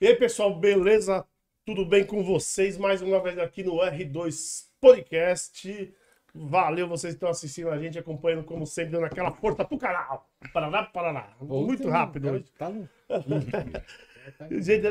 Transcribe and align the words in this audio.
E 0.00 0.06
aí, 0.06 0.14
pessoal, 0.16 0.54
beleza? 0.58 1.26
Tudo 1.64 1.84
bem 1.84 2.04
com 2.04 2.22
vocês? 2.22 2.78
Mais 2.78 3.02
uma 3.02 3.20
vez 3.20 3.38
aqui 3.38 3.62
no 3.64 3.76
R2 3.78 4.66
Podcast. 4.80 5.92
Valeu 6.34 6.86
vocês 6.86 7.14
que 7.14 7.16
estão 7.16 7.30
assistindo 7.30 7.68
a 7.70 7.78
gente, 7.78 7.98
acompanhando 7.98 8.44
como 8.44 8.64
sempre, 8.66 8.92
dando 8.92 9.06
aquela 9.06 9.32
força 9.32 9.64
pro 9.64 9.76
canal. 9.78 10.28
Paraná, 10.52 10.84
Paraná. 10.84 11.34
Muito 11.40 11.88
rápido 11.88 12.30
hoje. 12.30 12.44
Tá 12.56 12.68
no... 12.70 12.88
Gente, 14.62 14.84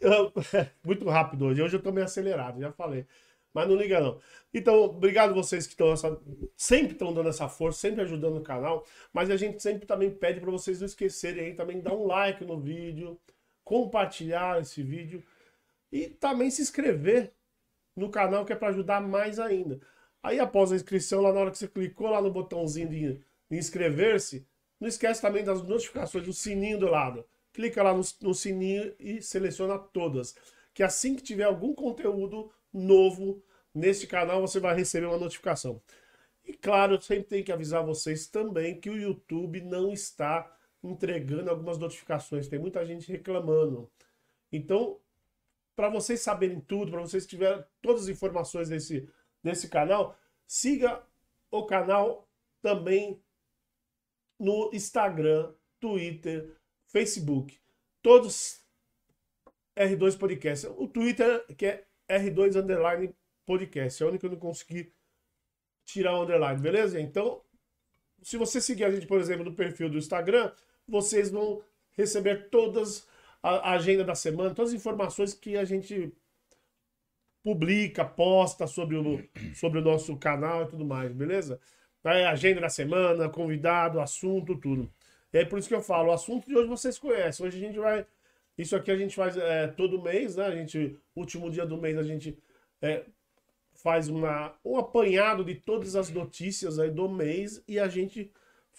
eu- 0.00 0.32
muito 0.84 1.08
rápido 1.08 1.44
hoje. 1.46 1.62
Hoje 1.62 1.76
eu 1.76 1.82
tô 1.82 1.92
meio 1.92 2.06
acelerado, 2.06 2.60
já 2.60 2.72
falei. 2.72 3.06
Mas 3.54 3.68
não 3.68 3.76
liga 3.76 4.00
não. 4.00 4.18
Então, 4.52 4.82
obrigado 4.84 5.34
vocês 5.34 5.66
que 5.66 5.74
estão 5.74 5.92
essa- 5.92 6.18
sempre 6.56 6.92
estão 6.92 7.12
dando 7.12 7.28
essa 7.28 7.48
força, 7.48 7.78
sempre 7.80 8.00
ajudando 8.02 8.38
o 8.38 8.42
canal. 8.42 8.84
Mas 9.12 9.30
a 9.30 9.36
gente 9.36 9.62
sempre 9.62 9.86
também 9.86 10.10
pede 10.10 10.40
para 10.40 10.50
vocês 10.50 10.80
não 10.80 10.86
esquecerem 10.86 11.44
aí 11.44 11.54
também 11.54 11.80
dar 11.80 11.92
um 11.94 12.06
like 12.06 12.44
no 12.44 12.58
vídeo, 12.58 13.18
compartilhar 13.68 14.62
esse 14.62 14.82
vídeo 14.82 15.22
e 15.92 16.08
também 16.08 16.50
se 16.50 16.62
inscrever 16.62 17.34
no 17.94 18.08
canal 18.08 18.46
que 18.46 18.52
é 18.54 18.56
para 18.56 18.68
ajudar 18.68 18.98
mais 18.98 19.38
ainda. 19.38 19.78
Aí 20.22 20.40
após 20.40 20.72
a 20.72 20.76
inscrição, 20.76 21.20
lá 21.20 21.34
na 21.34 21.40
hora 21.40 21.50
que 21.50 21.58
você 21.58 21.68
clicou 21.68 22.08
lá 22.08 22.22
no 22.22 22.30
botãozinho 22.30 22.88
de, 22.88 23.20
inscrever-se, 23.50 24.46
não 24.80 24.88
esquece 24.88 25.20
também 25.20 25.44
das 25.44 25.62
notificações, 25.62 26.24
do 26.24 26.32
sininho 26.32 26.78
do 26.78 26.88
lado. 26.88 27.26
Clica 27.52 27.82
lá 27.82 27.92
no, 27.92 28.00
no 28.22 28.32
sininho 28.32 28.94
e 28.98 29.20
seleciona 29.20 29.78
todas. 29.78 30.34
Que 30.72 30.82
assim 30.82 31.14
que 31.14 31.22
tiver 31.22 31.44
algum 31.44 31.74
conteúdo 31.74 32.50
novo 32.72 33.42
neste 33.74 34.06
canal, 34.06 34.40
você 34.40 34.58
vai 34.58 34.74
receber 34.74 35.06
uma 35.06 35.18
notificação. 35.18 35.82
E 36.42 36.54
claro, 36.54 36.94
eu 36.94 37.00
sempre 37.02 37.24
tenho 37.24 37.44
que 37.44 37.52
avisar 37.52 37.84
vocês 37.84 38.28
também 38.28 38.80
que 38.80 38.88
o 38.88 38.96
YouTube 38.96 39.60
não 39.60 39.92
está 39.92 40.50
entregando 40.82 41.50
algumas 41.50 41.78
notificações. 41.78 42.48
Tem 42.48 42.58
muita 42.58 42.84
gente 42.84 43.10
reclamando. 43.10 43.90
Então, 44.52 44.98
para 45.74 45.88
vocês 45.88 46.20
saberem 46.20 46.60
tudo, 46.60 46.90
para 46.90 47.00
vocês 47.00 47.26
tiverem 47.26 47.64
todas 47.80 48.02
as 48.02 48.08
informações 48.08 48.68
desse, 48.68 49.08
desse 49.42 49.68
canal, 49.68 50.16
siga 50.46 51.02
o 51.50 51.66
canal 51.66 52.28
também 52.60 53.22
no 54.38 54.70
Instagram, 54.72 55.52
Twitter, 55.80 56.56
Facebook. 56.86 57.58
Todos 58.02 58.64
R2 59.76 60.18
Podcast. 60.18 60.66
O 60.76 60.88
Twitter 60.88 61.44
que 61.56 61.66
é 61.66 61.86
R2 62.08 62.62
Underline 62.62 63.14
Podcast. 63.44 64.02
É 64.02 64.06
o 64.06 64.08
único 64.08 64.20
que 64.20 64.26
eu 64.26 64.30
não 64.30 64.38
consegui 64.38 64.92
tirar 65.84 66.14
o 66.14 66.22
underline, 66.22 66.60
beleza? 66.60 67.00
Então, 67.00 67.42
se 68.22 68.36
você 68.36 68.60
seguir 68.60 68.84
a 68.84 68.90
gente, 68.90 69.06
por 69.06 69.20
exemplo, 69.20 69.44
no 69.44 69.54
perfil 69.54 69.88
do 69.88 69.98
Instagram, 69.98 70.52
vocês 70.88 71.30
vão 71.30 71.62
receber 71.92 72.48
todas 72.50 73.06
a 73.42 73.72
agenda 73.72 74.04
da 74.04 74.14
semana, 74.14 74.54
todas 74.54 74.72
as 74.72 74.80
informações 74.80 75.32
que 75.32 75.56
a 75.56 75.64
gente 75.64 76.12
publica, 77.42 78.04
posta 78.04 78.66
sobre 78.66 78.96
o, 78.96 79.22
sobre 79.54 79.78
o 79.78 79.82
nosso 79.82 80.16
canal 80.16 80.64
e 80.64 80.66
tudo 80.68 80.84
mais, 80.84 81.12
beleza? 81.12 81.60
Aí, 82.04 82.24
agenda 82.24 82.60
da 82.60 82.68
semana, 82.68 83.28
convidado, 83.28 84.00
assunto, 84.00 84.56
tudo. 84.56 84.90
É 85.32 85.44
por 85.44 85.58
isso 85.58 85.68
que 85.68 85.74
eu 85.74 85.82
falo, 85.82 86.08
o 86.08 86.12
assunto 86.12 86.46
de 86.46 86.56
hoje 86.56 86.68
vocês 86.68 86.98
conhecem. 86.98 87.46
Hoje 87.46 87.58
a 87.58 87.60
gente 87.60 87.78
vai. 87.78 88.06
Isso 88.56 88.74
aqui 88.74 88.90
a 88.90 88.96
gente 88.96 89.14
faz 89.14 89.36
é, 89.36 89.68
todo 89.68 90.02
mês, 90.02 90.36
né? 90.36 90.46
A 90.46 90.50
gente, 90.54 90.96
último 91.14 91.50
dia 91.50 91.66
do 91.66 91.76
mês, 91.76 91.98
a 91.98 92.02
gente 92.02 92.36
é, 92.80 93.04
faz 93.74 94.08
uma, 94.08 94.54
um 94.64 94.76
apanhado 94.76 95.44
de 95.44 95.54
todas 95.54 95.94
as 95.96 96.10
notícias 96.10 96.78
aí 96.78 96.90
do 96.90 97.08
mês 97.08 97.62
e 97.68 97.78
a 97.78 97.88
gente 97.88 98.32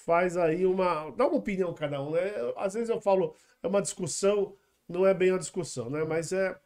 faz 0.06 0.38
aí 0.38 0.66
uma. 0.66 1.12
dá 1.12 1.28
uma 1.28 1.38
opinião 1.38 1.74
cada 1.74 2.02
um, 2.02 2.12
né? 2.12 2.22
Às 2.58 2.74
vezes 2.74 2.90
eu 2.90 3.02
falo, 3.02 3.36
é 3.62 3.68
uma 3.68 3.82
discussão, 3.82 4.56
não 4.88 5.06
é 5.06 5.14
bem 5.14 5.32
uma 5.32 5.40
discussão, 5.40 5.90
né? 5.90 6.04
Mas 6.04 6.32
é, 6.32 6.60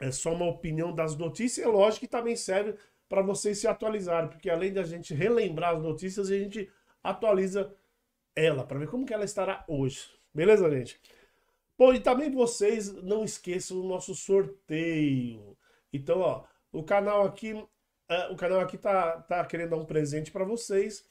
é 0.00 0.10
só 0.10 0.32
uma 0.32 0.46
opinião 0.46 0.92
das 0.94 1.16
notícias, 1.16 1.66
é 1.66 1.68
lógico 1.68 2.00
que 2.00 2.10
também 2.10 2.36
serve 2.36 2.74
para 3.08 3.22
vocês 3.22 3.58
se 3.58 3.66
atualizarem, 3.66 4.28
porque 4.28 4.50
além 4.50 4.72
da 4.72 4.82
gente 4.82 5.14
relembrar 5.14 5.76
as 5.76 5.82
notícias, 5.82 6.30
a 6.30 6.36
gente 6.36 6.70
atualiza 7.02 7.72
ela, 8.34 8.64
para 8.66 8.78
ver 8.78 8.88
como 8.88 9.06
que 9.06 9.14
ela 9.14 9.24
estará 9.24 9.64
hoje. 9.68 10.08
Beleza, 10.34 10.68
gente? 10.70 11.00
Bom, 11.78 11.92
e 11.92 12.00
também 12.00 12.30
vocês 12.30 12.92
não 13.02 13.24
esqueçam 13.24 13.80
o 13.80 13.88
nosso 13.88 14.14
sorteio. 14.14 15.56
Então, 15.92 16.20
ó, 16.20 16.44
o 16.72 16.82
canal 16.82 17.24
aqui, 17.24 17.52
é, 18.08 18.28
o 18.28 18.36
canal 18.36 18.60
aqui 18.60 18.76
tá, 18.76 19.20
tá 19.22 19.44
querendo 19.44 19.70
dar 19.70 19.76
um 19.76 19.84
presente 19.84 20.32
para 20.32 20.44
vocês, 20.44 21.04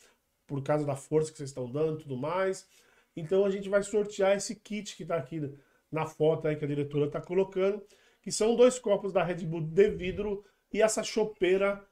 por 0.54 0.62
causa 0.62 0.86
da 0.86 0.96
força 0.96 1.32
que 1.32 1.38
vocês 1.40 1.50
estão 1.50 1.68
dando 1.68 2.00
e 2.00 2.04
tudo 2.04 2.16
mais. 2.16 2.68
Então 3.16 3.44
a 3.44 3.50
gente 3.50 3.68
vai 3.68 3.82
sortear 3.82 4.38
esse 4.38 4.56
kit 4.56 4.96
que 4.96 5.04
tá 5.04 5.16
aqui 5.16 5.52
na 5.92 6.06
foto 6.06 6.48
aí 6.48 6.56
que 6.56 6.64
a 6.64 6.68
diretora 6.68 7.10
tá 7.10 7.20
colocando, 7.20 7.84
que 8.22 8.32
são 8.32 8.56
dois 8.56 8.78
copos 8.78 9.12
da 9.12 9.24
Red 9.24 9.46
Bull 9.48 9.62
de 9.62 9.90
vidro 9.90 10.46
e 10.72 10.80
essa 10.80 11.02
chopeira, 11.02 11.84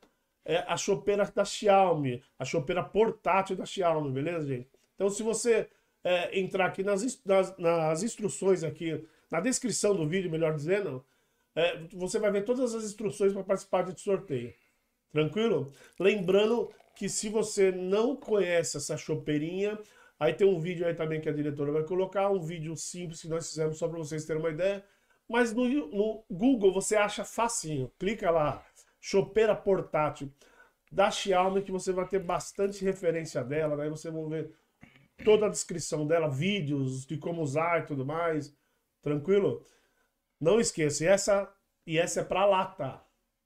é, 0.45 0.57
a 0.57 0.77
chopeira 0.77 1.25
da 1.25 1.44
Xiaomi, 1.44 2.22
a 2.38 2.45
chopeira 2.45 2.83
portátil 2.83 3.55
da 3.55 3.66
Xiaomi, 3.66 4.11
beleza, 4.11 4.45
gente? 4.45 4.69
Então 4.93 5.09
se 5.09 5.23
você 5.23 5.67
é, 6.03 6.39
entrar 6.39 6.67
aqui 6.67 6.83
nas, 6.83 7.19
nas, 7.25 7.57
nas 7.57 8.03
instruções 8.03 8.63
aqui, 8.63 9.03
na 9.31 9.39
descrição 9.39 9.95
do 9.95 10.07
vídeo, 10.07 10.29
melhor 10.29 10.53
dizendo, 10.53 11.03
é, 11.55 11.79
você 11.93 12.19
vai 12.19 12.29
ver 12.29 12.45
todas 12.45 12.75
as 12.75 12.83
instruções 12.83 13.33
para 13.33 13.43
participar 13.43 13.81
desse 13.81 14.01
sorteio. 14.01 14.53
Tranquilo? 15.11 15.73
Lembrando 15.99 16.72
que 16.96 17.09
se 17.09 17.29
você 17.29 17.72
não 17.72 18.16
conhece 18.16 18.78
essa 18.78 18.97
chopeirinha, 18.97 19.79
aí 20.19 20.34
tem 20.34 20.47
um 20.47 20.59
vídeo 20.59 20.85
aí 20.85 20.94
também 20.94 21.19
que 21.19 21.29
a 21.29 21.34
diretora 21.34 21.72
vai 21.72 21.84
colocar, 21.84 22.29
um 22.29 22.41
vídeo 22.41 22.75
simples 22.75 23.22
que 23.22 23.28
nós 23.28 23.50
fizemos 23.50 23.78
só 23.78 23.88
para 23.88 23.97
vocês 23.97 24.25
terem 24.25 24.41
uma 24.41 24.52
ideia. 24.52 24.84
Mas 25.28 25.53
no, 25.53 25.66
no 25.68 26.25
Google 26.29 26.74
você 26.74 26.96
acha 26.96 27.24
facinho. 27.24 27.91
Clica 27.97 28.29
lá, 28.29 28.66
chopeira 29.00 29.56
portátil 29.56 30.31
da 30.91 31.09
Xiaomi, 31.09 31.62
que 31.62 31.72
você 31.72 31.94
vai 31.94 32.06
ter 32.07 32.19
bastante 32.19 32.84
referência 32.84 33.44
dela. 33.44 33.78
Daí 33.78 33.90
você 33.90 34.12
vai 34.12 34.23
ver 34.25 34.53
toda 35.23 35.46
a 35.46 35.50
descrição 35.50 36.06
dela, 36.06 36.29
vídeos 36.29 37.06
de 37.06 37.18
como 37.18 37.41
usar 37.41 37.81
e 37.81 37.85
tudo 37.85 38.06
mais. 38.06 38.53
Tranquilo? 39.02 39.66
Não 40.40 40.59
esqueça, 40.59 41.03
e 41.03 41.08
essa, 41.08 41.53
e 41.88 41.97
essa 41.97 42.22
é 42.22 42.23
para 42.23 42.46
lata. 42.46 43.02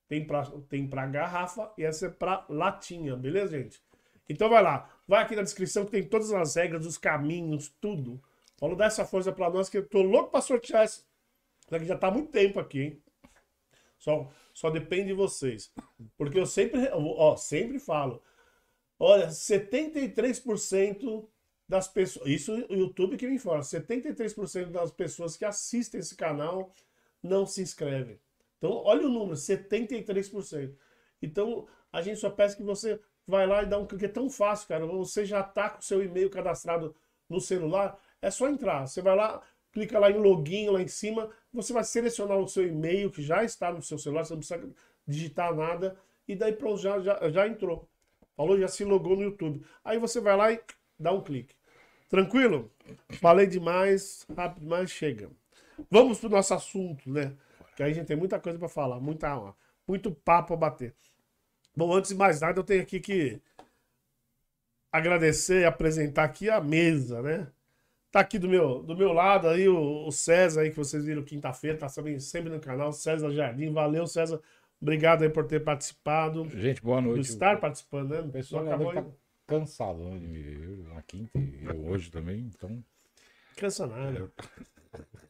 Tem 0.08 0.26
para 0.26 0.46
tem 0.70 0.88
pra 0.88 1.08
garrafa 1.08 1.72
e 1.78 1.84
essa 1.84 2.08
é 2.08 2.10
para 2.10 2.46
latinha, 2.48 3.16
beleza, 3.16 3.58
gente? 3.58 3.82
Então 4.30 4.50
vai 4.50 4.62
lá, 4.62 4.90
vai 5.08 5.24
aqui 5.24 5.36
na 5.36 5.42
descrição 5.42 5.86
que 5.86 5.92
tem 5.92 6.04
todas 6.04 6.32
as 6.32 6.56
regras, 6.56 6.86
os 6.86 6.98
caminhos, 6.98 7.70
tudo. 7.82 8.22
Paulo, 8.60 8.76
dá 8.76 8.86
essa 8.86 9.06
força 9.06 9.32
para 9.32 9.50
nós 9.50 9.70
que 9.70 9.78
eu 9.78 9.88
tô 9.88 10.02
louco 10.02 10.32
para 10.32 10.42
sortear 10.42 10.84
essa. 10.84 11.04
Já 11.84 11.98
tá 11.98 12.08
há 12.08 12.12
muito 12.12 12.32
tempo 12.32 12.60
aqui, 12.60 12.82
hein? 12.82 13.04
Só, 13.98 14.32
só 14.54 14.70
depende 14.70 15.08
de 15.08 15.14
vocês. 15.14 15.74
Porque 16.18 16.40
eu 16.40 16.46
sempre, 16.46 16.90
ó, 16.94 17.36
sempre 17.36 17.80
falo. 17.80 18.22
Olha, 19.00 19.28
73% 19.28 21.28
das 21.68 21.88
pessoas. 21.88 22.30
Isso 22.30 22.54
o 22.70 22.74
YouTube 22.74 23.18
que 23.18 23.28
me 23.28 23.36
informa. 23.36 23.62
73% 23.62 24.72
das 24.72 24.92
pessoas 24.92 25.36
que 25.36 25.44
assistem 25.44 26.00
esse 26.00 26.16
canal 26.16 26.74
não 27.22 27.46
se 27.46 27.62
inscrevem. 27.62 28.20
Então, 28.58 28.72
olha 28.72 29.06
o 29.06 29.10
número, 29.10 29.36
73%. 29.36 30.74
Então, 31.22 31.68
a 31.92 32.02
gente 32.02 32.20
só 32.20 32.30
peça 32.30 32.56
que 32.56 32.64
você 32.64 33.00
vai 33.28 33.48
lá 33.48 33.64
e 33.64 33.66
dá 33.66 33.78
um 33.78 33.86
clique. 33.86 34.06
É 34.06 34.10
tão 34.10 34.30
fácil, 34.30 34.68
cara. 34.68 34.86
Você 34.86 35.26
já 35.26 35.44
tá 35.44 35.70
com 35.70 35.80
o 35.80 35.84
seu 35.84 36.04
e-mail 36.04 36.30
cadastrado 36.30 36.96
no 37.30 37.40
celular. 37.40 38.00
É 38.22 38.30
só 38.30 38.48
entrar. 38.48 38.88
Você 38.88 39.02
vai 39.02 39.16
lá, 39.16 39.42
clica 39.72 40.00
lá 40.00 40.10
em 40.12 40.18
login 40.18 40.70
lá 40.70 40.82
em 40.82 40.88
cima. 40.88 41.30
Você 41.54 41.74
vai 41.74 41.84
selecionar 41.84 42.38
o 42.38 42.48
seu 42.48 42.68
e-mail 42.68 43.12
que 43.12 43.22
já 43.22 43.44
está 43.44 43.72
no 43.72 43.82
seu 43.82 43.98
celular. 43.98 44.26
Você 44.26 44.34
não 44.34 44.40
precisa 44.40 44.70
digitar 45.08 45.54
nada. 45.56 45.98
E 46.28 46.36
daí 46.36 46.54
pronto, 46.54 46.82
já, 46.82 47.00
já, 47.00 47.30
já 47.30 47.48
entrou. 47.48 47.88
Falou, 48.36 48.60
já 48.60 48.68
se 48.68 48.84
logou 48.84 49.16
no 49.16 49.24
YouTube. 49.24 49.66
Aí 49.84 49.98
você 49.98 50.20
vai 50.20 50.36
lá 50.36 50.52
e 50.52 50.60
dá 51.00 51.12
um 51.12 51.22
clique. 51.22 51.56
Tranquilo? 52.10 52.72
Falei 53.20 53.48
demais, 53.48 54.26
rápido 54.36 54.64
demais, 54.64 54.92
chega. 54.92 55.30
Vamos 55.90 56.20
pro 56.20 56.30
nosso 56.30 56.54
assunto, 56.54 57.10
né? 57.10 57.36
Que 57.76 57.84
aí 57.84 57.92
a 57.92 57.94
gente 57.94 58.08
tem 58.08 58.16
muita 58.16 58.40
coisa 58.40 58.58
para 58.58 58.70
falar, 58.70 59.00
muita, 59.00 59.54
muito 59.88 60.12
papo 60.12 60.54
a 60.54 60.58
bater. 60.58 60.96
Bom, 61.76 61.94
antes 61.94 62.12
de 62.12 62.16
mais 62.16 62.40
nada, 62.40 62.60
eu 62.60 62.64
tenho 62.64 62.82
aqui 62.82 63.00
que 63.00 63.42
agradecer 64.92 65.62
e 65.62 65.66
apresentar 65.66 66.24
aqui 66.24 66.50
a 66.50 66.62
mesa, 66.62 67.22
né? 67.22 67.48
Tá 68.10 68.22
aqui 68.22 68.40
do 68.40 68.48
meu, 68.48 68.82
do 68.82 68.96
meu 68.96 69.12
lado 69.12 69.50
aí 69.50 69.68
o, 69.68 70.08
o 70.08 70.12
César 70.12 70.62
aí, 70.62 70.70
que 70.70 70.78
vocês 70.78 71.04
viram 71.04 71.22
quinta-feira, 71.22 71.78
tá 71.78 71.88
também 71.88 72.18
sempre 72.18 72.50
no 72.50 72.62
canal, 72.62 72.94
César 72.94 73.30
Jardim. 73.30 73.74
Valeu, 73.74 74.08
César. 74.08 74.42
Obrigado 74.82 75.24
aí 75.24 75.30
por 75.30 75.46
ter 75.46 75.62
participado. 75.62 76.48
Gente, 76.50 76.82
boa 76.82 77.02
Por 77.02 77.10
noite. 77.10 77.30
estar 77.30 77.60
participando, 77.60 78.12
né? 78.12 78.22
O 78.22 78.30
pessoal 78.30 78.66
acabou 78.66 78.94
tá 78.94 79.06
cansado 79.46 80.00
né, 80.00 80.18
de 80.18 80.28
me 80.28 80.42
ver 80.42 80.78
na 80.94 81.02
quinta 81.02 81.38
e 81.38 81.66
eu 81.66 81.88
hoje 81.88 82.10
também, 82.10 82.40
então. 82.40 82.82
cansa 83.58 83.86
nada. 83.86 84.32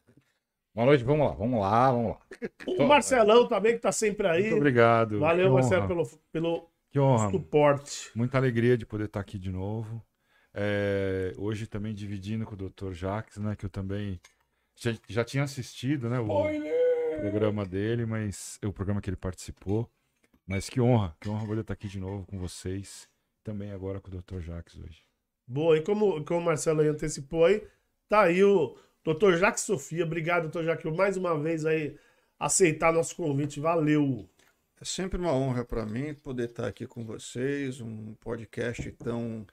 Boa 0.76 0.88
noite, 0.88 1.06
vamos 1.06 1.26
lá, 1.26 1.34
vamos 1.34 1.60
lá, 1.62 1.92
vamos 1.92 2.12
lá. 2.12 2.20
O 2.68 2.86
Marcelão 2.86 3.48
também, 3.48 3.76
que 3.76 3.80
tá 3.80 3.94
sempre 3.94 4.28
aí. 4.28 4.42
Muito 4.42 4.58
obrigado. 4.58 5.20
Valeu, 5.20 5.48
Que 5.48 5.54
Marcelo, 5.54 5.82
honra. 5.84 5.88
pelo, 5.88 6.08
pelo 6.34 6.70
Que 6.92 7.00
honra. 7.00 7.32
suporte. 7.32 8.12
Muita 8.14 8.38
alegria 8.38 8.78
de 8.78 8.86
poder 8.86 9.06
estar 9.06 9.22
aqui 9.22 9.40
de 9.40 9.50
novo. 9.52 10.06
É, 10.54 11.32
hoje 11.38 11.66
também 11.66 11.94
dividindo 11.94 12.46
com 12.46 12.56
o 12.56 12.58
Dr. 12.58 12.92
Jacques, 12.92 13.38
né, 13.38 13.56
que 13.56 13.66
eu 13.66 13.70
também 13.70 14.20
Já, 14.76 14.94
já 15.08 15.24
tinha 15.24 15.44
assistido, 15.44 16.10
né? 16.10 16.20
O 16.20 16.28
programa 17.22 17.66
dele, 17.66 18.06
mas. 18.06 18.60
O 18.66 18.74
programa 18.74 19.00
que 19.00 19.10
ele 19.10 19.16
participou. 19.16 19.90
Mas 20.46 20.70
que 20.70 20.82
honra, 20.82 21.16
que 21.22 21.30
honra 21.30 21.48
poder 21.48 21.62
estar 21.62 21.74
aqui 21.74 21.88
de 21.88 22.00
novo 22.00 22.26
com 22.26 22.38
vocês. 22.38 23.08
Também 23.46 23.72
agora 23.72 24.02
com 24.02 24.10
o 24.10 24.22
Dr. 24.22 24.40
Jacques 24.42 24.78
hoje. 24.78 25.04
Boa, 25.48 25.78
e 25.78 25.82
como, 25.82 26.22
como 26.26 26.42
o 26.42 26.44
Marcelo 26.44 26.82
aí 26.82 26.88
antecipou 26.90 27.46
aí, 27.46 27.66
tá 28.10 28.24
aí 28.24 28.44
o 28.44 28.76
Dr. 29.06 29.38
Jacques 29.38 29.64
Sofia. 29.64 30.04
Obrigado. 30.04 30.52
Jacques, 30.64 30.84
por 30.84 30.98
mais 30.98 31.16
uma 31.16 31.38
vez 31.40 31.66
aí 31.66 31.96
aceitar 32.40 32.92
nosso 32.92 33.16
convite. 33.16 33.60
Valeu. 33.60 34.28
É 34.82 34.84
sempre 34.84 35.20
uma 35.20 35.32
honra 35.32 35.64
para 35.64 35.86
mim 35.86 36.14
poder 36.16 36.50
estar 36.50 36.68
aqui 36.68 36.86
com 36.86 37.06
vocês, 37.06 37.80
um 37.80 38.14
podcast 38.16 38.92
tão 38.94 39.46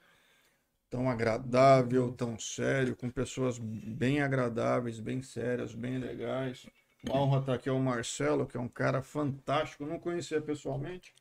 tão 0.89 1.09
agradável, 1.09 2.11
tão 2.11 2.37
sério, 2.37 2.95
com 2.95 3.09
pessoas 3.09 3.57
bem 3.57 4.21
agradáveis, 4.21 4.99
bem 4.99 5.23
sérias, 5.23 5.73
bem 5.73 5.97
legais. 5.97 6.67
Uma 7.03 7.19
honra 7.19 7.39
estar 7.39 7.53
aqui 7.55 7.67
ao 7.67 7.79
Marcelo, 7.79 8.45
que 8.45 8.57
é 8.57 8.59
um 8.59 8.67
cara 8.67 9.01
fantástico. 9.01 9.87
Não 9.87 9.97
conhecia 9.97 10.39
pessoalmente, 10.39 11.13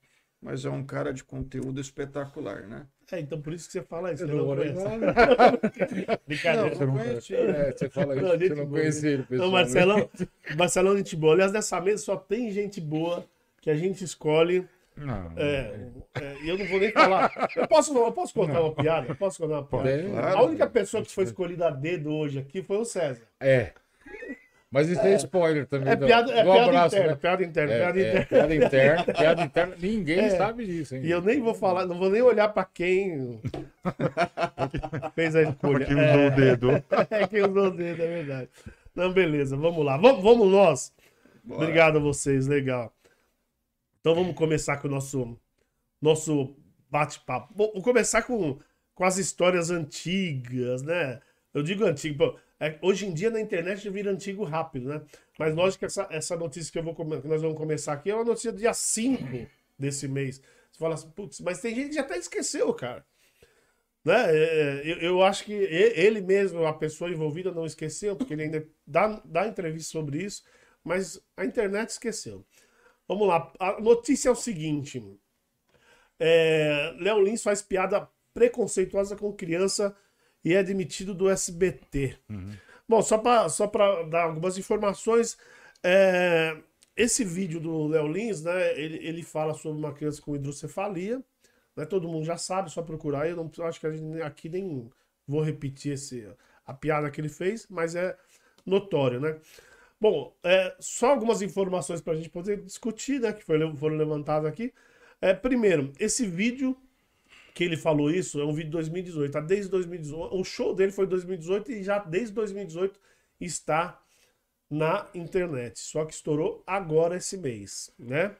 mas 0.43 0.65
é 0.65 0.71
um 0.71 0.85
cara 0.85 1.15
de 1.15 1.23
conteúdo 1.23 1.81
espetacular, 1.81 2.62
né? 2.67 2.87
É, 3.12 3.21
então 3.21 3.41
por 3.41 3.53
isso 3.53 3.67
que 3.67 3.73
você 3.73 3.83
fala 3.83 4.12
isso. 4.12 4.25
Eu 4.25 4.29
não 4.29 4.47
não 4.47 4.56
conhece. 4.56 4.75
Brincadeira. 6.27 6.75
Não, 6.75 6.87
não 6.87 6.99
conheci. 6.99 7.35
É, 7.35 7.73
você 7.73 7.89
fala 7.91 8.17
isso, 8.17 8.25
Não, 8.25 8.39
você 8.39 8.49
não 8.49 8.67
boa, 8.67 8.81
conhecia 8.81 9.11
ele, 9.11 9.19
Não, 9.19 9.27
pessoal. 9.27 9.50
Marcelão, 9.50 10.11
Marcelão, 10.56 10.94
é 10.94 10.97
gente 10.97 11.17
boa. 11.17 11.35
Aliás, 11.35 11.53
nessa 11.53 11.81
mesa 11.81 12.03
só 12.03 12.17
tem 12.17 12.50
gente 12.50 12.81
boa 12.81 13.25
que 13.61 13.71
a 13.71 13.77
gente 13.77 14.03
escolhe. 14.03 14.67
Não, 14.97 15.33
É, 15.37 15.91
é, 16.21 16.37
e 16.43 16.49
eu 16.49 16.59
não 16.59 16.67
vou 16.67 16.81
nem 16.81 16.91
falar. 16.91 17.50
Eu 17.56 17.69
posso, 17.69 17.97
eu 17.97 18.12
posso 18.12 18.35
contar 18.35 18.61
uma 18.61 18.75
piada? 18.75 19.09
Eu 19.09 19.17
posso 19.17 19.39
contar 19.39 19.61
uma 19.61 19.65
piada? 19.65 19.91
É, 19.91 20.09
Claro. 20.11 20.39
A 20.39 20.43
única 20.43 20.67
pessoa 20.67 21.03
que 21.03 21.12
foi 21.12 21.25
escolhida 21.25 21.69
a 21.69 21.71
dedo 21.71 22.12
hoje 22.12 22.39
aqui 22.39 22.62
foi 22.62 22.79
o 22.79 22.85
César. 22.85 23.23
É. 23.41 23.73
Mas 24.73 24.89
isso 24.89 25.03
é 25.03 25.15
spoiler 25.17 25.67
também. 25.67 25.93
É 25.93 25.97
piada, 25.97 26.33
é 26.33 26.43
piada 26.43 26.65
abraço, 26.65 26.97
interna, 26.97 27.11
né? 27.13 27.17
piada 27.21 27.45
interna, 27.45 27.73
É, 27.73 27.79
piada 27.79 28.01
é, 28.01 28.03
interna. 28.09 28.27
piada 28.27 28.55
interna, 28.55 29.05
piada 29.15 29.43
interna. 29.43 29.77
Ninguém 29.79 30.19
É. 30.21 30.31
sabe 30.31 30.65
disso, 30.65 30.97
hein? 30.97 31.03
E 31.05 31.11
eu 31.11 31.21
nem 31.21 31.41
vou 31.43 31.53
falar, 31.55 31.85
não 31.85 31.99
vou 31.99 32.09
nem 32.09 32.23
olhar 32.23 32.49
pra 32.49 32.65
quem 32.65 33.39
fez 35.15 35.37
a 35.37 35.43
escolha. 35.43 35.87
Porque 35.87 35.95
usou 35.95 36.27
o 36.27 36.31
dedo. 36.31 36.85
É 37.11 37.27
quem 37.29 37.43
usou 37.43 37.67
o 37.67 37.71
dedo, 37.71 38.03
é 38.03 38.07
verdade. 38.07 38.49
Não, 38.95 39.13
beleza, 39.13 39.57
vamos 39.57 39.85
lá. 39.85 39.97
Vamos, 39.99 40.23
vamos 40.23 40.51
nós. 40.51 40.93
Bora. 41.45 41.63
Obrigado 41.63 41.97
a 41.99 42.01
vocês, 42.01 42.47
legal. 42.47 42.93
Então 44.01 44.15
vamos 44.15 44.35
começar 44.35 44.79
com 44.79 44.89
o 44.89 44.91
nosso, 44.91 45.39
nosso 46.01 46.57
bate-papo. 46.91 47.53
Vou 47.55 47.71
começar 47.83 48.23
com, 48.23 48.59
com 48.95 49.05
as 49.05 49.19
histórias 49.19 49.71
antigas, 49.71 50.83
né? 50.83 51.21
Eu 51.53 51.63
digo 51.63 51.85
antigo, 51.85 52.17
pô, 52.17 52.39
é, 52.62 52.79
hoje 52.81 53.06
em 53.06 53.12
dia 53.12 53.29
na 53.29 53.41
internet 53.41 53.91
vira 53.91 54.09
antigo 54.09 54.44
rápido, 54.44 54.88
né? 54.88 55.03
Mas 55.37 55.53
lógico 55.53 55.81
que 55.81 55.87
essa, 55.87 56.06
essa 56.11 56.37
notícia 56.37 56.70
que, 56.70 56.79
eu 56.79 56.85
vou, 56.85 56.94
que 56.94 57.26
nós 57.26 57.43
vamos 57.43 57.56
começar 57.56 57.93
aqui 57.93 58.09
é 58.09 58.14
uma 58.14 58.25
notícia 58.25 58.53
do 58.53 58.59
dia 58.59 58.73
5 58.73 59.25
desse 59.76 60.06
mês. 60.06 60.41
Você 60.70 60.79
fala 60.79 60.94
assim, 60.94 61.11
putz, 61.11 61.41
mas 61.41 61.61
tem 61.61 61.75
gente 61.75 61.88
que 61.88 61.94
já 61.97 62.03
até 62.03 62.17
esqueceu, 62.17 62.73
cara. 62.73 63.05
Né? 64.05 64.14
É, 64.29 64.82
Eu, 64.85 64.97
eu 64.99 65.23
acho 65.23 65.44
que 65.44 65.53
ele 65.53 66.20
mesmo, 66.20 66.64
a 66.64 66.73
pessoa 66.73 67.11
envolvida, 67.11 67.50
não 67.50 67.67
esqueceu, 67.67 68.14
porque 68.14 68.32
ele 68.32 68.44
ainda 68.44 68.65
dá, 68.87 69.20
dá 69.25 69.49
entrevista 69.49 69.91
sobre 69.91 70.23
isso, 70.23 70.44
mas 70.85 71.20
a 71.37 71.44
internet 71.44 71.91
esqueceu. 71.91 72.47
Vamos 73.08 73.26
lá, 73.26 73.53
a 73.58 73.81
notícia 73.81 74.29
é 74.29 74.32
o 74.32 74.37
seguinte: 74.37 75.03
é, 76.19 76.94
Léo 77.00 77.20
Lins 77.20 77.43
faz 77.43 77.61
piada 77.61 78.08
preconceituosa 78.32 79.17
com 79.17 79.32
criança 79.32 79.97
e 80.44 80.55
é 80.55 80.62
demitido 80.62 81.15
do 81.15 81.29
SBT. 81.31 82.17
Bom, 82.89 83.00
só 83.03 83.17
para 83.19 83.49
só 83.49 83.67
pra 83.67 84.03
dar 84.05 84.25
algumas 84.25 84.59
informações, 84.59 85.39
é, 85.83 86.56
esse 86.97 87.25
vídeo 87.25 87.61
do 87.61 87.87
Léo 87.87 88.06
Lins, 88.09 88.43
né, 88.43 88.79
ele, 88.79 88.99
ele 89.06 89.23
fala 89.23 89.55
sobre 89.55 89.79
uma 89.79 89.93
criança 89.93 90.21
com 90.21 90.35
hidrocefalia, 90.37 91.23
né, 91.77 91.87
todo 91.87 92.09
mundo 92.09 92.25
já 92.25 92.37
sabe, 92.37 92.71
só 92.71 92.83
procurar, 92.83 93.29
eu 93.29 93.37
não 93.37 93.50
acho 93.67 93.81
que 93.81 93.87
a 93.87 93.93
gente 93.93 94.21
aqui 94.23 94.49
nem 94.49 94.91
vou 95.27 95.41
repetir 95.43 95.93
esse, 95.94 96.29
a 96.67 96.75
piada 96.75 97.11
que 97.11 97.21
ele 97.21 97.29
fez, 97.29 97.67
mas 97.71 97.94
é 97.94 98.17
notório, 98.67 99.21
né? 99.21 99.39
Bom, 100.00 100.37
é, 100.43 100.75
só 100.81 101.11
algumas 101.11 101.43
informações 101.43 102.00
para 102.00 102.12
a 102.12 102.17
gente 102.17 102.29
poder 102.29 102.61
discutir, 102.62 103.21
né, 103.21 103.33
que 103.33 103.44
foi- 103.44 103.77
foram 103.77 103.97
levantadas 103.97 104.50
aqui. 104.50 104.73
É, 105.21 105.33
primeiro, 105.33 105.93
esse 105.99 106.27
vídeo 106.27 106.77
que 107.55 107.65
ele 107.65 107.77
falou 107.77 108.11
isso 108.11 108.41
é 108.41 108.45
um 108.45 108.53
vídeo 108.53 108.67
de 108.67 108.73
2018, 108.73 109.33
tá? 109.33 109.41
Desde 109.41 109.71
2018. 109.71 110.37
O 110.37 110.45
show 110.45 110.75
dele 110.75 110.93
foi 110.93 111.05
em 111.07 111.09
2018 111.09 111.73
e 111.73 111.83
já 111.83 111.99
desde 111.99 112.33
2018 112.35 113.01
está 113.41 114.01
na 114.71 115.09
internet. 115.15 115.79
Só 115.81 116.05
que 116.05 116.15
estourou 116.15 116.63
agora 116.67 117.17
esse 117.17 117.37
mês, 117.39 117.93
né? 117.99 118.37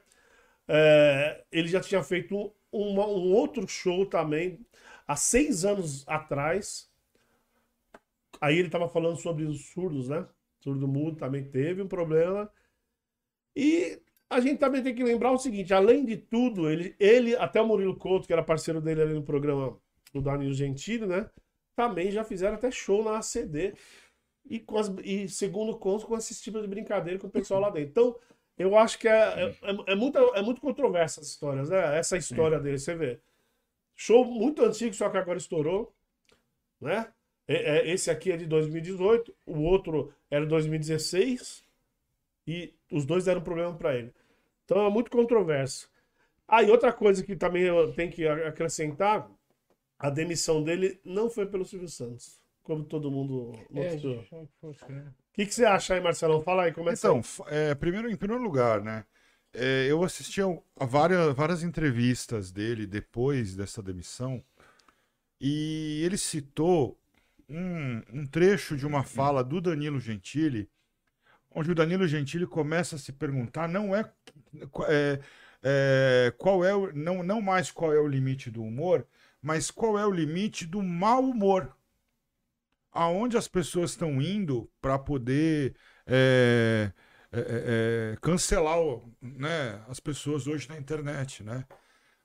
É, 0.67 1.43
ele 1.51 1.67
já 1.67 1.81
tinha 1.81 2.03
feito 2.03 2.53
uma- 2.71 3.07
um 3.07 3.33
outro 3.33 3.67
show 3.67 4.05
também 4.05 4.59
há 5.07 5.15
seis 5.15 5.65
anos 5.65 6.05
atrás. 6.07 6.89
Aí 8.41 8.57
ele 8.57 8.67
estava 8.67 8.87
falando 8.89 9.17
sobre 9.19 9.43
os 9.45 9.65
surdos, 9.71 10.07
né? 10.09 10.27
Surdo 10.59 10.87
mudo 10.87 11.17
também 11.17 11.43
teve 11.49 11.81
um 11.81 11.87
problema. 11.87 12.51
E 13.55 13.99
a 14.33 14.39
gente 14.39 14.57
também 14.59 14.83
tem 14.83 14.93
que 14.95 15.03
lembrar 15.03 15.31
o 15.31 15.37
seguinte: 15.37 15.73
além 15.73 16.05
de 16.05 16.17
tudo, 16.17 16.69
ele, 16.69 16.95
ele 16.99 17.35
até 17.35 17.61
o 17.61 17.67
Murilo 17.67 17.95
Couto, 17.97 18.27
que 18.27 18.33
era 18.33 18.43
parceiro 18.43 18.81
dele 18.81 19.01
ali 19.01 19.13
no 19.13 19.23
programa 19.23 19.77
do 20.13 20.21
Danilo 20.21 20.53
Gentili, 20.53 21.05
né? 21.05 21.29
Também 21.75 22.11
já 22.11 22.23
fizeram 22.23 22.55
até 22.55 22.69
show 22.69 23.03
na 23.03 23.17
ACD. 23.17 23.73
E, 24.45 24.59
com 24.59 24.77
as, 24.77 24.93
e 25.03 25.27
segundo 25.29 25.77
contos, 25.77 26.03
com 26.03 26.17
esse 26.17 26.41
tipo 26.41 26.61
de 26.61 26.67
brincadeira 26.67 27.17
com 27.17 27.27
o 27.27 27.31
pessoal 27.31 27.61
lá 27.61 27.69
dentro. 27.69 27.89
Então, 27.89 28.15
eu 28.57 28.77
acho 28.77 28.99
que 28.99 29.07
é, 29.07 29.11
é, 29.13 29.45
é, 29.61 29.93
é 29.93 29.95
muita, 29.95 30.19
é 30.19 30.41
muito 30.41 30.59
controversa 30.61 31.21
essas 31.21 31.31
histórias, 31.31 31.69
né? 31.69 31.97
Essa 31.97 32.17
história 32.17 32.59
dele, 32.59 32.77
você 32.77 32.93
vê. 32.93 33.19
Show 33.95 34.25
muito 34.25 34.63
antigo, 34.63 34.93
só 34.93 35.09
que 35.09 35.17
agora 35.17 35.37
estourou, 35.37 35.93
né? 36.79 37.07
É- 37.47 37.77
é- 37.77 37.91
esse 37.91 38.09
aqui 38.09 38.31
é 38.31 38.37
de 38.37 38.45
2018, 38.45 39.33
o 39.45 39.61
outro 39.61 40.13
era 40.29 40.45
2016 40.45 41.63
e 42.47 42.73
os 42.91 43.05
dois 43.05 43.25
deram 43.25 43.41
problema 43.41 43.73
para 43.75 43.95
ele. 43.95 44.13
Então 44.65 44.85
é 44.85 44.89
muito 44.89 45.11
controverso. 45.11 45.89
Ah, 46.47 46.63
e 46.63 46.71
outra 46.71 46.93
coisa 46.93 47.23
que 47.23 47.35
também 47.35 47.63
eu 47.63 47.93
tenho 47.93 48.11
que 48.11 48.27
acrescentar, 48.27 49.29
a 49.99 50.09
demissão 50.09 50.63
dele 50.63 50.99
não 51.05 51.29
foi 51.29 51.45
pelo 51.47 51.65
Silvio 51.65 51.89
Santos, 51.89 52.39
como 52.63 52.83
todo 52.85 53.11
mundo 53.11 53.53
É, 53.75 53.97
mostrou. 53.97 54.25
fosse, 54.59 54.91
né? 54.91 55.13
O 55.31 55.33
que, 55.33 55.45
que 55.45 55.53
você 55.53 55.65
acha 55.65 55.95
aí, 55.95 56.01
Marcelão? 56.01 56.41
Fala 56.41 56.63
aí, 56.63 56.73
começa 56.73 57.09
Então, 57.09 57.21
é, 57.47 57.73
primeiro, 57.75 58.09
em 58.09 58.15
primeiro 58.15 58.43
lugar, 58.43 58.81
né? 58.81 59.05
é, 59.53 59.85
eu 59.89 60.03
assisti 60.03 60.41
a, 60.41 60.45
a 60.79 60.85
várias, 60.85 61.33
várias 61.35 61.63
entrevistas 61.63 62.51
dele 62.51 62.85
depois 62.87 63.55
dessa 63.55 63.81
demissão 63.81 64.43
e 65.41 66.01
ele 66.05 66.17
citou 66.17 66.99
um, 67.49 68.01
um 68.13 68.25
trecho 68.27 68.77
de 68.77 68.85
uma 68.87 69.03
fala 69.03 69.43
do 69.43 69.61
Danilo 69.61 69.99
Gentili, 69.99 70.69
onde 71.55 71.71
o 71.71 71.75
Danilo 71.75 72.07
Gentili 72.07 72.45
começa 72.45 72.95
a 72.95 72.99
se 72.99 73.11
perguntar 73.11 73.67
não 73.67 73.95
é, 73.95 74.09
é, 74.87 75.19
é, 75.63 76.33
qual 76.37 76.63
é 76.63 76.73
o, 76.75 76.91
não, 76.93 77.23
não 77.23 77.41
mais 77.41 77.71
qual 77.71 77.93
é 77.93 77.99
o 77.99 78.07
limite 78.07 78.49
do 78.49 78.63
humor, 78.63 79.05
mas 79.41 79.69
qual 79.69 79.97
é 79.97 80.05
o 80.05 80.11
limite 80.11 80.65
do 80.65 80.81
mau 80.81 81.23
humor. 81.23 81.75
Aonde 82.91 83.37
as 83.37 83.47
pessoas 83.47 83.91
estão 83.91 84.21
indo 84.21 84.69
para 84.79 84.99
poder 84.99 85.75
é, 86.05 86.91
é, 87.31 87.39
é, 87.39 87.43
é, 88.13 88.17
cancelar 88.21 88.77
né, 89.19 89.81
as 89.89 89.99
pessoas 89.99 90.45
hoje 90.45 90.69
na 90.69 90.77
internet, 90.77 91.43
né? 91.43 91.65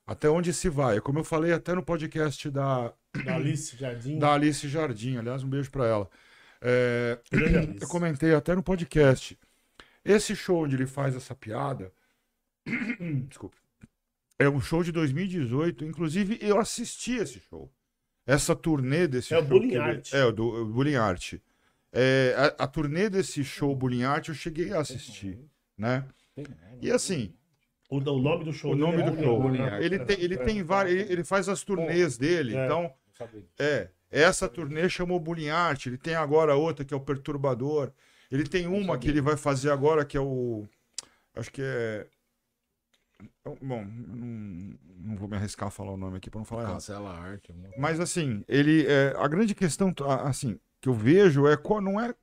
Até 0.06 0.28
onde 0.28 0.52
se 0.52 0.68
vai? 0.68 1.00
Como 1.00 1.18
eu 1.18 1.24
falei 1.24 1.52
até 1.52 1.74
no 1.74 1.82
podcast 1.82 2.50
da, 2.50 2.92
Da 3.24 3.36
Alice 3.36 3.76
Jardim. 3.76 4.18
da 4.18 4.34
Alice 4.34 4.68
Jardim, 4.68 5.16
aliás, 5.16 5.42
um 5.42 5.48
beijo 5.48 5.70
para 5.70 5.86
ela. 5.86 6.10
É, 6.60 7.18
eu 7.80 7.88
comentei 7.88 8.34
até 8.34 8.54
no 8.54 8.62
podcast. 8.62 9.38
Esse 10.04 10.34
show 10.34 10.64
onde 10.64 10.74
ele 10.76 10.86
faz 10.86 11.14
essa 11.14 11.34
piada, 11.34 11.92
desculpa, 13.28 13.56
é 14.38 14.48
um 14.48 14.60
show 14.60 14.82
de 14.82 14.92
2018. 14.92 15.84
Inclusive, 15.84 16.38
eu 16.40 16.58
assisti 16.58 17.12
esse 17.16 17.40
show. 17.40 17.70
Essa 18.26 18.54
turnê 18.54 19.06
desse 19.08 19.32
É 19.34 19.38
o 19.38 19.40
show. 19.40 19.48
Bullying 19.48 19.68
que 19.70 19.74
ele- 19.74 19.82
Art. 19.82 20.12
É, 20.12 20.24
o 20.24 20.32
do 20.32 20.46
o 20.62 20.66
Bullying 20.66 20.96
Art. 20.96 21.34
É, 21.92 22.34
a, 22.36 22.64
a 22.64 22.66
turnê 22.66 23.08
desse 23.08 23.42
show 23.42 23.74
Bullying 23.74 24.02
Art 24.04 24.28
eu 24.28 24.34
cheguei 24.34 24.72
a 24.72 24.80
assistir, 24.80 25.38
né? 25.76 26.06
E 26.82 26.90
assim, 26.90 27.34
O, 27.88 27.96
o 27.96 28.00
nome 28.20 28.44
do 28.44 28.52
show 28.52 28.72
o 28.72 28.76
nome 28.76 29.00
é 29.02 29.10
do 29.10 29.16
show. 29.22 29.40
Bullying 29.40 29.62
Art. 29.62 29.82
Ele 29.82 29.98
tem, 30.00 30.20
ele 30.20 30.36
tem 30.36 30.62
vários, 30.62 30.94
ele, 30.94 31.10
ele 31.12 31.24
faz 31.24 31.48
as 31.48 31.62
turnês 31.64 32.18
dele, 32.18 32.54
É. 32.54 32.64
então 32.66 32.92
é, 33.58 33.88
essa 34.10 34.48
turnê 34.48 34.88
chamou 34.88 35.20
Bullying 35.20 35.50
Art, 35.50 35.86
ele 35.86 35.98
tem 35.98 36.14
agora 36.14 36.54
outra 36.54 36.84
que 36.84 36.94
é 36.94 36.96
o 36.96 37.00
Perturbador. 37.00 37.92
Ele 38.30 38.44
tem 38.44 38.66
uma 38.66 38.98
que 38.98 39.08
ele 39.08 39.20
vai 39.20 39.36
fazer 39.36 39.70
agora 39.70 40.04
que 40.04 40.16
é 40.16 40.20
o 40.20 40.66
acho 41.34 41.50
que 41.50 41.62
é 41.62 42.06
bom, 43.60 43.84
não, 43.84 44.78
não 44.96 45.16
vou 45.16 45.28
me 45.28 45.36
arriscar 45.36 45.68
a 45.68 45.70
falar 45.70 45.92
o 45.92 45.96
nome 45.96 46.18
aqui 46.18 46.30
para 46.30 46.38
não 46.38 46.44
falar 46.44 46.62
errado. 46.62 46.74
Cancela 46.74 47.10
arte. 47.10 47.52
amor. 47.52 47.70
Mas 47.78 48.00
assim, 48.00 48.44
ele 48.48 48.86
é, 48.86 49.14
a 49.16 49.26
grande 49.28 49.54
questão 49.54 49.94
assim 50.24 50.58
que 50.80 50.88
eu 50.88 50.94
vejo 50.94 51.46
é 51.46 51.56
qual 51.56 51.80
não 51.80 52.00
é 52.00 52.14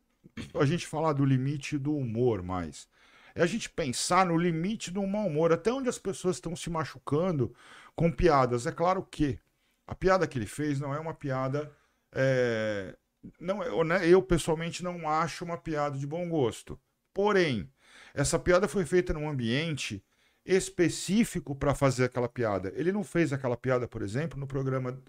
a 0.59 0.65
gente 0.65 0.87
falar 0.87 1.13
do 1.13 1.25
limite 1.25 1.77
do 1.77 1.95
humor 1.95 2.41
mais. 2.41 2.87
É 3.33 3.43
a 3.43 3.45
gente 3.45 3.69
pensar 3.69 4.25
no 4.25 4.37
limite 4.37 4.91
do 4.91 5.05
mau 5.05 5.27
humor, 5.27 5.51
até 5.51 5.71
onde 5.71 5.89
as 5.89 5.97
pessoas 5.97 6.37
estão 6.37 6.55
se 6.55 6.69
machucando 6.69 7.53
com 7.93 8.09
piadas. 8.09 8.65
É 8.65 8.71
claro 8.71 9.05
que 9.09 9.37
a 9.87 9.95
piada 9.95 10.27
que 10.27 10.37
ele 10.37 10.47
fez 10.47 10.79
não 10.79 10.93
é 10.93 10.99
uma 10.99 11.13
piada. 11.13 11.71
é, 12.17 12.95
não 13.39 13.61
é- 13.63 13.83
né, 13.85 14.07
eu, 14.07 14.21
pessoalmente, 14.21 14.83
não 14.83 15.09
acho 15.09 15.43
uma 15.45 15.57
piada 15.57 15.97
de 15.97 16.07
bom 16.07 16.29
gosto. 16.29 16.79
Porém, 17.13 17.69
essa 18.13 18.39
piada 18.39 18.67
foi 18.67 18.85
feita 18.85 19.13
num 19.13 19.29
ambiente 19.29 20.03
específico 20.45 21.55
para 21.55 21.73
fazer 21.75 22.05
aquela 22.05 22.29
piada. 22.29 22.71
Ele 22.75 22.91
não 22.91 23.03
fez 23.03 23.33
aquela 23.33 23.57
piada, 23.57 23.87
por 23.87 24.01
exemplo, 24.01 24.39
no 24.39 24.47
programa 24.47 25.01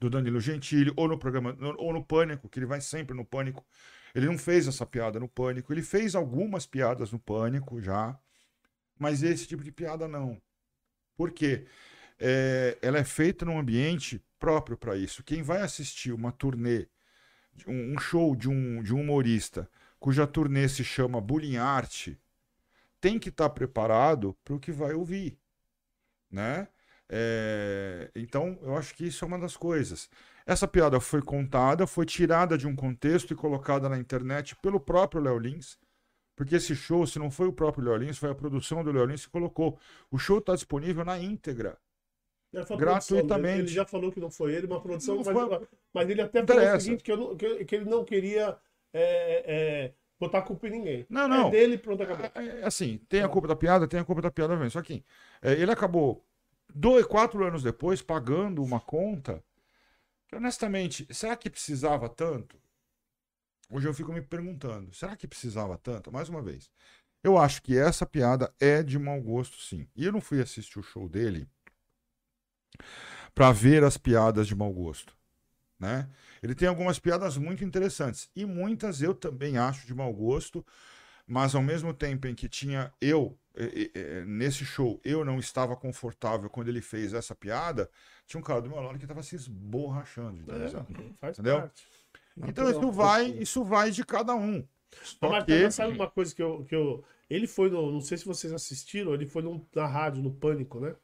do 0.00 0.08
Danilo 0.10 0.40
Gentili 0.40 0.92
ou 0.96 1.08
no 1.08 1.18
programa 1.18 1.56
ou 1.78 1.92
no 1.92 2.04
Pânico, 2.04 2.48
que 2.48 2.58
ele 2.58 2.66
vai 2.66 2.80
sempre 2.80 3.14
no 3.16 3.24
Pânico. 3.24 3.64
Ele 4.14 4.26
não 4.26 4.38
fez 4.38 4.66
essa 4.68 4.86
piada 4.86 5.20
no 5.20 5.28
Pânico. 5.28 5.72
Ele 5.72 5.82
fez 5.82 6.14
algumas 6.14 6.66
piadas 6.66 7.12
no 7.12 7.18
Pânico 7.18 7.80
já, 7.80 8.18
mas 8.98 9.22
esse 9.22 9.46
tipo 9.46 9.62
de 9.64 9.72
piada 9.72 10.08
não. 10.08 10.40
Por 11.16 11.32
quê? 11.32 11.66
É, 12.18 12.76
ela 12.82 12.98
é 12.98 13.04
feita 13.04 13.44
num 13.44 13.58
ambiente 13.58 14.22
próprio 14.38 14.76
para 14.76 14.96
isso. 14.96 15.22
Quem 15.22 15.42
vai 15.42 15.60
assistir 15.60 16.12
uma 16.12 16.32
turnê, 16.32 16.86
um, 17.66 17.94
um 17.94 17.98
show 17.98 18.34
de 18.34 18.48
um, 18.48 18.82
de 18.82 18.94
um 18.94 19.00
humorista, 19.00 19.68
cuja 19.98 20.26
turnê 20.26 20.68
se 20.68 20.84
chama 20.84 21.20
Bullying 21.20 21.56
Art, 21.56 22.08
tem 23.00 23.18
que 23.18 23.28
estar 23.28 23.50
preparado 23.50 24.36
para 24.44 24.54
o 24.54 24.60
que 24.60 24.72
vai 24.72 24.94
ouvir, 24.94 25.38
né? 26.30 26.68
É, 27.08 28.10
então, 28.14 28.58
eu 28.62 28.76
acho 28.76 28.94
que 28.94 29.06
isso 29.06 29.24
é 29.24 29.28
uma 29.28 29.38
das 29.38 29.56
coisas. 29.56 30.10
Essa 30.44 30.68
piada 30.68 31.00
foi 31.00 31.22
contada, 31.22 31.86
foi 31.86 32.04
tirada 32.04 32.56
de 32.58 32.66
um 32.66 32.74
contexto 32.74 33.32
e 33.32 33.36
colocada 33.36 33.88
na 33.88 33.98
internet 33.98 34.56
pelo 34.56 34.80
próprio 34.80 35.22
Léo 35.22 35.38
Lins, 35.38 35.78
porque 36.36 36.56
esse 36.56 36.74
show, 36.76 37.06
se 37.06 37.18
não 37.18 37.30
foi 37.30 37.48
o 37.48 37.52
próprio 37.52 37.84
Léo 37.84 37.96
Lins, 37.96 38.18
foi 38.18 38.30
a 38.30 38.34
produção 38.34 38.84
do 38.84 38.92
Léo 38.92 39.06
Lins 39.06 39.26
que 39.26 39.32
colocou. 39.32 39.78
O 40.10 40.18
show 40.18 40.38
está 40.38 40.54
disponível 40.54 41.04
na 41.04 41.18
íntegra. 41.18 41.76
A 42.54 42.64
Gratuitamente. 42.76 43.36
produção, 43.38 43.58
Ele 43.58 43.68
já 43.68 43.84
falou 43.86 44.10
que 44.12 44.20
não 44.20 44.30
foi 44.30 44.54
ele, 44.54 44.66
uma 44.66 44.80
produção, 44.80 45.16
Não 45.16 45.24
mas, 45.24 45.32
foi- 45.34 45.68
mas 45.92 46.08
ele 46.10 46.22
até 46.22 46.46
falou 46.46 46.62
o 46.62 46.64
Interessa. 46.64 46.80
seguinte, 46.84 47.02
que, 47.04 47.14
não- 47.16 47.36
que- 47.36 47.64
que 47.64 47.74
ele 47.76 47.84
não 47.84 48.04
queria 48.04 48.56
é, 48.92 49.44
é, 49.86 49.92
botar 50.18 50.42
culpa 50.42 50.66
em 50.66 50.70
ninguém. 50.70 51.06
Não, 51.10 51.28
não. 51.28 51.48
É 51.48 51.50
dele, 51.50 51.76
pronto, 51.76 52.02
acabou. 52.02 52.24
É, 52.42 52.64
assim, 52.64 52.98
tem 53.08 53.22
a 53.22 53.28
culpa 53.28 53.48
da 53.48 53.54
piada, 53.56 53.86
tem 53.86 54.00
a 54.00 54.04
culpa 54.04 54.22
da 54.22 54.30
piada 54.30 54.56
mesmo. 54.56 54.70
Só 54.70 54.82
que 54.82 55.04
é, 55.42 55.52
ele 55.52 55.70
acabou 55.70 56.24
dois, 56.74 57.04
quatro 57.06 57.44
anos 57.44 57.62
depois 57.62 58.00
pagando 58.00 58.62
uma 58.64 58.80
conta 58.80 59.44
que, 60.28 60.36
honestamente, 60.36 61.06
será 61.14 61.36
que 61.36 61.50
precisava 61.50 62.08
tanto? 62.08 62.56
Hoje 63.70 63.86
eu 63.86 63.94
fico 63.94 64.12
me 64.12 64.22
perguntando, 64.22 64.94
será 64.94 65.14
que 65.16 65.26
precisava 65.28 65.76
tanto? 65.76 66.10
Mais 66.10 66.28
uma 66.28 66.40
vez, 66.42 66.70
eu 67.22 67.36
acho 67.38 67.62
que 67.62 67.76
essa 67.76 68.06
piada 68.06 68.52
é 68.60 68.82
de 68.82 68.98
mau 68.98 69.20
gosto, 69.20 69.58
sim. 69.58 69.86
E 69.94 70.04
eu 70.06 70.12
não 70.12 70.20
fui 70.20 70.40
assistir 70.40 70.78
o 70.78 70.82
show 70.82 71.08
dele 71.08 71.46
para 73.34 73.52
ver 73.52 73.84
as 73.84 73.96
piadas 73.96 74.46
de 74.48 74.54
mau 74.54 74.72
gosto, 74.72 75.14
né? 75.78 76.08
Ele 76.42 76.54
tem 76.54 76.68
algumas 76.68 76.98
piadas 76.98 77.36
muito 77.36 77.64
interessantes 77.64 78.30
e 78.36 78.44
muitas 78.46 79.02
eu 79.02 79.14
também 79.14 79.58
acho 79.58 79.86
de 79.86 79.94
mau 79.94 80.12
gosto, 80.12 80.64
mas 81.26 81.54
ao 81.54 81.62
mesmo 81.62 81.92
tempo 81.94 82.26
em 82.26 82.34
que 82.34 82.48
tinha 82.48 82.92
eu 83.00 83.38
eh, 83.54 83.90
eh, 83.94 84.00
eh, 84.20 84.24
nesse 84.26 84.64
show, 84.64 85.00
eu 85.04 85.24
não 85.24 85.38
estava 85.38 85.76
confortável 85.76 86.48
quando 86.50 86.68
ele 86.68 86.80
fez 86.80 87.12
essa 87.12 87.34
piada, 87.34 87.90
tinha 88.26 88.40
um 88.40 88.44
cara 88.44 88.62
do 88.62 88.70
meu 88.70 88.80
lado 88.80 88.98
que 88.98 89.04
estava 89.04 89.22
se 89.22 89.36
esborrachando. 89.36 90.42
É, 90.52 91.12
faz 91.20 91.38
Entendeu? 91.38 91.58
parte. 91.60 91.86
Então 92.46 92.70
isso 92.70 92.90
vai, 92.92 93.26
isso 93.30 93.64
vai 93.64 93.90
de 93.90 94.04
cada 94.04 94.34
um. 94.34 94.66
Só 95.02 95.28
Mas 95.28 95.44
que 95.44 95.70
sabe 95.70 95.92
uma 95.94 96.10
coisa 96.10 96.34
que 96.34 96.42
eu, 96.42 96.64
que 96.64 96.74
eu. 96.74 97.04
Ele 97.28 97.46
foi 97.46 97.70
no. 97.70 97.92
Não 97.92 98.00
sei 98.00 98.16
se 98.18 98.24
vocês 98.24 98.52
assistiram, 98.52 99.14
ele 99.14 99.26
foi 99.26 99.42
num- 99.42 99.64
na 99.74 99.86
rádio, 99.86 100.22
no 100.22 100.32
Pânico, 100.32 100.80
né? 100.80 100.94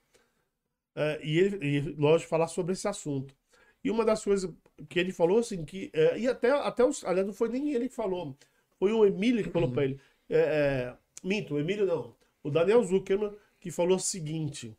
É, 0.95 1.21
e 1.23 1.39
ele, 1.39 1.67
e, 1.67 1.81
lógico, 1.97 2.29
falar 2.31 2.47
sobre 2.49 2.73
esse 2.73 2.87
assunto. 2.87 3.35
E 3.83 3.91
uma 3.91 4.05
das 4.05 4.23
coisas 4.25 4.51
que 4.89 4.99
ele 4.99 5.13
falou, 5.13 5.39
assim, 5.39 5.65
que. 5.65 5.91
é, 5.93 6.19
e 6.19 6.29
até, 6.29 6.51
até 6.51 6.85
os. 6.85 7.05
Aliás, 7.05 7.27
não 7.27 7.35
foi 7.35 7.49
nem 7.49 7.73
ele 7.73 7.89
que 7.89 7.95
falou. 7.95 8.37
Foi 8.79 8.93
o 8.93 9.05
Emílio 9.05 9.43
que 9.45 9.51
falou 9.51 9.71
pra 9.71 9.85
ele. 9.85 10.01
É, 10.29 10.39
é, 10.39 10.97
minto, 11.23 11.55
o 11.55 11.61
Emílio 11.61 11.87
não. 11.87 12.15
O 12.43 12.51
Daniel 12.51 12.83
Zuckerman 12.83 13.33
que 13.61 13.71
falou 13.71 13.97
o 13.97 14.01
seguinte: 14.01 14.77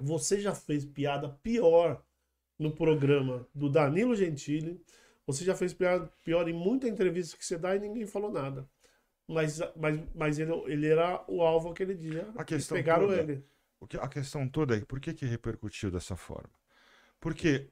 Você 0.00 0.40
já 0.40 0.54
fez 0.54 0.84
piada 0.84 1.28
pior 1.42 2.02
no 2.58 2.70
programa 2.70 3.46
do 3.54 3.68
Danilo 3.68 4.14
Gentili. 4.14 4.80
Você 5.26 5.44
já 5.44 5.54
fez 5.54 5.72
piada 5.72 6.10
pior 6.24 6.48
em 6.48 6.52
muita 6.52 6.88
entrevista 6.88 7.36
que 7.36 7.44
você 7.44 7.56
dá 7.56 7.76
e 7.76 7.80
ninguém 7.80 8.06
falou 8.06 8.30
nada. 8.30 8.68
Mas, 9.26 9.60
mas, 9.76 10.00
mas 10.14 10.38
ele, 10.38 10.52
ele 10.66 10.88
era 10.88 11.24
o 11.28 11.42
alvo 11.42 11.70
aquele 11.70 11.94
dia. 11.94 12.28
A 12.36 12.44
questão 12.44 12.76
pegaram 12.76 13.06
toda- 13.06 13.22
ele. 13.22 13.44
A 14.00 14.08
questão 14.08 14.48
toda 14.48 14.76
é 14.76 14.84
por 14.84 15.00
que, 15.00 15.12
que 15.12 15.26
repercutiu 15.26 15.90
dessa 15.90 16.16
forma? 16.16 16.52
Porque 17.20 17.70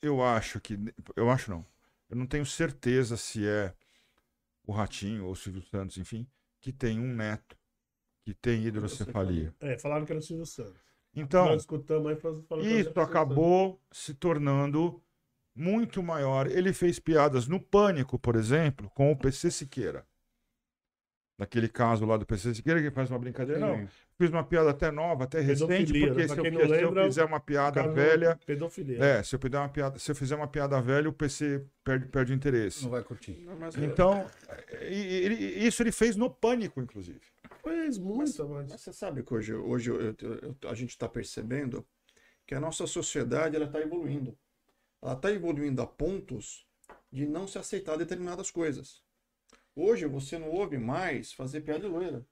eu 0.00 0.22
acho 0.22 0.60
que. 0.60 0.78
Eu 1.16 1.30
acho 1.30 1.50
não. 1.50 1.66
Eu 2.08 2.16
não 2.16 2.26
tenho 2.26 2.44
certeza 2.44 3.16
se 3.16 3.46
é 3.46 3.74
o 4.66 4.72
Ratinho 4.72 5.24
ou 5.24 5.32
o 5.32 5.36
Silvio 5.36 5.62
Santos, 5.62 5.96
enfim, 5.96 6.26
que 6.60 6.72
tem 6.72 6.98
um 6.98 7.14
neto 7.14 7.56
que 8.22 8.34
tem 8.34 8.64
hidrocefalia. 8.64 9.54
É, 9.60 9.78
falaram 9.78 10.04
que 10.04 10.12
era 10.12 10.18
o 10.18 10.22
Silvio 10.22 10.46
Santos. 10.46 10.80
Então, 11.14 11.46
Nós 11.46 11.62
escutamos 11.62 12.10
aí 12.10 12.16
falando 12.16 12.66
isso 12.66 12.98
acabou 13.00 13.80
se 13.90 14.14
tornando 14.14 15.02
muito 15.54 16.02
maior. 16.02 16.46
Ele 16.46 16.72
fez 16.72 16.98
piadas 16.98 17.46
no 17.46 17.60
Pânico, 17.60 18.18
por 18.18 18.36
exemplo, 18.36 18.90
com 18.90 19.12
o 19.12 19.16
PC 19.16 19.50
Siqueira. 19.50 20.06
Naquele 21.42 21.68
caso 21.68 22.06
lá 22.06 22.16
do 22.16 22.24
PC 22.24 22.54
Siqueira, 22.54 22.80
que 22.80 22.88
faz 22.92 23.10
uma 23.10 23.18
brincadeira. 23.18 23.58
Não, 23.58 23.88
fiz 24.16 24.30
uma 24.30 24.44
piada 24.44 24.70
até 24.70 24.92
nova, 24.92 25.24
até 25.24 25.40
recente, 25.40 25.92
porque 25.92 26.20
né? 26.20 26.28
se 26.28 26.38
eu, 26.38 26.44
não 26.44 26.60
se 26.60 26.62
eu 26.62 26.68
lembra, 26.68 27.04
fizer 27.04 27.24
uma 27.24 27.40
piada 27.40 27.88
velha. 27.88 28.38
Pedofilia. 28.46 29.04
É, 29.04 29.22
se 29.24 29.34
eu, 29.34 29.40
fizer 29.40 29.58
uma 29.58 29.68
piada, 29.68 29.98
se 29.98 30.08
eu 30.08 30.14
fizer 30.14 30.36
uma 30.36 30.46
piada 30.46 30.80
velha, 30.80 31.08
o 31.08 31.12
PC 31.12 31.66
perde, 31.82 32.06
perde 32.06 32.32
o 32.32 32.34
interesse. 32.36 32.84
Não 32.84 32.92
vai 32.92 33.02
curtir. 33.02 33.42
Não, 33.44 33.56
mas, 33.56 33.74
Então, 33.76 34.24
e- 34.82 34.94
e- 34.94 35.32
e- 35.32 35.66
isso 35.66 35.82
ele 35.82 35.90
fez 35.90 36.14
no 36.14 36.30
Pânico, 36.30 36.80
inclusive. 36.80 37.20
Fez 37.60 37.98
muita, 37.98 38.44
mas 38.44 38.70
mas. 38.70 38.80
você 38.80 38.92
sabe 38.92 39.24
que 39.24 39.34
hoje, 39.34 39.52
hoje 39.52 39.90
eu- 39.90 40.00
eu- 40.00 40.14
eu- 40.20 40.70
a 40.70 40.74
gente 40.74 40.90
está 40.90 41.08
percebendo 41.08 41.84
que 42.46 42.54
a 42.54 42.60
nossa 42.60 42.86
sociedade 42.86 43.56
ela 43.56 43.64
está 43.64 43.80
evoluindo. 43.80 44.38
Ela 45.02 45.14
está 45.14 45.32
evoluindo 45.32 45.82
a 45.82 45.86
pontos 45.88 46.64
de 47.10 47.26
não 47.26 47.48
se 47.48 47.58
aceitar 47.58 47.96
determinadas 47.96 48.48
coisas. 48.48 49.02
Hoje 49.74 50.06
você 50.06 50.38
não 50.38 50.50
ouve 50.50 50.76
mais 50.78 51.32
fazer 51.32 51.62
piada 51.62 51.80
de 51.80 51.86
loira. 51.86 52.26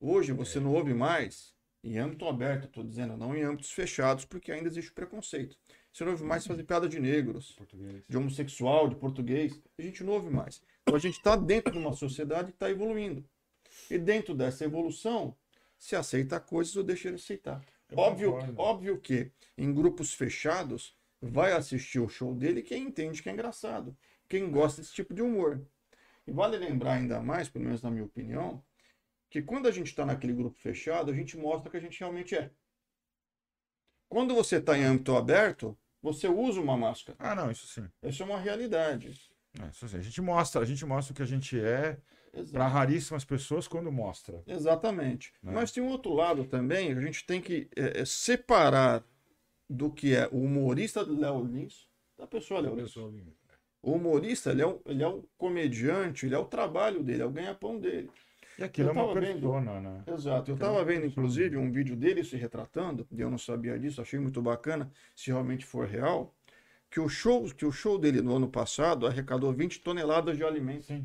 Hoje 0.00 0.32
você 0.32 0.60
não 0.60 0.72
ouve 0.72 0.94
mais, 0.94 1.54
em 1.82 1.98
âmbito 1.98 2.26
aberto, 2.26 2.66
estou 2.66 2.84
dizendo, 2.84 3.16
não 3.16 3.34
em 3.34 3.42
âmbitos 3.42 3.72
fechados, 3.72 4.24
porque 4.24 4.52
ainda 4.52 4.68
existe 4.68 4.92
preconceito. 4.92 5.56
Você 5.92 6.04
não 6.04 6.12
ouve 6.12 6.24
mais 6.24 6.46
fazer 6.46 6.62
piada 6.64 6.88
de 6.88 7.00
negros, 7.00 7.52
Português. 7.52 8.02
de 8.08 8.16
homossexual, 8.16 8.88
de 8.88 8.96
português, 8.96 9.60
a 9.78 9.82
gente 9.82 10.04
não 10.04 10.12
ouve 10.12 10.30
mais. 10.30 10.60
Então 10.82 10.94
a 10.94 10.98
gente 10.98 11.16
está 11.16 11.36
dentro 11.36 11.72
de 11.72 11.78
uma 11.78 11.92
sociedade 11.92 12.48
que 12.48 12.56
está 12.56 12.70
evoluindo. 12.70 13.24
E 13.90 13.98
dentro 13.98 14.34
dessa 14.34 14.64
evolução, 14.64 15.36
se 15.78 15.96
aceita 15.96 16.38
coisas 16.38 16.76
ou 16.76 16.84
deixa 16.84 17.08
de 17.08 17.16
aceitar. 17.16 17.64
Eu 17.90 17.98
Óbvio, 17.98 18.32
concordo. 18.32 18.60
óbvio 18.60 19.00
que 19.00 19.30
em 19.56 19.72
grupos 19.72 20.12
fechados 20.14 20.96
vai 21.20 21.52
assistir 21.52 21.98
o 21.98 22.08
show 22.08 22.34
dele 22.34 22.62
quem 22.62 22.84
entende 22.84 23.22
que 23.22 23.28
é 23.28 23.32
engraçado, 23.32 23.96
quem 24.28 24.50
gosta 24.50 24.80
desse 24.80 24.94
tipo 24.94 25.12
de 25.14 25.22
humor. 25.22 25.60
E 26.26 26.32
vale 26.32 26.56
lembrar 26.56 26.94
ainda 26.94 27.20
mais, 27.20 27.48
pelo 27.48 27.64
menos 27.64 27.82
na 27.82 27.90
minha 27.90 28.04
opinião, 28.04 28.62
que 29.30 29.42
quando 29.42 29.66
a 29.66 29.70
gente 29.70 29.88
está 29.88 30.06
naquele 30.06 30.32
grupo 30.32 30.58
fechado, 30.58 31.10
a 31.10 31.14
gente 31.14 31.36
mostra 31.36 31.70
que 31.70 31.76
a 31.76 31.80
gente 31.80 31.98
realmente 31.98 32.34
é. 32.34 32.50
Quando 34.08 34.34
você 34.34 34.56
está 34.56 34.78
em 34.78 34.84
âmbito 34.84 35.16
aberto, 35.16 35.76
você 36.00 36.28
usa 36.28 36.60
uma 36.60 36.76
máscara. 36.76 37.16
Ah, 37.18 37.34
não, 37.34 37.50
isso 37.50 37.66
sim. 37.66 37.88
Isso 38.02 38.22
é 38.22 38.26
uma 38.26 38.38
realidade. 38.38 39.08
É, 39.60 39.68
isso 39.68 39.88
sim. 39.88 39.96
A 39.96 40.00
gente 40.00 40.20
mostra, 40.20 40.60
a 40.60 40.64
gente 40.64 40.84
mostra 40.84 41.12
o 41.12 41.16
que 41.16 41.22
a 41.22 41.26
gente 41.26 41.58
é 41.58 41.98
para 42.52 42.66
raríssimas 42.66 43.24
pessoas 43.24 43.68
quando 43.68 43.90
mostra. 43.90 44.42
Exatamente. 44.46 45.32
Né? 45.42 45.52
Mas 45.52 45.72
tem 45.72 45.82
um 45.82 45.88
outro 45.88 46.12
lado 46.12 46.44
também, 46.44 46.92
a 46.92 47.00
gente 47.00 47.24
tem 47.24 47.40
que 47.40 47.68
é, 47.76 48.00
é, 48.00 48.04
separar 48.04 49.04
do 49.68 49.90
que 49.90 50.14
é 50.14 50.28
o 50.30 50.38
humorista 50.38 51.02
Léo 51.02 51.44
Lins 51.44 51.88
da 52.16 52.26
pessoa 52.26 52.60
Léo 52.60 52.74
Lins. 52.74 52.88
Pessoa 52.88 53.10
linda. 53.10 53.32
O 53.84 53.92
humorista, 53.92 54.50
ele 54.50 54.62
é, 54.62 54.66
o, 54.66 54.80
ele 54.86 55.02
é 55.02 55.08
o 55.08 55.22
comediante, 55.36 56.24
ele 56.26 56.34
é 56.34 56.38
o 56.38 56.44
trabalho 56.46 57.02
dele, 57.02 57.22
é 57.22 57.26
o 57.26 57.30
ganha-pão 57.30 57.78
dele. 57.78 58.10
E 58.58 58.64
aquilo 58.64 58.88
Eu 58.88 58.90
é 58.90 58.92
uma 58.94 59.06
tava 59.08 59.20
vendo. 59.20 59.40
persona, 59.40 59.80
né? 59.80 60.04
Exato. 60.06 60.50
Eu 60.50 60.54
estava 60.54 60.84
vendo, 60.84 61.00
pessoa 61.02 61.06
inclusive, 61.06 61.56
um 61.56 61.70
vídeo 61.70 61.94
dele 61.96 62.24
se 62.24 62.36
retratando, 62.36 63.06
e 63.12 63.20
eu 63.20 63.30
não 63.30 63.36
sabia 63.38 63.78
disso, 63.78 64.00
achei 64.00 64.18
muito 64.18 64.40
bacana, 64.40 64.90
se 65.14 65.30
realmente 65.30 65.66
for 65.66 65.86
real, 65.86 66.34
que 66.90 67.00
o 67.00 67.08
show, 67.08 67.44
que 67.54 67.66
o 67.66 67.72
show 67.72 67.98
dele 67.98 68.22
no 68.22 68.36
ano 68.36 68.48
passado 68.48 69.06
arrecadou 69.06 69.52
20 69.52 69.80
toneladas 69.80 70.36
de 70.36 70.44
alimentos. 70.44 70.86
Sim. 70.86 71.04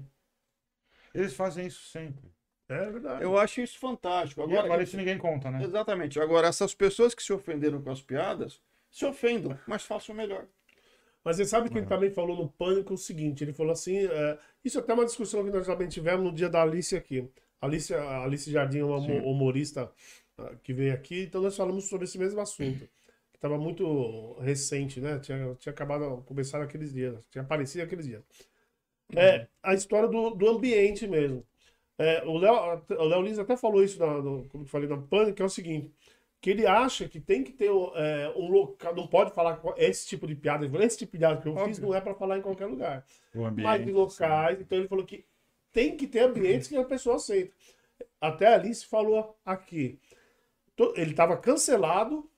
Eles 1.13 1.33
fazem 1.33 1.65
isso 1.65 1.83
sempre. 1.89 2.31
É 2.69 2.91
verdade. 2.91 3.24
Eu 3.24 3.36
acho 3.38 3.62
isso 3.62 3.79
fantástico. 3.79 4.41
E 4.41 4.43
Agora, 4.43 4.65
agora 4.65 4.83
isso 4.83 4.95
ninguém 4.95 5.17
conta, 5.17 5.50
né? 5.50 5.63
Exatamente. 5.63 6.19
Agora, 6.19 6.48
essas 6.48 6.75
pessoas 6.75 7.15
que 7.15 7.24
se 7.24 7.33
ofenderam 7.33 7.81
com 7.81 7.89
as 7.89 8.01
piadas, 8.01 8.62
se 8.91 9.05
ofendam, 9.05 9.57
mas 9.67 9.83
façam 9.83 10.13
melhor. 10.13 10.45
Mas 11.24 11.38
você 11.38 11.46
sabe 11.46 11.70
que 11.70 11.78
ele 11.78 11.86
Uhum. 11.86 11.90
também 11.90 12.12
falou 12.12 12.36
no 12.38 12.50
Pânico 12.50 12.94
o 12.94 12.98
seguinte: 12.98 13.44
ele 13.44 13.54
falou 13.54 13.72
assim. 13.74 13.98
é, 13.98 14.38
isso 14.64 14.78
é 14.78 14.82
até 14.82 14.94
uma 14.94 15.06
discussão 15.06 15.44
que 15.44 15.52
nós 15.52 15.66
também 15.68 15.88
tivemos 15.90 16.26
no 16.26 16.34
dia 16.34 16.50
da 16.50 16.62
Alice 16.64 16.96
aqui. 16.96 17.30
A 17.62 17.66
Alice, 17.68 17.94
Alice 17.94 18.52
Jardim 18.52 18.80
é 18.80 18.86
uma 18.86 18.98
Sim. 18.98 19.20
humo- 19.20 19.32
humorista 19.32 19.92
ah, 20.38 20.56
que 20.64 20.74
veio 20.74 20.94
aqui, 20.94 21.24
então 21.24 21.42
nós 21.42 21.56
falamos 21.58 21.86
sobre 21.90 22.06
esse 22.06 22.18
mesmo 22.18 22.40
assunto. 22.42 22.88
Que 23.32 23.38
estava 23.38 23.58
muito 23.58 24.34
recente, 24.40 25.00
né? 25.02 25.20
Tinha, 25.20 25.56
tinha 25.56 25.72
acabado, 25.74 26.24
começado 26.26 26.62
aqueles 26.64 26.94
dias, 26.94 27.26
tinha 27.30 27.44
aparecido 27.44 27.84
aqueles 27.84 28.06
dias. 28.06 28.24
É 29.16 29.48
a 29.64 29.74
história 29.74 30.08
do, 30.08 30.32
do 30.32 30.48
ambiente 30.50 31.08
mesmo. 31.08 31.46
É, 31.98 32.24
o 32.26 32.38
Léo 32.38 32.84
o 33.00 33.06
Léo 33.06 33.22
Lins 33.24 33.40
até 33.40 33.58
falou 33.58 33.84
isso, 33.84 34.00
na, 34.00 34.22
no, 34.22 34.46
como 34.50 34.66
eu 34.66 34.68
falei 34.68 34.90
na 34.90 34.98
Pânico, 34.98 35.36
que 35.38 35.42
é 35.44 35.46
o 35.46 35.50
seguinte: 35.50 35.94
que 36.41 36.50
ele 36.50 36.65
acha 36.65 37.08
que 37.08 37.19
tem 37.19 37.43
que 37.43 37.51
ter 37.51 37.69
é, 37.69 38.34
um 38.36 38.50
local, 38.50 38.96
não 38.96 39.08
pode 39.08 39.34
falar 39.34 39.62
esse 39.77 40.08
tipo 40.08 40.25
de 40.25 40.36
piada. 40.36 40.63
Ele 40.63 40.72
falou, 40.72 40.86
esse 40.86 40.98
tipo 40.98 41.12
de 41.12 41.17
piada 41.17 41.41
que 41.41 41.48
eu 41.48 41.53
fiz 41.53 41.77
Óbvio. 41.77 41.81
não 41.81 41.96
é 41.96 42.01
para 42.01 42.15
falar 42.15 42.38
em 42.38 42.41
qualquer 42.41 42.65
lugar. 42.65 43.05
O 43.36 43.46
ambiente. 43.46 43.65
Mas 43.65 43.88
em 43.88 43.91
locais, 43.91 44.62
então 44.62 44.77
ele 44.77 44.88
falou 44.88 45.05
que 45.05 45.25
tem 45.72 45.98
que 45.98 46.08
ter 46.08 46.19
ambientes 46.19 46.67
que 46.67 46.77
a 46.77 46.84
pessoa 46.84 47.17
aceita. 47.17 47.53
Até 48.22 48.48
a 48.48 48.55
Alice 48.55 48.86
falou 48.86 49.38
aqui. 49.46 50.00
Ele 50.96 51.12
estava 51.12 51.36
cancelado, 51.36 52.29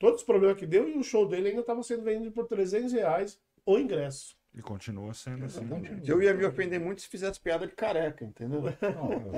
todos 0.00 0.20
os 0.20 0.26
problemas 0.26 0.58
que 0.58 0.66
deu, 0.66 0.88
e 0.88 0.98
o 0.98 1.04
show 1.04 1.26
dele 1.26 1.50
ainda 1.50 1.60
estava 1.60 1.82
sendo 1.84 2.02
vendido 2.02 2.32
por 2.32 2.46
300 2.46 2.92
reais 2.92 3.40
o 3.64 3.78
ingresso. 3.78 4.36
E 4.56 4.62
continua 4.62 5.12
sendo 5.12 5.46
assim. 5.46 5.68
Eu 6.06 6.22
ia 6.22 6.32
me 6.32 6.44
ofender 6.44 6.78
muito 6.78 7.02
se 7.02 7.08
fizesse 7.08 7.40
piada 7.40 7.66
de 7.66 7.74
careca, 7.74 8.24
entendeu? 8.24 8.62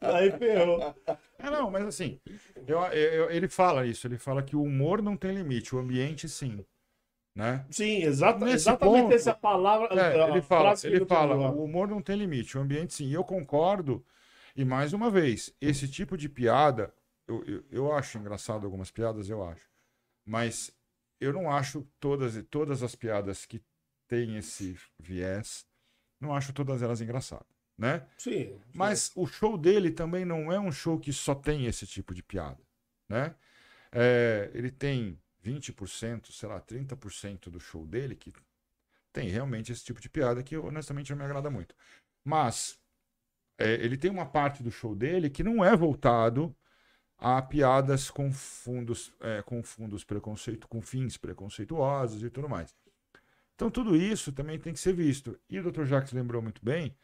Aí 0.00 0.30
ferrou. 0.32 0.94
É, 1.38 1.50
não, 1.50 1.70
mas 1.70 1.86
assim, 1.86 2.20
eu- 2.66 2.80
eu- 2.92 3.30
ele 3.30 3.48
fala 3.48 3.86
isso, 3.86 4.06
ele 4.06 4.18
fala 4.18 4.42
que 4.42 4.54
o 4.54 4.62
humor 4.62 5.00
não 5.00 5.16
tem 5.16 5.34
limite, 5.34 5.74
o 5.74 5.78
ambiente 5.78 6.28
sim. 6.28 6.64
Né? 7.34 7.66
Sim, 7.68 8.02
exata, 8.02 8.44
Nesse 8.44 8.56
exatamente 8.56 9.02
ponto- 9.02 9.14
essa 9.14 9.34
palavra. 9.34 9.88
É, 9.98 10.22
a 10.22 10.28
ele 10.28 10.42
fala, 10.42 10.74
ele 10.84 11.04
fala, 11.04 11.50
o 11.50 11.64
humor 11.64 11.88
não 11.88 12.00
tem 12.00 12.16
limite, 12.16 12.56
o 12.56 12.60
ambiente 12.60 12.94
sim. 12.94 13.08
E 13.08 13.14
eu 13.14 13.24
concordo. 13.24 14.04
E 14.54 14.64
mais 14.64 14.92
uma 14.92 15.10
vez, 15.10 15.52
esse 15.60 15.88
tipo 15.88 16.16
de 16.16 16.28
piada, 16.28 16.94
eu, 17.26 17.42
eu, 17.44 17.64
eu 17.72 17.92
acho 17.92 18.18
engraçado 18.18 18.64
algumas 18.64 18.88
piadas, 18.90 19.28
eu 19.28 19.42
acho. 19.42 19.68
Mas 20.24 20.70
eu 21.20 21.32
não 21.32 21.50
acho 21.50 21.86
todas, 22.00 22.42
todas 22.50 22.82
as 22.82 22.94
piadas 22.94 23.46
que 23.46 23.62
têm 24.08 24.36
esse 24.36 24.78
viés, 24.98 25.66
não 26.20 26.34
acho 26.34 26.52
todas 26.52 26.82
elas 26.82 27.00
engraçadas, 27.00 27.46
né? 27.76 28.06
Sim. 28.18 28.60
Mas 28.74 29.12
o 29.14 29.26
show 29.26 29.56
dele 29.56 29.90
também 29.90 30.24
não 30.24 30.52
é 30.52 30.58
um 30.58 30.72
show 30.72 30.98
que 30.98 31.12
só 31.12 31.34
tem 31.34 31.66
esse 31.66 31.86
tipo 31.86 32.14
de 32.14 32.22
piada, 32.22 32.62
né? 33.08 33.34
É, 33.92 34.50
ele 34.54 34.70
tem 34.70 35.18
20%, 35.44 36.32
sei 36.32 36.48
lá, 36.48 36.60
30% 36.60 37.50
do 37.50 37.60
show 37.60 37.86
dele 37.86 38.16
que 38.16 38.32
tem 39.12 39.28
realmente 39.28 39.70
esse 39.70 39.84
tipo 39.84 40.00
de 40.00 40.08
piada 40.08 40.42
que 40.42 40.56
honestamente 40.56 41.10
não 41.10 41.18
me 41.18 41.24
agrada 41.24 41.48
muito. 41.48 41.76
Mas 42.24 42.78
é, 43.58 43.74
ele 43.74 43.96
tem 43.96 44.10
uma 44.10 44.26
parte 44.26 44.62
do 44.62 44.70
show 44.70 44.94
dele 44.94 45.30
que 45.30 45.44
não 45.44 45.64
é 45.64 45.76
voltado 45.76 46.54
a 47.24 47.40
piadas 47.40 48.10
com 48.10 48.30
fundos, 48.30 49.10
é, 49.18 49.40
com 49.40 49.62
fundos 49.62 50.04
preconceito, 50.04 50.68
com 50.68 50.82
fins 50.82 51.16
preconceituosos 51.16 52.22
e 52.22 52.28
tudo 52.28 52.50
mais. 52.50 52.74
Então 53.54 53.70
tudo 53.70 53.96
isso 53.96 54.30
também 54.30 54.58
tem 54.58 54.74
que 54.74 54.78
ser 54.78 54.92
visto. 54.92 55.34
E 55.48 55.58
o 55.58 55.72
Dr. 55.72 55.84
Jacques 55.86 56.12
lembrou 56.12 56.42
muito 56.42 56.62
bem, 56.62 56.94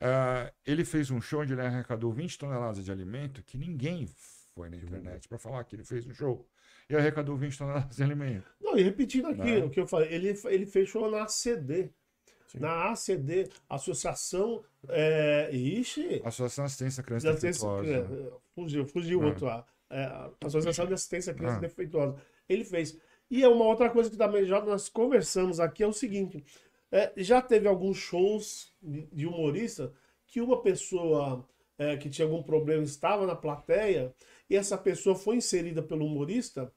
ah, 0.00 0.52
ele 0.64 0.84
fez 0.84 1.10
um 1.10 1.20
show 1.20 1.40
onde 1.40 1.54
ele 1.54 1.62
arrecadou 1.62 2.12
20 2.12 2.38
toneladas 2.38 2.84
de 2.84 2.92
alimento 2.92 3.42
que 3.42 3.58
ninguém 3.58 4.06
foi 4.54 4.68
na 4.68 4.76
internet 4.76 5.26
para 5.26 5.38
falar 5.38 5.64
que 5.64 5.74
ele 5.74 5.84
fez 5.84 6.06
um 6.06 6.14
show. 6.14 6.48
E 6.88 6.94
arrecadou 6.94 7.36
20 7.36 7.58
toneladas 7.58 7.96
de 7.96 8.02
alimento. 8.04 8.48
Não, 8.60 8.78
e 8.78 8.82
repetindo 8.84 9.26
aqui 9.26 9.58
Né? 9.58 9.64
o 9.64 9.70
que 9.70 9.80
eu 9.80 9.88
falei, 9.88 10.12
ele, 10.12 10.40
ele 10.44 10.66
fechou 10.66 11.10
na 11.10 11.24
ACD. 11.24 11.90
Sim. 12.46 12.60
Na 12.60 12.92
ACD, 12.92 13.48
Associação. 13.68 14.62
É, 14.88 15.50
ixi, 15.52 16.22
Associação 16.24 16.64
Assistência 16.64 17.00
à 17.00 17.04
Criança 17.04 17.30
assistência, 17.30 17.66
fugiu, 18.54 18.86
fugiu 18.86 19.22
Ah. 19.22 19.26
outro 19.26 19.46
lá. 19.46 19.66
É, 19.90 20.30
Associação 20.46 20.86
de 20.86 20.94
Assistência 20.94 21.32
à 21.32 21.34
Criança 21.34 21.56
Ah. 21.56 21.60
Defeituosa. 21.60 22.16
Ele 22.48 22.64
fez. 22.64 22.98
E 23.30 23.42
é 23.42 23.48
uma 23.48 23.64
outra 23.66 23.88
coisa 23.90 24.10
que 24.10 24.16
também 24.16 24.44
já 24.44 24.60
nós 24.64 24.88
conversamos 24.88 25.60
aqui 25.60 25.82
é 25.82 25.86
o 25.86 25.92
seguinte: 25.92 26.44
é, 26.90 27.12
já 27.16 27.40
teve 27.42 27.68
alguns 27.68 27.96
shows 27.98 28.72
de, 28.82 29.06
de 29.12 29.26
humorista 29.26 29.92
que 30.26 30.40
uma 30.40 30.60
pessoa 30.62 31.46
é, 31.78 31.96
que 31.96 32.08
tinha 32.10 32.26
algum 32.26 32.42
problema 32.42 32.82
estava 32.82 33.26
na 33.26 33.34
plateia 33.36 34.14
e 34.48 34.56
essa 34.56 34.76
pessoa 34.78 35.14
foi 35.16 35.36
inserida 35.36 35.82
pelo 35.82 36.04
humorista. 36.06 36.72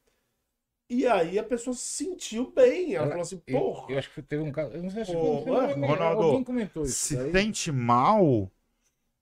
E 0.89 1.05
aí 1.05 1.37
a 1.37 1.43
pessoa 1.43 1.73
se 1.75 1.81
sentiu 2.05 2.49
bem. 2.51 2.93
Ela 2.95 3.03
Ela- 3.03 3.07
falou 3.09 3.21
assim, 3.23 3.41
Eu, 3.45 3.59
porra. 3.59 3.91
eu 3.91 3.97
acho 3.99 4.13
que 4.13 4.21
teve 4.21 4.41
um 4.43 4.51
caso. 4.53 4.73
Eu 4.73 4.83
não 4.83 4.89
sei 4.89 5.03
se 5.05 5.13
Ronaldo, 5.13 6.21
alguém 6.21 6.43
comentou 6.45 6.83
isso. 6.83 6.93
Se 6.93 7.15
daí. 7.17 7.31
sente 7.31 7.71
mal 7.73 8.49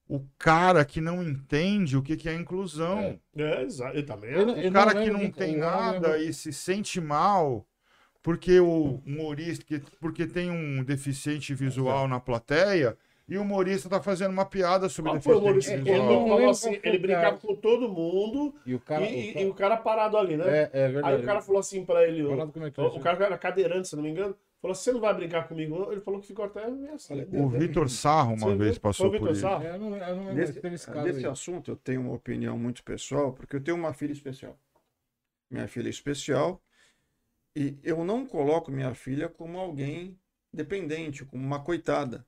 o 0.07 0.21
cara 0.37 0.85
que 0.85 1.01
não 1.01 1.23
entende 1.23 1.97
o 1.97 2.01
que, 2.01 2.15
que 2.15 2.29
é 2.29 2.33
inclusão. 2.35 3.19
É, 3.35 3.61
exato. 3.63 3.97
Eu 3.97 4.45
não- 4.45 4.53
O 4.67 4.71
cara 4.71 4.91
que 4.93 4.99
lembro 4.99 5.23
não 5.23 5.31
tem 5.31 5.57
não 5.57 5.67
nada 5.67 6.17
e 6.19 6.31
se 6.33 6.53
sente 6.53 7.01
mal 7.01 7.65
porque 8.21 8.59
o 8.59 9.01
humorista, 9.05 9.63
que- 9.65 9.81
porque 9.99 10.25
tem 10.27 10.49
um 10.51 10.83
deficiente 10.83 11.53
visual 11.53 12.07
na 12.07 12.19
plateia 12.19 12.97
e 13.27 13.37
o 13.37 13.41
humorista 13.41 13.89
tá 13.89 13.99
fazendo 14.01 14.31
uma 14.31 14.45
piada 14.45 14.87
sobre 14.89 15.11
Qual 15.11 15.21
foi 15.21 15.33
o 15.35 15.39
humorista? 15.39 15.71
deficiente 15.71 15.89
Ele 15.89 15.99
visual. 16.01 16.21
não 16.21 16.27
falou 16.29 16.49
assim, 16.51 16.79
ele 16.83 16.97
brincava 16.99 17.37
com 17.37 17.55
todo 17.55 17.89
mundo 17.89 18.53
E 18.65 18.75
o 18.75 18.79
cara. 18.79 19.05
e, 19.05 19.29
o 19.29 19.33
cara- 19.33 19.45
e 19.45 19.49
o 19.49 19.53
cara 19.53 19.77
parado 19.77 20.17
ali, 20.17 20.37
né? 20.37 20.45
É, 20.47 20.69
é 20.73 20.87
verdade. 20.89 21.15
Aí 21.15 21.21
o 21.21 21.25
cara 21.25 21.41
falou 21.41 21.59
assim 21.59 21.83
pra 21.83 22.07
ele, 22.07 22.23
O 22.23 22.47
comentou 22.51 22.95
o, 22.95 22.99
cara 22.99 23.25
era 23.25 23.37
cadeirante, 23.37 23.87
se 23.87 23.95
não 23.95 24.03
me 24.03 24.09
engano, 24.09 24.35
falou 24.65 24.75
você 24.75 24.91
não 24.91 24.99
vai 24.99 25.13
brincar 25.13 25.47
comigo? 25.47 25.77
não?" 25.79 25.91
Ele 25.91 26.01
falou 26.01 26.19
que 26.19 26.27
ficou 26.27 26.45
até 26.45 26.69
meio 26.69 26.93
assim. 26.95 27.15
O 27.31 27.47
Vitor 27.49 27.89
Sarro 27.89 28.33
uma 28.33 28.47
Você 28.47 28.55
vez 28.57 28.77
viu? 28.77 28.81
passou 28.81 29.09
por 29.11 29.19
Vitor 29.21 29.31
isso. 29.31 29.41
Sarro? 29.41 29.63
É, 29.63 29.69
eu 29.75 29.79
não, 29.79 29.97
eu 29.97 30.15
não 30.15 30.27
lembro 30.27 30.35
Nesse, 30.35 30.53
se 30.53 30.59
teve 30.61 30.75
esse 30.75 30.87
caso 30.87 31.01
nesse 31.03 31.27
aí. 31.27 31.31
assunto 31.31 31.71
eu 31.71 31.75
tenho 31.75 32.01
uma 32.01 32.13
opinião 32.13 32.57
muito 32.57 32.83
pessoal, 32.83 33.33
porque 33.33 33.55
eu 33.55 33.63
tenho 33.63 33.77
uma 33.77 33.93
filha 33.93 34.11
especial. 34.11 34.57
Minha 35.49 35.67
filha 35.67 35.87
é 35.87 35.91
especial 35.91 36.61
e 37.55 37.77
eu 37.83 38.03
não 38.05 38.25
coloco 38.25 38.71
minha 38.71 38.93
filha 38.95 39.29
como 39.29 39.59
alguém 39.59 40.19
dependente, 40.53 41.25
como 41.25 41.43
uma 41.43 41.63
coitada, 41.63 42.25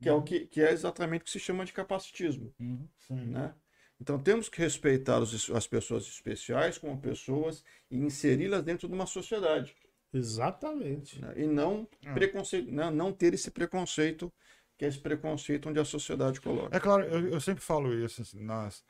que 0.00 0.08
é 0.08 0.12
o 0.12 0.22
que, 0.22 0.46
que 0.46 0.60
é 0.62 0.72
exatamente 0.72 1.22
o 1.22 1.24
que 1.26 1.30
se 1.30 1.40
chama 1.40 1.64
de 1.64 1.72
capacitismo, 1.72 2.54
Uhum. 2.60 2.88
né? 3.10 3.54
Então 4.00 4.18
temos 4.22 4.48
que 4.48 4.58
respeitar 4.60 5.20
os- 5.20 5.50
as 5.50 5.66
pessoas 5.66 6.06
especiais 6.06 6.78
como 6.78 7.00
pessoas 7.00 7.64
e 7.90 7.98
inseri-las 7.98 8.62
dentro 8.64 8.88
de 8.88 8.94
uma 8.94 9.06
sociedade, 9.06 9.76
Exatamente. 10.12 11.20
né? 11.20 11.34
E 11.36 11.46
não 11.46 11.86
Ah. 12.06 12.14
preconceito, 12.14 12.70
né? 12.70 12.90
não 12.90 13.12
ter 13.12 13.34
esse 13.34 13.50
preconceito 13.50 14.32
que 14.76 14.84
é 14.84 14.88
esse 14.88 14.98
preconceito 14.98 15.68
onde 15.68 15.80
a 15.80 15.84
sociedade 15.84 16.40
coloca. 16.40 16.74
É 16.76 16.78
claro, 16.78 17.02
eu, 17.04 17.28
eu 17.30 17.40
sempre 17.40 17.62
falo 17.64 17.92
isso 17.92 18.22
assim, 18.22 18.40
nas, 18.44 18.84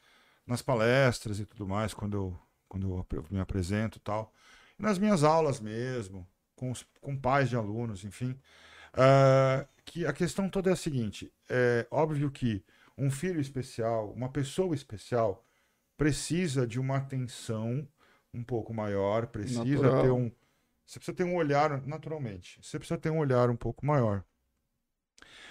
nas 0.47 0.61
palestras 0.61 1.41
e 1.41 1.47
tudo 1.47 1.67
mais, 1.67 1.95
quando 1.95 2.15
eu, 2.15 2.39
quando 2.69 3.07
eu 3.11 3.25
me 3.31 3.41
apresento 3.41 3.97
e 3.97 4.01
tal. 4.03 4.31
Nas 4.79 4.99
minhas 4.99 5.25
aulas 5.25 5.61
mesmo, 5.61 6.29
com, 6.55 6.71
os, 6.71 6.85
com 7.01 7.17
pais 7.17 7.49
de 7.49 7.57
alunos, 7.57 8.05
enfim. 8.05 8.39
ah, 8.93 9.67
que 9.85 10.05
a 10.05 10.13
questão 10.13 10.49
toda 10.51 10.69
é 10.69 10.75
a 10.75 10.77
seguinte: 10.77 11.33
é 11.49 11.87
óbvio 11.91 12.31
que 12.31 12.63
um 12.97 13.11
filho 13.11 13.41
especial, 13.41 14.13
uma 14.13 14.29
pessoa 14.29 14.75
especial, 14.75 15.43
precisa 15.97 16.67
de 16.67 16.79
uma 16.79 16.99
atenção 16.99 17.89
um 18.35 18.45
pouco 18.45 18.75
maior, 18.75 19.27
precisa 19.29 19.65
Natural. 19.65 20.03
ter 20.03 20.11
um. 20.11 20.31
Você 20.89 20.99
precisa 20.99 21.17
ter 21.19 21.25
um 21.25 21.37
olhar, 21.37 21.87
naturalmente, 21.87 22.59
você 22.63 22.79
precisa 22.79 22.99
ter 22.99 23.11
um 23.11 23.19
olhar 23.19 23.51
um 23.51 23.57
pouco 23.57 23.85
maior. 23.85 24.25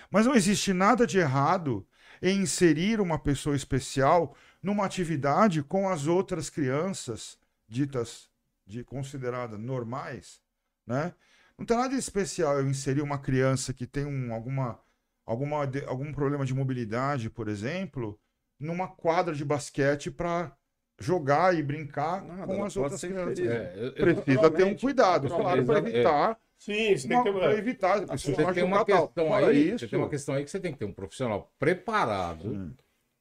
Mas 0.09 0.25
não 0.25 0.33
existe 0.33 0.73
nada 0.73 1.05
de 1.05 1.19
errado 1.19 1.87
em 2.19 2.39
inserir 2.39 2.99
uma 2.99 3.19
pessoa 3.19 3.55
especial 3.55 4.35
numa 4.63 4.83
atividade 4.83 5.61
com 5.61 5.87
as 5.87 6.07
outras 6.07 6.49
crianças 6.49 7.37
ditas 7.67 8.31
de 8.65 8.83
consideradas 8.83 9.59
normais, 9.59 10.41
né? 10.87 11.13
Não 11.55 11.67
tem 11.67 11.77
nada 11.77 11.89
de 11.89 11.97
especial 11.97 12.57
eu 12.57 12.67
inserir 12.67 13.03
uma 13.03 13.19
criança 13.19 13.75
que 13.75 13.85
tem 13.85 14.05
um, 14.05 14.33
alguma, 14.33 14.79
alguma, 15.23 15.57
algum 15.85 16.11
problema 16.13 16.47
de 16.47 16.53
mobilidade, 16.55 17.29
por 17.29 17.47
exemplo, 17.47 18.19
numa 18.59 18.87
quadra 18.87 19.35
de 19.35 19.45
basquete 19.45 20.09
para 20.09 20.56
jogar 20.99 21.55
e 21.55 21.61
brincar 21.63 22.23
Nada, 22.25 22.45
com 22.47 22.63
as 22.63 22.75
outras 22.75 23.01
crianças. 23.01 23.39
É, 23.39 23.73
eu- 23.77 23.93
Precisa 23.93 24.51
ter 24.51 24.63
um 24.63 24.75
cuidado, 24.75 25.27
claro, 25.27 25.65
para. 25.65 25.77
É. 25.79 25.81
evitar, 25.81 26.39
Sim, 26.57 26.97
você 26.97 27.07
tem 27.07 27.17
que 27.23 27.23
ter. 27.31 27.33
para 27.39 27.53
evitar 27.53 27.99
Você 28.07 28.33
tem 28.53 28.63
uma 28.63 28.83
tal. 28.85 29.07
questão 29.07 29.33
aí, 29.33 29.69
isso, 29.69 29.79
você 29.79 29.87
tem 29.87 29.99
uma 29.99 30.09
questão 30.09 30.35
aí 30.35 30.43
que 30.43 30.49
você 30.51 30.59
tem 30.59 30.71
que 30.71 30.79
ter 30.79 30.85
um 30.85 30.93
profissional 30.93 31.51
preparado 31.59 32.49
Hum. 32.49 32.73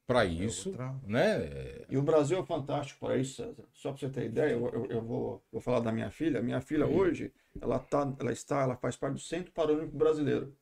para 0.06 0.24
isso, 0.24 0.70
outra- 0.70 0.94
né? 1.06 1.84
E 1.90 1.96
o 1.98 2.02
Brasil 2.02 2.38
é 2.38 2.42
fantástico 2.44 2.98
para 3.04 3.16
isso, 3.18 3.36
César. 3.42 3.64
Só 3.74 3.90
para 3.90 3.98
você 4.00 4.08
ter 4.08 4.24
ideia, 4.24 4.52
eu, 4.52 4.66
eu- 4.68 4.86
eu 4.86 5.02
vou, 5.02 5.42
vou 5.52 5.60
falar 5.60 5.80
da 5.80 5.92
minha 5.92 6.10
filha. 6.10 6.40
Minha 6.40 6.60
filha 6.62 6.86
hoje, 6.86 7.30
ela, 7.60 7.78
tá, 7.78 8.10
ela 8.18 8.32
está, 8.32 8.62
ela 8.62 8.76
faz 8.76 8.96
parte 8.96 9.14
do 9.14 9.20
Centro 9.20 9.52
Paralímpico 9.52 9.96
Brasileiro. 9.98 10.54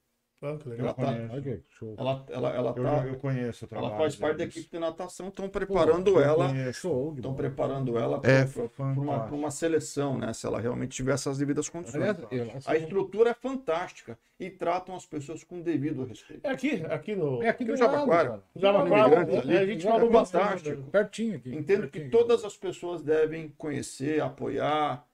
Ah, 0.44 0.58
que 0.58 0.68
legal. 0.68 0.86
Ela 0.86 0.94
tá, 0.94 1.40
que 1.40 1.62
show. 1.70 1.94
ela, 1.98 2.26
ela, 2.28 2.50
ela, 2.54 2.74
Eu, 2.76 2.82
tá, 2.84 3.06
eu 3.06 3.14
conheço 3.16 3.64
o 3.64 3.68
trabalho. 3.68 3.88
ela 3.92 3.98
faz 3.98 4.16
parte 4.16 4.36
da 4.38 4.44
equipe 4.44 4.68
de 4.70 4.78
natação, 4.78 5.28
estão 5.28 5.48
preparando 5.48 6.20
ela. 6.20 6.72
Show 6.72 7.12
de 7.12 7.20
estão 7.20 7.34
preparando 7.34 7.96
ela 7.98 8.20
É 8.22 8.44
para 8.44 8.84
uma, 8.84 9.24
uma 9.26 9.50
seleção, 9.50 10.18
né? 10.18 10.32
Se 10.32 10.46
ela 10.46 10.60
realmente 10.60 10.90
tiver 10.96 11.12
essas 11.14 11.38
devidas 11.38 11.68
condições. 11.68 12.02
Aliás, 12.02 12.18
eu- 12.30 12.48
A 12.66 12.76
estrutura 12.76 13.30
é 13.30 13.34
fantástica 13.34 14.18
e 14.38 14.50
tratam 14.50 14.94
as 14.94 15.06
pessoas 15.06 15.42
com 15.44 15.60
devido 15.60 16.04
respeito. 16.04 16.46
É 16.46 16.50
aqui, 16.50 16.84
aqui 16.90 17.16
no. 17.16 17.42
É 17.42 17.48
aqui 17.48 17.64
do 17.64 17.76
Jabaquara. 17.76 18.42
imigrante 18.54 19.36
ali, 19.38 19.56
a 19.56 19.66
gente 19.66 19.84
falou 19.84 20.08
é 20.10 20.24
fantástico. 20.26 20.82
Pertinho 20.90 21.36
aqui. 21.36 21.54
Entendo 21.54 21.82
que 21.88 22.00
pertinho. 22.00 22.10
todas 22.10 22.44
as 22.44 22.56
pessoas 22.56 23.02
devem 23.02 23.48
conhecer, 23.56 24.20
apoiar. 24.20 25.06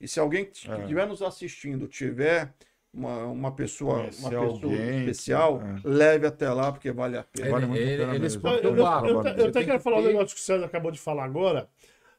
E 0.00 0.06
se 0.06 0.20
alguém 0.20 0.44
que 0.44 0.70
É. 0.70 0.78
estiver 0.80 1.06
nos 1.06 1.22
assistindo 1.22 1.88
tiver 1.88 2.52
uma, 2.96 3.26
uma 3.26 3.52
pessoa, 3.54 3.98
Conhecer 4.00 4.20
uma 4.20 4.30
pessoa 4.30 4.50
alguém, 4.52 4.98
especial, 5.00 5.60
é. 5.62 5.80
leve 5.84 6.26
até 6.26 6.50
lá, 6.50 6.72
porque 6.72 6.90
vale 6.90 7.16
a 7.18 7.22
pena. 7.24 7.50
Vale 7.50 7.64
Ele- 7.64 7.66
muito 7.66 7.82
a 7.82 7.86
ele- 7.86 7.96
pena 7.98 8.14
eles 8.14 8.36
mesmo. 8.36 8.42
podem 8.42 8.64
Eu, 8.64 8.76
eu, 8.76 8.82
barro, 8.82 9.06
eu, 9.06 9.14
eu 9.14 9.20
até 9.48 9.64
quero 9.64 9.78
que 9.78 9.84
falar 9.84 9.98
um 9.98 10.02
ter- 10.02 10.08
negócio 10.08 10.34
que 10.34 10.40
o 10.40 10.44
César 10.44 10.64
acabou 10.64 10.90
de 10.90 10.98
falar 10.98 11.24
agora. 11.24 11.68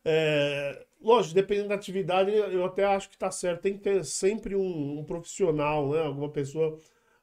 É, 0.06 0.86
lógico, 1.02 1.36
dependendo 1.36 1.70
da 1.70 1.76
atividade, 1.76 2.32
eu 2.32 2.64
até 2.66 2.86
acho 2.86 3.10
que 3.10 3.18
tá 3.18 3.30
certo. 3.32 3.62
Tem 3.62 3.74
que 3.74 3.80
ter 3.84 4.06
sempre 4.06 4.56
um, 4.56 5.00
um 5.00 5.04
profissional, 5.04 5.90
né? 5.90 6.02
Alguma 6.04 6.30
pessoa. 6.30 6.78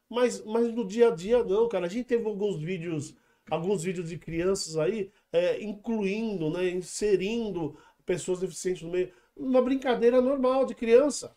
Mas, 0.09 0.43
mas 0.45 0.71
no 0.73 0.85
dia 0.85 1.07
a 1.09 1.15
dia, 1.15 1.43
não, 1.43 1.67
cara. 1.67 1.85
A 1.85 1.89
gente 1.89 2.05
teve 2.05 2.25
alguns 2.27 2.57
vídeos, 2.61 3.15
alguns 3.49 3.83
vídeos 3.83 4.09
de 4.09 4.17
crianças 4.19 4.77
aí, 4.77 5.09
é, 5.33 5.63
incluindo, 5.63 6.49
né? 6.51 6.69
Inserindo 6.69 7.75
pessoas 8.05 8.39
deficientes 8.39 8.83
no 8.83 8.91
meio. 8.91 9.11
Uma 9.35 9.61
brincadeira 9.61 10.21
normal 10.21 10.65
de 10.65 10.75
criança. 10.75 11.35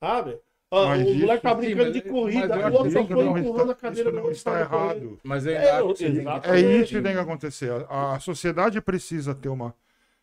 Sabe? 0.00 0.38
Ah, 0.70 0.86
Mas 0.86 1.06
o 1.06 1.10
isso 1.10 1.20
moleque 1.20 1.42
tá 1.42 1.50
sim, 1.50 1.56
brincando 1.60 1.84
mas- 1.84 1.92
de 1.92 2.02
mas 2.02 2.10
corrida, 2.12 2.56
o 2.68 2.72
outro 2.72 2.90
só 2.90 3.06
foi 3.06 3.24
não 3.24 3.38
empurrando 3.38 3.60
está, 3.60 3.72
a 3.72 3.74
cadeira 3.76 4.10
isso 4.10 4.20
não 4.20 4.30
está 4.30 4.50
correr. 4.50 4.62
errado. 4.62 5.18
Mas 5.22 5.46
É, 5.46 5.60
ter- 5.94 6.26
É 6.50 6.60
isso 6.60 6.94
que 6.94 7.02
tem 7.02 7.12
que 7.12 7.18
acontecer. 7.18 7.70
A, 7.88 8.16
a 8.16 8.20
sociedade 8.20 8.80
precisa 8.80 9.34
ter 9.34 9.48
uma. 9.48 9.74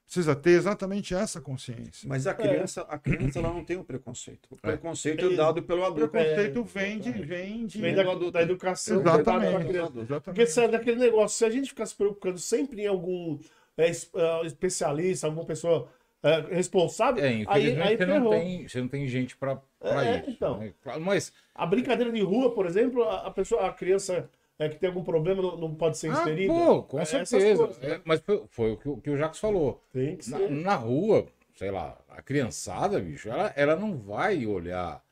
Precisa 0.05 0.35
ter 0.35 0.49
exatamente 0.51 1.15
essa 1.15 1.39
consciência. 1.39 2.09
Mas 2.09 2.27
a 2.27 2.33
criança, 2.33 2.81
a 2.81 2.97
criança 2.97 3.39
ela 3.39 3.47
não 3.53 3.63
tem 3.63 3.77
o 3.77 3.83
preconceito. 3.85 4.45
O 4.51 4.57
preconceito 4.57 5.23
é, 5.25 5.33
É. 5.33 5.35
dado 5.37 5.63
pelo 5.63 5.83
O 5.83 5.85
adulto. 5.85 6.09
preconceito 6.09 6.63
vem 6.65 6.99
de. 6.99 7.11
Vem 7.13 7.65
de 7.65 7.79
Vem 7.79 7.95
da, 7.95 8.03
da 8.03 8.41
educação. 8.41 8.99
Exatamente. 8.99 9.67
criança. 9.69 9.91
Porque 9.91 10.01
Exatamente. 10.11 10.51
sério, 10.51 10.71
daquele 10.73 10.97
negócio, 10.99 11.37
se 11.37 11.45
a 11.45 11.49
gente 11.49 11.69
ficar 11.69 11.85
se 11.85 11.95
preocupando 11.95 12.37
sempre 12.39 12.81
em 12.81 12.87
algum 12.87 13.39
é, 13.77 13.89
é, 13.89 14.45
especialista, 14.45 15.27
alguma 15.27 15.45
pessoa 15.45 15.87
é, 16.23 16.39
responsável, 16.55 17.23
É, 17.23 17.27
aí, 17.29 17.41
infelizmente 17.41 17.87
aí 17.89 17.97
você, 17.97 18.05
não 18.05 18.29
tem, 18.29 18.67
você 18.67 18.81
não 18.81 18.87
tem 18.87 19.07
gente 19.07 19.35
pra 19.37 19.61
É, 19.81 20.19
isso. 20.19 20.29
então. 20.29 20.57
né? 20.59 20.73
Mas 20.99 21.33
A 21.55 21.65
brincadeira 21.65 22.11
de 22.11 22.21
rua, 22.21 22.53
por 22.53 22.65
exemplo, 22.65 23.03
a, 23.03 23.31
pessoa, 23.31 23.67
a 23.67 23.73
criança 23.73 24.29
é, 24.59 24.69
que 24.69 24.77
tem 24.77 24.89
algum 24.89 25.03
problema 25.03 25.41
não, 25.41 25.73
pode 25.73 25.97
ser 25.97 26.09
Ah, 26.09 26.21
inserida. 26.21 26.53
pô, 26.53 26.83
com 26.83 26.99
É, 26.99 27.05
certeza. 27.05 27.65
coisas. 27.67 27.83
É, 27.83 28.01
mas 28.05 28.19
foi, 28.21 28.43
foi 28.49 28.71
o 28.71 28.77
que, 28.77 28.89
o 28.89 28.97
que 28.97 29.09
o 29.09 29.17
Jacques 29.17 29.39
falou. 29.39 29.83
Na, 30.27 30.39
na 30.49 30.75
rua, 30.75 31.27
sei 31.55 31.71
lá, 31.71 31.97
a 32.09 32.21
criançada, 32.21 32.99
bicho, 32.99 33.29
ela, 33.29 33.51
ela 33.55 33.75
não 33.75 33.97
vai 33.97 34.45
olhar 34.45 35.03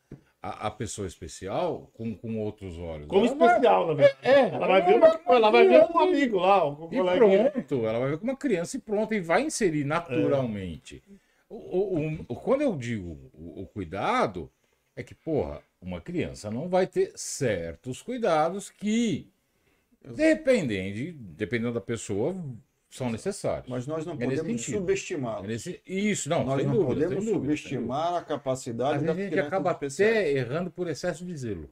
a, 0.42 0.68
a 0.68 0.72
pessoa 0.72 1.08
especial 1.08 1.90
com, 1.94 2.16
com 2.16 2.40
outros 2.40 2.78
olhos. 2.78 3.08
Como 3.08 3.26
ela 3.26 3.36
vai- 3.36 3.48
especial, 3.50 3.88
na 3.88 3.94
verdade. 3.94 4.18
É, 4.22 4.40
Ela 4.50 4.68
vai 4.68 4.82
ver, 4.86 4.96
uma, 4.96 5.20
ela 5.36 5.50
vai 5.52 5.68
ver 5.68 5.88
um 5.92 6.00
amigo 6.00 6.40
lá, 6.40 6.66
um 6.68 6.88
E 6.92 6.98
coleguinha. 6.98 7.52
pronto, 7.52 7.86
ela 7.86 8.00
vai 8.00 8.10
ver 8.12 8.18
como 8.20 8.32
uma 8.32 8.38
criança 8.38 8.78
e 8.78 8.80
pronto, 8.80 9.14
e 9.14 9.20
vai 9.20 9.42
inserir 9.44 9.84
naturalmente. 9.84 11.04
O, 11.50 11.56
o- 11.98 12.26
o- 12.30 12.36
quando 12.36 12.62
eu 12.62 12.76
digo 12.78 13.18
o, 13.34 13.62
o 13.64 13.66
cuidado, 13.68 14.50
é 14.96 15.04
que, 15.04 15.14
porra, 15.16 15.62
uma 15.82 16.00
criança 16.00 16.50
não 16.52 16.70
vai 16.70 16.86
ter 16.88 17.12
certos 17.16 18.02
cuidados 18.02 18.70
que, 18.70 19.32
dependendo, 20.04 21.18
dependendo 21.36 21.74
da 21.74 21.82
pessoa, 21.82 22.36
são 22.90 23.10
necessários. 23.12 23.68
Mas 23.70 23.86
nós 23.86 24.06
não 24.06 24.14
É 24.14 24.18
podemos 24.18 24.62
sentido. 24.62 24.78
subestimá-lo. 24.80 25.46
É 25.46 25.48
nesse- 25.48 25.82
Isso, 25.86 26.28
não, 26.30 26.44
Nós 26.44 26.64
não 26.66 26.74
dúvida, 26.74 26.88
podemos 26.88 27.26
dúvida, 27.26 27.34
subestimar 27.40 28.16
a 28.16 28.22
capacidade 28.24 28.96
Às 28.96 29.02
vezes 29.04 29.18
a 29.18 29.24
gente 29.24 29.40
acaba 29.40 29.72
especiais. 29.72 30.18
até 30.18 30.32
errando 30.32 30.72
por 30.72 30.88
excesso 30.88 31.26
de 31.26 31.38
zelo. 31.38 31.70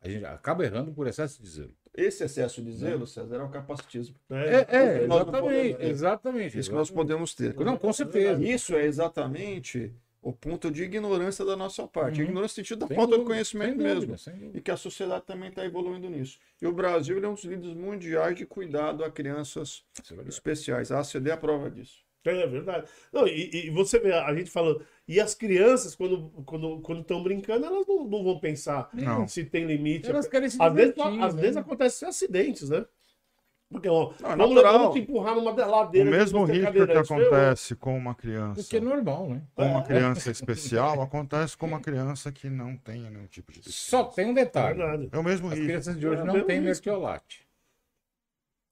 A 0.00 0.08
gente 0.08 0.24
acaba 0.24 0.64
errando 0.64 0.92
por 0.92 1.06
excesso 1.06 1.42
de 1.42 1.48
zelo. 1.48 1.74
Esse 1.96 2.24
excesso 2.24 2.60
de 2.62 2.72
zelo, 2.72 3.06
César, 3.06 3.36
é 3.36 3.42
o 3.42 3.48
capacitismo. 3.48 4.16
né? 4.28 4.66
É, 4.68 5.06
não 5.06 5.16
exatamente, 5.18 5.72
podemos 5.74 5.90
exatamente. 5.90 6.58
Isso 6.58 6.70
que 6.70 6.76
nós 6.76 6.90
podemos 6.90 7.34
ter. 7.34 7.54
Não, 7.54 7.76
com 7.76 7.92
certeza. 7.92 8.42
Isso 8.42 8.74
é 8.74 8.84
exatamente 8.84 9.94
o 10.24 10.32
ponto 10.32 10.70
de 10.70 10.82
ignorância 10.82 11.44
da 11.44 11.54
nossa 11.54 11.86
parte. 11.86 12.22
Uhum. 12.22 12.28
Ignorância 12.28 12.62
no 12.62 12.64
sentido 12.64 12.78
da 12.78 12.86
Sem 12.86 12.96
falta 12.96 13.12
de 13.12 13.18
dúvida, 13.18 13.34
conhecimento 13.34 13.68
sem 13.68 13.76
dúvida, 13.76 13.94
mesmo. 14.00 14.18
sem 14.18 14.34
dúvida. 14.34 14.58
E 14.58 14.60
que 14.62 14.70
a 14.70 14.76
sociedade 14.76 15.24
também 15.26 15.50
está 15.50 15.64
evoluindo 15.66 16.08
nisso. 16.08 16.38
E 16.62 16.66
o 16.66 16.72
Brasil 16.72 17.18
ele 17.18 17.26
é 17.26 17.28
um 17.28 17.34
dos 17.34 17.44
líderes 17.44 17.76
mundiais 17.76 18.34
de 18.34 18.46
cuidado 18.46 19.04
a 19.04 19.10
crianças 19.10 19.84
é 20.10 20.28
especiais. 20.28 20.90
A 20.90 21.00
ACD 21.00 21.28
é 21.28 21.32
a 21.34 21.36
prova 21.36 21.70
disso. 21.70 22.02
É 22.24 22.46
verdade. 22.46 22.86
Não, 23.12 23.28
e, 23.28 23.66
e 23.66 23.70
você 23.70 23.98
vê, 23.98 24.12
a 24.14 24.34
gente 24.34 24.50
falando. 24.50 24.82
E 25.06 25.20
as 25.20 25.34
crianças, 25.34 25.94
quando 25.94 26.14
estão 26.14 26.44
quando, 26.44 26.80
quando 26.80 27.00
estão 27.02 27.22
brincando, 27.22 27.66
elas 27.66 27.86
não, 27.86 28.04
não 28.08 28.24
vão 28.24 28.40
pensar 28.40 28.88
Não. 28.94 29.28
se 29.28 29.44
tem 29.44 29.66
limite. 29.66 30.08
Elas 30.08 30.26
querem 30.26 30.48
se 30.48 30.56
às 30.58 30.72
vezes, 30.72 30.94
divertir, 30.94 31.22
às 31.22 31.34
né? 31.34 31.42
vezes 31.42 31.56
acontecem 31.58 32.08
acidentes, 32.08 32.70
né? 32.70 32.86
Porque, 33.70 33.88
ó, 33.88 34.12
Não, 34.20 34.30
é 34.30 34.36
vamos, 34.36 34.54
natural. 34.54 34.78
vamos 34.78 34.94
te 34.94 35.00
empurrar 35.00 35.34
numa 35.34 35.50
O 35.50 35.70
ladeira. 35.70 36.08
mesmo 36.10 36.46
você 36.46 36.52
é 36.52 36.54
risco 36.56 36.72
que 36.72 36.86
ferrou. 36.86 37.00
acontece 37.02 37.74
com 37.74 37.96
uma 37.98 38.14
criança. 38.14 38.62
Porque 38.62 38.76
é 38.76 38.80
normal, 38.80 39.28
né? 39.30 39.42
Com 39.54 39.66
uma 39.66 39.82
criança 39.82 40.30
especial, 40.30 41.00
acontece 41.02 41.56
com 41.56 41.66
uma 41.66 41.80
criança 41.80 42.30
que 42.30 42.48
não 42.48 42.76
tem 42.76 43.02
nenhum 43.10 43.26
tipo 43.26 43.50
de 43.50 43.58
deficiência. 43.58 43.90
Só 43.98 44.04
tem 44.04 44.26
um 44.26 44.30
É 44.30 44.34
detalhe. 44.34 44.78
verdade. 44.78 45.08
É 45.10 45.18
o 45.18 45.24
mesmo 45.24 45.46
As 45.48 45.54
risco. 45.54 45.66
crianças 45.66 45.98
de 45.98 46.06
hoje 46.06 46.20
É 46.20 46.24
não 46.24 46.34
mesmo 46.34 46.46
têm 46.46 46.60
mertiolate. 46.60 47.44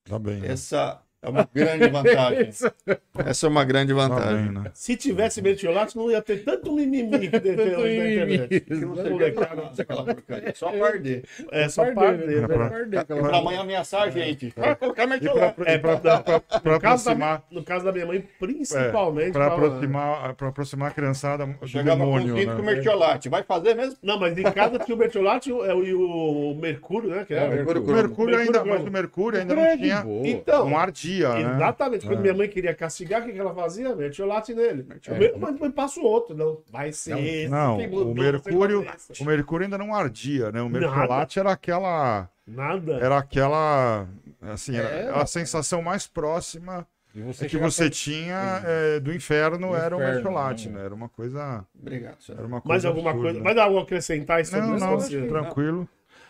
Tá 0.05 0.19
bem, 0.19 0.41
né? 0.41 0.49
Essa 0.49 1.03
é 1.23 1.29
uma 1.29 1.49
grande 1.55 1.89
vantagem. 1.89 2.51
Essa 3.27 3.47
é 3.47 3.49
uma 3.49 3.65
grande 3.65 3.95
Tá 3.95 4.09
vantagem. 4.09 4.43
bem, 4.45 4.53
né? 4.63 4.71
Se 4.75 4.97
tivesse 4.97 5.41
mertiolate, 5.41 5.97
não 5.97 6.11
ia 6.11 6.21
ter 6.21 6.45
tanto 6.45 6.73
mimimi 6.75 7.29
que 7.29 7.41
tem 7.41 7.57
Tanto 7.57 7.81
na 7.81 7.93
internet. 7.93 8.61
Que 8.61 8.75
não 8.75 8.95
Né, 8.95 9.11
molecada? 9.11 9.63
porcaria. 9.87 10.53
Só 10.55 10.71
perder. 10.73 11.25
É 11.51 11.69
só 11.69 11.85
Perder, 11.85 12.49
né? 12.49 12.57
né? 12.89 12.99
Aquela- 12.99 13.29
Pra 13.29 13.43
mãe 13.43 13.57
ameaçar 13.57 14.03
a 14.03 14.11
gente. 14.11 14.53
Vai 14.57 14.75
colocar 14.77 15.07
mertiolate. 15.07 15.61
e 15.61 15.79
pra, 15.79 16.77
aproximar, 16.77 17.43
no 17.51 17.63
caso 17.63 17.85
da 17.85 17.93
minha 17.93 18.07
mãe, 18.07 18.25
principalmente. 18.39 19.33
pra 19.33 19.47
aproximar, 19.49 20.35
pra 20.35 20.49
aproximar 20.49 20.91
a 20.91 20.95
criançada 20.95 21.47
do 21.47 21.67
Chegava 21.69 21.99
com 22.01 22.05
demônio, 22.07 22.35
o 22.35 22.39
cinto 22.39 22.57
com 22.57 22.63
né? 22.63 22.73
mertiolate. 22.75 23.29
Vai 23.29 23.43
fazer 23.43 23.75
mesmo? 23.75 23.97
Não, 24.03 24.19
mas 24.19 24.37
em 24.37 24.43
casa 24.43 24.79
tinha 24.79 24.95
o 24.95 24.99
mertiolate 24.99 25.51
e 25.51 25.53
o, 25.53 25.65
é, 25.65 25.75
e 25.89 25.95
o 25.95 26.55
Mercúrio, 26.61 27.11
né? 27.11 27.25
Que 27.27 27.35
É, 27.35 27.37
era- 27.39 27.47
o 27.51 27.55
Mercúrio. 27.55 27.83
O 27.83 27.93
Mercúrio 27.95 28.39
ainda, 28.39 28.65
mas 28.65 28.83
o 28.85 28.91
Mercúrio 28.91 29.41
ainda 29.41 29.55
não 29.55 29.77
tinha. 29.77 30.05
Então, 30.25 30.69
não 30.69 30.79
ardia, 31.25 31.49
né? 31.49 31.55
Exatamente. 31.57 32.07
Quando 32.07 32.19
É. 32.19 32.23
minha 32.23 32.35
mãe 32.35 32.49
queria 32.49 32.75
castigar, 32.75 33.23
o 33.23 33.25
que, 33.27 33.33
que 33.33 33.39
ela 33.39 33.55
fazia? 33.55 33.95
Mertiolate 33.95 34.55
nele. 34.55 34.87
É. 35.09 35.37
Mas, 35.39 35.59
mas 35.59 35.73
passa 35.73 36.01
o 36.01 36.05
outro. 36.05 36.35
Não, 36.37 36.61
vai 36.71 36.93
ser 36.93 37.11
Não, 37.11 37.19
esse. 37.19 37.49
Não, 37.49 37.75
o 37.75 38.15
Mercúrio, 38.15 38.87
o 39.21 39.25
Mercúrio 39.25 39.65
ainda 39.65 39.79
não 39.79 39.95
ardia, 39.95 40.51
né? 40.53 40.61
O 40.63 40.69
Nada. 40.69 40.79
mertiolate 40.87 41.39
era 41.39 41.53
aquela, 41.53 42.29
Nada. 42.47 42.93
era 42.95 43.19
aquela, 43.19 44.07
assim, 44.41 44.77
era 44.77 44.89
É. 44.89 45.11
a 45.21 45.27
sensação 45.27 45.83
mais 45.83 46.07
próxima 46.07 46.87
você 47.15 47.47
que 47.47 47.59
você 47.59 47.91
tinha 47.91 48.63
é, 48.65 48.99
do 48.99 49.13
inferno 49.13 49.69
Do 49.69 49.77
era 49.77 49.95
o 49.95 49.99
inferno, 49.99 50.15
mertiolate, 50.15 50.69
né? 50.71 50.79
né? 50.79 50.85
Era 50.87 50.95
uma 50.95 51.11
coisa, 51.11 51.63
Obrigado, 51.79 52.23
senhor. 52.23 52.39
era 52.39 52.47
uma 52.47 52.61
coisa 52.63 52.69
Mais 52.73 52.85
alguma 52.87 53.11
absurda. 53.11 53.33
coisa? 53.33 53.45
Mais 53.45 53.57
algo 53.59 53.79
a 53.79 53.83
acrescentar 53.83 54.45
sobre 54.47 54.67
Não, 54.67 54.77
isso? 54.77 54.85
não, 54.87 54.99
Você- 54.99 55.27
tranquilo. 55.27 55.87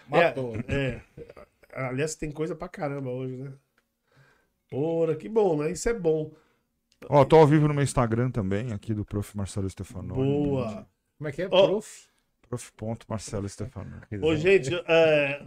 Matou. 0.09 0.57
É, 0.68 0.75
é. 0.75 1.01
Aliás, 1.73 2.16
tem 2.16 2.31
coisa 2.33 2.55
pra 2.57 2.68
caramba 2.68 3.09
hoje, 3.11 3.37
né? 3.37 3.53
Ora, 4.73 5.17
que 5.17 5.29
bom, 5.29 5.57
né? 5.57 5.71
Isso 5.71 5.89
é 5.89 5.95
bom. 5.95 6.33
Ó, 7.09 7.25
tô 7.25 7.37
ao 7.37 7.47
vivo 7.47 7.69
no 7.69 7.75
meu 7.75 7.83
Instagram 7.83 8.31
também, 8.31 8.73
aqui 8.73 8.95
do 8.95 9.05
Prof. 9.05 9.37
Marcelo 9.37 9.69
Stefanoni. 9.69 10.15
Boa. 10.15 10.87
Como 11.19 11.29
é 11.29 11.33
que 11.33 11.43
é? 11.43 11.49
Prof? 11.49 12.07
Prof. 12.49 12.73
Marcelo 13.09 13.49
Stefanoni. 13.49 14.03
Ô, 14.21 14.37
gente, 14.37 14.75
é, 14.87 15.43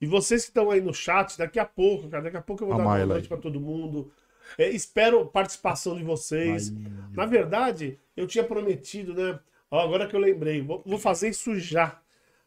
e 0.00 0.06
vocês 0.06 0.42
que 0.42 0.50
estão 0.50 0.70
aí 0.70 0.80
no 0.80 0.94
chat, 0.94 1.36
daqui 1.36 1.58
a 1.58 1.64
pouco, 1.64 2.08
cara, 2.08 2.24
daqui 2.24 2.36
a 2.36 2.42
pouco 2.42 2.62
eu 2.62 2.68
vou 2.68 2.74
A 2.74 2.78
dar 2.78 2.84
boa 2.84 2.94
Mayla 2.94 3.14
noite 3.14 3.28
pra 3.28 3.36
todo 3.36 3.60
mundo. 3.60 4.10
É, 4.56 4.68
espero 4.68 5.26
participação 5.26 5.96
de 5.96 6.04
vocês. 6.04 6.72
Na 7.12 7.26
verdade, 7.26 7.98
eu 8.16 8.26
tinha 8.26 8.44
prometido, 8.44 9.12
né? 9.14 9.38
Ó, 9.70 9.80
agora 9.80 10.06
que 10.06 10.16
eu 10.16 10.20
lembrei, 10.20 10.62
vou, 10.62 10.82
vou 10.86 10.98
fazer 10.98 11.28
isso 11.28 11.58
já. 11.58 12.00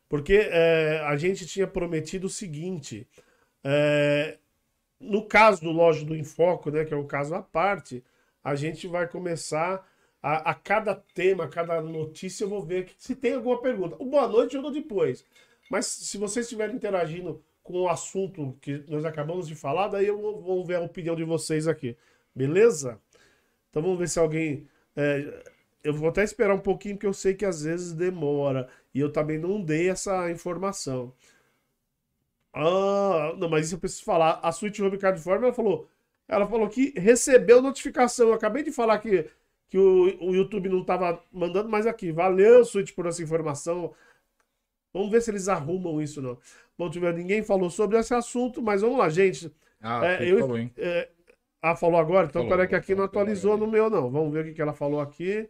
Porque 0.10 0.34
é, 0.34 1.02
a 1.06 1.16
gente 1.16 1.46
tinha 1.46 1.68
prometido 1.68 2.28
o 2.28 2.30
seguinte: 2.30 3.08
é, 3.64 4.38
no 5.02 5.26
caso 5.28 5.62
do 5.62 5.72
Loja 5.72 6.06
do 6.06 6.16
Enfoco, 6.16 6.72
né, 6.72 6.86
que 6.86 6.94
é 6.94 6.98
um 6.98 7.08
caso 7.08 7.36
à 7.36 7.42
parte, 7.42 8.04
a 8.44 8.56
gente 8.56 8.88
vai 8.88 9.08
começar 9.08 9.88
a, 10.22 10.52
a 10.52 10.54
cada 10.54 10.96
tema, 10.96 11.46
a 11.46 11.50
cada 11.50 11.82
notícia, 11.82 12.44
eu 12.44 12.50
vou 12.50 12.64
ver 12.64 12.86
que- 12.86 12.96
se 12.98 13.16
tem 13.16 13.34
alguma 13.36 13.62
pergunta. 13.62 13.96
O 14.00 14.06
boa 14.06 14.28
noite 14.28 14.56
eu 14.56 14.62
dou 14.62 14.72
depois. 14.72 15.26
Mas 15.70 15.86
se 15.88 16.18
vocês 16.18 16.46
estiverem 16.46 16.76
interagindo 16.76 17.44
com 17.64 17.82
o 17.82 17.90
assunto 17.90 18.58
que 18.62 18.84
nós 18.88 19.06
acabamos 19.06 19.48
de 19.48 19.56
falar, 19.56 19.88
daí 19.88 20.08
eu 20.08 20.20
vou, 20.20 20.42
vou 20.42 20.66
ver 20.66 20.76
a 20.76 20.82
opinião 20.82 21.16
de 21.16 21.24
vocês 21.24 21.68
aqui. 21.68 21.96
Beleza? 22.36 23.00
Então 23.70 23.82
vamos 23.82 24.00
ver 24.00 24.10
se 24.10 24.20
alguém. 24.20 24.68
é, 24.96 25.44
eu 25.84 25.94
vou 25.94 26.10
até 26.10 26.24
esperar 26.24 26.54
um 26.56 26.60
pouquinho, 26.60 26.96
porque 26.96 27.08
eu 27.08 27.14
sei 27.14 27.34
que 27.34 27.46
às 27.46 27.64
vezes 27.64 27.94
demora. 27.94 28.68
E 28.94 29.00
eu 29.00 29.12
também 29.12 29.38
não 29.40 29.62
dei 29.62 29.90
essa 29.90 30.30
informação. 30.32 31.14
Ah, 32.54 33.34
não, 33.38 33.50
mas 33.50 33.66
isso 33.68 33.76
eu 33.76 33.80
preciso 33.80 34.04
falar. 34.04 34.40
A 34.44 34.50
Sweet 34.52 34.82
Home 34.84 34.98
California, 34.98 35.46
ela 35.48 35.54
falou, 35.54 35.88
ela 36.28 36.48
falou 36.48 36.68
que 36.70 36.94
recebeu 37.00 37.62
notificação. 37.62 38.28
Eu 38.30 38.34
acabei 38.34 38.64
de 38.64 38.72
falar 38.72 39.00
que, 39.00 39.30
que 39.70 39.78
o, 39.78 40.30
o 40.30 40.36
YouTube 40.36 40.70
não 40.70 40.82
estava 40.82 41.24
mandando, 41.32 41.70
mas 41.70 41.88
aqui, 41.88 42.12
valeu, 42.12 42.62
Sweet, 42.62 42.94
por 42.94 43.06
essa 43.06 43.24
informação. 43.24 43.94
Vamos 44.94 45.10
ver 45.10 45.22
se 45.22 45.32
eles 45.32 45.48
arrumam 45.48 46.02
isso, 46.02 46.22
não. 46.22 46.38
Bom, 46.78 46.90
tiver, 46.90 47.14
ninguém 47.14 47.44
falou 47.44 47.70
sobre 47.70 47.98
esse 47.98 48.14
assunto, 48.14 48.62
mas 48.62 48.82
vamos 48.82 48.98
lá, 48.98 49.10
gente. 49.10 49.52
Ah, 49.82 50.06
É, 50.06 50.30
eu- 50.30 50.40
falou, 50.40 50.58
hein? 50.58 50.72
É, 50.78 51.10
ah, 51.62 51.76
falou 51.76 52.00
agora? 52.00 52.28
Então 52.28 52.42
Falou, 52.42 52.50
peraí 52.50 52.68
que 52.68 52.76
aqui 52.76 52.94
não 52.94 53.06
atualizou 53.06 53.58
no 53.58 53.68
meu, 53.68 53.90
não. 53.90 54.12
Vamos 54.12 54.34
ver 54.34 54.42
o 54.42 54.48
que, 54.48 54.54
que 54.54 54.62
ela 54.62 54.74
falou 54.74 55.00
aqui. 55.00 55.50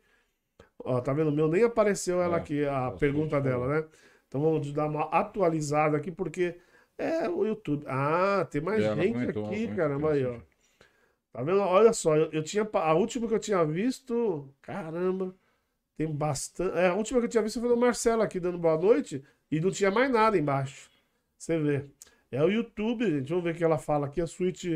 Ó, 0.83 0.99
tá 1.01 1.13
vendo? 1.13 1.29
O 1.29 1.31
meu 1.33 1.47
nem 1.47 1.63
apareceu 1.63 2.21
ela 2.21 2.37
É, 2.37 2.39
aqui, 2.39 2.65
a 2.65 2.91
pergunta 2.91 3.39
dela, 3.41 3.67
né? 3.67 3.87
Então 4.27 4.41
vamos 4.41 4.71
dar 4.73 4.87
uma 4.87 5.03
atualizada 5.05 5.97
aqui, 5.97 6.11
porque 6.11 6.57
é 7.01 7.29
o 7.29 7.45
YouTube. 7.45 7.85
Ah, 7.87 8.47
tem 8.49 8.61
mais 8.61 8.83
Ela 8.83 8.95
gente 8.95 9.13
comentou, 9.13 9.45
aqui, 9.45 9.67
caramba, 9.75 10.13
aí, 10.13 10.25
ó. 10.25 10.39
Tá 11.31 11.41
vendo? 11.43 11.59
Olha 11.59 11.93
só, 11.93 12.15
eu, 12.15 12.29
eu 12.31 12.43
tinha. 12.43 12.67
A 12.73 12.93
última 12.93 13.27
que 13.27 13.33
eu 13.33 13.39
tinha 13.39 13.63
visto. 13.65 14.53
Caramba, 14.61 15.35
tem 15.97 16.07
bastante. 16.07 16.77
É, 16.77 16.87
a 16.87 16.93
última 16.93 17.19
que 17.19 17.25
eu 17.25 17.29
tinha 17.29 17.43
visto 17.43 17.59
foi 17.59 17.69
do 17.69 17.77
Marcelo 17.77 18.21
aqui 18.21 18.39
dando 18.39 18.57
boa 18.57 18.77
noite 18.77 19.23
e 19.49 19.59
não 19.59 19.71
tinha 19.71 19.91
mais 19.91 20.11
nada 20.11 20.37
embaixo. 20.37 20.89
Você 21.37 21.57
vê. 21.59 21.85
É 22.31 22.43
o 22.43 22.49
YouTube, 22.49 23.05
gente. 23.05 23.29
Vamos 23.29 23.43
ver 23.43 23.53
o 23.53 23.57
que 23.57 23.63
ela 23.63 23.77
fala 23.77 24.07
aqui. 24.07 24.21
A 24.21 24.27
suíte. 24.27 24.69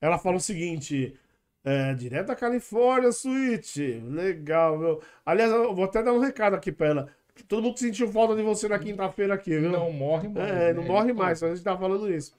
Ela 0.00 0.18
fala 0.18 0.36
o 0.36 0.40
seguinte. 0.40 1.18
É, 1.64 1.94
direto 1.94 2.28
da 2.28 2.36
Califórnia, 2.36 3.10
suíte. 3.10 4.00
Legal, 4.00 4.78
meu. 4.78 5.02
Aliás, 5.24 5.50
eu 5.50 5.74
vou 5.74 5.84
até 5.84 6.02
dar 6.02 6.12
um 6.12 6.20
recado 6.20 6.54
aqui 6.54 6.70
pra 6.70 6.86
ela. 6.88 7.16
Todo 7.44 7.62
mundo 7.62 7.78
sentiu 7.78 8.08
falta 8.08 8.34
de 8.34 8.42
você 8.42 8.68
na 8.68 8.78
quinta-feira 8.78 9.34
aqui, 9.34 9.58
viu? 9.58 9.70
Não 9.70 9.92
morre 9.92 10.28
mais. 10.28 10.50
É, 10.50 10.72
não 10.72 10.82
né? 10.82 10.88
morre 10.88 11.12
mais, 11.12 11.38
só 11.38 11.46
a 11.46 11.48
gente 11.50 11.62
tá 11.62 11.76
falando 11.76 12.12
isso. 12.12 12.34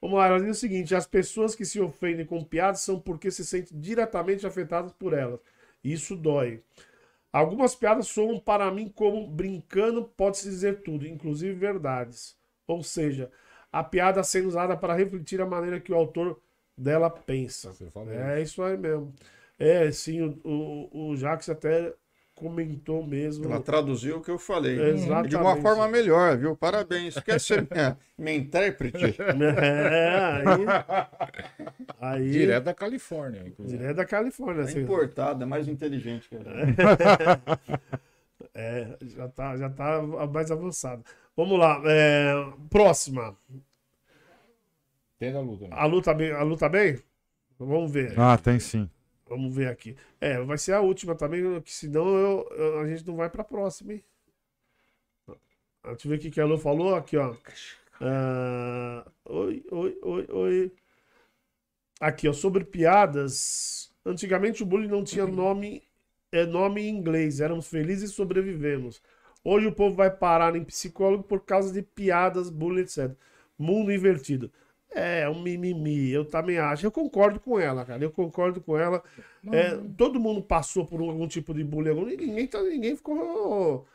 Vamos 0.00 0.18
lá, 0.18 0.26
ela 0.26 0.40
diz 0.40 0.56
o 0.56 0.60
seguinte: 0.60 0.94
as 0.94 1.06
pessoas 1.06 1.54
que 1.54 1.64
se 1.64 1.80
ofendem 1.80 2.26
com 2.26 2.42
piadas 2.44 2.80
são 2.80 3.00
porque 3.00 3.30
se 3.30 3.44
sentem 3.44 3.78
diretamente 3.78 4.46
afetadas 4.46 4.92
por 4.92 5.12
elas. 5.12 5.40
Isso 5.82 6.16
dói. 6.16 6.62
Algumas 7.32 7.74
piadas 7.74 8.08
soam 8.08 8.38
para 8.38 8.70
mim 8.70 8.88
como 8.88 9.26
brincando, 9.26 10.04
pode-se 10.16 10.48
dizer 10.48 10.82
tudo, 10.82 11.06
inclusive 11.06 11.52
verdades. 11.54 12.36
Ou 12.66 12.82
seja, 12.82 13.30
a 13.70 13.84
piada 13.84 14.22
sendo 14.22 14.48
usada 14.48 14.76
para 14.76 14.94
refletir 14.94 15.40
a 15.40 15.46
maneira 15.46 15.80
que 15.80 15.92
o 15.92 15.96
autor 15.96 16.40
dela 16.76 17.10
pensa. 17.10 17.72
É 18.08 18.40
isso 18.40 18.62
aí 18.62 18.76
mesmo. 18.76 19.12
É, 19.58 19.90
sim, 19.90 20.22
o, 20.22 20.38
o, 20.44 21.10
o 21.10 21.16
Jax 21.16 21.48
até 21.48 21.92
comentou 22.36 23.04
mesmo. 23.04 23.46
Ela 23.46 23.60
traduziu 23.60 24.18
o 24.18 24.22
que 24.22 24.30
eu 24.30 24.38
falei. 24.38 24.78
Exatamente. 24.90 25.30
De 25.30 25.36
uma 25.36 25.56
forma 25.56 25.88
melhor, 25.88 26.36
viu? 26.36 26.54
Parabéns. 26.54 27.18
Quer 27.18 27.40
ser 27.40 27.66
minha, 27.68 27.98
minha 28.16 28.36
intérprete? 28.36 29.16
É, 29.56 30.42
aí. 31.98 32.20
aí 32.20 32.30
Direto 32.30 32.64
da 32.64 32.74
Califórnia, 32.74 33.42
inclusive. 33.46 33.78
direto 33.78 33.96
da 33.96 34.04
Califórnia. 34.04 34.60
É 34.62 34.64
assim. 34.64 34.82
importada, 34.82 35.46
mais 35.46 35.66
inteligente. 35.66 36.28
Cara. 36.28 37.40
É, 38.58 38.96
já 39.02 39.28
tá, 39.28 39.54
já 39.58 39.68
tá 39.68 40.02
mais 40.32 40.50
avançado. 40.50 41.04
Vamos 41.36 41.58
lá. 41.58 41.82
é, 41.84 42.32
próxima. 42.70 43.36
Tem 45.18 45.30
da 45.30 45.40
luta. 45.40 45.68
Né? 45.68 45.70
A 45.72 45.84
luta 45.84 46.14
bem? 46.14 46.32
A 46.32 46.42
luta 46.42 46.68
bem? 46.68 46.98
Vamos 47.58 47.90
ver. 47.92 48.18
Ah, 48.18 48.38
tem 48.38 48.58
sim. 48.58 48.88
Vamos 49.28 49.54
ver 49.54 49.68
aqui. 49.68 49.96
É, 50.20 50.40
vai 50.42 50.56
ser 50.58 50.72
a 50.72 50.80
última 50.80 51.14
também, 51.16 51.60
que 51.62 51.72
senão 51.72 52.06
eu, 52.16 52.48
eu- 52.56 52.78
a 52.80 52.86
gente 52.88 53.06
não 53.06 53.16
vai 53.16 53.28
pra 53.30 53.44
próxima, 53.44 53.92
hein? 53.94 54.04
Ah, 55.82 55.90
Deixa 55.92 56.06
eu 56.06 56.10
ver 56.10 56.16
o 56.18 56.20
que 56.20 56.30
que 56.30 56.40
a 56.40 56.44
Lu 56.44 56.58
falou 56.58 56.94
aqui, 56.94 57.16
ó. 57.16 57.34
Ah, 58.00 59.04
oi, 59.26 59.64
oi, 59.72 59.98
oi, 60.02 60.26
oi. 60.30 60.72
Aqui, 62.00 62.28
ó, 62.28 62.32
sobre 62.32 62.64
piadas. 62.64 63.90
Antigamente 64.04 64.62
o 64.62 64.66
bullying 64.66 64.88
não 64.88 65.02
tinha 65.04 65.26
nome, 65.26 65.82
é, 66.30 66.44
nome 66.44 66.82
em 66.82 66.88
inglês. 66.90 67.40
Éramos 67.40 67.68
felizes 67.68 68.10
e 68.10 68.14
sobrevivemos. 68.14 69.02
Hoje 69.42 69.66
o 69.66 69.72
povo 69.72 69.94
vai 69.96 70.10
parar 70.10 70.56
em 70.56 70.64
psicólogo 70.64 71.22
por 71.24 71.40
causa 71.44 71.72
de 71.72 71.82
piadas, 71.82 72.50
bullying, 72.50 72.82
etc. 72.82 73.18
Mundo 73.58 73.92
invertido. 73.92 74.52
É, 74.96 75.28
um 75.28 75.42
mimimi. 75.42 76.10
Eu 76.10 76.24
também 76.24 76.58
acho. 76.58 76.86
Eu 76.86 76.90
concordo 76.90 77.38
com 77.38 77.60
ela, 77.60 77.84
cara. 77.84 78.02
Eu 78.02 78.10
concordo 78.10 78.60
com 78.62 78.78
ela. 78.78 79.02
É, 79.52 79.76
todo 79.96 80.18
mundo 80.18 80.42
passou 80.42 80.86
por 80.86 81.00
algum 81.00 81.28
tipo 81.28 81.52
de 81.52 81.62
bullying. 81.62 82.16
Ninguém, 82.16 82.46
tá- 82.46 82.62
ninguém 82.62 82.96
ficou 82.96 83.86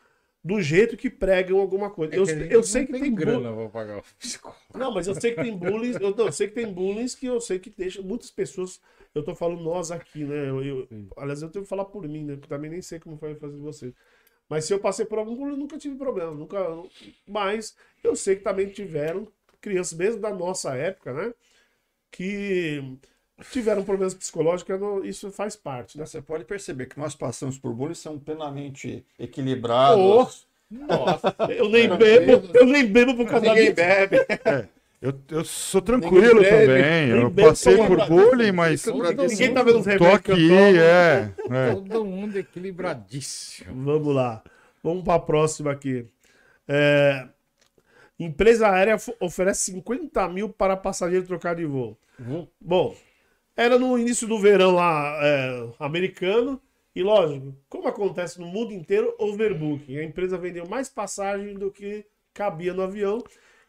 do 0.44 0.62
jeito 0.62 0.96
que 0.98 1.10
pregam 1.10 1.60
alguma 1.60 1.90
coisa. 1.90 2.16
eu 2.16 2.24
É 2.24 2.54
eu 2.54 2.58
não 2.58 2.64
sei 2.64 2.86
que 2.86 2.92
tem, 2.92 3.02
bullying. 3.02 3.16
grana 3.16 3.54
pra 3.54 3.70
pagar 3.70 3.98
o 4.00 4.04
psicólogo. 4.20 4.62
Não, 4.76 4.92
mas 4.94 5.08
eu 5.08 5.16
sei 5.16 5.34
que 5.34 5.42
tem 5.42 5.58
bullying. 5.58 5.94
Eu, 6.00 6.16
não, 6.16 6.26
eu 6.28 6.32
sei 6.32 6.48
que 6.48 6.54
tem 6.56 6.72
bullying 6.72 7.08
que 7.08 7.26
eu 7.26 7.42
sei 7.42 7.58
que 7.60 7.70
deixa 7.72 8.02
muitas 8.02 8.30
pessoas. 8.32 8.80
Eu 9.14 9.24
tô 9.24 9.34
falando 9.36 9.62
nós 9.62 9.92
aqui, 9.92 10.24
né? 10.24 10.50
Eu, 10.50 10.64
eu- 10.64 10.88
aliás, 11.18 11.42
eu 11.42 11.50
tenho 11.50 11.64
que 11.64 11.70
falar 11.70 11.86
por 11.86 12.08
mim, 12.08 12.24
né? 12.26 12.36
Porque 12.36 12.48
também 12.48 12.70
nem 12.72 12.82
sei 12.82 13.00
como 13.00 13.18
foi 13.18 13.36
fazer 13.36 13.56
de 13.56 13.62
vocês. 13.62 13.94
Mas 14.50 14.66
se 14.66 14.74
eu 14.74 14.80
passei 14.80 15.06
por 15.06 15.18
algum 15.20 15.36
bullying, 15.36 15.54
eu 15.54 15.58
nunca 15.58 15.78
tive 15.78 15.96
problema. 15.96 16.32
Nunca. 16.32 16.58
Mas 17.28 17.76
eu 18.04 18.16
sei 18.16 18.36
que 18.36 18.44
também 18.44 18.68
tiveram 18.70 19.28
crianças, 19.62 19.98
mesmo 19.98 20.20
da 20.20 20.32
nossa 20.34 20.76
época, 20.76 21.14
né? 21.14 21.34
Que 22.12 22.84
tiveram 23.52 23.84
problemas 23.84 24.14
psicológicos. 24.14 24.70
eu 24.72 24.80
não- 24.80 25.06
Isso 25.06 25.32
faz 25.32 25.56
parte, 25.56 25.98
né? 25.98 26.06
Você 26.06 26.22
pode 26.22 26.44
perceber 26.46 26.88
que 26.88 27.00
nós 27.00 27.16
passamos 27.16 27.58
por 27.58 27.74
bullying, 27.74 27.94
são 27.96 28.20
plenamente 28.20 29.06
equilibrados. 29.18 30.46
Nossa, 30.70 31.36
eu 31.58 31.70
nem 31.70 31.90
bebo, 31.98 32.50
eu 32.54 32.66
nem 32.66 32.86
bebo 32.86 33.16
por 33.16 33.28
causa 33.28 33.46
Ninguém 33.48 33.64
disso. 33.74 33.76
bebe. 33.76 34.18
Eu, 35.02 35.20
eu 35.32 35.44
sou 35.44 35.82
tranquilo 35.82 36.16
Ninguém 36.22 36.40
bebe, 36.42 36.66
também. 36.68 37.10
Eu 37.10 37.30
bebe, 37.30 37.50
passei 37.50 37.76
toma 37.76 37.88
por 37.88 37.98
pra- 37.98 38.06
bullying, 38.06 38.52
mas 38.52 38.84
tô 38.84 38.94
Ninguém 38.94 39.54
tá 39.54 39.64
vendo 39.64 39.80
os 39.80 39.88
aqui, 39.88 39.98
remédios 39.98 40.22
que 40.22 40.32
eu 40.32 40.38
tomo. 40.38 40.78
é. 40.78 41.34
é. 41.70 41.74
Todo 41.74 42.06
mundo 42.06 42.38
equilibradíssimo. 42.38 43.84
Vamos 43.84 44.14
lá. 44.16 44.44
Vamos 44.84 45.04
para 45.04 45.16
a 45.16 45.20
próxima 45.20 45.72
aqui. 45.72 46.06
É, 46.68 47.28
Empresa 48.24 48.70
aérea 48.70 48.98
oferece 49.20 49.72
50 49.72 50.28
mil 50.30 50.50
para 50.50 50.78
passageiro 50.78 51.26
trocar 51.26 51.56
de 51.56 51.66
voo. 51.66 51.98
Bom, 52.60 52.96
era 53.56 53.80
no 53.80 53.98
início 53.98 54.28
do 54.28 54.40
verão 54.40 54.72
lá 54.76 55.18
é, 55.22 55.70
americano. 55.80 56.62
E 56.94 57.02
lógico, 57.02 57.56
como 57.70 57.88
acontece 57.88 58.40
no 58.40 58.48
mundo 58.48 58.74
inteiro, 58.74 59.16
overbooking. 59.18 59.98
A 59.98 60.04
empresa 60.04 60.38
vendeu 60.38 60.68
mais 60.68 60.90
passagem 60.90 61.54
do 61.54 61.72
que 61.72 62.06
cabia 62.34 62.74
no 62.74 62.84
avião. 62.84 63.24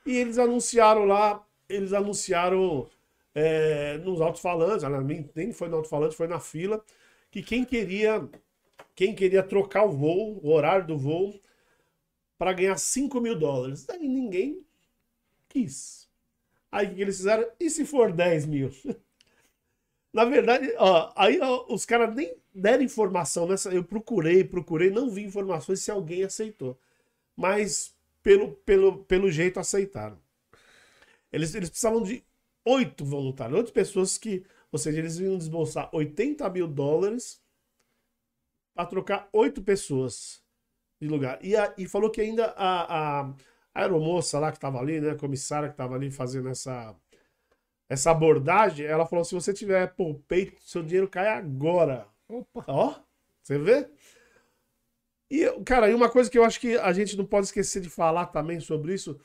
E 0.05 0.17
eles 0.17 0.39
anunciaram 0.39 1.05
lá, 1.05 1.45
eles 1.69 1.93
anunciaram 1.93 2.89
é, 3.35 3.99
nos 3.99 4.21
alto-falantes, 4.21 4.85
nem 5.35 5.53
foi 5.53 5.69
no 5.69 5.77
alto-falante, 5.77 6.17
foi 6.17 6.27
na 6.27 6.41
fila, 6.41 6.83
que 7.31 7.43
quem 7.43 7.65
queria 7.65 8.29
quem 8.95 9.15
queria 9.15 9.43
trocar 9.43 9.85
o 9.85 9.93
voo, 9.93 10.39
o 10.43 10.53
horário 10.53 10.87
do 10.87 10.99
voo, 10.99 11.41
para 12.43 12.55
ganhar 12.55 12.77
5 12.77 13.21
mil 13.21 13.39
dólares. 13.39 13.85
Daí 13.87 14.09
ninguém 14.09 14.67
quis. 15.49 16.09
Aí 16.73 16.89
o 16.89 16.95
que 16.97 17.01
eles 17.01 17.19
fizeram? 17.19 17.49
E 17.61 17.71
se 17.71 17.87
for 17.87 18.13
10 18.13 18.47
mil? 18.47 18.69
Na 20.13 20.25
verdade, 20.25 20.75
ó, 20.77 21.13
aí 21.15 21.39
ó, 21.41 21.73
os 21.73 21.87
caras 21.87 22.13
nem 22.13 22.35
deram 22.53 22.83
informação 22.83 23.47
nessa. 23.47 23.73
Eu 23.73 23.85
procurei, 23.85 24.43
procurei, 24.43 24.91
não 24.91 25.09
vi 25.09 25.23
informações 25.23 25.83
se 25.83 25.91
alguém 25.93 26.25
aceitou. 26.25 26.77
Mas 27.37 27.95
pelo, 28.25 28.55
pelo, 28.57 29.05
pelo 29.05 29.31
jeito 29.31 29.61
aceitaram. 29.61 30.19
Eles, 31.33 31.55
eles 31.55 31.71
precisavam 31.71 32.03
de 32.03 32.25
oito 32.65 33.05
voluntários, 33.05 33.57
oito 33.57 33.73
pessoas 33.73 34.19
que, 34.19 34.45
ou 34.73 34.81
seja, 34.81 34.99
eles 34.99 35.17
iam 35.21 35.39
desbolsar 35.39 35.89
80 35.93 36.51
mil 36.51 36.67
dólares 36.67 37.41
para 38.75 38.87
trocar 38.87 39.29
oito 39.33 39.63
pessoas 39.63 40.42
de 41.03 41.09
lugar. 41.09 41.39
E, 41.43 41.57
a- 41.57 41.75
e 41.79 41.89
falou 41.89 42.11
que 42.11 42.21
ainda 42.21 42.47
a, 42.57 43.23
a, 43.23 43.31
a 43.75 43.83
aeromoça 43.83 44.39
lá 44.39 44.51
que 44.53 44.59
estava 44.59 44.79
ali, 44.81 45.01
né, 45.01 45.11
a 45.13 45.17
comissária 45.17 45.69
que 45.69 45.75
estava 45.75 45.95
ali 45.97 46.11
fazendo 46.11 46.49
essa, 46.49 46.95
essa 47.89 48.11
abordagem, 48.11 48.87
ela 48.87 49.07
falou: 49.07 49.25
se 49.25 49.35
você 49.35 49.53
tiver 49.53 49.95
por 49.95 50.15
peito, 50.29 50.63
seu 50.63 50.83
dinheiro 50.83 51.09
cai 51.09 51.29
agora. 51.29 52.07
Opa. 52.29 52.65
Ó, 52.69 52.95
você 53.43 53.59
vê? 53.59 53.89
E, 55.31 55.49
cara, 55.65 55.89
e 55.91 55.95
uma 55.95 56.11
coisa 56.11 56.31
que 56.31 56.39
eu 56.39 56.45
acho 56.45 56.61
que 56.61 56.77
a 56.77 56.93
gente 56.93 57.17
não 57.17 57.25
pode 57.25 57.47
esquecer 57.47 57.81
de 57.81 57.89
falar 57.89 58.27
também 58.27 58.61
sobre 58.61 58.95
isso 58.95 59.19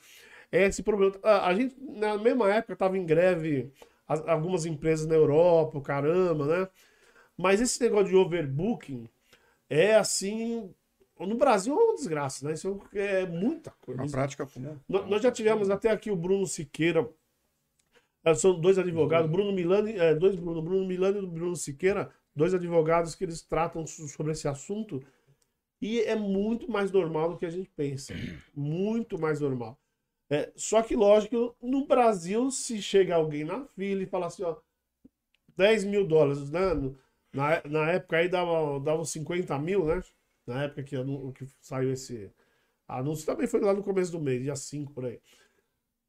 é 0.52 0.66
esse 0.66 0.82
problema. 0.82 1.14
A, 1.22 1.48
a 1.48 1.54
gente, 1.54 1.76
na 1.80 2.18
mesma 2.18 2.52
época, 2.52 2.74
estava 2.74 2.98
em 2.98 3.06
greve 3.06 3.72
as- 4.08 4.26
algumas 4.28 4.66
empresas 4.66 5.06
na 5.06 5.14
Europa, 5.16 5.78
o 5.78 5.82
caramba, 5.82 6.46
né? 6.46 6.68
Mas 7.38 7.60
esse 7.60 7.80
negócio 7.82 8.08
de 8.08 8.16
overbooking 8.16 9.08
é 9.70 9.96
assim. 9.96 10.74
No 11.26 11.36
Brasil 11.36 11.74
é 11.78 11.84
uma 11.84 11.94
desgraça, 11.94 12.46
né? 12.46 12.54
Isso 12.54 12.80
é 12.92 13.26
muita 13.26 13.70
coisa. 13.80 14.00
Uma 14.02 14.10
prática. 14.10 14.46
No- 14.88 15.06
Nós 15.06 15.22
já 15.22 15.30
tivemos 15.32 15.70
até 15.70 15.90
aqui 15.90 16.10
o 16.10 16.16
Bruno 16.16 16.46
Siqueira. 16.46 17.08
eh, 18.24 18.34
São 18.34 18.58
dois 18.60 18.78
advogados, 18.78 19.30
Bruno 19.30 19.52
Milani, 19.52 19.92
eh, 19.98 20.14
dois 20.14 20.36
Bruno, 20.36 20.62
Bruno 20.62 20.86
Milani 20.86 21.18
e 21.18 21.26
Bruno 21.26 21.56
Siqueira, 21.56 22.10
dois 22.34 22.54
advogados 22.54 23.14
que 23.14 23.24
eles 23.24 23.42
tratam 23.42 23.86
so- 23.86 24.06
sobre 24.08 24.32
esse 24.32 24.46
assunto. 24.48 25.02
E 25.80 26.00
é 26.02 26.16
muito 26.16 26.70
mais 26.70 26.90
normal 26.92 27.30
do 27.30 27.38
que 27.38 27.46
a 27.46 27.50
gente 27.50 27.70
pensa. 27.76 28.14
Muito 28.54 29.18
mais 29.18 29.40
normal. 29.40 29.78
É, 30.30 30.52
só 30.56 30.82
que, 30.82 30.96
lógico, 30.96 31.56
no 31.62 31.86
Brasil, 31.86 32.50
se 32.50 32.82
chega 32.82 33.14
alguém 33.14 33.44
na 33.44 33.64
fila 33.76 34.02
e 34.02 34.06
fala 34.06 34.26
assim, 34.26 34.42
ó, 34.44 34.56
10 35.56 35.84
mil 35.84 36.06
dólares, 36.06 36.50
né? 36.50 36.60
Na, 37.32 37.62
na 37.68 37.90
época 37.92 38.16
aí 38.18 38.28
dava, 38.28 38.80
dava 38.80 39.04
50 39.04 39.58
mil, 39.58 39.86
né? 39.86 40.02
Na 40.48 40.64
época 40.64 40.82
que, 40.82 40.96
que 41.34 41.46
saiu 41.60 41.92
esse 41.92 42.30
anúncio, 42.88 43.26
também 43.26 43.46
foi 43.46 43.60
lá 43.60 43.74
no 43.74 43.82
começo 43.82 44.10
do 44.10 44.18
mês, 44.18 44.42
dia 44.42 44.56
5 44.56 44.94
por 44.94 45.04
aí. 45.04 45.20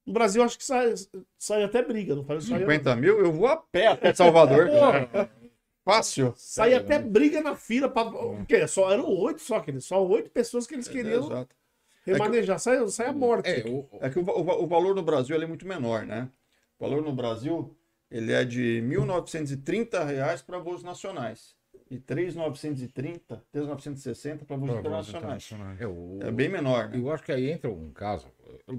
No 0.06 0.14
Brasil, 0.14 0.42
acho 0.42 0.58
que 0.58 0.64
sai, 0.64 0.94
sai 1.38 1.64
até 1.64 1.84
briga, 1.84 2.16
não 2.16 2.24
faz 2.24 2.46
50 2.46 2.96
mil, 2.96 3.20
eu 3.20 3.34
vou 3.34 3.48
a 3.48 3.58
pé 3.58 3.88
até 3.88 4.14
Salvador. 4.14 4.70
Fácil. 5.84 6.34
Sai 6.38 6.74
até 6.74 7.00
briga 7.00 7.42
na 7.42 7.54
fila. 7.56 7.90
Pra, 7.90 8.04
o 8.04 8.46
quê? 8.46 8.66
Só, 8.66 8.92
eram 8.92 9.10
oito 9.10 9.42
só, 9.42 9.60
que 9.60 9.72
eles, 9.72 9.84
só 9.84 10.06
oito 10.08 10.30
pessoas 10.30 10.66
que 10.66 10.74
eles 10.74 10.88
queriam 10.88 11.26
Exato. 11.26 11.56
remanejar. 12.06 12.60
Sai, 12.60 12.88
sai 12.88 13.08
a 13.08 13.14
morte. 13.14 13.50
É, 13.50 13.64
o, 13.68 13.90
É 14.00 14.10
que 14.10 14.20
o, 14.20 14.24
o 14.24 14.64
o 14.64 14.68
valor 14.68 14.96
no 14.96 15.04
Brasil 15.04 15.36
é 15.36 15.46
muito 15.46 15.68
menor, 15.68 16.06
né? 16.06 16.30
O 16.80 16.84
valor 16.86 17.02
no 17.02 17.12
Brasil 17.12 17.76
ele 18.10 18.32
é 18.32 18.46
de 18.46 18.82
1.930 18.86 20.06
reais 20.06 20.42
para 20.42 20.60
voos 20.60 20.82
nacionais 20.82 21.59
e 21.90 21.96
R$ 21.96 22.02
3.930, 22.02 23.42
3.960 23.54 24.46
para 24.46 24.56
voos 24.58 24.70
internacionais. 24.80 25.50
é, 25.80 25.88
o- 25.88 26.20
É 26.22 26.32
bem 26.32 26.50
menor, 26.50 26.90
né? 26.90 26.98
Eu 26.98 27.12
acho 27.12 27.24
que 27.24 27.32
aí 27.32 27.50
entra 27.50 27.70
um 27.72 27.92
caso. 27.92 28.28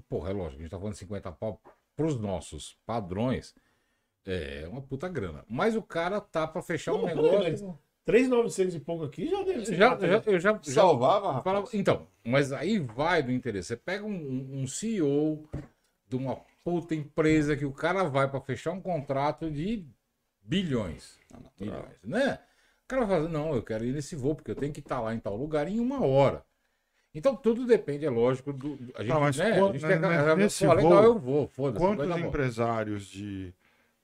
Porra, 0.09 0.31
é 0.31 0.33
lógico, 0.33 0.61
a 0.61 0.63
gente 0.63 0.71
tá 0.71 0.79
falando 0.79 0.93
de 0.95 0.99
50 1.01 1.33
pau 1.33 1.61
pros 1.97 2.19
nossos 2.19 2.79
padrões. 2.87 3.55
É 4.27 4.67
uma 4.69 4.83
puta 4.83 5.09
grana. 5.09 5.45
Mas 5.49 5.75
o 5.75 5.83
cara 5.83 6.21
tá 6.21 6.47
pra 6.47 6.63
fechar 6.63 6.93
um 6.95 6.99
Não, 6.99 7.07
negócio. 7.07 7.79
3,900 8.05 8.75
e 8.75 8.81
pouco 8.81 9.05
aqui 9.05 9.29
já 9.29 9.43
deve 9.43 9.67
ser. 9.67 9.77
Já, 9.77 9.99
já, 9.99 10.23
eu 10.27 10.39
já, 10.41 10.53
já 10.63 10.73
Salvava, 10.73 11.43
falava- 11.43 11.69
Então, 11.73 12.07
mas 12.25 12.53
aí 12.53 12.79
vai 12.79 13.23
do 13.23 13.31
interesse. 13.33 13.69
Você 13.69 13.77
pega 13.77 14.05
um, 14.05 14.63
um 14.63 14.67
CEO 14.67 15.49
de 16.09 16.17
uma 16.17 16.37
puta 16.65 16.95
empresa 16.95 17.57
que 17.57 17.65
o 17.65 17.73
cara 17.73 18.05
vai 18.05 18.29
pra 18.31 18.41
fechar 18.41 18.73
um 18.73 18.81
contrato 18.81 19.51
de 19.51 19.87
bilhões. 20.43 21.19
bilhões 21.59 21.99
né? 22.05 22.39
O 22.91 22.93
cara 22.93 23.07
fazer, 23.07 23.29
não, 23.29 23.55
eu 23.55 23.63
quero 23.63 23.85
ir 23.85 23.93
nesse 23.93 24.17
voo, 24.17 24.35
porque 24.35 24.51
eu 24.51 24.57
tenho 24.57 24.73
que 24.73 24.81
estar 24.81 25.01
lá 25.01 25.15
em 25.15 25.21
tal 25.21 25.37
lugar 25.37 25.69
em 25.69 25.79
uma 25.79 26.05
hora. 26.05 26.45
Então 27.15 27.37
tudo 27.37 27.65
depende, 27.67 28.05
é 28.05 28.11
lógico, 28.11 28.53
do. 28.53 28.79
A 28.97 29.05
gente, 29.05 29.21
mas 29.21 29.37
né, 29.37 29.53
quando- 29.55 29.71
a 29.71 29.73
gente 29.79 29.87
tem 29.87 29.97
né, 30.01 30.35
nesse 30.37 30.67
pô, 30.67 30.75
legal, 30.75 31.05
voo, 31.05 31.05
eu 31.05 31.19
vou, 31.21 31.47
foda-se. 31.49 31.87
Quantos 31.87 32.17
empresários 32.17 33.07
de, 33.07 33.55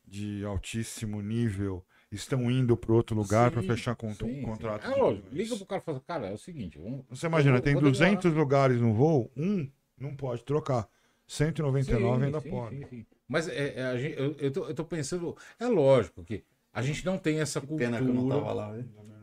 de 0.06 0.44
altíssimo 0.44 1.22
nível 1.22 1.84
estão 2.12 2.50
indo 2.50 2.76
para 2.76 2.92
outro 2.94 3.16
lugar 3.16 3.50
para 3.50 3.62
Sim, 3.62 3.66
fechar 3.68 3.96
con 3.96 4.14
sim, 4.14 4.42
contrato? 4.42 4.84
sim. 4.84 4.92
É 4.92 4.96
lógico, 4.96 5.28
liga 5.34 5.56
pro 5.56 5.66
cara 5.66 5.82
e 5.82 5.84
fala, 5.84 6.00
cara, 6.00 6.26
é 6.28 6.32
o 6.32 6.38
seguinte, 6.38 6.78
vamos, 6.78 7.04
Você 7.10 7.26
imagina, 7.26 7.58
vou- 7.58 7.62
tem 7.62 7.74
vou 7.74 7.82
demorar. 7.82 8.24
200 8.24 8.32
lugares 8.34 8.80
no 8.80 8.92
voo, 8.94 9.30
um 9.36 9.68
não 9.98 10.14
pode 10.14 10.44
trocar. 10.44 10.88
199 11.26 12.24
ainda 12.26 12.40
sim, 12.40 12.50
pode. 12.50 12.76
sim, 12.76 12.84
sim. 12.84 13.06
Mas 13.28 13.48
é, 13.48 13.74
é, 13.76 14.14
eu, 14.18 14.36
eu, 14.38 14.52
tô, 14.52 14.68
eu 14.68 14.74
tô 14.74 14.84
pensando, 14.84 15.36
é 15.58 15.66
lógico 15.66 16.24
que 16.24 16.44
a 16.78 16.82
gente 16.82 17.04
não 17.04 17.18
tem 17.18 17.40
essa 17.40 17.60
cultura. 17.60 17.84
Pena 17.86 17.98
que 18.02 18.08
eu 18.08 18.14
não 18.14 18.28
tava 18.28 18.52
lá. 18.52 18.76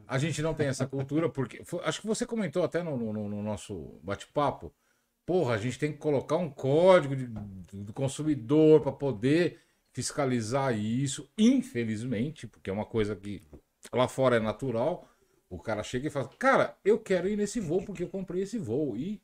A 0.07 0.17
gente 0.17 0.41
não 0.41 0.53
tem 0.53 0.67
essa 0.67 0.85
cultura, 0.87 1.29
porque. 1.29 1.63
foi- 1.63 1.81
acho 1.83 2.01
que 2.01 2.07
você 2.07 2.25
comentou 2.25 2.63
até 2.63 2.81
no, 2.83 2.97
no- 2.97 3.29
no 3.29 3.41
nosso 3.43 3.99
bate-papo. 4.03 4.73
Porra, 5.25 5.53
a 5.55 5.57
gente 5.57 5.79
tem 5.79 5.91
que 5.91 5.97
colocar 5.97 6.35
um 6.37 6.49
código 6.49 7.15
de- 7.15 7.27
do 7.27 7.93
consumidor 7.93 8.81
para 8.81 8.91
poder 8.91 9.59
fiscalizar 9.93 10.77
isso. 10.77 11.29
Infelizmente, 11.37 12.45
porque 12.47 12.69
é 12.69 12.73
uma 12.73 12.85
coisa 12.85 13.15
que 13.15 13.41
lá 13.93 14.07
fora 14.07 14.35
é 14.35 14.39
natural. 14.39 15.07
O 15.49 15.59
cara 15.59 15.81
chega 15.83 16.07
e 16.07 16.11
fala: 16.11 16.27
Cara, 16.37 16.75
eu 16.83 16.99
quero 16.99 17.27
ir 17.29 17.37
nesse 17.37 17.59
voo 17.59 17.83
porque 17.85 18.03
eu 18.03 18.09
comprei 18.09 18.41
esse 18.43 18.57
voo. 18.57 18.97
E 18.97 19.21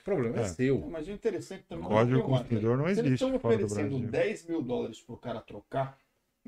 o 0.00 0.04
problema 0.04 0.36
é, 0.38 0.40
É. 0.42 0.44
seu. 0.44 0.86
Mas 0.88 1.08
o 1.08 1.10
interessante 1.10 1.64
também. 1.68 1.84
Código 1.88 2.18
é 2.20 2.22
consumidor 2.22 2.76
não 2.78 2.84
se 2.84 2.90
eles 2.92 2.98
existe 3.06 3.24
estão 3.24 3.34
oferecendo 3.36 3.88
Brasil. 3.98 4.08
10 4.10 4.46
mil 4.46 4.62
dólares 4.62 5.00
pro 5.00 5.16
cara 5.16 5.40
trocar, 5.40 5.98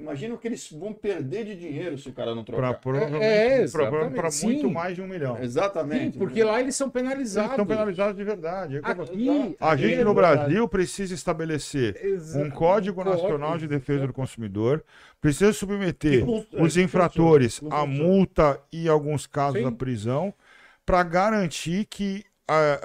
imagina 0.01 0.35
o 0.35 0.39
que 0.39 0.49
eles 0.49 0.71
vão 0.73 0.93
perder 0.93 1.45
de 1.45 1.55
dinheiro 1.55 1.97
se 1.99 2.09
o 2.09 2.13
cara 2.13 2.35
não 2.35 2.43
trocar. 2.43 2.63
Para 2.63 2.75
provavelmente 2.75 3.25
É, 3.25 3.49
pra 3.69 3.85
exatamente, 4.09 4.45
muito 4.45 4.71
mais 4.71 4.95
de 4.95 5.03
um 5.03 5.07
milhão. 5.07 5.39
Exatamente. 5.43 6.13
Sim, 6.15 6.19
porque 6.19 6.43
lá 6.43 6.61
eles 6.61 6.75
são 6.75 6.87
Eles 6.87 6.93
penalizados. 6.95 7.51
estão 7.51 7.67
penalizados 7.67 8.17
de 8.17 8.25
verdade. 8.25 8.77
É. 8.77 8.81
Aqui, 8.83 9.57
A 9.61 9.73
aqui 9.73 9.83
gente 9.83 10.01
é 10.01 10.05
no 10.05 10.15
verdade. 10.15 10.37
Brasil 10.41 10.69
precisa 10.69 11.15
estabelecer 11.15 11.97
Exa- 12.05 12.41
um 12.41 12.51
Código 12.51 13.05
Nacional 13.05 13.59
de 13.59 13.69
Defesa 13.69 14.07
do 14.07 14.13
Consumidor, 14.13 14.83
precisa 15.21 15.53
submeter 15.53 16.25
os 16.59 16.77
é, 16.77 16.83
infratores 16.83 17.61
à 17.71 17.85
multa 17.87 18.61
e, 18.73 18.87
em 18.87 18.89
alguns 18.89 19.27
casos, 19.27 19.61
Sim. 19.61 19.67
à 19.67 19.73
prisão, 19.73 20.35
para 20.85 21.03
garantir 21.03 21.85
que 21.85 22.25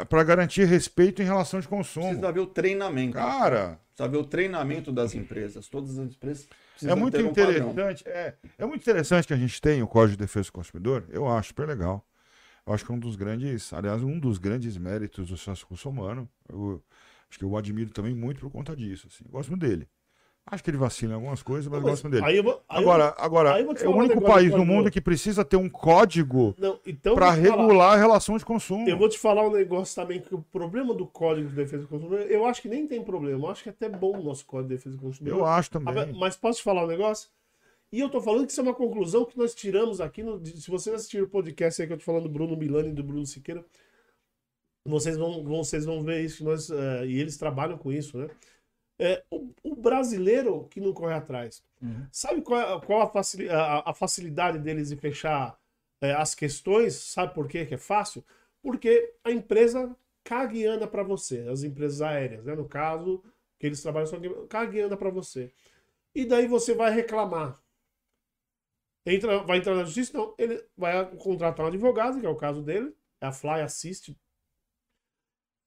para 0.09 0.23
garantir 0.23 0.65
respeito 0.65 1.23
em 1.23 1.25
relação 1.25 1.59
de 1.59 1.67
consumo. 1.67 2.05
Precisa 2.05 2.31
ver 2.31 2.39
o 2.39 2.45
treinamento. 2.45 3.13
Cara, 3.13 3.79
Precisa 3.95 4.07
ver 4.07 4.17
o 4.17 4.23
treinamento 4.23 4.91
das 4.91 5.15
empresas. 5.15 5.67
Todas 5.67 5.97
as 5.97 6.05
empresas 6.13 6.47
precisam 6.75 6.95
é 6.95 6.99
muito 6.99 7.17
um 7.17 7.33
padrão. 7.33 7.71
interessante. 7.71 8.07
É, 8.07 8.35
é 8.57 8.65
muito 8.65 8.81
interessante 8.81 9.27
que 9.27 9.33
a 9.33 9.37
gente 9.37 9.59
tenha 9.61 9.83
o 9.83 9.87
Código 9.87 10.17
de 10.17 10.23
Defesa 10.23 10.47
do 10.49 10.53
Consumidor. 10.53 11.05
Eu 11.09 11.27
acho 11.27 11.49
super 11.49 11.67
legal. 11.67 12.05
Eu 12.65 12.73
acho 12.73 12.85
que 12.85 12.91
é 12.91 12.95
um 12.95 12.99
dos 12.99 13.15
grandes, 13.15 13.71
aliás, 13.73 14.03
um 14.03 14.19
dos 14.19 14.37
grandes 14.37 14.77
méritos 14.77 15.29
do 15.29 15.37
Celso 15.37 15.65
Russomano. 15.69 16.29
Eu 16.49 16.83
acho 17.29 17.39
que 17.39 17.45
eu 17.45 17.49
o 17.49 17.57
admiro 17.57 17.91
também 17.91 18.13
muito 18.13 18.39
por 18.39 18.51
conta 18.51 18.75
disso. 18.75 19.07
Assim. 19.07 19.23
Eu 19.25 19.31
gosto 19.31 19.49
muito 19.49 19.65
dele. 19.65 19.87
Acho 20.47 20.63
que 20.63 20.69
ele 20.69 20.77
vacila 20.77 21.13
em 21.13 21.15
algumas 21.15 21.41
coisas, 21.41 21.65
mas 21.67 21.79
eu 21.79 21.81
Mas 21.81 21.91
gosto 21.93 22.03
muito 22.03 22.13
dele. 22.13 22.25
aí 22.25 22.37
eu 22.37 22.43
vou- 22.43 22.61
aí 22.69 22.83
eu 22.83 22.91
Agora, 22.91 23.15
agora 23.17 23.59
eu 23.59 23.65
vou 23.65 23.73
te 23.73 23.83
é 23.83 23.89
o 23.89 23.95
único 23.95 24.21
país 24.21 24.51
do 24.51 24.57
no 24.59 24.65
mundo 24.65 24.91
que 24.91 25.01
precisa 25.01 25.43
ter 25.43 25.57
um 25.57 25.67
código 25.67 26.53
Não, 26.59 26.79
então 26.85 27.15
para 27.15 27.35
eu 27.35 27.41
regular 27.41 27.93
a 27.93 27.95
relação 27.97 28.37
de 28.37 28.45
consumo. 28.45 28.87
Eu 28.87 28.95
vou 28.95 29.09
te 29.09 29.17
falar 29.17 29.41
um 29.47 29.51
negócio 29.51 29.95
também, 29.95 30.21
que 30.21 30.35
o 30.35 30.41
problema 30.43 30.93
do 30.93 31.07
Código 31.07 31.49
de 31.49 31.55
Defesa 31.55 31.81
do 31.81 31.87
Consumidor, 31.87 32.21
eu 32.29 32.45
acho 32.45 32.61
que 32.61 32.69
nem 32.69 32.85
tem 32.85 33.03
problema. 33.03 33.47
Eu 33.47 33.49
acho 33.51 33.63
que 33.63 33.69
é 33.69 33.71
até 33.71 33.89
bom 33.89 34.19
o 34.19 34.23
nosso 34.23 34.45
Código 34.45 34.69
de 34.69 34.75
Defesa 34.75 34.95
do 34.95 35.01
Consumidor. 35.01 35.39
Eu 35.39 35.45
acho 35.45 35.71
também. 35.71 36.13
Mas 36.13 36.35
posso 36.35 36.59
te 36.59 36.63
falar 36.63 36.83
um 36.83 36.87
negócio? 36.87 37.27
E 37.91 37.99
eu 37.99 38.09
tô 38.09 38.21
falando 38.21 38.45
que 38.45 38.51
isso 38.51 38.59
é 38.61 38.63
uma 38.63 38.73
conclusão 38.75 39.25
que 39.25 39.35
nós 39.37 39.55
tiramos 39.55 39.99
aqui. 39.99 40.21
No, 40.21 40.45
se 40.45 40.69
vocês 40.69 40.95
assistiram 40.95 41.25
o 41.25 41.29
podcast 41.29 41.81
aí 41.81 41.87
que 41.87 41.93
eu 41.93 41.97
tô 41.97 42.03
falando 42.03 42.23
do 42.23 42.29
Bruno 42.29 42.55
Milani 42.55 42.89
e 42.89 42.93
do 42.93 43.03
Bruno 43.03 43.25
Siqueira, 43.25 43.65
vocês 44.85 45.17
vão, 45.17 45.43
vocês 45.43 45.85
vão 45.85 46.03
ver 46.03 46.21
isso. 46.23 46.43
Nós, 46.43 46.69
eh, 46.69 47.05
e 47.07 47.19
eles 47.19 47.35
trabalham 47.37 47.77
com 47.77 47.91
isso, 47.91 48.17
né? 48.17 48.27
É, 48.97 49.23
o, 49.29 49.51
o 49.63 49.75
brasileiro 49.75 50.67
que 50.69 50.79
não 50.79 50.93
corre 50.93 51.13
atrás. 51.13 51.61
Uhum. 51.81 52.07
Sabe 52.11 52.41
qual, 52.41 52.61
é- 52.61 52.85
qual 52.85 53.01
a, 53.01 53.07
facili- 53.09 53.49
a- 53.49 53.83
a 53.85 53.93
facilidade 53.93 54.57
deles 54.59 54.89
de 54.89 54.95
fechar 54.95 55.57
eh, 56.01 56.13
as 56.13 56.33
questões? 56.33 56.95
Sabe 56.95 57.33
por 57.33 57.47
quê 57.47 57.65
que 57.65 57.73
é 57.75 57.77
fácil? 57.77 58.23
Porque 58.61 59.13
a 59.23 59.31
empresa 59.31 59.95
caga 60.23 60.55
e 60.57 60.65
anda 60.65 60.87
para 60.87 61.03
você. 61.03 61.39
As 61.49 61.63
empresas 61.63 62.01
aéreas, 62.01 62.45
né? 62.45 62.55
No 62.55 62.67
caso, 62.67 63.21
que 63.59 63.65
eles 63.67 63.81
trabalham 63.81 64.07
só 64.07 64.17
caga 64.47 64.77
e 64.77 64.81
anda 64.81 64.95
para 64.97 65.09
você. 65.09 65.51
E 66.15 66.25
daí 66.25 66.47
você 66.47 66.73
vai 66.73 66.91
reclamar. 66.91 67.61
Entra, 69.05 69.39
vai 69.43 69.57
entrar 69.59 69.75
na 69.75 69.83
justiça? 69.83 70.17
Não, 70.17 70.33
ele 70.37 70.63
vai 70.75 71.05
contratar 71.17 71.65
um 71.65 71.69
advogado, 71.69 72.19
que 72.19 72.25
é 72.25 72.29
o 72.29 72.35
caso 72.35 72.61
dele, 72.63 72.95
é 73.21 73.27
a 73.27 73.31
Fly 73.31 73.61
Assist. 73.61 74.15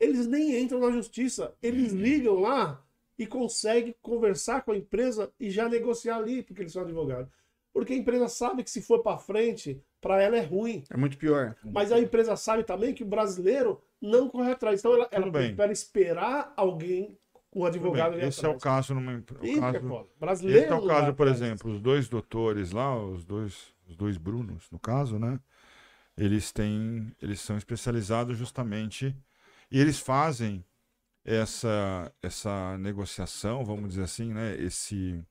Eles 0.01 0.27
nem 0.27 0.61
entram 0.61 0.81
na 0.81 0.91
justiça, 0.91 1.57
eles 1.63 1.93
ligam 1.93 2.41
lá 2.41 2.85
e 3.19 3.27
conseguem 3.27 3.95
conversar 4.01 4.63
com 4.63 4.73
a 4.73 4.77
empresa 4.77 5.31
e 5.41 5.51
já 5.51 5.69
negociar 5.69 6.17
ali, 6.17 6.43
porque 6.43 6.63
eles 6.63 6.73
são 6.73 6.83
advogados. 6.83 7.31
Porque 7.73 7.93
a 7.93 7.97
empresa 7.97 8.29
sabe 8.29 8.63
que 8.65 8.71
se 8.71 8.81
for 8.83 9.03
para 9.03 9.19
frente, 9.19 9.81
para 10.01 10.23
ela 10.23 10.37
é 10.37 10.41
ruim. 10.43 10.85
É 10.91 10.97
muito 10.97 11.19
pior. 11.19 11.57
Mas 11.65 11.93
a 11.93 11.99
empresa 11.99 12.35
sabe 12.37 12.65
também 12.65 12.95
que 12.95 13.03
o 13.03 13.07
brasileiro 13.07 13.81
não 14.01 14.29
corre 14.29 14.53
atrás. 14.53 14.81
Então 14.81 14.95
ela, 14.95 15.09
ela 15.11 15.31
prefere 15.31 15.73
esperar 15.73 16.53
alguém, 16.57 17.19
um 17.55 17.65
advogado 17.65 18.15
ali 18.15 18.25
Esse 18.27 18.45
é 18.45 18.49
o 18.49 18.59
caso 18.59 18.95
numa 18.95 19.13
empre- 19.13 19.39
o 19.39 19.45
Isso 19.45 19.53
que 19.55 19.59
é 19.59 19.73
caso-. 19.73 20.09
Brasileiro 20.19 20.65
Esse 20.65 20.73
é 20.73 20.77
o 20.77 20.87
caso, 20.87 21.15
por 21.15 21.29
atrás. 21.29 21.43
exemplo, 21.43 21.71
os 21.73 21.81
dois 21.81 22.09
doutores 22.09 22.73
lá, 22.73 22.97
os 23.01 23.25
dois, 23.25 23.75
os 23.87 23.97
dois 23.97 24.17
Brunos, 24.17 24.71
no 24.71 24.79
caso, 24.79 25.19
né? 25.19 25.39
Eles 26.17 26.51
têm, 26.53 27.13
eles 27.23 27.41
são 27.41 27.57
especializados 27.57 28.37
justamente 28.37 29.15
e 29.71 29.81
eles 29.81 30.01
fazem 30.01 30.65
essa 31.37 32.13
essa 32.23 32.79
negociação, 32.79 33.65
vamos 33.65 33.91
dizer 33.91 34.05
assim, 34.05 34.33
né? 34.33 34.57
Esse 34.57 35.25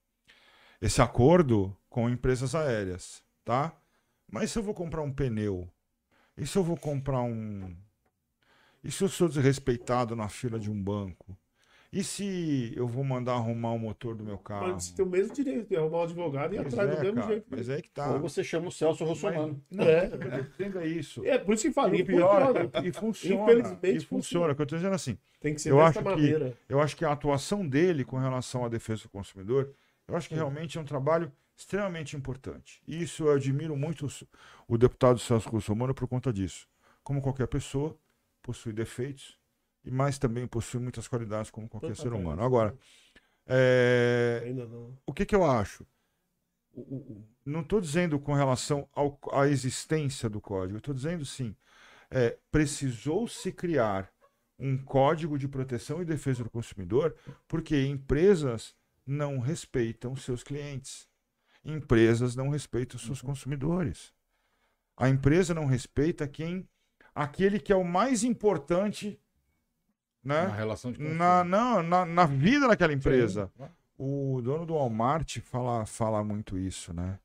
esse 0.82 1.02
acordo 1.02 1.76
com 1.90 2.10
empresas 2.10 2.54
aéreas, 2.54 3.24
tá? 3.44 3.76
Mas 4.32 4.52
se 4.52 4.60
eu 4.60 4.64
vou 4.64 4.74
comprar 4.74 5.02
um 5.02 5.12
pneu, 5.12 5.70
e 6.38 6.46
se 6.46 6.58
eu 6.58 6.64
vou 6.64 6.78
comprar 6.78 7.22
um, 7.22 7.76
e 8.84 8.92
se 8.92 9.04
eu 9.04 9.10
sou 9.10 9.28
desrespeitado 9.28 10.16
na 10.16 10.30
fila 10.30 10.60
de 10.60 10.70
um 10.70 10.82
banco? 10.82 11.38
E 11.92 12.04
se 12.04 12.74
eu 12.76 12.86
vou 12.86 13.04
mandar 13.04 13.34
arrumar 13.36 13.72
o 13.72 13.80
motor 13.80 14.14
do 14.14 14.24
meu 14.24 14.38
carro? 14.38 14.74
Mas 14.74 14.84
você 14.86 14.96
tem 14.96 15.06
o 15.06 15.08
mesmo 15.10 15.34
direito 15.34 15.70
de 15.70 15.76
arrumar 15.78 16.00
um 16.00 16.04
advogado 16.04 16.54
e 16.54 16.58
atrás 16.58 16.90
é, 16.90 16.96
do 16.96 17.02
mesmo 17.02 17.16
cara, 17.16 17.28
jeito. 17.28 17.46
Mas 17.50 17.70
é 17.70 17.82
que 17.82 17.90
tá. 17.90 18.12
Ou 18.12 18.20
você 18.20 18.44
chama 18.44 18.68
o 18.68 18.72
Celso 18.72 19.06
Russomano. 19.06 19.64
Não, 19.72 19.86
É. 19.86 20.08
o 20.08 20.72
que 20.72 20.78
é 20.80 20.86
isso. 20.88 21.26
É 21.26 21.38
por 21.38 21.54
isso 21.54 21.64
que 21.68 21.74
fala. 21.74 21.96
E 21.96 22.00
E 22.00 22.02
o 22.02 22.06
pior, 22.06 22.46
funciona. 22.54 22.88
e 22.88 22.92
funciona. 22.92 23.44
Infelizmente 23.44 24.04
E 24.04 24.06
funciona. 24.06 24.52
O 24.52 24.56
que 24.56 24.62
eu 24.62 24.66
tô 24.66 24.76
dizendo 24.76 24.92
é 24.92 24.96
assim, 24.96 25.18
Tem 25.40 25.54
que 25.54 25.62
ser 25.62 25.72
Eu 25.72 25.78
dessa 25.78 25.88
acho 25.88 26.00
que- 26.00 26.06
maneira. 26.06 26.58
eu 26.68 26.82
acho 26.82 26.96
que 26.98 27.06
a 27.06 27.12
atuação 27.12 27.68
dele 27.68 28.04
com 28.04 28.18
relação 28.18 28.66
à 28.66 28.70
defesa 28.70 29.04
do 29.04 29.10
consumidor, 29.10 29.72
eu 30.08 30.16
acho 30.18 30.28
que 30.28 30.36
realmente 30.36 30.78
é 30.78 30.82
um 30.82 30.86
trabalho 30.86 31.32
extremamente 31.56 32.18
importante. 32.18 32.82
E 32.86 33.02
isso 33.02 33.24
eu 33.24 33.32
admiro 33.32 33.76
muito 33.78 34.08
o, 34.08 34.10
o 34.74 34.78
deputado 34.78 35.20
Celso 35.20 35.50
Russomano 35.50 35.94
por 35.94 36.08
conta 36.08 36.34
disso. 36.34 36.68
Como 37.04 37.22
qualquer 37.22 37.48
pessoa, 37.48 37.98
possui 38.42 38.74
defeitos 38.74 39.38
e 39.88 39.92
mas 39.92 40.18
também 40.18 40.46
possui 40.48 40.80
muitas 40.80 41.08
qualidades 41.08 41.50
como 41.50 41.68
qualquer 41.70 41.96
ser 41.96 42.12
humano. 42.14 42.44
Agora, 42.44 42.78
é, 43.46 44.44
o 45.06 45.14
que, 45.14 45.26
que 45.26 45.36
eu 45.36 45.44
acho? 45.44 45.86
O- 46.74 46.82
o- 46.82 46.96
o- 47.14 47.28
não 47.46 47.62
estou 47.62 47.80
dizendo 47.82 48.20
com 48.20 48.34
relação 48.34 48.88
ao- 48.94 49.20
à 49.32 49.48
existência 49.48 50.30
do 50.30 50.40
código, 50.42 50.78
estou 50.78 50.94
dizendo 50.94 51.26
sim, 51.26 51.56
é, 52.12 52.38
precisou 52.52 53.28
se 53.28 53.52
criar 53.52 54.12
um 54.60 54.78
código 54.78 55.38
de 55.38 55.48
proteção 55.48 56.02
e 56.02 56.06
defesa 56.06 56.44
do 56.44 56.50
consumidor 56.50 57.16
porque 57.48 57.86
empresas 57.86 58.76
não 59.06 59.40
respeitam 59.40 60.16
seus 60.16 60.44
clientes. 60.44 61.08
Empresas 61.64 62.36
não 62.36 62.50
respeitam 62.50 63.00
seus 63.00 63.22
consumidores. 63.22 64.14
A 64.98 65.10
empresa 65.10 65.54
não 65.54 65.66
respeita 65.66 66.28
quem 66.28 66.68
aquele 67.14 67.60
que 67.60 67.74
é 67.74 67.76
o 67.76 67.84
mais 67.84 68.24
importante 68.24 69.20
Na 70.28 70.48
né, 70.48 70.56
relação 70.56 70.92
de 70.92 70.98
consumo. 70.98 71.16
na, 71.16 71.44
na, 71.44 71.82
na, 71.82 72.06
na 72.06 72.26
vida 72.26 72.68
daquela 72.68 72.94
empresa. 72.94 73.50
Sim. 73.58 73.66
O 73.98 74.42
dono 74.44 74.66
do 74.66 74.76
Walmart 74.76 75.40
fala, 75.40 75.86
fala 75.86 76.24
muito 76.24 76.58
isso, 76.58 76.94
né? 76.94 77.18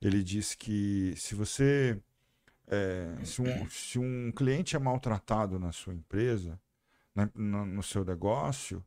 Ele 0.00 0.22
diz 0.22 0.54
que 0.54 1.14
se 1.16 1.34
você. 1.34 1.98
é, 2.66 3.14
se, 3.24 3.40
um, 3.40 3.70
se 3.70 3.98
um 3.98 4.32
cliente 4.32 4.76
é 4.76 4.78
maltratado 4.78 5.58
na 5.58 5.72
sua 5.72 5.94
empresa, 5.94 6.60
né, 7.14 7.30
no, 7.34 7.64
no 7.64 7.82
seu 7.82 8.04
negócio, 8.04 8.84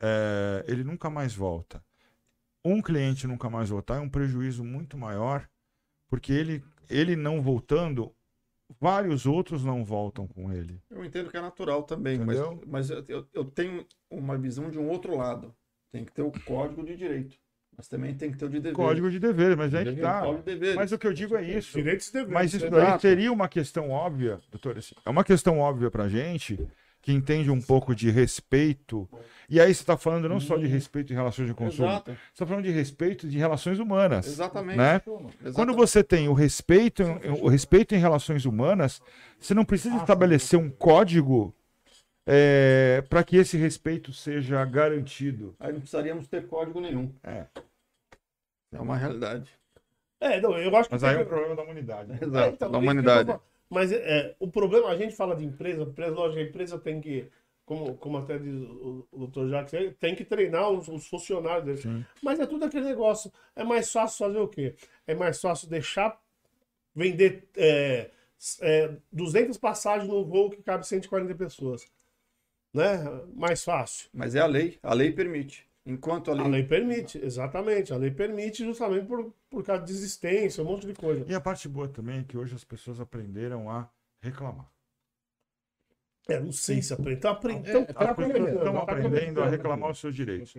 é, 0.00 0.64
ele 0.66 0.82
nunca 0.82 1.08
mais 1.08 1.34
volta. 1.34 1.82
Um 2.64 2.82
cliente 2.82 3.26
nunca 3.26 3.48
mais 3.48 3.70
voltar 3.70 3.96
é 3.96 4.00
um 4.00 4.08
prejuízo 4.08 4.64
muito 4.64 4.98
maior, 4.98 5.48
porque 6.08 6.32
ele, 6.32 6.64
ele 6.90 7.14
não 7.16 7.40
voltando, 7.40 8.12
vários 8.80 9.26
outros 9.26 9.64
não 9.64 9.84
voltam 9.84 10.26
com 10.26 10.52
ele. 10.52 10.80
Eu 10.90 11.04
entendo 11.04 11.30
que 11.30 11.36
é 11.36 11.40
natural 11.40 11.82
também, 11.82 12.18
mas, 12.18 12.38
Entendeu? 12.38 12.62
mas 12.66 12.90
eu, 12.90 13.04
eu- 13.08 13.26
eu 13.32 13.44
tenho 13.44 13.86
uma 14.10 14.36
visão 14.36 14.70
de 14.70 14.78
um 14.78 14.88
outro 14.88 15.16
lado. 15.16 15.54
Tem 15.90 16.04
que 16.04 16.12
ter 16.12 16.22
o 16.22 16.30
código 16.44 16.84
de 16.84 16.94
direito, 16.96 17.36
mas 17.76 17.88
também 17.88 18.14
tem 18.14 18.30
que 18.30 18.36
ter 18.36 18.44
o 18.44 18.48
de 18.50 18.60
dever. 18.60 18.76
Código 18.76 19.10
de 19.10 19.18
dever, 19.18 19.56
mas 19.56 19.74
aí 19.74 19.84
que 19.94 20.00
tá. 20.02 20.20
De. 20.42 20.74
Mas 20.74 20.92
o 20.92 20.98
que 20.98 21.06
eu 21.06 21.12
digo 21.14 21.34
é 21.34 21.42
isso. 21.42 21.78
Direitos 21.78 22.08
e 22.08 22.12
deveres. 22.12 22.34
Mas 22.34 22.52
isso 22.54 22.70
né? 22.70 22.70
daí 22.70 23.00
seria 23.00 23.32
uma 23.32 23.48
questão 23.48 23.90
óbvia, 23.90 24.38
doutor. 24.50 24.76
assim, 24.76 24.94
É 25.04 25.08
uma 25.08 25.24
questão 25.24 25.58
óbvia 25.58 25.90
pra 25.90 26.06
gente, 26.08 26.58
que 27.00 27.12
entende 27.12 27.50
um 27.50 27.60
pouco 27.60 27.94
de 27.94 28.10
respeito. 28.10 29.08
E 29.48 29.60
aí 29.60 29.72
você 29.74 29.80
está 29.80 29.96
falando 29.96 30.28
não 30.28 30.40
só 30.40 30.56
de 30.56 30.66
respeito 30.66 31.12
em 31.12 31.16
relações 31.16 31.48
de 31.48 31.54
consumo, 31.54 31.88
Exato, 31.88 32.10
você 32.12 32.18
está 32.34 32.46
falando 32.46 32.64
de 32.64 32.70
respeito 32.70 33.28
de 33.28 33.38
relações 33.38 33.78
humanas. 33.78 34.26
exatamente. 34.26 34.76
Né? 34.76 34.96
Exatamente. 34.96 35.52
Quando 35.54 35.74
você 35.74 36.04
tem 36.04 36.28
o 36.28 36.32
respeito, 36.34 37.02
o 37.40 37.48
respeito 37.48 37.94
em 37.94 37.98
relações 37.98 38.44
humanas, 38.44 39.00
você 39.38 39.54
não 39.54 39.64
precisa 39.64 39.96
estabelecer 39.96 40.58
um 40.58 40.68
código 40.70 41.54
para 43.08 43.24
que 43.24 43.36
esse 43.36 43.56
respeito 43.56 44.12
seja 44.12 44.62
garantido. 44.64 45.54
Aí 45.58 45.72
não 45.72 45.80
precisaríamos 45.80 46.26
ter 46.26 46.46
código 46.46 46.80
nenhum. 46.80 47.10
É. 47.22 47.46
É 48.70 48.80
uma 48.80 48.96
realidade. 48.96 49.50
É, 50.20 50.40
não, 50.40 50.58
eu 50.58 50.76
acho 50.76 50.88
que. 50.88 50.94
Mas 50.94 51.04
aí 51.04 51.16
é 51.16 51.20
um 51.20 51.24
problema 51.24 51.54
da 51.56 51.62
humanidade. 51.62 52.08
né? 52.10 52.18
É, 52.20 52.24
Exato, 52.24 52.54
então, 52.54 52.70
da 52.70 52.78
humanidade. 52.78 53.34
Mas 53.70 53.92
é, 53.92 54.34
o 54.38 54.48
problema, 54.48 54.88
a 54.88 54.96
gente 54.96 55.14
fala 55.14 55.36
de 55.36 55.44
empresa, 55.44 55.82
empresa, 55.82 56.14
lógico, 56.14 56.40
a 56.40 56.42
empresa 56.42 56.78
tem 56.78 57.00
que, 57.00 57.28
como, 57.64 57.96
como 57.96 58.16
até 58.16 58.38
diz 58.38 58.54
o, 58.62 59.06
o 59.12 59.26
Dr. 59.26 59.48
Jacques, 59.48 59.94
tem 60.00 60.14
que 60.14 60.24
treinar 60.24 60.70
os, 60.70 60.88
os 60.88 61.06
funcionários 61.06 61.64
dele. 61.64 61.78
Sim. 61.78 62.04
Mas 62.22 62.40
é 62.40 62.46
tudo 62.46 62.64
aquele 62.64 62.86
negócio. 62.86 63.30
É 63.54 63.62
mais 63.62 63.92
fácil 63.92 64.26
fazer 64.26 64.38
o 64.38 64.48
quê? 64.48 64.74
É 65.06 65.14
mais 65.14 65.40
fácil 65.40 65.68
deixar 65.68 66.18
vender 66.94 67.46
é, 67.56 68.10
é, 68.62 68.90
200 69.12 69.58
passagens 69.58 70.08
num 70.08 70.24
voo 70.24 70.50
que 70.50 70.62
cabe 70.62 70.86
140 70.86 71.34
pessoas. 71.34 71.86
Né? 72.72 72.98
Mais 73.34 73.62
fácil. 73.62 74.08
Mas 74.12 74.34
é 74.34 74.40
a 74.40 74.46
lei. 74.46 74.78
A 74.82 74.94
lei 74.94 75.12
permite. 75.12 75.66
Enquanto 75.88 76.30
a 76.30 76.34
lei. 76.34 76.44
A 76.44 76.48
lei 76.48 76.62
permite, 76.62 77.18
exatamente. 77.24 77.94
A 77.94 77.96
lei 77.96 78.10
permite 78.10 78.62
justamente 78.62 79.06
por, 79.06 79.32
por 79.48 79.64
causa 79.64 79.82
de 79.82 79.90
desistência, 79.90 80.62
um 80.62 80.66
monte 80.66 80.86
de 80.86 80.92
coisa. 80.92 81.24
E 81.26 81.34
a 81.34 81.40
parte 81.40 81.66
boa 81.66 81.88
também 81.88 82.20
é 82.20 82.24
que 82.24 82.36
hoje 82.36 82.54
as 82.54 82.62
pessoas 82.62 83.00
aprenderam 83.00 83.70
a 83.70 83.88
reclamar. 84.20 84.70
É, 86.28 86.38
não 86.38 86.52
sei 86.52 86.82
se 86.82 86.92
aprende. 86.92 87.16
Então, 87.16 87.30
aprende. 87.30 87.68
É, 87.68 87.70
Então, 87.70 87.86
tá 87.86 87.94
tá 87.94 88.10
aprendendo, 88.10 88.48
estão 88.48 88.74
tá 88.74 88.82
aprendendo 88.82 89.42
a 89.42 89.48
reclamar 89.48 89.90
os 89.90 89.98
seus 89.98 90.14
direitos. 90.14 90.54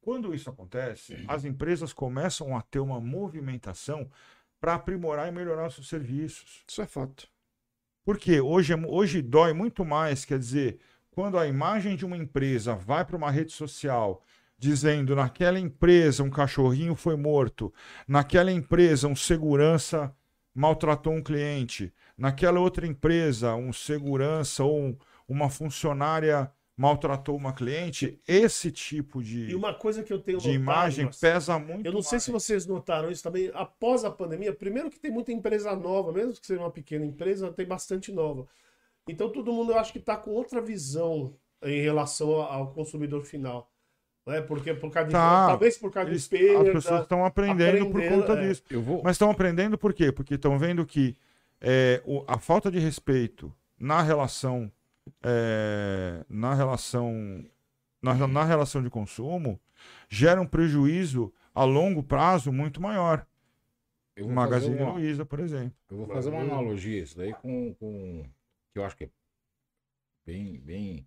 Quando 0.00 0.32
isso 0.32 0.48
acontece, 0.48 1.24
as 1.26 1.44
empresas 1.44 1.92
começam 1.92 2.56
a 2.56 2.62
ter 2.62 2.78
uma 2.78 3.00
movimentação 3.00 4.08
para 4.60 4.74
aprimorar 4.74 5.28
e 5.28 5.32
melhorar 5.32 5.66
os 5.66 5.74
seus 5.74 5.88
serviços. 5.88 6.62
Isso 6.68 6.80
é 6.80 6.86
fato. 6.86 7.28
Porque 8.04 8.40
hoje, 8.40 8.72
é 8.72 8.76
hoje 8.76 9.20
dói 9.20 9.52
muito 9.52 9.84
mais, 9.84 10.24
quer 10.24 10.38
dizer, 10.38 10.78
quando 11.10 11.36
a 11.36 11.46
imagem 11.48 11.96
de 11.96 12.04
uma 12.04 12.16
empresa 12.16 12.74
vai 12.74 13.04
para 13.04 13.16
uma 13.16 13.30
rede 13.30 13.52
social 13.52 14.22
dizendo 14.62 15.16
naquela 15.16 15.58
empresa 15.58 16.22
um 16.22 16.30
cachorrinho 16.30 16.94
foi 16.94 17.16
morto, 17.16 17.74
naquela 18.06 18.52
empresa 18.52 19.08
um 19.08 19.16
segurança 19.16 20.14
maltratou 20.54 21.12
um 21.14 21.20
cliente, 21.22 21.92
naquela 22.16 22.60
outra 22.60 22.86
empresa 22.86 23.56
um 23.56 23.72
segurança 23.72 24.62
ou 24.62 24.78
um- 24.80 24.96
uma 25.26 25.50
funcionária 25.50 26.48
maltratou 26.76 27.36
uma 27.36 27.52
cliente, 27.52 28.20
esse 28.26 28.70
tipo 28.70 29.20
de, 29.20 29.50
E 29.50 29.54
uma 29.54 29.74
coisa 29.74 30.00
que 30.04 30.12
eu 30.12 30.20
tenho 30.20 30.38
de 30.38 30.46
notado, 30.46 30.62
imagem 30.62 31.04
Marcelo, 31.06 31.32
pesa 31.34 31.58
muito 31.58 31.84
Eu 31.86 31.92
não 31.92 32.00
sei 32.02 32.12
mais. 32.16 32.22
se 32.22 32.30
vocês 32.30 32.64
notaram 32.66 33.10
isso 33.10 33.22
também. 33.22 33.50
Após 33.54 34.04
a 34.04 34.10
pandemia, 34.12 34.54
primeiro 34.54 34.90
que 34.90 35.00
tem 35.00 35.10
muita 35.10 35.32
empresa 35.32 35.74
nova, 35.74 36.12
mesmo 36.12 36.32
que 36.34 36.46
seja 36.46 36.60
uma 36.60 36.70
pequena 36.70 37.04
empresa, 37.04 37.52
tem 37.52 37.66
bastante 37.66 38.12
nova. 38.12 38.46
Então 39.08 39.30
todo 39.32 39.52
mundo 39.52 39.72
eu 39.72 39.78
acho 39.78 39.92
que 39.92 39.98
está 39.98 40.16
com 40.16 40.30
outra 40.32 40.60
visão 40.60 41.36
em 41.64 41.80
relação 41.82 42.30
ao 42.42 42.72
consumidor 42.72 43.24
final. 43.24 43.71
Né? 44.26 44.40
Porque 44.42 44.72
por 44.74 44.90
causa 44.92 45.08
de, 45.08 45.12
Tá. 45.12 45.46
talvez 45.48 45.76
por 45.76 45.90
causa 45.90 46.10
Eles- 46.10 46.22
de 46.24 46.28
perda. 46.28 46.68
as 46.68 46.72
pessoas 46.74 47.02
estão 47.02 47.24
aprendendo, 47.24 47.86
por 47.90 47.96
aprendendo, 48.02 48.20
conta 48.20 48.32
é. 48.40 48.48
disso. 48.48 48.62
Eu 48.70 48.80
vou. 48.82 49.02
Mas 49.02 49.16
estão 49.16 49.30
aprendendo 49.30 49.76
por 49.76 49.92
quê? 49.92 50.12
Porque 50.12 50.34
estão 50.34 50.58
vendo 50.58 50.86
que 50.86 51.16
é, 51.60 52.00
o- 52.04 52.24
a 52.28 52.38
falta 52.38 52.70
de 52.70 52.78
respeito 52.78 53.52
na 53.78 54.00
relação 54.02 54.70
é, 55.24 56.24
na 56.28 56.54
relação 56.54 57.44
na, 58.00 58.14
na 58.28 58.44
relação 58.44 58.80
de 58.82 58.88
consumo 58.90 59.60
gera 60.08 60.40
um 60.40 60.46
prejuízo 60.46 61.32
a 61.52 61.64
longo 61.64 62.02
prazo 62.04 62.52
muito 62.52 62.80
maior. 62.80 63.26
eu 64.14 64.26
vou 64.26 64.34
Magazine 64.34 64.76
uma- 64.80 64.92
Luiza, 64.92 65.24
por 65.24 65.40
exemplo. 65.40 65.72
Eu 65.90 65.96
vou 65.96 66.06
fazer 66.06 66.30
uma 66.30 66.42
analogia 66.42 67.02
isso 67.02 67.16
daí 67.16 67.32
com, 67.34 67.74
com 67.74 68.24
que 68.72 68.78
eu 68.78 68.84
acho 68.84 68.96
que 68.96 69.04
é 69.04 69.10
bem, 70.24 70.58
bem, 70.60 71.06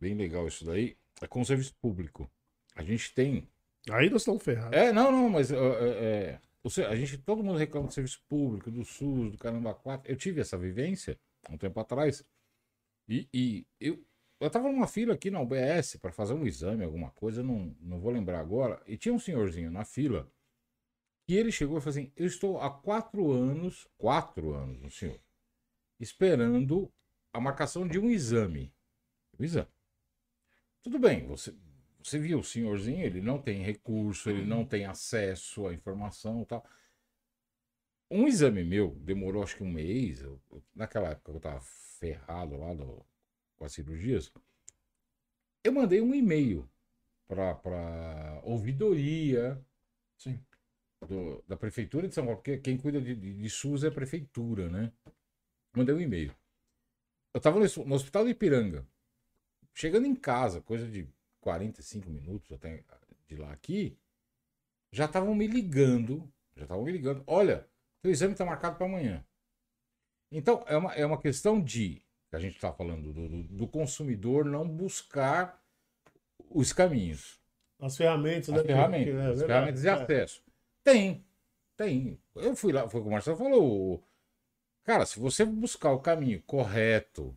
bem 0.00 0.14
legal 0.14 0.46
isso 0.46 0.64
daí. 0.64 0.96
É 1.20 1.26
com 1.26 1.40
o 1.40 1.46
serviço 1.46 1.74
público. 1.80 2.30
A 2.74 2.82
gente 2.82 3.14
tem. 3.14 3.48
Aí 3.90 4.10
nós 4.10 4.22
estamos 4.22 4.42
ferrados. 4.42 4.76
É, 4.76 4.92
não, 4.92 5.10
não, 5.10 5.30
mas 5.30 5.50
é, 5.50 5.56
é, 5.56 6.40
o 6.62 6.68
a 6.88 6.96
gente, 6.96 7.18
todo 7.18 7.42
mundo 7.42 7.58
reclama 7.58 7.86
do 7.86 7.94
serviço 7.94 8.20
público, 8.28 8.70
do 8.70 8.84
SUS, 8.84 9.32
do 9.32 9.38
Caramba 9.38 9.74
4. 9.74 10.10
Eu 10.10 10.16
tive 10.16 10.40
essa 10.40 10.58
vivência 10.58 11.18
um 11.48 11.56
tempo 11.56 11.78
atrás. 11.78 12.24
E, 13.08 13.28
e 13.32 13.66
eu, 13.80 14.04
eu 14.40 14.50
tava 14.50 14.70
numa 14.70 14.86
fila 14.88 15.14
aqui 15.14 15.30
na 15.30 15.40
UBS 15.40 15.96
para 16.00 16.12
fazer 16.12 16.34
um 16.34 16.44
exame, 16.44 16.84
alguma 16.84 17.10
coisa, 17.12 17.42
não, 17.42 17.74
não 17.80 18.00
vou 18.00 18.12
lembrar 18.12 18.40
agora. 18.40 18.82
E 18.86 18.96
tinha 18.96 19.14
um 19.14 19.18
senhorzinho 19.18 19.70
na 19.70 19.84
fila 19.84 20.30
e 21.28 21.36
ele 21.36 21.50
chegou 21.50 21.78
e 21.78 21.80
falou 21.80 21.90
assim: 21.90 22.12
Eu 22.16 22.26
estou 22.26 22.60
há 22.60 22.70
quatro 22.70 23.30
anos, 23.32 23.86
quatro 23.98 24.52
anos, 24.52 24.82
um 24.82 24.90
senhor, 24.90 25.20
esperando 25.98 26.92
a 27.32 27.40
marcação 27.40 27.86
de 27.86 27.98
um 27.98 28.08
exame. 28.08 28.72
Um 29.38 29.44
exame. 29.44 29.68
Tudo 30.86 31.00
bem, 31.00 31.26
você, 31.26 31.52
você 32.00 32.16
viu 32.16 32.38
o 32.38 32.44
senhorzinho, 32.44 33.04
ele 33.04 33.20
não 33.20 33.42
tem 33.42 33.60
recurso, 33.60 34.30
ele 34.30 34.44
não 34.44 34.64
tem 34.64 34.86
acesso 34.86 35.66
à 35.66 35.74
informação 35.74 36.44
tal. 36.44 36.64
Um 38.08 38.28
exame 38.28 38.62
meu 38.62 38.94
demorou 39.00 39.42
acho 39.42 39.56
que 39.56 39.64
um 39.64 39.68
mês. 39.72 40.22
eu- 40.22 40.40
naquela 40.72 41.08
época 41.08 41.32
eu 41.32 41.40
tava 41.40 41.60
ferrado 41.60 42.56
lá 42.56 42.72
do- 42.72 43.04
com 43.56 43.64
as 43.64 43.72
cirurgias. 43.72 44.32
Eu 45.64 45.72
mandei 45.72 46.00
um 46.00 46.14
e-mail 46.14 46.70
para 47.26 48.40
ouvidoria 48.44 49.60
Sim. 50.16 50.40
do- 51.04 51.42
da 51.48 51.56
prefeitura 51.56 52.06
de 52.06 52.14
São 52.14 52.26
Paulo, 52.26 52.38
porque 52.38 52.58
quem 52.58 52.78
cuida 52.78 53.00
de, 53.00 53.12
de, 53.16 53.34
de 53.34 53.50
SUS 53.50 53.82
é 53.82 53.88
a 53.88 53.92
prefeitura, 53.92 54.68
né? 54.68 54.92
Mandei 55.76 55.92
um 55.92 56.00
e-mail. 56.00 56.32
Eu 57.34 57.40
tava 57.40 57.58
no, 57.58 57.84
no 57.84 57.94
hospital 57.96 58.24
de 58.24 58.30
Ipiranga. 58.30 58.86
Chegando 59.78 60.06
em 60.06 60.14
casa, 60.14 60.62
coisa 60.62 60.88
de 60.88 61.06
45 61.42 62.08
minutos 62.08 62.50
até 62.50 62.82
de 63.28 63.36
lá 63.36 63.52
aqui, 63.52 63.94
já 64.90 65.04
estavam 65.04 65.34
me 65.34 65.46
ligando, 65.46 66.26
já 66.56 66.62
estavam 66.62 66.82
me 66.82 66.90
ligando. 66.92 67.22
Olha, 67.26 67.68
teu 68.00 68.10
exame 68.10 68.32
está 68.32 68.42
marcado 68.46 68.76
para 68.78 68.86
amanhã. 68.86 69.22
Então, 70.32 70.64
é 70.66 70.78
uma, 70.78 70.94
é 70.94 71.04
uma 71.04 71.20
questão 71.20 71.60
de, 71.62 72.02
a 72.32 72.38
gente 72.38 72.54
está 72.56 72.72
falando, 72.72 73.12
do, 73.12 73.28
do- 73.28 73.42
do 73.42 73.68
consumidor 73.68 74.46
não 74.46 74.66
buscar 74.66 75.62
os 76.50 76.72
caminhos. 76.72 77.38
As 77.78 77.98
ferramentas, 77.98 78.48
né? 78.48 78.60
As 78.60 78.66
ferramentas, 78.66 79.04
Que- 79.06 79.12
que- 79.12 79.16
é 79.18 79.20
as 79.20 79.38
verdade, 79.40 79.46
ferramentas 79.46 79.80
de 79.82 79.88
é. 79.88 79.90
acesso. 79.90 80.42
Tem, 80.82 81.26
tem. 81.76 82.18
Eu 82.34 82.56
fui 82.56 82.72
lá, 82.72 82.88
foi 82.88 83.00
o 83.00 83.02
que 83.02 83.08
o 83.10 83.12
Marcelo 83.12 83.36
falou. 83.36 84.02
Cara, 84.84 85.04
se 85.04 85.18
você 85.20 85.44
buscar 85.44 85.92
o 85.92 86.00
caminho 86.00 86.40
correto, 86.42 87.36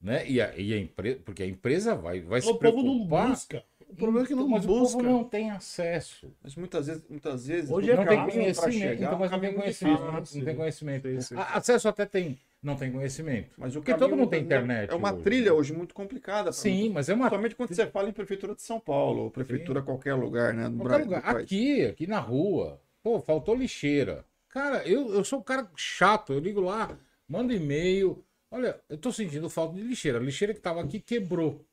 Né? 0.00 0.26
E 0.28 0.40
a, 0.40 0.56
e 0.56 0.72
a 0.72 0.78
empresa, 0.78 1.20
porque 1.24 1.42
a 1.42 1.46
empresa 1.46 1.94
vai, 1.94 2.20
vai 2.20 2.40
se 2.40 2.48
O 2.48 2.54
povo 2.56 2.76
não 2.82 2.82
preocupar. 2.94 3.28
busca. 3.28 3.64
O 3.88 3.94
problema 3.96 4.24
é 4.24 4.28
que 4.28 4.34
não 4.36 4.48
mas 4.48 4.64
busca. 4.64 4.96
o 4.98 5.00
povo 5.00 5.02
não 5.12 5.24
tem 5.24 5.50
acesso. 5.50 6.32
Mas 6.42 6.54
muitas 6.54 6.86
vezes, 6.86 7.04
muitas 7.10 7.46
vezes 7.46 7.70
Hoje 7.70 7.90
é 7.90 7.96
não 7.96 8.04
caro. 8.04 8.16
tem 8.16 8.24
pra 8.24 8.32
conhecimento. 8.34 8.72
chegar, 8.78 9.06
então, 9.06 9.18
mas 9.18 9.30
não 9.30 9.38
tem 9.40 9.48
caminho 9.48 9.60
conhecimento. 9.62 9.96
difícil. 9.96 10.14
não 10.14 10.44
tem 10.44 10.54
sim. 10.54 10.58
conhecimento. 10.58 11.08
Sim, 11.08 11.20
sim. 11.20 11.34
A- 11.36 11.56
Acesso 11.56 11.88
até 11.88 12.06
tem, 12.06 12.38
não 12.62 12.76
tem 12.76 12.92
conhecimento. 12.92 13.50
Mas 13.58 13.74
o 13.74 13.80
Porque 13.80 13.90
caminho 13.90 14.08
todo 14.10 14.16
mundo 14.18 14.30
tem 14.30 14.40
muitas 14.40 14.58
vezes 14.58 14.64
internet 14.70 14.90
É 14.92 14.94
uma 14.96 15.12
hoje. 15.12 15.22
trilha 15.22 15.52
hoje 15.54 15.72
muito 15.74 15.92
complicada. 15.94 16.52
Sim, 16.52 16.88
mas 16.90 17.08
é 17.08 17.14
uma. 17.14 17.24
Principalmente 17.24 17.56
quando 17.56 17.74
você 17.74 17.86
fala 17.88 18.08
em 18.08 18.12
prefeitura 18.12 18.54
de 18.54 18.62
São 18.62 18.78
Paulo, 18.80 19.24
ou 19.24 19.30
prefeitura 19.30 19.82
qualquer 19.82 20.14
lugar, 20.14 20.54
né? 20.54 20.68
No 20.68 20.78
Qualquer 20.78 21.04
Brasil, 21.04 21.06
lugar. 21.16 21.36
Aqui, 21.36 21.84
aqui 21.86 22.06
na 22.06 22.20
rua. 22.20 22.80
Pô, 23.02 23.20
faltou 23.20 23.54
lixeira. 23.56 24.24
Cara, 24.48 24.86
eu, 24.88 25.12
eu 25.14 25.24
sou 25.24 25.40
um 25.40 25.42
cara 25.42 25.68
chato. 25.76 26.32
Eu 26.32 26.38
ligo 26.38 26.60
lá, 26.60 26.96
mando 27.28 27.52
e-mail. 27.52 28.24
Olha, 28.50 28.80
eu 28.88 28.98
tô 28.98 29.12
sentindo 29.12 29.48
falta 29.48 29.74
de 29.74 29.82
lixeira. 29.82 30.18
A 30.18 30.22
lixeira 30.22 30.52
que 30.52 30.60
tava 30.60 30.80
aqui 30.80 31.00
quebrou. 31.00 31.64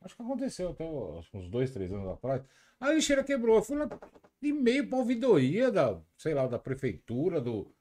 Acho 0.00 0.16
que 0.16 0.22
aconteceu 0.22 0.70
até 0.70 0.84
uns 0.84 1.48
dois, 1.48 1.70
três 1.70 1.92
anos 1.92 2.08
atrás. 2.08 2.42
A 2.80 2.92
lixeira 2.92 3.24
quebrou. 3.24 3.56
Eu 3.56 3.62
fui 3.62 3.76
lá, 3.76 3.88
e-mail 4.40 4.88
pra 4.88 4.98
ouvidoria 4.98 5.70
da, 5.70 6.00
sei 6.16 6.34
lá, 6.34 6.46
da 6.46 6.58
prefeitura, 6.58 7.40
do, 7.40 7.72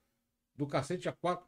do 0.55 0.67
cacete 0.67 1.09
a 1.09 1.11
quatro. 1.11 1.47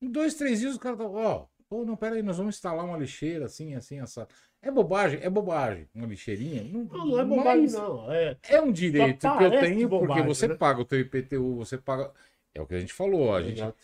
Em 0.00 0.10
dois, 0.10 0.34
três 0.34 0.60
dias 0.60 0.76
o 0.76 0.80
cara 0.80 0.96
tá, 0.96 1.04
ó, 1.04 1.46
pô, 1.68 1.84
não, 1.84 1.96
pera 1.96 2.16
aí, 2.16 2.22
nós 2.22 2.36
vamos 2.36 2.56
instalar 2.56 2.84
uma 2.84 2.98
lixeira 2.98 3.46
assim, 3.46 3.74
assim, 3.74 4.00
essa. 4.00 4.28
É 4.60 4.70
bobagem, 4.70 5.20
é 5.22 5.30
bobagem. 5.30 5.88
Uma 5.94 6.06
lixeirinha. 6.06 6.64
Não, 6.64 6.84
Não, 6.84 7.06
não 7.06 7.20
é 7.20 7.24
bobagem, 7.24 7.70
não. 7.70 8.12
É, 8.12 8.36
é 8.42 8.60
um 8.60 8.72
direito 8.72 9.20
que 9.20 9.44
eu 9.44 9.50
tenho 9.50 9.88
porque 9.88 10.06
bobagem, 10.06 10.26
você 10.26 10.48
né? 10.48 10.54
paga 10.54 10.80
o 10.80 10.84
teu 10.84 11.00
IPTU, 11.00 11.56
você 11.56 11.78
paga. 11.78 12.12
É 12.54 12.60
o 12.60 12.66
que 12.66 12.74
a 12.74 12.80
gente 12.80 12.92
falou, 12.92 13.34
a 13.34 13.42
gente, 13.42 13.58
Exato. 13.58 13.76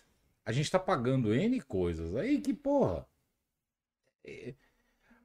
A 0.45 0.53
gente 0.53 0.71
tá 0.71 0.79
pagando 0.79 1.35
N 1.35 1.61
coisas. 1.63 2.15
Aí 2.17 2.41
que 2.41 2.55
porra. 2.55 3.07
É- 4.25 4.55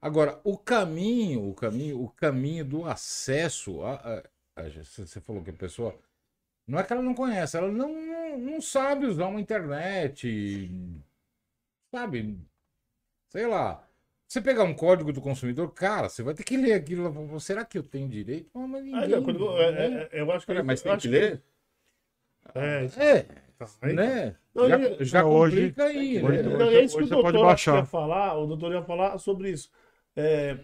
Agora, 0.01 0.39
o 0.43 0.57
caminho, 0.57 1.49
o 1.49 1.55
caminho, 1.55 2.01
o 2.03 2.09
caminho 2.09 2.65
do 2.65 2.85
acesso 2.85 3.83
a, 3.83 3.95
a- 3.95 4.23
a- 4.57 4.69
você 4.69 5.21
falou 5.21 5.43
que 5.43 5.51
a 5.51 5.53
pessoa 5.53 5.99
não 6.67 6.79
é 6.79 6.83
que 6.83 6.93
ela 6.93 7.01
não 7.03 7.15
conhece, 7.15 7.57
ela 7.57 7.71
não, 7.71 7.89
não, 7.93 8.39
não 8.39 8.61
sabe 8.61 9.05
usar 9.07 9.27
uma 9.27 9.41
internet, 9.41 10.69
sabe? 11.91 12.39
Sei 13.29 13.47
lá. 13.47 13.83
Você 14.27 14.41
pegar 14.41 14.63
um 14.65 14.73
código 14.75 15.13
do 15.13 15.21
consumidor, 15.21 15.71
cara, 15.73 16.09
você 16.09 16.21
vai 16.23 16.33
ter 16.33 16.43
que 16.43 16.57
ler 16.57 16.73
aquilo. 16.73 17.39
Será 17.39 17.63
que 17.65 17.77
eu 17.77 17.83
tenho 17.83 18.09
direito? 18.09 18.49
Mas 18.53 18.83
ninguém, 18.83 18.93
Ah, 19.03 19.07
não, 19.07 19.23
quando- 19.23 19.57
é, 19.61 19.71
né? 19.71 20.09
é, 20.11 20.21
eu 20.21 20.31
acho 20.31 20.45
que 20.45 20.53
Pera, 20.53 20.63
mas 20.63 20.79
eu 20.81 20.83
tem 20.83 20.93
acho 20.93 21.01
que 21.03 21.07
ler? 21.07 21.43
É, 22.55 22.85
É, 22.97 23.46
né? 23.81 24.35
Não, 24.53 24.67
já 24.69 24.77
já 25.03 25.21
Não, 25.23 25.31
hoje- 25.31 25.73
aí, 25.77 26.23
hoje- 26.23 26.43
né? 26.43 26.57
Não, 26.57 26.65
é 26.69 26.81
isso 26.83 26.97
que 26.97 27.03
hoje 27.03 27.13
o 27.13 27.21
doutor 27.21 27.57
ia 27.75 27.85
falar, 27.85 28.37
o 28.37 28.45
doutor 28.47 28.71
ia 28.73 28.81
falar 28.83 29.17
sobre 29.17 29.51
isso. 29.51 29.71
É, 30.15 30.57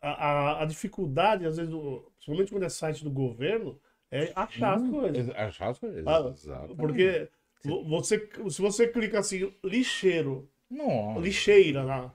a, 0.00 0.62
a- 0.62 0.64
dificuldade, 0.64 1.46
às 1.46 1.56
vezes, 1.56 1.70
do, 1.70 2.10
principalmente 2.16 2.52
quando 2.52 2.62
é 2.64 2.68
site 2.68 3.04
do 3.04 3.10
governo, 3.10 3.78
é 4.10 4.32
achar 4.34 4.74
as 4.76 4.88
coisas. 4.88 5.30
Achar 5.36 5.68
as 5.70 5.78
coisas. 5.78 6.06
Ah. 6.06 6.66
Porque 6.76 7.28
vo- 7.64 7.84
você, 7.84 8.28
se 8.48 8.60
você 8.62 8.88
clica 8.88 9.18
assim, 9.18 9.52
lixeiro, 9.64 10.48
Não. 10.70 11.20
lixeira 11.20 11.82
lá. 11.82 12.14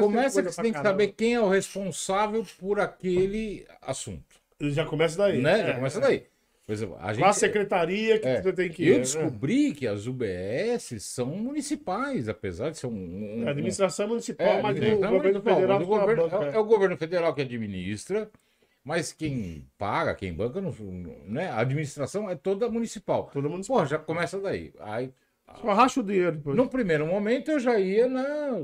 Começa 0.00 0.42
que 0.42 0.50
você 0.52 0.62
tem 0.62 0.70
que 0.70 0.76
caramba. 0.78 0.90
saber 0.90 1.08
quem 1.12 1.34
é 1.34 1.40
o 1.40 1.48
responsável 1.48 2.44
por 2.58 2.78
aquele 2.78 3.66
assunto. 3.82 4.22
Já 4.60 4.84
começa 4.84 5.16
daí. 5.18 5.40
né? 5.42 5.60
É, 5.60 5.66
Já 5.68 5.74
começa 5.74 6.00
daí. 6.00 6.26
Por 6.66 6.72
exemplo, 6.72 6.96
a 6.98 7.12
gente. 7.12 7.20
Qual 7.22 7.30
a 7.30 7.34
secretaria 7.34 8.18
que 8.18 8.26
É, 8.26 8.40
você 8.42 8.52
tem 8.52 8.70
que 8.70 8.82
ir? 8.84 8.88
Eu 8.88 8.94
né? 8.94 9.00
descobri 9.00 9.72
que 9.74 9.86
as 9.86 10.06
UBS 10.06 10.94
são 11.02 11.26
municipais, 11.26 12.26
apesar 12.28 12.70
de 12.70 12.78
ser 12.78 12.86
um. 12.86 12.90
um- 12.92 13.42
É, 13.44 13.48
a 13.48 13.50
administração 13.50 14.08
municipal, 14.08 14.46
É, 14.46 14.62
mas 14.62 14.76
o 14.78 14.80
governo 14.80 15.12
municipal, 15.18 15.54
federal 15.56 15.82
o 15.82 15.86
governo- 15.86 16.28
banca. 16.30 16.44
é, 16.46 16.54
é 16.54 16.58
o 16.58 16.64
governo 16.64 16.96
federal 16.96 17.34
que 17.34 17.42
administra, 17.42 18.30
mas 18.82 19.12
quem 19.12 19.66
paga, 19.76 20.14
quem 20.14 20.32
banca, 20.32 20.58
não, 20.62 20.74
né? 21.26 21.48
a 21.50 21.58
administração 21.60 22.30
é 22.30 22.34
toda 22.34 22.66
municipal. 22.70 23.28
Todo 23.30 23.50
municipal. 23.50 23.80
Pô, 23.80 23.86
já 23.86 23.98
começa 23.98 24.40
daí. 24.40 24.72
Aí, 24.80 25.12
Só 25.60 25.70
racha 25.74 26.00
o 26.00 26.02
dinheiro 26.02 26.36
depois. 26.36 26.56
no 26.56 26.66
primeiro 26.66 27.06
momento 27.06 27.50
eu 27.50 27.60
já 27.60 27.78
ia 27.78 28.08
na, 28.08 28.62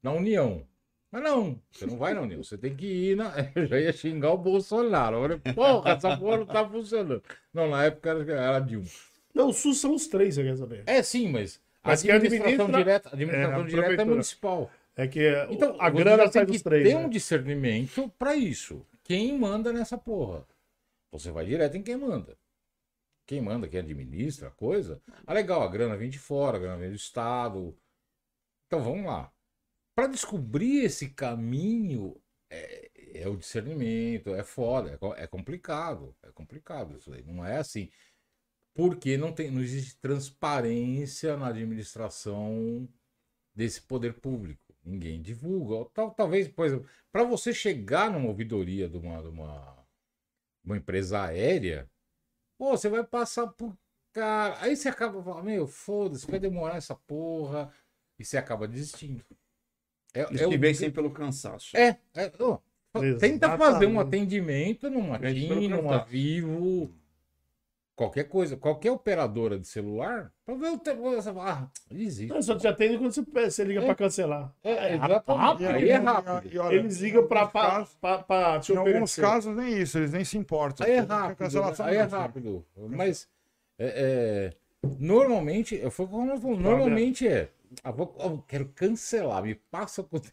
na 0.00 0.12
União. 0.12 0.62
Mas 1.10 1.22
não, 1.22 1.60
você 1.70 1.86
não 1.86 1.96
vai 1.96 2.12
na 2.14 2.20
União, 2.20 2.42
você 2.42 2.58
tem 2.58 2.74
que 2.74 2.86
ir 2.86 3.16
na. 3.16 3.32
Eu 3.54 3.66
já 3.66 3.78
ia 3.80 3.92
xingar 3.92 4.32
o 4.32 4.38
Bolsonaro. 4.38 5.20
Falei, 5.22 5.38
porra, 5.54 5.90
essa 5.92 6.16
porra 6.16 6.38
não 6.38 6.46
tá 6.46 6.68
funcionando. 6.68 7.22
Não, 7.54 7.68
na 7.70 7.84
época 7.84 8.10
era, 8.10 8.32
era 8.32 8.58
Dilma. 8.60 8.86
Não, 9.34 9.48
o 9.48 9.52
SUS 9.52 9.78
são 9.78 9.94
os 9.94 10.06
três, 10.06 10.34
você 10.34 10.42
quer 10.42 10.56
saber? 10.56 10.82
É 10.86 11.02
sim, 11.02 11.28
mas 11.28 11.60
a 11.82 11.88
Mas 11.88 12.02
quem 12.02 12.10
administração 12.10 12.66
administra- 12.66 12.78
direta, 12.84 13.08
a 13.08 13.12
é, 13.12 13.14
administração 13.14 13.60
a 13.60 13.66
direta 13.66 14.02
é 14.02 14.04
municipal. 14.04 14.70
É 14.96 15.06
que 15.06 15.20
Então, 15.50 15.76
a 15.78 15.90
grana 15.90 16.26
sai 16.28 16.44
tem 16.46 16.54
dos 16.54 16.62
três. 16.62 16.88
ter 16.88 16.94
né? 16.94 17.04
um 17.04 17.08
discernimento 17.08 18.10
para 18.18 18.34
isso. 18.34 18.84
Quem 19.04 19.38
manda 19.38 19.72
nessa 19.72 19.98
porra? 19.98 20.44
Você 21.12 21.30
vai 21.30 21.44
direto 21.44 21.76
em 21.76 21.82
quem 21.82 21.96
manda. 21.96 22.36
Quem 23.26 23.40
manda, 23.40 23.68
quem 23.68 23.80
administra 23.80 24.48
a 24.48 24.52
coisa. 24.52 25.02
Ah, 25.26 25.34
legal, 25.34 25.62
a 25.62 25.68
grana 25.68 25.96
vem 25.96 26.08
de 26.08 26.18
fora, 26.18 26.56
a 26.56 26.60
grana 26.60 26.76
vem 26.78 26.90
do 26.90 26.96
Estado. 26.96 27.76
Então 28.66 28.82
vamos 28.82 29.04
lá. 29.04 29.30
Para 29.96 30.08
descobrir 30.08 30.84
esse 30.84 31.08
caminho, 31.08 32.20
é, 32.50 32.90
é 33.22 33.28
o 33.28 33.36
discernimento, 33.36 34.34
é 34.34 34.44
foda, 34.44 34.98
é, 35.16 35.24
é 35.24 35.26
complicado. 35.26 36.14
É 36.22 36.30
complicado 36.32 36.98
isso 36.98 37.12
aí. 37.12 37.22
Não 37.22 37.44
é 37.44 37.56
assim. 37.56 37.90
Porque 38.74 39.16
não, 39.16 39.32
tem, 39.32 39.50
não 39.50 39.62
existe 39.62 39.98
transparência 39.98 41.34
na 41.38 41.48
administração 41.48 42.86
desse 43.54 43.80
poder 43.80 44.20
público. 44.20 44.76
Ninguém 44.84 45.22
divulga. 45.22 45.88
Tal, 45.94 46.10
talvez, 46.10 46.46
por 46.48 46.66
exemplo, 46.66 46.88
para 47.10 47.24
você 47.24 47.54
chegar 47.54 48.10
numa 48.10 48.28
ouvidoria 48.28 48.88
de 48.88 48.98
uma, 48.98 49.22
de 49.22 49.28
uma, 49.28 49.86
uma 50.62 50.76
empresa 50.76 51.22
aérea, 51.24 51.90
pô, 52.58 52.76
você 52.76 52.90
vai 52.90 53.02
passar 53.02 53.46
por 53.48 53.74
cara. 54.12 54.60
Aí 54.60 54.76
você 54.76 54.90
acaba 54.90 55.22
falando, 55.22 55.44
meu, 55.44 55.66
foda-se, 55.66 56.30
vai 56.30 56.38
demorar 56.38 56.76
essa 56.76 56.94
porra. 56.94 57.72
E 58.18 58.24
você 58.24 58.36
acaba 58.36 58.68
desistindo. 58.68 59.24
É, 60.14 60.20
Eles 60.22 60.40
é 60.40 60.48
se 60.48 60.56
o- 60.56 60.58
vencem 60.60 60.90
pelo 60.90 61.10
cansaço. 61.10 61.76
é, 61.76 61.96
é, 62.14 62.32
ó, 62.40 62.58
tenta 63.18 63.56
fazer 63.58 63.86
um 63.86 64.00
atendimento 64.00 64.88
numa 64.88 65.18
TIM, 65.18 65.68
numa. 65.68 66.04
Vivo, 66.04 66.90
qualquer 67.94 68.24
coisa, 68.24 68.56
qualquer 68.56 68.90
operadora 68.90 69.58
de 69.58 69.66
celular, 69.66 70.32
pra 70.44 70.54
ver 70.54 70.68
o 70.70 70.78
tempo. 70.78 71.02
Você 71.02 71.32
fala, 71.32 71.50
ah, 71.50 71.68
existe. 71.90 72.32
Não, 72.32 72.40
só 72.40 72.54
te 72.56 72.66
atende 72.66 72.96
quando 72.98 73.12
você, 73.12 73.22
você 73.22 73.64
liga 73.64 73.80
É. 73.82 73.84
pra 73.84 73.94
cancelar. 73.94 74.52
É, 74.64 74.94
rápido. 74.94 75.12
exatamente. 75.12 75.62
E 75.62 75.66
Aí 75.66 75.88
é 75.90 75.96
rápido. 75.96 76.54
e 76.54 76.58
olha, 76.58 76.74
Eles 76.76 77.00
ligam 77.00 77.26
pra, 77.26 77.38
em 77.38 77.40
alguns 77.42 77.52
pra, 77.52 77.70
casos- 77.70 77.94
pra, 78.00 78.18
pra 78.22 78.60
te 78.60 78.72
Em 78.72 78.76
alguns 78.76 78.92
oferecer. 78.94 79.20
casos 79.20 79.54
nem 79.56 79.78
isso, 79.78 79.98
eles 79.98 80.12
nem 80.12 80.24
se 80.24 80.38
importam. 80.38 80.86
Aí 80.86 80.92
é 80.94 81.00
rápido. 81.00 81.36
cancelação 81.36 81.86
Aí 81.86 81.96
é 81.96 82.02
rápido. 82.02 82.64
Mas 82.76 83.28
é, 83.78 84.52
é, 84.84 84.88
normalmente, 84.98 85.74
eu 85.74 85.90
fui 85.90 86.06
como 86.06 86.30
eu 86.32 86.40
falo, 86.40 86.56
normalmente 86.56 87.26
é. 87.28 87.50
Ah, 87.84 87.90
vou, 87.90 88.16
eu 88.20 88.42
quero 88.46 88.68
cancelar, 88.74 89.42
me 89.42 89.54
passa 89.54 90.00
o 90.02 90.04
conteúdo 90.04 90.32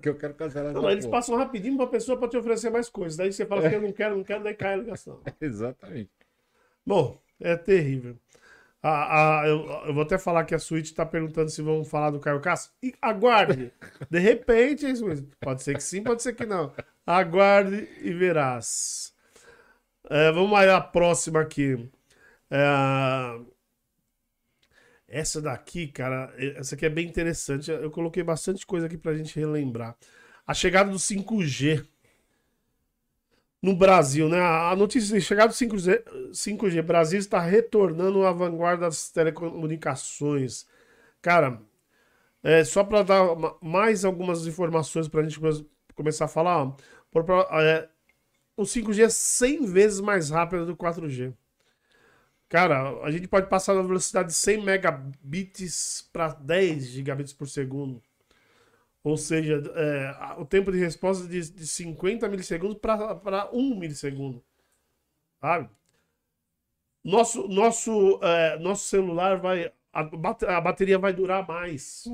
que 0.00 0.08
eu 0.08 0.16
quero 0.16 0.34
cancelar. 0.34 0.72
Não, 0.72 0.90
eles 0.90 1.04
porra. 1.06 1.18
passam 1.18 1.36
rapidinho 1.36 1.76
pra 1.76 1.86
pessoa 1.86 2.18
pra 2.18 2.28
te 2.28 2.36
oferecer 2.36 2.70
mais 2.70 2.88
coisas. 2.88 3.16
Daí 3.16 3.32
você 3.32 3.44
fala 3.46 3.68
que 3.68 3.74
eu 3.74 3.82
não 3.82 3.92
quero, 3.92 4.16
não 4.16 4.24
quero, 4.24 4.42
daí 4.44 4.54
cai 4.54 4.74
a 4.74 4.76
ligação. 4.76 5.20
Exatamente. 5.40 6.10
Bom, 6.86 7.18
é 7.40 7.56
terrível. 7.56 8.16
A, 8.82 9.42
a- 9.42 9.48
eu, 9.48 9.66
eu 9.86 9.94
vou 9.94 10.02
até 10.04 10.18
falar 10.18 10.44
que 10.44 10.54
a 10.54 10.58
Switch 10.58 10.92
tá 10.92 11.06
perguntando 11.06 11.50
se 11.50 11.62
vão 11.62 11.84
falar 11.84 12.10
do 12.10 12.20
Caio 12.20 12.40
Castro. 12.40 12.72
E 12.82 12.94
aguarde. 13.00 13.72
De 14.10 14.18
repente, 14.18 14.86
é 14.86 14.90
isso 14.90 15.06
mesmo. 15.06 15.28
pode 15.40 15.62
ser 15.62 15.74
que 15.76 15.82
sim, 15.82 16.02
pode 16.02 16.22
ser 16.22 16.34
que 16.34 16.46
não. 16.46 16.72
Aguarde 17.06 17.88
e 18.02 18.12
verás. 18.12 19.14
É, 20.10 20.32
vamos 20.32 20.58
aí 20.58 20.68
a 20.70 20.80
próxima 20.80 21.40
aqui. 21.40 21.88
É, 22.50 23.40
essa 25.12 25.42
daqui, 25.42 25.88
cara, 25.88 26.34
essa 26.56 26.74
aqui 26.76 26.86
é 26.86 26.90
bem 26.90 27.06
interessante. 27.08 27.70
Eu 27.70 27.90
coloquei 27.92 28.22
bastante 28.24 28.66
coisa 28.66 28.86
aqui 28.86 28.98
pra 28.98 29.14
gente 29.16 29.38
relembrar. 29.38 29.96
A 30.46 30.54
chegada 30.54 30.90
do 30.90 30.98
5G 30.98 31.84
no 33.62 33.76
Brasil, 33.76 34.28
né? 34.28 34.40
A 34.40 34.74
notícia 34.76 35.16
de 35.18 35.24
chegada 35.24 35.48
do 35.48 35.54
5G, 35.54 36.02
5G, 36.32 36.82
Brasil 36.82 37.18
está 37.18 37.40
retornando 37.40 38.24
à 38.26 38.32
vanguarda 38.32 38.86
das 38.86 39.10
telecomunicações. 39.10 40.66
Cara, 41.22 41.60
é, 42.42 42.64
só 42.64 42.84
para 42.84 43.02
dar 43.04 43.36
ma- 43.36 43.56
mais 43.62 44.04
algumas 44.04 44.46
informações 44.46 45.08
para 45.08 45.20
a 45.20 45.24
gente 45.24 45.40
come- 45.40 45.66
começar 45.96 46.26
a 46.26 46.28
falar, 46.28 46.64
ó, 46.64 46.76
é, 47.60 47.88
o 48.56 48.66
5G 48.66 49.04
é 49.04 49.08
100 49.10 49.66
vezes 49.66 50.00
mais 50.00 50.30
rápido 50.30 50.66
do 50.66 50.76
4G. 50.76 51.34
Cara, 52.52 53.02
a 53.02 53.10
gente 53.10 53.26
pode 53.26 53.48
passar 53.48 53.72
na 53.72 53.80
velocidade 53.80 54.28
de 54.28 54.34
100 54.34 54.62
megabits 54.62 56.06
para 56.12 56.34
10 56.34 56.84
gigabits 56.84 57.32
por 57.32 57.48
segundo. 57.48 58.02
Ou 59.02 59.16
seja, 59.16 59.54
é, 59.74 60.34
o 60.38 60.44
tempo 60.44 60.70
de 60.70 60.76
resposta 60.76 61.26
de, 61.26 61.50
de 61.50 61.66
50 61.66 62.28
milissegundos 62.28 62.76
para 62.76 63.48
1 63.54 63.78
milissegundo. 63.78 64.44
Sabe? 65.40 65.70
Nosso, 67.02 67.48
nosso, 67.48 68.20
é, 68.22 68.58
nosso 68.58 68.84
celular 68.84 69.40
vai. 69.40 69.72
A, 69.90 70.00
a 70.54 70.60
bateria 70.60 70.98
vai 70.98 71.14
durar 71.14 71.48
mais. 71.48 72.04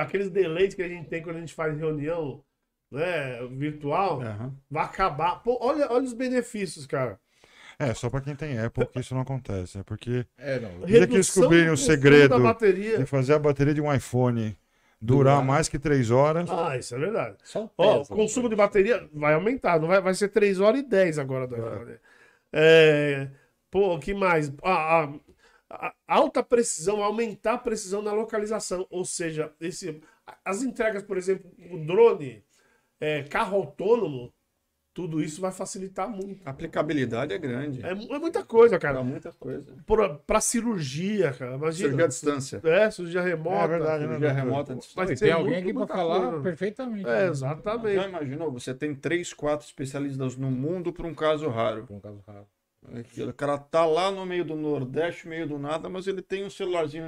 Aqueles 0.00 0.30
delays 0.30 0.72
que 0.72 0.82
a 0.82 0.88
gente 0.88 1.10
tem 1.10 1.22
quando 1.22 1.36
a 1.36 1.40
gente 1.40 1.52
faz 1.52 1.76
reunião 1.76 2.42
né, 2.90 3.46
virtual, 3.48 4.22
Aham. 4.22 4.56
vai 4.70 4.84
acabar. 4.86 5.42
Pô, 5.42 5.58
olha, 5.60 5.92
olha 5.92 6.04
os 6.04 6.14
benefícios, 6.14 6.86
cara. 6.86 7.20
É, 7.90 7.94
só 7.94 8.08
pra 8.10 8.20
quem 8.20 8.34
tem 8.36 8.58
Apple 8.58 8.86
que 8.86 9.00
isso 9.00 9.14
não 9.14 9.22
acontece. 9.22 9.78
É 9.78 9.82
porque 9.82 10.26
É, 10.38 10.58
não. 10.60 10.70
Dia 10.86 11.06
que 11.06 11.14
Redução 11.14 11.16
descobrirem 11.16 11.70
o 11.70 11.76
segredo 11.76 12.28
da 12.30 12.38
bateria. 12.38 12.98
de 12.98 13.06
fazer 13.06 13.34
a 13.34 13.38
bateria 13.38 13.74
de 13.74 13.80
um 13.80 13.92
iPhone 13.92 14.56
durar 15.00 15.36
Durar. 15.36 15.44
mais 15.44 15.68
que 15.68 15.78
três 15.78 16.10
horas. 16.10 16.48
Ah, 16.50 16.76
isso 16.78 16.94
é 16.94 16.98
verdade. 16.98 17.36
Só 17.44 17.64
o 17.64 17.70
Ó, 17.76 18.02
o 18.02 18.06
consumo 18.06 18.48
de 18.48 18.54
né? 18.56 18.62
bateria 18.62 19.08
vai 19.12 19.34
aumentar, 19.34 19.80
não 19.80 19.88
vai, 19.88 20.00
vai 20.00 20.14
ser 20.14 20.28
3 20.28 20.60
horas 20.60 20.80
e 20.80 20.84
10 20.84 21.18
agora. 21.18 21.46
do 21.46 21.56
iPhone. 21.56 21.98
É, 22.52 23.28
pô, 23.70 23.94
o 23.96 23.98
que 24.00 24.14
mais? 24.14 24.52
A, 24.62 25.04
a- 25.04 25.14
a 25.70 25.94
alta 26.06 26.42
precisão, 26.42 27.02
aumentar 27.02 27.54
a 27.54 27.58
precisão 27.58 28.02
na 28.02 28.12
localização. 28.12 28.86
Ou 28.90 29.04
seja, 29.04 29.52
esse, 29.60 30.00
as 30.44 30.62
entregas, 30.62 31.02
por 31.02 31.16
exemplo, 31.16 31.50
o 31.70 31.78
drone, 31.84 32.44
é, 33.00 33.22
carro 33.24 33.56
autônomo, 33.56 34.32
tudo 34.94 35.22
isso 35.22 35.40
vai 35.40 35.50
facilitar 35.50 36.08
muito. 36.08 36.46
A 36.46 36.50
aplicabilidade 36.50 37.32
é 37.32 37.38
grande. 37.38 37.84
É, 37.84 37.90
é 37.90 38.18
muita 38.18 38.44
coisa, 38.44 38.78
cara. 38.78 38.96
Pra 38.96 39.04
muita 39.04 39.32
coisa. 39.32 39.74
Pra, 39.86 40.08
pra 40.10 40.40
cirurgia, 40.40 41.32
cara. 41.32 41.54
Imagina. 41.56 41.88
Cirurgia 41.88 42.04
à 42.04 42.08
distância. 42.08 42.60
É, 42.64 42.90
cirurgia 42.90 43.22
remota. 43.22 43.64
É 43.64 43.68
verdade, 43.68 44.06
né? 44.06 44.14
Cirurgia 44.18 44.34
doutor? 44.34 44.44
remota 44.44 44.80
ser 45.06 45.16
tem 45.18 45.32
alguém 45.32 45.56
aqui 45.56 45.72
pra 45.72 45.78
muita 45.80 45.94
falar 45.94 46.20
coisa. 46.28 46.42
perfeitamente. 46.42 47.08
É, 47.08 47.24
né? 47.24 47.28
exatamente. 47.28 47.94
Já 47.94 48.08
imaginou? 48.08 48.52
Você 48.52 48.74
tem 48.74 48.94
três, 48.94 49.32
quatro 49.32 49.66
especialistas 49.66 50.36
no 50.36 50.50
mundo 50.50 50.92
para 50.92 51.06
um 51.06 51.14
caso 51.14 51.48
raro. 51.48 51.86
Por 51.86 51.96
um 51.96 52.00
caso 52.00 52.22
raro. 52.26 52.46
Aquilo, 52.98 53.30
O 53.30 53.34
cara 53.34 53.56
tá 53.58 53.86
lá 53.86 54.10
no 54.10 54.26
meio 54.26 54.44
do 54.44 54.56
Nordeste, 54.56 55.28
meio 55.28 55.46
do 55.46 55.58
nada, 55.58 55.88
mas 55.88 56.06
ele 56.06 56.20
tem 56.20 56.44
um 56.44 56.50
celularzinho 56.50 57.06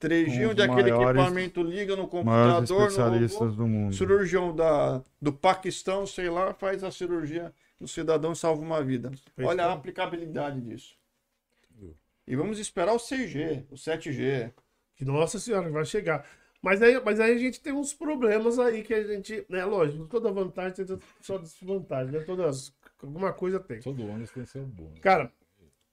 3G, 0.00 0.44
Com 0.44 0.50
onde 0.50 0.62
aquele 0.62 0.90
maiores- 0.92 1.20
equipamento 1.22 1.62
liga 1.62 1.96
no 1.96 2.06
computador, 2.06 2.80
no 2.80 2.86
especialistas 2.86 3.38
robô. 3.40 3.52
do 3.56 3.66
mundo. 3.66 3.94
cirurgião 3.94 4.54
da, 4.54 5.02
do 5.20 5.32
Paquistão, 5.32 6.06
sei 6.06 6.28
lá, 6.28 6.52
faz 6.52 6.84
a 6.84 6.90
cirurgia 6.90 7.52
do 7.80 7.88
cidadão 7.88 8.32
e 8.32 8.36
salva 8.36 8.60
uma 8.62 8.82
vida. 8.82 9.10
Fez 9.34 9.48
Olha 9.48 9.64
a 9.66 9.72
aplicabilidade 9.72 10.60
disso. 10.60 10.94
E 12.26 12.34
vamos 12.34 12.58
esperar 12.58 12.92
o 12.92 12.98
6G, 12.98 13.64
o 13.70 13.74
7G. 13.76 14.52
Que, 14.96 15.04
nossa 15.04 15.38
senhora, 15.38 15.70
vai 15.70 15.84
chegar. 15.84 16.26
Mas 16.60 16.82
aí, 16.82 17.00
mas 17.04 17.20
aí 17.20 17.32
a 17.34 17.38
gente 17.38 17.60
tem 17.60 17.72
uns 17.72 17.94
problemas 17.94 18.58
aí 18.58 18.82
que 18.82 18.92
a 18.92 19.04
gente, 19.04 19.46
né, 19.48 19.64
lógico, 19.64 20.06
toda 20.06 20.32
vantagem 20.32 20.84
tem 20.84 20.98
só 21.20 21.38
desvantagem, 21.38 22.12
né? 22.12 22.20
Todas, 22.20 22.72
alguma 23.00 23.32
coisa 23.32 23.60
tem. 23.60 23.78
Todo 23.80 24.02
ônibus 24.04 24.32
tem 24.32 24.44
seu 24.44 24.62
bônus. 24.66 24.98
Cara, 25.00 25.30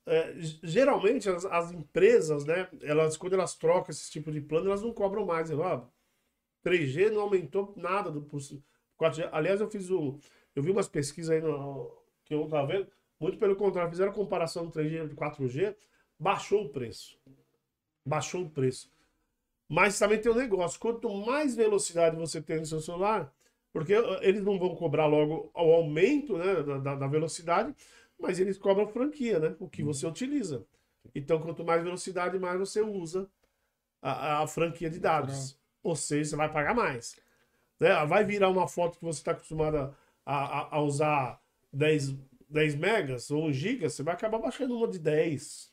é, 0.06 0.34
geralmente 0.64 1.30
as, 1.30 1.46
as 1.46 1.72
empresas, 1.72 2.46
né, 2.46 2.70
elas, 2.82 3.18
quando 3.18 3.34
elas 3.34 3.56
trocam 3.56 3.92
esse 3.92 4.12
tipo 4.12 4.32
de 4.32 4.42
plano, 4.42 4.68
elas 4.68 4.82
não 4.82 4.94
cobram 4.94 5.26
mais. 5.26 5.52
Ó, 5.52 5.90
3G 6.64 7.10
não 7.10 7.22
aumentou 7.22 7.74
nada 7.78 8.12
do 8.12 8.22
por- 8.22 8.42
4G. 8.98 9.30
Aliás, 9.32 9.62
eu 9.62 9.70
fiz 9.70 9.90
um. 9.90 10.20
Eu 10.56 10.64
vi 10.64 10.72
umas 10.72 10.88
pesquisas 10.88 11.32
aí 11.32 11.42
no, 11.42 11.92
que 12.26 12.34
eu 12.34 12.40
não 12.42 12.48
tava 12.48 12.68
vendo. 12.68 12.88
Muito 13.20 13.38
pelo 13.38 13.56
contrário, 13.56 13.90
fizeram 13.92 14.12
comparação 14.14 14.66
do 14.66 14.72
3G 14.72 15.12
e 15.12 15.16
4G, 15.16 15.76
baixou 16.20 16.66
o 16.66 16.70
preço. 16.70 17.18
Baixou 18.06 18.44
o 18.44 18.50
preço. 18.50 18.92
Mas 19.70 19.98
também 19.98 20.20
tem 20.20 20.32
um 20.32 20.36
negócio: 20.36 20.80
quanto 20.80 21.10
mais 21.10 21.56
velocidade 21.56 22.16
você 22.16 22.42
tem 22.42 22.60
no 22.60 22.66
seu 22.66 22.82
celular, 22.82 23.34
porque 23.72 23.94
eh, 23.94 24.20
eles 24.22 24.44
não 24.44 24.60
vão 24.60 24.76
cobrar 24.76 25.06
logo 25.08 25.52
o 25.54 25.74
aumento 25.74 26.38
né, 26.38 26.64
da, 26.82 26.96
da 26.96 27.08
velocidade, 27.08 27.74
mas 28.24 28.40
eles 28.40 28.58
cobram 28.60 28.88
franquia, 28.88 29.40
né? 29.40 29.58
O 29.60 29.70
que 29.70 29.84
você 29.84 30.08
utiliza. 30.08 30.66
Então, 31.16 31.42
quanto 31.42 31.66
mais 31.66 31.84
velocidade, 31.84 32.40
mais 32.40 32.60
você 32.60 32.82
usa 32.82 33.30
a, 34.02 34.44
a- 34.44 34.48
franquia 34.48 34.90
de 34.90 35.00
dados. 35.00 35.58
Ou 35.84 35.96
seja, 35.96 36.32
você 36.32 36.36
vai 36.38 36.52
pagar 36.52 36.74
mais. 36.76 37.18
Né? 37.80 37.90
Vai 38.06 38.26
virar 38.26 38.50
uma 38.50 38.68
foto 38.68 39.00
que 39.00 39.06
você 39.06 39.20
está 39.20 39.32
acostumado 39.32 39.78
a, 39.78 39.96
a, 40.26 40.78
a 40.78 40.82
usar 40.82 41.42
10, 41.74 42.16
10 42.50 42.76
megas 42.76 43.32
ou 43.32 43.46
1 43.48 43.54
giga, 43.54 43.90
você 43.90 44.04
vai 44.04 44.14
acabar 44.16 44.40
baixando 44.40 44.78
uma 44.78 44.88
de 44.88 45.00
10 45.00 45.72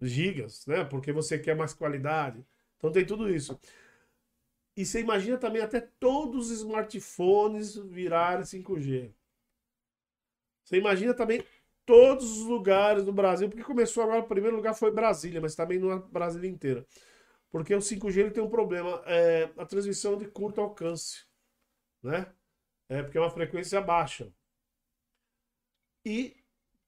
gigas, 0.00 0.66
né? 0.66 0.84
Porque 0.84 1.12
você 1.12 1.38
quer 1.38 1.56
mais 1.56 1.74
qualidade. 1.74 2.44
Então 2.78 2.92
tem 2.92 3.06
tudo 3.06 3.30
isso. 3.34 3.58
E 4.76 4.84
você 4.84 5.00
imagina 5.00 5.36
também 5.38 5.62
até 5.62 5.80
todos 5.80 6.50
os 6.50 6.58
smartphones 6.60 7.76
virarem 7.76 8.44
5G. 8.44 9.12
Você 10.64 10.78
imagina 10.78 11.14
também 11.14 11.44
todos 11.86 12.38
os 12.38 12.46
lugares 12.46 13.04
do 13.04 13.12
Brasil, 13.12 13.48
porque 13.48 13.64
começou 13.64 14.02
agora, 14.02 14.20
o 14.20 14.28
primeiro 14.28 14.56
lugar 14.56 14.74
foi 14.74 14.90
Brasília, 14.90 15.40
mas 15.40 15.54
também 15.54 15.78
não 15.78 15.92
é 15.92 15.98
Brasília 15.98 16.48
inteira. 16.48 16.86
Porque 17.50 17.74
o 17.74 17.80
5G 17.80 18.18
ele 18.20 18.30
tem 18.30 18.42
um 18.42 18.50
problema, 18.50 19.02
é 19.06 19.50
a 19.56 19.64
transmissão 19.64 20.16
de 20.16 20.26
curto 20.26 20.60
alcance, 20.60 21.24
né? 22.02 22.26
É 22.88 23.02
porque 23.02 23.18
é 23.18 23.20
uma 23.20 23.30
frequência 23.30 23.80
baixa. 23.80 24.32
E 26.04 26.36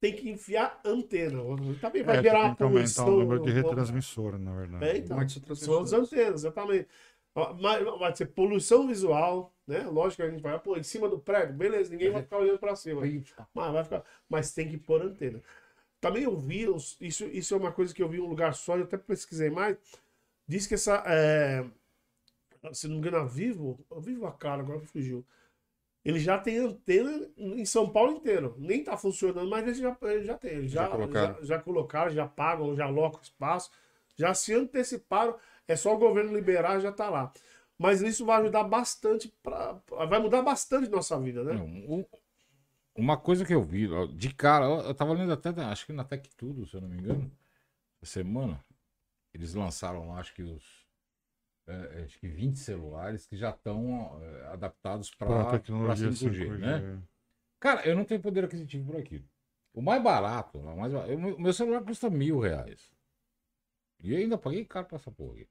tem 0.00 0.14
que 0.14 0.28
enfiar 0.30 0.80
antena. 0.84 1.38
Também 1.80 2.02
vai 2.02 2.18
É, 2.18 2.22
gerar 2.22 2.48
tem 2.48 2.56
que 2.56 2.62
aumentar 2.62 3.06
o 3.06 3.18
número 3.20 3.42
de 3.42 3.50
retransmissor, 3.52 4.38
na 4.38 4.54
verdade. 4.54 4.84
É, 4.84 4.96
então. 4.98 5.56
São 5.56 5.80
as 5.80 5.92
antenas, 5.92 6.40
exatamente. 6.44 6.88
Mas 7.60 7.84
vai 7.98 8.16
ser 8.16 8.26
poluição 8.26 8.86
visual, 8.86 9.54
né? 9.66 9.80
Lógico 9.86 10.22
que 10.22 10.28
a 10.28 10.30
gente 10.30 10.42
vai, 10.42 10.58
pô, 10.58 10.76
em 10.76 10.82
cima 10.82 11.08
do 11.08 11.18
prédio, 11.18 11.54
beleza, 11.54 11.90
ninguém 11.90 12.10
vai 12.10 12.22
ficar 12.22 12.38
olhando 12.38 12.58
para 12.58 12.76
cima. 12.76 13.02
Mas, 13.54 13.72
vai 13.72 13.84
ficar, 13.84 14.04
mas 14.28 14.52
tem 14.52 14.68
que 14.68 14.78
pôr 14.78 15.02
antena. 15.02 15.42
Também 16.00 16.24
eu 16.24 16.36
vi, 16.36 16.66
isso, 17.00 17.24
isso 17.26 17.54
é 17.54 17.56
uma 17.56 17.72
coisa 17.72 17.94
que 17.94 18.02
eu 18.02 18.08
vi 18.08 18.18
em 18.18 18.20
um 18.20 18.28
lugar 18.28 18.54
só, 18.54 18.76
eu 18.76 18.84
até 18.84 18.96
pesquisei 18.96 19.50
mais. 19.50 19.76
Diz 20.46 20.66
que 20.66 20.74
essa, 20.74 21.02
é, 21.06 21.64
se 22.72 22.86
não 22.86 22.94
me 22.94 23.00
engano, 23.00 23.18
a 23.18 23.24
Vivo, 23.24 23.78
a 23.90 24.00
Vivo 24.00 24.26
a 24.26 24.32
cara, 24.32 24.62
agora 24.62 24.80
fugiu. 24.80 25.24
Ele 26.04 26.20
já 26.20 26.38
tem 26.38 26.58
antena 26.58 27.28
em 27.36 27.64
São 27.64 27.90
Paulo 27.90 28.12
inteiro. 28.12 28.54
Nem 28.58 28.84
tá 28.84 28.96
funcionando, 28.96 29.48
mas 29.50 29.66
ele 29.66 29.74
já, 29.74 29.96
ele 30.02 30.24
já 30.24 30.38
tem. 30.38 30.68
Já, 30.68 30.84
Já 30.84 30.88
colocaram. 30.88 31.34
já, 31.34 31.44
já 31.44 31.58
colocaram, 31.58 32.10
já 32.12 32.28
pagam, 32.28 32.76
já 32.76 32.84
alocam 32.84 33.20
espaço, 33.20 33.70
já 34.16 34.32
se 34.32 34.54
anteciparam. 34.54 35.36
É 35.66 35.74
só 35.74 35.92
o 35.92 35.98
governo 35.98 36.32
liberar, 36.32 36.78
já 36.78 36.92
tá 36.92 37.10
lá. 37.10 37.32
Mas 37.78 38.00
isso 38.00 38.24
vai 38.24 38.40
ajudar 38.40 38.64
bastante, 38.64 39.28
pra, 39.42 39.72
vai 40.08 40.18
mudar 40.18 40.42
bastante 40.42 40.88
nossa 40.88 41.18
vida, 41.20 41.44
né? 41.44 41.52
Não, 41.54 41.66
o- 42.00 42.08
uma 42.96 43.16
coisa 43.18 43.44
que 43.44 43.54
eu 43.54 43.62
vi, 43.62 43.86
de 44.14 44.34
cara, 44.34 44.64
eu 44.64 44.94
tava 44.94 45.12
lendo 45.12 45.32
até, 45.32 45.52
na- 45.52 45.70
acho 45.70 45.84
que 45.84 45.92
na 45.92 46.04
Tech 46.04 46.28
Tudo, 46.36 46.66
se 46.66 46.74
eu 46.74 46.80
não 46.80 46.88
me 46.88 46.96
engano, 46.98 47.30
essa 48.02 48.12
semana, 48.12 48.64
eles 49.34 49.52
lançaram 49.54 50.08
lá, 50.08 50.18
acho 50.20 50.32
que 50.34 50.42
os, 50.42 50.64
é, 51.66 52.04
acho 52.04 52.18
que 52.18 52.28
20 52.28 52.58
celulares 52.58 53.26
que 53.26 53.36
já 53.36 53.50
estão 53.50 54.18
adaptados 54.52 55.10
Para 55.10 55.26
para 55.28 55.40
a 55.42 55.50
tecnologia 55.50 56.10
5G, 56.10 56.44
5G. 56.44 56.58
né? 56.58 57.02
Cara, 57.60 57.86
eu 57.86 57.94
não 57.94 58.04
tenho 58.04 58.20
poder 58.22 58.44
aquisitivo 58.44 58.90
por 58.92 58.96
aquilo. 59.00 59.28
O 59.74 59.82
mais 59.82 60.02
barato, 60.02 60.58
o 60.58 60.76
mais 60.76 60.90
barato- 60.92 61.12
o 61.14 61.40
meu 61.40 61.52
celular 61.52 61.82
custa 61.82 62.08
mil 62.08 62.38
reais. 62.40 62.90
E 64.00 64.12
eu 64.12 64.18
ainda 64.18 64.38
paguei 64.38 64.64
caro 64.64 64.86
pra 64.86 64.96
essa 64.96 65.10
porra 65.10 65.34
aqui. 65.34 65.48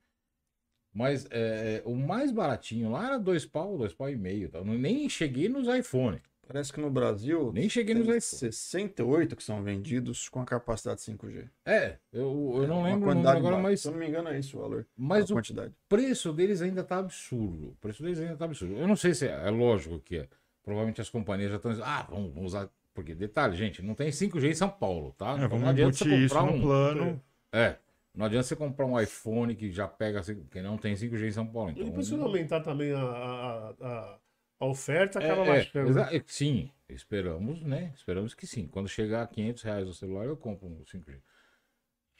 Mas 0.96 1.28
é, 1.30 1.82
o 1.86 1.94
mais 1.94 2.32
baratinho 2.32 2.90
lá 2.92 3.06
era 3.08 3.20
dois 3.20 3.46
pau, 3.46 3.78
dois 3.78 3.94
pau 3.94 4.10
e 4.10 4.16
meio. 4.16 4.48
Tá? 4.50 4.60
Eu 4.60 4.66
nem 4.66 5.10
cheguei 5.10 5.50
nos 5.50 5.68
iPhone. 5.68 6.22
Parece 6.48 6.72
que 6.72 6.80
no 6.80 6.92
Brasil 6.92 7.52
Nem 7.52 7.68
cheguei 7.68 7.96
nos 7.96 8.04
iPhone. 8.06 8.22
68 8.22 9.36
que 9.36 9.44
são 9.44 9.62
vendidos 9.64 10.30
com 10.30 10.40
a 10.40 10.46
capacidade 10.46 11.02
5G. 11.02 11.50
É, 11.66 11.98
eu, 12.14 12.54
eu 12.62 12.68
não 12.68 12.80
Uma 12.80 12.88
lembro 12.88 13.10
o 13.10 13.14
número 13.14 13.14
quantidade 13.16 13.38
agora, 13.40 13.56
baixa. 13.56 13.70
mas, 13.70 13.82
Se 13.82 13.88
eu 13.88 13.92
não 13.92 14.00
me 14.00 14.08
engano 14.08 14.30
é 14.30 14.40
isso 14.40 14.58
o 14.58 14.62
valor. 14.62 14.86
mas 14.96 15.24
a 15.30 15.34
o 15.34 15.38
quantidade. 15.38 15.74
preço 15.90 16.32
deles 16.32 16.62
ainda 16.62 16.84
tá 16.84 17.00
absurdo. 17.00 17.70
O 17.70 17.76
preço 17.82 18.02
deles 18.04 18.20
ainda 18.20 18.36
tá 18.38 18.46
absurdo. 18.46 18.76
Eu 18.76 18.88
não 18.88 18.96
sei 18.96 19.14
se 19.16 19.28
é, 19.28 19.48
é 19.48 19.50
lógico 19.50 20.00
que 20.00 20.18
é. 20.20 20.28
Provavelmente 20.64 21.02
as 21.02 21.10
companhias 21.10 21.50
já 21.50 21.58
estão 21.58 21.72
dizendo, 21.72 21.88
ah, 21.88 22.08
vamos, 22.10 22.32
vamos 22.34 22.54
usar. 22.54 22.70
Porque, 22.94 23.14
detalhe, 23.16 23.58
gente, 23.58 23.82
não 23.82 23.94
tem 23.96 24.10
5G 24.12 24.50
em 24.52 24.54
São 24.54 24.70
Paulo, 24.70 25.14
tá? 25.18 25.32
É, 25.34 25.48
vamos 25.48 25.62
não 25.64 25.70
adianta 25.70 25.98
você 25.98 26.06
embutir 26.06 26.26
isso 26.26 26.36
comprar 26.36 26.52
no 26.52 26.58
um- 26.58 26.62
plano. 26.62 27.22
É. 27.52 27.76
Não 28.16 28.26
adianta 28.26 28.44
você 28.48 28.56
comprar 28.56 28.86
um 28.86 29.00
iPhone 29.00 29.56
que 29.56 29.72
já 29.72 29.88
pega, 29.88 30.20
assim, 30.22 30.44
que 30.46 30.62
não 30.62 30.78
tem 30.78 30.96
5G 30.96 31.28
em 31.28 31.32
São 31.32 31.46
Paulo. 31.46 31.72
Então, 31.72 31.84
E 31.84 31.86
depois 31.88 32.08
se 32.08 32.16
não 32.16 32.26
aumentar 32.26 32.62
também 32.62 32.94
a, 32.94 33.00
a, 33.02 33.70
a, 33.82 34.20
a 34.62 34.66
oferta, 34.66 35.20
É, 35.20 35.26
acaba 35.26 35.44
é, 35.44 35.48
baixando. 35.48 36.00
é, 36.00 36.24
sim, 36.26 36.72
esperamos, 36.88 37.62
né? 37.64 37.92
Esperamos 37.96 38.34
que 38.34 38.48
sim. 38.48 38.68
Quando 38.68 38.88
chegar 38.88 39.24
a 39.24 39.28
500 39.28 39.64
reais 39.64 39.88
o 39.88 39.94
celular, 39.94 40.26
eu 40.26 40.38
compro 40.38 40.68
um 40.68 40.84
5G. 40.86 41.22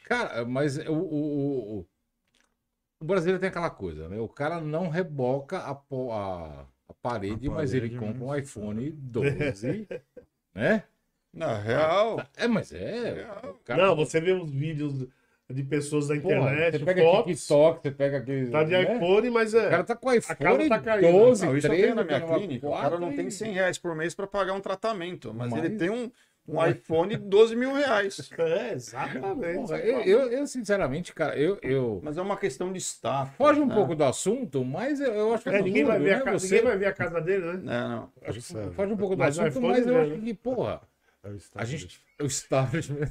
Cara, 0.04 0.44
mas 0.44 0.76
o, 0.78 0.92
o, 0.92 0.96
o, 0.96 1.78
o- 1.80 1.86
o 3.00 3.04
brasileiro 3.04 3.38
tem 3.40 3.48
aquela 3.48 3.70
coisa, 3.70 4.08
né? 4.08 4.18
O 4.18 4.28
cara 4.28 4.60
não 4.60 4.88
reboca 4.88 5.58
a, 5.58 5.72
a, 5.72 6.66
a 6.88 6.94
parede, 7.02 7.48
A 7.48 7.50
mas 7.50 7.74
ele 7.74 7.90
compra 7.98 8.24
um 8.24 8.28
mas- 8.28 8.48
iPhone 8.48 8.90
12, 8.90 9.86
né? 10.54 10.84
Na 11.32 11.58
real, 11.58 12.18
É, 12.36 12.46
mas 12.48 12.72
é. 12.72 13.26
cara- 13.64 13.86
Não, 13.88 13.96
você 13.96 14.20
vê 14.20 14.32
os 14.32 14.50
vídeos 14.50 15.06
de 15.48 15.62
pessoas 15.62 16.08
da 16.08 16.16
Porra, 16.20 16.34
internet, 16.36 16.78
você 16.78 16.84
pega 16.84 17.02
fotos, 17.02 17.38
TikTok, 17.38 17.82
você 17.82 17.90
pega 17.92 18.18
aquele. 18.18 18.50
tá 18.50 18.64
de 18.64 18.72
né? 18.72 18.96
iPhone, 18.96 19.30
mas 19.30 19.54
O 19.54 19.58
é. 19.58 19.70
cara 19.70 19.84
tá 19.84 19.94
com 19.96 20.12
iPhone 20.12 20.36
casa 20.38 20.68
tá 20.68 20.78
caindo. 20.80 21.12
12, 21.12 21.46
não, 21.46 21.56
isso 21.56 21.66
eu 21.66 21.70
13, 21.70 21.82
tenho 21.84 21.94
na 21.94 22.04
minha 22.04 22.20
clínica. 22.20 22.66
O 22.66 22.72
cara 22.72 22.98
não 22.98 23.12
tem 23.14 23.30
100 23.30 23.52
reais 23.52 23.78
por 23.78 23.94
mês 23.94 24.14
para 24.14 24.26
pagar 24.26 24.54
um 24.54 24.60
tratamento, 24.60 25.32
mas, 25.32 25.50
Mas- 25.50 25.64
ele 25.64 25.76
tem 25.76 25.90
um, 25.90 26.10
Um 26.48 26.64
iPhone 26.64 27.10
de 27.16 27.16
12 27.16 27.56
mil 27.56 27.72
reais. 27.74 28.30
É, 28.38 28.72
exatamente. 28.72 29.56
Porra, 29.56 29.78
eu, 29.78 30.00
eu, 30.02 30.30
eu, 30.30 30.46
sinceramente, 30.46 31.12
cara, 31.12 31.36
eu. 31.36 31.58
eu... 31.60 32.00
Mas 32.04 32.16
é 32.16 32.22
uma 32.22 32.36
questão 32.36 32.72
de 32.72 32.78
staff. 32.78 33.36
Foge 33.36 33.60
um 33.60 33.66
né? 33.66 33.74
pouco 33.74 33.96
do 33.96 34.04
assunto, 34.04 34.64
mas 34.64 35.00
eu, 35.00 35.12
eu 35.12 35.34
acho 35.34 35.42
que 35.42 35.50
É, 35.50 35.60
ninguém, 35.62 35.84
vai 35.84 35.98
ver 35.98 36.14
a 36.14 36.18
né? 36.18 36.24
casa, 36.24 36.38
Você- 36.38 36.54
ninguém 36.54 36.68
vai 36.70 36.78
ver 36.78 36.86
a 36.86 36.92
casa 36.92 37.20
dele, 37.20 37.44
né? 37.44 37.52
É, 37.74 37.88
não. 37.88 38.12
acho 38.22 38.40
que 38.40 38.70
Foge 38.74 38.92
um 38.92 38.96
pouco 38.96 39.16
do 39.16 39.18
Mas 39.18 39.38
o 39.38 39.42
assunto, 39.42 39.66
mas 39.66 39.86
eu 39.86 40.00
acho 40.00 40.10
né? 40.10 40.20
que, 40.24 40.34
porra, 40.34 40.80
É 41.24 41.28
o 41.30 41.38
a 41.56 41.64
gente. 41.64 42.00
O 42.20 42.26
establishment. 42.26 43.10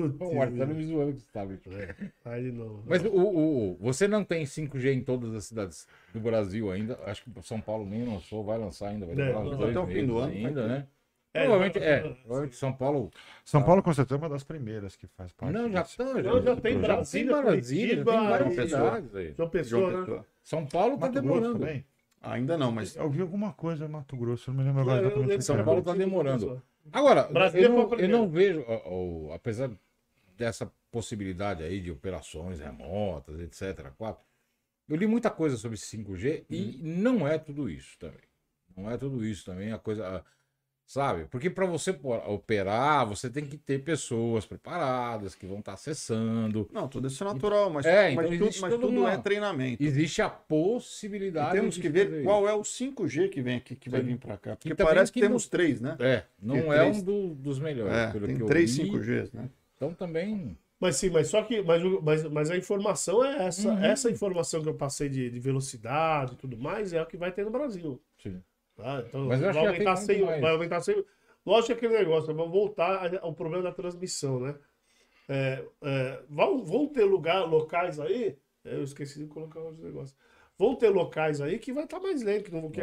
Putz, 0.00 0.20
O 0.32 0.34
Marcelo 0.36 0.74
me 0.74 0.84
zoando 0.84 1.10
com 1.12 1.16
o 1.16 1.18
establishment. 1.18 1.94
Aí 2.24 2.42
de 2.44 2.52
novo. 2.52 2.82
Mas 2.86 3.04
o, 3.04 3.08
o, 3.08 3.72
o- 3.72 3.76
você 3.80 4.06
não 4.08 4.24
tem 4.24 4.44
5G 4.44 4.92
em 4.92 5.02
todas 5.02 5.34
as 5.34 5.44
cidades 5.44 5.86
do 6.12 6.20
Brasil 6.20 6.70
ainda. 6.70 6.98
Acho 7.06 7.22
que 7.24 7.30
São 7.42 7.60
Paulo 7.60 7.84
nem 7.84 8.04
lançou, 8.04 8.44
vai 8.44 8.58
lançar 8.58 8.88
ainda. 8.88 9.06
Vai 9.06 9.14
É, 9.14 9.32
dois 9.32 9.70
até 9.70 9.78
o 9.78 9.86
fim 9.86 10.06
do 10.06 10.18
ano, 10.18 10.32
ainda, 10.32 10.66
né? 10.66 10.86
É, 11.34 11.40
provavelmente, 11.44 11.78
já- 11.80 11.84
é. 11.86 12.00
Provavelmente 12.00 12.56
São 12.56 12.72
Paulo. 12.74 13.10
São 13.44 13.62
Paulo, 13.62 13.82
com 13.82 13.92
certeza, 13.94 14.16
é 14.16 14.18
uma 14.22 14.28
das 14.28 14.44
primeiras 14.44 14.94
que 14.96 15.06
faz 15.06 15.32
parte. 15.32 15.52
Não, 15.54 15.70
já 15.72 15.80
estão. 15.80 16.14
Não, 16.22 16.42
já 16.42 16.56
tem 16.56 16.78
Brasília, 16.78 17.32
tem 17.34 17.42
Brasília, 17.42 18.04
Curitiba, 18.04 18.12
tem 18.12 18.28
várias 18.28 18.54
cidades 18.68 19.14
aí. 19.16 19.34
João 19.36 19.48
Pessoa, 19.48 20.06
né? 20.06 20.22
São 20.42 20.66
Paulo 20.66 20.98
tá 20.98 21.06
Mato 21.06 21.12
Grosso 21.22 21.28
demorando. 21.40 21.58
também? 21.60 21.86
Ainda 22.20 22.56
não, 22.58 22.70
mas 22.70 22.94
Eu 22.94 23.08
vi 23.10 23.20
alguma 23.22 23.52
coisa 23.52 23.84
em 23.86 23.88
Mato 23.88 24.14
Grosso, 24.16 24.50
não 24.52 24.58
me 24.58 24.64
lembro 24.64 24.82
agora 24.82 25.00
eu- 25.00 25.06
exatamente. 25.06 25.36
que 25.38 25.42
São. 25.42 25.64
Paulo 25.64 25.82
tá 25.82 25.94
demorando. 25.94 26.62
Agora, 26.90 27.28
eu 27.54 27.68
não, 27.68 27.94
eu 27.94 28.08
não 28.08 28.28
vejo, 28.28 28.64
ó, 28.66 28.82
ó, 29.30 29.34
apesar 29.34 29.70
dessa 30.36 30.70
possibilidade 30.90 31.62
aí 31.62 31.80
de 31.80 31.90
operações 31.90 32.60
remotas, 32.60 33.38
etc. 33.40 33.92
Eu 34.88 34.96
li 34.96 35.06
muita 35.06 35.30
coisa 35.30 35.56
sobre 35.56 35.76
5G 35.76 36.44
e 36.50 36.78
não 36.82 37.26
é 37.26 37.38
tudo 37.38 37.70
isso 37.70 37.96
também. 37.98 38.20
Não 38.76 38.90
é 38.90 38.96
tudo 38.96 39.24
isso 39.24 39.44
também, 39.44 39.72
a 39.72 39.78
coisa, 39.78 40.24
sabe? 40.92 41.24
Porque 41.30 41.48
para 41.48 41.64
você 41.64 41.90
operar, 42.26 43.06
você 43.06 43.30
tem 43.30 43.46
que 43.46 43.56
ter 43.56 43.78
pessoas 43.82 44.44
preparadas 44.44 45.34
que 45.34 45.46
vão 45.46 45.60
estar 45.60 45.72
acessando. 45.72 46.68
Não, 46.70 46.86
tudo 46.86 47.06
isso 47.08 47.24
é 47.24 47.26
natural, 47.26 47.70
mas, 47.70 47.86
É, 47.86 48.10
então 48.12 48.22
mas, 48.22 48.30
tudo, 48.32 48.44
existe 48.44 48.60
mas 48.60 48.74
tudo 48.74 48.88
uma- 48.88 49.10
é 49.12 49.16
treinamento. 49.16 49.82
Existe 49.82 50.20
a 50.20 50.26
E 50.26 50.30
possibilidade 50.48 51.52
temos 51.52 51.74
de 51.76 51.80
que 51.80 51.88
ver 51.88 52.22
qual 52.24 52.46
é 52.46 52.52
o 52.54 52.62
5G 52.62 53.28
que 53.28 53.40
vem 53.40 53.56
aqui, 53.56 53.74
que 53.74 53.88
vai 53.88 54.02
vir 54.02 54.18
para 54.18 54.36
cá. 54.36 54.54
Porque 54.56 54.70
E 54.72 54.74
parece 54.74 55.10
que 55.10 55.20
que 55.20 55.26
temos 55.26 55.44
não- 55.44 55.50
três, 55.50 55.80
né? 55.80 55.96
É, 55.98 56.24
não 56.40 56.54
Tem 56.56 56.70
é 56.70 56.78
três- 56.78 56.98
um 56.98 57.02
do- 57.02 57.34
dos 57.34 57.58
melhores. 57.58 57.92
É, 57.94 58.10
pelo 58.12 58.26
tem 58.26 58.36
que 58.36 58.42
eu 58.42 58.46
três 58.46 58.76
li. 58.76 58.84
5Gs, 58.84 59.30
né? 59.34 59.48
Então 59.76 59.94
também. 59.94 60.58
Mas 60.78 60.96
sim, 60.96 61.10
mas 61.10 61.28
só 61.28 61.42
que. 61.42 61.62
Mas, 61.62 61.80
mas, 62.02 62.24
mas 62.24 62.50
a 62.50 62.56
informação 62.56 63.24
é 63.24 63.46
essa. 63.46 63.68
Uhum. 63.70 63.84
Essa 63.84 64.10
informação 64.10 64.60
que 64.62 64.68
eu 64.68 64.74
passei 64.74 65.08
de, 65.08 65.30
de 65.30 65.38
velocidade 65.40 66.34
e 66.34 66.36
tudo 66.36 66.58
mais 66.58 66.92
é 66.92 67.00
o 67.00 67.06
que 67.06 67.16
vai 67.16 67.30
ter 67.32 67.44
no 67.44 67.50
Brasil. 67.50 68.00
Sim. 68.22 68.42
Tá? 68.82 69.04
Então, 69.06 69.24
Mas 69.26 69.42
eu 69.42 69.48
acho 69.50 69.58
vai 69.60 69.72
que 69.72 69.78
tem 69.78 69.86
aumentar 69.86 69.94
muito 69.94 70.06
100. 70.12 70.24
mais. 70.24 70.40
Vai 70.40 70.50
aumentar 70.52 70.80
100. 70.80 71.04
Lógico 71.44 71.66
que 71.66 71.86
aquele 71.86 71.98
negócio, 71.98 72.34
vamos 72.34 72.52
voltar 72.52 73.18
ao 73.20 73.32
problema 73.34 73.62
da 73.64 73.72
transmissão, 73.72 74.38
né? 74.40 74.54
É, 75.28 75.64
é, 75.82 76.18
vão, 76.28 76.64
vão 76.64 76.86
ter 76.86 77.04
lugar, 77.04 77.44
locais 77.48 77.98
aí. 78.00 78.36
é, 78.64 78.74
Eu 78.76 78.82
esqueci 78.84 79.20
de 79.20 79.26
colocar 79.26 79.60
os 79.60 79.78
negócios. 79.78 80.16
Vão 80.58 80.74
ter 80.76 80.90
locais 80.90 81.40
aí 81.40 81.58
que 81.58 81.72
vai 81.72 81.84
estar 81.84 81.98
mais 82.00 82.22
lento, 82.22 82.44
que 82.44 82.52
não 82.52 82.70
que, 82.70 82.80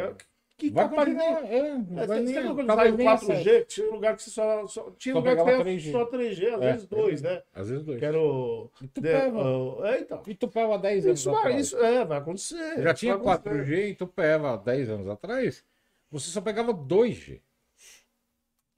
que 0.58 0.70
Vai 0.70 0.88
capaz 0.90 1.08
continuar, 1.08 1.44
é, 1.44 1.58
É, 1.58 2.06
vai 2.06 2.20
nem- 2.20 2.34
talvez 2.66 2.66
saiu 2.66 2.96
nem 2.96 3.06
4G? 3.06 3.64
Tinha 3.66 3.90
lugar 3.90 4.16
que 4.16 4.22
você 4.22 4.30
só. 4.30 4.66
só 4.66 4.90
tinha 4.98 5.14
Só 5.14 5.18
lugar 5.20 5.36
que 5.36 5.40
era 5.50 5.64
3G. 5.64 5.92
só 5.92 6.04
3G, 6.04 6.46
às 6.48 6.60
É, 6.62 6.72
vezes 6.72 6.86
2, 6.86 7.22
né? 7.22 7.42
Às 7.54 7.68
vezes 7.70 7.84
dois. 7.84 7.98
Que 7.98 8.04
era 8.04 8.20
o. 8.20 8.70
E 8.82 8.88
tu 8.88 9.00
de- 9.00 9.08
pega. 9.08 9.38
o- 9.38 9.86
é, 9.86 10.00
então. 10.00 10.22
E 10.26 10.34
Tupéva 10.34 10.74
há 10.74 10.78
10 10.78 11.06
anos 11.06 11.20
Isso 11.20 11.30
vai, 11.30 11.40
atrás. 11.40 11.60
isso, 11.66 11.76
é, 11.78 12.04
vai 12.04 12.18
acontecer. 12.18 12.82
Já 12.82 12.92
tinha 12.92 13.16
vai 13.16 13.34
acontecer. 13.34 13.56
4G 13.64 13.88
em 13.90 13.94
Tupéva 13.94 14.52
há 14.52 14.56
10 14.58 14.90
anos 14.90 15.08
atrás. 15.08 15.64
Você 16.10 16.30
só 16.30 16.40
pegava 16.40 16.72
2G. 16.72 17.40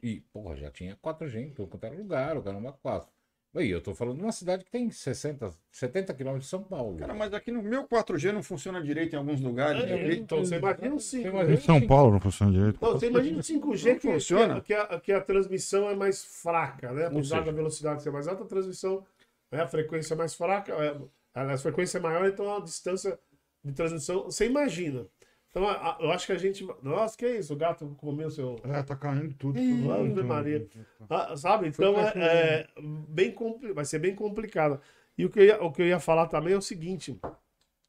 E, 0.02 0.20
porra, 0.32 0.56
já 0.56 0.70
tinha 0.70 0.96
4G 0.96 1.36
em 1.36 1.50
tudo 1.50 1.68
quanto 1.68 1.84
era 1.84 1.94
lugar, 1.94 2.36
o 2.36 2.42
caramba 2.42 2.72
4. 2.72 3.08
Aí, 3.54 3.68
eu 3.70 3.82
tô 3.82 3.94
falando 3.94 4.16
de 4.16 4.22
uma 4.22 4.32
cidade 4.32 4.64
que 4.64 4.70
tem 4.70 4.90
60, 4.90 5.52
70 5.70 6.14
quilômetros 6.14 6.46
de 6.46 6.50
São 6.50 6.62
Paulo. 6.64 6.96
Cara, 6.96 7.14
mas 7.14 7.34
aqui 7.34 7.52
no 7.52 7.62
meu 7.62 7.86
4G 7.86 8.32
não 8.32 8.42
funciona 8.42 8.82
direito 8.82 9.12
em 9.12 9.18
alguns 9.18 9.40
lugares. 9.42 9.84
É, 9.84 10.08
E- 10.08 10.16
então 10.20 10.38
você 10.38 10.56
imagina 10.56 10.94
o 10.94 10.98
Você 10.98 11.18
5G. 11.18 11.28
imagina 11.28 11.54
Em 11.54 11.60
São 11.60 11.86
Paulo 11.86 12.12
não 12.12 12.20
funciona 12.20 12.50
direito. 12.52 12.78
Não, 12.80 12.92
você 12.92 13.06
imagina 13.08 13.38
o 13.38 13.42
5G 13.42 13.88
Não 13.92 13.98
que, 13.98 14.00
funciona. 14.12 14.60
que, 14.62 14.72
a, 14.74 14.98
que 15.00 15.12
a 15.12 15.20
transmissão 15.20 15.88
é 15.88 15.94
mais 15.94 16.24
fraca, 16.24 16.92
né? 16.92 17.06
Apesar 17.06 17.44
da 17.44 17.52
velocidade 17.52 18.02
ser 18.02 18.10
mais 18.10 18.26
alta, 18.26 18.42
a 18.42 18.46
transmissão, 18.46 19.06
né? 19.50 19.60
a 19.60 19.68
frequência 19.68 20.14
é 20.14 20.16
mais 20.16 20.34
fraca, 20.34 20.72
é, 20.72 20.98
a, 21.34 21.52
a 21.52 21.58
frequência 21.58 21.98
é 21.98 22.00
maior, 22.00 22.26
então 22.26 22.56
a 22.56 22.60
distância 22.60 23.18
de 23.62 23.72
transmissão, 23.72 24.24
você 24.24 24.46
imagina. 24.46 25.06
Então, 25.54 25.68
a- 25.68 25.72
a- 25.74 25.98
eu 26.00 26.10
acho 26.10 26.24
que 26.24 26.32
a 26.32 26.38
gente. 26.38 26.66
Nossa, 26.82 27.14
que 27.16 27.26
é 27.26 27.36
isso? 27.36 27.52
O 27.52 27.56
gato 27.56 27.94
comeu 27.98 28.30
seu. 28.30 28.56
É, 28.64 28.82
tá 28.82 28.96
caindo 28.96 29.34
tudo. 29.34 29.58
Ave 29.92 30.08
tudo, 30.08 30.24
Maria. 30.24 30.66
tudo. 30.66 30.86
Ah, 31.10 31.36
sabe? 31.36 31.68
Então 31.68 31.92
é, 32.00 32.12
é 32.16 32.68
bem 33.08 33.30
compli- 33.32 33.72
vai 33.74 33.84
ser 33.84 33.98
bem 33.98 34.14
complicado. 34.14 34.80
E 35.18 35.26
o 35.26 35.30
que, 35.30 35.40
eu 35.40 35.44
ia, 35.44 35.62
o 35.62 35.70
que 35.70 35.82
eu 35.82 35.86
ia 35.86 36.00
falar 36.00 36.26
também 36.26 36.54
é 36.54 36.56
o 36.56 36.62
seguinte: 36.62 37.20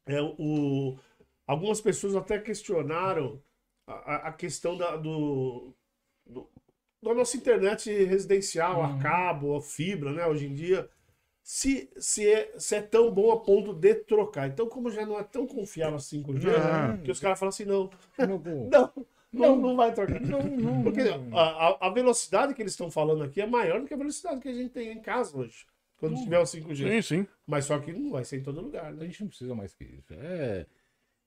é 0.06 0.20
o, 0.20 0.98
algumas 1.46 1.80
pessoas 1.80 2.14
até 2.14 2.38
questionaram 2.38 3.42
a, 3.86 4.28
a- 4.28 4.32
questão 4.32 4.76
da, 4.76 4.96
do, 4.96 5.72
do- 6.26 6.50
da 7.02 7.14
nossa 7.14 7.34
internet 7.34 7.90
residencial, 8.04 8.82
a 8.82 8.98
cabo, 8.98 9.56
a 9.56 9.62
fibra, 9.62 10.12
né? 10.12 10.26
Hoje 10.26 10.46
em 10.46 10.54
dia, 10.54 10.86
se, 11.44 11.90
se, 11.98 12.26
é, 12.26 12.52
se 12.58 12.74
é 12.74 12.80
tão 12.82 13.12
bom 13.12 13.30
a 13.30 13.38
ponto 13.38 13.74
de 13.74 13.94
trocar. 13.96 14.48
Então, 14.48 14.66
como 14.66 14.90
já 14.90 15.04
não 15.04 15.18
é 15.18 15.22
tão 15.22 15.46
confiável 15.46 15.96
assim 15.96 16.22
com 16.22 16.32
o 16.32 16.38
dia, 16.38 16.56
Não. 16.88 16.98
que 17.02 17.10
os 17.10 17.20
caras 17.20 17.38
falam 17.38 17.50
assim: 17.50 17.66
não, 17.66 17.90
No- 18.18 18.38
não, 18.72 19.06
não, 19.30 19.56
não 19.56 19.76
vai 19.76 19.92
trocar. 19.92 20.20
Não, 20.20 20.42
não, 20.42 20.82
Porque 20.82 21.04
não. 21.04 21.36
a, 21.38 21.68
a- 21.68 21.86
a 21.86 21.90
velocidade 21.90 22.54
que 22.54 22.62
eles 22.62 22.72
estão 22.72 22.90
falando 22.90 23.22
aqui 23.22 23.42
é 23.42 23.46
maior 23.46 23.80
do 23.80 23.86
que 23.86 23.92
a 23.94 23.96
velocidade 23.98 24.40
que 24.40 24.48
a 24.48 24.52
gente 24.54 24.70
tem 24.70 24.90
em 24.90 25.02
casa 25.02 25.36
hoje. 25.36 25.66
Quando 25.98 26.16
tiver 26.22 26.38
o 26.38 26.46
5G. 26.46 26.88
Sim, 26.88 27.02
sim. 27.02 27.26
Mas 27.46 27.66
só 27.66 27.78
que 27.78 27.92
não 27.92 28.10
vai 28.10 28.24
ser 28.24 28.38
em 28.38 28.42
todo 28.42 28.60
lugar, 28.60 28.86
A 28.86 28.90
né? 28.92 29.04
gente 29.06 29.20
não 29.20 29.28
precisa 29.28 29.54
mais 29.54 29.74
que 29.74 29.84
isso. 29.84 30.12
É, 30.14 30.66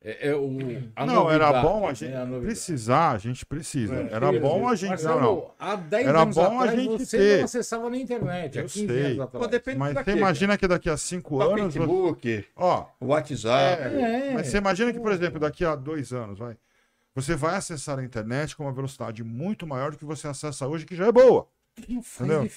é, 0.03 0.29
é 0.29 0.35
o, 0.35 0.49
a 0.95 1.05
Não, 1.05 1.29
era 1.29 1.61
bom 1.61 1.85
a 1.85 1.89
né, 1.89 1.95
gente 1.95 2.13
novidade. 2.13 2.41
precisar, 2.45 3.11
a 3.11 3.17
gente 3.17 3.45
precisa. 3.45 3.95
É, 3.95 4.13
Era 4.13 4.31
bom 4.39 4.67
a 4.67 4.75
gente. 4.75 4.89
Marcelo, 4.89 5.19
Não, 5.21 5.35
não. 5.35 5.51
Há 5.59 5.75
10 5.75 6.07
Era 6.07 6.21
anos 6.21 6.35
bom 6.35 6.41
a 6.59 6.63
atrás 6.63 6.79
gente 6.81 7.05
você 7.05 7.17
ter. 7.17 7.37
não 7.39 7.45
acessava 7.45 7.89
na 7.89 7.97
internet. 7.97 8.57
Há 8.59 8.61
Eu 8.61 8.67
15 8.69 8.87
sei. 8.87 9.05
anos 9.05 9.19
atrás. 9.21 9.45
Pô, 9.45 9.51
depende 9.51 9.77
Mas 9.79 9.93
você 9.95 10.11
imagina 10.11 10.57
que 10.57 10.67
daqui 10.67 10.89
a 10.89 10.97
cinco 10.97 11.41
anos. 11.41 11.73
você- 11.73 11.79
Facebook, 11.79 12.45
Ó, 12.55 12.85
WhatsApp. 13.01 13.81
é, 13.95 14.29
É. 14.29 14.33
mas 14.33 14.47
você 14.47 14.57
imagina 14.57 14.93
que, 14.93 14.99
por 14.99 15.11
exemplo, 15.11 15.39
daqui 15.39 15.65
a 15.65 15.75
dois 15.75 16.13
anos, 16.13 16.37
vai. 16.39 16.55
Você 17.15 17.35
vai 17.35 17.55
acessar 17.55 17.97
a 17.97 18.03
internet 18.03 18.55
com 18.55 18.63
uma 18.63 18.71
velocidade 18.71 19.23
muito 19.23 19.65
maior 19.65 19.89
do 19.91 19.97
que 19.97 20.05
você 20.05 20.27
acessa 20.27 20.67
hoje, 20.67 20.85
que 20.85 20.95
já 20.95 21.07
é 21.07 21.11
boa. 21.11 21.47
Não 21.89 22.03
faz 22.03 22.29
Entendeu? 22.29 22.49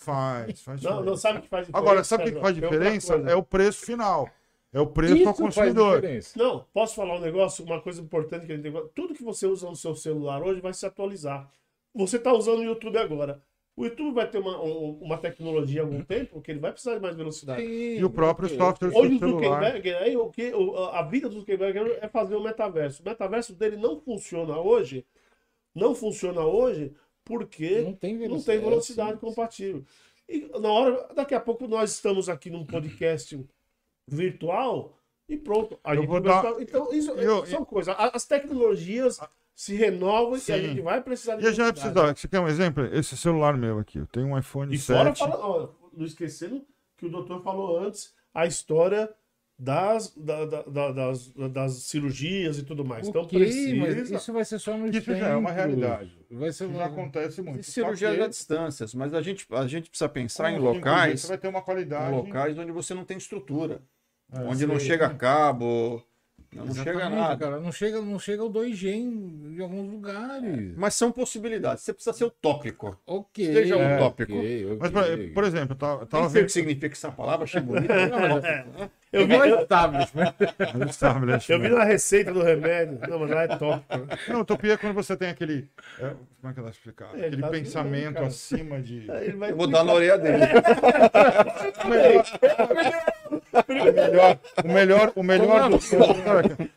Faz, 0.00 0.60
faz 0.62 0.82
Não, 0.82 0.90
não 0.90 0.98
diferença. 1.14 1.20
sabe 1.22 1.38
o 1.38 1.42
que 1.42 1.48
faz 1.48 1.66
diferença. 1.66 1.78
Agora, 1.90 2.02
sabe 2.04 2.22
o 2.24 2.26
que 2.26 2.32
faz 2.40 2.56
outra 2.56 2.68
diferença? 2.70 3.14
É 3.28 3.36
o 3.36 3.42
preço 3.44 3.86
final. 3.86 4.28
É 4.72 4.80
o 4.80 4.86
preço 4.86 5.16
Isso 5.16 5.28
ao 5.28 5.34
consumidor. 5.34 6.02
Não, 6.36 6.66
posso 6.72 6.94
falar 6.94 7.16
um 7.16 7.20
negócio? 7.20 7.64
Uma 7.64 7.80
coisa 7.80 8.00
importante 8.02 8.46
que 8.46 8.52
a 8.52 8.56
gente 8.56 8.70
tem. 8.70 8.88
Tudo 8.94 9.14
que 9.14 9.22
você 9.22 9.46
usa 9.46 9.68
no 9.68 9.76
seu 9.76 9.94
celular 9.94 10.42
hoje 10.42 10.60
vai 10.60 10.74
se 10.74 10.84
atualizar. 10.84 11.50
Você 11.94 12.16
está 12.18 12.32
usando 12.32 12.58
o 12.58 12.64
YouTube 12.64 12.98
agora. 12.98 13.40
O 13.74 13.84
YouTube 13.84 14.14
vai 14.14 14.28
ter 14.28 14.38
uma, 14.38 14.60
um- 14.62 14.98
uma 15.02 15.18
tecnologia 15.18 15.82
há 15.82 15.84
algum 15.84 16.02
tempo 16.02 16.40
que 16.40 16.50
ele 16.50 16.60
vai 16.60 16.72
precisar 16.72 16.94
de 16.96 17.00
mais 17.00 17.14
velocidade. 17.16 17.62
E 17.62 18.02
o 18.04 18.10
próprio 18.10 18.48
software 18.48 18.90
do 18.90 18.96
Hoje 18.98 19.14
o 19.16 19.18
seu 19.18 19.28
celular. 19.28 19.62
Zuckerberg, 19.64 19.94
aí, 19.94 20.16
o 20.16 20.30
que, 20.30 20.52
a 20.92 21.02
vida 21.02 21.28
do 21.28 21.34
Zuckerberg 21.40 21.78
é 22.00 22.08
fazer 22.08 22.36
o 22.36 22.42
metaverso. 22.42 23.02
O 23.02 23.04
metaverso 23.08 23.54
dele 23.54 23.76
não 23.76 24.00
funciona 24.00 24.58
hoje, 24.58 25.04
não 25.74 25.94
funciona 25.94 26.42
hoje 26.44 26.92
porque 27.24 27.80
Não 27.82 27.92
tem 27.94 28.14
não 28.14 28.20
velocidade. 28.20 28.58
tem 28.60 28.68
velocidade 28.68 29.18
compatível. 29.18 29.84
E 30.28 30.48
na 30.58 30.70
hora, 30.72 31.08
daqui 31.14 31.34
a 31.34 31.40
pouco 31.40 31.68
nós 31.68 31.92
estamos 31.92 32.28
aqui 32.30 32.48
num 32.50 32.64
podcast 32.64 33.38
virtual 34.06 34.96
e 35.28 35.36
pronto. 35.36 35.78
A 35.82 35.94
Eu 35.94 36.02
gente 36.02 36.20
dar- 36.20 36.54
Então, 36.60 36.92
isso 36.92 37.10
eu- 37.12 37.44
são 37.46 37.64
coisas. 37.64 37.94
As 37.98 38.24
tecnologias 38.24 39.18
se 39.54 39.74
renovam 39.74 40.36
e 40.36 40.40
Sim. 40.40 40.52
a 40.52 40.58
gente 40.58 40.80
vai 40.80 41.00
precisar 41.02 41.40
E 41.40 41.46
a 41.46 41.50
gente 41.50 41.60
vai 41.62 41.72
precisar. 41.72 42.14
Você 42.14 42.28
quer 42.28 42.40
um 42.40 42.48
exemplo? 42.48 42.84
Esse 42.94 43.16
celular 43.16 43.56
meu 43.56 43.78
aqui. 43.78 43.98
Eu 43.98 44.06
tenho 44.06 44.26
um 44.28 44.38
iPhone 44.38 44.74
E 44.74 44.78
7. 44.78 44.96
fora, 44.96 45.14
fala, 45.14 45.36
ó, 45.44 45.68
não 45.92 46.04
esquecendo 46.04 46.64
que 46.96 47.06
o 47.06 47.10
doutor 47.10 47.42
falou 47.42 47.78
antes 47.78 48.14
a 48.32 48.46
história 48.46 49.10
das, 49.58 50.14
da- 50.14 50.44
da- 50.44 50.62
da- 50.64 50.92
das, 50.92 51.28
das 51.50 51.72
cirurgias 51.84 52.58
e 52.58 52.62
tudo 52.62 52.84
mais. 52.84 53.08
Então 53.08 53.22
Ok, 53.22 53.38
mas 53.38 53.48
precisa. 53.94 54.14
isso 54.16 54.30
vai 54.34 54.44
ser 54.44 54.58
só 54.58 54.76
no 54.76 54.86
Isso 54.88 55.14
já 55.14 55.28
é 55.28 55.34
uma 55.34 55.50
realidade. 55.50 56.14
Vai 56.30 56.52
ser 56.52 56.66
Isso 56.68 56.74
já 56.76 56.84
acontece 56.84 57.40
muito. 57.40 57.60
E 57.60 57.64
cirurgias 57.64 58.10
Só 58.10 58.16
que- 58.18 58.22
à 58.22 58.28
distância, 58.28 58.86
mas 58.94 59.14
a 59.14 59.22
gente, 59.22 59.46
a 59.50 59.66
gente 59.66 59.88
precisa 59.88 60.10
pensar 60.10 60.50
em 60.52 60.58
com 60.58 60.64
o 60.64 60.74
5G 60.74 60.76
locais, 60.76 61.20
Você 61.22 61.28
vai 61.28 61.38
ter 61.38 61.48
uma 61.48 61.62
qualidade. 61.62 62.12
em 62.12 62.16
locais 62.18 62.58
onde 62.58 62.70
você 62.70 62.92
não 62.92 63.06
tem 63.06 63.16
estrutura, 63.16 63.80
É, 64.32 64.40
onde 64.40 64.66
não 64.66 64.78
chega 64.80 65.08
cabo, 65.10 66.02
Não, 66.52 66.64
não 66.66 66.74
chega 66.74 67.08
nada. 67.08 67.36
Cara, 67.36 67.60
não 67.60 67.70
chega, 67.70 68.00
não 68.00 68.18
chega 68.18 68.42
o 68.44 68.50
2G 68.50 68.88
em, 68.92 69.54
em 69.56 69.60
alguns 69.62 69.88
lugares. 69.90 70.74
Mas 70.76 70.94
são 70.94 71.12
possibilidades. 71.12 71.84
Você 71.84 71.92
precisa 71.92 72.16
ser 72.16 72.24
utópico. 72.24 72.98
Ok. 73.06 73.44
Seja 73.52 73.76
um 73.76 73.84
ok, 73.84 73.98
tópico. 73.98 74.32
ok. 74.36 74.76
Mas, 74.80 74.90
por, 74.90 75.04
por 75.34 75.44
exemplo, 75.44 75.72
eu 75.74 75.78
tava, 75.78 76.02
eu 76.02 76.06
tava 76.06 76.22
sei 76.24 76.30
o 76.30 76.32
vendo. 76.40 76.46
que 76.46 76.52
significa 76.52 76.94
essa 76.94 77.12
palavra, 77.12 77.44
achei 77.44 77.60
bonita. 77.60 78.06
Não, 78.08 78.18
mas- 78.20 78.90
Eu 79.12 79.26
vi, 79.26 79.34
eu, 79.48 79.60
establishment. 79.60 80.34
Establishment. 80.90 81.54
eu 81.54 81.60
vi 81.60 81.68
na 81.68 81.84
receita 81.84 82.32
do 82.32 82.42
remédio. 82.42 82.98
Não, 83.08 83.18
mas 83.20 83.30
lá 83.30 83.42
é 83.44 83.48
top. 83.48 83.84
né? 83.90 84.06
Não, 84.28 84.40
utopia 84.40 84.72
é 84.72 84.76
quando 84.76 84.94
você 84.94 85.16
tem 85.16 85.28
aquele. 85.28 85.68
é, 86.00 86.14
como 86.40 86.50
é 86.50 86.52
que 86.52 86.58
eu 86.58 86.62
vou 86.64 86.70
explicar? 86.70 87.10
É, 87.18 87.26
aquele 87.26 87.42
tá 87.42 87.48
pensamento 87.48 88.04
bem, 88.04 88.12
cara. 88.14 88.26
acima 88.26 88.80
de. 88.82 89.06
Eu 89.48 89.56
vou 89.56 89.66
dar 89.68 89.84
na 89.84 89.92
orelha 89.92 90.18
dele. 90.18 90.42
O 93.68 93.94
melhor, 93.94 94.38
o 94.64 94.68
melhor, 94.68 95.12
o 95.16 95.22
melhor 95.22 95.70
do. 95.70 95.78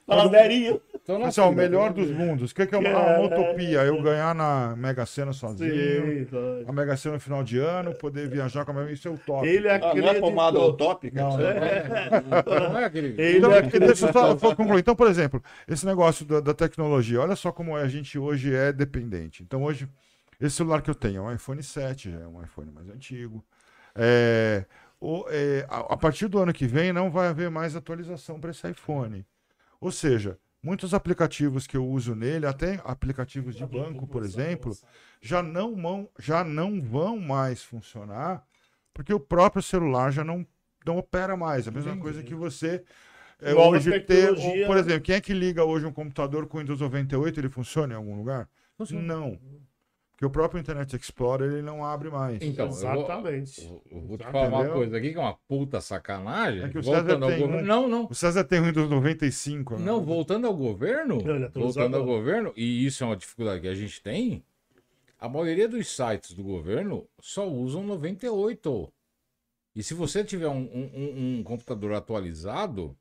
falar 0.05 0.27
zerinho. 0.29 0.81
Então, 1.01 1.17
não 1.17 1.25
Pessoal, 1.25 1.49
o 1.49 1.55
melhor 1.55 1.91
dos 1.91 2.11
mundos. 2.11 2.51
O 2.51 2.55
que 2.55 2.67
que 2.67 2.75
é 2.75 2.77
uma, 2.77 2.89
uma 2.89 3.19
utopia? 3.25 3.79
Eu 3.83 3.99
ganhar 4.01 4.35
na 4.35 4.75
Mega 4.75 5.05
Sena 5.07 5.33
sozinho. 5.33 6.27
Sim. 6.29 6.65
A 6.67 6.71
Mega 6.71 6.95
Sena 6.95 7.15
no 7.15 7.19
final 7.19 7.43
de 7.43 7.57
ano, 7.57 7.95
poder 7.95 8.27
viajar 8.29 8.63
com 8.63 8.71
a 8.71 8.73
minha. 8.75 8.91
Isso 8.91 9.07
é 9.07 9.11
utópico. 9.11 9.45
Ele 9.45 9.67
é 9.67 9.71
Ah, 9.71 9.75
aquele. 9.77 10.01
não 10.05 10.09
é 10.13 10.19
pomada 10.19 10.59
utópica? 10.59 11.19
Não, 11.21 11.31
Não 12.69 12.77
é 12.79 12.85
aquele. 12.85 13.07
Ele 13.19 13.37
Então, 13.39 13.51
é 13.51 13.57
aquele. 13.59 13.87
deixa 13.87 14.07
eu 14.07 14.13
só, 14.13 14.37
só 14.37 14.55
concluir. 14.55 14.79
Então, 14.81 14.95
por 14.95 15.07
exemplo, 15.07 15.41
esse 15.67 15.85
negócio 15.85 16.25
da, 16.25 16.39
da 16.39 16.53
tecnologia, 16.53 17.21
olha 17.21 17.35
só 17.35 17.51
como 17.51 17.75
a 17.75 17.87
gente 17.87 18.19
hoje 18.19 18.53
é 18.53 18.71
dependente. 18.71 19.41
Então, 19.41 19.63
hoje, 19.63 19.87
esse 20.39 20.57
celular 20.57 20.81
que 20.83 20.89
eu 20.91 20.95
tenho 20.95 21.17
é 21.17 21.21
um 21.21 21.33
iPhone 21.33 21.63
7, 21.63 22.11
já 22.11 22.19
é 22.19 22.27
um 22.27 22.41
iPhone 22.43 22.71
mais 22.71 22.87
antigo. 22.89 23.43
É, 23.95 24.63
o- 24.99 25.25
é, 25.29 25.65
a, 25.69 25.93
a 25.93 25.97
partir 25.97 26.27
do 26.27 26.39
ano 26.39 26.53
que 26.53 26.67
vem, 26.67 26.93
não 26.93 27.09
vai 27.11 27.27
haver 27.27 27.49
mais 27.49 27.75
atualização 27.75 28.39
para 28.39 28.51
esse 28.51 28.69
iPhone. 28.69 29.25
Ou 29.81 29.91
seja, 29.91 30.37
muitos 30.61 30.93
aplicativos 30.93 31.67
que 31.67 31.77
eu 31.77 31.87
uso 31.87 32.15
nele, 32.15 32.45
até 32.45 32.81
aplicativos 32.83 33.55
de 33.55 33.65
banco, 33.65 34.07
por 34.07 34.23
exemplo, 34.23 34.77
já 35.21 35.41
não 35.43 35.75
vão, 35.75 36.09
já 36.19 36.43
não 36.43 36.81
vão 36.81 37.19
mais 37.19 37.63
funcionar, 37.63 38.43
porque 38.93 39.13
o 39.13 39.19
próprio 39.19 39.61
celular 39.63 40.11
já 40.11 40.23
não, 40.23 40.45
não 40.85 40.97
opera 40.97 41.37
mais. 41.37 41.67
A 41.67 41.71
mesma 41.71 41.95
coisa 41.97 42.23
que 42.23 42.35
você 42.35 42.83
é, 43.41 43.55
hoje 43.55 43.91
ter, 43.93 44.27
tecnologia, 44.27 44.67
por 44.67 44.75
né? 44.75 44.81
exemplo, 44.81 45.01
quem 45.01 45.15
é 45.15 45.21
que 45.21 45.33
liga 45.33 45.63
hoje 45.63 45.85
um 45.85 45.93
computador 45.93 46.47
com 46.47 46.59
Windows 46.59 46.81
98, 46.81 47.39
ele 47.39 47.49
funciona 47.49 47.93
em 47.93 47.97
algum 47.97 48.15
lugar? 48.17 48.49
Não. 48.89 49.39
Porque 50.19 50.25
o 50.25 50.29
próprio 50.29 50.59
Internet 50.59 50.93
Explorer 50.97 51.49
ele 51.49 51.61
não 51.61 51.85
abre 51.85 52.09
mais. 52.09 52.41
Então, 52.41 52.65
eu 52.65 52.71
vou- 52.73 52.93
Exatamente. 52.93 53.63
Eu, 53.89 54.01
vou 54.01 54.17
te 54.17 54.25
falar 54.25 54.49
uma 54.49 54.57
Entendeu? 54.57 54.73
coisa 54.73 54.97
aqui 54.97 55.11
que 55.13 55.17
é 55.17 55.21
uma 55.21 55.37
puta 55.47 55.79
sacanagem. 55.79 56.61
É 56.61 56.67
que 56.67 56.77
o 56.77 56.83
voltando 56.83 57.05
César 57.09 57.23
ao 57.23 57.29
tem 57.29 57.39
governo. 57.39 57.63
um- 57.63 57.65
Não, 57.65 57.87
não. 57.87 58.07
O 58.11 58.13
César 58.13 58.43
tem 58.43 58.61
Windows 58.61 58.89
95. 58.89 59.77
né? 59.77 59.85
Não, 59.85 60.03
voltando 60.03 60.45
ao 60.45 60.53
governo, 60.53 61.21
Não, 61.23 61.35
é 61.45 61.47
voltando 61.47 61.95
ao 61.95 62.03
governo, 62.03 62.51
e 62.57 62.85
isso 62.85 63.01
é 63.01 63.07
uma 63.07 63.15
dificuldade 63.15 63.61
que 63.61 63.69
a 63.69 63.73
gente 63.73 64.01
tem, 64.03 64.43
a 65.17 65.29
maioria 65.29 65.69
dos 65.69 65.87
sites 65.95 66.33
do 66.33 66.43
governo 66.43 67.07
só 67.21 67.47
usam 67.47 67.81
98. 67.85 68.91
E 69.73 69.81
se 69.81 69.93
você 69.93 70.21
tiver 70.21 70.49
um- 70.49 70.69
um- 70.73 71.37
um 71.39 71.43
computador 71.43 71.93
atualizado, 71.93 72.93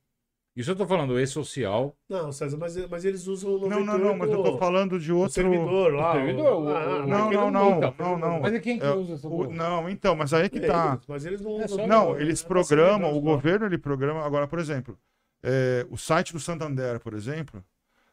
isso 0.60 0.70
eu 0.72 0.76
tô 0.76 0.86
falando 0.86 1.18
e-social, 1.20 1.96
Não, 2.08 2.32
César, 2.32 2.56
mas, 2.58 2.76
mas 2.88 3.04
eles 3.04 3.26
usam 3.26 3.50
o 3.54 3.68
Não, 3.68 3.84
não, 3.84 3.98
não, 3.98 4.16
mas 4.16 4.30
eu 4.30 4.42
tô 4.42 4.58
falando 4.58 4.98
de 4.98 5.12
o 5.12 5.18
outro. 5.18 5.34
servidor 5.34 5.92
lá. 5.94 6.10
O 6.10 6.16
servidor, 6.16 6.52
o- 6.62 6.68
ah, 6.68 7.04
o- 7.04 7.06
Não, 7.06 7.24
aquele 7.26 7.36
não, 7.40 7.50
não, 7.50 7.78
então, 7.78 7.94
não, 7.98 8.18
não. 8.18 8.40
Mas 8.40 8.54
é 8.54 8.60
quem 8.60 8.78
que 8.78 8.84
É, 8.84 8.92
usa 8.92 9.14
essa 9.14 9.28
o-? 9.28 9.52
Não, 9.52 9.88
então, 9.88 10.16
mas 10.16 10.34
aí 10.34 10.48
que 10.48 10.60
tá. 10.60 10.94
Eles, 10.94 11.06
mas 11.06 11.24
eles 11.26 11.40
não 11.40 11.60
É 11.60 11.64
usam. 11.64 11.78
só- 11.78 11.86
Não, 11.86 12.18
eles 12.18 12.42
é 12.42 12.46
programam, 12.46 13.08
o 13.10 13.12
facilidade, 13.12 13.20
governo 13.24 13.66
ele 13.66 13.78
programa. 13.78 14.24
Agora, 14.24 14.46
por 14.48 14.58
exemplo, 14.58 14.98
é, 15.42 15.86
o 15.90 15.96
site 15.96 16.32
do 16.32 16.40
Santander, 16.40 16.98
por 17.00 17.14
exemplo, 17.14 17.64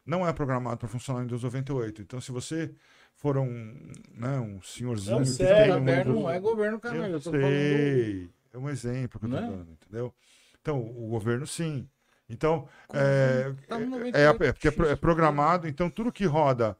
não 0.04 0.26
é 0.26 0.32
programado 0.32 0.76
para 0.78 0.88
funcionar 0.88 1.20
em 1.20 1.22
Windows 1.24 1.42
98. 1.42 2.00
Então, 2.02 2.20
se 2.20 2.30
você 2.30 2.72
for 3.16 3.36
um, 3.38 3.74
né, 4.14 4.38
um 4.38 4.60
senhorzinho 4.62 5.16
Não, 5.18 5.24
que 5.24 5.30
sério, 5.32 5.72
tem 5.74 5.82
um 5.82 6.12
não 6.14 6.30
é 6.30 6.38
governo, 6.38 6.78
caralho. 6.78 7.02
Eu, 7.06 7.10
eu 7.12 7.20
tô 7.20 7.30
falando. 7.32 7.42
sei. 7.50 8.30
É 8.52 8.58
um 8.58 8.68
exemplo 8.70 9.18
que 9.18 9.26
eu 9.26 9.30
tô 9.30 9.36
Né? 9.36 9.42
dando, 9.48 9.72
entendeu? 9.72 10.14
Então, 10.60 10.80
o 10.80 11.08
governo 11.08 11.46
sim. 11.46 11.88
Então, 12.28 12.68
é, 12.92 13.52
Tá 13.68 13.78
no 13.78 13.84
é, 13.84 13.88
98, 14.12 14.44
é, 14.44 14.52
porque 14.52 14.68
é, 14.68 14.92
é 14.92 14.96
programado, 14.96 15.68
então 15.68 15.88
tudo 15.88 16.10
que 16.12 16.24
roda, 16.24 16.76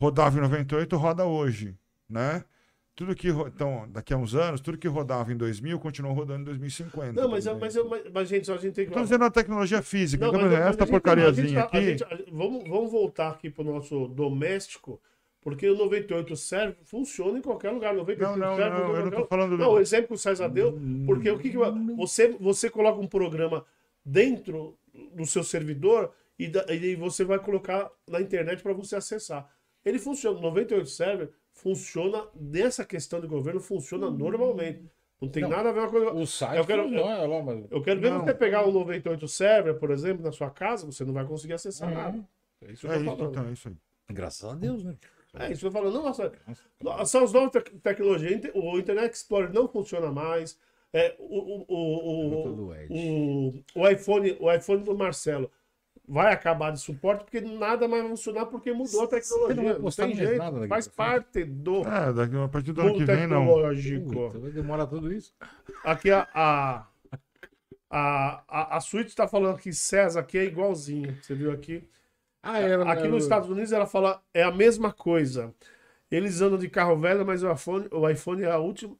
rodava 0.00 0.38
em 0.38 0.42
98, 0.42 0.96
roda 0.96 1.24
hoje, 1.26 1.76
né? 2.08 2.44
Tudo 2.94 3.14
que, 3.14 3.28
então, 3.28 3.86
daqui 3.90 4.12
a 4.12 4.16
uns 4.16 4.34
anos, 4.34 4.60
tudo 4.60 4.76
que 4.76 4.88
rodava 4.88 5.32
em 5.32 5.36
2000, 5.36 5.78
continua 5.78 6.12
rodando 6.12 6.40
em 6.40 6.44
2050. 6.44 7.20
Não, 7.20 7.28
mas, 7.28 7.46
mas, 7.46 7.76
mas, 7.76 8.02
mas, 8.12 8.28
gente, 8.28 8.46
só 8.46 8.54
a 8.54 8.56
gente 8.56 8.74
tem 8.74 8.86
que. 8.86 8.90
Estou 8.90 9.04
dizendo 9.04 9.24
a 9.24 9.30
tecnologia 9.30 9.80
física. 9.82 10.26
Não, 10.26 10.34
então, 10.34 10.48
mas- 10.48 10.52
a 10.52 10.62
essa 10.62 10.70
gente- 10.72 10.82
a 10.82 10.86
porcariazinha 10.86 11.48
gente- 11.48 12.02
a 12.02 12.06
aqui. 12.06 12.24
vamos, 12.32 12.68
vamos 12.68 12.90
voltar 12.90 13.28
aqui 13.30 13.50
pro 13.50 13.62
nosso 13.62 14.08
doméstico, 14.08 15.00
porque 15.40 15.68
o 15.70 15.76
98 15.76 16.34
serve, 16.34 16.76
funciona 16.82 17.38
em 17.38 17.42
qualquer 17.42 17.70
lugar. 17.70 17.94
98 17.94 18.36
Não, 18.36 18.48
não, 18.48 18.56
serve, 18.56 18.78
não, 18.80 18.96
eu 18.96 19.04
não 19.04 19.10
tô 19.12 19.26
falando 19.26 19.56
Não, 19.56 19.70
o 19.74 19.78
exemplo 19.78 20.08
que 20.08 20.14
o 20.14 20.18
César 20.18 20.48
deu, 20.48 20.76
porque 21.06 21.30
o 21.30 21.38
que, 21.38 21.50
que 21.50 21.58
você, 21.96 22.36
você 22.40 22.68
coloca 22.68 22.98
um 23.00 23.06
programa 23.06 23.64
dentro 24.04 24.78
do 25.14 25.26
seu 25.26 25.42
servidor 25.44 26.12
e, 26.38 26.48
da- 26.48 26.64
e 26.72 26.94
você 26.96 27.24
vai 27.24 27.38
colocar 27.38 27.90
na 28.08 28.20
internet 28.20 28.62
para 28.62 28.72
você 28.72 28.96
acessar. 28.96 29.48
Ele 29.84 29.98
funciona, 29.98 30.38
o 30.38 30.42
98 30.42 30.88
server 30.88 31.30
funciona, 31.52 32.26
nessa 32.34 32.84
questão 32.84 33.20
de 33.20 33.26
governo, 33.26 33.60
funciona 33.60 34.10
normalmente. 34.10 34.84
Não 35.20 35.28
tem 35.28 35.42
Não, 35.42 35.50
nada 35.50 35.70
a 35.70 35.72
ver 35.72 35.88
com 35.90 35.96
a. 35.96 36.12
O 36.14 36.26
site 36.26 36.58
Eu 36.58 36.64
quero- 36.66 36.88
não 36.88 37.10
é 37.10 37.26
lá, 37.26 37.42
mas... 37.42 37.64
Eu 37.70 37.82
quero 37.82 38.00
ver 38.00 38.10
Não. 38.10 38.24
você 38.24 38.32
pegar 38.34 38.64
um 38.64 38.70
98 38.70 39.26
server, 39.26 39.74
por 39.74 39.90
exemplo, 39.90 40.22
na 40.24 40.30
sua 40.30 40.48
casa, 40.50 40.86
você 40.86 41.04
não 41.04 41.12
vai 41.12 41.24
conseguir 41.24 41.54
acessar 41.54 41.88
Uhum. 41.88 41.94
nada. 41.94 42.28
É 42.62 42.72
isso 42.72 42.80
que 42.82 42.86
eu 42.86 42.92
É 42.92 42.96
isso, 42.96 43.04
falando. 43.04 43.30
então, 43.30 43.48
é 43.48 43.52
isso 43.52 43.68
aí. 43.68 43.74
Graças 44.10 44.44
a 44.48 44.54
Deus, 44.54 44.84
né? 44.84 44.96
É 45.34 45.50
isso 45.50 45.60
que 45.60 45.66
eu 45.66 45.72
falando. 45.72 45.94
Não, 45.94 46.02
nossa, 46.04 46.32
são 47.06 47.24
as 47.24 47.32
novas 47.32 47.50
tec- 47.50 47.70
tecnologias. 47.82 48.40
O 48.54 48.78
Internet 48.78 49.12
Explorer 49.12 49.52
não 49.52 49.68
funciona 49.68 50.10
mais. 50.12 50.56
É, 50.92 51.14
o, 51.18 51.66
o, 51.68 52.68
o, 52.88 53.54
o, 53.74 53.88
iPhone, 53.88 54.36
o 54.40 54.52
iPhone 54.52 54.82
do 54.84 54.96
Marcelo 54.96 55.50
vai 56.06 56.32
acabar 56.32 56.70
de 56.70 56.80
suporte 56.80 57.24
porque 57.24 57.40
nada 57.42 57.86
mais 57.86 58.02
vai 58.02 58.10
funcionar 58.12 58.46
porque 58.46 58.72
mudou 58.72 59.02
a 59.02 59.06
Você 59.06 59.20
tecnologia. 59.20 59.54
não 59.54 59.64
vai 59.64 59.74
Não, 59.74 59.80
postar 59.82 60.06
tem 60.06 60.16
mais 60.16 60.28
jeito. 60.28 60.38
nada 60.38 60.56
daqui 60.56 60.68
faz 60.68 60.88
parte 60.88 61.44
do 61.44 61.86
É, 61.86 62.12
daqui, 62.12 62.36
a 62.36 62.48
partir 62.48 62.72
do 62.72 62.80
ano 62.80 62.94
que 62.94 63.04
vem, 63.04 63.26
não. 63.26 63.40
tecnológico. 63.46 64.10
Puta, 64.12 64.38
vai 64.38 64.50
demorar 64.50 64.86
tudo 64.86 65.12
isso. 65.12 65.34
Aqui 65.84 66.10
a, 66.10 66.26
a, 66.34 66.86
a, 67.90 68.42
a, 68.48 68.76
a 68.76 68.80
Suíte 68.80 69.08
está 69.10 69.26
falando 69.28 69.58
que 69.58 69.72
César 69.72 70.20
aqui 70.20 70.38
é 70.38 70.44
igualzinho. 70.44 71.16
Você 71.22 71.34
viu 71.34 71.52
aqui? 71.52 71.82
Ah, 72.42 72.58
era, 72.58 72.90
Aqui 72.90 73.08
nos 73.08 73.24
Estados 73.24 73.50
Unidos 73.50 73.72
ela 73.72 73.86
fala 73.86 74.22
é 74.32 74.42
a 74.42 74.50
mesma 74.52 74.92
coisa. 74.92 75.54
Eles 76.10 76.40
andam 76.40 76.58
de 76.58 76.68
carro 76.70 76.96
velho, 76.96 77.26
mas 77.26 77.42
o 77.42 77.52
iPhone, 77.52 77.88
o 77.92 78.08
iPhone 78.08 78.42
é 78.42 78.50
a 78.50 78.58
última 78.58 78.96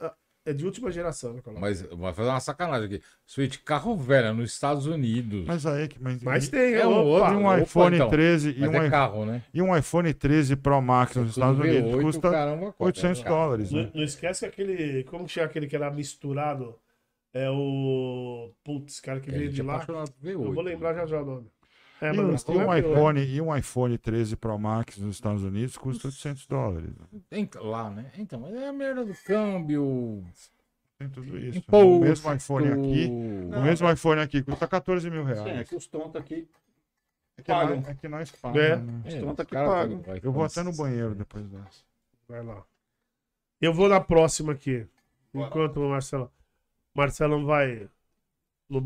é 0.51 0.53
de 0.53 0.65
última 0.65 0.91
geração. 0.91 1.39
coloca. 1.39 1.61
Mas 1.61 1.83
vai 1.83 2.13
fazer 2.13 2.29
uma 2.31 2.41
sacanagem 2.41 2.87
aqui. 2.87 3.03
Switch 3.27 3.59
carro 3.65 3.97
velho 3.97 4.33
nos 4.35 4.53
Estados 4.53 4.87
Unidos. 4.87 5.45
Mas 5.47 5.65
aí 5.67 5.89
que. 5.89 6.03
Mas, 6.03 6.23
Mas 6.23 6.47
e, 6.47 6.51
tem, 6.51 6.75
É 6.75 6.87
um 6.87 6.93
outro, 7.05 7.33
e 7.33 7.37
um 7.37 7.47
opa, 7.47 7.61
iPhone 7.61 7.97
então. 7.97 8.09
13 8.11 8.51
e 8.57 8.61
Mas 8.61 8.71
um, 8.71 8.75
é 8.83 8.87
i- 8.87 8.91
carro, 8.91 9.25
né? 9.27 9.43
e 9.53 9.63
um 9.63 9.77
iPhone 9.77 10.13
13 10.15 10.57
Pro 10.57 10.81
Max 10.81 11.15
nos 11.17 11.31
Estados 11.31 11.59
Unidos 11.59 11.93
V8, 11.95 12.03
custa 12.03 12.31
caramba, 12.31 12.67
quatro, 12.67 12.85
800 12.87 13.23
né? 13.23 13.29
dólares. 13.29 13.71
Não, 13.71 13.83
Né? 13.83 13.91
não 13.95 14.03
esquece 14.03 14.45
aquele. 14.47 15.05
Como 15.05 15.25
que 15.27 15.33
chama 15.33 15.47
aquele 15.47 15.67
que 15.67 15.77
era 15.77 15.91
misturado? 15.91 16.75
É 17.33 17.49
o. 17.51 18.51
Putz, 18.65 19.01
cara 19.01 19.21
que 19.21 19.31
É, 19.31 19.35
veio 19.39 19.51
de 19.53 19.63
lá. 19.63 19.75
apaixonado 19.75 20.11
por 20.13 20.27
V8. 20.27 20.33
Eu 20.47 20.53
vou 20.53 20.63
lembrar 20.65 20.95
já 20.95 21.07
já 21.07 21.21
o 21.21 21.25
nome. 21.25 21.47
É, 22.01 22.15
E 22.15 22.21
um, 22.21 22.31
mas 22.33 22.43
e 22.43 22.53
não 22.53 22.67
um 22.67 22.73
é 22.73 22.81
pior. 22.83 22.93
iPhone, 22.93 23.21
e 23.25 23.41
um 23.41 23.57
iPhone 23.57 23.99
13 23.99 24.37
Pro 24.37 24.59
Max 24.59 24.99
nos 24.99 25.17
Estados 25.17 25.43
Unidos 25.43 25.77
custa 25.77 26.09
800 26.09 26.47
dólares. 26.47 26.91
né? 26.97 27.49
Lá, 27.61 27.91
né? 27.91 28.11
Então, 28.17 28.39
mas 28.41 28.55
é 28.55 28.69
a 28.69 28.73
merda 28.73 29.05
do 29.05 29.15
câmbio. 29.25 30.25
Tem 30.99 31.09
tudo 31.09 31.39
isso. 31.39 31.59
Imposto. 31.59 31.87
O 31.89 32.01
mesmo 32.01 32.33
iPhone 32.35 32.69
aqui, 32.69 33.07
o 33.57 33.61
mesmo 33.63 33.91
iPhone 33.91 34.21
aqui 34.21 34.43
custa 34.43 34.67
14 34.67 35.11
mil 35.11 35.25
Sim, 35.25 35.31
é 35.31 35.35
reais. 35.45 35.69
que 35.69 35.77
os 35.77 35.87
tontos 35.87 36.17
aqui. 36.21 36.49
É 37.37 37.43
que 37.43 37.53
nós, 37.53 37.69
pagam. 37.69 37.85
é 37.91 37.95
que 37.95 38.09
nós 38.09 38.33
É. 38.33 38.37
pagamos. 38.41 38.87
né? 38.87 39.03
É, 39.05 39.21
tá 39.35 39.43
os 39.45 39.49
caras 39.49 39.71
paga. 39.71 39.97
pagam 39.99 40.21
Eu 40.25 40.33
vou 40.33 40.45
até 40.45 40.63
no 40.63 40.73
banheiro 40.77 41.15
depois 41.15 41.47
dessa. 41.49 41.85
Vai 42.29 42.43
lá. 42.45 42.63
Eu 43.61 43.73
vou 43.73 43.89
na 43.89 44.01
próxima 44.01 44.53
aqui. 44.53 44.87
Enquanto 45.35 45.77
o 45.81 45.89
Marcelo. 45.91 46.33
Marcelo 46.95 47.45
vai. 47.47 47.89
No 48.69 48.81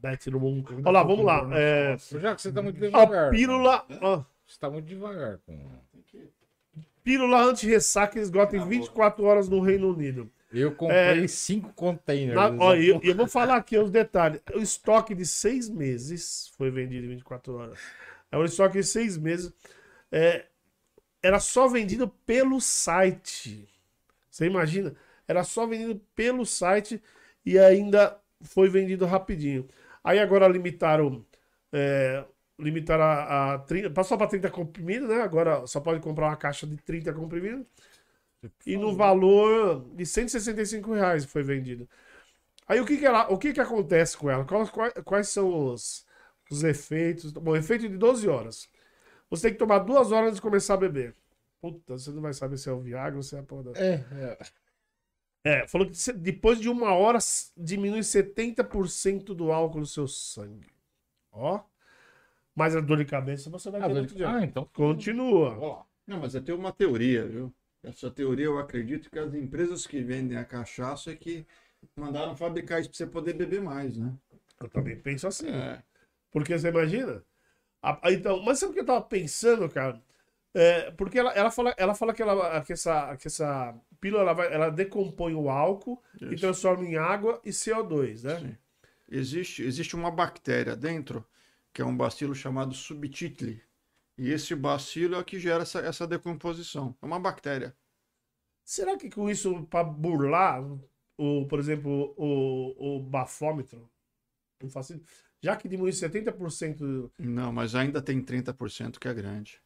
bate 0.00 0.30
no 0.30 0.40
mundo. 0.40 0.74
Olha 0.84 0.90
lá, 0.90 1.02
vamos 1.02 1.24
lá. 1.24 1.48
É, 1.52 1.96
Já 1.98 2.34
que 2.34 2.42
você 2.42 2.52
tá 2.52 2.62
muito 2.62 2.78
devagar. 2.78 3.28
a 3.28 3.30
pílula. 3.30 3.86
ó, 4.00 4.22
Você 4.46 4.58
tá 4.58 4.70
muito 4.70 4.86
devagar. 4.86 5.38
Pílula 7.02 7.42
anti-ressaca 7.42 8.18
esgota 8.18 8.56
em 8.56 8.66
24 8.66 9.24
horas 9.24 9.48
no 9.48 9.60
Reino 9.60 9.92
Unido. 9.92 10.30
Eu 10.52 10.74
comprei 10.74 11.26
cinco 11.28 11.72
containers. 11.72 12.34
Na, 12.34 12.50
ó, 12.62 12.74
e 12.74 12.88
eu, 12.88 13.00
eu 13.02 13.14
vou 13.14 13.26
falar 13.26 13.56
aqui 13.56 13.76
os 13.78 13.90
detalhes. 13.90 14.40
O 14.54 14.58
estoque 14.58 15.14
de 15.14 15.24
seis 15.24 15.68
meses 15.68 16.52
foi 16.58 16.70
vendido 16.70 17.06
em 17.06 17.10
24 17.10 17.54
horas. 17.56 17.78
É 18.30 18.36
um 18.36 18.44
estoque 18.44 18.78
de 18.78 18.84
seis 18.84 19.16
meses. 19.16 19.52
É, 20.10 20.44
era 21.22 21.40
só 21.40 21.66
vendido 21.68 22.06
pelo 22.26 22.60
site. 22.60 23.66
Você 24.30 24.46
imagina? 24.46 24.94
Era 25.26 25.42
só 25.42 25.66
vendido 25.66 26.00
pelo 26.14 26.44
site 26.44 27.02
e 27.44 27.58
ainda 27.58 28.16
foi 28.42 28.68
vendido 28.68 29.06
rapidinho. 29.06 29.68
Aí 30.04 30.18
agora 30.18 30.48
limitaram 30.48 31.24
é, 31.72 32.24
limitaram 32.58 33.04
a, 33.04 33.54
a 33.54 33.58
30, 33.58 33.90
passou 33.90 34.16
para 34.16 34.26
30 34.26 34.50
comprimidos, 34.50 35.08
né? 35.08 35.22
Agora 35.22 35.66
só 35.66 35.80
pode 35.80 36.00
comprar 36.00 36.28
uma 36.28 36.36
caixa 36.36 36.66
de 36.66 36.76
30 36.76 37.12
comprimidos. 37.12 37.66
E 38.66 38.76
no 38.76 38.94
valor 38.94 39.88
de 39.94 40.04
165 40.04 40.92
reais 40.92 41.24
foi 41.24 41.42
vendido. 41.42 41.88
Aí 42.66 42.80
o 42.80 42.86
que 42.86 42.96
que, 42.96 43.06
ela, 43.06 43.28
o 43.28 43.38
que, 43.38 43.52
que 43.52 43.60
acontece 43.60 44.16
com 44.16 44.30
ela? 44.30 44.44
Quais, 44.44 44.70
quais, 45.04 45.28
são 45.28 45.72
os, 45.72 46.06
os 46.50 46.64
efeitos? 46.64 47.32
Bom, 47.32 47.54
efeito 47.54 47.88
de 47.88 47.96
12 47.96 48.28
horas. 48.28 48.68
Você 49.30 49.42
tem 49.42 49.52
que 49.52 49.58
tomar 49.58 49.78
duas 49.80 50.10
horas 50.12 50.28
antes 50.28 50.36
de 50.36 50.42
começar 50.42 50.74
a 50.74 50.78
beber. 50.78 51.14
Puta, 51.60 51.96
você 51.96 52.10
não 52.10 52.20
vai 52.20 52.32
saber 52.32 52.56
se 52.56 52.68
é 52.68 52.72
o 52.72 52.80
Viagra 52.80 53.16
ou 53.16 53.22
se 53.22 53.36
é 53.36 53.38
a 53.38 53.42
porra 53.42 53.64
da... 53.64 53.80
É, 53.80 54.04
é. 54.12 54.38
É, 55.44 55.66
falou 55.66 55.88
que 55.90 56.12
depois 56.12 56.60
de 56.60 56.68
uma 56.68 56.92
hora 56.94 57.18
diminui 57.56 58.02
70% 58.02 59.34
do 59.34 59.50
álcool 59.50 59.80
no 59.80 59.86
seu 59.86 60.06
sangue. 60.06 60.68
Ó. 61.32 61.60
Mas 62.54 62.76
a 62.76 62.80
dor 62.80 62.98
de 62.98 63.04
cabeça 63.06 63.50
você 63.50 63.70
vai 63.70 63.80
Ah, 63.80 63.86
ter 63.86 63.92
dor 63.94 64.00
outro 64.02 64.14
de- 64.14 64.18
dia. 64.18 64.30
ah, 64.30 64.44
então. 64.44 64.68
Continua. 64.72 65.50
Vamos 65.54 65.68
lá. 65.68 65.86
Não, 66.06 66.20
mas 66.20 66.34
eu 66.34 66.42
tenho 66.42 66.58
uma 66.58 66.72
teoria, 66.72 67.26
viu? 67.26 67.52
Essa 67.82 68.10
teoria 68.10 68.44
eu 68.44 68.58
acredito 68.58 69.10
que 69.10 69.18
as 69.18 69.34
empresas 69.34 69.86
que 69.86 70.00
vendem 70.02 70.36
a 70.38 70.44
cachaça 70.44 71.10
é 71.10 71.16
que 71.16 71.46
mandaram 71.96 72.36
fabricar 72.36 72.80
isso 72.80 72.90
para 72.90 72.96
você 72.98 73.06
poder 73.06 73.32
beber 73.32 73.60
mais, 73.60 73.96
né? 73.96 74.12
Eu 74.60 74.68
também 74.68 74.96
penso 74.96 75.26
assim. 75.26 75.48
É. 75.48 75.82
Porque 76.30 76.56
você 76.56 76.68
imagina? 76.68 77.24
Então, 78.04 78.40
mas 78.44 78.58
sabe 78.60 78.70
o 78.70 78.74
que 78.74 78.80
eu 78.80 78.86
tava 78.86 79.02
pensando, 79.02 79.68
cara? 79.68 80.00
É, 80.54 80.90
porque 80.92 81.18
ela, 81.18 81.32
ela, 81.32 81.50
fala, 81.50 81.74
ela 81.78 81.94
fala 81.94 82.12
que, 82.12 82.22
ela, 82.22 82.60
que, 82.62 82.72
essa, 82.74 83.16
que 83.16 83.26
essa 83.26 83.74
pílula 84.00 84.22
ela, 84.22 84.32
vai- 84.34 84.52
ela 84.52 84.70
decompõe 84.70 85.34
o 85.34 85.48
álcool 85.48 86.02
e 86.20 86.34
Isso. 86.34 86.38
transforma 86.38 86.84
em 86.84 86.96
água 86.96 87.40
e 87.44 87.50
CO2, 87.50 88.22
né? 88.22 88.38
Sim. 88.38 88.56
Existe, 89.08 89.62
existe 89.62 89.96
uma 89.96 90.10
bactéria 90.10 90.76
dentro, 90.76 91.24
que 91.72 91.80
é 91.82 91.84
um 91.84 91.96
bacilo 91.96 92.34
chamado 92.34 92.74
subtitle. 92.74 93.60
E 94.18 94.30
esse 94.30 94.54
bacilo 94.54 95.14
é 95.14 95.18
o 95.18 95.24
que 95.24 95.38
gera 95.38 95.62
essa, 95.62 95.80
essa 95.80 96.06
decomposição. 96.06 96.94
É 97.00 97.06
uma 97.06 97.18
bactéria. 97.20 97.74
Será 98.64 98.96
que 98.96 99.10
com 99.10 99.28
isso, 99.28 99.64
para 99.66 99.84
burlar, 99.84 100.62
o, 101.16 101.46
por 101.46 101.58
exemplo, 101.58 102.14
o, 102.16 102.96
o 102.96 103.00
bafômetro, 103.00 103.88
não 104.62 104.70
já 105.42 105.56
que 105.56 105.68
diminui 105.68 105.92
70%. 105.92 107.10
Não, 107.18 107.52
mas 107.52 107.74
ainda 107.74 108.00
tem 108.00 108.22
30% 108.22 108.98
que 108.98 109.08
é 109.08 109.14
grande. 109.14 109.60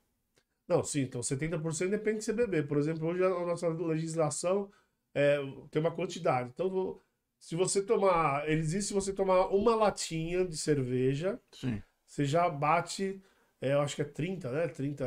Não, 0.69 0.83
sim, 0.83 1.03
então 1.03 1.21
70% 1.21 1.91
depende 1.91 2.19
de 2.19 2.25
você 2.25 2.33
beber. 2.33 2.67
Por 2.67 2.79
exemplo, 2.79 3.07
hoje 3.07 3.23
a 3.25 3.29
nossa 3.29 3.69
legislação 3.69 4.71
é, 5.15 5.39
tem 5.71 5.81
uma 5.81 5.93
quantidade. 5.95 6.51
Então, 6.53 7.01
se 7.39 7.55
você 7.55 7.83
tomar. 7.83 8.49
Eles 8.49 8.67
dizem 8.67 8.83
se 8.83 8.95
você 8.95 9.13
tomar 9.13 9.47
uma 9.49 9.75
latinha 9.77 10.45
de 10.45 10.57
cerveja, 10.57 11.41
Sim. 11.53 11.83
você 12.07 12.25
já 12.25 12.49
bate. 12.49 13.21
é, 13.61 13.75
eu 13.75 13.81
acho 13.81 13.95
que 13.97 14.03
é 14.03 14.05
30, 14.05 14.51
né? 14.51 14.69
30. 14.69 15.05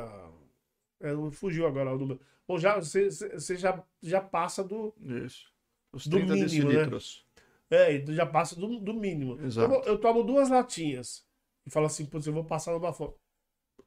É, 1.01 1.11
fugiu 1.31 1.67
agora 1.67 1.93
o 1.93 1.97
número. 1.97 2.19
Bom, 2.47 2.57
já, 2.57 2.75
você, 2.75 3.09
você 3.09 3.55
já, 3.55 3.83
já 4.01 4.21
passa 4.21 4.63
do. 4.63 4.93
Isso. 5.01 5.51
Os 5.91 6.07
Do 6.07 6.17
30 6.17 6.33
mínimo, 6.33 6.43
né? 6.43 6.45
decilitros. 6.45 7.25
É, 7.69 7.93
então 7.95 8.13
já 8.13 8.25
passa 8.25 8.55
do, 8.55 8.79
do 8.79 8.93
mínimo. 8.93 9.39
Exato. 9.41 9.73
Eu, 9.73 9.81
eu 9.83 9.97
tomo 9.99 10.23
duas 10.23 10.49
latinhas 10.49 11.25
e 11.65 11.69
falo 11.69 11.85
assim, 11.85 12.05
putz, 12.05 12.25
eu 12.25 12.33
vou 12.33 12.43
passar 12.43 12.73
no 12.73 12.79
bafão. 12.79 13.13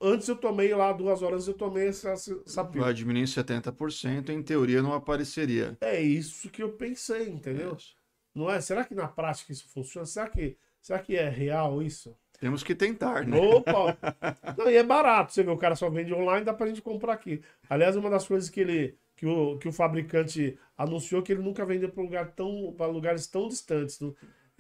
Antes 0.01 0.28
eu 0.28 0.36
tomei 0.36 0.74
lá, 0.74 0.93
duas 0.93 1.22
horas 1.22 1.47
eu 1.47 1.55
tomei 1.55 1.88
essa, 1.88 2.12
essa 2.12 2.64
pílula. 2.64 2.86
Vai 2.86 2.95
diminuir 2.95 3.22
em 3.22 3.26
70%, 3.26 4.28
em 4.30 4.43
teoria 4.43 4.82
não 4.82 4.93
apareceria. 4.93 5.76
É 5.80 6.01
isso 6.01 6.51
que 6.51 6.62
eu 6.62 6.72
pensei, 6.72 7.28
entendeu? 7.28 7.74
Isso. 7.76 7.97
Não 8.34 8.51
é? 8.51 8.61
Será 8.61 8.84
que 8.84 8.95
na 8.95 9.07
prática 9.09 9.53
isso 9.53 9.68
funciona? 9.68 10.07
Será 10.07 10.28
que, 10.28 10.57
será 10.80 10.99
que 10.99 11.16
é 11.16 11.28
real 11.28 11.82
isso? 11.82 12.16
Temos 12.40 12.64
que 12.64 12.74
tentar, 12.74 13.24
né? 13.26 13.38
Opa! 13.38 13.97
Não, 14.59 14.68
e 14.68 14.76
é 14.76 14.82
barato. 14.82 15.32
Você 15.32 15.45
vê, 15.45 15.51
o 15.51 15.57
cara 15.57 15.76
só 15.76 15.88
vende 15.88 16.12
online, 16.12 16.45
dá 16.45 16.53
pra 16.53 16.66
gente 16.66 16.82
comprar 16.82 17.12
aqui. 17.12 17.40
Aliás, 17.70 17.95
uma 17.95 18.11
das 18.11 18.26
coisas 18.26 18.51
que 18.51 18.61
ele. 18.61 18.99
Que 19.14 19.26
o, 19.26 19.59
que 19.59 19.68
o 19.68 19.72
fabricante 19.72 20.59
anunciou 20.76 21.22
que 21.22 21.30
ele 21.30 21.43
nunca 21.43 21.64
vendeu 21.64 21.88
para 21.90 22.03
lugar 22.03 22.32
tão, 22.32 22.74
lugares 22.90 23.26
tão 23.28 23.47
distantes. 23.49 24.01
Não- 24.01 24.12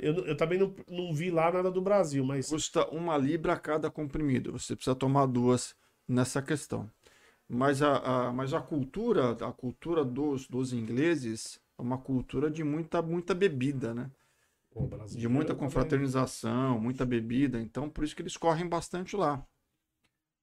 Eu, 0.02 0.14
eu 0.26 0.36
também 0.36 0.58
não, 0.58 0.74
não 0.88 1.14
vi 1.14 1.30
lá 1.30 1.50
nada 1.52 1.70
do 1.70 1.80
Brasil, 1.80 2.24
mas. 2.24 2.48
Custa 2.48 2.86
uma 2.90 3.16
libra 3.16 3.58
cada 3.58 3.90
comprimido. 3.90 4.52
Você 4.52 4.74
precisa 4.76 4.94
tomar 4.94 5.26
duas 5.26 5.74
nessa 6.06 6.42
questão. 6.42 6.90
Mas 7.48 7.82
a, 7.82 8.28
a- 8.28 8.32
mas 8.32 8.54
a 8.54 8.60
cultura, 8.62 9.32
a 9.32 9.52
cultura 9.52 10.04
dos, 10.04 10.48
dos 10.48 10.72
ingleses 10.72 11.60
é 11.78 11.82
uma 11.82 11.98
cultura 11.98 12.50
de 12.50 12.64
muita, 12.64 13.02
muita 13.02 13.34
bebida, 13.34 13.94
né? 13.94 14.10
Pô, 14.70 14.88
De 15.12 15.28
muita 15.28 15.54
também. 15.54 15.58
confraternização, 15.60 16.80
muita 16.80 17.04
bebida. 17.06 17.60
Então, 17.60 17.88
por 17.88 18.02
isso 18.04 18.16
que 18.16 18.22
eles 18.22 18.36
correm 18.36 18.68
bastante 18.68 19.16
lá. 19.16 19.46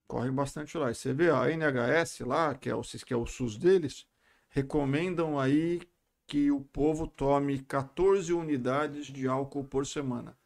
Correm 0.07 0.33
bastante 0.33 0.77
lá. 0.77 0.91
E 0.91 0.95
você 0.95 1.13
vê 1.13 1.29
a 1.29 1.49
NHS 1.51 2.23
lá, 2.25 2.53
que 2.55 2.69
é 2.69 2.75
o, 2.75 2.81
que 2.81 3.13
é 3.13 3.17
o 3.17 3.25
SUS 3.25 3.57
deles, 3.57 4.05
recomendam 4.49 5.39
aí 5.39 5.81
que 6.29 6.51
o 6.51 6.61
povo 6.61 7.07
tome 7.07 7.59
14 7.63 8.31
unidades 8.31 9.07
de 9.07 9.27
álcool 9.27 9.63
por 9.63 9.85
semana. 9.87 10.37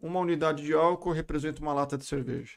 Uma 0.00 0.18
unidade 0.20 0.64
de 0.64 0.72
álcool 0.72 1.12
representa 1.12 1.60
uma 1.60 1.74
lata 1.74 1.98
de 1.98 2.04
cerveja. 2.06 2.56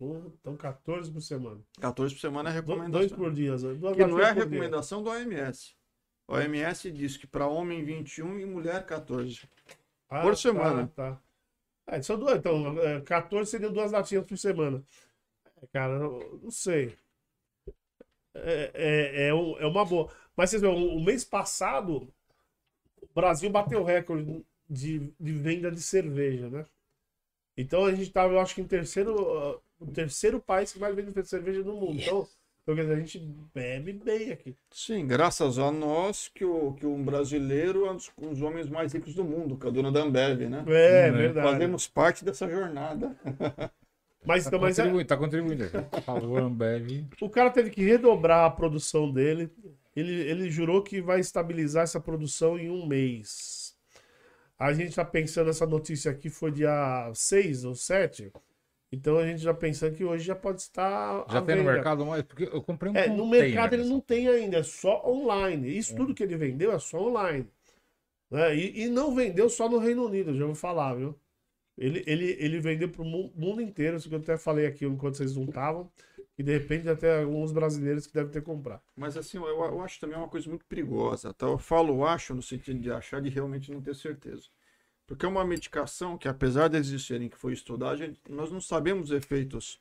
Então, 0.00 0.56
14 0.56 1.10
por 1.10 1.20
semana. 1.20 1.60
14 1.80 2.14
por 2.14 2.20
semana 2.20 2.50
é 2.50 2.62
Do- 2.62 2.66
Dois 2.66 3.10
recomendação. 3.10 3.18
por 3.18 3.32
dia. 3.32 3.56
Duas 3.56 3.96
Que 3.96 4.06
não 4.06 4.18
é 4.20 4.30
a 4.30 4.34
por 4.34 4.34
dia. 4.34 4.44
recomendação 4.44 5.02
do 5.02 5.10
OMS. 5.10 5.74
O 6.28 6.34
OMS 6.34 6.90
diz 6.92 7.16
que 7.16 7.26
para 7.26 7.46
homem 7.48 7.84
21 7.84 8.38
e 8.38 8.46
mulher 8.46 8.86
14. 8.86 9.42
Ah, 10.08 10.22
por 10.22 10.30
tá, 10.30 10.36
semana. 10.36 10.86
Tá, 10.94 11.20
É, 11.86 12.00
são 12.00 12.18
duas, 12.18 12.38
então, 12.38 12.78
é, 12.80 13.00
14 13.02 13.50
seriam 13.50 13.72
duas 13.72 13.90
latinhas 13.92 14.24
por 14.26 14.38
semana. 14.38 14.82
É, 15.62 15.66
Cara, 15.66 15.94
eu 15.94 16.40
não 16.42 16.50
sei. 16.50 16.96
É, 18.34 18.70
é, 18.74 19.26
é, 19.26 19.28
é 19.28 19.66
uma 19.66 19.84
boa. 19.84 20.10
Mas 20.36 20.50
vocês 20.50 20.62
veem, 20.62 20.74
o, 20.74 20.96
o 20.96 21.04
mês 21.04 21.24
passado, 21.24 22.08
o 23.02 23.08
Brasil 23.14 23.50
bateu 23.50 23.80
o 23.80 23.84
recorde 23.84 24.44
de, 24.68 25.12
de 25.20 25.32
venda 25.32 25.70
de 25.70 25.80
cerveja, 25.80 26.48
né? 26.48 26.66
Então 27.56 27.84
a 27.84 27.94
gente 27.94 28.10
tava, 28.10 28.32
eu 28.32 28.40
acho 28.40 28.54
que 28.54 28.60
em 28.60 28.66
terceiro, 28.66 29.62
o 29.78 29.86
terceiro 29.86 30.40
país 30.40 30.72
que 30.72 30.78
mais 30.78 30.94
vende 30.94 31.26
cerveja 31.26 31.62
no 31.62 31.74
mundo. 31.74 32.00
Então, 32.00 32.28
então, 32.66 32.92
a 32.92 32.96
gente 32.96 33.18
bebe 33.54 33.92
bem 33.92 34.32
aqui. 34.32 34.56
Sim, 34.70 35.06
graças 35.06 35.58
a 35.58 35.70
nós 35.70 36.30
que, 36.34 36.46
o, 36.46 36.72
que 36.72 36.86
um 36.86 37.04
brasileiro 37.04 37.84
é 37.84 37.90
um 37.90 37.96
dos, 37.96 38.10
um 38.16 38.30
dos 38.30 38.40
homens 38.40 38.70
mais 38.70 38.94
ricos 38.94 39.14
do 39.14 39.22
mundo, 39.22 39.58
que 39.58 39.66
é 39.66 39.68
a 39.68 39.72
dona 39.72 39.92
da 39.92 40.00
Ambev, 40.00 40.48
né? 40.48 40.64
É, 40.66 41.10
Né? 41.10 41.18
verdade. 41.18 41.46
Fazemos 41.46 41.86
parte 41.86 42.24
dessa 42.24 42.48
jornada. 42.48 43.14
Mas, 44.24 44.44
Tá 44.44 44.58
mas 44.58 44.78
é- 44.78 44.82
contribuindo, 44.82 45.08
tá 45.08 45.16
contribuindo. 45.16 45.64
Falou 46.04 46.38
Ambev. 46.38 47.04
O 47.20 47.28
cara 47.28 47.50
teve 47.50 47.70
que 47.70 47.82
redobrar 47.84 48.44
a 48.46 48.50
produção 48.50 49.10
dele. 49.12 49.50
Ele, 49.94 50.12
ele 50.12 50.50
jurou 50.50 50.82
que 50.82 51.00
vai 51.00 51.20
estabilizar 51.20 51.84
essa 51.84 52.00
produção 52.00 52.58
em 52.58 52.70
um 52.70 52.86
mês. 52.86 53.74
A 54.58 54.72
gente 54.72 54.94
tá 54.94 55.04
pensando, 55.04 55.50
essa 55.50 55.66
notícia 55.66 56.10
aqui 56.10 56.30
foi 56.30 56.50
dia 56.52 57.10
6 57.14 57.64
ou 57.64 57.74
7. 57.74 58.32
Então 58.90 59.18
a 59.18 59.26
gente 59.26 59.42
já 59.42 59.52
pensando 59.52 59.94
que 59.96 60.04
hoje 60.04 60.24
já 60.24 60.34
pode 60.36 60.60
estar. 60.62 61.24
Já 61.28 61.42
tem 61.42 61.56
no 61.56 61.62
venda. 61.62 61.72
mercado 61.72 62.06
mais? 62.06 62.22
Porque 62.22 62.44
eu 62.44 62.62
comprei 62.62 62.92
um 62.92 62.96
É, 62.96 63.08
no 63.08 63.26
mercado 63.26 63.74
ele 63.74 63.82
dessa 63.82 63.92
não 63.92 64.00
tem 64.00 64.28
ainda, 64.28 64.58
é 64.58 64.62
só 64.62 65.02
online. 65.04 65.76
Isso 65.76 65.94
tudo 65.96 66.14
que 66.14 66.22
ele 66.22 66.36
vendeu 66.36 66.72
é 66.72 66.78
só 66.78 67.08
online. 67.08 67.46
Né? 68.30 68.56
E, 68.56 68.84
e 68.84 68.88
não 68.88 69.14
vendeu 69.14 69.48
só 69.50 69.68
no 69.68 69.78
Reino 69.78 70.06
Unido, 70.06 70.34
já 70.36 70.46
vou 70.46 70.54
falar, 70.54 70.94
viu? 70.94 71.14
Ele, 71.76 72.04
ele, 72.06 72.36
ele 72.38 72.60
vendeu 72.60 72.88
para 72.88 73.02
o 73.02 73.04
mundo 73.04 73.60
inteiro, 73.60 73.96
isso 73.96 74.08
que 74.08 74.14
eu 74.14 74.18
até 74.20 74.36
falei 74.36 74.66
aqui 74.66 74.84
enquanto 74.84 75.16
vocês 75.16 75.34
não 75.34 75.44
estavam, 75.44 75.90
e 76.38 76.42
de 76.42 76.52
repente 76.52 76.88
até 76.88 77.22
alguns 77.22 77.52
brasileiros 77.52 78.06
que 78.06 78.14
devem 78.14 78.30
ter 78.30 78.42
comprado. 78.42 78.82
Mas 78.96 79.16
assim, 79.16 79.38
eu, 79.38 79.46
eu 79.46 79.80
acho 79.82 79.98
também 80.00 80.16
uma 80.16 80.28
coisa 80.28 80.48
muito 80.48 80.64
perigosa. 80.66 81.34
Tá? 81.34 81.46
Eu 81.46 81.58
falo 81.58 82.04
acho 82.06 82.34
no 82.34 82.42
sentido 82.42 82.78
de 82.80 82.90
achar 82.92 83.20
de 83.20 83.28
realmente 83.28 83.72
não 83.72 83.80
ter 83.82 83.94
certeza. 83.94 84.44
Porque 85.06 85.26
é 85.26 85.28
uma 85.28 85.44
medicação 85.44 86.16
que, 86.18 86.28
apesar 86.28 86.68
de 86.68 86.76
existirem 86.78 87.28
que 87.28 87.36
foi 87.36 87.52
estudada, 87.52 87.96
gente- 87.96 88.20
nós 88.28 88.50
não 88.50 88.60
sabemos 88.60 89.10
os 89.10 89.16
efeitos, 89.16 89.80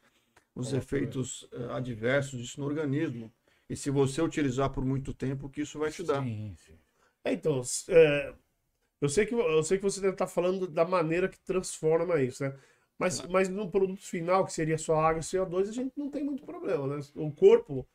os 0.55 0.73
efeitos 0.73 1.47
eh, 1.53 1.67
adversos 1.71 2.39
disso 2.39 2.59
no 2.59 2.65
organismo. 2.67 3.31
E 3.69 3.75
se 3.75 3.89
você 3.89 4.21
utilizar 4.21 4.69
por 4.71 4.83
muito 4.85 5.13
tempo, 5.13 5.47
o 5.47 5.49
que 5.49 5.61
isso 5.61 5.79
vai 5.79 5.91
te 5.91 6.03
dar. 6.03 6.21
Sim, 6.21 6.55
sim. 6.57 6.79
É, 7.23 7.33
então, 7.33 7.61
é, 7.89 8.33
eu, 9.03 9.09
sei 9.09 9.25
que, 9.25 9.33
eu 9.35 9.63
sei 9.63 9.77
que 9.77 9.83
você 9.83 10.01
deve 10.01 10.13
estar 10.13 10.27
falando 10.27 10.67
da 10.67 10.85
maneira 10.85 11.29
que 11.29 11.39
transforma 11.41 12.21
isso, 12.21 12.43
né? 12.43 12.57
Mas, 12.97 13.21
mas 13.27 13.49
no 13.49 13.69
produto 13.69 14.01
final, 14.01 14.45
que 14.45 14.53
seria 14.53 14.77
só 14.77 14.95
água 14.99 15.19
e 15.19 15.23
CO2, 15.23 15.69
a 15.69 15.73
gente 15.73 15.93
não 15.97 16.09
tem 16.09 16.23
muito 16.23 16.43
problema, 16.45 16.87
né? 16.87 16.99
O 17.15 17.31
corpo, 17.31 17.87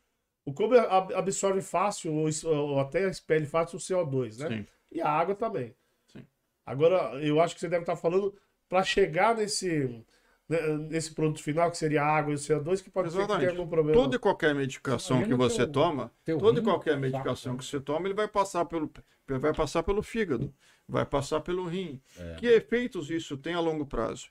o 0.45 0.53
corpo 0.53 0.75
ab- 0.75 1.13
absorve 1.13 1.61
fácil, 1.61 2.13
ou, 2.13 2.29
ou 2.45 2.79
até 2.79 3.09
expele 3.09 3.45
fácil 3.45 3.77
o 3.77 3.79
CO2, 3.79 4.37
né? 4.37 4.47
Sim. 4.49 4.65
E 4.91 5.01
a 5.01 5.09
água 5.09 5.35
também. 5.35 5.75
Sim. 6.07 6.25
Agora, 6.65 7.15
eu 7.23 7.39
acho 7.39 7.55
que 7.55 7.61
você 7.61 7.69
deve 7.69 7.83
estar 7.83 7.95
falando 7.95 8.35
para 8.67 8.83
chegar 8.83 9.35
nesse, 9.35 10.03
né, 10.47 10.59
nesse 10.89 11.13
produto 11.13 11.41
final, 11.41 11.71
que 11.71 11.77
seria 11.77 12.03
a 12.03 12.07
água 12.07 12.31
e 12.31 12.35
o 12.35 12.37
CO2, 12.37 12.81
que 12.81 12.89
pode 12.89 13.09
ser 13.09 13.17
que 13.17 13.23
Exatamente. 13.23 13.49
tenha 13.49 13.59
algum 13.59 13.69
problema. 13.69 14.01
Toda 14.01 14.15
e 14.15 14.19
qualquer 14.19 14.55
medicação 14.55 15.21
que 15.21 15.33
Imagina 15.33 15.37
você 15.37 15.67
toma, 15.67 16.11
toda 16.25 16.59
e 16.59 16.63
qualquer 16.63 16.97
medicação 16.97 17.57
que 17.57 17.65
você 17.65 17.79
toma, 17.79 18.07
ele 18.07 18.13
vai 18.15 18.27
passar 18.27 18.65
pelo, 18.65 18.91
vai 19.27 19.53
passar 19.53 19.83
pelo 19.83 20.03
fígado, 20.03 20.53
vai 20.89 21.05
passar 21.05 21.39
pelo 21.41 21.65
rim. 21.65 22.01
É. 22.17 22.35
Que 22.35 22.47
efeitos 22.47 23.09
isso 23.09 23.37
tem 23.37 23.53
a 23.53 23.59
longo 23.59 23.85
prazo? 23.85 24.27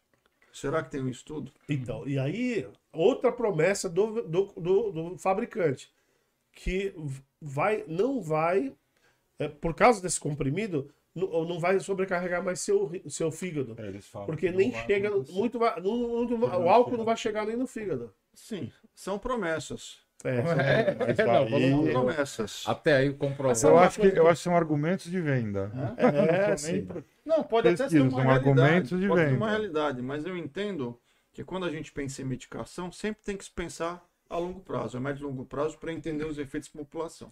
Será 0.52 0.82
que 0.82 0.90
tem 0.90 1.00
um 1.00 1.08
estudo? 1.08 1.52
Então, 1.68 2.06
e 2.06 2.18
aí, 2.18 2.66
outra 2.92 3.30
promessa 3.30 3.88
do, 3.88 4.22
do, 4.22 4.46
do, 4.56 4.90
do 4.92 5.18
fabricante, 5.18 5.90
que 6.52 6.92
vai, 7.40 7.84
não 7.86 8.20
vai, 8.20 8.74
é, 9.38 9.46
por 9.46 9.72
causa 9.74 10.02
desse 10.02 10.18
comprimido, 10.18 10.90
não, 11.14 11.44
não 11.44 11.60
vai 11.60 11.78
sobrecarregar 11.78 12.42
mais 12.42 12.60
seu, 12.60 12.90
seu 13.08 13.30
fígado. 13.30 13.74
É, 13.78 13.86
eles 13.86 14.06
falam 14.08 14.26
Porque 14.26 14.50
que 14.50 14.56
nem 14.56 14.72
chega, 14.86 15.10
muito, 15.30 15.58
vai- 15.58 15.80
não- 15.80 16.24
não- 16.26 16.64
o 16.64 16.68
álcool 16.68 16.96
não 16.96 17.04
vai 17.04 17.16
chegar 17.16 17.46
nem 17.46 17.56
no 17.56 17.66
fígado. 17.66 18.12
Sim, 18.34 18.72
são 18.94 19.18
promessas. 19.18 19.98
É, 20.24 20.28
É, 20.30 20.96
Mas 20.98 21.18
é, 21.18 21.24
não, 21.24 21.32
aí- 21.44 21.50
falou- 21.50 21.84
São 21.84 21.92
promessas. 21.92 22.64
Até 22.66 22.96
aí 22.96 23.12
comprovado. 23.14 23.66
Eu 23.66 23.78
acho, 23.78 24.00
que, 24.00 24.06
eu 24.08 24.26
acho 24.26 24.38
que 24.40 24.44
são 24.44 24.56
argumentos 24.56 25.10
de 25.10 25.20
venda. 25.20 25.70
é, 25.96 26.12
Não 26.12 26.72
nem 26.72 26.84
pro- 26.84 27.04
Não, 27.24 27.44
pode 27.44 27.68
até 27.68 27.76
ser 27.76 27.82
Pesquisa, 27.84 28.02
uma 28.04 28.10
são 28.10 28.20
realidade. 28.20 28.48
argumentos 28.60 29.00
de 29.00 29.08
pode 29.08 29.20
ser 29.20 29.26
venda. 29.26 29.36
uma 29.36 29.50
realidade, 29.50 30.02
mas 30.02 30.24
eu 30.26 30.36
entendo 30.36 30.98
que 31.32 31.44
quando 31.44 31.66
a 31.66 31.70
gente 31.70 31.92
pensa 31.92 32.20
em 32.22 32.24
medicação, 32.24 32.90
sempre 32.90 33.22
tem 33.24 33.36
que 33.36 33.44
se 33.44 33.50
pensar 33.50 34.02
a 34.30 34.36
longo 34.36 34.60
prazo, 34.60 34.98
a 34.98 35.00
médio 35.00 35.22
e 35.22 35.26
longo 35.26 35.44
prazo, 35.46 35.78
para 35.78 35.90
entender 35.90 36.24
os 36.26 36.38
efeitos 36.38 36.68
para 36.68 36.82
a 36.82 36.84
população. 36.84 37.28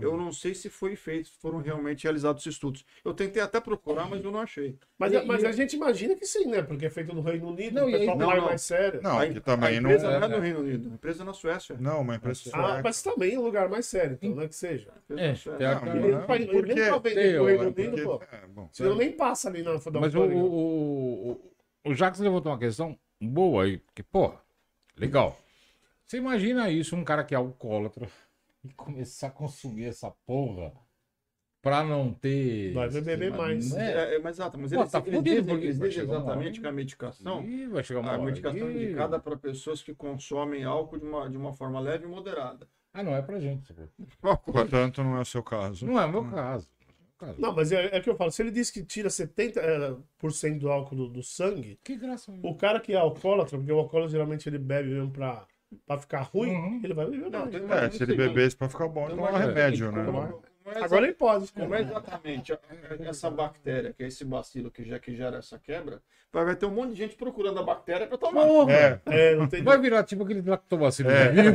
Eu 0.00 0.16
não 0.16 0.32
sei 0.32 0.52
se 0.52 0.68
foi 0.68 0.96
feito, 0.96 1.30
foram 1.40 1.58
realmente 1.58 2.02
realizados 2.04 2.42
esses 2.42 2.54
estudos. 2.54 2.84
Eu 3.04 3.14
tentei 3.14 3.40
até 3.40 3.60
procurar, 3.60 4.08
mas 4.08 4.24
eu 4.24 4.32
não 4.32 4.40
achei. 4.40 4.76
Mas, 4.98 5.12
E- 5.12 5.22
mas 5.24 5.42
e- 5.44 5.46
a 5.46 5.52
gente 5.52 5.76
imagina 5.76 6.16
que 6.16 6.26
sim, 6.26 6.46
né? 6.46 6.60
Porque 6.60 6.86
é 6.86 6.90
feito 6.90 7.14
no 7.14 7.20
Reino 7.20 7.48
Unido, 7.50 7.74
Não, 7.80 7.88
o 7.88 7.92
pessoal 7.92 8.18
Não, 8.18 8.30
não. 8.36 8.44
mais 8.46 8.62
sério. 8.62 9.00
Não, 9.00 9.18
a, 9.18 9.28
que 9.28 9.38
a 9.38 9.40
também 9.40 9.80
não. 9.80 9.90
empresa 9.90 10.06
não, 10.08 10.12
é, 10.12 10.16
é 10.16 10.20
no 10.20 10.28
né? 10.28 10.38
Reino 10.40 10.58
Unido, 10.60 10.90
a 10.90 10.94
empresa 10.94 11.22
é 11.22 11.26
na 11.26 11.32
Suécia. 11.32 11.76
Não, 11.78 12.00
uma 12.00 12.16
empresa 12.16 12.40
Ah, 12.52 12.62
sueca. 12.64 12.80
mas 12.82 13.02
também 13.02 13.34
é 13.34 13.38
um 13.38 13.42
lugar 13.42 13.68
mais 13.68 13.86
sério, 13.86 14.18
então, 14.20 14.34
não 14.34 14.42
é 14.42 14.48
que 14.48 14.56
seja. 14.56 14.90
A 15.08 15.14
É, 15.20 15.34
Suécia. 15.36 15.70
a- 15.70 15.80
Não, 15.80 15.94
não, 15.94 16.06
ele 16.06 16.16
porque- 16.16 16.38
nem 16.38 16.46
vendendo 16.48 17.00
tem, 17.00 17.34
pro 17.34 17.44
Reino 17.44 17.64
Porque- 17.64 17.82
Unido, 17.88 18.02
pô. 18.02 18.22
é, 18.32 18.46
bom, 18.48 18.68
Senão 18.72 18.96
nem 18.96 19.12
passa 19.12 19.48
ali 19.48 19.62
na 19.62 19.72
Mas 20.00 20.14
o, 20.16 20.20
o, 20.20 21.30
o, 21.30 21.90
o 21.90 21.94
Jacques 21.94 22.20
levantou 22.20 22.50
uma 22.50 22.58
questão 22.58 22.98
boa 23.20 23.62
aí, 23.64 23.78
porque, 23.78 24.02
pô, 24.02 24.32
legal. 24.96 25.38
Você 26.10 26.16
imagina 26.16 26.68
isso, 26.68 26.96
um 26.96 27.04
cara 27.04 27.22
que 27.22 27.34
é 27.34 27.36
alcoólatra 27.36 28.08
e 28.64 28.72
começar 28.74 29.28
a 29.28 29.30
consumir 29.30 29.84
essa 29.84 30.10
porra 30.26 30.72
pra 31.62 31.84
não 31.84 32.12
ter. 32.12 32.72
Vai 32.72 32.88
beber 32.90 33.30
mais. 33.30 33.70
Né? 33.70 33.92
É, 33.92 34.14
é, 34.16 34.18
mas 34.18 34.34
exato, 34.34 34.58
mas 34.58 34.72
Pô, 34.72 34.80
eles, 34.80 34.90
tá 34.90 34.98
vai 34.98 35.20
dizem 35.20 35.88
chegar 35.92 36.14
uma 36.14 36.16
exatamente 36.16 36.54
hora- 36.54 36.60
que 36.62 36.66
a 36.66 36.72
medicação, 36.72 37.44
Ih, 37.44 37.68
vai 37.68 37.84
chegar 37.84 38.00
uma 38.00 38.10
a 38.10 38.14
hora 38.14 38.22
medicação 38.24 38.66
é 38.66 38.70
aí. 38.70 38.84
indicada 38.86 39.20
para 39.20 39.36
pessoas 39.36 39.84
que 39.84 39.94
consomem 39.94 40.64
álcool 40.64 40.98
de 40.98 41.04
uma, 41.06 41.30
de 41.30 41.36
uma 41.36 41.52
forma 41.52 41.78
leve 41.78 42.06
e 42.06 42.08
moderada. 42.08 42.66
Ah, 42.92 43.04
não 43.04 43.14
é 43.14 43.22
pra 43.22 43.38
gente. 43.38 43.72
Portanto, 44.44 45.04
não 45.04 45.16
é 45.16 45.20
o 45.20 45.24
seu 45.24 45.44
caso. 45.44 45.86
Não 45.86 45.96
é 45.96 46.04
o 46.06 46.10
meu 46.10 46.24
caso. 46.28 46.68
Cara, 47.18 47.36
Não, 47.38 47.54
mas 47.54 47.70
é, 47.70 47.88
é 47.96 48.00
o 48.00 48.02
que 48.02 48.10
eu 48.10 48.16
falo. 48.16 48.32
Se 48.32 48.42
ele 48.42 48.50
diz 48.50 48.68
que 48.68 48.82
tira 48.82 49.08
70% 49.08 50.58
do 50.58 50.72
álcool 50.72 50.96
do, 50.96 51.08
do 51.08 51.22
sangue, 51.22 51.78
que 51.84 51.94
graça. 51.94 52.32
o 52.42 52.54
cara 52.56 52.80
que 52.80 52.94
é 52.94 52.96
alcoólatra, 52.96 53.56
porque 53.58 53.70
o 53.70 53.78
alcoólatra 53.78 54.10
geralmente 54.10 54.48
ele 54.48 54.58
bebe 54.58 54.88
mesmo 54.88 55.10
pra, 55.12 55.46
pra 55.86 55.98
ficar 55.98 56.22
ruim, 56.22 56.50
Uhum. 56.52 56.80
ele 56.82 56.94
vai 56.94 57.06
beber 57.06 57.30
Não, 57.30 57.40
mais. 57.40 57.50
tem 57.50 57.70
É, 57.70 57.90
se 57.90 58.02
ele 58.02 58.14
bebesse 58.16 58.56
pra 58.56 58.68
ficar 58.68 58.88
bom, 58.88 59.08
então 59.10 59.26
é 59.26 59.32
um 59.32 59.36
remédio, 59.36 59.92
né? 59.92 60.04
Como- 60.04 60.20
como 60.62 60.78
é 60.78 60.84
Agora 60.84 61.04
ele 61.06 61.14
pode. 61.14 61.50
Como 61.52 61.74
é 61.74 61.80
exatamente 61.80 62.52
a- 62.52 62.58
essa 63.00 63.30
bactéria, 63.30 63.92
que 63.92 64.04
é 64.04 64.06
esse 64.06 64.24
bacilo 64.24 64.70
que, 64.70 64.84
já, 64.84 64.98
que 65.00 65.14
gera 65.16 65.38
essa 65.38 65.58
quebra, 65.58 66.00
vai 66.32 66.44
vai 66.44 66.54
ter 66.54 66.66
um 66.66 66.70
monte 66.70 66.90
de 66.90 66.96
gente 66.96 67.16
procurando 67.16 67.58
a 67.58 67.62
bactéria 67.62 68.06
para 68.06 68.16
tomar. 68.18 68.46
Porra! 68.46 68.72
É, 68.72 69.00
É, 69.06 69.34
não 69.34 69.48
tem... 69.48 69.62
Vai 69.64 69.78
virar 69.78 70.04
tipo 70.04 70.22
aquele 70.22 70.42
lactobacilo 70.42 71.10
É. 71.10 71.28
vinho. 71.32 71.52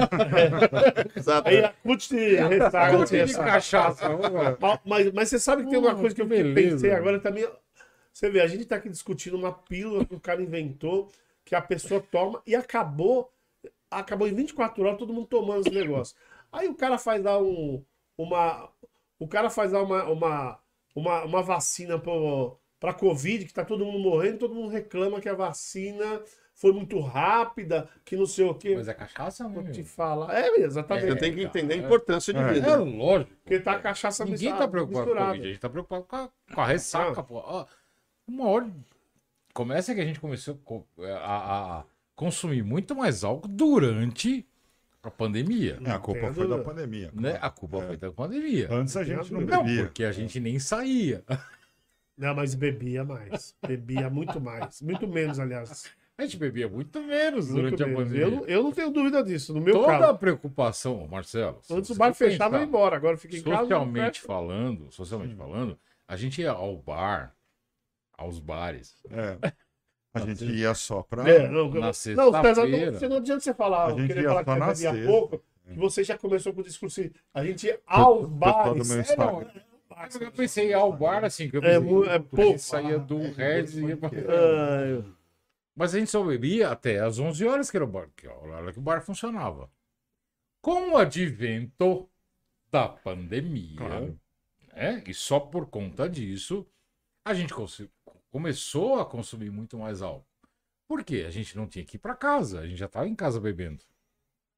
Exato. 1.16 1.48
Aí 1.48 1.64
a 1.64 1.70
cut 1.84 2.10
de 2.10 2.26
ressaca. 2.26 3.46
Cachaça. 3.46 4.10
Mas, 4.60 4.80
mas, 4.86 5.12
mas 5.14 5.30
você 5.30 5.40
sabe 5.40 5.64
que 5.64 5.70
tem 5.70 5.80
uma 5.80 5.96
coisa 5.96 6.14
que 6.16 6.22
eu 6.22 6.28
que 6.28 6.36
pensei 6.36 6.54
beleza. 6.54 6.98
agora 6.98 7.20
também. 7.20 7.48
Você 8.12 8.30
vê, 8.30 8.42
a 8.42 8.48
gente 8.48 8.66
tá 8.66 8.78
aqui 8.78 8.90
discutindo 8.90 9.36
uma 9.38 9.52
pílula 9.52 10.06
que 10.06 10.16
o 10.16 10.20
cara 10.20 10.42
inventou, 10.42 11.10
que 11.44 11.54
a 11.54 11.62
pessoa 11.62 12.02
toma 12.12 12.42
e 12.46 12.56
acabou. 12.56 13.30
Acabou 13.92 14.28
em 14.28 14.34
24 14.34 14.84
horas 14.84 14.98
todo 14.98 15.14
mundo 15.14 15.28
tomando 15.28 15.62
esse 15.62 15.72
negócio. 15.76 16.16
Aí 16.52 16.68
o 16.68 16.76
cara 16.76 16.98
faz 16.98 17.24
lá 17.24 17.42
um. 17.42 17.84
Uma. 18.18 18.70
O 19.20 19.28
cara 19.28 19.50
faz 19.50 19.72
lá 19.72 19.82
uma, 19.82 20.04
uma, 20.06 20.60
uma, 20.96 21.24
uma 21.24 21.42
vacina 21.44 21.98
pro, 22.00 22.58
pra 22.80 22.94
Covid, 22.94 23.46
que 23.46 23.54
tá 23.54 23.64
todo 23.64 23.86
mundo 23.86 24.00
morrendo, 24.00 24.40
todo 24.40 24.56
mundo 24.56 24.70
reclama 24.70 25.22
que 25.22 25.30
a 25.30 25.34
vacina 25.34 26.22
foi 26.54 26.72
muito 26.72 27.00
rápida, 27.00 27.90
que 28.06 28.16
não 28.16 28.26
sei 28.26 28.46
o 28.46 28.54
quê. 28.54 28.76
Mas 28.76 28.88
é 28.88 28.94
cachaça, 28.94 29.44
né? 29.48 29.50
Vou 29.54 29.64
te 29.72 29.84
falar. 29.84 30.34
É, 30.38 30.48
exatamente. 30.62 31.08
Você 31.08 31.16
tem 31.18 31.34
que 31.36 31.44
entender 31.44 31.74
a 31.76 31.78
importância 31.78 32.34
de 32.34 32.40
É. 32.40 32.54
vida. 32.54 32.68
É 32.72 32.76
lógico. 32.78 33.32
Porque 33.44 33.60
tá 33.60 33.74
a 33.74 33.80
cachaça 33.80 34.24
Ninguém 34.24 34.34
misturada- 34.52 34.66
tá 34.66 34.68
preocupado 34.72 35.06
com 35.06 35.12
a 35.12 35.14
misturada. 35.14 35.32
Covid, 35.34 35.48
a 35.48 35.52
gente 35.52 35.62
tá 35.62 35.70
preocupado 35.70 36.04
com 36.06 36.16
a, 36.16 36.30
com 36.54 36.62
a 36.62 36.66
ressaca, 36.66 37.24
pô. 37.24 37.36
Ó, 37.36 37.66
Uma 38.28 38.48
hora. 38.48 38.72
Começa 39.54 39.94
que 39.96 40.02
a 40.02 40.06
gente 40.06 40.20
começou 40.20 40.56
co- 40.64 40.86
a, 41.02 41.80
a 41.80 41.84
consumir 42.16 42.64
muito 42.64 42.96
mais 42.96 43.24
álcool 43.24 43.48
durante 43.48 44.46
a 45.04 45.12
pandemia. 45.12 45.80
É, 45.86 45.92
a 45.92 46.00
culpa 46.00 46.34
foi 46.34 46.48
da 46.48 46.58
pandemia. 46.60 47.12
Né? 47.14 47.38
A 47.42 47.50
culpa 47.50 47.82
foi 47.82 47.98
da 47.98 48.12
pandemia. 48.12 48.68
Antes 48.72 48.96
a 48.98 49.04
gente 49.04 49.32
não 49.32 49.40
dúvida. 49.42 49.58
Não, 49.58 49.64
bebia. 49.64 49.84
porque 49.86 50.04
a 50.04 50.12
gente 50.12 50.40
nem 50.40 50.58
saía. 50.60 51.24
Não, 52.18 52.34
mas 52.34 52.56
bebia 52.56 53.04
mais. 53.04 53.54
Bebia 53.68 54.10
muito 54.10 54.40
mais. 54.40 54.82
Muito 54.82 55.06
menos, 55.06 55.38
aliás. 55.38 55.92
A 56.18 56.22
gente 56.24 56.38
bebia 56.38 56.66
muito 56.66 57.02
menos 57.04 57.50
Muito 57.50 57.62
durante 57.76 57.84
a 57.84 57.88
menos. 57.88 58.04
pandemia. 58.04 58.24
Eu, 58.24 58.32
não- 58.32 58.46
eu 58.46 58.64
não 58.64 58.72
tenho 58.72 58.90
dúvida 58.90 59.22
disso. 59.22 59.54
No 59.54 59.60
meu 59.60 59.74
Toda 59.74 59.88
caso. 59.88 60.04
a 60.06 60.14
preocupação, 60.18 61.06
Marcelo. 61.10 61.60
Antes 61.70 61.90
o 61.90 61.96
bar 61.96 62.14
fechava 62.14 62.56
e 62.56 62.62
ia 62.62 62.66
embora. 62.66 62.96
Agora 62.96 63.18
fica 63.18 63.36
em 63.36 63.42
casa. 63.42 63.56
não 63.56 63.62
Socialmente 63.64 64.22
fecha. 64.22 64.26
falando, 64.26 64.90
socialmente 64.94 65.36
falando, 65.36 65.78
a 66.08 66.16
gente 66.16 66.42
ia 66.42 66.52
ao 66.52 66.78
bar, 66.78 67.36
aos 68.18 68.40
bares. 68.40 68.96
É. 69.12 69.38
A 70.16 70.20
gente 70.26 70.46
ia 70.46 70.74
só 70.74 71.02
pra. 71.04 71.28
É, 71.30 71.48
não, 71.48 71.70
Na 71.70 71.92
não, 72.16 72.32
não, 72.32 73.10
não 73.10 73.18
adianta 73.18 73.40
você 73.42 73.54
falar, 73.54 73.86
A 73.88 73.90
gente 73.92 74.08
querer 74.08 74.22
ia 74.24 74.30
falar 74.30 74.44
que 74.44 74.50
você 74.76 74.82
sexta. 74.94 75.08
pouco, 75.12 75.44
que 75.68 75.78
você 75.80 76.04
já 76.04 76.18
começou 76.18 76.54
com 76.54 76.62
o 76.62 76.64
discurso. 76.64 77.02
assim, 77.02 77.12
A 77.34 77.44
gente 77.46 77.68
ia 77.68 77.80
bares. 78.28 78.90
meu 78.90 79.00
É, 79.00 79.04
é, 80.22 80.26
Eu 80.26 80.32
pensei 80.32 80.74
ao 80.74 80.92
bar 80.92 81.24
assim, 81.24 81.50
que 81.50 81.58
eu 81.58 81.64
É 81.64 81.80
pensei, 81.80 82.10
é 82.10 82.16
a 82.16 82.20
pouco. 82.20 82.60
saía 82.60 83.00
do 83.00 83.18
Regis 83.32 83.78
e 83.78 83.86
ia 83.86 83.98
pra... 83.98 84.10
Mas 85.76 85.94
a 85.94 86.00
gente 86.00 86.10
só 86.12 86.24
bebia 86.24 86.70
até 86.70 87.00
às 87.00 87.20
11 87.20 87.46
horas 87.46 87.70
que 87.70 87.78
era 87.78 87.84
o 87.84 87.88
bar, 87.88 88.10
que 88.16 88.26
era 88.28 88.36
a 88.36 88.40
hora 88.40 88.72
que 88.74 88.80
o 88.80 88.82
bar 88.82 89.02
funcionava. 89.02 89.70
Com 90.62 90.92
o 90.92 90.98
advento 90.98 92.10
da 92.72 92.88
pandemia, 92.90 93.78
Claro. 93.78 94.20
né, 94.74 95.04
e 95.06 95.14
só 95.14 95.40
por 95.40 95.68
conta 95.68 96.10
disso, 96.10 96.66
a 97.26 97.34
gente 97.34 97.54
começou 98.36 99.00
a 99.00 99.06
consumir 99.06 99.50
muito 99.50 99.78
mais 99.78 100.02
álcool. 100.02 100.28
Por 100.90 101.06
quê? 101.06 101.24
A 101.26 101.32
gente 101.32 101.56
não 101.56 101.68
tinha 101.70 101.86
que 101.86 101.96
ir 101.96 102.00
para 102.00 102.14
casa, 102.14 102.60
a 102.60 102.68
gente 102.68 102.76
já 102.78 102.86
estava 102.86 103.08
em 103.08 103.16
casa 103.16 103.40
bebendo. 103.40 103.82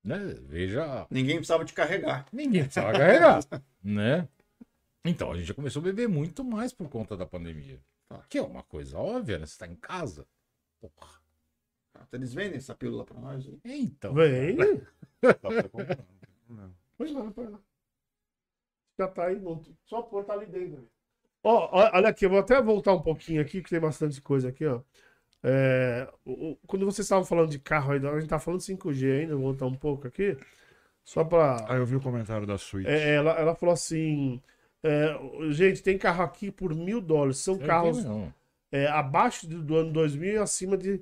Né? 0.03 0.17
Veja, 0.41 1.05
Ninguém 1.11 1.35
precisava 1.35 1.63
te 1.63 1.73
carregar. 1.73 2.25
ninguém 2.33 2.63
precisava 2.63 2.91
carregar, 2.93 3.39
né? 3.83 4.27
Então, 5.05 5.31
a 5.31 5.37
gente 5.37 5.45
já 5.45 5.53
começou 5.53 5.79
a 5.79 5.83
beber 5.85 6.09
muito 6.09 6.43
mais 6.43 6.73
por 6.73 6.89
conta 6.89 7.15
da 7.15 7.25
pandemia. 7.27 7.79
Que 8.29 8.39
é 8.39 8.41
uma 8.41 8.63
coisa 8.63 8.97
óbvia, 8.97 9.37
né? 9.37 9.45
Você 9.45 9.53
está 9.53 9.67
em 9.67 9.75
casa. 9.75 10.25
Porra. 10.81 11.21
Eles 12.11 12.33
vendem 12.33 12.57
essa 12.57 12.73
pílula 12.73 13.05
para 13.05 13.19
nós. 13.19 13.45
hein? 13.47 13.61
Então. 13.63 14.15
Tem 14.15 15.69
problema. 15.69 16.73
Põe 16.97 17.13
lá. 17.13 17.59
Já 18.97 19.07
tá 19.07 19.25
aí, 19.27 19.39
não- 19.39 19.63
só 19.85 20.01
pôr 20.01 20.23
tá 20.25 20.33
ali 20.33 20.47
dentro. 20.47 20.89
Ó, 21.49 21.69
olha 21.93 22.09
aqui, 22.09 22.25
eu 22.25 22.29
vou 22.29 22.39
até 22.39 22.61
voltar 22.61 22.93
um 22.93 23.01
pouquinho 23.01 23.41
aqui, 23.41 23.61
que 23.61 23.69
tem 23.69 23.79
bastante 23.79 24.21
coisa 24.21 24.49
aqui, 24.49 24.65
ó. 24.65 24.81
É, 25.43 26.07
o- 26.25 26.51
o- 26.51 26.57
quando 26.67 26.85
vocês 26.85 27.05
estavam 27.05 27.23
falando 27.25 27.49
de 27.51 27.59
carro 27.59 27.93
ainda, 27.93 28.09
a 28.11 28.19
gente 28.19 28.29
tá 28.29 28.39
falando 28.39 28.59
de 28.59 28.65
5G 28.65 29.21
ainda, 29.21 29.35
vou 29.35 29.45
voltar 29.45 29.65
um 29.65 29.75
pouco 29.75 30.07
aqui. 30.07 30.37
Só 31.03 31.23
pra. 31.23 31.65
Ah, 31.69 31.75
eu 31.75 31.85
vi 31.85 31.95
o 31.95 32.01
comentário 32.01 32.45
da 32.45 32.57
Switch. 32.57 32.87
É, 32.87 33.15
ela, 33.15 33.31
ela 33.31 33.55
falou 33.55 33.73
assim: 33.73 34.41
é, 34.83 35.15
gente, 35.51 35.81
tem 35.81 35.97
carro 35.97 36.23
aqui 36.23 36.51
por 36.51 36.75
mil 36.75 36.99
dólares. 36.99 37.37
São 37.37 37.55
Eu 37.55 37.65
carros 37.67 38.05
é, 38.71 38.87
abaixo 38.87 39.47
do, 39.47 39.63
do 39.63 39.75
ano 39.77 39.93
2000 39.93 40.33
e 40.33 40.37
acima 40.37 40.77
de, 40.77 41.01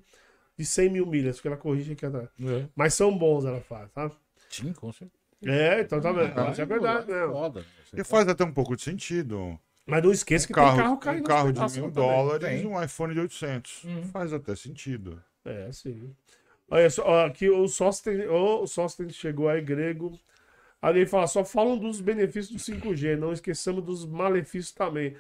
de 0.57 0.65
100 0.65 0.89
mil 0.89 1.05
milhas, 1.07 1.37
porque 1.37 1.47
ela 1.47 1.57
corrige 1.57 1.93
aqui 1.93 2.05
atrás. 2.05 2.29
É. 2.39 2.67
Mas 2.75 2.93
são 2.93 3.17
bons, 3.17 3.45
ela 3.45 3.61
fala, 3.61 3.89
tá? 3.89 4.11
Sim, 4.49 4.73
com 4.73 4.91
certeza. 4.91 5.19
É, 5.43 5.81
então 5.81 5.99
tá 5.99 6.11
vendo? 6.11 6.51
Isso 6.51 6.61
é 6.61 6.65
verdade, 6.65 7.11
né? 7.11 7.27
Foda. 7.27 7.65
E 7.95 8.03
faz 8.03 8.27
até 8.27 8.43
um 8.43 8.53
pouco 8.53 8.75
de 8.75 8.81
sentido. 8.83 9.59
Mas 9.85 10.03
não 10.03 10.11
esqueça 10.11 10.45
Um 10.45 10.47
que 10.47 10.53
carro, 10.53 10.69
tem 10.71 10.77
carro 10.83 10.93
um 10.95 10.99
caindo. 10.99 11.23
carro 11.27 11.51
de 11.53 11.59
mil 11.59 11.69
também. 11.69 11.91
dólares 11.91 12.47
Tem. 12.47 12.63
e 12.63 12.67
um 12.67 12.81
iPhone 12.83 13.13
de 13.13 13.19
800. 13.19 13.83
Uhum. 13.83 14.03
Faz 14.05 14.33
até 14.33 14.55
sentido. 14.55 15.21
É, 15.43 15.71
sim. 15.71 16.11
Olha 16.69 16.89
só, 16.89 17.25
aqui 17.25 17.49
o 17.49 17.67
Sóstenes, 17.67 18.27
o 18.27 18.65
Sóstenes 18.65 19.15
chegou 19.15 19.47
aí, 19.47 19.61
grego. 19.61 20.19
Aí 20.81 20.97
ele 20.97 21.05
fala, 21.05 21.27
só 21.27 21.45
falam 21.45 21.77
dos 21.77 22.01
benefícios 22.01 22.49
do 22.51 22.59
5G, 22.59 23.15
não 23.15 23.31
esqueçamos 23.31 23.83
dos 23.83 24.05
malefícios 24.05 24.71
também. 24.73 25.15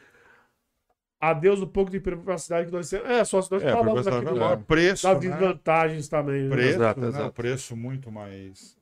Adeus 1.19 1.61
um 1.61 1.67
pouco 1.67 1.89
de 1.91 1.99
privacidade 1.99 2.67
que 2.67 2.71
nós 2.73 2.89
temos. 2.89 3.07
É, 3.09 3.23
só 3.23 3.41
se 3.41 3.51
nós 3.51 3.63
É, 3.63 3.71
falamos 3.71 4.05
aqui 4.05 4.25
do, 4.25 4.35
vai- 4.35 4.57
preço, 4.57 5.03
das 5.03 5.23
né? 5.23 5.29
desvantagens 5.29 6.07
também. 6.07 6.43
né? 6.43 6.49
Preço, 6.55 6.69
Exato, 6.77 6.99
né? 7.01 7.07
exato. 7.07 7.27
O 7.27 7.33
preço 7.33 7.75
muito 7.75 8.11
mais. 8.11 8.77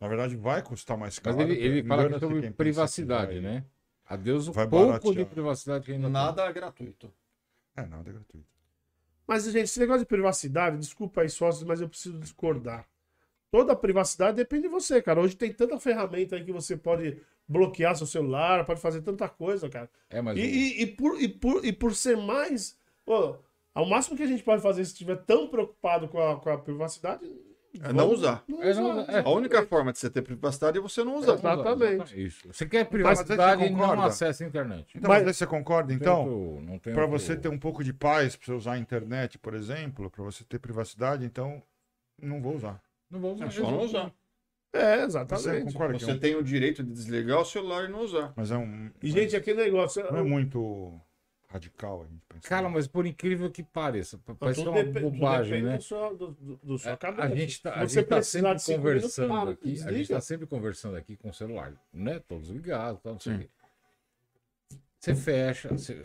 Na 0.00 0.08
verdade, 0.08 0.36
vai 0.36 0.62
custar 0.62 0.96
mais 0.96 1.20
Mas 1.24 1.36
caro. 1.36 1.48
ele, 1.48 1.60
ele 1.60 1.82
fala 1.86 2.18
sobre 2.18 2.50
privacidade, 2.52 3.34
vai- 3.34 3.40
né? 3.40 3.64
Adeus 4.08 4.48
o 4.48 4.52
vai 4.52 4.66
pouco 4.66 4.86
baratear. 4.86 5.14
de 5.14 5.24
privacidade 5.26 5.84
que 5.84 5.92
ainda 5.92 6.04
tem. 6.06 6.12
Nada 6.12 6.42
é 6.44 6.52
gratuito. 6.52 7.12
É, 7.76 7.84
nada 7.86 8.08
é 8.08 8.12
gratuito. 8.12 8.46
Mas, 9.26 9.44
gente, 9.44 9.64
esse 9.64 9.78
negócio 9.78 10.00
de 10.00 10.06
privacidade, 10.06 10.78
desculpa 10.78 11.20
aí, 11.20 11.28
sócios, 11.28 11.62
mas 11.64 11.80
eu 11.80 11.88
preciso 11.88 12.18
discordar. 12.18 12.88
Toda 13.50 13.72
a 13.72 13.76
privacidade 13.76 14.36
depende 14.36 14.62
de 14.62 14.68
você, 14.68 15.00
cara. 15.02 15.20
Hoje 15.20 15.36
tem 15.36 15.52
tanta 15.52 15.78
ferramenta 15.78 16.36
aí 16.36 16.44
que 16.44 16.52
você 16.52 16.76
pode 16.76 17.20
bloquear 17.46 17.96
seu 17.96 18.06
celular, 18.06 18.64
pode 18.64 18.80
fazer 18.80 19.00
tanta 19.02 19.28
coisa, 19.28 19.68
cara. 19.68 19.90
É, 20.10 20.20
mas 20.20 20.36
E, 20.38 20.40
e- 20.42 20.82
e 20.82 20.86
por, 20.86 21.20
e, 21.20 21.28
por, 21.28 21.64
e 21.64 21.72
por 21.72 21.94
ser 21.94 22.16
mais. 22.16 22.78
Pô, 23.04 23.36
ao 23.74 23.86
máximo 23.86 24.16
que 24.16 24.22
a 24.22 24.26
gente 24.26 24.42
pode 24.42 24.62
fazer 24.62 24.84
se 24.84 24.92
estiver 24.92 25.16
tão 25.24 25.48
preocupado 25.48 26.08
com 26.08 26.18
a, 26.20 26.38
com 26.40 26.50
a 26.50 26.58
privacidade. 26.58 27.24
É 27.82 27.92
não 27.92 28.10
usar. 28.10 28.44
É 28.48 28.74
não 28.74 29.00
usar, 29.00 29.12
é. 29.12 29.20
A 29.20 29.28
única 29.30 29.64
forma 29.66 29.92
de 29.92 29.98
você 29.98 30.10
ter 30.10 30.22
privacidade 30.22 30.78
é 30.78 30.80
você 30.80 31.04
não 31.04 31.16
usar. 31.16 31.34
Exatamente. 31.34 32.20
Isso. 32.24 32.48
Você 32.52 32.66
quer 32.66 32.84
você 32.84 32.90
privacidade 32.90 33.64
e 33.64 33.70
não 33.70 34.02
acessa 34.02 34.44
a 34.44 34.46
internet. 34.46 34.96
Então, 34.96 35.08
Mas- 35.08 35.24
mas... 35.24 35.36
você 35.36 35.46
concorda, 35.46 35.92
então? 35.92 36.60
não 36.62 36.78
Para 36.78 37.06
você 37.06 37.36
ter 37.36 37.48
um 37.48 37.58
pouco 37.58 37.84
de 37.84 37.92
paz, 37.92 38.36
para 38.36 38.46
você 38.46 38.52
usar 38.52 38.72
a 38.72 38.78
internet, 38.78 39.38
por 39.38 39.54
exemplo, 39.54 40.10
para 40.10 40.24
você 40.24 40.44
ter 40.44 40.58
privacidade, 40.58 41.24
então 41.24 41.62
não 42.20 42.40
vou 42.40 42.56
usar. 42.56 42.80
Não 43.10 43.20
vou 43.20 43.34
usar. 43.34 43.46
É 43.46 43.50
só 43.50 43.70
não 43.70 43.80
usar. 43.80 44.12
É, 44.72 44.98
Você 44.98 45.04
exatamente. 45.04 45.72
concorda 45.72 45.96
que 45.96 46.04
é 46.04 46.06
Você 46.06 46.12
um... 46.12 46.18
tem 46.18 46.34
o 46.36 46.42
direito 46.42 46.84
de 46.84 46.92
desligar 46.92 47.40
o 47.40 47.44
celular 47.44 47.84
e 47.84 47.88
não 47.88 48.00
usar. 48.00 48.34
Mas 48.36 48.50
é 48.50 48.56
um... 48.56 48.90
E, 49.02 49.10
gente, 49.10 49.34
aquele 49.34 49.62
negócio. 49.62 50.04
Não 50.12 50.18
é 50.18 50.22
muito 50.22 51.00
radical 51.48 52.02
a 52.02 52.06
gente 52.06 52.22
pensar. 52.28 52.48
Cara, 52.48 52.68
mas 52.68 52.86
por 52.86 53.06
incrível 53.06 53.50
que 53.50 53.62
pareça, 53.62 54.20
Mas 54.26 54.36
parece 54.38 54.60
uma 54.60 54.82
bobagem, 54.84 55.62
né? 55.62 55.76
do 55.78 55.82
sua, 55.82 56.14
do, 56.14 56.32
do- 56.32 56.56
do 56.62 56.78
sua 56.78 56.92
A- 56.92 56.96
cabeça. 56.96 57.22
A 57.26 57.34
gente 57.34 57.62
tá, 57.62 57.86
gente 57.86 58.04
tá 58.06 58.16
precisar 58.16 58.58
sempre 58.58 58.82
minutos, 58.94 59.16
conversando 59.16 59.28
para, 59.28 59.50
aqui. 59.50 59.68
A 59.68 59.74
gente 59.74 59.84
desliga. 59.86 60.14
tá 60.14 60.20
sempre 60.20 60.46
conversando 60.46 60.96
aqui 60.96 61.16
com 61.16 61.30
o 61.30 61.34
celular, 61.34 61.72
né? 61.92 62.18
Todos 62.28 62.48
ligados, 62.50 63.00
tal, 63.02 63.14
não 63.14 63.20
sei 63.20 63.34
o 63.34 63.38
quê. 63.40 63.50
Você 65.00 65.14
fecha, 65.14 65.68
você 65.68 66.02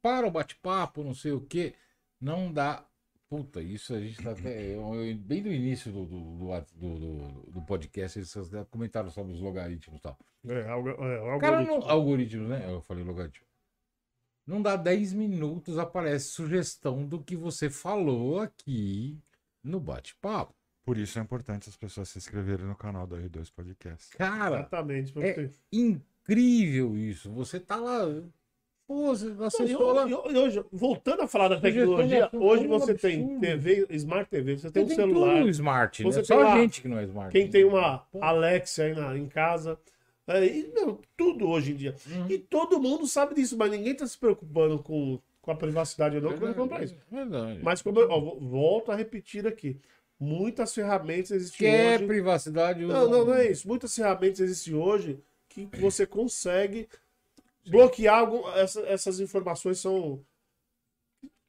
para 0.00 0.26
o 0.26 0.30
bate-papo, 0.30 1.02
não 1.04 1.14
sei 1.14 1.32
o 1.32 1.40
quê. 1.40 1.74
Não 2.20 2.52
dá. 2.52 2.84
Puta, 3.28 3.60
isso 3.62 3.94
a 3.94 4.00
gente 4.00 4.20
tá 4.22 4.32
até. 4.32 4.74
eu- 4.74 4.94
eu- 5.04 5.16
bem 5.16 5.40
no 5.42 5.52
início 5.52 5.92
do, 5.92 6.04
do, 6.04 6.20
do, 6.20 6.60
do- 6.74 6.98
do- 6.98 7.50
do 7.52 7.62
podcast, 7.62 8.18
eles 8.18 8.34
comentaram 8.70 9.08
sobre 9.10 9.32
os 9.34 9.40
logaritmos 9.40 9.98
e 9.98 10.02
tal. 10.02 10.18
É, 10.48 10.68
algo, 10.68 10.88
é, 10.88 10.94
O 11.36 11.38
cara 11.38 11.58
algoritmo. 11.58 11.80
não. 11.80 11.90
Algoritmos, 11.90 12.48
né? 12.48 12.64
Eu 12.68 12.80
falei 12.80 13.04
logaritmo. 13.04 13.46
Não 14.50 14.60
dá 14.60 14.74
10 14.74 15.12
minutos, 15.12 15.78
aparece 15.78 16.26
sugestão 16.30 17.06
do 17.06 17.20
que 17.22 17.36
você 17.36 17.70
falou 17.70 18.40
aqui 18.40 19.16
no 19.62 19.78
bate-papo. 19.78 20.52
Por 20.84 20.98
isso 20.98 21.20
é 21.20 21.22
importante 21.22 21.68
as 21.68 21.76
pessoas 21.76 22.08
se 22.08 22.18
inscreverem 22.18 22.66
no 22.66 22.74
canal 22.74 23.06
do 23.06 23.14
R2 23.16 23.48
Podcast. 23.54 24.10
Cara, 24.16 24.56
Exatamente. 24.60 25.12
É, 25.20 25.32
porque- 25.34 25.50
incrível 25.72 26.96
isso. 26.96 27.30
Você 27.30 27.60
tá 27.60 27.76
lá. 27.76 28.00
Pô, 28.88 29.14
você 29.14 29.26
Não, 29.26 29.44
acessou 29.46 29.92
lá. 29.92 30.04
hoje, 30.04 30.64
voltando 30.72 31.22
a 31.22 31.28
falar 31.28 31.46
da 31.46 31.60
tecnologia, 31.60 32.28
de 32.28 32.36
hoje 32.36 32.66
você 32.66 32.92
um 32.92 32.96
tem. 32.96 33.38
TV, 33.38 33.86
Smart 33.90 34.28
TV, 34.28 34.58
você 34.58 34.68
tem 34.68 34.82
um 34.82 34.86
Tem 34.86 34.96
celular. 34.96 35.36
tudo 35.38 35.48
smart, 35.50 36.02
né? 36.02 36.10
Você 36.10 36.24
Só 36.24 36.34
tem 36.34 36.44
lá- 36.44 36.56
gente 36.58 36.82
que 36.82 36.88
não 36.88 36.98
é 36.98 37.04
smart. 37.04 37.30
Quem 37.30 37.48
tem 37.48 37.64
uma 37.64 37.98
Pô. 38.10 38.20
Alexia 38.20 38.86
aí 38.86 38.94
na, 38.96 39.16
em 39.16 39.28
casa. 39.28 39.78
É, 40.30 40.44
e, 40.46 40.72
tudo 41.16 41.48
hoje 41.48 41.72
em 41.72 41.76
dia. 41.76 41.96
Uhum. 42.06 42.26
E 42.30 42.38
todo 42.38 42.80
mundo 42.80 43.06
sabe 43.06 43.34
disso, 43.34 43.56
mas 43.56 43.70
ninguém 43.70 43.94
tá 43.94 44.06
se 44.06 44.16
preocupando 44.16 44.78
com, 44.82 45.18
com 45.42 45.50
a 45.50 45.56
privacidade 45.56 46.16
ou 46.16 46.22
não 46.22 46.38
quando 46.38 46.54
compra 46.54 46.84
isso. 46.84 46.96
Verdade. 47.10 47.60
Mas 47.62 47.82
como 47.82 47.98
eu 48.00 48.10
ó, 48.10 48.20
volto 48.38 48.92
a 48.92 48.96
repetir 48.96 49.46
aqui. 49.46 49.78
Muitas 50.18 50.74
ferramentas 50.74 51.30
existem 51.30 51.70
Quer 51.70 51.96
hoje. 51.96 52.06
privacidade? 52.06 52.84
Não, 52.84 53.08
não, 53.08 53.24
não 53.24 53.34
é 53.34 53.50
isso. 53.50 53.66
Muitas 53.66 53.94
ferramentas 53.94 54.40
existem 54.40 54.74
hoje 54.74 55.18
que 55.48 55.66
você 55.80 56.06
consegue 56.06 56.88
bloquear 57.68 58.18
algum, 58.18 58.48
essa- 58.50 58.82
essas 58.82 59.18
informações 59.20 59.78
são 59.78 60.20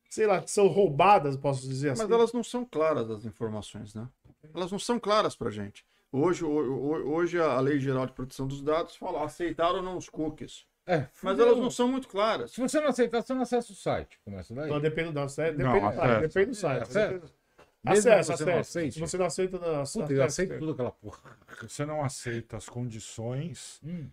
sei 0.09 0.27
lá, 0.27 0.41
que 0.41 0.51
são 0.51 0.67
roubadas, 0.67 1.37
posso 1.37 1.65
dizer 1.67 1.91
assim. 1.91 2.01
Mas 2.03 2.11
elas 2.11 2.33
não 2.33 2.43
são 2.43 2.65
claras 2.65 3.09
as 3.09 3.23
informações, 3.23 3.93
né? 3.93 4.07
Elas 4.53 4.69
não 4.71 4.79
são 4.79 4.99
claras 4.99 5.35
pra 5.35 5.49
gente. 5.49 5.85
Hoje, 6.11 6.43
ho- 6.43 6.49
ho- 6.49 7.13
hoje 7.13 7.39
a 7.39 7.59
Lei 7.59 7.79
Geral 7.79 8.05
de 8.05 8.11
Proteção 8.13 8.45
dos 8.47 8.61
Dados 8.61 8.95
fala 8.95 9.23
aceitar 9.23 9.71
ou 9.73 9.81
não 9.81 9.97
os 9.97 10.09
cookies. 10.09 10.65
É, 10.85 11.07
Mas 11.23 11.39
elas 11.39 11.57
não 11.57 11.69
são 11.69 11.87
muito 11.87 12.07
claras. 12.07 12.51
Se 12.51 12.59
você 12.59 12.81
não 12.81 12.87
aceitar, 12.87 13.21
você 13.21 13.33
não 13.33 13.41
acessa 13.43 13.71
o 13.71 13.75
site. 13.75 14.19
Começa 14.25 14.53
daí. 14.53 14.69
Não, 14.69 14.79
depende 14.79 15.11
do 15.11 15.29
site, 15.29 15.55
Não, 15.57 15.73
depende 15.73 15.87
do 15.87 15.95
site, 15.95 16.21
depende 16.21 16.45
do 16.47 16.55
site. 16.55 16.81
Acessa. 16.81 17.19
Que 17.19 17.95
você 17.95 18.09
não 18.09 18.17
acessa. 18.19 18.59
aceite. 18.59 18.93
Se 18.95 18.99
você 18.99 19.17
não 19.17 19.25
aceita, 19.25 19.57
não 19.57 19.61
Puta, 19.67 19.81
acessa. 19.81 20.13
eu 20.13 20.23
aceito 20.23 20.59
tudo 20.59 20.71
aquela 20.73 20.91
porra. 20.91 21.19
Você 21.61 21.85
não 21.85 22.03
aceita 22.03 22.57
as 22.57 22.67
condições, 22.67 23.79
Hum. 23.83 24.07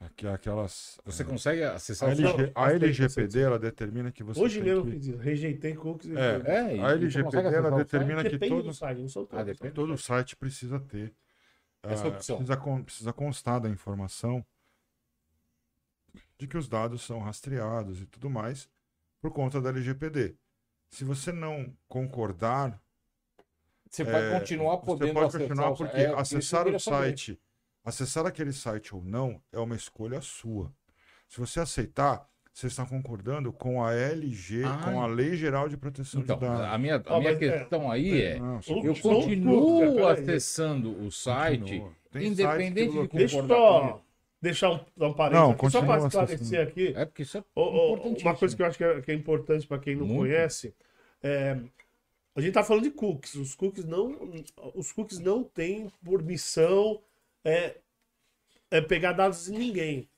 aqui, 0.00 0.26
aquelas... 0.26 1.00
Você 1.04 1.24
consegue 1.24 1.62
acessar 1.62 2.08
A, 2.08 2.12
LG, 2.12 2.52
a 2.54 2.72
LGPD, 2.72 3.40
ela 3.40 3.58
determina 3.58 4.12
que 4.12 4.22
você 4.22 4.40
Hoje 4.40 4.60
tem 4.60 4.68
mesmo 4.68 4.82
que... 4.84 4.88
eu 4.90 4.92
fiz 4.94 5.06
isso, 5.06 5.16
rejeitei 5.18 5.74
cookies 5.74 6.10
e 6.10 6.16
É. 6.18 6.42
É, 6.44 6.84
A 6.84 6.90
LGPD, 6.92 7.54
ela 7.54 7.70
determina 7.70 8.22
que 8.22 8.30
Depende 8.30 8.54
do 8.56 8.62
todos, 8.62 8.78
site, 8.78 8.98
não. 9.00 9.28
Ah, 9.32 9.70
todo 9.72 9.96
site 9.96 10.36
precisa 10.36 10.78
ter. 10.80 11.12
Essa 11.82 12.04
ah, 12.04 12.08
opção. 12.08 12.36
Precisa, 12.36 12.82
precisa 12.84 13.12
constar 13.12 13.60
da 13.60 13.68
informação 13.68 14.44
de 16.38 16.46
que 16.46 16.56
os 16.56 16.68
dados 16.68 17.02
são 17.02 17.20
rastreados 17.20 18.00
e 18.00 18.06
tudo 18.06 18.28
mais 18.28 18.68
por 19.20 19.30
conta 19.30 19.60
da 19.60 19.68
LGPD. 19.68 20.36
Se 20.88 21.04
você 21.04 21.32
não 21.32 21.76
concordar, 21.88 22.80
Você 23.88 24.02
é, 24.02 24.06
pode 24.06 24.40
continuar 24.40 24.76
você 24.76 24.86
podendo 24.86 25.14
pode 25.14 25.26
acessar 25.26 25.48
continuar 25.48 25.70
o 25.70 25.76
porque 25.76 25.96
é, 25.96 26.14
acessar 26.14 26.66
o 26.66 26.80
site, 26.80 27.40
acessar 27.84 28.26
aquele 28.26 28.52
site 28.52 28.94
ou 28.94 29.04
não 29.04 29.42
é 29.52 29.58
uma 29.58 29.76
escolha 29.76 30.20
sua. 30.20 30.74
Se 31.28 31.38
você 31.38 31.60
aceitar, 31.60 32.28
você 32.52 32.66
está 32.66 32.84
concordando 32.84 33.52
com 33.52 33.82
a 33.82 33.94
LG, 33.94 34.64
Ah, 34.64 34.80
com 34.84 35.00
a 35.02 35.06
Lei 35.06 35.36
Geral 35.36 35.68
de 35.68 35.76
Proteção 35.76 36.20
Então, 36.20 36.36
de 36.36 36.44
Dados. 36.46 36.66
a 36.66 36.78
minha, 36.78 36.96
a 36.96 37.14
Ó, 37.14 37.18
minha 37.20 37.32
é, 37.32 37.36
questão 37.36 37.90
aí 37.90 38.22
é, 38.22 38.38
Não, 38.38 38.58
o- 38.58 38.84
eu 38.86 38.94
continuo 38.96 40.06
acessando 40.08 40.90
o 41.04 41.10
site, 41.10 41.82
independente 42.14 42.92
sites 42.92 43.00
que 43.02 43.08
de 43.08 43.16
Deixa 43.18 43.36
eu 43.36 43.42
concordar 43.42 44.00
deixar 44.42 44.70
um, 44.70 44.80
dar 44.96 45.08
um 45.08 45.12
parênteses 45.12 45.44
Não, 45.46 45.52
aqui, 45.52 45.70
só 45.70 45.82
para 45.82 46.06
esclarecer 46.06 46.66
aqui. 46.66 46.92
É 46.96 47.04
porque 47.04 47.22
isso 47.22 47.36
é 47.38 47.40
importantíssimo. 47.40 48.28
uma 48.30 48.36
coisa 48.36 48.56
que 48.56 48.62
eu 48.62 48.66
acho 48.66 48.78
que 48.78 48.84
é, 48.84 49.00
que 49.02 49.10
é 49.10 49.14
importante 49.14 49.66
para 49.66 49.78
quem 49.78 49.94
não 49.96 50.06
Muito. 50.06 50.20
conhece, 50.20 50.74
é, 51.22 51.58
a 52.34 52.40
gente 52.40 52.52
tá 52.54 52.64
falando 52.64 52.84
de 52.84 52.90
cookies. 52.90 53.34
Os 53.34 53.54
cookies 53.54 53.84
não, 53.84 54.18
os 54.74 54.92
cookies 54.92 55.18
não 55.18 55.44
têm 55.44 55.88
por 56.04 56.22
missão 56.22 57.00
é, 57.44 57.76
é 58.70 58.80
pegar 58.80 59.12
dados 59.12 59.44
de 59.44 59.52
ninguém. 59.52 60.08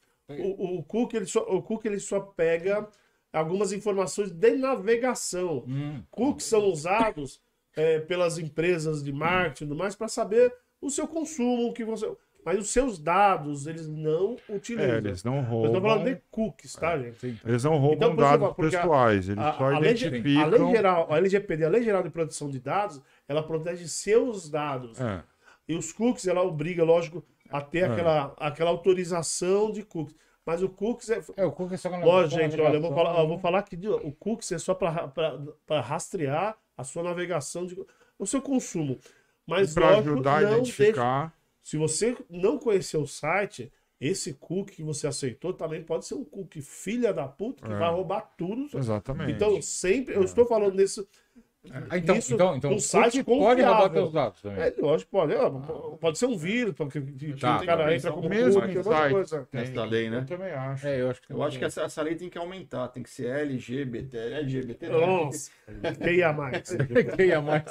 O, 0.40 0.78
o 0.78 0.82
cookie 0.84 1.16
ele 1.16 1.26
só, 1.26 1.40
o 1.40 1.60
cookie 1.62 1.88
ele 1.88 2.00
só 2.00 2.20
pega 2.20 2.88
algumas 3.32 3.72
informações 3.72 4.30
de 4.30 4.52
navegação. 4.52 5.64
Hum, 5.66 6.02
Cookies 6.10 6.46
são 6.46 6.64
usados 6.66 7.40
é, 7.76 7.98
pelas 8.00 8.38
empresas 8.38 9.02
de 9.02 9.12
marketing 9.12 9.64
e 9.64 9.68
tudo 9.68 9.78
mais 9.78 9.94
para 9.94 10.08
saber 10.08 10.52
o 10.80 10.90
seu 10.90 11.06
consumo, 11.08 11.68
o 11.68 11.72
que 11.72 11.84
você. 11.84 12.10
Mas 12.44 12.58
os 12.58 12.70
seus 12.70 12.98
dados 12.98 13.66
eles 13.68 13.86
não 13.88 14.36
utilizam. 14.48 14.94
É, 14.94 14.98
eles 14.98 15.22
não 15.22 15.36
Eu 15.36 15.42
roubam. 15.44 15.72
tô 15.74 15.80
falando 15.80 16.04
de 16.12 16.20
cookies, 16.30 16.74
tá, 16.74 16.98
gente? 16.98 17.18
sim. 17.20 17.38
Eles 17.44 17.62
não 17.62 17.78
roubam 17.78 17.94
Então, 17.96 18.10
eu 18.10 18.16
dados 18.16 18.48
a- 18.48 18.54
pessoais, 18.54 19.28
eles 19.28 19.44
A, 19.44 19.52
só 19.52 19.64
a 19.66 19.78
lei, 19.78 19.92
identificam. 19.92 20.42
a 20.42 20.46
lei 20.46 20.70
geral, 20.74 21.06
a 21.12 21.16
LGPD, 21.18 21.64
a 21.64 21.68
Lei 21.68 21.82
Geral 21.84 22.02
de 22.02 22.10
Proteção 22.10 22.50
de 22.50 22.58
Dados, 22.58 23.00
ela 23.28 23.42
protege 23.44 23.86
seus 23.88 24.50
dados. 24.50 25.00
É, 25.00 25.22
E 25.68 25.76
os 25.76 25.92
cookies, 25.92 26.26
ela 26.26 26.42
obriga, 26.42 26.82
lógico, 26.82 27.24
a 27.52 27.60
ter 27.60 27.80
É. 27.80 27.84
aquela, 27.86 28.34
aquela 28.38 28.70
autorização 28.70 29.70
de 29.70 29.82
cookies. 29.82 30.16
Mas 30.44 30.62
o 30.62 30.68
cookies 30.68 31.10
é. 31.10 31.22
É, 31.36 31.44
o 31.44 31.52
cookie 31.52 31.74
é 31.74 31.76
só 31.76 31.88
Lógico, 31.88 32.30
só 32.30 32.48
gente, 32.48 32.60
olha, 32.60 32.74
eu 32.76 32.80
vou 32.82 32.92
falar, 32.92 33.20
eu 33.20 33.28
vou 33.28 33.38
falar 33.38 33.62
que 33.62 33.76
o 33.88 34.12
cookies 34.12 34.50
é 34.52 34.58
só 34.58 34.74
para 34.74 35.80
rastrear 35.80 36.56
a 36.76 36.82
sua 36.84 37.02
navegação, 37.02 37.64
de, 37.64 37.78
o 38.18 38.26
seu 38.26 38.42
consumo. 38.42 38.98
Mas 39.46 39.74
para 39.74 39.98
ajudar 39.98 40.38
a 40.38 40.42
identificar. 40.42 41.32
se 41.62 41.76
você 41.76 42.16
não 42.28 42.58
conhecer 42.58 42.96
o 42.96 43.06
site, 43.06 43.72
esse 44.00 44.34
cookie 44.34 44.74
que 44.76 44.82
você 44.82 45.06
aceitou 45.06 45.52
também 45.52 45.82
pode 45.82 46.06
ser 46.06 46.14
um 46.14 46.24
cookie 46.24 46.60
filha 46.60 47.12
da 47.14 47.28
puta 47.28 47.64
que 47.64 47.72
É. 47.72 47.78
vai 47.78 47.90
roubar 47.90 48.22
tudo. 48.36 48.66
Exatamente. 48.76 49.30
Então, 49.32 49.62
sempre, 49.62 50.14
eu 50.16 50.24
estou 50.24 50.44
falando 50.44 50.74
nesse. 50.74 51.06
Ah, 51.88 51.96
então, 51.96 52.16
Isso, 52.16 52.34
então, 52.34 52.56
então 52.56 52.72
um 52.72 52.74
o 52.74 52.80
site 52.80 53.22
pode 53.22 53.62
roubar 53.62 53.88
teus 53.88 54.12
dados 54.12 54.42
também. 54.42 54.64
É, 54.64 54.74
lógico, 54.78 55.10
pode. 55.12 55.32
é, 55.32 55.38
pode 56.00 56.18
ser 56.18 56.26
um 56.26 56.36
vírus, 56.36 56.74
porque 56.74 57.00
que, 57.00 57.12
que 57.34 57.40
Tá, 57.40 57.60
o 57.60 57.64
cara 57.64 57.94
entra 57.94 58.10
como 58.10 58.28
mesmo 58.28 58.58
um 58.58 58.62
monte 58.66 58.76
de 58.78 58.82
site. 58.82 59.12
coisa. 59.12 59.48
Tem, 59.48 59.60
Essa 59.60 59.84
lei, 59.84 60.10
né? 60.10 60.18
Eu 60.18 60.26
também 60.26 60.50
acho. 60.52 60.86
É, 60.88 61.00
eu 61.00 61.10
acho 61.10 61.22
que 61.22 61.32
Eu 61.32 61.42
acho 61.42 61.58
que 61.58 61.64
essa, 61.64 61.82
essa 61.82 62.02
lei 62.02 62.16
tem 62.16 62.28
que 62.28 62.36
aumentar, 62.36 62.88
tem 62.88 63.02
que 63.02 63.10
ser 63.10 63.26
LGBT, 63.28 64.16
LGBT. 64.18 64.88
né? 64.88 65.06
Nossa, 65.06 65.50
queria 66.02 66.32
mais. 66.32 66.62
Quem 67.16 67.30
é 67.30 67.38
mais? 67.38 67.64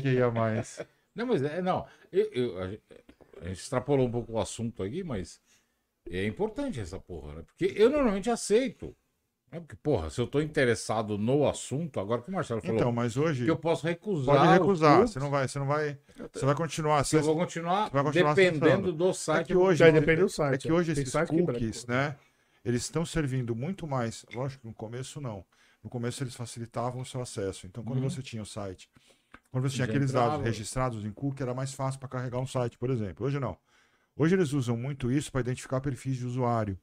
Que 0.00 0.08
ia 0.08 0.30
mais. 0.30 0.80
Não, 1.14 1.26
mas 1.26 1.42
é, 1.42 1.60
não. 1.60 1.86
Eu, 2.10 2.30
eu- 2.32 2.58
a, 2.62 2.68
gente, 2.68 2.82
a 3.42 3.48
gente 3.48 3.58
extrapolou 3.60 4.06
um 4.06 4.10
pouco 4.10 4.32
o 4.32 4.38
assunto 4.38 4.82
aqui, 4.82 5.02
mas 5.04 5.40
é 6.08 6.24
importante 6.24 6.80
essa 6.80 6.98
porra, 6.98 7.34
né? 7.34 7.42
Porque 7.46 7.72
eu 7.76 7.90
normalmente 7.90 8.30
aceito. 8.30 8.96
Né? 9.50 9.60
Porque, 9.60 9.76
porra, 9.76 10.10
se 10.10 10.20
eu 10.20 10.26
tô 10.26 10.40
interessado 10.40 11.16
no 11.16 11.48
assunto, 11.48 11.98
agora 11.98 12.20
que 12.22 12.28
o 12.28 12.32
Marcelo 12.32 12.60
falou, 12.60 12.76
Então, 12.76 12.92
mas 12.92 13.16
hoje 13.16 13.44
que 13.44 13.50
eu 13.50 13.56
posso 13.56 13.86
recusar. 13.86 14.36
pode 14.36 14.52
recusar. 14.52 15.00
Você 15.08 15.18
não 15.18 15.30
vai, 15.30 15.48
você 15.48 15.58
não 15.58 15.66
vai, 15.66 15.98
você 16.32 16.44
vai 16.44 16.54
continuar. 16.54 16.96
que 17.04 17.16
eu 17.16 17.20
Você, 17.20 17.26
vou 17.26 17.36
continuar, 17.36 17.90
vai 17.90 18.04
continuar 18.04 18.34
dependendo 18.34 18.66
acessando. 18.68 18.92
do 18.92 19.08
é 19.08 19.12
site. 19.14 19.46
que 19.46 19.56
hoje, 19.56 19.78
Já 19.78 19.90
depende 19.90 20.20
do 20.22 20.28
site. 20.28 20.54
é 20.54 20.58
que 20.58 20.72
hoje 20.72 20.92
esses 20.92 21.12
cookies, 21.12 21.86
né? 21.86 22.16
eles 22.64 22.82
estão 22.82 23.04
servindo 23.06 23.54
muito 23.54 23.86
mais. 23.86 24.26
Lógico 24.34 24.62
que 24.62 24.68
no 24.68 24.74
começo 24.74 25.20
não. 25.20 25.44
No 25.82 25.88
começo 25.88 26.22
eles 26.22 26.34
facilitavam 26.34 27.00
o 27.00 27.06
seu 27.06 27.22
acesso. 27.22 27.66
Então, 27.66 27.82
quando 27.84 28.02
Uhum. 28.02 28.10
você 28.10 28.20
tinha 28.20 28.42
o 28.42 28.46
site, 28.46 28.90
quando 29.50 29.62
você 29.70 29.76
Já 29.76 29.84
tinha 29.84 29.94
aqueles 29.96 30.12
dados 30.12 30.32
entrava. 30.34 30.42
registrados 30.44 31.04
em 31.04 31.12
cookie, 31.12 31.42
era 31.42 31.54
mais 31.54 31.72
fácil 31.72 31.98
para 32.00 32.08
carregar 32.08 32.38
um 32.38 32.46
site, 32.46 32.76
por 32.76 32.90
exemplo. 32.90 33.24
Hoje 33.26 33.38
não. 33.40 33.56
Hoje 34.16 34.34
eles 34.34 34.52
usam 34.52 34.76
muito 34.76 35.10
isso 35.10 35.30
para 35.30 35.40
identificar 35.40 35.80
perfis 35.80 36.16
de 36.16 36.26
usuário. 36.26 36.78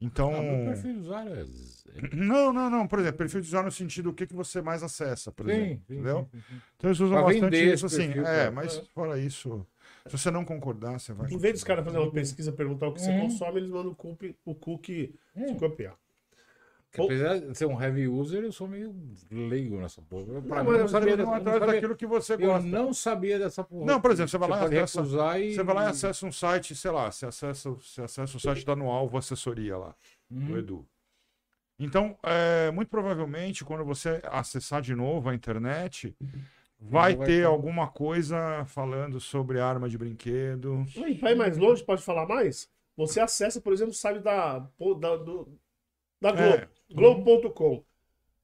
Então. 0.00 0.32
Ah, 0.34 0.42
meu 0.42 0.64
perfil 0.64 0.92
de 0.94 0.98
usuário 1.00 1.34
é 1.34 1.44
z- 1.44 1.80
Não, 2.14 2.52
não, 2.52 2.70
não. 2.70 2.86
Por 2.86 2.98
exemplo, 3.00 3.18
perfil 3.18 3.40
de 3.40 3.48
usuário 3.48 3.66
no 3.66 3.72
sentido 3.72 4.10
o 4.10 4.14
que, 4.14 4.26
que 4.26 4.34
você 4.34 4.62
mais 4.62 4.82
acessa, 4.82 5.30
por 5.30 5.46
Sim, 5.46 5.52
exemplo. 5.52 5.82
sim, 5.86 5.94
entendeu? 5.94 6.28
sim, 6.32 6.40
sim. 6.48 6.60
Então 6.76 6.90
eles 6.90 7.00
usam 7.00 7.18
Pra 7.18 7.22
bastante 7.24 7.72
isso 7.72 7.86
assim. 7.86 8.06
perfil, 8.06 8.22
é, 8.22 8.24
cara. 8.24 8.50
mas 8.52 8.76
É. 8.76 8.84
fora 8.94 9.18
isso, 9.18 9.66
se 10.06 10.16
você 10.16 10.30
não 10.30 10.44
concordar, 10.44 10.98
você 10.98 11.12
vai. 11.12 11.30
Em 11.30 11.36
vez 11.38 11.54
dos 11.54 11.64
caras 11.64 11.84
fazerem 11.84 12.06
uma 12.06 12.12
pesquisa, 12.12 12.52
perguntar 12.52 12.86
o 12.88 12.94
que 12.94 13.00
você 13.00 13.12
Uhum. 13.12 13.28
consome, 13.28 13.58
eles 13.60 13.70
mandam 13.70 13.92
o 13.92 13.94
cookie, 13.96 14.36
o 14.44 14.54
cookie 14.54 15.14
Hum. 15.36 15.46
se 15.48 15.54
copiar. 15.56 15.96
Que 16.92 17.00
apesar 17.00 17.38
de 17.38 17.56
ser 17.56 17.66
um 17.66 17.80
heavy 17.80 18.08
user, 18.08 18.42
eu 18.42 18.50
sou 18.50 18.66
meio 18.66 18.92
leigo 19.30 19.76
nessa 19.80 20.02
porra. 20.02 20.24
Eu, 20.32 20.42
pra 20.42 20.56
Não, 20.56 20.64
mim, 20.72 20.76
eu 20.76 20.80
não 20.80 20.88
sabia, 20.88 21.10
eu 21.12 21.16
não 21.18 21.34
atrás 21.34 21.58
sabia, 21.60 21.74
daquilo 21.74 21.96
que 21.96 22.06
você 22.06 22.34
eu 22.34 22.38
gosta. 22.38 22.66
não 22.68 22.92
sabia 22.92 23.38
dessa 23.38 23.62
porra. 23.62 23.86
Não, 23.86 24.00
por 24.00 24.10
exemplo, 24.10 24.28
você 24.28 24.38
vai 24.38 24.48
lá 24.48 24.56
e 24.56 24.60
pode 24.62 24.76
acessa- 24.78 25.38
e... 25.38 25.54
Você 25.54 25.62
vai 25.62 25.74
lá 25.76 25.84
e 25.84 25.88
acessa 25.88 26.26
um 26.26 26.32
site, 26.32 26.74
sei 26.74 26.90
lá, 26.90 27.12
você 27.12 27.26
acessa, 27.26 27.70
você 27.70 28.02
acessa 28.02 28.36
o 28.36 28.40
site 28.40 28.66
da 28.66 28.72
Anualvo 28.72 29.16
Assessoria 29.16 29.76
lá, 29.76 29.94
do 30.28 30.52
Uhum. 30.52 30.58
Edu. 30.58 30.86
Então, 31.78 32.18
é, 32.24 32.70
muito 32.72 32.88
provavelmente, 32.88 33.64
quando 33.64 33.84
você 33.84 34.20
acessar 34.24 34.82
de 34.82 34.94
novo 34.94 35.28
a 35.30 35.34
internet, 35.34 36.14
vai 36.78 37.14
vai 37.14 37.26
ter 37.26 37.46
alguma 37.46 37.86
coisa 37.88 38.64
falando 38.66 39.20
sobre 39.20 39.60
arma 39.60 39.88
de 39.88 39.96
brinquedo. 39.96 40.84
E 40.96 41.14
para 41.14 41.30
ir 41.32 41.36
mais 41.36 41.56
longe, 41.56 41.84
pode 41.84 42.02
falar 42.02 42.26
mais? 42.26 42.68
Você 42.96 43.20
acessa, 43.20 43.60
por 43.60 43.72
exemplo, 43.72 43.92
o 43.92 43.96
site 43.96 44.20
da, 44.20 44.58
da, 44.58 45.16
do- 45.16 45.48
da 46.20 46.32
Globo, 46.32 46.54
É. 46.54 46.68
globo.com. 46.94 47.84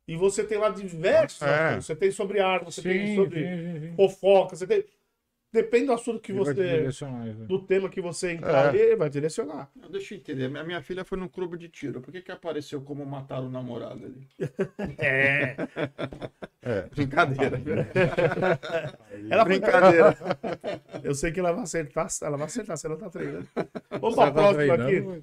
E 0.09 0.17
você 0.17 0.45
tem 0.45 0.57
lá 0.59 0.69
diversos 0.71 1.43
É. 1.43 1.47
assuntos. 1.69 1.87
Você 1.87 1.97
tem 1.97 2.11
sobre 2.11 2.41
arma, 2.41 2.71
você 2.71 2.81
tem 2.83 3.09
Sim, 3.09 3.17
sobre 3.17 3.41
sim, 3.45 3.93
fofoca, 3.97 4.55
você 4.57 4.67
tem. 4.67 4.85
Depende 5.53 5.87
do 5.87 5.93
assunto 5.95 6.21
que 6.21 6.33
Ele 6.33 6.39
você. 6.39 6.89
Do 7.47 7.59
tema 7.63 7.89
que 7.89 8.01
você 8.01 8.33
entrar 8.33 8.67
É. 8.67 8.69
ali, 8.69 8.79
ele 8.79 8.97
vai 8.97 9.09
direcionar. 9.09 9.71
Não, 9.75 9.89
Deixa 9.91 10.13
eu 10.15 10.19
entender. 10.19 10.49
Minha, 10.49 10.63
minha 10.65 10.83
filha 10.83 11.03
foi 11.05 11.17
num 11.17 11.29
clube 11.29 11.57
de 11.57 11.69
tiro. 11.69 12.01
Por 12.03 12.13
que, 12.13 12.21
que 12.21 12.31
apareceu 12.31 12.81
como 12.83 13.07
matar 13.07 13.41
o 13.41 13.49
namorado 13.49 14.05
ali? 14.05 14.29
É. 16.63 16.83
Brincadeira. 16.95 17.59
Ela 19.31 19.45
foi- 19.47 19.59
Brincadeira. 19.59 20.17
Eu 21.03 21.15
sei 21.15 21.33
que 21.33 21.41
ela 21.41 21.53
vai 21.53 21.63
acertar, 21.63 22.09
ela 22.23 22.37
vai 22.37 22.47
acertar, 22.47 22.77
se 22.77 22.87
ela 22.87 22.97
tá 22.97 23.09
treinando. 23.09 23.49
Vamos 24.01 24.15
pra 24.15 24.27
tá 24.27 24.33
próxima 24.33 24.75
aqui. 24.75 25.23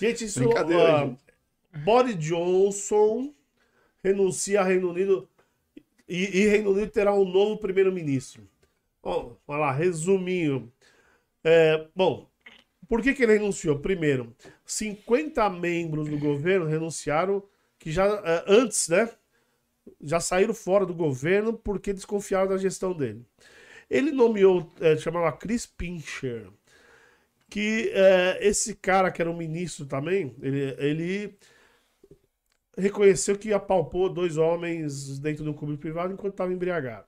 Gente, 0.00 0.24
isso. 0.24 0.40
Brincadeira, 0.40 0.96
ah, 0.96 1.06
gente. 1.06 1.23
Boris 1.82 2.18
Johnson 2.18 3.34
renuncia 4.02 4.60
a 4.60 4.64
Reino 4.64 4.90
Unido 4.90 5.28
e, 6.08 6.42
e 6.42 6.46
Reino 6.46 6.70
Unido 6.70 6.90
terá 6.90 7.14
um 7.14 7.24
novo 7.24 7.58
primeiro-ministro. 7.58 8.46
Bom, 9.02 9.36
Olha 9.46 9.58
lá, 9.58 9.72
resuminho. 9.72 10.72
É, 11.42 11.86
bom, 11.94 12.28
por 12.88 13.02
que, 13.02 13.14
que 13.14 13.22
ele 13.22 13.34
renunciou? 13.34 13.78
Primeiro, 13.78 14.34
50 14.64 15.48
membros 15.50 16.08
do 16.08 16.18
governo 16.18 16.66
renunciaram, 16.66 17.42
que 17.78 17.90
já 17.90 18.06
é, 18.06 18.44
antes, 18.46 18.88
né? 18.88 19.10
Já 20.00 20.20
saíram 20.20 20.54
fora 20.54 20.86
do 20.86 20.94
governo 20.94 21.52
porque 21.52 21.92
desconfiaram 21.92 22.48
da 22.48 22.56
gestão 22.56 22.92
dele. 22.94 23.24
Ele 23.90 24.10
nomeou, 24.12 24.72
é, 24.80 24.96
chamava 24.96 25.30
Chris 25.32 25.66
Pincher, 25.66 26.48
que 27.50 27.90
é, 27.92 28.38
esse 28.40 28.74
cara 28.74 29.10
que 29.10 29.20
era 29.20 29.30
um 29.30 29.36
ministro 29.36 29.86
também, 29.86 30.34
ele, 30.40 30.74
ele 30.78 31.38
reconheceu 32.76 33.38
que 33.38 33.52
apalpou 33.52 34.08
dois 34.08 34.36
homens 34.36 35.18
dentro 35.18 35.44
do 35.44 35.54
clube 35.54 35.76
privado 35.78 36.12
enquanto 36.12 36.34
estava 36.34 36.52
embriagado. 36.52 37.06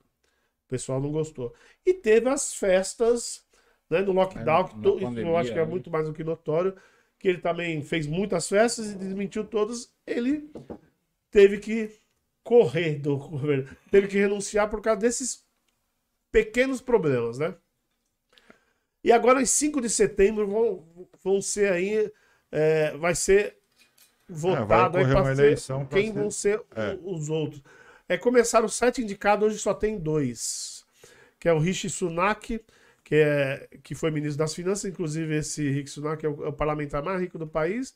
O 0.65 0.69
pessoal 0.69 1.01
não 1.01 1.11
gostou. 1.11 1.53
E 1.85 1.93
teve 1.93 2.29
as 2.29 2.53
festas 2.55 3.45
né, 3.89 4.01
no 4.01 4.13
lockdown, 4.13 4.65
É, 4.65 4.69
que 4.69 4.75
to- 4.75 4.99
isso 4.99 5.13
eu 5.19 5.35
pandemia, 5.35 5.37
acho 5.37 5.51
que 5.51 5.59
é 5.59 5.65
né? 5.65 5.65
muito 5.65 5.91
mais 5.91 6.07
do 6.07 6.13
que 6.13 6.23
notório, 6.23 6.75
que 7.19 7.27
ele 7.29 7.39
também 7.39 7.81
fez 7.83 8.07
muitas 8.07 8.47
festas 8.49 8.91
e 8.91 8.95
desmentiu 8.97 9.45
todas. 9.45 9.93
Ele 10.05 10.51
teve 11.31 11.59
que 11.59 11.91
correr 12.43 12.99
do 12.99 13.17
governo, 13.19 13.69
teve 13.91 14.07
que 14.07 14.17
renunciar 14.17 14.69
por 14.69 14.81
causa 14.81 15.01
desses 15.01 15.45
pequenos 16.31 16.81
problemas, 16.81 17.39
né? 17.39 17.55
E 19.03 19.11
agora, 19.11 19.41
em 19.41 19.45
5 19.45 19.79
de 19.81 19.89
setembro, 19.89 20.47
vão, 20.47 21.09
vão 21.23 21.41
ser 21.41 21.71
aí. 21.71 22.11
é, 22.51 22.95
vai 22.97 23.15
ser 23.15 23.56
votado 24.29 24.97
aí 24.97 25.05
pra 25.05 25.21
uma 25.21 25.35
ser 25.35 25.43
eleição 25.43 25.85
pra 25.85 25.97
quem 25.99 26.11
ser- 26.13 26.19
vão 26.19 26.31
ser 26.31 26.61
é. 26.75 26.97
os 27.03 27.29
outros. 27.29 27.61
É, 28.09 28.17
começaram 28.17 28.67
sete 28.67 29.01
indicados, 29.01 29.47
hoje 29.47 29.59
só 29.59 29.73
tem 29.73 29.97
dois. 29.99 30.85
Que 31.39 31.47
é 31.49 31.53
o 31.53 31.59
Rishi 31.59 31.89
Sunak, 31.89 32.59
que, 33.03 33.15
é, 33.15 33.67
que 33.83 33.93
foi 33.95 34.11
ministro 34.11 34.39
das 34.39 34.53
Finanças, 34.53 34.85
inclusive 34.85 35.35
esse 35.37 35.69
Rishi 35.69 35.89
Sunak 35.93 36.25
é 36.25 36.29
o, 36.29 36.45
é 36.45 36.47
o 36.49 36.53
parlamentar 36.53 37.03
mais 37.03 37.19
rico 37.21 37.37
do 37.37 37.47
país. 37.47 37.93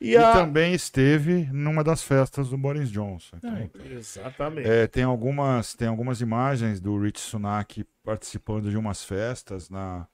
E, 0.00 0.12
E 0.12 0.16
a... 0.16 0.32
também 0.32 0.72
esteve 0.72 1.46
numa 1.52 1.84
das 1.84 2.02
festas 2.02 2.48
do 2.48 2.56
Boris 2.56 2.90
Johnson. 2.90 3.36
Então, 3.36 3.54
É, 3.56 3.70
Exatamente. 3.92 4.68
É, 4.68 4.86
tem, 4.86 5.02
algumas, 5.04 5.74
tem 5.74 5.88
algumas 5.88 6.20
imagens 6.22 6.80
do 6.80 6.98
Rich 6.98 7.20
Sunak 7.20 7.84
participando 8.02 8.70
de 8.70 8.76
umas 8.78 9.04
festas 9.04 9.68
na, 9.68 10.06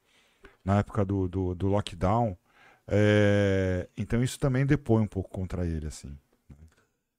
na 0.65 0.79
época 0.81 1.05
do, 1.05 1.29
do, 1.29 1.55
do 1.55 1.67
lockdown. 1.69 2.37
É, 2.89 3.89
então 3.97 4.23
isso 4.23 4.39
também 4.39 4.65
depõe 4.65 5.03
um 5.03 5.07
pouco 5.07 5.31
contra 5.31 5.67
ele, 5.67 5.87
assim. 5.87 6.17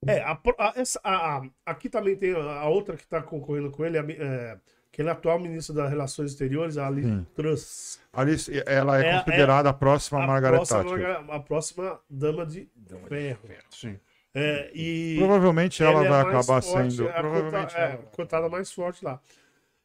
É, 0.05 0.21
a, 0.21 0.39
a- 0.59 0.73
essa- 0.75 0.99
a- 1.03 1.37
a- 1.37 1.49
aqui 1.65 1.89
também 1.89 2.15
tem 2.15 2.33
a, 2.33 2.65
outra 2.65 2.95
que 2.95 3.03
está 3.03 3.21
concorrendo 3.21 3.71
com 3.71 3.83
ele, 3.83 3.97
é, 3.97 4.57
que 4.91 5.01
ele 5.01 5.09
é 5.09 5.11
atual 5.11 5.39
ministro 5.39 5.73
das 5.75 5.89
Relações 5.89 6.31
Exteriores, 6.31 6.77
a 6.77 6.89
Liz 6.89 7.05
Sim. 7.05 7.25
Truss. 7.35 7.99
Alice, 8.13 8.51
ela 8.65 9.03
é, 9.03 9.09
É- 9.09 9.19
considerada 9.23 9.69
a 9.69 9.73
próxima 9.73 10.23
A 10.23 10.27
Margaret 10.27 10.57
próxima, 10.57 10.83
Thatcher. 10.83 11.31
A 11.31 11.39
próxima 11.39 11.99
dama 12.09 12.45
de 12.45 12.69
ferro. 13.07 13.39
Sim. 13.71 13.99
É, 14.33 14.71
e 14.73 15.15
Provavelmente 15.17 15.83
ela 15.83 16.05
é 16.05 16.09
vai 16.09 16.21
acabar 16.21 16.61
forte, 16.61 16.91
sendo. 16.93 17.07
é 17.07 17.11
a 17.11 17.13
Provavelmente 17.19 17.73
cota- 17.73 17.79
é, 17.83 17.97
cotada 18.15 18.49
mais 18.49 18.71
forte 18.71 19.03
lá. 19.03 19.19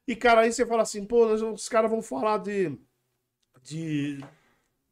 E, 0.07 0.15
cara, 0.15 0.43
aí 0.43 0.53
você 0.53 0.67
fala 0.67 0.83
assim, 0.83 1.05
pô, 1.07 1.27
os 1.27 1.69
caras 1.71 1.91
vão 1.91 2.03
falar 2.03 2.37
de, 2.39 2.77
de 3.63 4.23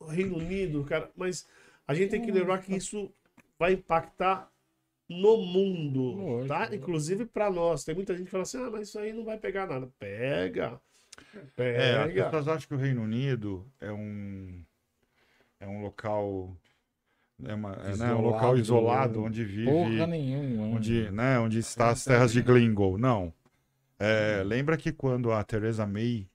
Reino 0.07 0.37
Unido, 0.39 0.85
cara, 0.85 1.11
mas 1.17 1.47
a 1.87 1.95
gente 1.95 2.11
tem 2.11 2.23
que 2.23 2.31
lembrar 2.31 2.59
que 2.59 2.75
isso 2.75 3.13
vai 3.59 3.75
impactar 3.75 4.51
no 5.09 5.39
mundo, 5.39 6.13
Lógico, 6.13 6.49
tá? 6.49 6.75
Inclusive 6.75 7.27
pra 7.27 7.51
nós. 7.51 7.83
Tem 7.85 7.95
muita 7.95 8.15
gente 8.15 8.27
que 8.27 8.31
fala 8.31 8.43
assim, 8.43 8.59
ah, 8.59 8.71
mas 8.71 8.89
isso 8.89 8.99
aí 8.99 9.13
não 9.13 9.25
vai 9.25 9.37
pegar 9.39 9.67
nada. 9.67 9.89
Pega. 9.99 10.81
É, 11.57 11.97
as 11.99 12.07
Pega. 12.07 12.25
pessoas 12.25 12.49
acham 12.49 12.69
que 12.69 12.75
o 12.75 12.79
Reino 12.79 13.03
Unido 13.03 13.67
é 13.81 13.93
um 13.93 14.65
é 15.59 15.67
um 15.69 15.83
local 15.83 16.57
é, 17.45 17.55
uma- 17.55 17.75
é, 17.75 17.97
né, 17.97 18.15
um 18.15 18.21
local 18.23 18.57
Isolado, 18.57 18.61
isolado 18.61 19.23
onde 19.25 19.45
vive 19.45 19.65
Porra 19.71 20.07
nenhuma. 20.07 20.77
onde, 20.77 21.11
né, 21.11 21.39
onde 21.39 21.59
está 21.59 21.91
as 21.91 22.05
terras 22.05 22.33
de 22.33 22.41
Glasgow. 22.43 22.97
Não. 22.97 23.33
É, 23.99 24.43
lembra 24.45 24.77
que 24.79 24.93
quando 24.93 25.31
a 25.33 25.43
Theresa 25.45 25.87
May 25.87 26.27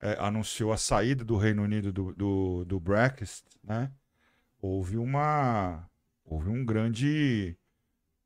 é, 0.00 0.16
anunciou 0.18 0.72
a 0.72 0.76
saída 0.76 1.24
do 1.24 1.36
Reino 1.36 1.62
Unido 1.62 1.92
do, 1.92 2.14
do, 2.14 2.64
do 2.64 2.80
Brexit, 2.80 3.44
né, 3.62 3.90
houve 4.60 4.96
uma 4.96 5.88
houve 6.24 6.48
um 6.48 6.64
grande 6.64 7.56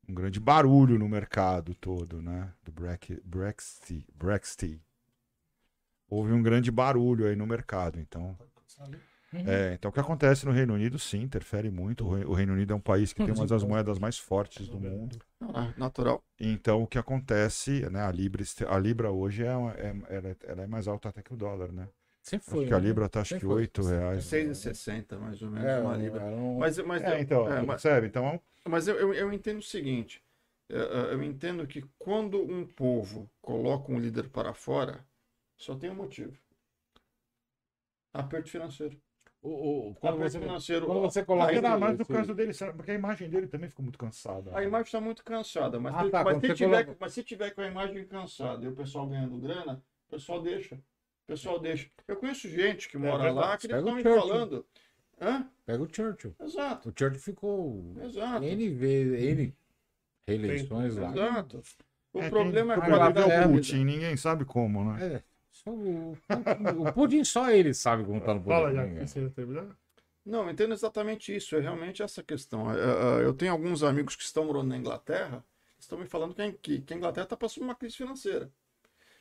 um 0.07 0.13
grande 0.13 0.39
barulho 0.39 0.99
no 0.99 1.09
mercado 1.09 1.73
todo, 1.75 2.21
né, 2.21 2.53
do 2.63 2.71
Brex- 2.71 3.19
Brexit, 3.23 4.05
Brexit. 4.13 4.79
Houve 6.07 6.31
um 6.31 6.43
grande 6.43 6.69
barulho 6.69 7.27
aí 7.27 7.35
no 7.35 7.47
mercado, 7.47 7.99
então 7.99 8.37
é, 9.43 9.73
então 9.73 9.89
o 9.89 9.93
que 9.93 9.99
acontece 9.99 10.45
no 10.45 10.51
Reino 10.51 10.73
Unido, 10.73 10.97
sim, 10.99 11.21
interfere 11.21 11.69
muito. 11.69 12.05
O 12.05 12.13
Re- 12.15 12.25
o 12.25 12.33
Reino 12.33 12.53
Unido 12.53 12.73
é 12.73 12.75
um 12.75 12.79
país 12.81 13.13
que 13.13 13.21
tem 13.21 13.33
uma 13.33 13.45
das 13.47 13.63
moedas 13.65 13.99
mais 13.99 14.17
fortes 14.17 14.67
do 14.67 14.79
mundo. 14.79 15.19
Ah, 15.53 15.73
natural. 15.77 16.21
Então 16.39 16.83
o 16.83 16.87
que 16.87 16.97
acontece, 16.97 17.89
né? 17.89 18.01
A 18.01 18.11
Libra, 18.11 18.43
a 18.67 18.77
Libra 18.79 19.11
hoje 19.11 19.43
é, 19.43 19.55
uma- 19.55 19.73
é- 19.73 19.95
ela, 20.09 20.29
é- 20.29 20.35
ela 20.43 20.63
é 20.63 20.67
mais 20.67 20.87
alta 20.87 21.09
até 21.09 21.21
que 21.21 21.33
o 21.33 21.37
dólar, 21.37 21.71
né? 21.71 21.87
Sempre 22.21 22.47
Acho 22.47 22.51
foi. 22.51 22.65
que 22.65 22.73
a 22.73 22.77
né? 22.77 22.83
Libra 22.87 23.07
tá 23.09 23.21
acho 23.21 23.29
Sempre 23.29 23.47
que 23.47 23.53
foi. 23.53 23.63
8 23.63 23.81
reais. 23.83 24.23
6,60 24.23 25.17
mais 25.19 25.41
ou 25.41 25.49
menos 25.49 25.65
É, 25.65 25.79
uma 25.79 25.95
libra. 25.95 26.21
era 26.21 26.35
um- 26.35 26.59
Mas, 26.59 26.77
mas, 26.79 27.01
É, 27.03 27.19
então, 27.21 27.47
é, 27.47 27.61
mas, 27.61 27.81
percebe? 27.81 28.07
Então 28.07 28.41
mas 28.67 28.87
eu, 28.87 28.95
eu, 28.97 29.13
eu 29.13 29.33
entendo 29.33 29.59
o 29.59 29.63
seguinte: 29.63 30.23
é, 30.69 30.77
é, 30.77 31.13
eu 31.13 31.23
entendo 31.23 31.67
que 31.67 31.83
quando 31.99 32.41
um 32.41 32.65
povo 32.65 33.29
coloca 33.41 33.91
um 33.91 33.99
líder 33.99 34.29
para 34.29 34.53
fora, 34.53 35.05
só 35.57 35.75
tem 35.75 35.89
um 35.89 35.95
motivo: 35.95 36.37
aperto 38.13 38.49
financeiro. 38.49 38.99
O- 39.47 39.89
o- 39.89 39.95
quando, 39.95 40.17
você, 40.17 40.39
financeiro. 40.39 40.85
quando 40.85 41.01
você 41.01 41.23
coloca. 41.23 41.49
Aí, 41.49 41.55
será, 41.55 41.69
esse- 41.69 41.79
mas 41.79 41.97
no 41.97 42.05
caso 42.05 42.33
dele, 42.33 42.51
porque 42.75 42.91
a 42.91 42.93
imagem 42.95 43.29
dele 43.29 43.47
também 43.47 43.69
ficou 43.69 43.83
muito 43.83 43.97
cansada. 43.99 44.57
A 44.57 44.63
imagem 44.63 44.85
está 44.85 44.99
muito 45.01 45.23
cansada, 45.23 45.79
mas, 45.79 45.93
Ah, 45.95 46.03
se, 46.05 46.09
tá, 46.11 46.23
mas, 46.23 46.39
se 46.41 46.53
tiver, 46.53 46.83
coloca- 46.83 46.97
mas 46.99 47.13
se 47.13 47.23
tiver 47.23 47.51
com 47.51 47.61
a 47.61 47.67
imagem 47.67 48.05
cansada 48.05 48.65
e 48.65 48.67
o 48.67 48.75
pessoal 48.75 49.07
ganhando 49.07 49.37
grana, 49.37 49.81
o 50.07 50.11
pessoal 50.11 50.41
deixa. 50.41 50.75
O 50.75 51.27
pessoal 51.27 51.59
deixa. 51.59 51.89
Eu 52.07 52.15
conheço 52.17 52.47
gente 52.49 52.87
que 52.89 52.97
mora 52.97 53.23
verdade. 53.23 53.35
lá 53.35 53.57
que 53.57 53.67
eles 53.67 53.75
Pega 53.77 53.79
estão 53.79 53.93
o 53.93 53.95
me 53.95 54.03
Churchill. 54.03 54.29
falando. 54.29 54.65
Hã? 55.21 55.49
Pega 55.65 55.83
o 55.83 55.87
Churchill. 55.93 56.35
Exato, 56.39 56.89
O 56.89 56.93
Churchill 56.97 57.21
ficou 57.21 57.95
exato. 58.03 58.43
N 58.43 58.63
N 58.65 59.53
reeleições 60.27 60.95
lá. 60.97 61.11
Exato. 61.11 61.61
O 62.13 62.19
É, 62.21 62.29
problema 62.29 62.73
é 62.73 62.75
sobrevive 62.75 63.19
é 63.19 63.33
é 63.33 63.43
a 63.43 63.47
o 63.47 63.51
Putin, 63.51 63.83
ninguém 63.83 64.15
sabe 64.17 64.45
como, 64.45 64.83
né? 64.93 65.15
É, 65.15 65.23
só 65.65 65.71
o, 65.73 66.17
Putin, 66.27 66.79
o 66.79 66.93
Putin 66.93 67.23
só 67.23 67.49
ele 67.51 67.73
sabe 67.73 68.05
como 68.05 68.21
tá 68.21 68.33
no 68.33 68.41
poder. 68.41 68.55
Fala 68.55 68.73
já, 68.73 68.87
que 68.87 69.07
você 69.07 69.29
terminar. 69.31 69.67
Não, 70.25 70.43
eu 70.43 70.49
entendo 70.51 70.73
exatamente 70.73 71.35
isso. 71.35 71.55
É 71.55 71.59
realmente 71.59 72.01
essa 72.01 72.23
questão. 72.23 72.71
É, 72.71 72.77
é, 73.21 73.25
Eu 73.25 73.33
tenho 73.33 73.51
alguns 73.51 73.83
amigos 73.83 74.15
que 74.15 74.23
estão 74.23 74.45
morando 74.45 74.69
na 74.69 74.77
Inglaterra, 74.77 75.43
estão 75.79 75.97
me 75.97 76.05
falando 76.05 76.33
que 76.35 76.41
a- 76.41 76.95
Inglaterra 76.95 77.25
está 77.25 77.37
passando 77.37 77.63
uma 77.63 77.75
crise 77.75 77.95
financeira. 77.95 78.51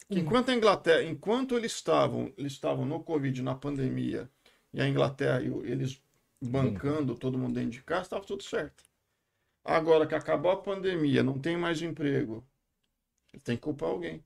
Que 0.09 0.21
enquanto 0.21 0.51
a 0.51 0.55
Inglaterra, 0.55 1.03
enquanto 1.03 1.57
eles 1.57 1.73
estavam, 1.73 2.33
eles 2.37 2.53
estavam 2.53 2.85
no 2.85 3.03
Covid, 3.03 3.43
na 3.43 3.55
pandemia, 3.55 4.31
e 4.73 4.81
a 4.81 4.89
Inglaterra, 4.89 5.41
e 5.43 5.51
o- 5.51 5.65
eles 5.65 6.01
bancando 6.41 7.15
todo 7.15 7.39
mundo 7.39 7.55
dentro 7.55 7.71
de 7.71 7.83
casa, 7.83 8.03
estava 8.03 8.25
tudo 8.25 8.43
certo. 8.43 8.85
Agora 9.65 10.07
que 10.07 10.15
acabou 10.15 10.51
a 10.53 10.57
pandemia, 10.63 11.23
não 11.23 11.39
tem 11.39 11.57
mais 11.57 11.81
emprego, 11.81 12.45
tem 13.43 13.57
que 13.57 13.63
culpar 13.63 13.89
alguém. 13.91 14.23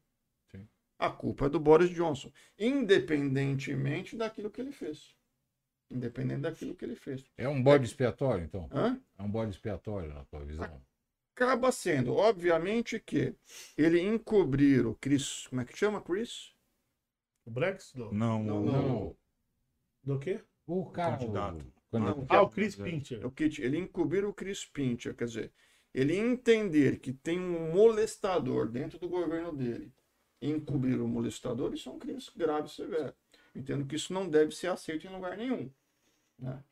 A 0.98 1.10
culpa 1.10 1.46
é 1.46 1.48
do 1.48 1.60
Boris 1.60 1.90
Johnson, 1.90 2.32
independentemente 2.58 4.16
daquilo 4.16 4.50
que 4.50 4.60
ele 4.60 4.72
fez. 4.72 5.14
Independente 5.90 6.40
daquilo 6.40 6.74
que 6.74 6.84
ele 6.84 6.96
fez. 6.96 7.24
É 7.36 7.48
um 7.48 7.62
bode 7.62 7.84
expiatório, 7.86 8.44
então? 8.44 8.68
Hã? 8.72 9.00
É 9.16 9.22
um 9.22 9.30
bode 9.30 9.52
expiatório 9.52 10.12
na 10.12 10.24
tua 10.24 10.44
visão? 10.44 10.82
Acaba 11.34 11.70
sendo, 11.70 12.14
obviamente, 12.14 12.98
que 12.98 13.34
ele 13.76 14.00
encobrir 14.00 14.86
o 14.86 14.94
Chris. 14.96 15.46
Como 15.46 15.60
é 15.60 15.64
que 15.64 15.76
chama, 15.76 16.00
Chris? 16.02 16.52
O 17.46 17.50
Brexit? 17.50 17.96
Não. 17.96 18.12
Não, 18.12 18.42
Não, 18.42 18.62
Não, 18.64 19.16
Do 20.02 20.18
quê? 20.18 20.40
o 20.66 20.84
cara. 20.90 21.16
candidato. 21.16 21.64
o 21.64 21.90
candidato. 21.90 22.26
Ah, 22.28 22.42
o 22.42 22.50
Chris 22.50 22.78
é. 22.78 22.82
Pincher. 22.84 23.22
É 23.22 23.26
o 23.26 23.30
Kit. 23.30 23.62
Ele 23.62 23.78
encobrir 23.78 24.24
o 24.24 24.34
Chris 24.34 24.66
Pincher, 24.66 25.14
quer 25.14 25.24
dizer, 25.24 25.52
ele 25.94 26.14
entender 26.16 26.98
que 26.98 27.12
tem 27.12 27.40
um 27.40 27.72
molestador 27.72 28.68
dentro 28.68 28.98
do 28.98 29.08
governo 29.08 29.56
dele, 29.56 29.90
encobrir 30.40 31.00
o 31.00 31.08
molestador, 31.08 31.74
isso 31.74 31.88
é 31.88 31.92
um 31.92 31.98
crime 31.98 32.18
grave 32.36 32.68
e 32.68 32.70
severo. 32.70 33.12
Entendo 33.54 33.84
que 33.86 33.96
isso 33.96 34.12
não 34.12 34.28
deve 34.28 34.54
ser 34.54 34.68
aceito 34.68 35.06
em 35.06 35.10
lugar 35.12 35.36
nenhum. 35.36 35.70
né? 36.38 36.62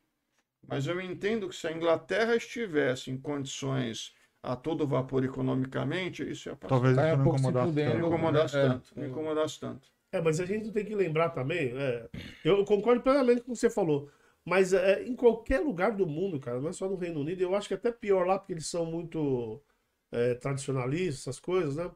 Mas 0.67 0.87
eu 0.87 0.99
entendo 0.99 1.47
que 1.49 1.55
se 1.55 1.67
a 1.67 1.71
Inglaterra 1.71 2.35
estivesse 2.35 3.09
em 3.09 3.17
condições 3.17 4.13
a 4.43 4.55
todo 4.55 4.87
vapor 4.87 5.23
economicamente, 5.23 6.29
isso 6.29 6.49
ia 6.49 6.55
passar. 6.55 6.69
Talvez 6.69 6.95
Tá 6.95 7.07
isso 7.09 7.17
não 7.17 7.25
incomodasse 7.27 7.69
fudendo. 7.69 7.89
Não 7.89 7.95
tanto. 7.95 8.01
me 8.01 8.07
incomodasse 8.07 8.57
É, 8.57 8.67
tanto. 8.67 8.93
é. 8.95 9.01
Não 9.01 9.07
incomodasse 9.09 9.59
tanto. 9.59 9.87
É, 10.11 10.21
mas 10.21 10.39
a 10.39 10.45
gente 10.45 10.71
tem 10.71 10.85
que 10.85 10.95
lembrar 10.95 11.29
também, 11.31 11.73
é, 11.77 12.09
eu 12.43 12.63
concordo 12.63 13.01
plenamente 13.01 13.41
com 13.41 13.51
o 13.51 13.53
que 13.53 13.59
você 13.59 13.69
falou, 13.69 14.09
mas 14.45 14.71
é, 14.71 15.03
em 15.03 15.13
qualquer 15.15 15.59
lugar 15.59 15.91
do 15.91 16.07
mundo, 16.07 16.39
cara, 16.39 16.61
não 16.61 16.69
é 16.69 16.73
só 16.73 16.87
no 16.87 16.95
Reino 16.95 17.19
Unido, 17.19 17.41
eu 17.41 17.53
acho 17.53 17.67
que 17.67 17.73
é 17.73 17.77
até 17.77 17.91
pior 17.91 18.25
lá, 18.25 18.39
porque 18.39 18.53
eles 18.53 18.67
são 18.67 18.85
muito 18.85 19.61
é, 20.09 20.33
tradicionalistas, 20.35 21.21
essas 21.27 21.39
coisas, 21.41 21.75
né? 21.75 21.91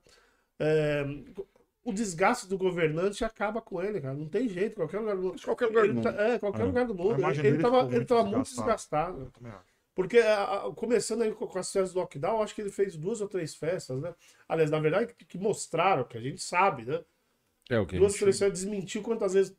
O 1.84 1.92
desgaste 1.92 2.48
do 2.48 2.58
governante 2.58 3.26
acaba 3.26 3.60
com 3.62 3.82
ele, 3.82 4.00
cara, 4.00 4.14
não 4.14 4.28
tem 4.30 4.48
jeito, 4.48 4.76
qualquer 4.76 5.00
lugar 5.00 5.16
do 5.16 5.24
mundo. 5.24 5.42
Qualquer 5.42 5.66
lugar 5.66 5.82
do 5.82 5.88
Ele 5.88 5.94
mundo. 5.94 6.04
tá- 6.04 6.22
é, 6.24 6.38
qualquer 6.40 6.62
É. 6.62 6.66
lugar 6.66 6.86
do 6.86 6.94
mundo. 6.96 7.26
Ele, 7.32 7.48
ele 7.48 7.58
tava, 7.62 7.96
ele 7.96 8.06
tava 8.06 8.24
muito 8.24 8.44
desgastado. 8.50 9.16
desgastado. 9.18 9.20
Eu 9.22 9.32
também 9.32 9.52
acho. 9.52 9.72
Porque, 9.96 10.20
a- 10.20 10.44
a- 10.68 10.74
começando 10.74 11.24
aí 11.24 11.32
com, 11.34 11.48
com 11.48 11.60
as 11.60 11.72
festas 11.72 11.94
do 11.94 12.00
lockdown, 12.00 12.42
acho 12.44 12.54
que 12.56 12.62
ele 12.62 12.70
fez 12.72 12.96
duas 12.96 13.20
ou 13.20 13.28
três 13.28 13.56
festas, 13.56 14.00
né? 14.00 14.14
Aliás, 14.48 14.70
na 14.70 14.80
verdade, 14.80 15.14
que, 15.14 15.26
que 15.26 15.38
mostraram, 15.40 16.04
que 16.04 16.18
a 16.18 16.22
gente 16.22 16.42
sabe, 16.42 16.86
né? 16.86 17.04
É 17.70 17.80
o 17.80 17.86
que 17.88 17.98
Duas 17.98 18.14
três 18.14 18.38
festas 18.38 18.60
desmentiu 18.62 19.02
quantas 19.02 19.34
vezes. 19.34 19.56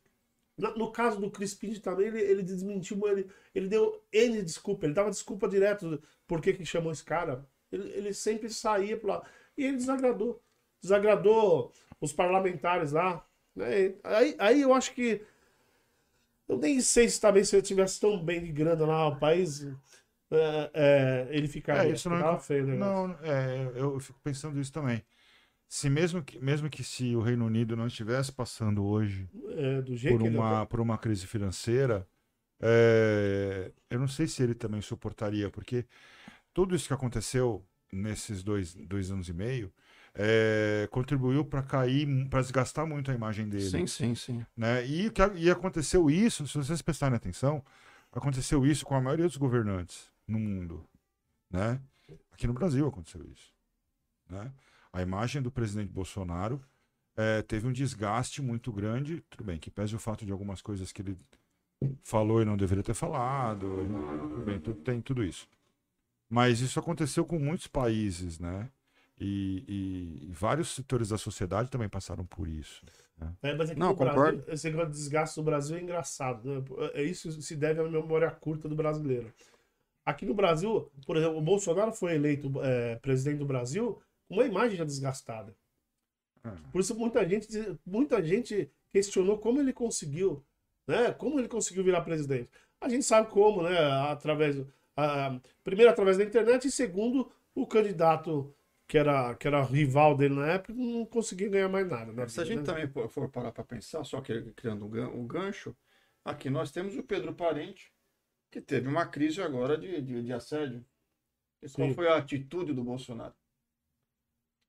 Na- 0.57 0.75
no 0.75 0.91
caso 0.91 1.19
do 1.19 1.29
Chris 1.29 1.53
Pinto 1.53 1.81
também, 1.81 2.07
ele, 2.07 2.21
ele 2.21 2.43
desmentiu, 2.43 3.05
ele, 3.07 3.27
ele 3.53 3.67
deu 3.67 4.01
N 4.13 4.41
desculpa, 4.41 4.85
ele 4.85 4.93
dava 4.93 5.09
desculpa 5.09 5.47
direto 5.49 6.01
por 6.27 6.39
que, 6.41 6.53
que 6.53 6.65
chamou 6.65 6.91
esse 6.91 7.03
cara. 7.03 7.45
Ele, 7.71 7.89
ele 7.89 8.13
sempre 8.13 8.49
saía 8.49 8.95
pro 8.97 9.09
lado. 9.09 9.25
E 9.57 9.65
ele 9.65 9.77
desagradou. 9.77 10.41
Desagradou 10.81 11.71
os 12.03 12.11
parlamentares 12.11 12.91
lá. 12.91 13.25
né? 13.55 13.93
Aí, 14.03 14.35
aí 14.37 14.61
eu 14.61 14.73
acho 14.73 14.93
que. 14.93 15.21
Eu 16.47 16.57
nem 16.57 16.81
sei 16.81 17.07
se 17.07 17.19
também 17.19 17.43
se 17.43 17.55
ele 17.55 17.63
tivesse 17.63 17.99
tão 17.99 18.21
bem 18.21 18.43
de 18.43 18.51
grana 18.51 18.85
lá, 18.85 19.07
o 19.07 19.15
país. 19.17 19.65
é, 20.29 20.71
é, 20.73 21.27
ele 21.31 21.47
ficaria. 21.47 21.89
É, 21.89 21.93
isso 21.93 22.09
não 22.09 22.17
é 22.17 22.39
feio, 22.39 22.67
né? 22.67 22.75
Não, 22.75 23.11
é, 23.23 23.71
eu 23.75 23.99
fico 23.99 24.19
pensando 24.21 24.59
isso 24.59 24.71
também. 24.71 25.01
Se 25.67 25.89
mesmo 25.89 26.21
que, 26.21 26.39
mesmo 26.39 26.69
que 26.69 26.83
se 26.83 27.15
o 27.15 27.21
Reino 27.21 27.45
Unido 27.45 27.75
não 27.75 27.87
estivesse 27.87 28.31
passando 28.31 28.83
hoje 28.85 29.27
É, 29.55 29.81
por 29.81 30.21
ele 30.21 30.37
uma, 30.37 30.65
por 30.65 30.79
uma 30.79 30.97
crise 30.97 31.25
financeira, 31.25 32.05
é, 32.61 33.71
eu 33.89 33.99
não 33.99 34.07
sei 34.07 34.27
se 34.27 34.43
ele 34.43 34.53
também 34.53 34.81
suportaria, 34.81 35.49
porque 35.49 35.85
tudo 36.53 36.75
isso 36.75 36.87
que 36.87 36.93
aconteceu 36.93 37.65
nesses 37.91 38.43
dois, 38.43 38.75
dois 38.75 39.09
anos 39.11 39.29
e 39.29 39.33
meio 39.33 39.73
é, 40.15 40.87
contribuiu 40.91 41.43
para 41.45 41.63
cair, 41.63 42.07
para 42.29 42.41
desgastar 42.41 42.85
muito 42.85 43.09
a 43.11 43.13
imagem 43.13 43.47
dele. 43.49 43.69
Sim, 43.69 43.87
sim, 43.87 44.15
sim. 44.15 44.45
né? 44.55 44.85
E, 44.85 45.09
que- 45.09 45.33
e 45.37 45.49
aconteceu 45.49 46.09
isso, 46.09 46.47
se 46.47 46.57
vocês 46.57 46.81
prestarem 46.81 47.15
atenção, 47.15 47.63
aconteceu 48.11 48.65
isso 48.65 48.85
com 48.85 48.95
a 48.95 49.01
maioria 49.01 49.25
dos 49.27 49.37
governantes 49.37 50.11
no 50.27 50.39
mundo, 50.39 50.85
né? 51.49 51.81
Aqui 52.31 52.45
no 52.47 52.53
Brasil 52.53 52.87
aconteceu 52.87 53.23
isso, 53.25 53.51
né? 54.29 54.51
A 54.91 55.01
imagem 55.01 55.41
do 55.41 55.51
presidente 55.51 55.91
Bolsonaro 55.91 56.61
eh, 57.17 57.41
teve 57.43 57.67
um 57.67 57.71
desgaste 57.73 58.41
muito 58.41 58.71
grande, 58.71 59.23
tudo 59.29 59.43
bem, 59.43 59.57
que 59.57 59.71
pese 59.71 59.95
o 59.95 59.99
fato 59.99 60.25
de 60.25 60.31
algumas 60.31 60.61
coisas 60.61 60.91
que 60.91 61.01
ele 61.01 61.17
falou 62.03 62.41
e 62.41 62.45
não 62.45 62.55
deveria 62.55 62.83
ter 62.83 62.93
falado, 62.93 63.67
tudo 64.29 64.45
bem, 64.45 64.59
tudo, 64.59 64.79
tem 64.81 65.01
tudo 65.01 65.23
isso. 65.23 65.47
Mas 66.29 66.59
isso 66.59 66.79
aconteceu 66.79 67.25
com 67.25 67.37
muitos 67.39 67.67
países, 67.67 68.39
né? 68.39 68.69
E, 69.19 70.25
e- 70.27 70.31
vários 70.33 70.69
setores 70.69 71.09
da 71.09 71.17
sociedade 71.17 71.69
também 71.69 71.87
passaram 71.87 72.25
por 72.25 72.47
isso. 72.47 72.83
É, 73.41 73.53
mas 73.55 73.69
aqui 73.69 73.79
Não, 73.79 73.89
no 73.89 73.95
Brasil, 73.95 74.15
concordo. 74.15 74.43
esse 74.51 74.69
negócio 74.69 74.91
de 74.91 74.97
desgaste 74.97 75.35
do 75.39 75.43
Brasil 75.43 75.77
é 75.77 75.81
engraçado, 75.81 76.43
né? 76.49 76.65
É, 76.93 77.03
Isso 77.03 77.31
se 77.41 77.55
deve 77.55 77.79
à 77.79 77.83
memória 77.83 78.29
curta 78.31 78.67
do 78.67 78.75
brasileiro. 78.75 79.31
Aqui 80.05 80.25
no 80.25 80.33
Brasil, 80.33 80.91
por 81.05 81.15
exemplo, 81.15 81.37
o 81.37 81.41
Bolsonaro 81.41 81.93
foi 81.93 82.15
eleito 82.15 82.51
é, 82.61 82.95
presidente 82.97 83.37
do 83.37 83.45
Brasil 83.45 84.01
com 84.27 84.33
uma 84.35 84.45
imagem 84.45 84.77
já 84.77 84.83
desgastada. 84.83 85.55
É. 86.43 86.49
Por 86.71 86.81
isso 86.81 86.93
muita 86.97 87.27
gente, 87.27 87.47
muita 87.85 88.21
gente 88.21 88.69
questionou 88.91 89.37
como 89.37 89.59
ele 89.61 89.71
conseguiu, 89.71 90.43
né? 90.87 91.13
Como 91.13 91.39
ele 91.39 91.47
conseguiu 91.47 91.83
virar 91.83 92.01
presidente. 92.01 92.49
A 92.81 92.89
gente 92.89 93.03
sabe 93.05 93.29
como, 93.29 93.61
né? 93.63 93.77
Através, 94.11 94.57
a- 94.97 95.39
primeiro 95.63 95.89
através 95.91 96.17
da 96.17 96.23
internet 96.25 96.67
e 96.67 96.71
segundo 96.71 97.31
o 97.55 97.65
candidato 97.65 98.53
que 98.87 98.97
era 98.97 99.35
que 99.35 99.47
era 99.47 99.63
rival 99.63 100.15
dele 100.15 100.35
na 100.35 100.47
época 100.47 100.73
não 100.73 101.05
conseguia 101.05 101.49
ganhar 101.49 101.69
mais 101.69 101.87
nada. 101.87 102.11
Né? 102.11 102.27
Se 102.27 102.41
a 102.41 102.45
gente 102.45 102.63
também 102.63 102.87
for 103.09 103.29
parar 103.29 103.51
para 103.51 103.63
pensar, 103.63 104.03
só 104.03 104.21
que 104.21 104.51
criando 104.53 104.85
um 104.85 104.89
gan- 104.89 105.09
um 105.09 105.25
gancho, 105.25 105.75
aqui 106.23 106.49
nós 106.49 106.71
temos 106.71 106.95
o 106.95 107.03
Pedro 107.03 107.33
Parente, 107.33 107.91
que 108.51 108.61
teve 108.61 108.87
uma 108.87 109.05
crise 109.05 109.41
agora 109.41 109.77
de, 109.77 110.01
de, 110.01 110.23
de 110.23 110.33
assédio. 110.33 110.85
E 111.61 111.69
qual 111.69 111.87
Sim. 111.87 111.95
foi 111.95 112.07
a 112.07 112.17
atitude 112.17 112.73
do 112.73 112.83
Bolsonaro? 112.83 113.33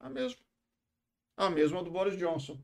A 0.01 0.09
mesma. 0.09 0.41
A 1.37 1.51
mesma 1.51 1.83
do 1.83 1.91
Boris 1.91 2.17
Johnson. 2.17 2.59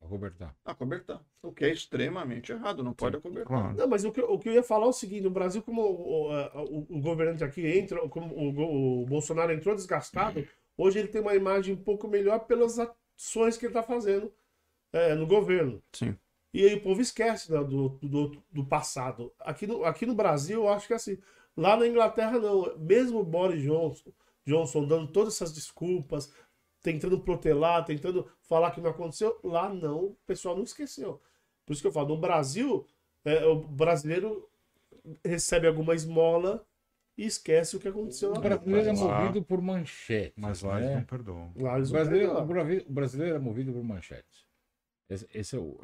Acobertar. 0.00 0.54
Acobertar. 0.64 1.20
O 1.42 1.52
que 1.52 1.64
é 1.64 1.72
extremamente 1.72 2.52
errado, 2.52 2.82
não 2.82 2.92
pode 2.92 3.16
acobertar. 3.16 3.46
Claro. 3.46 3.76
Não, 3.76 3.88
mas 3.88 4.04
o 4.04 4.12
que, 4.12 4.20
o 4.20 4.38
que 4.38 4.48
eu 4.48 4.54
ia 4.54 4.62
falar 4.62 4.86
é 4.86 4.88
o 4.88 4.92
seguinte: 4.92 5.22
no 5.22 5.30
Brasil, 5.30 5.62
como 5.62 5.82
o, 5.82 6.30
o, 6.30 6.86
o 6.88 7.00
governante 7.00 7.44
aqui 7.44 7.66
entra, 7.66 8.08
como 8.08 8.34
o, 8.34 9.02
o 9.02 9.06
Bolsonaro 9.06 9.52
entrou 9.52 9.74
desgastado, 9.74 10.46
hoje 10.76 10.98
ele 10.98 11.08
tem 11.08 11.20
uma 11.20 11.34
imagem 11.34 11.74
um 11.74 11.82
pouco 11.82 12.06
melhor 12.08 12.40
pelas 12.40 12.78
ações 12.78 13.56
que 13.56 13.66
ele 13.66 13.70
está 13.70 13.82
fazendo 13.82 14.32
é, 14.92 15.14
no 15.14 15.26
governo. 15.26 15.82
Sim. 15.92 16.16
E 16.54 16.64
aí 16.64 16.74
o 16.74 16.82
povo 16.82 17.00
esquece 17.00 17.52
né, 17.52 17.62
do, 17.62 17.90
do, 18.00 18.42
do 18.50 18.64
passado. 18.64 19.32
Aqui 19.40 19.66
no, 19.66 19.84
aqui 19.84 20.06
no 20.06 20.14
Brasil, 20.14 20.62
eu 20.62 20.68
acho 20.68 20.86
que 20.86 20.92
é 20.92 20.96
assim. 20.96 21.18
Lá 21.56 21.76
na 21.76 21.86
Inglaterra, 21.86 22.38
não. 22.38 22.76
Mesmo 22.78 23.18
o 23.18 23.24
Boris 23.24 23.60
Johnson, 23.62 24.12
Johnson 24.46 24.86
dando 24.86 25.08
todas 25.08 25.34
essas 25.34 25.52
desculpas, 25.52 26.32
tentando 26.92 27.20
protelar, 27.20 27.84
tentando 27.84 28.26
falar 28.40 28.70
que 28.70 28.80
não 28.80 28.90
aconteceu, 28.90 29.38
lá 29.44 29.68
não, 29.68 30.04
o 30.06 30.16
pessoal 30.26 30.56
não 30.56 30.64
esqueceu. 30.64 31.20
Por 31.66 31.72
isso 31.74 31.82
que 31.82 31.88
eu 31.88 31.92
falo, 31.92 32.08
no 32.08 32.16
Brasil, 32.16 32.86
é, 33.24 33.44
o 33.44 33.56
brasileiro 33.56 34.48
recebe 35.24 35.66
alguma 35.66 35.94
esmola 35.94 36.64
e 37.16 37.26
esquece 37.26 37.76
o 37.76 37.80
que 37.80 37.88
aconteceu 37.88 38.30
O 38.30 38.34
lá. 38.34 38.40
brasileiro 38.40 38.86
é 38.88 38.90
Mas 38.92 39.00
lá- 39.02 39.20
movido 39.20 39.42
por 39.42 39.60
manchetes. 39.60 40.32
Mas 40.36 40.62
lá 40.62 40.78
eles 40.78 40.88
né? 40.90 40.96
não 40.96 41.04
perdoam. 41.04 41.52
Lá 41.56 41.74
O 41.74 41.76
eles 41.76 41.90
brasileiro, 41.90 42.32
o 42.32 42.88
o 42.88 42.92
brasileiro 42.92 43.36
é 43.36 43.38
movido 43.38 43.72
por 43.72 43.84
manchetes. 43.84 44.46
Esse, 45.10 45.28
esse 45.34 45.56
é 45.56 45.58
o. 45.58 45.78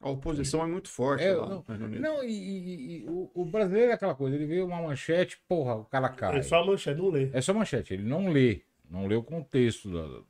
A 0.00 0.08
oposição 0.10 0.62
é 0.62 0.66
muito 0.66 0.88
forte 0.88 1.22
É, 1.22 1.34
lá 1.34 1.46
não. 1.46 1.64
Não, 2.00 2.24
e, 2.24 2.30
e- 2.32 3.02
e 3.02 3.08
o, 3.08 3.30
o 3.34 3.44
brasileiro 3.44 3.90
é 3.90 3.94
aquela 3.94 4.14
coisa, 4.14 4.34
ele 4.34 4.46
vê 4.46 4.62
uma 4.62 4.80
manchete, 4.82 5.38
porra, 5.46 5.74
o 5.76 5.84
cara 5.84 6.08
cai. 6.08 6.38
É 6.38 6.42
só 6.42 6.60
a 6.62 6.66
manchete, 6.66 6.98
não 6.98 7.08
lê. 7.10 7.30
É 7.32 7.40
só 7.40 7.52
manchete, 7.54 7.92
ele 7.94 8.02
não 8.04 8.28
lê. 8.32 8.62
Não 8.88 9.06
lê 9.06 9.14
o 9.14 9.22
contexto 9.22 9.88
da, 9.92 10.22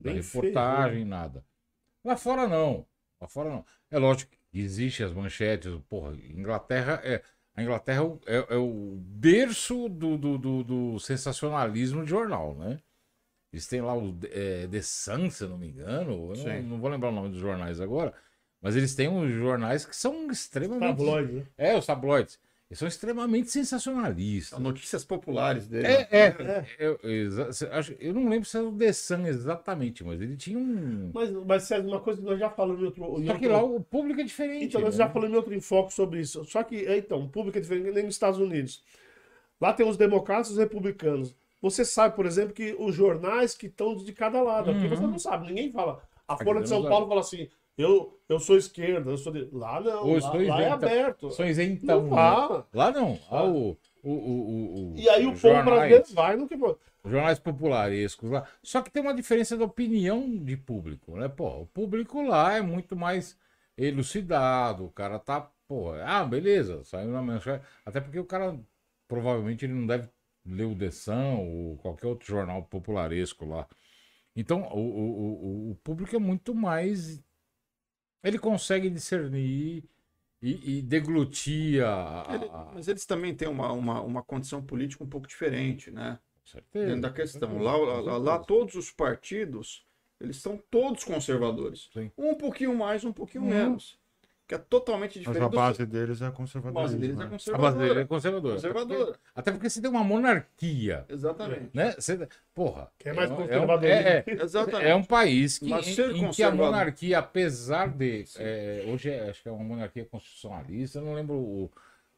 da 0.00 0.12
Nem 0.12 0.20
reportagem, 0.22 1.04
nada. 1.04 1.44
Lá 2.04 2.16
fora 2.16 2.46
não. 2.46 2.86
Lá 3.20 3.26
fora 3.28 3.50
não. 3.50 3.64
É 3.90 3.98
lógico 3.98 4.30
que 4.50 4.58
existe 4.60 5.02
as 5.02 5.12
manchetes, 5.12 5.72
porra, 5.88 6.14
Inglaterra 6.14 7.00
é. 7.04 7.22
A 7.54 7.62
Inglaterra 7.62 7.98
é 8.00 8.02
o, 8.02 8.20
é- 8.26 8.54
é 8.54 8.56
o 8.56 8.96
berço 9.00 9.88
do, 9.88 10.18
do, 10.18 10.36
do- 10.36 10.62
do 10.64 10.98
sensacionalismo 11.00 12.04
de 12.04 12.10
jornal, 12.10 12.54
né? 12.54 12.78
Eles 13.50 13.66
têm 13.66 13.80
lá 13.80 13.96
o 13.96 14.14
é, 14.24 14.66
The 14.66 14.82
Sun, 14.82 15.30
se 15.30 15.46
não 15.46 15.56
me 15.56 15.68
engano. 15.68 16.34
Não, 16.34 16.62
não 16.62 16.78
vou 16.78 16.90
lembrar 16.90 17.08
o 17.08 17.12
nome 17.12 17.30
dos 17.30 17.38
jornais 17.38 17.80
agora. 17.80 18.12
Mas 18.60 18.76
eles 18.76 18.94
têm 18.94 19.08
uns 19.08 19.30
jornais 19.32 19.86
que 19.86 19.96
são 19.96 20.30
extremamente. 20.30 20.98
Tabloide, 20.98 21.32
né? 21.32 21.46
É, 21.56 21.76
os 21.78 21.86
tabloides. 21.86 22.38
Eles 22.68 22.80
são 22.80 22.88
extremamente 22.88 23.48
sensacionalistas. 23.50 24.58
Notícias 24.58 25.04
populares 25.04 25.68
dele. 25.68 25.86
É, 25.86 26.08
é. 26.10 26.66
Eu, 26.80 26.98
exa- 27.04 27.52
cê- 27.52 27.66
acho- 27.66 27.94
eu 28.00 28.12
não 28.12 28.28
lembro 28.28 28.48
se 28.48 28.56
era 28.56 28.66
o 28.66 28.76
The 28.76 28.92
Sun 28.92 29.24
exatamente, 29.26 30.02
mas 30.02 30.20
ele 30.20 30.36
tinha 30.36 30.58
um. 30.58 31.12
Mas, 31.14 31.30
mas 31.30 31.62
César, 31.62 31.86
uma 31.86 32.00
coisa 32.00 32.20
que 32.20 32.26
nós 32.26 32.40
já 32.40 32.50
falamos 32.50 32.82
em 32.82 32.86
outro. 32.86 33.20
em 33.22 33.26
Só 33.26 33.34
que 33.38 33.46
outro- 33.46 33.52
lá 33.52 33.62
o 33.62 33.80
público 33.80 34.20
é 34.20 34.24
diferente. 34.24 34.64
Então, 34.64 34.80
nós 34.80 34.98
né? 34.98 35.04
já 35.04 35.10
falamos 35.10 35.32
em 35.32 35.36
outro 35.36 35.54
enfoque 35.54 35.92
sobre 35.94 36.20
isso. 36.20 36.44
Só 36.44 36.62
que, 36.64 36.84
é, 36.86 36.98
então, 36.98 37.20
o 37.22 37.28
público 37.28 37.56
é 37.56 37.60
diferente 37.60 37.92
nem 37.92 38.02
nos 38.04 38.14
Estados 38.16 38.40
Unidos. 38.40 38.82
Lá 39.60 39.72
tem 39.72 39.88
os 39.88 39.96
democratas 39.96 40.48
e 40.48 40.52
os 40.52 40.58
republicanos. 40.58 41.34
Você 41.62 41.84
sabe, 41.84 42.16
por 42.16 42.26
exemplo, 42.26 42.52
que 42.52 42.74
os 42.78 42.94
jornais 42.94 43.54
que 43.54 43.66
estão 43.66 43.96
de 43.96 44.12
cada 44.12 44.42
lado. 44.42 44.70
Aqui 44.72 44.88
você 44.88 45.02
não 45.02 45.18
sabe, 45.20 45.46
ninguém 45.46 45.70
fala. 45.72 46.02
A 46.28 46.36
Folha 46.36 46.60
de 46.60 46.68
São 46.68 46.82
Paulo 46.82 47.06
fala 47.06 47.20
assim: 47.20 47.48
eu, 47.76 48.18
eu 48.28 48.38
sou 48.40 48.56
esquerda, 48.56 49.10
eu 49.10 49.18
sou 49.18 49.32
de. 49.32 49.48
Lá 49.52 49.80
não, 49.80 50.12
lá, 50.14 50.32
lá 50.32 50.62
é 50.62 50.70
aberto. 50.70 51.30
São 51.30 51.46
isentão. 51.46 52.02
Não 52.02 52.10
fala. 52.10 52.66
Lá 52.72 52.90
não. 52.90 53.18
Lá 53.30 53.44
o, 53.44 53.76
o, 54.02 54.10
o, 54.10 54.12
o- 54.12 54.92
o- 54.92 54.96
E 54.96 55.08
aí 55.08 55.24
o 55.26 55.30
povo 55.30 55.38
jornais- 55.38 55.64
brasileiro 55.64 56.04
vai 56.14 56.36
no 56.36 56.48
que 56.48 56.56
jornais 57.04 57.38
popularescos 57.38 58.30
lá. 58.30 58.46
Só 58.62 58.82
que 58.82 58.90
tem 58.90 59.02
uma 59.02 59.14
diferença 59.14 59.56
da 59.56 59.64
opinião 59.64 60.28
de 60.38 60.56
público, 60.56 61.16
né? 61.16 61.28
Pô, 61.28 61.60
o 61.60 61.66
público 61.66 62.22
lá 62.22 62.54
é 62.56 62.60
muito 62.62 62.96
mais 62.96 63.36
elucidado, 63.76 64.84
o 64.86 64.90
cara 64.90 65.18
tá, 65.18 65.40
pô, 65.68 65.92
ah, 65.92 66.24
beleza, 66.24 66.82
saiu 66.84 67.10
na 67.10 67.22
manchete. 67.22 67.64
Até 67.84 68.00
porque 68.00 68.18
o 68.18 68.24
cara 68.24 68.58
provavelmente 69.06 69.64
ele 69.64 69.74
não 69.74 69.86
deve 69.86 70.08
ler 70.44 70.64
o 70.64 70.92
Sun 70.92 71.36
ou 71.38 71.76
qualquer 71.78 72.06
outro 72.06 72.26
jornal 72.26 72.62
popularesco 72.64 73.44
lá. 73.44 73.66
Então, 74.34 74.62
o, 74.72 74.78
o, 74.78 75.68
o, 75.68 75.70
o 75.72 75.74
público 75.76 76.14
é 76.14 76.18
muito 76.18 76.54
mais. 76.54 77.22
Ele 78.26 78.38
consegue 78.38 78.90
discernir 78.90 79.84
e, 80.42 80.78
e 80.78 80.82
deglutir 80.82 81.84
a. 81.84 82.70
mas 82.74 82.88
eles 82.88 83.06
também 83.06 83.34
têm 83.34 83.48
uma, 83.48 83.72
uma, 83.72 84.00
uma 84.00 84.22
condição 84.22 84.62
política 84.62 85.04
um 85.04 85.08
pouco 85.08 85.26
diferente, 85.26 85.90
né? 85.90 86.18
com 86.40 86.46
certeza. 86.50 86.86
Dentro 86.86 87.02
da 87.02 87.10
questão. 87.12 87.58
Lá, 87.58 87.76
lá, 87.76 88.16
lá 88.18 88.38
todos 88.38 88.74
os 88.74 88.90
partidos, 88.90 89.86
eles 90.20 90.36
são 90.38 90.60
todos 90.70 91.04
conservadores. 91.04 91.90
Sim. 91.92 92.10
Um 92.16 92.34
pouquinho 92.34 92.74
mais, 92.74 93.04
um 93.04 93.12
pouquinho 93.12 93.44
Uhum. 93.44 93.50
menos. 93.50 93.98
Que 94.48 94.54
é 94.54 94.58
totalmente 94.58 95.18
Mas 95.18 95.26
diferente. 95.26 95.42
a 95.44 95.48
do- 95.48 95.56
base 95.56 95.84
deles 95.86 96.22
é 96.22 96.26
a 96.26 96.30
conservadorismo. 96.30 96.82
base 96.82 96.96
deles 96.98 97.16
é 97.16 97.18
né? 97.18 97.24
A 97.26 97.28
conservadora. 97.30 97.72
base 97.72 97.88
dele 97.88 98.00
é 98.00 98.04
conservadora. 98.04 98.54
Conservadora. 98.54 99.18
Até 99.34 99.50
porque 99.50 99.68
você 99.68 99.80
tem 99.80 99.90
uma 99.90 100.04
monarquia, 100.04 101.04
Exatamente. 101.08 101.70
né? 101.74 101.90
Você, 101.98 102.28
porra. 102.54 102.88
Que 102.96 103.08
é 103.08 103.12
mais 103.12 103.28
um- 103.28 103.34
conservador. 103.36 103.84
É, 103.90 104.24
é, 104.24 104.32
Exatamente. 104.42 104.86
é 104.88 104.94
um 104.94 105.02
país 105.02 105.58
que, 105.58 105.68
Mas 105.68 105.98
em, 105.98 106.26
em 106.26 106.30
que 106.30 106.44
a 106.44 106.52
monarquia, 106.52 107.18
apesar 107.18 107.88
de. 107.88 108.24
é, 108.38 108.84
hoje 108.86 109.10
é, 109.10 109.30
acho 109.30 109.42
que 109.42 109.48
é 109.48 109.52
uma 109.52 109.64
monarquia 109.64 110.04
constitucionalista, 110.04 111.00
eu 111.00 111.04
não 111.04 111.14
lembro 111.14 111.34
o, 111.34 111.70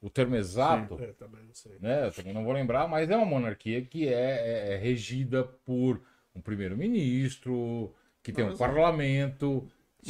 o 0.02 0.10
termo 0.10 0.36
exato, 0.36 0.98
É, 1.00 1.06
também 1.12 1.42
não 1.42 1.54
sei. 1.54 1.76
né? 1.80 2.08
Eu 2.08 2.12
também 2.12 2.34
não 2.34 2.44
vou 2.44 2.52
lembrar, 2.52 2.86
mas 2.86 3.08
é 3.08 3.16
uma 3.16 3.24
monarquia 3.24 3.80
que 3.80 4.06
é, 4.06 4.12
é- 4.12 4.74
é 4.74 4.76
regida 4.76 5.44
por 5.64 5.98
um 6.36 6.42
primeiro-ministro, 6.42 7.90
que 8.22 8.32
tem 8.32 8.44
um 8.44 8.48
Mas- 8.48 8.58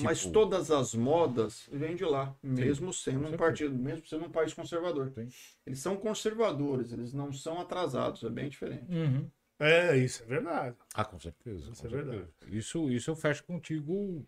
parlamento. 0.03 0.05
Mas 0.05 0.21
tipo, 0.21 0.33
todas 0.33 0.71
as 0.71 0.95
modas 0.95 1.69
vêm 1.73 1.95
de 1.97 2.05
lá, 2.05 2.35
mesmo 2.43 2.93
sendo 2.93 3.29
um 3.29 3.37
partido, 3.37 3.75
mesmo 3.75 4.07
sendo 4.07 4.25
um 4.27 4.31
país 4.31 4.53
conservador. 4.55 5.11
Sim. 5.15 5.29
Eles 5.67 5.79
são 5.81 5.97
conservadores, 5.97 6.93
eles 6.93 7.13
não 7.13 7.33
são 7.33 7.61
atrasados, 7.61 8.23
é 8.25 8.31
bem 8.31 8.49
diferente. 8.49 8.85
Uhum. 8.91 9.27
É, 9.61 9.97
isso 9.97 10.23
é 10.23 10.27
verdade. 10.27 10.77
Ah, 10.95 11.05
com 11.05 11.19
certeza. 11.19 11.71
Isso 11.73 11.83
com 11.83 11.89
é 11.89 11.91
verdade. 11.91 12.19
certeza. 12.19 12.57
Isso, 12.57 12.91
isso 12.91 13.11
eu 13.11 13.17
fecho 13.17 13.43
contigo. 13.45 14.25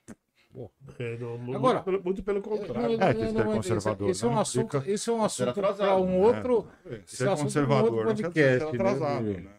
É, 0.98 1.16
não, 1.16 1.38
muito 1.38 1.56
Agora- 1.56 1.80
pelo- 1.80 2.02
muito 2.02 2.22
pelo 2.24 2.42
contrário. 2.42 3.00
É, 3.00 3.14
que 3.14 3.20
ser 3.26 3.32
mas 3.34 3.54
conservador 3.54 4.10
Esse, 4.10 4.18
esse 4.18 4.24
é 4.24 4.28
um 4.28 4.32
não 4.32 4.40
assunto, 4.40 4.76
esse 4.84 5.08
é 5.08 5.12
um 5.12 5.22
assunto 5.24 5.52
para 5.54 5.68
atrasado, 5.70 6.02
um 6.02 6.06
né? 6.06 6.16
outro. 6.26 6.68
Ser 7.06 7.28
é 7.28 7.28
assunto 7.28 7.32
pra 7.32 7.32
um 7.32 7.36
conservador 7.44 7.84
outro 7.84 8.04
não 8.08 8.16
podcast, 8.16 8.34
ser 8.58 8.58
né, 8.64 8.68
atrasado, 8.70 9.24
Júlio? 9.26 9.40
né? 9.44 9.50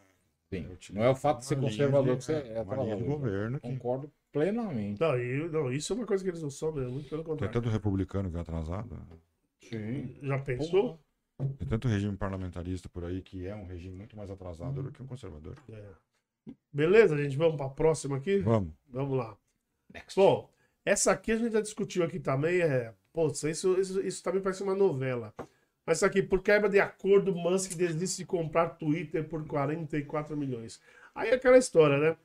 Sim. 0.49 0.67
Não 0.93 1.03
é 1.03 1.09
o 1.09 1.15
fato 1.15 1.37
de 1.39 1.45
ser 1.45 1.55
conservador 1.61 2.13
de- 2.15 2.17
que 2.17 2.23
você 2.25 2.33
é 2.33 2.59
atrasado. 2.59 3.05
governo 3.05 3.57
que 3.61 3.69
Concordo 3.69 4.11
plenamente. 4.31 4.99
Não, 5.01 5.17
e- 5.19 5.49
não, 5.49 5.71
isso 5.71 5.93
é 5.93 5.95
uma 5.95 6.05
coisa 6.05 6.23
que 6.23 6.29
eles 6.29 6.41
não 6.41 6.49
são 6.49 6.71
mesmo, 6.71 6.93
muito 6.93 7.09
pelo 7.09 7.23
tem 7.23 7.31
contrário. 7.31 7.53
tanto 7.53 7.69
republicano 7.69 8.29
que 8.31 8.37
é 8.37 8.39
atrasado. 8.39 8.97
Sim. 9.61 10.15
Já 10.21 10.39
pensou? 10.39 10.99
Tem 11.57 11.67
tanto 11.67 11.87
regime 11.87 12.15
parlamentarista 12.15 12.87
por 12.89 13.03
aí 13.03 13.21
que 13.21 13.47
é 13.47 13.55
um 13.55 13.65
regime 13.65 13.95
muito 13.97 14.15
mais 14.15 14.29
atrasado 14.29 14.83
do 14.83 14.91
que 14.91 15.01
um 15.01 15.07
conservador. 15.07 15.55
É. 15.69 15.83
Beleza, 16.71 17.17
gente, 17.17 17.35
vamos 17.37 17.57
para 17.57 17.65
a 17.65 17.69
próxima 17.69 18.17
aqui? 18.17 18.39
Vamos. 18.39 18.73
Vamos 18.89 19.17
lá. 19.17 19.35
Bom, 20.15 20.49
essa 20.85 21.11
aqui 21.11 21.31
a 21.31 21.37
gente 21.37 21.53
já 21.53 21.61
discutiu 21.61 22.03
aqui 22.03 22.19
também. 22.19 22.61
É, 22.61 22.93
pô, 23.11 23.27
isso, 23.27 23.47
isso, 23.49 24.01
isso 24.01 24.23
também 24.23 24.41
parece 24.41 24.63
uma 24.63 24.75
novela. 24.75 25.33
Mas 25.85 25.97
isso 25.97 26.05
aqui, 26.05 26.21
por 26.21 26.41
quebra 26.43 26.69
de 26.69 26.79
acordo, 26.79 27.33
Musk 27.33 27.73
desiste 27.73 28.19
de 28.19 28.25
comprar 28.25 28.69
Twitter 28.69 29.27
por 29.27 29.45
44 29.47 30.37
milhões. 30.37 30.79
Aí 31.13 31.29
é 31.29 31.33
aquela 31.35 31.57
história, 31.57 31.97
né? 31.97 32.15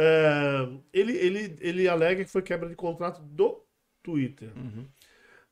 É, 0.00 0.68
ele, 0.92 1.16
ele, 1.16 1.56
ele 1.60 1.88
alega 1.88 2.24
que 2.24 2.30
foi 2.30 2.40
quebra 2.40 2.68
de 2.68 2.76
contrato 2.76 3.20
do 3.20 3.64
Twitter. 4.00 4.52
Uhum. 4.56 4.86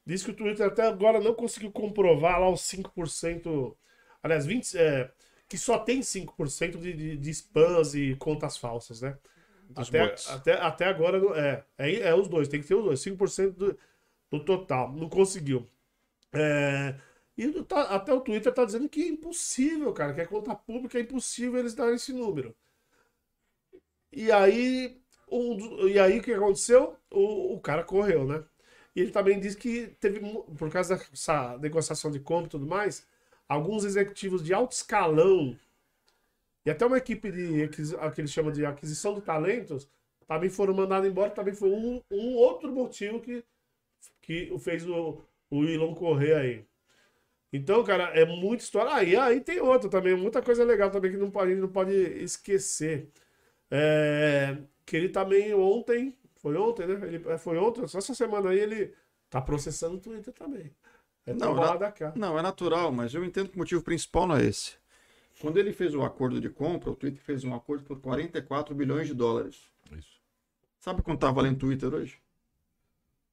Diz 0.05 0.23
que 0.23 0.31
o 0.31 0.35
Twitter 0.35 0.65
até 0.65 0.87
agora 0.87 1.19
não 1.21 1.35
conseguiu 1.35 1.73
comprovar 1.73 2.41
lá 2.41 2.49
os 2.49 2.61
5%. 2.61 3.77
Aliás, 4.23 4.47
20, 4.47 4.79
é, 4.79 5.11
que 5.49 5.59
só 5.59 5.79
tem 5.79 6.01
5% 6.01 6.79
de, 6.79 6.93
de, 6.93 7.17
de 7.17 7.31
spams 7.31 7.95
e 7.97 8.15
contas 8.15 8.57
falsas, 8.57 9.01
né? 9.01 9.19
Dos 9.69 9.89
Até, 9.89 10.07
bots. 10.07 10.31
até, 10.31 10.53
até 10.53 10.85
agora 10.85 11.21
é, 11.41 11.65
é. 11.77 11.95
É 12.11 12.15
os 12.15 12.29
dois, 12.29 12.47
tem 12.47 12.61
que 12.61 12.69
ter 12.69 12.77
os 12.77 12.85
dois. 12.85 13.01
5% 13.01 13.51
do, 13.51 13.77
do 14.31 14.45
total. 14.45 14.93
Não 14.93 15.09
conseguiu. 15.09 15.69
É, 16.33 16.95
e 17.37 17.51
tá- 17.65 17.95
até 17.97 18.15
o 18.15 18.21
Twitter 18.21 18.53
tá 18.55 18.65
dizendo 18.65 18.89
que 18.89 19.03
é 19.03 19.09
impossível, 19.09 19.93
cara, 19.93 20.15
que 20.15 20.21
é 20.21 20.27
conta 20.27 20.55
pública, 20.55 20.99
é 20.99 21.03
impossível 21.03 21.59
eles 21.59 21.75
darem 21.75 21.97
esse 21.97 22.13
número. 22.13 22.55
E 24.17 24.33
aí, 24.33 25.01
do- 25.31 25.89
e 25.91 25.99
aí 26.01 26.19
o 26.21 26.23
que 26.25 26.33
aconteceu? 26.35 26.97
O, 27.13 27.55
o 27.57 27.61
cara 27.61 27.85
correu, 27.85 28.27
né? 28.27 28.45
E 28.97 29.01
ele 29.03 29.13
também 29.13 29.41
disse 29.41 29.57
que 29.59 29.89
teve, 30.01 30.21
por 30.59 30.71
causa 30.73 30.97
dessa 30.97 31.59
negociação 31.59 32.11
de 32.11 32.21
compra 32.21 32.47
e 32.49 32.51
tudo 32.51 32.67
mais, 32.67 33.07
alguns 33.49 33.85
executivos 33.85 34.43
de 34.45 34.55
alto 34.55 34.73
escalão 34.73 35.57
e 36.65 36.71
até 36.71 36.85
uma 36.85 36.99
equipe 36.99 37.31
de 37.31 37.69
que 37.69 38.21
eles 38.21 38.31
chamam 38.33 38.53
de 38.53 38.65
aquisição 38.67 39.15
de 39.15 39.21
talentos 39.23 39.89
também 40.27 40.51
foram 40.51 40.75
mandados 40.75 41.09
embora. 41.09 41.31
Também 41.31 41.55
foi 41.55 41.71
um, 41.71 42.03
um 42.11 42.35
outro 42.35 42.73
motivo 42.73 43.21
que, 43.21 43.45
que 44.23 44.51
o 44.53 44.59
fez 44.59 44.87
o, 44.89 45.23
o 45.51 45.65
Elon 45.65 45.95
correr 45.95 46.35
aí. 46.37 46.67
Então, 47.53 47.85
cara, 47.85 48.05
é 48.19 48.25
muita 48.27 48.65
história. 48.65 48.95
Ah, 48.95 49.05
e 49.05 49.17
aí 49.17 49.41
tem 49.41 49.61
outra 49.61 49.91
também, 49.91 50.17
muita 50.17 50.43
coisa 50.43 50.65
legal 50.65 50.91
também 50.91 51.13
que 51.13 51.19
não 51.19 51.31
pode, 51.31 51.53
a 51.53 51.55
gente 51.55 51.63
não 51.63 51.73
pode 51.73 51.93
esquecer. 51.95 53.09
É, 53.71 54.57
que 54.85 54.97
ele 54.97 55.09
também 55.09 55.53
ontem, 55.55 56.17
foi 56.37 56.57
ontem, 56.57 56.87
né? 56.87 57.07
Ele, 57.07 57.29
é, 57.29 57.39
foi 57.39 57.59
ontem, 57.59 57.87
só 57.87 57.99
essa 57.99 58.15
semana 58.15 58.51
aí 58.51 58.59
ele 58.59 58.95
tá 59.29 59.41
processando 59.41 59.97
o 59.97 60.01
Twitter 60.01 60.33
também. 60.33 60.73
É 61.27 61.35
Não, 61.35 61.55
na- 61.55 61.91
cá. 61.91 62.13
Não, 62.15 62.39
é 62.39 62.43
natural, 62.43 62.93
mas 62.93 63.13
eu 63.13 63.25
entendo 63.25 63.49
que 63.49 63.57
o 63.57 63.59
motivo 63.59 63.83
principal 63.83 64.27
não 64.29 64.37
é 64.37 64.45
esse. 64.45 64.75
Quando 65.41 65.59
ele 65.59 65.73
fez 65.73 65.95
o 65.95 66.03
acordo 66.03 66.41
de 66.41 66.49
compra, 66.49 66.91
o 66.91 66.95
Twitter 66.97 67.21
fez 67.21 67.45
um 67.45 67.55
acordo 67.55 67.85
por 67.85 68.01
44 68.01 68.75
bilhões 68.75 69.09
de 69.09 69.15
dólares. 69.15 69.61
Isso. 69.93 70.21
Sabe 70.79 71.03
quanto 71.03 71.21
tá 71.21 71.31
valendo 71.31 71.57
o 71.57 71.59
Twitter 71.59 71.93
hoje? 71.93 72.19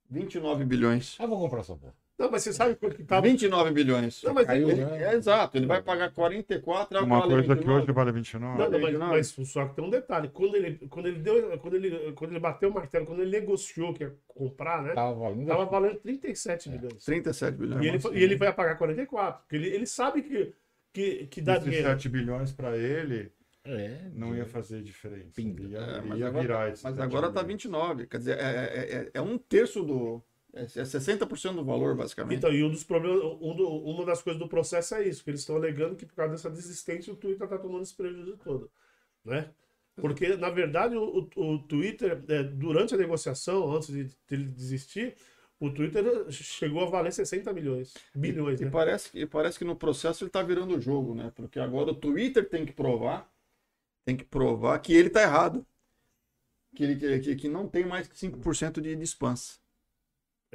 29 0.10 0.66
bilhões. 0.66 1.16
Ah, 1.20 1.26
vou 1.26 1.40
comprar 1.40 1.60
essa 1.62 1.76
porra. 1.76 1.94
Não, 2.18 2.30
mas 2.30 2.44
você 2.44 2.54
sabe 2.54 2.76
quanto 2.76 2.96
que 2.96 3.04
tava. 3.04 3.24
29 3.28 3.72
bilhões. 3.72 4.22
Não, 4.24 4.34
mas 4.36 4.46
Caiu, 4.46 4.70
ele- 4.70 4.86
né? 4.86 5.04
É 5.04 5.16
exato, 5.16 5.58
ele 5.58 5.66
vai 5.66 5.82
pagar 5.82 6.12
44 6.12 7.00
Uma 7.04 7.20
vale 7.20 7.32
coisa 7.34 7.48
que 7.48 7.54
29. 7.56 7.82
hoje 7.84 7.92
vale 7.92 8.12
29. 8.12 8.58
Não, 8.60 8.66
não, 8.70 8.80
mas, 8.80 8.90
29. 8.92 9.12
mas 9.14 9.50
só 9.50 9.68
que 9.68 9.76
tem 9.76 9.84
um 9.84 9.90
detalhe. 9.90 10.30
Quando 10.30 10.56
ele, 10.56 10.88
quando 10.90 11.08
ele 11.08 11.20
deu, 11.20 11.58
quando 11.60 11.76
ele, 11.76 12.12
quando 12.14 12.32
ele 12.32 12.40
bateu 12.40 12.70
o 12.70 12.74
martelo, 12.74 13.06
quando 13.06 13.22
ele 13.22 13.32
negociou 13.32 13.94
que 13.94 14.04
ia 14.04 14.14
comprar, 14.28 14.84
né? 14.84 14.94
Tava 14.94 15.14
valendo. 15.16 15.48
Tava 15.48 15.66
valendo 15.66 15.96
37 16.00 16.70
milhões. 16.70 17.04
37 17.04 17.58
bilhões. 17.58 17.84
E 17.84 17.88
ele, 17.88 18.20
e 18.20 18.24
ele 18.24 18.36
vai 18.36 18.54
pagar 18.54 18.76
44. 18.78 19.42
Porque 19.42 19.56
ele, 19.56 19.68
ele 19.70 19.88
sabe 19.88 20.22
que, 20.22 20.54
que, 20.94 21.26
que 21.28 21.42
dá 21.42 21.54
Esses 21.54 21.66
dinheiro. 21.66 21.88
7 21.88 22.10
bilhões 22.10 22.52
para 22.52 22.78
ele 22.78 23.32
É, 23.66 23.98
não 24.14 24.36
ia 24.36 24.46
fazer 24.46 24.82
diferença. 24.84 25.32
Pinga. 25.36 25.64
Ia, 25.64 25.78
É, 25.80 26.02
mas 26.02 26.20
ia 26.20 26.28
agora, 26.28 26.42
virar 26.42 26.70
esse 26.70 26.84
mas 26.84 26.94
7 26.96 27.04
agora 27.04 27.28
tá 27.32 27.42
bilhões. 27.42 27.64
29. 27.64 28.08
Quer 28.08 28.18
dizer, 28.18 28.38
é, 28.38 28.42
é, 28.44 28.96
é- 28.98 29.12
é 29.16 29.22
um 29.22 29.38
terço 29.38 29.82
do. 29.84 30.22
É, 30.54 30.62
é 30.64 30.86
60% 30.86 31.56
do 31.56 31.66
valor, 31.66 31.96
basicamente. 31.96 32.38
Então, 32.38 32.54
e 32.54 32.64
um 32.64 32.70
dos 32.70 32.84
problemas, 32.84 33.24
um 33.42 33.56
do- 33.56 33.68
uma 33.70 34.06
das 34.06 34.22
coisas 34.22 34.40
do 34.40 34.48
processo 34.48 34.96
é 34.96 35.08
isso, 35.08 35.24
que 35.24 35.30
eles 35.32 35.40
estão 35.42 35.56
alegando 35.56 35.96
que 35.96 36.06
por 36.06 36.14
causa 36.16 36.34
dessa 36.34 36.50
desistência 36.50 37.12
o 37.12 37.16
Twitter 37.16 37.44
está 37.46 37.58
tomando 37.58 37.82
esse 37.84 37.96
prejuízo 37.96 38.38
todo, 38.38 38.70
né? 39.26 39.50
Porque, 39.96 40.36
na 40.38 40.50
verdade, 40.50 40.96
o, 40.96 41.30
o- 41.36 41.60
Twitter, 41.60 42.24
é, 42.28 42.44
durante 42.44 42.94
a 42.94 42.98
negociação, 42.98 43.72
antes 43.76 43.90
de, 43.90 44.06
de 44.06 44.16
ele 44.32 44.46
desistir, 44.46 45.16
O 45.60 45.70
Twitter 45.72 46.04
chegou 46.30 46.82
a 46.84 46.86
valer 46.90 47.14
60 47.14 47.54
milhões. 47.54 47.94
Bilhões, 48.14 48.60
E 48.60 48.66
né? 48.66 48.72
parece, 48.72 49.10
e 49.18 49.26
parece 49.26 49.58
que 49.58 49.64
no 49.64 49.78
processo 49.78 50.24
ele 50.24 50.32
tá 50.32 50.44
virando 50.44 50.76
o 50.76 50.82
jogo, 50.82 51.16
né? 51.16 51.32
Porque 51.34 51.58
agora 51.58 51.92
o 51.92 51.96
Twitter 51.96 52.50
tem 52.50 52.66
que 52.66 52.74
provar, 52.74 53.32
tem 54.06 54.18
que 54.18 54.26
provar 54.26 54.80
que 54.80 54.94
ele 54.94 55.10
tá 55.10 55.22
errado. 55.22 55.66
Que, 56.76 56.84
ele, 56.84 57.20
que- 57.22 57.36
que, 57.36 57.48
não 57.48 57.68
tem 57.68 57.86
mais 57.86 58.08
que 58.08 58.18
5% 58.18 58.82
de 58.82 58.96
dispensa. 58.96 59.60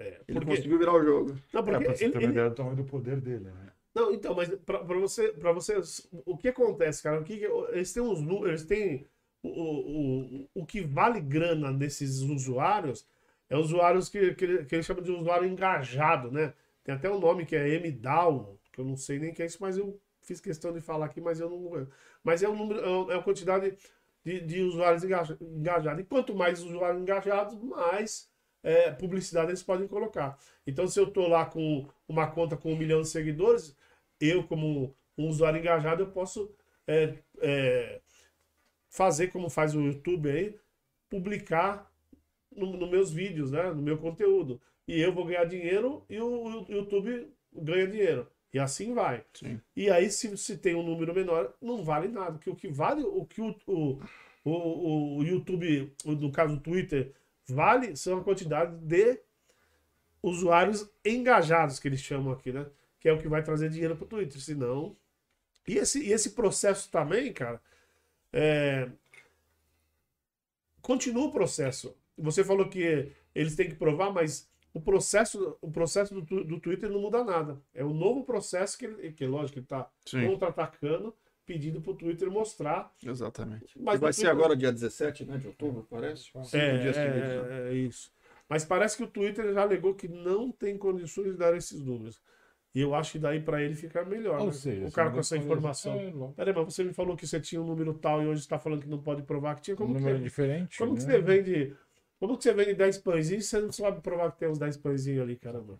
É, 0.01 0.21
Ele 0.29 0.39
porque- 0.39 0.57
conseguiu 0.57 0.79
virar 0.79 0.95
o 0.95 1.03
jogo. 1.03 1.31
Não, 1.53 1.61
É, 1.61 1.65
porque 1.65 1.85
pra 1.85 1.95
você 1.97 2.05
ele- 2.05 2.13
ter 2.13 2.19
uma 2.19 2.25
ele- 2.25 2.33
ideia 2.33 2.49
do 2.51 2.55
tamanho 2.55 2.77
do 2.77 2.85
poder 2.85 3.21
dele, 3.21 3.45
né? 3.45 3.53
Não, 3.95 4.13
então, 4.13 4.35
mas 4.35 4.49
pra, 4.65 4.85
pra 4.85 4.97
você, 4.99 5.29
para 5.33 5.51
vocês, 5.53 6.09
o 6.25 6.37
que 6.37 6.49
acontece, 6.49 7.03
cara? 7.03 7.21
O 7.21 7.25
que, 7.25 7.43
eles 7.73 7.93
têm 7.93 8.03
uns 8.03 8.21
eles 8.47 8.65
têm 8.65 9.05
o, 9.43 9.49
o, 9.49 10.21
o, 10.45 10.49
o 10.63 10.67
que 10.67 10.81
vale 10.83 11.21
grana 11.21 11.73
nesses 11.73 12.21
usuários 12.21 13.07
é 13.51 13.57
usuários 13.57 14.09
que, 14.09 14.35
que, 14.35 14.45
ele, 14.45 14.65
que 14.67 14.75
ele 14.77 14.83
chama 14.85 15.03
de 15.03 15.11
usuário 15.11 15.49
engajado, 15.49 16.31
né? 16.31 16.55
Tem 16.85 16.95
até 16.95 17.11
um 17.11 17.19
nome 17.19 17.45
que 17.45 17.57
é 17.57 17.77
MDAO, 17.81 18.57
que 18.73 18.81
eu 18.81 18.85
não 18.85 18.97
sei 18.97 19.19
nem 19.19 19.31
o 19.31 19.35
que 19.35 19.43
é 19.43 19.47
isso, 19.47 19.59
mas 19.61 19.77
eu 19.77 19.99
fiz 20.23 20.41
questão 20.41 20.73
de 20.73 20.81
falar 20.81 21.07
aqui, 21.07 21.21
mas 21.21 21.41
eu 21.41 21.51
não. 21.51 21.89
Mas 22.23 22.43
é 22.43 22.49
um 22.49 22.55
número, 22.57 22.81
é 22.81 22.87
uma- 22.89 23.13
é 23.13 23.17
uma 23.17 23.23
quantidade 23.23 23.75
de, 24.25 24.41
de 24.43 24.63
usuários 24.63 25.03
engaja- 25.03 25.37
engajados. 25.41 26.01
E 26.03 26.05
quanto 26.07 26.35
mais 26.37 26.63
usuários 26.63 27.01
engajados, 27.03 27.59
mais 27.61 28.31
é, 28.69 28.91
publicidade 28.91 29.49
eles 29.49 29.63
podem 29.63 29.89
colocar. 29.89 30.39
Então, 30.67 30.87
se 30.87 31.01
eu 31.01 31.11
tô 31.11 31.27
lá 31.27 31.47
com 31.47 31.89
uma 32.07 32.27
conta 32.27 32.55
com 32.55 32.71
um 32.71 32.77
milhão 32.77 33.01
de 33.01 33.09
seguidores, 33.09 33.75
eu, 34.21 34.45
como 34.45 34.95
um 35.17 35.29
usuário 35.29 35.59
engajado, 35.59 36.03
eu 36.03 36.11
posso 36.11 36.55
é, 36.87 37.15
é, 37.41 38.01
fazer 38.91 39.29
como 39.29 39.49
faz 39.49 39.75
o 39.75 39.81
YouTube 39.81 40.31
aí, 40.31 40.55
publicar 41.09 41.91
nos 42.55 42.79
no 42.79 42.87
meus 42.87 43.11
vídeos, 43.11 43.51
né? 43.53 43.71
No 43.73 43.81
meu 43.81 43.97
conteúdo. 43.97 44.61
E 44.87 45.01
eu 45.01 45.15
vou 45.15 45.25
ganhar 45.25 45.47
dinheiro 45.47 46.05
e 46.09 46.21
o, 46.21 46.29
o 46.29 46.67
YouTube 46.69 47.27
ganha 47.51 47.87
dinheiro. 47.87 48.29
E 48.53 48.59
assim 48.59 48.93
vai. 48.93 49.25
Sim. 49.33 49.59
E 49.75 49.91
aí, 49.91 50.11
se, 50.11 50.37
se 50.37 50.59
tem 50.59 50.75
um 50.75 50.83
número 50.83 51.15
menor, 51.15 51.55
não 51.61 51.83
vale 51.83 52.09
nada. 52.09 52.33
Porque 52.33 52.51
o 52.51 52.57
que 52.57 52.69
vale, 52.69 53.03
o 53.03 53.25
que 53.25 53.41
o, 53.41 53.55
o, 53.67 53.99
o, 54.45 55.19
o 55.19 55.23
YouTube, 55.23 55.91
no 56.05 56.31
caso 56.31 56.57
o 56.57 56.61
Twitter, 56.61 57.15
vale 57.49 57.97
são 57.97 58.19
a 58.19 58.25
quantidade 58.25 58.77
de 58.79 59.21
usuários 60.23 60.89
engajados, 61.05 61.79
que 61.79 61.89
eles 61.89 62.01
chamam 62.01 62.33
aqui, 62.33 62.53
né? 62.53 62.67
Que 63.01 63.09
é 63.09 63.13
o 63.13 63.19
que 63.19 63.29
vai 63.29 63.43
trazer 63.43 63.71
dinheiro 63.71 63.97
pro 63.97 64.07
Twitter. 64.07 64.41
Senão. 64.41 64.97
E 65.67 65.77
esse, 65.77 66.03
e 66.03 66.13
esse 66.13 66.31
processo 66.31 66.91
também, 66.91 67.33
cara, 67.33 67.61
é, 68.33 68.91
continua 70.81 71.27
o 71.27 71.33
processo. 71.33 71.95
Você 72.17 72.43
falou 72.43 72.69
que 72.69 73.13
eles 73.35 73.55
têm 73.55 73.69
que 73.69 73.77
provar, 73.77 74.11
mas 74.11 74.49
o 74.73 74.81
processo, 74.81 75.57
o 75.61 75.71
processo 75.71 76.21
do, 76.21 76.45
do 76.45 76.61
Twitter 76.61 76.89
não 76.91 77.01
muda 77.01 77.23
nada. 77.23 77.61
É 77.75 77.85
o 77.85 77.93
novo 77.93 78.25
processo 78.25 78.79
que, 78.79 78.87
ele, 78.87 79.13
que 79.13 79.27
lógico, 79.27 79.53
que 79.55 79.59
ele 79.59 79.67
está 79.67 79.91
Sim. 80.07 80.25
Contra-atacando, 81.49 81.55
pedindo 81.55 81.81
pro 81.81 81.95
Twitter 81.95 82.31
mostrar. 82.31 82.93
Exatamente. 83.05 83.67
Mas 83.81 83.99
vai 84.01 84.11
o 84.11 84.13
ser 84.13 84.23
Twitter- 84.23 84.37
agora 84.39 84.57
dia 84.57 84.73
17 84.73 85.25
né, 85.25 85.39
de 85.39 85.47
outubro, 85.49 85.87
parece? 85.89 86.25
Cinco 86.25 86.57
É, 86.57 86.79
dias 86.79 86.97
que 86.97 87.03
vem. 87.09 87.23
é, 87.23 87.69
é 87.71 87.75
isso. 87.75 88.11
Mas 88.49 88.65
parece 88.65 88.97
que 88.97 89.03
o 89.05 89.07
Twitter 89.09 89.53
já 89.53 89.63
alegou 89.63 89.95
que 89.95 90.09
não 90.09 90.51
tem 90.51 90.77
condições 90.79 91.33
de 91.33 91.37
dar 91.39 91.55
esses 91.57 91.81
números. 91.81 92.21
E 92.75 92.81
eu 92.81 92.95
acho 92.95 93.13
que 93.13 93.19
daí 93.19 93.41
para 93.41 93.63
ele 93.63 93.75
fica 93.75 94.05
melhor. 94.05 94.39
Ou 94.41 94.47
né? 94.47 94.53
seja, 94.53 94.87
o 94.87 94.93
cara 94.93 95.11
com 95.11 95.19
essa 95.19 95.37
for- 95.37 95.43
informação. 95.45 95.95
É. 95.95 96.13
Peraí, 96.37 96.55
mas 96.55 96.65
você 96.75 96.85
me 96.85 96.93
falou 96.93 97.17
que 97.17 97.27
você 97.27 97.41
tinha 97.41 97.61
um 97.61 97.67
número 97.67 97.93
tal 97.95 98.23
e 98.23 98.27
hoje 98.27 98.41
está 98.41 98.59
falando 98.59 98.83
que 98.83 98.89
não 98.89 99.03
pode 99.03 99.23
provar 99.23 99.55
que 99.57 99.63
tinha. 99.63 99.75
um 99.75 99.79
Como, 99.79 99.95
que, 99.95 100.01
número 100.01 100.23
diferente. 100.23 100.79
como 100.79 100.95
que 100.97 101.05
né? 101.05 101.13
você 101.13 101.21
vende. 101.21 101.77
Como 102.21 102.37
que 102.37 102.43
você 102.45 102.53
vende 102.53 102.75
10 102.75 102.99
pãezinhos 102.99 103.45
e 103.45 103.49
você 103.49 103.61
não 103.61 103.71
sabe 103.73 104.01
provar 104.01 104.33
que 104.33 104.39
tem 104.39 104.49
uns 104.49 104.59
10 104.59 104.77
pãezinhos 104.77 105.23
ali, 105.23 105.37
caramba? 105.37 105.79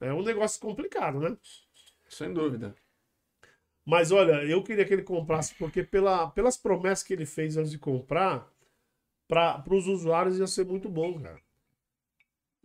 É 0.00 0.12
um 0.12 0.22
negócio 0.22 0.60
complicado, 0.60 1.18
né? 1.20 1.36
Sem 2.08 2.32
dúvida. 2.32 2.74
Mas 3.90 4.12
olha, 4.12 4.44
eu 4.44 4.62
queria 4.62 4.84
que 4.84 4.92
ele 4.94 5.02
comprasse, 5.02 5.52
porque 5.56 5.82
pela, 5.82 6.30
pelas 6.30 6.56
promessas 6.56 7.02
que 7.02 7.12
ele 7.12 7.26
fez 7.26 7.56
antes 7.56 7.72
de 7.72 7.78
comprar, 7.78 8.48
para 9.26 9.64
os 9.68 9.88
usuários 9.88 10.38
ia 10.38 10.46
ser 10.46 10.64
muito 10.64 10.88
bom, 10.88 11.20
cara. 11.20 11.40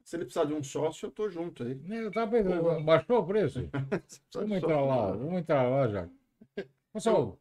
Se 0.03 0.15
ele 0.15 0.25
precisar 0.25 0.45
de 0.45 0.53
um 0.53 0.63
sócio, 0.63 1.07
eu 1.07 1.11
tô 1.11 1.27
junto 1.27 1.63
aí. 1.63 1.81
Eu 1.89 2.11
tava 2.11 2.29
pensando, 2.29 2.83
baixou 2.83 3.17
o 3.17 3.25
preço? 3.25 3.67
Vamos 4.35 4.57
entrar 4.57 4.75
sócio, 4.75 4.85
lá, 4.85 5.11
não. 5.13 5.17
vamos 5.17 5.39
entrar 5.39 5.67
lá 5.67 5.87
já. 5.87 6.09
Pessoal, 6.93 7.39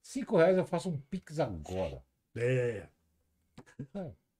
5 0.00 0.36
reais 0.36 0.56
eu 0.56 0.64
faço 0.64 0.88
um 0.88 0.96
Pix 1.10 1.40
agora. 1.40 2.00
É. 2.36 2.86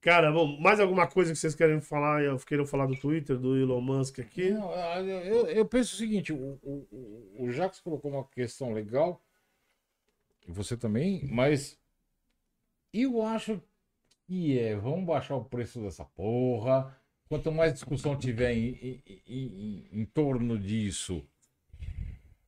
Cara, 0.05 0.31
bom, 0.31 0.61
mais 0.61 0.79
alguma 0.81 1.07
coisa 1.07 1.33
que 1.33 1.39
vocês 1.39 1.55
querem 1.55 1.81
falar? 1.81 2.23
Eu 2.23 2.37
queiram 2.39 2.67
falar 2.67 2.85
do 2.85 2.95
Twitter, 2.95 3.39
do 3.39 3.57
Elon 3.57 3.81
Musk 3.81 4.19
aqui? 4.19 4.51
Não, 4.51 4.71
eu, 4.99 5.21
eu- 5.21 5.47
eu 5.47 5.65
penso 5.67 5.95
o 5.95 5.97
seguinte: 5.97 6.31
o, 6.31 6.59
o, 6.63 7.35
o- 7.39 7.51
Jacques 7.51 7.81
colocou 7.81 8.11
uma 8.11 8.23
questão 8.29 8.71
legal, 8.75 9.25
e 10.47 10.53
você 10.53 10.77
também, 10.77 11.27
mas 11.33 11.79
eu 12.93 13.23
acho 13.23 13.59
que 14.27 14.59
é, 14.59 14.77
vamos 14.77 15.07
baixar 15.07 15.37
o 15.37 15.45
preço 15.47 15.81
dessa 15.81 16.05
porra. 16.05 16.95
Quanto 17.27 17.51
mais 17.51 17.73
discussão 17.73 18.15
tiver 18.15 18.53
em, 18.53 19.03
em- 19.07 19.23
em- 19.27 19.89
em 20.01 20.05
torno 20.05 20.59
disso. 20.59 21.27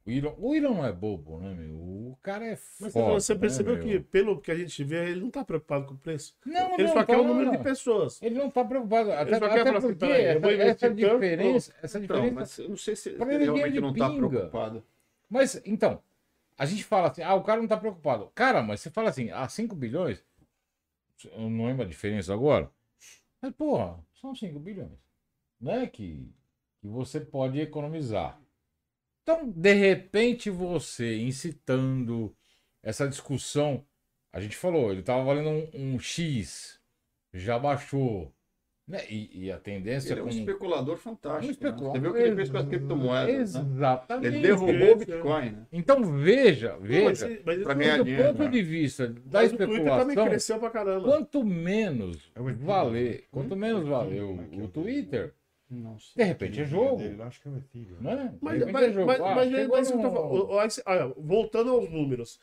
O 0.07 0.11
Elon, 0.11 0.35
o 0.39 0.55
Elon 0.55 0.75
não 0.75 0.87
é 0.87 0.93
bobo, 0.93 1.41
né, 1.41 1.53
meu? 1.53 1.75
O 1.75 2.19
cara 2.23 2.47
é 2.47 2.59
Mas 2.81 2.93
foda, 2.93 3.15
você 3.15 3.35
percebeu 3.35 3.77
né, 3.77 3.83
que, 3.83 4.01
pelo 4.01 4.41
que 4.41 4.53
a 4.53 4.55
gente 4.55 4.85
vê, 4.85 5.11
ele 5.11 5.21
não 5.21 5.31
tá 5.31 5.45
preocupado 5.45 5.87
com 5.87 5.95
o 5.95 5.99
preço. 5.99 6.37
Não, 6.45 6.75
Ele 6.75 6.85
não, 6.85 6.93
só 6.93 7.05
quer 7.05 7.17
tá, 7.17 7.21
o 7.21 7.25
número 7.27 7.51
de 7.51 7.57
não. 7.57 7.65
pessoas. 7.65 8.23
Ele 8.23 8.37
não 8.37 8.49
tá 8.51 8.65
preocupado. 8.65 9.13
Até, 9.13 9.39
só 9.39 9.49
quer 9.49 9.61
até 9.61 9.65
falar 9.65 9.79
assim, 9.79 9.89
porque 9.95 10.07
essa, 10.07 10.87
essa 10.87 10.95
diferença. 10.95 11.75
Essa 11.83 11.99
Então, 11.99 12.17
diferença 12.23 12.35
mas 12.41 12.59
eu 12.59 12.69
não 12.69 12.77
sei 12.77 12.95
se 12.97 13.09
ele 13.11 13.35
ele 13.35 13.45
realmente 13.45 13.67
ele 13.67 13.81
não 13.81 13.93
tá 13.93 14.09
pinga. 14.11 14.29
preocupado. 14.29 14.85
Mas, 15.29 15.61
então, 15.67 16.01
a 16.57 16.65
gente 16.67 16.85
fala 16.85 17.09
assim, 17.09 17.23
ah, 17.23 17.35
o 17.35 17.43
cara 17.43 17.61
não 17.61 17.69
tá 17.69 17.77
preocupado. 17.77 18.31
Cara, 18.35 18.63
mas 18.63 18.81
você 18.81 18.91
fala 18.91 19.11
assim, 19.11 19.31
ah, 19.33 19.49
5 19.49 19.75
bilhões, 19.75 20.25
eu 21.33 21.51
não 21.51 21.67
lembro 21.67 21.83
a 21.85 21.89
diferença 21.89 22.33
agora, 22.33 22.71
mas, 23.43 23.53
porra, 23.55 23.99
são 24.21 24.35
5 24.35 24.59
bilhões, 24.61 24.99
né, 25.61 25.87
que, 25.87 26.31
que 26.81 26.87
você 26.87 27.21
pode 27.21 27.61
economizar. 27.61 28.41
Então, 29.29 29.51
de 29.51 29.73
repente, 29.73 30.49
você 30.51 31.19
incitando 31.19 32.33
essa 32.81 33.09
discussão, 33.09 33.85
a 34.33 34.41
gente 34.41 34.57
falou, 34.57 34.93
ele 34.93 35.03
tava 35.03 35.25
valendo 35.25 35.49
um, 35.49 35.95
um 35.95 35.99
X, 35.99 36.81
já 37.35 37.59
baixou, 37.59 38.33
né, 38.87 39.05
e, 39.11 39.47
e 39.47 39.51
a 39.51 39.59
tendência 39.59 40.13
Ele 40.13 40.21
é 40.21 40.23
um 40.23 40.27
com... 40.27 40.33
especulador 40.33 40.97
fantástico. 40.97 41.43
Um 41.43 41.47
né? 41.47 41.51
especulador. 41.51 41.93
Você 41.93 41.99
viu 42.01 42.11
o 42.11 42.15
que 42.15 42.21
ele 42.21 42.37
fez 42.37 42.51
com 42.51 42.59
as 42.59 42.67
criptomoedas? 42.67 43.55
Né? 43.55 43.61
Exatamente. 43.61 44.27
Ele 44.29 44.41
derrubou 44.43 44.93
o 44.93 44.97
Bitcoin, 44.97 45.51
né? 45.51 45.67
Então 45.73 46.05
veja, 46.05 46.73
Não, 46.75 47.05
mas, 47.05 47.21
veja, 47.21 47.43
mas, 47.45 47.63
Pra 47.65 47.75
mas 47.75 47.99
do 47.99 48.05
dinheiro, 48.05 48.29
ponto 48.29 48.43
né? 48.45 48.49
de 48.49 48.63
vista 48.63 49.09
da 49.09 49.43
o 49.43 49.49
Twitter 49.49 49.67
também 49.67 49.75
especulação, 49.75 50.29
cresceu 50.29 50.59
pra 50.61 50.71
caramba. 50.71 51.09
quanto 51.09 51.43
menos 51.45 52.31
É 52.33 52.41
valer, 52.41 53.27
quanto 53.33 53.57
menos 53.57 53.89
é 53.89 54.19
é 54.19 54.23
o 54.23 54.65
o 54.67 54.69
Twitter, 54.69 55.35
Não 55.69 55.99
sei. 55.99 56.23
de 56.23 56.29
repente 56.29 56.61
é 56.61 56.65
jogo, 56.65 56.97
Dele, 56.97 57.21
acho 57.23 57.41
que 57.43 57.49
é 57.49 57.51
o 57.51 57.57
Ethereum. 57.57 57.97
né? 58.01 58.29
De 58.33 58.39
Mas, 58.41 58.71
mas, 58.71 58.83
é 58.85 58.93
jogo. 58.93 59.07
mas, 59.07 59.21
Ah, 59.21 59.35
mas, 59.35 59.51
mas 59.69 59.89
isso 59.89 59.99
que 59.99 60.07
eu 60.07 60.11
tô 60.13 60.17
falando. 60.17 61.15
Voltando 61.19 61.71
aos 61.71 61.91
números. 61.91 62.39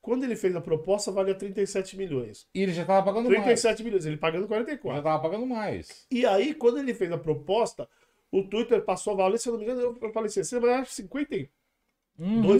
Quando 0.00 0.22
ele 0.24 0.36
fez 0.36 0.54
a 0.54 0.60
proposta, 0.60 1.10
valia 1.10 1.34
37 1.34 1.96
milhões. 1.96 2.46
E 2.54 2.62
ele 2.62 2.72
já 2.72 2.82
estava 2.82 3.04
pagando 3.04 3.28
mais. 3.28 3.42
37 3.42 3.82
milhões, 3.82 4.06
ele 4.06 4.16
pagando 4.16 4.42
Já 4.42 4.48
44. 4.48 4.98
estava 4.98 5.20
pagando 5.22 5.44
mais. 5.44 6.06
E 6.10 6.24
aí, 6.24 6.54
quando 6.54 6.78
ele 6.78 6.94
fez 6.94 7.10
a 7.10 7.18
proposta, 7.18 7.88
o 8.30 8.44
Twitter 8.44 8.80
passou 8.84 9.14
a 9.14 9.16
valer, 9.16 9.38
se 9.38 9.48
eu 9.48 9.52
não 9.54 9.58
me 9.58 9.64
engano, 9.66 9.98
eu 10.00 10.12
falei 10.12 10.28
assim, 10.28 10.44
você 10.44 10.60
vai 10.60 10.70
dar 10.70 10.86
52 10.86 11.50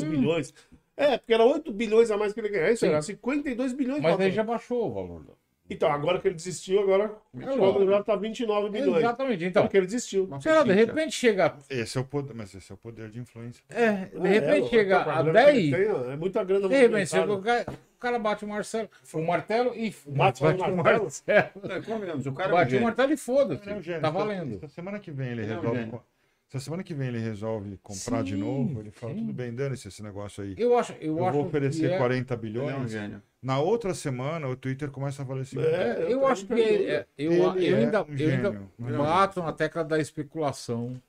Uhum. 0.02 0.10
bilhões. 0.10 0.52
É, 0.96 1.16
porque 1.16 1.32
era 1.32 1.44
8 1.44 1.72
bilhões 1.72 2.10
a 2.10 2.16
mais 2.16 2.32
que 2.32 2.40
ele 2.40 2.48
ganhava. 2.48 2.72
Isso 2.72 2.80
Sim. 2.84 2.88
era 2.88 3.00
52 3.02 3.72
bilhões. 3.72 4.02
Mas 4.02 4.18
aí 4.18 4.32
já 4.32 4.42
baixou 4.42 4.88
o 4.90 4.92
valor. 4.92 5.24
Então, 5.70 5.90
agora 5.92 6.18
que 6.18 6.26
ele 6.26 6.34
desistiu, 6.34 6.80
agora 6.80 7.14
É 7.38 7.50
o 7.50 7.86
já 7.90 8.02
tá 8.02 8.16
29 8.16 8.70
bilhões. 8.70 8.98
Exatamente. 8.98 9.44
Então, 9.44 9.62
Porque 9.64 9.76
ele 9.76 9.86
desistiu. 9.86 10.28
Sei 10.40 10.52
lá, 10.52 10.62
de 10.62 10.72
repente 10.72 11.12
chega. 11.12 11.54
Esse 11.68 11.98
é 11.98 12.00
o 12.00 12.04
poder, 12.04 12.32
mas 12.34 12.54
esse 12.54 12.70
é 12.70 12.74
o 12.74 12.78
poder 12.78 13.10
de 13.10 13.20
influência. 13.20 13.62
É, 13.68 14.06
de 14.06 14.26
É, 14.26 14.30
repente 14.30 14.64
o- 14.64 14.68
chega 14.70 14.98
a 14.98 15.18
a 15.18 15.22
grana 15.22 15.44
que 15.44 15.50
ele 15.58 15.70
10. 15.70 15.88
tem, 16.04 16.12
é 16.12 16.16
muita 16.16 16.44
grana 16.44 16.68
De 16.68 16.74
repente, 16.76 17.16
o 17.18 17.40
cara, 17.42 17.66
o 17.70 17.98
cara 18.00 18.18
bate 18.18 18.44
o 18.44 18.48
martelo, 18.48 18.88
o 19.12 19.20
martelo 19.22 19.72
e 19.74 19.94
Bate 20.06 20.42
o 20.42 20.76
martelo? 20.76 21.08
É, 21.26 21.42
convenhamos, 21.84 22.26
o 22.26 22.32
cara 22.32 22.48
é 22.50 22.52
um 22.52 22.56
Bate 22.56 22.68
o 22.68 22.70
gênio. 22.70 22.84
martelo 22.86 23.12
e 23.12 23.16
foda-se. 23.16 23.68
É 23.68 23.74
um. 23.74 23.82
Tá 24.00 24.08
Se- 24.08 24.14
valendo. 24.14 24.68
Semana 24.68 24.98
que 24.98 25.10
vem 25.10 25.28
ele 25.30 25.42
é 25.42 25.44
um 25.44 25.60
resolve. 25.60 25.86
co- 25.90 26.04
se 26.48 26.56
a 26.56 26.60
semana 26.60 26.82
que 26.82 26.94
vem 26.94 27.08
ele 27.08 27.18
resolve 27.18 27.76
comprar 27.82 28.22
de 28.24 28.32
Sim, 28.34 28.40
novo, 28.40 28.80
ele 28.80 28.90
fala, 28.90 29.12
sim. 29.12 29.20
tudo 29.20 29.32
bem, 29.34 29.54
dane-se 29.54 29.86
esse 29.88 30.02
negócio 30.02 30.42
aí. 30.42 30.54
Eu 30.56 30.76
acho, 30.78 30.92
eu, 30.94 31.18
Eu, 31.18 31.24
acho 31.26 31.36
vou 31.36 31.46
oferecer 31.46 31.88
que 31.88 31.94
é, 31.94 31.98
40 31.98 32.34
Ele 32.34 32.38
é 32.38 32.38
um 32.38 32.40
bilhões. 32.40 32.90
gênio. 32.90 33.22
Na 33.42 33.60
outra 33.60 33.94
semana, 33.94 34.48
o 34.48 34.56
Twitter 34.56 34.90
começa 34.90 35.22
a 35.22 35.24
valer 35.24 35.44
50 35.46 35.68
É, 35.68 36.02
eu, 36.04 36.08
eu 36.10 36.26
acho 36.26 36.46
que 36.46 36.54
é- 36.54 36.84
é- 36.90 37.06
eu, 37.18 37.32
Ele 37.32 37.40
eu 37.68 37.76
é 37.76 37.80
ainda, 37.80 38.02
um 38.02 38.16
eu 38.16 38.28
ainda 38.30 38.68
mas 38.78 38.96
bato 38.96 39.42
na 39.42 39.52
tecla 39.52 39.84
da 39.84 39.98
especulação. 40.00 41.00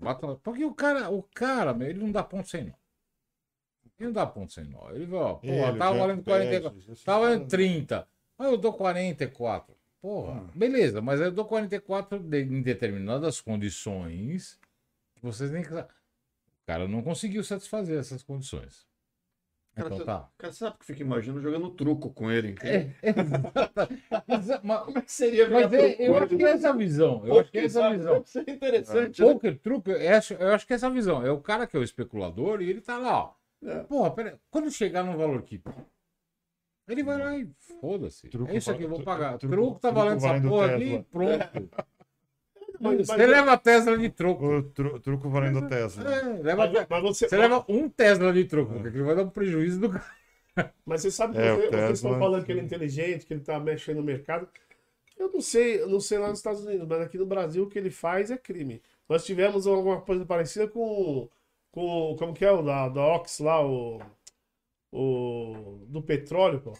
Bato 0.00 0.26
na- 0.26 0.36
Porque 0.36 0.64
o 0.64 0.72
cara, 0.74 1.10
o 1.10 1.22
cara, 1.34 1.74
meu, 1.74 1.88
ele 1.88 2.00
não 2.00 2.10
dá 2.10 2.22
ponto 2.24 2.48
sem 2.48 2.64
nó. 2.64 2.72
Ele 3.98 4.06
não 4.06 4.12
dá 4.12 4.26
ponto 4.26 4.52
sem 4.52 4.64
nó. 4.64 4.90
Ele 4.90 5.04
vai, 5.06 5.20
ó, 5.20 5.34
pô, 5.34 5.46
Ele, 5.46 5.78
tava 5.78 5.98
valendo 5.98 6.16
Jeff 6.22 6.30
44, 6.30 6.70
Bezos, 6.70 6.88
esses 6.92 7.04
tava 7.04 7.20
valendo 7.20 7.38
caras- 7.40 7.50
30. 7.50 8.08
Aí 8.38 8.46
eu 8.50 8.56
dou 8.56 8.72
44. 8.72 9.74
Porra, 10.00 10.42
beleza, 10.56 11.00
mas 11.00 11.20
eu 11.20 11.30
dou 11.30 11.44
44 11.44 12.18
de- 12.18 12.42
em 12.42 12.60
determinadas 12.60 13.40
condições 13.40 14.58
vocês 15.22 15.50
nem. 15.50 15.62
O 15.62 15.86
cara 16.66 16.86
não 16.88 17.02
conseguiu 17.02 17.42
satisfazer 17.44 17.98
essas 17.98 18.22
condições. 18.22 18.86
Cara, 19.74 19.86
Então 19.86 19.98
você- 19.98 20.04
tá. 20.04 20.28
Cara, 20.36 20.52
sabe 20.52 20.76
que 20.76 20.82
eu 20.82 20.86
fico 20.86 21.00
imaginando 21.00 21.40
jogando 21.40 21.70
truco 21.70 22.10
com 22.12 22.30
ele, 22.30 22.50
entendeu? 22.50 22.92
É, 23.02 24.34
Exa- 24.36 24.60
mas, 24.62 24.84
Como 24.84 24.98
é 24.98 25.02
que 25.02 25.12
seria 25.12 25.48
mas 25.48 25.72
é- 25.72 25.88
truco 25.94 26.02
eu 26.02 26.16
acho 26.18 26.36
que 26.36 26.44
é 26.44 26.50
essa 26.50 26.72
visão. 26.76 27.26
Eu 27.26 27.40
acho 27.40 27.50
que 27.50 27.58
é 27.58 27.64
essa 27.64 27.80
Sabe? 27.80 27.96
visão. 27.96 28.12
Deve 28.14 28.28
ser 28.28 28.50
interessante, 28.50 29.22
né? 29.22 29.32
Poker, 29.32 29.58
truque, 29.60 29.90
eu 29.90 30.14
acho, 30.16 30.34
eu 30.34 30.48
acho 30.52 30.66
que 30.66 30.72
é 30.74 30.76
essa 30.76 30.90
visão. 30.90 31.24
É 31.26 31.30
o 31.30 31.40
cara 31.40 31.66
que 31.66 31.74
é 31.74 31.80
o 31.80 31.82
especulador 31.82 32.60
e 32.60 32.68
ele 32.68 32.82
tá 32.82 32.98
lá, 32.98 33.18
ó. 33.24 33.34
É. 33.64 33.82
Porra, 33.84 34.10
pera, 34.10 34.40
quando 34.50 34.70
chegar 34.70 35.04
no 35.04 35.16
valor 35.16 35.40
que. 35.42 35.62
Ele 36.88 37.02
vai 37.02 37.16
lá 37.16 37.36
e 37.38 37.48
foda-se. 37.80 38.28
Truco 38.28 38.52
É 38.52 38.56
isso 38.56 38.70
aqui, 38.70 38.82
eu 38.82 38.88
vou 38.90 39.02
pagar. 39.02 39.38
truco- 39.38 39.54
Truco 39.54 39.80
tá 39.80 39.88
truco 39.88 39.94
valendo 40.00 40.16
essa 40.18 40.26
valendo 40.28 40.48
porra 40.50 40.74
aqui, 40.74 41.06
pronto. 41.10 41.70
Mas- 42.82 43.06
Você 43.06 43.16
mas- 43.16 43.28
leva 43.30 43.52
a 43.52 43.56
Tesla 43.56 43.96
de 43.98 44.08
troco. 44.10 44.46
O 44.46 44.62
tru- 44.62 45.00
truco 45.00 45.28
valendo 45.30 45.66
Tesla. 45.68 46.02
É, 46.14 46.22
leva, 46.42 46.66
Mas, 46.70 46.86
mas 46.88 47.02
você, 47.02 47.28
você 47.28 47.36
leva 47.36 47.64
um 47.68 47.88
Tesla 47.88 48.32
de 48.32 48.44
troco, 48.44 48.72
porque 48.74 48.88
ele 48.96 49.02
vai 49.04 49.14
dar 49.16 49.22
um 49.24 49.30
prejuízo 49.30 49.80
do 49.80 49.90
cara. 49.90 50.04
mas 50.84 51.00
você 51.02 51.10
sabe 51.10 51.34
que 51.34 51.40
É, 51.40 51.52
o 51.52 51.56
você- 51.56 51.60
vocês 51.62 51.70
Tesla- 51.70 51.92
estão 51.92 52.18
falando 52.18 52.44
que 52.44 52.52
ele 52.52 52.60
é 52.60 52.64
inteligente, 52.64 53.24
que 53.26 53.32
ele 53.34 53.40
tá 53.42 53.58
mexendo 53.60 53.96
no 53.98 54.02
mercado. 54.02 54.48
Eu 55.18 55.30
não 55.32 55.40
sei, 55.40 55.80
eu 55.80 55.88
não 55.88 56.00
sei 56.00 56.18
lá 56.18 56.28
nos 56.28 56.38
Estados 56.38 56.64
Unidos, 56.64 56.86
mas 56.88 57.00
aqui 57.00 57.16
no 57.16 57.26
Brasil 57.26 57.62
o 57.64 57.68
que 57.68 57.78
ele 57.78 57.90
faz 57.90 58.30
é 58.30 58.36
crime. 58.36 58.82
Nós 59.08 59.24
tivemos 59.24 59.66
alguma 59.66 60.00
coisa 60.00 60.24
parecida 60.26 60.66
com, 60.66 61.28
com 61.70 62.16
como 62.18 62.34
que 62.34 62.44
é 62.44 62.50
o 62.50 62.62
da, 62.62 62.88
da 62.88 63.00
Ox 63.06 63.38
lá, 63.38 63.64
o, 63.64 64.00
o 64.90 65.78
do 65.86 66.02
petróleo, 66.02 66.60
pô. 66.60 66.72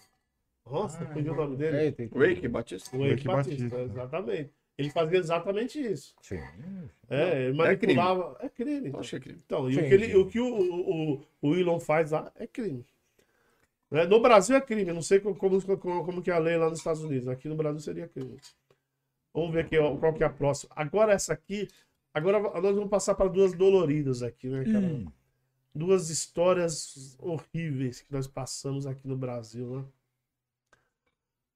Nossa, 0.71 1.03
Ah, 1.05 1.19
o 1.19 1.23
nome 1.35 1.57
dele. 1.57 1.77
É, 1.89 1.91
tem 1.91 2.09
que- 2.09 2.17
Wake 2.19 2.47
Batista. 2.49 2.97
O 2.97 3.01
Wake 3.01 3.11
Wake 3.15 3.27
Batista, 3.29 3.63
Batista. 3.69 3.81
exatamente. 3.93 4.51
Ele 4.77 4.91
fazia 4.91 5.19
exatamente 5.19 5.79
isso. 5.81 6.15
Sim. 6.23 6.41
É, 7.09 7.45
ele 7.45 7.57
manipulava. 7.57 8.37
É 8.41 8.49
crime. 8.49 8.89
então. 8.89 9.01
Acho 9.01 9.11
que 9.11 9.17
é 9.17 9.21
crime. 9.21 9.43
Então, 9.45 9.69
e 9.69 9.75
Sim, 9.75 9.81
o 9.81 9.89
que, 9.89 9.95
ele, 9.95 10.17
o, 10.17 10.27
que 10.27 10.41
o, 10.41 10.47
o, 10.47 11.23
o 11.43 11.55
Elon 11.55 11.79
faz 11.79 12.11
lá 12.11 12.33
é 12.37 12.47
crime. 12.47 12.85
Né? 13.91 14.07
No 14.07 14.21
Brasil 14.21 14.57
é 14.57 14.61
crime, 14.61 14.89
eu 14.89 14.95
não 14.95 15.03
sei 15.03 15.21
como, 15.21 15.37
como, 15.37 15.61
como 16.05 16.23
que 16.23 16.31
é 16.31 16.35
a 16.35 16.39
lei 16.39 16.57
lá 16.57 16.71
nos 16.71 16.79
Estados 16.79 17.03
Unidos. 17.03 17.29
Aqui 17.29 17.49
no 17.49 17.55
Brasil 17.55 17.81
seria 17.81 18.09
crime. 18.09 18.39
Vamos 19.35 19.53
ver 19.53 19.61
aqui, 19.61 19.79
ó, 19.79 19.97
qual 19.97 20.15
que 20.15 20.23
é 20.23 20.27
a 20.27 20.31
próxima. 20.31 20.73
Agora 20.75 21.13
essa 21.13 21.35
aqui, 21.35 21.69
agora 22.13 22.41
nós 22.41 22.75
vamos 22.75 22.89
passar 22.89 23.15
para 23.15 23.29
duas 23.29 23.53
doloridas 23.53 24.23
aqui, 24.23 24.49
né, 24.49 24.65
cara? 24.65 24.87
Hum. 24.87 25.07
Duas 25.75 26.11
histórias 26.11 27.17
horríveis 27.19 28.01
que 28.01 28.13
nós 28.13 28.27
passamos 28.27 28.87
aqui 28.87 29.07
no 29.07 29.17
Brasil, 29.17 29.79
né? 29.79 29.85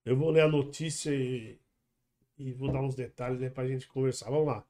Eu 0.05 0.17
vou 0.17 0.31
ler 0.31 0.43
a 0.43 0.49
notícia 0.49 1.11
e, 1.11 1.59
e 2.39 2.53
vou 2.53 2.71
dar 2.71 2.81
uns 2.81 2.95
detalhes 2.95 3.43
aí 3.43 3.51
pra 3.51 3.67
gente 3.67 3.87
conversar. 3.89 4.31
Vamos 4.31 4.47
lá. 4.47 4.65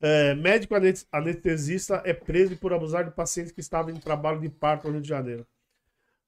É, 0.00 0.34
médico 0.34 0.74
anes- 0.74 1.06
anestesista 1.10 2.02
é 2.04 2.12
preso 2.12 2.56
por 2.56 2.72
abusar 2.72 3.04
de 3.04 3.10
pacientes 3.12 3.52
que 3.52 3.60
estavam 3.60 3.92
em 3.92 3.98
trabalho 3.98 4.40
de 4.40 4.48
parto 4.48 4.86
no 4.86 4.94
Rio 4.94 5.02
de 5.02 5.08
Janeiro. 5.08 5.46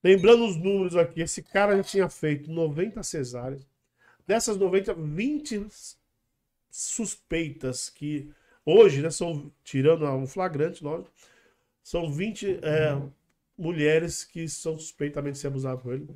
Lembrando 0.02 0.46
os 0.46 0.56
números 0.56 0.96
aqui, 0.96 1.20
esse 1.20 1.42
cara 1.42 1.76
já 1.76 1.82
tinha 1.82 2.08
feito 2.08 2.50
90 2.50 3.02
cesáreas. 3.02 3.66
Dessas 4.26 4.56
90, 4.56 4.94
20 4.94 5.66
suspeitas 6.70 7.88
que 7.88 8.30
hoje, 8.64 9.02
né, 9.02 9.10
são, 9.10 9.50
tirando 9.64 10.04
um 10.06 10.26
flagrante, 10.26 10.84
lógico, 10.84 11.10
são 11.82 12.12
20 12.12 12.58
é, 12.62 13.00
mulheres 13.56 14.24
que 14.24 14.48
são 14.48 14.78
suspeitamente 14.78 15.38
ser 15.38 15.48
abusadas 15.48 15.82
por 15.82 15.94
ele. 15.94 16.08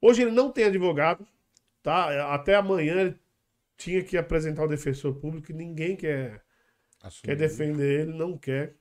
Hoje 0.00 0.22
ele 0.22 0.30
não 0.30 0.50
tem 0.50 0.64
advogado, 0.64 1.26
tá? 1.82 2.34
Até 2.34 2.54
amanhã 2.54 3.00
ele 3.00 3.16
tinha 3.80 4.04
que 4.04 4.16
apresentar 4.18 4.64
o 4.64 4.68
defensor 4.68 5.14
público 5.14 5.50
e 5.50 5.54
ninguém 5.54 5.96
quer 5.96 6.44
quer 7.22 7.34
defender 7.36 8.02
ele, 8.02 8.12
não 8.12 8.36
quer. 8.36 8.76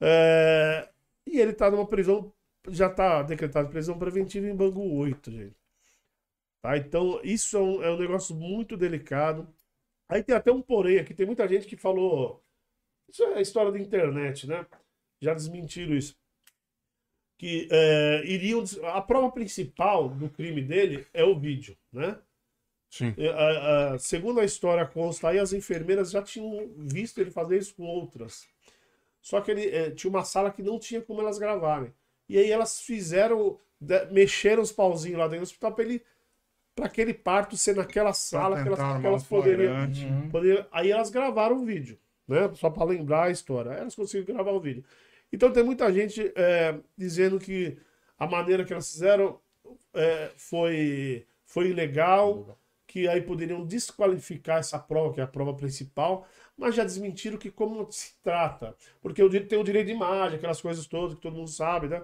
É, 0.00 0.88
E 1.26 1.40
ele 1.40 1.52
tá 1.52 1.70
numa 1.70 1.86
prisão, 1.86 2.32
já 2.68 2.88
tá 2.88 3.22
decretado 3.22 3.68
prisão 3.70 3.98
preventiva 3.98 4.46
em 4.46 4.54
Bangu 4.54 4.96
8, 4.96 5.30
gente. 5.32 5.56
Tá? 6.62 6.76
Então, 6.78 7.20
isso 7.24 7.56
é 7.56 7.60
um, 7.60 7.82
é 7.82 7.90
um 7.90 7.98
negócio 7.98 8.36
muito 8.36 8.76
delicado. 8.76 9.52
Aí 10.08 10.22
tem 10.22 10.34
até 10.34 10.52
um 10.52 10.62
porém 10.62 10.98
aqui, 10.98 11.12
tem 11.12 11.26
muita 11.26 11.46
gente 11.48 11.66
que 11.66 11.76
falou. 11.76 12.42
Isso 13.08 13.24
é 13.24 13.34
a 13.34 13.40
história 13.40 13.72
da 13.72 13.78
internet, 13.80 14.46
né? 14.46 14.64
Já 15.20 15.34
desmentiram 15.34 15.94
isso. 15.96 16.16
Que 17.36 17.68
é, 17.70 18.24
iriam. 18.26 18.64
A 18.94 19.02
prova 19.02 19.30
principal 19.32 20.08
do 20.08 20.30
crime 20.30 20.62
dele 20.62 21.06
é 21.12 21.24
o 21.24 21.38
vídeo, 21.38 21.76
né? 21.92 22.20
Sim. 22.90 23.14
É, 23.18 23.28
a- 23.28 23.92
a- 23.94 23.98
segundo 23.98 24.40
a 24.40 24.44
história 24.44 24.86
consta 24.86 25.28
aí, 25.28 25.38
as 25.38 25.52
enfermeiras 25.52 26.10
já 26.10 26.22
tinham 26.22 26.70
visto 26.76 27.20
ele 27.20 27.30
fazer 27.30 27.58
isso 27.58 27.74
com 27.74 27.84
outras. 27.84 28.46
Só 29.20 29.40
que 29.40 29.50
ele 29.50 29.68
é, 29.68 29.90
tinha 29.90 30.08
uma 30.10 30.24
sala 30.24 30.50
que 30.50 30.62
não 30.62 30.78
tinha 30.78 31.00
como 31.02 31.20
elas 31.20 31.38
gravarem. 31.38 31.92
E 32.28 32.38
aí 32.38 32.50
elas 32.50 32.80
fizeram, 32.80 33.58
de- 33.80 34.06
mexeram 34.06 34.62
os 34.62 34.72
pauzinhos 34.72 35.18
lá 35.18 35.24
dentro 35.26 35.40
do 35.40 35.42
hospital 35.44 35.72
para 35.72 35.84
ele, 35.84 36.02
para 36.74 36.86
aquele 36.86 37.12
parto 37.12 37.56
ser 37.56 37.74
naquela 37.76 38.12
sala 38.12 38.62
que 38.62 38.68
elas, 38.68 38.78
que 39.00 39.06
elas 39.06 39.22
um 39.22 39.26
poderiam. 39.26 39.74
Uhum. 39.74 40.28
poderiam. 40.30 40.66
Aí 40.70 40.90
elas 40.90 41.10
gravaram 41.10 41.56
o 41.60 41.64
vídeo, 41.64 41.98
né? 42.26 42.50
Só 42.54 42.70
para 42.70 42.84
lembrar 42.84 43.24
a 43.24 43.30
história. 43.30 43.70
Elas 43.70 43.94
conseguiram 43.94 44.34
gravar 44.34 44.52
o 44.52 44.60
vídeo. 44.60 44.84
Então 45.32 45.52
tem 45.52 45.62
muita 45.62 45.92
gente 45.92 46.32
é, 46.36 46.74
dizendo 46.96 47.38
que 47.38 47.76
a 48.18 48.26
maneira 48.26 48.64
que 48.64 48.72
elas 48.72 48.90
fizeram 48.90 49.38
é, 49.92 50.30
foi, 50.36 51.26
foi 51.44 51.68
ilegal, 51.68 52.56
que 52.88 53.06
aí 53.06 53.20
poderiam 53.20 53.64
desqualificar 53.64 54.58
essa 54.58 54.78
prova, 54.78 55.14
que 55.14 55.20
é 55.20 55.22
a 55.22 55.26
prova 55.28 55.54
principal, 55.54 56.26
mas 56.56 56.74
já 56.74 56.82
desmentiram 56.82 57.36
que 57.38 57.50
como 57.50 57.86
se 57.92 58.14
trata, 58.24 58.74
porque 59.00 59.22
o, 59.22 59.28
di- 59.28 59.40
tem 59.40 59.58
o 59.60 59.62
direito 59.62 59.86
de 59.88 59.92
imagem, 59.92 60.38
aquelas 60.38 60.60
coisas 60.60 60.86
todas 60.86 61.14
que 61.14 61.20
todo 61.20 61.36
mundo 61.36 61.50
sabe, 61.50 61.86
né? 61.86 62.02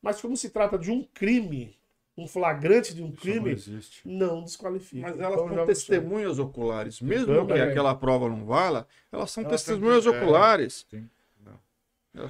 Mas 0.00 0.20
como 0.20 0.36
se 0.36 0.50
trata 0.50 0.76
de 0.78 0.90
um 0.90 1.04
crime, 1.14 1.78
um 2.16 2.26
flagrante 2.26 2.94
de 2.94 3.02
um 3.02 3.06
Isso 3.10 3.14
não 3.14 3.20
crime, 3.20 3.50
existe. 3.50 4.08
não 4.08 4.42
desqualifica. 4.42 5.02
Mas 5.08 5.20
elas 5.20 5.40
Então, 5.40 5.54
são 5.54 5.66
testemunhas 5.66 6.38
oculares. 6.38 7.00
Mesmo 7.00 7.26
Também. 7.26 7.56
que 7.56 7.62
aquela 7.62 7.94
prova 7.94 8.28
não 8.28 8.44
vala, 8.44 8.88
elas 9.12 9.30
são 9.30 9.44
Elas 9.44 9.62
testemunhas 9.62 10.04
que- 10.04 10.10
é. 10.14 10.20
oculares. 10.22 10.86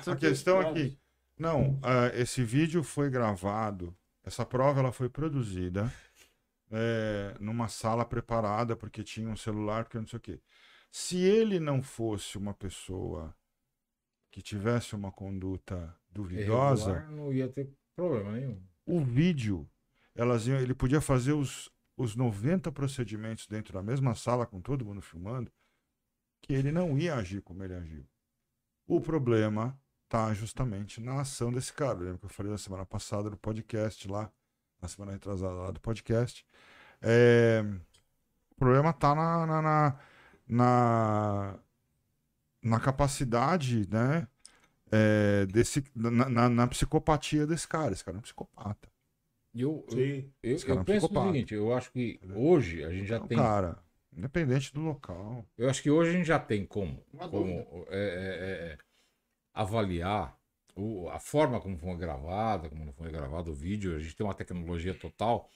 São 0.02 0.12
A 0.12 0.16
questão 0.16 0.58
testemunhas. 0.58 0.70
aqui. 0.70 0.98
Não, 1.38 1.78
ah, 1.82 2.10
esse 2.14 2.44
vídeo 2.44 2.82
foi 2.84 3.08
gravado, 3.10 3.92
essa 4.24 4.44
prova 4.44 4.80
ela 4.80 4.92
foi 4.92 5.08
produzida 5.08 5.90
é, 6.72 7.36
numa 7.38 7.68
sala 7.68 8.04
preparada, 8.04 8.74
porque 8.74 9.04
tinha 9.04 9.28
um 9.28 9.36
celular, 9.36 9.84
porque 9.84 9.98
não 9.98 10.06
sei 10.06 10.16
o 10.16 10.20
quê. 10.20 10.40
Se 10.90 11.18
ele 11.18 11.60
não 11.60 11.82
fosse 11.82 12.38
uma 12.38 12.54
pessoa 12.54 13.34
que 14.30 14.40
tivesse 14.40 14.96
uma 14.96 15.12
conduta 15.12 15.94
duvidosa, 16.10 17.02
não 17.10 17.32
ia 17.32 17.48
ter 17.48 17.70
problema 17.94 18.32
nenhum. 18.32 18.62
o 18.86 19.00
vídeo, 19.04 19.68
elas 20.14 20.46
iam, 20.46 20.58
ele 20.58 20.74
podia 20.74 21.00
fazer 21.00 21.32
os, 21.32 21.70
os 21.96 22.16
90 22.16 22.72
procedimentos 22.72 23.46
dentro 23.46 23.74
da 23.74 23.82
mesma 23.82 24.14
sala, 24.14 24.46
com 24.46 24.60
todo 24.60 24.84
mundo 24.84 25.02
filmando, 25.02 25.52
que 26.40 26.54
ele 26.54 26.72
não 26.72 26.98
ia 26.98 27.14
agir 27.14 27.42
como 27.42 27.62
ele 27.62 27.74
agiu. 27.74 28.06
O 28.86 29.00
problema 29.00 29.78
tá 30.08 30.32
justamente 30.34 31.00
na 31.00 31.20
ação 31.20 31.52
desse 31.52 31.72
cara. 31.72 31.98
Lembra 31.98 32.18
que 32.18 32.24
eu 32.24 32.30
falei 32.30 32.50
na 32.52 32.58
semana 32.58 32.84
passada 32.84 33.30
no 33.30 33.36
podcast 33.36 34.06
lá, 34.08 34.30
na 34.82 34.88
semana 34.88 35.12
retrasada 35.12 35.54
lá 35.54 35.70
do 35.70 35.80
podcast. 35.80 36.46
É, 37.02 37.62
o 38.52 38.56
problema 38.56 38.92
tá 38.92 39.14
na, 39.14 39.46
na, 39.46 39.62
na, 39.62 40.00
na, 40.48 41.60
na 42.62 42.80
capacidade, 42.80 43.88
né? 43.90 44.26
é, 44.92 45.46
desse, 45.46 45.84
na, 45.94 46.28
na- 46.28 46.48
na 46.48 46.66
psicopatia 46.68 47.46
desse 47.46 47.68
cara. 47.68 47.92
Esse 47.92 48.04
cara 48.04 48.16
é 48.18 48.20
um 48.20 48.22
psicopata. 48.22 48.88
Eu, 49.54 49.84
eu, 49.88 49.96
Sim. 49.96 50.32
eu, 50.42 50.52
Esse 50.56 50.64
cara 50.66 50.78
é 50.78 50.80
eu 50.80 50.82
um 50.82 50.84
penso 50.84 51.06
o 51.06 51.08
seguinte, 51.26 51.54
eu 51.54 51.72
acho 51.74 51.92
que 51.92 52.20
hoje 52.34 52.84
a 52.84 52.90
gente 52.90 53.06
já 53.06 53.16
É 53.16 53.28
tem. 53.28 53.38
cara, 53.38 53.78
independente 54.12 54.72
do 54.72 54.80
local. 54.80 55.46
Eu 55.56 55.68
acho 55.68 55.82
que 55.82 55.90
hoje 55.90 56.10
a 56.10 56.12
gente 56.14 56.26
já 56.26 56.38
tem 56.38 56.66
como, 56.66 57.04
Uma 57.12 57.28
como 57.28 57.86
é, 57.88 57.96
é, 57.98 58.72
é, 58.74 58.78
avaliar 59.54 60.38
o- 60.76 61.08
a 61.10 61.18
forma 61.18 61.60
como 61.60 61.76
foi 61.78 61.96
gravada, 61.96 62.68
como 62.68 62.84
não 62.84 62.92
foi 62.92 63.10
gravado 63.10 63.50
o 63.50 63.54
vídeo. 63.54 63.96
A 63.96 63.98
gente 64.00 64.16
tem 64.16 64.26
uma 64.26 64.34
tecnologia 64.34 64.94
total. 64.94 65.48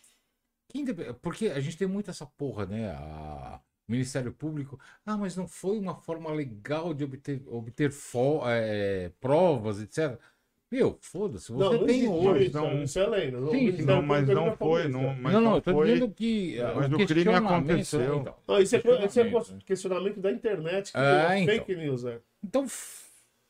porque 1.23 1.49
a 1.49 1.61
gente 1.61 1.77
tem 1.77 1.87
muito 1.89 2.11
essa 2.11 2.27
porra, 2.27 2.67
né? 2.67 2.91
A- 2.91 3.61
o 3.89 3.93
Ministério 3.93 4.33
Público. 4.33 4.79
Ah, 5.05 5.17
mas 5.17 5.37
não 5.37 5.47
foi 5.47 5.79
uma 5.79 5.95
forma 5.95 6.31
legal 6.33 6.93
de 6.93 7.05
obter, 7.05 7.41
obter 7.47 7.91
fo- 7.91 8.43
é, 8.47 9.11
provas, 9.21 9.81
etc. 9.81 10.19
Meu, 10.69 10.99
foda-se, 11.01 11.53
você 11.53 11.71
Não, 11.75 11.79
não 11.81 11.87
tem 11.87 12.09
hoje. 12.09 12.47
isso, 12.47 12.57
não- 12.57 12.83
isso 12.83 12.99
é 12.99 13.07
lenda. 13.07 13.41
Não, 13.41 13.51
Sim, 13.51 13.57
o 13.57 13.59
sim, 13.61 13.65
Ministério 13.67 13.87
Não, 13.95 14.03
mas 14.03 14.29
não 14.29 14.57
foi. 14.57 14.89
Não, 14.89 15.15
mas 15.15 15.33
não, 15.33 15.41
não, 15.41 15.41
não 15.51 15.57
eu 15.57 15.63
tô 15.63 15.73
foi. 15.73 15.87
dizendo 15.87 16.11
que. 16.11 16.61
ah, 16.61 16.73
Mas 16.75 16.93
o 16.93 16.97
crime 16.97 17.07
questionamento, 17.07 17.47
aconteceu. 17.53 18.17
então. 18.17 18.37
Não, 18.49 18.59
isso 18.61 18.77
é, 18.77 18.79
isso 18.81 18.91
é 18.91 18.99
Questionamento, 19.01 19.65
questionamento 19.65 20.21
da 20.21 20.33
internet, 20.33 20.93
que 20.93 20.99
Ah, 20.99 21.35
é 21.37 21.39
então. 21.39 21.55
fake 21.55 21.77
news, 21.77 22.05
é. 22.05 22.21
Então, 22.43 22.67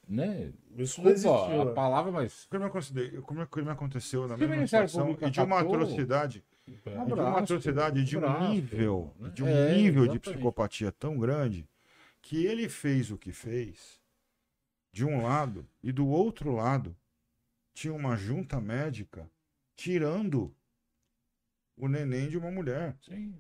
né? 0.07 0.53
Isso 0.77 1.01
Desculpa 1.03 1.11
existiu. 1.11 1.63
a 1.63 1.71
é. 1.71 1.75
palavra, 1.75 2.13
mas. 2.13 2.45
O 2.45 2.49
crime, 2.49 2.65
aconte- 2.67 3.21
como 3.23 3.43
o 3.43 3.47
crime 3.47 3.71
aconteceu 3.71 4.29
na 4.29 4.37
mesma 4.37 4.55
Ministério 4.57 4.89
situação 4.89 5.17
e 5.21 5.31
de 5.31 5.41
uma 5.41 5.61
atrocidade 5.61 6.45
E 6.67 6.73
de 6.73 7.13
uma 7.13 7.39
atrocidade, 7.39 8.05
de 8.05 8.17
um 8.17 8.25
abraço, 8.25 8.51
nível, 8.53 9.15
né? 9.19 9.31
de 9.31 9.43
um 9.45 9.49
É, 9.49 9.75
nível 9.75 10.03
de 10.03 10.11
exatamente. 10.13 10.21
psicopatia 10.21 10.93
tão 10.93 11.19
grande 11.19 11.69
que 12.23 12.45
ele 12.45 12.69
fez 12.69 13.11
o 13.11 13.19
que 13.19 13.33
fez 13.33 14.01
de 14.93 15.05
um 15.05 15.23
lado 15.23 15.67
e 15.83 15.93
do 15.93 16.07
outro 16.09 16.51
lado 16.53 16.97
tinha 17.75 17.93
uma 17.95 18.17
junta 18.17 18.61
médica 18.61 19.31
tirando 19.77 20.55
o 21.77 21.87
neném 21.89 22.29
de 22.29 22.39
uma 22.39 22.51
mulher, 22.51 22.97
Sim. 23.03 23.35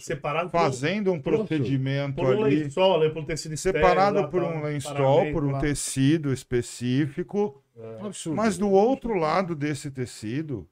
Separado 0.00 0.50
fazendo 0.50 1.12
um 1.12 1.20
procedimento 1.20 2.16
por 2.16 2.34
um 2.34 2.44
ali 2.44 2.64
lençol, 2.64 3.00
né, 3.00 3.08
por 3.08 3.22
um 3.22 3.24
tecido 3.24 3.56
separado 3.56 4.20
lá, 4.20 4.28
por 4.28 4.42
um 4.42 4.62
lençol, 4.62 5.32
por 5.32 5.44
um 5.44 5.52
lá. 5.52 5.60
tecido 5.60 6.32
específico, 6.32 7.62
É. 7.76 8.30
Mas 8.34 8.58
do 8.58 8.68
outro 8.68 9.14
lado 9.14 9.54
desse 9.54 9.90
tecido, 9.90 10.68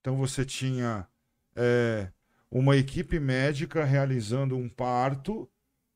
então 0.00 0.16
você 0.16 0.44
tinha 0.44 1.06
é, 1.54 2.08
uma 2.50 2.76
equipe 2.76 3.20
médica 3.20 3.84
realizando 3.84 4.56
um 4.56 4.68
parto, 4.68 5.48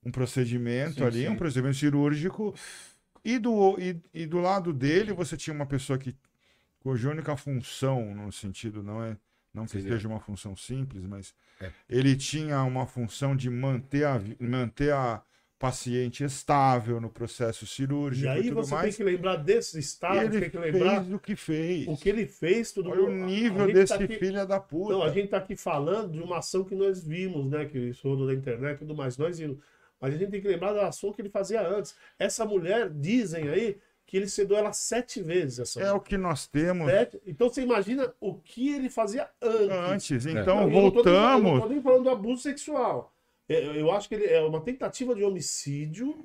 um 0.04 0.10
procedimento 0.12 1.00
Sim, 1.00 1.04
ali, 1.04 1.22
sim. 1.22 1.28
um 1.28 1.36
procedimento 1.36 1.78
cirúrgico, 1.78 2.54
e 3.24 3.38
do, 3.38 3.76
e, 3.78 4.00
e 4.14 4.26
do 4.26 4.38
lado 4.38 4.72
dele 4.72 5.12
você 5.12 5.36
tinha 5.36 5.54
uma 5.54 5.66
pessoa 5.66 5.98
que 5.98 6.14
cuja 6.78 7.10
única 7.10 7.36
função, 7.36 8.14
no 8.14 8.30
sentido 8.30 8.82
não 8.82 9.02
é 9.02 9.16
não 9.52 9.64
que 9.66 9.80
seja 9.80 10.06
uma 10.08 10.20
função 10.20 10.54
simples, 10.56 11.04
mas 11.04 11.34
É. 11.60 11.70
ele 11.88 12.16
tinha 12.16 12.62
uma 12.62 12.86
função 12.86 13.34
de 13.36 13.50
manter 13.50 14.04
a, 14.04 14.20
manter 14.40 14.92
a 14.92 15.22
paciente 15.58 16.24
estável 16.24 16.98
no 17.02 17.10
processo 17.10 17.66
cirúrgico 17.66 18.24
E 18.24 18.28
aí 18.30 18.44
tudo 18.44 18.54
você 18.54 18.74
mais. 18.74 18.96
tem 18.96 19.04
que 19.04 19.12
lembrar 19.12 19.36
desse 19.36 19.76
E 19.76 19.80
estado, 19.80 20.18
ele 20.20 20.40
tem 20.40 20.48
que 20.50 20.56
lembrar 20.58 21.02
fez 21.02 21.12
o 21.12 21.18
que 21.18 21.36
fez. 21.36 21.86
o 21.88 21.96
que 21.98 22.08
ele 22.08 22.26
fez, 22.26 22.72
tudo 22.72 22.88
Olha 22.88 23.02
o 23.04 23.10
nível 23.10 23.66
desse 23.70 23.96
tá 23.98 24.02
aqui- 24.02 24.18
filho 24.18 24.46
da 24.46 24.58
puta. 24.58 24.94
Não, 24.94 25.02
a 25.02 25.10
gente 25.10 25.28
tá 25.28 25.36
aqui 25.36 25.54
falando 25.56 26.12
de 26.12 26.20
uma 26.20 26.38
ação 26.38 26.64
que 26.64 26.74
nós 26.74 27.04
vimos, 27.04 27.50
né? 27.50 27.66
Que 27.66 27.78
isso 27.90 28.08
rodou 28.08 28.26
na 28.26 28.32
internet 28.32 28.76
e 28.76 28.78
tudo 28.78 28.94
mais, 28.96 29.18
nós 29.18 29.38
vimos. 29.38 29.58
Mas 30.00 30.14
a 30.14 30.16
gente 30.16 30.30
tem 30.30 30.40
que 30.40 30.48
lembrar 30.48 30.72
da 30.72 30.88
ação 30.88 31.12
que 31.12 31.20
ele 31.20 31.28
fazia 31.28 31.60
antes. 31.60 31.94
Essa 32.18 32.46
mulher, 32.46 32.88
dizem 32.88 33.46
aí, 33.48 33.76
que 34.10 34.16
ele 34.16 34.26
sedou 34.28 34.58
ela 34.58 34.72
sete 34.72 35.22
vezes. 35.22 35.60
Essa 35.60 35.80
É 35.80 35.92
o 35.92 36.00
que 36.00 36.18
nós 36.18 36.44
temos 36.48 36.90
Sete. 36.90 37.20
Então 37.24 37.48
você 37.48 37.62
imagina 37.62 38.12
o 38.20 38.34
que 38.34 38.74
ele 38.74 38.90
fazia 38.90 39.28
antes. 39.40 40.10
antes. 40.10 40.26
É. 40.26 40.32
Então, 40.32 40.56
Não, 40.62 40.68
e 40.68 40.74
eu 40.76 40.82
não 40.82 40.90
tô 40.90 40.96
nem 41.04 41.04
falando- 41.14 41.42
voltamos. 41.44 41.70
nem 41.94 42.02
do 42.02 42.10
abuso 42.10 42.42
sexual. 42.42 43.14
Eu, 43.48 43.72
eu 43.76 43.92
acho 43.92 44.08
que 44.08 44.16
ele 44.16 44.26
é 44.26 44.40
uma 44.42 44.60
tentativa 44.60 45.14
de 45.14 45.22
homicídio. 45.22 46.24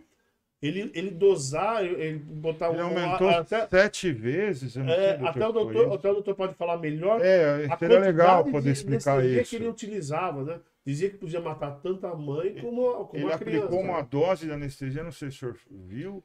Ele, 0.61 0.89
ele 0.95 1.11
dosar, 1.11 1.85
ele 1.85 2.17
botar 2.17 2.69
Ele 2.71 2.81
um. 2.81 2.85
aumentou 2.87 3.29
até, 3.29 3.67
sete 3.67 4.11
vezes. 4.11 4.75
é, 4.75 5.19
até, 5.23 5.47
o 5.47 5.51
doutor, 5.51 5.93
até 5.93 6.09
o 6.09 6.13
doutor 6.13 6.33
pode 6.33 6.55
falar 6.55 6.77
melhor. 6.77 7.21
É, 7.23 7.67
a 7.69 7.77
seria 7.77 7.99
legal 7.99 8.43
poder 8.45 8.61
de 8.61 8.69
explicar 8.71 9.23
isso. 9.23 9.47
que 9.51 9.55
ele 9.57 9.67
utilizava, 9.67 10.43
né? 10.43 10.59
Dizia 10.83 11.09
que 11.11 11.17
podia 11.17 11.39
matar 11.39 11.79
tanto 11.83 12.07
a 12.07 12.15
mãe 12.15 12.55
como, 12.59 13.05
como 13.05 13.23
Ele 13.23 13.31
a 13.31 13.37
criança. 13.37 13.65
aplicou 13.65 13.79
uma 13.83 14.01
dose 14.01 14.47
de 14.47 14.51
anestesia, 14.53 15.03
não 15.03 15.11
sei 15.11 15.29
se 15.29 15.35
o 15.37 15.39
senhor 15.39 15.57
viu, 15.69 16.23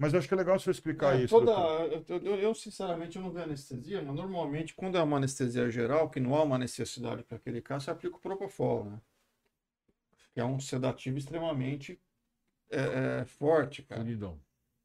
mas 0.00 0.12
eu 0.14 0.18
acho 0.18 0.26
que 0.26 0.32
é 0.32 0.36
legal 0.36 0.56
o 0.56 0.58
senhor 0.58 0.72
explicar 0.72 1.14
É, 1.14 1.22
isso. 1.24 1.34
toda- 1.38 1.52
eu- 2.08 2.36
eu, 2.36 2.54
sinceramente, 2.54 3.16
eu 3.16 3.22
não 3.22 3.30
vejo 3.30 3.44
anestesia, 3.44 4.02
mas 4.02 4.14
normalmente, 4.16 4.74
quando 4.74 4.96
é 4.96 5.02
uma 5.02 5.18
anestesia 5.18 5.70
geral, 5.70 6.08
que 6.08 6.18
não 6.18 6.34
há 6.34 6.42
uma 6.42 6.56
necessidade 6.58 7.22
para 7.22 7.36
aquele 7.36 7.60
caso, 7.60 7.84
você 7.84 7.90
aplica 7.90 8.16
o 8.16 8.20
Propofol, 8.20 8.84
né? 8.86 9.00
Que 10.32 10.40
é 10.40 10.44
um 10.44 10.58
sedativo 10.58 11.18
extremamente 11.18 12.00
é, 12.70 13.20
é, 13.20 13.24
forte, 13.24 13.82
cara. 13.82 14.00
Solidão. 14.00 14.40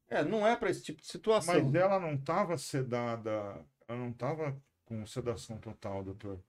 É, 0.08 0.22
não 0.24 0.46
é 0.46 0.54
para 0.56 0.70
esse 0.70 0.82
tipo 0.82 1.00
de 1.00 1.06
situação. 1.06 1.62
Mas 1.64 1.74
ela 1.74 1.98
não 1.98 2.14
estava 2.14 2.58
sedada, 2.58 3.30
ela 3.88 3.98
não 3.98 4.10
estava 4.10 4.60
com 4.84 5.06
sedação 5.06 5.58
total, 5.58 6.04
doutor. 6.04 6.40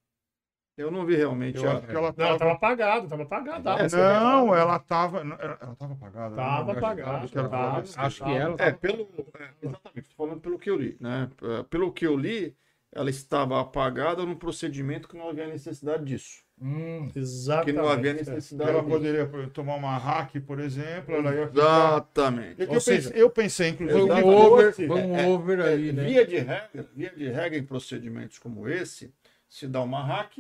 Eu 0.78 0.92
não 0.92 1.06
vi 1.06 1.16
realmente. 1.16 1.58
Eu 1.58 1.70
a- 1.70 1.74
acho 1.74 1.88
que 1.88 1.92
ela 1.96 2.14
Não, 2.16 2.26
ela 2.26 2.36
estava. 2.36 2.38
tava 2.38 2.52
apagada, 2.54 3.08
tava 3.08 3.24
apagada. 3.24 3.70
É, 3.72 3.88
Não, 3.90 4.56
ela 4.56 4.76
estava. 4.78 5.20
Ela 5.22 5.70
estava 5.74 5.94
apagada. 5.94 6.36
Tava 6.36 6.72
né? 6.74 6.78
apagada, 6.78 7.18
Acho 7.18 7.32
que 7.32 7.38
era 7.40 7.50
tava. 7.50 7.82
que- 7.82 7.94
Acho 8.00 8.24
que 8.24 8.32
ela. 8.32 8.56
É, 8.60 8.72
pelo, 8.72 9.08
é, 9.40 9.50
exatamente, 9.64 10.10
tô 10.10 10.16
falando 10.16 10.40
pelo 10.40 10.60
que 10.60 10.70
eu 10.70 10.76
li, 10.78 10.96
né? 11.00 11.30
Pelo 11.70 11.92
que 11.92 12.06
eu 12.06 12.16
li, 12.16 12.56
ela 12.92 13.10
estava 13.10 13.60
apagada 13.60 14.24
num 14.24 14.36
procedimento 14.36 15.08
que 15.10 15.18
não 15.18 15.30
havia 15.30 15.48
necessidade 15.48 16.06
disso. 16.06 16.46
Hum, 16.60 17.08
Que 17.12 17.20
Exatamente. 17.20 17.76
não 17.76 17.88
havia 17.88 18.12
é. 18.12 18.14
necessidade 18.16 18.70
Ela 18.72 18.84
poderia 18.84 19.28
tomar 19.54 19.76
uma 19.76 19.96
hack, 19.98 20.40
por 20.42 20.60
exemplo, 20.60 21.14
ela 21.16 21.34
ia 21.34 21.48
ficar. 21.48 21.62
Exatamente. 21.62 22.62
É 22.62 22.66
que 22.68 22.76
eu, 22.76 22.82
seja, 22.82 23.10
pensei, 23.10 23.22
eu 23.24 23.30
pensei, 23.30 23.70
inclusive, 23.70 24.08
foi 24.08 24.24
um 24.24 24.28
over, 24.28 24.66
fosse- 24.72 24.88
foi 24.88 25.02
um 25.02 25.16
É, 25.16 25.28
over 25.28 25.60
É, 25.60 25.74
ali, 25.74 25.92
né? 25.92 26.04
via, 26.06 26.26
de 26.26 26.38
regra, 26.38 26.90
via 26.96 27.10
de 27.16 27.30
regra, 27.30 27.58
em 27.60 27.64
procedimentos 27.64 28.40
como 28.40 28.68
esse, 28.68 29.14
se 29.48 29.68
dá 29.68 29.82
uma 29.84 30.04
hack, 30.04 30.40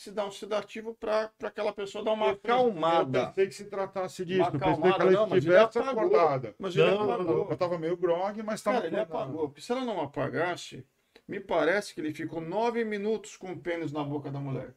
se 0.00 0.10
dá 0.10 0.24
um 0.24 0.30
sedativo 0.30 0.94
para 0.94 1.30
aquela 1.42 1.72
pessoa 1.72 2.02
dar 2.02 2.12
uma 2.12 2.28
Eu 2.28 2.36
pensei- 2.36 2.50
Eu 2.50 2.60
acalmada. 2.60 3.26
pensei 3.26 3.46
que 3.48 3.54
se 3.54 3.64
tratasse 3.66 4.24
disso. 4.24 4.40
Uma 4.40 4.46
Eu 4.48 4.52
pensei 4.52 4.60
que 4.60 4.78
acalmada, 4.88 5.02
ela 5.04 5.12
não, 5.12 5.26
mas 5.28 5.44
ele 5.44 5.54
estivesse 5.54 5.78
apagou. 5.78 6.04
acordada. 6.16 6.54
Mas 6.58 6.76
ele 6.76 6.90
Não, 6.90 7.04
não, 7.06 7.12
apagou. 7.12 7.50
Eu 7.50 7.56
tava 7.56 7.78
meio 7.78 7.96
grog, 7.96 8.42
mas 8.42 8.62
tava 8.62 8.76
Cara, 8.78 8.86
ele 8.88 8.98
apagou. 9.00 9.48
Porque 9.48 9.60
se 9.60 9.70
ela 9.72 9.84
não 9.84 10.00
apagasse, 10.00 10.86
me 11.28 11.38
parece 11.38 11.94
que 11.94 12.00
ele 12.00 12.14
ficou 12.14 12.40
nove 12.40 12.84
minutos 12.84 13.36
com 13.36 13.52
o 13.52 13.58
pênis 13.60 13.92
na 13.92 14.02
boca 14.02 14.30
da 14.30 14.40
mulher. 14.40 14.74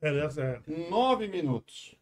É, 0.00 0.08
é. 0.08 0.62
Nove 0.88 1.28
minutos. 1.28 1.94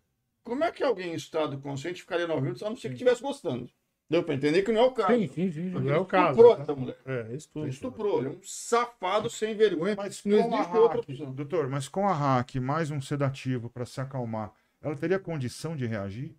Como 0.44 0.62
é 0.64 0.70
que 0.72 0.82
alguém 0.82 1.12
em 1.12 1.14
estado 1.14 1.58
consciente 1.60 2.00
ficaria 2.02 2.26
nove 2.26 2.42
minutos, 2.42 2.62
a 2.62 2.68
não 2.68 2.76
ser 2.76 2.88
que 2.88 2.94
estivesse 2.94 3.22
gostando? 3.22 3.68
Deu 4.12 4.22
pra 4.22 4.34
entender 4.34 4.62
que 4.62 4.70
não 4.70 4.82
é 4.82 4.84
o 4.84 4.92
caso. 4.92 5.14
Sim, 5.14 5.26
sim, 5.28 5.50
sim. 5.50 5.70
Não 5.70 5.90
é 5.90 5.98
o 5.98 6.04
caso. 6.04 6.30
Estuprou 6.32 6.54
né? 6.56 6.62
essa 6.62 6.74
mulher. 6.74 6.96
É, 7.06 7.34
isso 7.34 7.48
tudo. 7.50 7.66
Estuprou. 7.66 8.18
Ele 8.18 8.26
é 8.28 8.30
um 8.30 8.40
safado 8.42 9.30
sem 9.30 9.54
vergonha. 9.56 9.94
Mas 9.96 10.22
Não 10.22 10.36
com 10.50 10.54
a 10.54 10.58
existe 10.58 10.76
outra 10.76 10.98
hack, 10.98 11.08
opção. 11.08 11.32
doutor, 11.32 11.68
mas 11.68 11.88
com 11.88 12.06
a 12.06 12.12
hack 12.12 12.56
mais 12.56 12.90
um 12.90 13.00
sedativo 13.00 13.70
para 13.70 13.86
se 13.86 14.02
acalmar, 14.02 14.52
ela 14.82 14.94
teria 14.94 15.18
condição 15.18 15.74
de 15.74 15.86
reagir? 15.86 16.34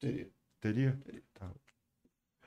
Teria. 0.00 0.28
Teria? 0.58 0.98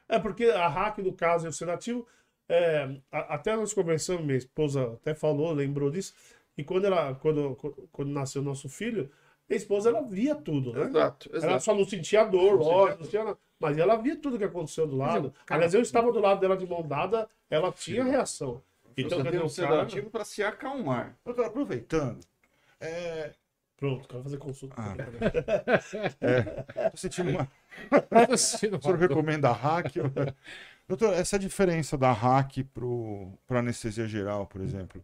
É 0.10 0.20
porque 0.20 0.45
a 0.45 0.68
hack 0.68 0.98
do 1.02 1.14
caso 1.14 1.45
e 1.45 1.49
o 1.49 1.53
sedativo, 1.53 2.08
é, 2.49 2.84
a- 3.12 3.36
até 3.36 3.56
nós 3.56 3.74
conversamos, 3.74 4.26
minha 4.26 4.38
esposa 4.38 4.94
até 4.94 5.14
falou, 5.14 5.53
lembrou 5.53 5.90
disso, 5.91 6.14
e 6.58 6.64
quando 6.64 6.86
ela, 6.86 7.16
quando, 7.16 7.56
quando, 7.91 8.10
nasceu 8.12 8.41
nosso 8.41 8.68
filho, 8.68 9.10
minha 9.48 9.58
esposa 9.58 9.90
ela 9.90 10.02
via 10.02 10.36
tudo, 10.36 10.74
né? 10.74 10.86
Exato, 10.86 11.30
Ela 11.30 11.38
exato. 11.38 11.64
só 11.64 11.76
não 11.76 11.86
sentia 11.86 12.24
dor, 12.26 12.60
lógico, 12.60 13.03
não 13.03 13.10
tinha 13.10 13.24
nada, 13.24 13.38
mas 13.62 13.78
ela 13.78 13.96
via 13.96 14.16
tudo 14.18 14.38
que 14.38 14.44
aconteceu 14.44 14.88
do 14.88 14.98
lado. 14.98 15.32
cara- 15.46 15.60
Aliás, 15.60 15.74
eu 15.74 15.82
estava 15.82 16.12
do 16.12 16.20
lado 16.20 16.40
dela 16.42 16.58
de 16.58 16.66
mão 16.66 16.82
dada, 16.82 17.30
ela 17.50 17.72
tinha 17.72 18.04
reação. 18.04 18.62
Então, 18.98 19.20
Você 19.20 19.24
quer 19.24 19.32
tem 19.32 19.40
um 19.42 19.46
dizer, 19.46 19.62
o 19.64 19.68
cara... 19.68 19.78
sedativo 19.80 20.10
para 20.10 20.26
se 20.26 20.44
acalmar. 20.44 21.16
Doutor, 21.24 21.46
aproveitando, 21.46 22.20
é, 22.80 23.32
Pronto, 23.78 24.08
quero 24.08 24.22
fazer 24.22 24.38
consulta. 24.38 24.76
Ah. 24.78 24.94
tô 26.92 26.98
sentindo 26.98 27.30
uma... 27.32 27.48
O 28.32 28.38
senhor 28.38 28.98
recomenda 28.98 29.50
a 29.50 29.54
hack? 29.54 29.94
Doutor, 30.88 31.14
essa 31.14 31.40
diferença 31.40 31.98
da 31.98 32.12
hack 32.12 32.58
para 33.48 33.60
anestesia 33.60 34.08
geral, 34.08 34.46
por 34.46 34.62
exemplo, 34.62 35.02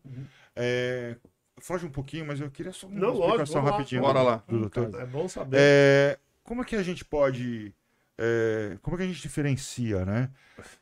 é, 0.56 1.16
foge 1.60 1.86
um 1.86 1.90
pouquinho, 1.90 2.26
mas 2.28 2.40
eu 2.42 2.52
queria 2.52 2.74
só 2.74 2.88
uma 2.88 3.00
Não, 3.00 3.08
lógico, 3.14 3.44
explicação 3.44 3.64
lá. 3.64 3.72
rapidinho 3.72 4.02
Bora 4.02 4.20
do- 4.20 4.26
lá. 4.26 4.44
do 4.48 4.60
doutor. 4.60 5.02
É 5.02 5.06
bom 5.06 5.28
saber. 5.30 5.58
É, 5.60 6.20
como 6.44 6.62
é 6.62 6.66
que 6.66 6.76
a 6.76 6.84
gente 6.84 7.06
pode. 7.06 7.74
É, 8.18 8.78
como 8.82 8.96
é 8.96 8.98
que 9.00 9.04
a 9.04 9.08
gente 9.08 9.22
diferencia, 9.22 10.06
né? 10.06 10.32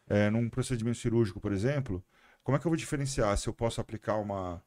É, 0.07 0.29
num 0.29 0.49
procedimento 0.49 0.97
cirúrgico, 0.97 1.39
por 1.39 1.51
exemplo, 1.51 2.03
como 2.43 2.55
é 2.55 2.59
que 2.59 2.65
eu 2.65 2.69
vou 2.69 2.77
diferenciar 2.77 3.37
se 3.37 3.47
eu 3.47 3.53
posso 3.53 3.81
aplicar 3.81 4.15
uma. 4.17 4.63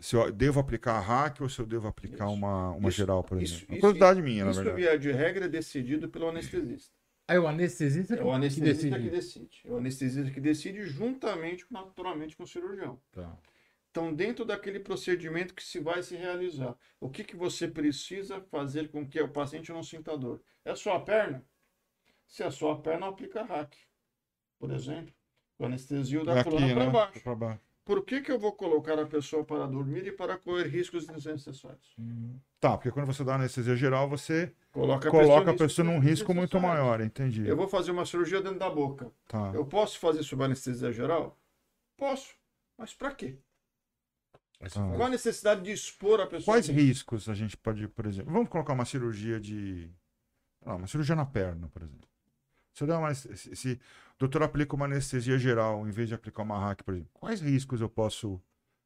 Se 0.00 0.16
eu 0.16 0.30
devo 0.32 0.58
aplicar 0.58 0.94
a 0.96 1.00
hack 1.00 1.40
ou 1.40 1.48
se 1.48 1.60
eu 1.60 1.66
devo 1.66 1.86
aplicar 1.86 2.24
Isso. 2.26 2.34
uma, 2.34 2.70
uma 2.72 2.88
Isso- 2.88 2.98
geral, 2.98 3.22
por 3.22 3.40
isso- 3.40 3.54
exemplo? 3.54 3.68
Uma 3.68 3.74
isso- 3.76 3.80
curiosidade 3.80 4.22
minha, 4.22 4.44
na 4.44 4.50
Isso, 4.50 4.60
verdade. 4.62 4.82
via 4.82 4.98
de 4.98 5.12
regra, 5.12 5.44
é 5.44 5.48
decidido 5.48 6.08
pelo 6.08 6.28
anestesista. 6.28 6.96
É 7.28 7.38
o 7.38 7.46
anestesista 7.46 8.14
É 8.14 8.16
que, 8.18 8.22
o 8.22 8.26
que 8.26 8.32
anestesista 8.32 8.90
decide. 8.90 9.04
que 9.10 9.16
decide. 9.16 9.60
É 9.64 9.70
o 9.70 9.76
anestesista 9.78 10.30
que 10.30 10.40
decide 10.40 10.82
juntamente, 10.84 11.64
naturalmente, 11.70 12.36
com 12.36 12.42
o 12.42 12.46
cirurgião. 12.46 13.00
Tá. 13.12 13.34
Então, 13.90 14.12
dentro 14.12 14.44
daquele 14.44 14.80
procedimento 14.80 15.54
que 15.54 15.62
se 15.62 15.78
vai 15.78 16.02
se 16.02 16.16
realizar, 16.16 16.74
o 17.00 17.08
que, 17.08 17.22
que 17.22 17.36
você 17.36 17.68
precisa 17.68 18.40
fazer 18.50 18.88
com 18.88 19.06
que 19.08 19.20
o 19.20 19.28
paciente 19.28 19.72
não 19.72 19.82
sinta 19.84 20.18
dor? 20.18 20.42
É 20.64 20.74
só 20.74 20.96
a 20.96 21.00
perna? 21.00 21.42
Se 22.34 22.42
é 22.42 22.50
só 22.50 22.72
a 22.72 22.76
perna, 22.80 23.06
aplica 23.06 23.44
hack, 23.44 23.72
por 24.58 24.72
exemplo. 24.72 25.14
O 25.56 25.66
anestesio 25.66 26.24
da 26.24 26.34
Daqui, 26.34 26.50
coluna 26.50 26.74
para 26.74 26.86
né? 26.86 26.90
baixo. 26.90 27.36
Baixo. 27.36 27.60
Por 27.84 28.04
que, 28.04 28.22
que 28.22 28.32
eu 28.32 28.40
vou 28.40 28.52
colocar 28.54 28.98
a 28.98 29.06
pessoa 29.06 29.44
para 29.44 29.68
dormir 29.68 30.04
e 30.08 30.10
para 30.10 30.36
correr 30.36 30.66
riscos 30.66 31.06
desnecessários? 31.06 31.94
Hum. 31.96 32.36
Tá, 32.58 32.76
porque 32.76 32.90
quando 32.90 33.06
você 33.06 33.22
dá 33.22 33.36
anestesia 33.36 33.76
geral, 33.76 34.08
você 34.08 34.52
Coloca 34.72 35.06
a 35.06 35.10
coloca 35.12 35.52
a 35.52 35.56
pessoa 35.56 35.86
num 35.86 36.00
risco 36.00 36.34
muito 36.34 36.58
maior, 36.58 37.00
entendi. 37.00 37.46
Eu 37.46 37.56
vou 37.56 37.68
fazer 37.68 37.92
uma 37.92 38.04
cirurgia 38.04 38.42
dentro 38.42 38.58
da 38.58 38.68
boca. 38.68 39.12
Tá. 39.28 39.52
Eu 39.54 39.64
posso 39.64 40.00
fazer 40.00 40.24
sob 40.24 40.42
anestesia 40.42 40.90
geral? 40.90 41.38
Posso. 41.96 42.34
Mas 42.76 42.92
para 42.92 43.14
quê? 43.14 43.38
Qual 44.72 45.04
a 45.04 45.08
necessidade 45.08 45.62
de 45.62 45.70
expor 45.70 46.20
a 46.20 46.26
pessoa? 46.26 46.56
Quais 46.56 46.66
riscos 46.66 47.28
a 47.28 47.34
gente 47.34 47.56
pode, 47.56 47.86
por 47.86 48.06
exemplo, 48.06 48.32
vamos 48.32 48.48
colocar 48.48 48.72
uma 48.72 48.84
cirurgia 48.84 49.38
de, 49.38 49.88
não, 50.66 50.78
uma 50.78 50.88
cirurgia 50.88 51.14
na 51.14 51.26
perna, 51.26 51.68
por 51.68 51.80
exemplo. 51.80 52.08
Se, 52.74 52.82
eu 52.82 52.88
der 52.88 52.96
uma, 52.96 53.14
se, 53.14 53.56
se 53.56 53.72
o 53.72 54.18
doutor 54.18 54.42
aplica 54.42 54.74
uma 54.74 54.86
anestesia 54.86 55.38
geral 55.38 55.86
em 55.86 55.90
vez 55.90 56.08
de 56.08 56.14
aplicar 56.14 56.42
uma 56.42 56.58
hack, 56.58 56.82
por 56.82 56.94
exemplo, 56.94 57.10
quais 57.14 57.40
riscos 57.40 57.80
eu 57.80 57.88
posso 57.88 58.40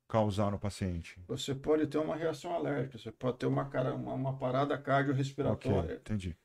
causar 0.07 0.51
no 0.51 0.59
paciente? 0.59 1.19
Você 1.27 1.55
pode 1.55 1.87
ter 1.87 1.99
uma 1.99 2.17
reação 2.17 2.55
alérgica, 2.55 2.99
você 2.99 3.11
pode 3.13 3.39
ter 3.39 3.47
uma, 3.47 3.69
cara, 3.69 3.95
uma, 3.95 4.15
uma 4.15 4.37
parada 4.39 4.77
cardiorrespiratória. 4.79 5.95
entendi. 5.97 6.37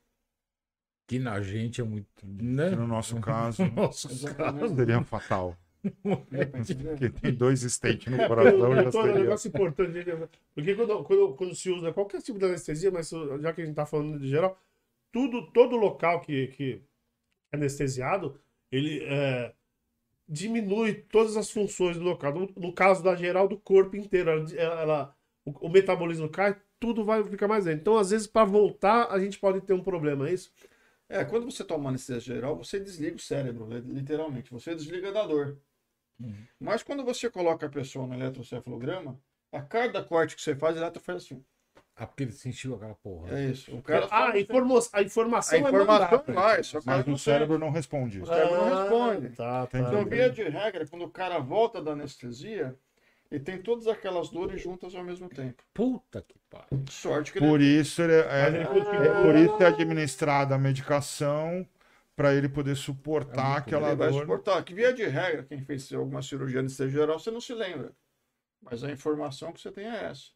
Que 1.07 1.19
na 1.19 1.41
gente 1.41 1.81
é 1.81 1.83
muito. 1.83 2.07
Né? 2.23 2.69
Que 2.69 2.75
no 2.75 2.87
nosso 2.87 3.19
caso 3.21 3.63
Nossa, 3.71 4.09
Exatamente. 4.11 4.75
seria 4.75 5.03
fatal. 5.03 5.57
Pra 6.29 6.43
entender? 6.59 6.91
Porque 6.91 7.09
tem 7.09 7.33
dois 7.33 7.61
stents 7.61 8.07
no 8.07 8.21
É, 8.21 8.27
coração 8.27 8.65
é 8.65 9.11
um 9.11 9.19
negócio 9.19 9.47
importante, 9.49 9.91
gente, 9.91 10.29
porque 10.55 10.75
quando, 10.75 11.03
quando, 11.03 11.33
quando 11.35 11.55
se 11.55 11.69
usa 11.69 11.91
qualquer 11.91 12.21
tipo 12.21 12.39
de 12.39 12.45
anestesia, 12.45 12.89
mas 12.89 13.09
já 13.41 13.51
que 13.51 13.61
a 13.61 13.65
gente 13.65 13.75
tá 13.75 13.85
falando 13.85 14.17
de 14.17 14.29
geral, 14.29 14.57
tudo, 15.11 15.51
todo 15.51 15.75
local 15.75 16.21
que, 16.21 16.47
que 16.47 16.73
é 16.73 16.79
anestesiado, 17.53 18.39
ele 18.71 19.03
é, 19.05 19.53
diminui 20.27 20.93
todas 20.95 21.37
as 21.37 21.49
funções 21.51 21.97
do 21.97 22.03
local. 22.03 22.33
No, 22.33 22.49
no 22.57 22.73
caso 22.73 23.03
da 23.03 23.15
geral, 23.15 23.47
do 23.47 23.59
corpo 23.59 23.95
inteiro, 23.95 24.29
ela, 24.31 24.81
ela- 24.81 25.15
o, 25.45 25.67
o 25.67 25.69
metabolismo 25.69 26.29
cai, 26.29 26.59
tudo 26.79 27.05
vai 27.05 27.23
ficar 27.23 27.47
mais 27.47 27.65
lento. 27.65 27.81
Então, 27.81 27.97
às 27.97 28.11
vezes, 28.11 28.27
para 28.27 28.45
voltar, 28.45 29.07
a 29.11 29.19
gente 29.19 29.39
pode 29.39 29.61
ter 29.61 29.73
um 29.73 29.83
problema, 29.83 30.27
é 30.29 30.33
isso? 30.33 30.51
É, 31.09 31.25
quando 31.25 31.45
você 31.45 31.63
toma 31.63 31.89
anestesia 31.89 32.19
geral, 32.35 32.57
você 32.57 32.79
desliga 32.79 33.15
o 33.17 33.19
cérebro, 33.19 33.67
né, 33.67 33.79
literalmente. 33.85 34.51
Você 34.51 34.75
desliga 34.75 35.11
da 35.11 35.25
dor. 35.25 35.59
Uhum. 36.19 36.47
Mas 36.59 36.83
quando 36.83 37.03
você 37.03 37.29
coloca 37.29 37.65
a 37.65 37.69
pessoa 37.69 38.07
no 38.07 38.13
eletrocefalograma, 38.15 39.19
a 39.51 39.61
cada 39.61 40.03
corte 40.03 40.35
que 40.35 40.41
você 40.41 40.55
faz, 40.55 40.75
o 40.75 40.79
eletro 40.79 41.01
faz 41.01 41.23
assim. 41.23 41.43
Ah, 41.95 42.07
porque 42.07 42.23
ele 42.23 42.31
sentiu 42.31 42.75
aquela 42.75 42.95
porra. 42.95 43.37
É 43.37 43.45
isso. 43.51 43.75
O 43.75 43.81
cara 43.81 44.07
ah, 44.09 44.31
a, 44.31 44.39
informa 44.39 44.75
a 44.75 44.97
a 44.97 45.03
informação, 45.03 45.59
informação 45.59 45.59
é 45.59 45.71
mandada. 45.71 46.33
vai, 46.33 46.63
só 46.63 46.79
que 46.79 46.83
o 46.83 46.85
cara 46.85 47.03
Mas 47.05 47.15
o 47.15 47.17
cérebro 47.23 47.59
não 47.59 47.69
responde. 47.69 48.19
O 48.19 48.25
cérebro 48.25 48.55
não 48.57 48.81
responde. 48.81 49.29
Tá, 49.35 49.67
tá. 49.67 49.79
Então, 49.79 50.05
via 50.05 50.29
de 50.29 50.43
regra, 50.43 50.87
quando 50.87 51.05
o 51.05 51.09
cara 51.09 51.37
volta 51.37 51.79
da 51.81 51.91
anestesia, 51.91 52.75
ele 53.29 53.43
tem 53.43 53.61
todas 53.61 53.87
aquelas 53.87 54.29
dores 54.29 54.61
juntas 54.61 54.95
ao 54.95 55.03
mesmo 55.03 55.29
tempo. 55.29 55.63
Puta 55.71 56.23
que 56.23 56.35
pariu. 56.49 56.83
Sorte 56.89 57.31
que 57.31 57.39
Por 57.39 57.61
ele... 57.61 57.79
isso, 57.79 58.01
ele 58.01 58.13
é, 58.13 58.65
continua- 58.65 59.05
é 59.05 59.23
por 59.23 59.35
isso 59.35 59.63
é 59.63 59.65
administrada 59.67 60.55
a 60.55 60.57
medicação 60.57 61.67
para 62.15 62.33
ele 62.33 62.49
poder 62.49 62.75
suportar 62.75 63.55
É 63.55 63.57
aquela 63.57 63.87
ele 63.89 63.95
vai 63.97 64.09
dor. 64.09 64.21
suportar. 64.21 64.63
Que 64.63 64.73
via 64.73 64.93
de 64.93 65.05
regra, 65.05 65.43
quem 65.43 65.61
fez 65.61 65.91
alguma 65.93 66.21
cirurgia 66.23 66.59
anestesia 66.59 66.91
geral, 67.01 67.19
você 67.19 67.29
não 67.29 67.41
se 67.41 67.53
lembra. 67.53 67.91
Mas 68.61 68.83
a 68.83 68.91
informação 68.91 69.51
que 69.51 69.61
você 69.61 69.71
tem 69.71 69.85
é 69.85 70.05
essa. 70.05 70.31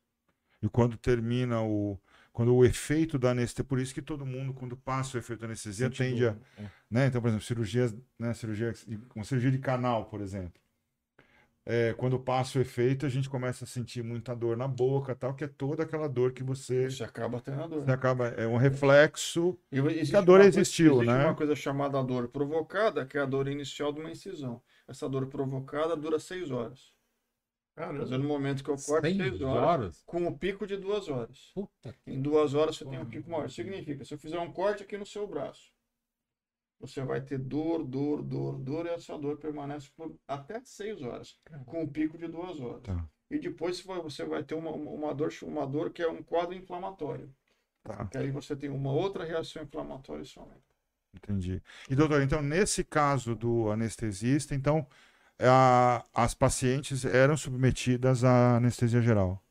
E 0.61 0.69
quando 0.69 0.97
termina 0.97 1.61
o. 1.61 1.99
Quando 2.31 2.55
o 2.55 2.63
efeito 2.63 3.17
da 3.17 3.31
anestesia. 3.31 3.63
Por 3.63 3.79
isso 3.79 3.93
que 3.93 4.01
todo 4.01 4.25
mundo, 4.25 4.53
quando 4.53 4.77
passa 4.77 5.17
o 5.17 5.19
efeito 5.19 5.39
da 5.39 5.47
anestesia, 5.47 5.88
Sentiu 5.88 6.05
tende 6.05 6.27
a. 6.27 6.35
É. 6.57 6.69
Né? 6.89 7.07
Então, 7.07 7.21
por 7.21 7.27
exemplo, 7.29 7.45
cirurgias, 7.45 7.95
né? 8.19 8.34
Cirurgia, 8.34 8.73
uma 9.15 9.25
cirurgia 9.25 9.51
de 9.51 9.59
canal, 9.59 10.05
por 10.05 10.21
exemplo. 10.21 10.61
É, 11.69 11.93
quando 11.95 12.17
passa 12.17 12.57
o 12.57 12.61
efeito, 12.61 13.05
a 13.05 13.09
gente 13.09 13.29
começa 13.29 13.65
a 13.65 13.67
sentir 13.67 14.01
muita 14.01 14.34
dor 14.34 14.55
na 14.55 14.69
boca, 14.69 15.13
tal, 15.13 15.34
que 15.34 15.43
é 15.43 15.47
toda 15.49 15.84
aquela 15.84 16.07
dor 16.07 16.31
que 16.31 16.41
você, 16.41 16.89
Você 16.89 17.03
acaba 17.03 17.41
tendo 17.41 17.61
a 17.61 17.67
dor. 17.67 17.84
você 17.84 17.91
acaba. 17.91 18.27
É 18.29 18.47
um 18.47 18.55
reflexo. 18.55 19.59
E 19.69 19.77
existe 19.79 20.15
a 20.15 20.21
dor 20.21 20.39
existiu, 20.39 21.01
existe 21.01 21.07
né? 21.07 21.25
uma 21.25 21.35
coisa 21.35 21.57
chamada 21.57 22.01
dor 22.01 22.29
provocada, 22.29 23.05
que 23.05 23.17
é 23.17 23.21
a 23.21 23.25
dor 23.25 23.49
inicial 23.49 23.91
de 23.91 23.99
uma 23.99 24.09
incisão. 24.09 24.61
Essa 24.88 25.09
dor 25.09 25.27
provocada 25.27 25.97
dura 25.97 26.19
seis 26.19 26.51
horas. 26.51 26.93
É 27.77 28.17
no 28.17 28.23
momento 28.23 28.63
que 28.63 28.69
eu 28.69 28.75
corto, 28.75 29.01
Seis 29.01 29.17
seis 29.17 29.41
horas, 29.41 29.63
horas? 29.63 30.03
com 30.05 30.27
o 30.27 30.37
pico 30.37 30.65
de 30.65 30.77
duas 30.77 31.07
horas. 31.07 31.51
Puta 31.53 31.93
que 31.93 32.11
Em 32.11 32.21
duas 32.21 32.53
horas 32.55 32.75
você 32.77 32.85
tem 32.85 32.99
um 32.99 33.05
pico 33.05 33.29
maior. 33.29 33.49
Significa, 33.49 34.03
se 34.03 34.13
eu 34.13 34.17
fizer 34.17 34.39
um 34.39 34.51
corte 34.51 34.83
aqui 34.83 34.97
no 34.97 35.05
seu 35.05 35.27
braço, 35.27 35.71
você 36.79 37.03
vai 37.03 37.21
ter 37.21 37.37
dor, 37.39 37.83
dor, 37.83 38.21
dor, 38.23 38.57
dor, 38.59 38.85
e 38.85 38.89
essa 38.89 39.17
dor 39.17 39.37
permanece 39.37 39.89
por 39.95 40.15
até 40.27 40.59
seis 40.63 41.01
horas, 41.01 41.39
com 41.65 41.83
um 41.83 41.87
pico 41.87 42.17
de 42.17 42.27
duas 42.27 42.59
horas. 42.59 42.81
Tá. 42.83 43.05
E 43.29 43.39
depois 43.39 43.81
você 43.81 44.25
vai 44.25 44.43
ter 44.43 44.55
uma, 44.55 44.71
uma, 44.71 44.91
uma 44.91 45.13
dor, 45.15 45.31
uma 45.43 45.65
dor 45.67 45.91
que 45.91 46.01
é 46.01 46.09
um 46.09 46.23
quadro 46.23 46.55
inflamatório. 46.55 47.33
Tá, 47.83 48.05
Que 48.07 48.17
aí 48.17 48.31
você 48.31 48.55
tem 48.55 48.69
uma 48.69 48.91
outra 48.91 49.23
reação 49.23 49.63
inflamatória 49.63 50.25
somente. 50.25 50.61
entendi. 51.15 51.61
E, 51.89 51.95
doutor, 51.95 52.21
então, 52.21 52.41
nesse 52.41 52.83
caso 52.83 53.35
do 53.35 53.69
anestesista, 53.71 54.53
então, 54.55 54.87
a- 55.39 56.03
as 56.14 56.34
pacientes 56.34 57.05
eram 57.05 57.38
submetidas 57.38 58.23
à 58.23 58.57
anestesia 58.57 59.01
geral. 59.01 59.41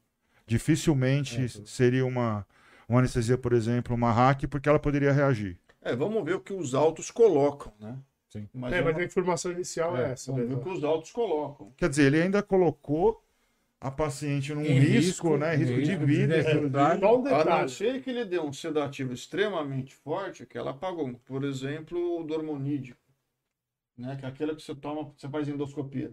Dificilmente 0.46 1.44
É, 1.44 1.48
seria 1.66 2.06
uma, 2.06 2.46
uma 2.88 3.00
anestesia, 3.00 3.36
por 3.38 3.52
exemplo, 3.52 3.94
uma 3.94 4.12
hack, 4.12 4.46
porque 4.48 4.68
ela 4.68 4.78
poderia 4.78 5.12
reagir. 5.12 5.58
É, 5.82 5.94
vamos 5.94 6.24
ver 6.24 6.34
o 6.34 6.40
que 6.40 6.52
os 6.52 6.74
autos 6.74 7.10
colocam, 7.10 7.72
né? 7.80 7.96
Sim. 8.28 8.48
Mas, 8.52 8.72
É, 8.72 8.78
é 8.78 8.82
mas 8.82 8.98
a 8.98 9.04
informação 9.04 9.52
inicial 9.52 9.96
é, 9.96 10.10
É, 10.10 10.12
essa. 10.12 10.32
vamos 10.32 10.48
ver 10.48 10.54
o 10.54 10.58
mesmo. 10.58 10.72
que 10.72 10.78
os 10.78 10.84
autos 10.84 11.12
colocam. 11.12 11.72
Quer 11.76 11.88
dizer, 11.88 12.04
ele 12.06 12.22
ainda 12.22 12.42
colocou 12.42 13.22
a 13.80 13.90
paciente 13.90 14.52
num 14.54 14.62
risco, 14.62 14.78
risco, 15.30 15.36
né? 15.36 15.54
Risco 15.54 15.74
de 15.80 15.94
risco, 15.94 16.06
vida. 16.06 16.36
né? 16.42 16.52
um 17.06 17.26
A 17.34 17.44
não 17.44 17.68
ser 17.68 18.02
que 18.02 18.10
ele 18.10 18.24
dê 18.24 18.38
um 18.40 18.52
sedativo 18.52 19.12
extremamente 19.12 19.94
forte, 19.94 20.46
que 20.46 20.58
ela 20.58 20.70
apagou. 20.72 21.12
Por 21.24 21.44
exemplo, 21.44 22.20
o 22.20 22.24
dormonídeo, 22.24 22.96
né? 23.96 24.16
Que 24.16 24.24
é 24.24 24.28
aquele 24.28 24.54
que 24.54 24.62
você 24.62 24.74
toma, 24.74 25.12
você 25.16 25.28
faz 25.28 25.48
endoscopia. 25.48 26.12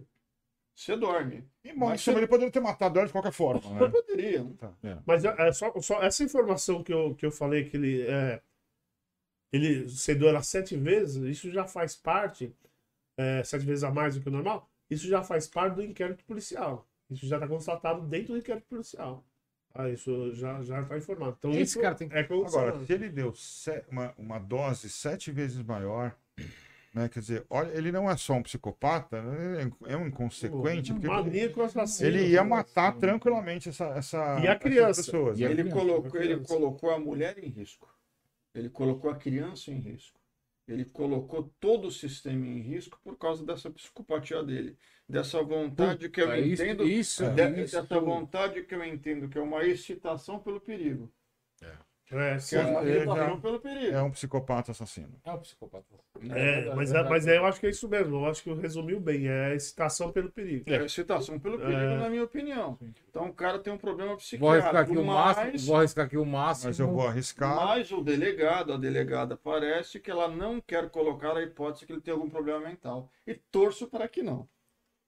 Você 0.74 0.96
dorme. 0.96 1.44
E, 1.62 1.72
bom, 1.72 1.92
ele 1.92 2.26
poderia 2.26 2.50
ter 2.50 2.60
matado 2.60 2.98
ela 2.98 3.06
de 3.06 3.12
qualquer 3.12 3.32
forma, 3.32 3.60
né? 3.78 3.88
Poderia. 3.88 4.42
né? 4.82 5.02
Mas 5.06 5.24
é, 5.24 5.34
é 5.48 5.52
só, 5.52 5.72
só 5.80 6.02
essa 6.02 6.24
informação 6.24 6.82
que 6.82 6.92
eu, 6.92 7.14
que 7.14 7.24
eu 7.24 7.30
falei 7.30 7.64
que 7.68 7.76
ele 7.76 8.02
é, 8.02 8.42
ele 9.52 9.88
cedeu 9.88 10.28
ela 10.28 10.42
sete 10.42 10.76
vezes, 10.76 11.22
isso 11.22 11.50
já 11.50 11.64
faz 11.66 11.94
parte, 11.94 12.52
é, 13.16 13.42
sete 13.44 13.64
vezes 13.64 13.84
a 13.84 13.90
mais 13.90 14.16
do 14.16 14.20
que 14.20 14.28
o 14.28 14.32
normal, 14.32 14.68
isso 14.90 15.06
já 15.06 15.22
faz 15.22 15.46
parte 15.46 15.74
do 15.76 15.82
inquérito 15.82 16.24
policial. 16.24 16.86
Isso 17.10 17.26
já 17.26 17.36
está 17.36 17.46
constatado 17.46 18.00
dentro 18.02 18.32
do 18.32 18.38
inquérito 18.38 18.66
policial. 18.66 19.24
Ah, 19.72 19.88
isso 19.88 20.32
já 20.34 20.62
já 20.62 20.80
está 20.82 20.96
informado. 20.96 21.36
Então 21.38 21.50
Esse 21.52 21.62
isso 21.62 21.80
cara 21.80 21.94
tem 21.94 22.08
que- 22.08 22.16
é. 22.16 22.20
Agora, 22.20 22.84
se 22.84 22.92
ele 22.92 23.08
deu 23.08 23.34
se- 23.34 23.84
uma, 23.90 24.14
uma 24.16 24.38
dose 24.38 24.88
sete 24.88 25.30
vezes 25.30 25.62
maior, 25.62 26.16
né? 26.94 27.08
Quer 27.08 27.20
dizer, 27.20 27.46
olha, 27.50 27.70
ele 27.76 27.90
não 27.92 28.08
é 28.10 28.16
só 28.16 28.34
um 28.34 28.42
psicopata, 28.42 29.20
né, 29.20 29.70
é 29.86 29.96
um 29.96 30.06
inconsequente, 30.06 30.92
porque 30.92 31.06
maníaco 31.08 31.60
assassino. 31.62 32.08
ele 32.08 32.28
ia 32.28 32.44
matar 32.44 32.96
tranquilamente 32.96 33.68
essa, 33.68 33.86
essa 33.88 34.38
E 34.40 34.46
a 34.48 34.52
essas 34.52 34.62
criança. 34.62 35.02
pessoas. 35.02 35.38
E 35.40 35.44
né? 35.44 35.50
Ele 35.50 35.62
criança, 35.64 35.78
colocou, 35.80 36.04
a 36.20 36.22
ele 36.24 36.34
criança. 36.34 36.54
colocou 36.54 36.90
a 36.90 36.98
mulher 36.98 37.38
em 37.42 37.48
risco. 37.48 37.92
Ele 38.54 38.70
colocou 38.70 39.10
a 39.10 39.16
criança 39.16 39.70
em 39.72 39.78
risco. 39.80 40.18
Ele 40.66 40.84
colocou 40.86 41.52
todo 41.60 41.88
o 41.88 41.90
sistema 41.90 42.46
em 42.46 42.60
risco 42.60 42.98
por 43.02 43.18
causa 43.18 43.44
dessa 43.44 43.68
psicopatia 43.70 44.42
dele. 44.42 44.78
Dessa 45.06 45.42
vontade 45.42 46.08
que 46.08 46.22
eu 46.22 46.32
É 46.32 46.40
isso, 46.40 46.62
entendo. 46.62 46.84
isso, 46.88 47.28
de- 47.30 47.62
isso. 47.64 47.76
dessa 47.82 48.00
vontade 48.00 48.62
que 48.62 48.74
eu 48.74 48.82
entendo 48.84 49.28
que 49.28 49.36
é 49.36 49.42
uma 49.42 49.62
excitação 49.66 50.38
pelo 50.38 50.58
perigo. 50.60 51.12
É, 51.60 51.72
Que 52.06 52.40
sim. 52.40 52.56
é 52.56 53.04
já- 53.06 53.36
pelo 53.38 53.58
perigo. 53.60 53.94
É 53.96 54.02
um 54.02 54.10
psicopata 54.10 54.72
assassino. 54.72 55.18
É 55.24 55.32
um 55.32 55.38
psicopata. 55.38 55.84
É, 56.30 56.74
mas, 56.74 56.92
é- 56.92 57.02
mas 57.02 57.26
é, 57.26 57.38
eu 57.38 57.46
acho 57.46 57.58
que 57.58 57.66
é 57.66 57.70
isso 57.70 57.88
mesmo. 57.88 58.16
Eu 58.16 58.26
acho 58.26 58.42
que 58.42 58.52
resumiu 58.52 59.00
bem. 59.00 59.26
É 59.26 59.46
a 59.46 59.54
excitação 59.54 60.12
pelo 60.12 60.30
perigo. 60.30 60.70
É 60.70 60.84
excitação 60.84 61.38
pelo 61.38 61.58
perigo, 61.58 61.80
É. 61.80 61.96
na 61.96 62.10
minha 62.10 62.22
opinião. 62.22 62.78
Então 63.08 63.26
o 63.26 63.32
cara 63.32 63.58
tem 63.58 63.72
um 63.72 63.78
problema 63.78 64.16
Vou 64.38 64.50
arriscar 64.50 64.76
aqui 64.76 64.96
o 64.98 65.04
máximo. 65.04 65.46
Mas, 65.52 65.66
Vou 65.66 65.76
arriscar 65.76 66.06
aqui 66.06 66.16
o 66.18 66.26
máximo. 66.26 66.68
Mas 66.68 66.78
eu 66.78 66.88
vou 66.88 67.06
arriscar. 67.06 67.56
mas 67.56 67.90
o 67.90 68.02
delegado, 68.02 68.72
a 68.72 68.76
delegada, 68.76 69.36
parece 69.36 69.98
que 69.98 70.10
ela 70.10 70.28
não 70.28 70.60
quer 70.60 70.90
colocar 70.90 71.36
a 71.36 71.42
hipótese 71.42 71.86
que 71.86 71.92
ele 71.92 72.00
tem 72.02 72.12
algum 72.12 72.28
problema 72.28 72.60
mental. 72.60 73.10
E 73.26 73.34
torço 73.34 73.86
para 73.88 74.06
que 74.08 74.22
não. 74.22 74.46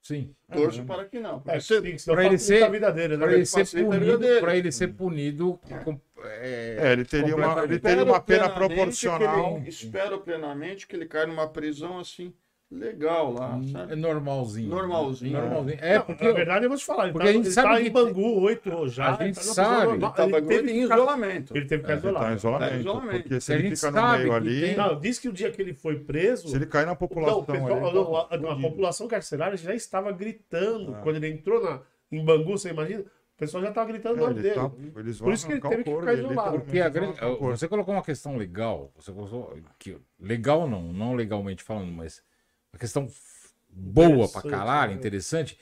Sim. 0.06 0.32
Torço 0.52 0.80
Uhum. 0.80 0.86
para 0.86 1.04
que 1.04 1.18
não. 1.18 1.42
É, 1.46 1.58
pra 2.04 2.24
ele 2.26 2.38
ser- 2.38 2.62
a 2.62 2.68
vida 2.68 2.92
dele, 2.92 3.16
né? 3.16 3.24
Para 3.26 3.34
ele 3.34 3.44
ser 3.44 3.64
vida 3.64 3.84
punido, 3.90 4.40
para 4.40 4.56
ele 4.56 4.70
ser 4.70 4.88
punido 4.94 5.58
com, 5.84 6.00
é, 6.24 6.76
É, 6.80 6.92
ele 6.92 7.04
teria 7.04 7.34
uma, 7.34 7.64
ele 7.64 7.78
teria 7.80 8.04
uma 8.04 8.20
pena 8.20 8.48
proporcional. 8.48 9.56
ele- 9.56 9.68
espero 9.68 10.20
plenamente 10.20 10.86
que 10.86 10.94
ele 10.94 11.06
caia 11.06 11.26
numa 11.26 11.48
prisão 11.48 11.98
assim, 11.98 12.32
legal 12.70 13.32
lá, 13.32 13.58
é 13.62 13.68
sabe? 13.72 13.96
normalzinho. 13.96 14.68
Normalzinho. 14.68 15.40
Normalzinho. 15.40 15.78
É, 15.80 15.94
Não, 15.98 16.04
porque 16.04 16.24
na 16.24 16.32
verdade, 16.32 16.64
eu 16.64 16.68
vou 16.68 16.78
te 16.78 16.84
falar. 16.84 17.04
Ele 17.04 17.12
porque 17.12 17.24
tá, 17.26 17.30
a 17.30 17.32
gente 17.34 17.44
ele 17.46 17.52
sabe 17.54 17.68
tá 17.68 17.80
que 17.80 17.86
em 17.88 17.90
Bangu 17.92 18.40
oito 18.42 18.88
já. 18.88 19.10
a 19.10 19.14
ele 19.24 19.32
gente 19.34 19.44
sabe. 19.46 19.92
ele 19.92 20.42
teve 20.42 20.70
em 20.70 20.74
que 20.74 20.82
ficar- 20.82 20.94
isolamento. 20.96 21.56
Ele 21.56 21.64
teve 21.66 21.84
que 21.84 21.92
É, 21.92 21.96
ficar 21.96 22.08
ele 22.08 22.16
tá 22.16 22.32
em 22.32 22.34
isolado. 22.34 22.36
isolamento, 22.36 22.70
Tá 22.70 22.76
em 22.76 22.80
isolamento. 22.80 23.22
porque 23.22 23.40
se 23.40 23.52
A 23.52 23.54
ele 23.54 23.68
gente 23.68 23.76
fica 23.76 23.90
no 23.90 23.96
sabe 23.98 24.18
meio 24.18 24.32
ali, 24.34 24.60
tem- 24.60 24.76
Não, 24.76 25.00
diz 25.00 25.18
que 25.18 25.28
o 25.28 25.32
dia 25.32 25.50
que 25.50 25.62
ele 25.62 25.74
foi 25.74 25.98
preso. 26.00 26.48
se 26.48 26.56
ele 26.56 26.66
cair 26.66 26.86
na 26.86 26.94
população 26.96 27.38
o 27.40 27.44
pessoal- 27.44 27.84
ali, 27.86 27.94
não, 28.42 28.48
tá 28.48 28.52
a, 28.52 28.60
população 28.60 29.08
carcerária 29.08 29.56
já 29.56 29.74
estava 29.74 30.10
gritando. 30.12 30.94
Ah. 30.94 31.00
Quando 31.02 31.16
ele 31.16 31.28
entrou 31.28 31.62
na, 31.62 31.80
em 32.10 32.24
Bangu, 32.24 32.58
você 32.58 32.70
imagina? 32.70 33.00
O 33.02 33.38
pessoal 33.38 33.62
já 33.62 33.68
estava 33.68 33.86
gritando 33.86 34.14
o 34.14 34.18
É, 34.18 34.20
nome 34.22 34.32
ele 34.34 34.42
dele. 34.42 34.54
tá- 34.54 34.70
Por 35.22 35.32
isso 35.32 35.46
que 35.46 35.52
ele 35.52 35.60
teve 35.60 35.80
o 35.82 35.84
que 35.84 35.94
ficar 36.00 36.14
isolado. 36.14 36.58
Porque 36.60 36.80
a 36.80 36.88
grande, 36.88 37.22
o 37.22 37.50
você 37.50 37.68
colocou 37.68 37.94
uma 37.94 38.02
questão 38.02 38.36
legal, 38.36 38.90
você 38.96 39.12
colocou 39.12 39.54
que 39.78 39.98
legal 40.18 40.66
não, 40.66 40.82
não 40.92 41.14
legalmente 41.14 41.62
falando, 41.62 41.92
mas 41.92 42.22
uma 42.76 42.78
questão 42.78 43.08
boa 43.70 44.28
pra 44.28 44.42
caralho, 44.42 44.92
né? 44.92 44.98
interessante, 44.98 45.58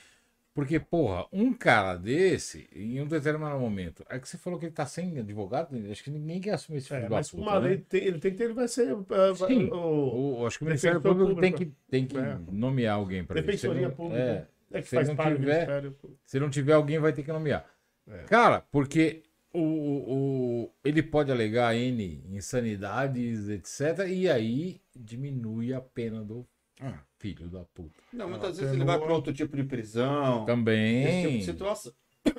porque 0.52 0.78
porra, 0.78 1.26
um 1.32 1.52
cara 1.52 1.96
desse 1.96 2.68
em 2.72 3.00
um 3.00 3.06
determinado 3.06 3.58
momento, 3.58 4.04
é 4.08 4.18
que 4.18 4.28
você 4.28 4.36
falou 4.38 4.58
que 4.58 4.66
ele 4.66 4.72
tá 4.72 4.86
sem 4.86 5.18
advogado, 5.18 5.76
acho 5.90 6.04
que 6.04 6.10
ninguém 6.10 6.40
quer 6.40 6.52
assumir 6.52 6.78
esse 6.78 6.88
filho 6.88 7.06
É, 7.06 7.08
mas 7.08 7.30
puta, 7.30 7.42
uma 7.42 7.58
né? 7.60 7.68
lei 7.68 7.78
tem, 7.78 8.04
ele 8.04 8.18
tem 8.18 8.30
que 8.32 8.36
ter, 8.38 8.44
ele 8.44 8.52
vai 8.54 8.68
ser. 8.68 8.92
uh, 8.94 9.04
Sim. 9.48 9.68
o- 9.72 10.40
O- 10.42 10.46
acho 10.46 10.58
que 10.58 10.64
o 10.64 10.66
Ministério 10.66 11.00
Público 11.00 11.40
tem 11.40 11.52
que, 11.52 11.72
tem 11.90 12.06
que 12.06 12.16
É. 12.16 12.38
nomear 12.52 12.96
alguém 12.96 13.24
para 13.24 13.38
isso. 13.40 13.46
Defensoria 13.46 13.88
não- 13.88 13.94
Pública. 13.94 14.20
É, 14.20 14.46
É 14.78 14.82
que 14.82 14.88
Se 14.88 14.96
faz 14.96 15.06
não 15.08 15.14
parte 15.14 15.32
do 15.34 15.38
tiver- 15.38 15.52
ministério. 15.54 15.96
Se 16.24 16.40
não 16.40 16.50
tiver, 16.50 16.72
alguém 16.72 16.98
vai 16.98 17.12
ter 17.12 17.22
que 17.22 17.30
nomear. 17.32 17.64
É. 18.08 18.18
Cara, 18.24 18.60
porque 18.72 19.22
o, 19.52 19.60
o, 19.60 20.70
ele 20.84 21.00
pode 21.00 21.30
alegar 21.30 21.76
N 21.76 22.24
insanidades, 22.28 23.48
etc. 23.48 24.08
E 24.08 24.28
aí 24.28 24.80
diminui 24.96 25.72
a 25.72 25.80
pena 25.80 26.24
do 26.24 26.44
Ah. 26.86 26.98
filho 27.18 27.48
da 27.48 27.60
puta. 27.74 27.94
Não, 28.12 28.28
muitas 28.28 28.58
Ah, 28.58 28.60
vezes 28.60 28.74
ele 28.76 28.84
vai 28.84 28.98
para 28.98 29.12
outro 29.12 29.32
tipo 29.32 29.56
de 29.56 29.64
prisão. 29.64 30.38
esse 30.38 30.46
Também. 30.46 31.22
tipo 31.22 31.38
de 31.38 31.44
situação. 31.44 31.92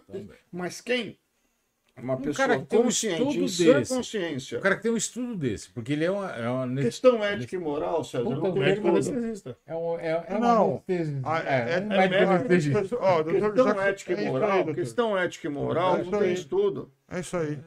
Também. 0.08 0.30
Mas 0.52 0.82
quem? 0.82 1.18
Uma 1.98 2.16
Um 2.16 2.18
pessoa 2.18 2.36
cara 2.48 2.60
que 2.60 2.66
tem 2.66 2.78
um 2.80 2.84
consciente, 2.84 3.22
estudo 3.46 3.74
desse. 3.80 3.96
consciência. 3.96 4.58
O 4.60 4.62
cara 4.62 4.76
que 4.76 4.82
tem 4.84 4.92
um 4.92 4.98
estudo 4.98 5.34
desse, 5.38 5.70
porque 5.72 5.94
ele 5.94 6.04
é 6.04 6.12
uma. 6.12 6.30
É 6.30 6.50
uma, 6.50 6.82
Questão 6.82 7.24
ética 7.24 7.56
e 7.56 7.58
moral, 7.58 8.04
César. 8.04 8.24
Puta, 8.26 8.36
não 8.50 8.54
médico 8.54 8.88
é 8.88 8.90
anestesista. 8.90 9.58
é 9.66 9.74
um, 9.76 9.98
é, 10.00 10.26
é 10.28 10.38
Não. 10.38 10.84
uma 11.24 11.40
é, 11.40 11.76
é- 11.78 11.80
um 11.80 11.94
é 11.94 12.08
médico 12.10 12.32
anestesista. 12.32 12.82
Questão 12.82 13.66
já- 13.76 13.88
ética 13.88 14.12
é 14.14 14.16
e 14.16 14.20
aí, 14.20 14.26
moral, 14.28 14.74
questão 14.74 15.18
ética 15.18 15.48
e 15.48 15.50
moral 15.50 15.96
É 15.96 16.04
não 16.04 16.20
tem 16.20 16.34
estudo. 16.34 16.92
É 17.10 17.20
isso 17.22 17.38
aí. 17.38 17.60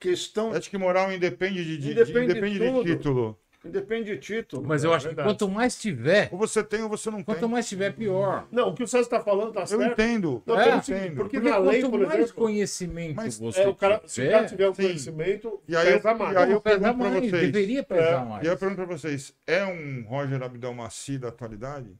Questão 0.00 0.54
Ética 0.54 0.76
e 0.76 0.78
moral 0.78 1.10
independe 1.12 1.64
de, 1.64 1.78
de, 1.78 1.92
Independe 1.92 2.12
de 2.34 2.38
independe 2.38 2.58
de 2.84 2.96
título. 2.96 3.38
Independe 3.68 4.12
de 4.14 4.18
título. 4.18 4.64
Mas 4.66 4.84
eu 4.84 4.92
É 4.92 4.96
acho 4.96 5.08
que 5.08 5.14
verdade. 5.14 5.28
quanto 5.28 5.48
mais 5.52 5.78
tiver, 5.78 6.28
Ou 6.32 6.38
você 6.38 6.62
tem 6.62 6.82
ou 6.82 6.88
você 6.88 7.10
não 7.10 7.22
quanto 7.22 7.40
tem. 7.40 7.48
mais 7.48 7.68
tiver, 7.68 7.92
pior. 7.94 8.46
Não, 8.50 8.68
o 8.68 8.74
que 8.74 8.82
o 8.82 8.86
César 8.88 9.02
está 9.02 9.20
falando 9.20 9.52
tá 9.52 9.60
Eu 9.62 9.66
certo. 9.66 9.92
entendo. 9.92 10.42
Não, 10.46 10.58
É, 10.60 10.72
eu 10.72 10.76
entendo. 10.76 11.16
porque 11.16 11.38
Porque 11.40 11.50
na 11.50 11.58
lei, 11.58 11.80
quanto 11.82 11.90
por 11.90 12.00
mais 12.06 12.14
exemplo, 12.20 12.34
conhecimento 12.34 13.16
Mas 13.16 13.38
você 13.38 13.60
é, 13.62 13.68
o 13.68 13.74
cara, 13.74 14.02
se 14.06 14.22
o 14.22 14.30
cara 14.30 14.44
tiver, 14.44 14.48
tiver 14.48 14.68
o 14.68 14.74
sim. 14.74 14.82
conhecimento, 14.82 15.60
E 15.68 15.76
aí 15.76 15.86
eu- 15.88 15.94
pesa 16.00 16.10
e 16.10 16.14
mais. 16.18 16.36
aí 16.36 16.50
eu 16.52 16.60
pesa 16.60 16.78
pergunto 16.80 16.98
mais, 16.98 17.14
vocês. 17.30 17.30
deveria 17.52 17.82
pesar 17.82 18.22
É, 18.22 18.24
mais. 18.24 18.44
E 18.44 18.46
eu 18.48 18.56
pergunto 18.56 18.86
pra 18.86 18.96
vocês, 18.96 19.34
é 19.46 19.64
um 19.64 20.04
Roger 20.08 20.42
Abdelmaci 20.42 21.18
da 21.18 21.28
atualidade? 21.28 21.90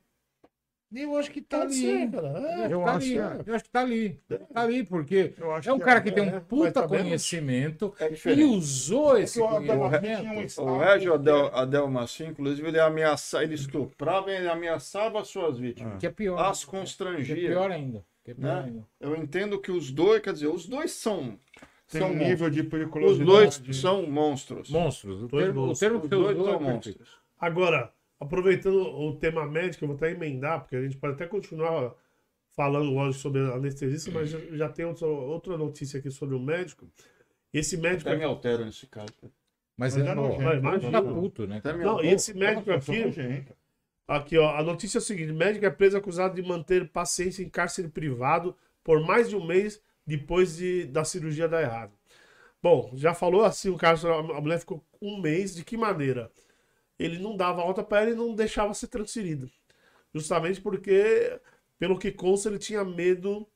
Eu 0.95 1.17
acho 1.17 1.31
que 1.33 1.43
tá 1.43 1.59
Pode 1.59 1.73
ali. 1.73 1.81
ser, 1.83 2.11
cara. 2.11 2.29
É. 2.29 2.73
Eu 2.73 2.81
tá 2.83 2.93
acho 2.95 2.97
ali. 3.07 3.13
que 3.13 3.19
é. 3.19 3.43
Eu 3.47 3.55
acho 3.55 3.65
que 3.65 3.71
tá 3.71 3.81
ali. 3.81 4.21
Tá 4.55 4.61
ali, 4.63 4.85
porque 4.85 5.35
é 5.65 5.73
um 5.73 5.79
que 5.79 5.85
cara 5.85 6.01
que 6.01 6.13
tem 6.13 6.29
é, 6.29 6.37
um 6.37 6.41
puta 6.41 6.73
tá 6.73 6.89
conhecimento 6.89 7.93
É 7.99 8.13
e 8.33 8.45
usou 8.45 9.19
esse 9.19 9.41
o 9.41 9.49
conhecimento. 9.49 10.63
O 10.63 10.79
Régio 10.79 11.15
Adel, 11.15 11.47
Adelmaci, 11.55 12.25
inclusive, 12.25 12.69
ele 12.69 12.79
ameaçava, 12.81 13.43
ele 13.45 13.55
estuprava 13.55 14.31
e 14.31 14.37
ele 14.37 14.49
ameaçava 14.49 15.21
as 15.21 15.29
suas 15.29 15.59
vítimas. 15.59 15.99
Que 15.99 16.07
é 16.07 16.11
pior. 16.11 16.39
As 16.39 16.65
Que 16.65 16.71
é 16.77 16.79
constrangia. 16.79 17.35
pior 17.49 17.71
ainda. 17.71 18.05
Que 18.25 18.31
é 18.31 18.35
pior 18.35 18.47
Né? 18.47 18.63
ainda. 18.67 18.85
Eu 19.01 19.17
entendo 19.17 19.61
que 19.61 19.73
os 19.73 19.91
dois, 19.91 20.21
quer 20.23 20.33
dizer, 20.33 20.47
os 20.49 20.67
dois 20.67 20.93
são. 20.93 21.39
Tem 21.91 22.01
são 22.01 22.11
um 22.11 22.15
nível 22.17 22.49
de 22.51 22.63
monstros. 22.63 22.65
Os 22.65 22.71
periculosidade. 22.71 23.61
dois 23.63 23.77
são 23.77 24.07
monstros. 24.09 24.71
Monstros. 24.71 25.23
O 25.25 25.29
Dois 25.29 25.45
termo, 25.45 25.61
o 25.63 25.67
monstros. 25.67 25.79
termo 25.81 26.01
que 26.01 26.07
Os 26.07 26.11
dois 26.11 26.37
são 26.37 26.55
é 26.55 26.59
monstros. 26.59 27.09
Agora, 27.41 27.93
aproveitando 28.19 28.81
o 28.81 29.17
tema 29.17 29.47
médico, 29.47 29.85
eu 29.85 29.89
vou 29.89 29.97
até 29.97 30.11
emendar, 30.11 30.61
porque 30.61 30.77
a 30.77 30.83
gente 30.83 30.97
pode 30.97 31.15
até 31.15 31.27
continuar 31.27 31.95
falando 32.55 32.95
hoje 32.95 33.19
sobre 33.19 33.41
anestesista, 33.53 34.11
mas 34.11 34.31
já, 34.31 34.39
já 34.53 34.69
tem 34.69 34.85
outra, 34.85 35.07
outra 35.07 35.59
notícia 35.59 35.99
aqui 35.99 36.11
sobre 36.11 36.35
o 36.35 36.41
médico. 36.41 36.89
Esse 37.53 37.77
médico. 37.77 38.09
Até 38.09 38.19
me 38.19 38.25
altero 38.25 38.65
nesse 38.65 38.87
caso. 38.87 39.13
Mas 39.77 39.95
Mas 39.95 40.07
é, 40.07 40.15
nojento, 40.15 40.43
Mas 40.43 40.59
imagina. 40.59 40.93
tá 40.93 41.03
puto, 41.03 41.47
né? 41.47 41.61
Não, 41.83 42.03
e 42.03 42.09
esse 42.09 42.33
médico 42.35 42.71
aqui. 42.73 43.47
Aqui, 44.09 44.39
ó, 44.39 44.57
a 44.57 44.63
notícia 44.63 44.99
é 44.99 45.01
a 45.01 45.03
seguinte: 45.03 45.33
médico 45.33 45.67
é 45.67 45.71
preso 45.71 45.97
acusado 45.97 46.35
de 46.35 46.43
manter 46.43 46.89
paciente 46.89 47.43
em 47.43 47.49
cárcere 47.49 47.89
privado 47.89 48.57
por 48.83 49.05
mais 49.05 49.29
de 49.29 49.37
um 49.37 49.45
mês 49.45 49.83
depois 50.07 50.57
de, 50.57 50.87
da 50.87 51.05
cirurgia 51.05 51.49
dar 51.49 51.63
errado. 51.63 51.93
Bom, 52.63 52.93
já 52.95 53.13
falou 53.13 53.45
assim, 53.45 53.69
o 53.69 53.77
caso, 53.77 54.09
a 54.09 54.41
mulher 54.41 54.61
ficou 54.61 54.85
um 55.03 55.21
mês, 55.21 55.55
de 55.55 55.65
que 55.65 55.77
maneira? 55.77 56.31
Ele 56.99 57.19
não 57.19 57.37
dava 57.37 57.63
alta 57.63 57.83
para 57.83 58.03
ela 58.03 58.11
e 58.11 58.15
não 58.15 58.35
deixava 58.35 58.73
ser 58.75 58.89
transferido. 58.89 59.51
Justamente 60.15 60.61
porque, 60.61 61.39
pelo 61.79 61.99
que 61.99 62.11
consta, 62.11 62.49
ele 62.49 62.59
tinha 62.59 62.85
medo 62.85 63.47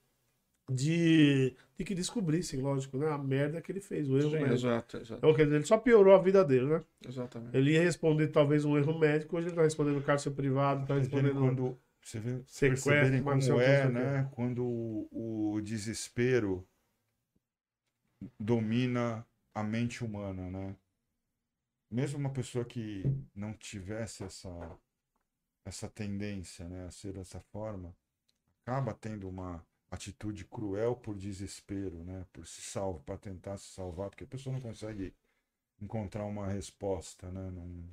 de, 0.70 1.54
de 1.76 1.84
que 1.84 1.94
descobrissem, 1.94 2.60
lógico, 2.60 2.98
né? 2.98 3.08
A 3.08 3.18
merda 3.18 3.60
que 3.60 3.72
ele 3.72 3.80
fez, 3.80 4.08
o 4.08 4.18
erro 4.18 4.30
Sim, 4.30 4.36
médico. 4.36 4.54
exato, 4.54 4.96
exato, 4.98 5.18
Então, 5.18 5.34
quer 5.34 5.44
dizer, 5.44 5.56
ele 5.56 5.66
só 5.66 5.78
piorou 5.78 6.14
a 6.14 6.18
vida 6.18 6.44
dele, 6.44 6.66
né? 6.66 6.84
exatamente. 7.06 7.56
Ele 7.56 7.72
ia 7.72 7.82
responder 7.82 8.28
talvez 8.28 8.64
um 8.64 8.76
erro 8.76 8.98
médico, 8.98 9.36
hoje 9.36 9.48
ele 9.48 9.56
tá 9.56 9.62
respondendo 9.62 10.02
cárcere 10.04 10.34
privado, 10.34 10.86
tá 10.86 10.94
respondendo. 10.94 11.34
quando 11.34 11.78
você 12.02 12.20
vê 12.20 12.42
Sequestro, 12.46 12.84
como 12.84 12.94
é, 12.94 13.10
que, 13.10 13.30
não 13.34 13.40
sei 13.40 13.52
o 13.52 13.92
né? 13.92 14.28
Quando 14.32 14.64
o, 14.64 15.54
o 15.54 15.60
desespero 15.60 16.66
domina 18.38 19.26
a 19.54 19.62
mente 19.62 20.04
humana, 20.04 20.50
né? 20.50 20.76
Mesmo 21.90 22.18
uma 22.18 22.32
pessoa 22.32 22.64
que 22.64 23.04
não 23.34 23.52
tivesse 23.54 24.24
essa 24.24 24.50
essa 25.64 25.88
tendência, 25.88 26.68
né, 26.68 26.86
a 26.86 26.90
ser 26.90 27.12
dessa 27.14 27.40
forma, 27.40 27.94
acaba 28.62 28.94
tendo 28.94 29.28
uma 29.28 29.66
atitude 29.90 30.44
cruel 30.46 30.96
por 30.96 31.16
desespero, 31.16 32.04
né, 32.04 32.26
por 32.32 32.46
se 32.46 32.62
salvar, 32.62 33.02
para 33.04 33.18
tentar 33.18 33.58
se 33.58 33.68
salvar, 33.68 34.10
porque 34.10 34.24
a 34.24 34.28
pessoa 34.28 34.52
não 34.54 34.60
consegue 34.62 35.14
encontrar 35.80 36.24
uma 36.26 36.46
resposta, 36.48 37.30
né, 37.32 37.50
num, 37.50 37.88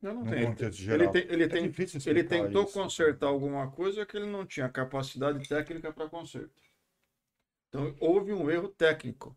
não 0.00 0.26
tenho. 0.26 0.40
contexto 0.40 0.80
Ele, 0.88 1.08
geral. 1.08 1.08
tem, 1.08 1.22
ele, 1.28 1.48
É 1.48 1.48
tem, 1.48 1.72
ele 2.04 2.24
tentou 2.24 2.66
isso. 2.66 2.72
consertar 2.72 3.26
alguma 3.28 3.70
coisa 3.70 4.06
que 4.06 4.16
ele 4.16 4.26
não 4.26 4.46
tinha 4.46 4.68
capacidade 4.68 5.46
técnica 5.48 5.92
para 5.92 6.08
conserto. 6.08 6.52
Então, 7.68 7.96
houve 8.00 8.32
um 8.34 8.50
erro 8.50 8.68
técnico. 8.68 9.34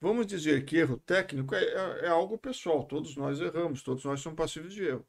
Vamos 0.00 0.26
dizer 0.26 0.64
que 0.64 0.76
erro 0.76 0.98
técnico 0.98 1.54
é, 1.54 1.64
é- 1.64 2.06
é 2.06 2.08
algo 2.08 2.38
pessoal. 2.38 2.84
Todos 2.84 3.16
nós 3.16 3.40
erramos, 3.40 3.82
todos 3.82 4.04
nós 4.04 4.20
somos 4.20 4.36
passíveis 4.36 4.72
de 4.74 4.84
erro. 4.84 5.06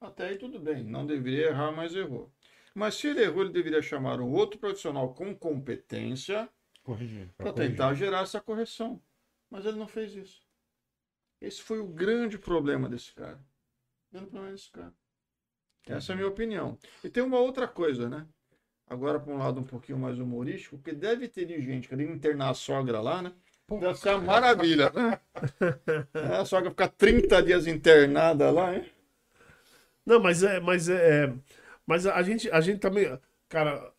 Até 0.00 0.28
aí 0.28 0.38
tudo 0.38 0.60
bem, 0.60 0.84
não 0.84 1.06
deveria 1.06 1.48
errar, 1.48 1.72
mas 1.72 1.94
errou. 1.94 2.30
Mas 2.74 2.94
se 2.96 3.08
ele 3.08 3.22
errou, 3.22 3.42
ele 3.42 3.52
deveria 3.52 3.80
chamar 3.80 4.20
um 4.20 4.30
outro 4.30 4.58
profissional 4.58 5.14
com 5.14 5.34
competência 5.34 6.48
para 7.36 7.52
tentar 7.52 7.94
gerar 7.94 8.22
essa 8.22 8.40
correção. 8.40 9.02
Mas 9.50 9.64
ele 9.64 9.78
não 9.78 9.88
fez 9.88 10.14
isso. 10.14 10.42
Esse 11.40 11.62
foi 11.62 11.78
o 11.80 11.86
grande 11.88 12.38
problema 12.38 12.88
desse 12.88 13.12
cara. 13.14 13.38
O 14.10 14.12
grande 14.14 14.30
problema 14.30 14.52
desse 14.52 14.70
cara. 14.70 14.94
Essa 15.86 16.12
é 16.12 16.14
a 16.14 16.16
minha 16.16 16.28
opinião. 16.28 16.78
E 17.02 17.08
tem 17.08 17.22
uma 17.22 17.38
outra 17.38 17.68
coisa, 17.68 18.08
né? 18.08 18.26
Agora, 18.86 19.18
para 19.20 19.32
um 19.32 19.38
lado 19.38 19.60
um 19.60 19.64
pouquinho 19.64 19.98
mais 19.98 20.18
humorístico, 20.18 20.76
porque 20.78 20.92
deve 20.92 21.28
ter 21.28 21.46
de 21.46 21.60
gente 21.62 21.88
querendo 21.88 22.12
internar 22.12 22.50
a 22.50 22.54
sogra 22.54 23.00
lá, 23.00 23.22
né? 23.22 23.34
Deve 23.70 23.94
ser 23.94 24.10
uma 24.10 24.20
maravilha, 24.20 24.90
né? 24.90 25.20
É, 26.14 26.36
a 26.36 26.44
sogra 26.44 26.70
ficar 26.70 26.88
30 26.88 27.42
dias 27.42 27.66
internada 27.66 28.50
lá, 28.50 28.74
hein? 28.74 28.84
Não, 30.04 30.20
mas 30.20 30.42
é, 30.42 30.60
mas 30.60 30.88
é, 30.88 31.24
é- 31.26 31.34
mas 31.86 32.06
a 32.06 32.22
gente, 32.22 32.50
a 32.50 32.60
gente 32.60 32.78
também, 32.80 33.06
cara, 33.48 33.92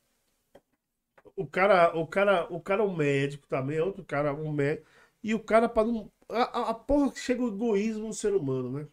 o 1.36 1.46
cara, 1.48 1.96
o 1.98 2.08
cara, 2.08 2.48
o 2.54 2.60
cara 2.62 2.82
é 2.84 2.86
um 2.86 2.96
médico 2.96 3.48
também, 3.48 3.78
é 3.78 3.84
outro 3.84 4.04
cara, 4.06 4.34
um 4.34 4.52
médico, 4.52 4.88
e 5.24 5.34
o 5.34 5.40
cara 5.40 5.70
para 5.70 5.88
não, 5.88 6.12
a, 6.30 6.60
a- 6.60 6.70
a 6.72 6.74
porra 6.74 7.12
que 7.12 7.20
chega 7.20 7.42
o 7.44 7.48
egoísmo 7.50 8.08
no 8.08 8.14
ser 8.14 8.34
humano, 8.34 8.72
né? 8.72 8.88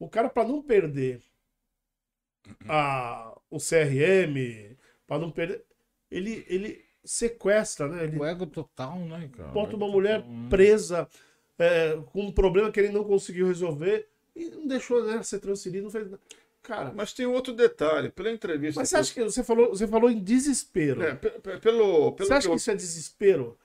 O 0.00 0.08
cara 0.10 0.30
para 0.30 0.48
não 0.48 0.62
perder 0.62 1.22
a, 2.68 3.34
o 3.50 3.58
CRM, 3.60 4.76
para 5.06 5.20
não 5.20 5.30
perder, 5.30 5.64
ele, 6.10 6.44
ele 6.48 6.84
sequestra, 7.04 7.88
né? 7.88 8.04
Ele 8.04 8.18
O 8.18 8.24
ego 8.24 8.46
total, 8.46 8.98
né, 9.00 9.28
cara? 9.36 9.48
bota 9.50 9.76
uma 9.76 9.88
mulher 9.88 10.20
total, 10.22 10.32
né? 10.36 10.48
presa 10.50 11.08
é, 11.58 11.98
com 12.12 12.22
um 12.22 12.32
problema 12.32 12.70
que 12.70 12.80
ele 12.80 12.90
não 12.90 13.04
conseguiu 13.04 13.46
resolver 13.46 14.08
e 14.34 14.46
não 14.46 14.66
deixou 14.66 15.04
né, 15.04 15.22
ser 15.22 15.38
transferido, 15.40 15.84
não 15.84 15.90
fez 15.90 16.10
nada. 16.10 16.20
Cara, 16.62 16.92
Mas 16.94 17.12
tem 17.12 17.26
outro 17.26 17.52
detalhe. 17.52 18.08
Pela 18.10 18.30
entrevista. 18.30 18.80
mas 18.80 18.88
você 18.88 18.96
acha 18.96 19.12
que 19.12 19.22
você 19.24 19.42
falou, 19.42 19.70
você 19.70 19.86
falou 19.86 20.08
em 20.08 20.22
desespero? 20.22 21.02
É, 21.02 21.14
pe- 21.14 21.30
pe- 21.30 21.58
pelo, 21.58 22.12
pelo 22.12 22.26
você 22.28 22.34
acha 22.34 22.42
que 22.42 22.46
eu- 22.46 22.52
que 22.52 22.60
isso 22.60 22.70
é 22.70 22.74
desespero? 22.76 23.58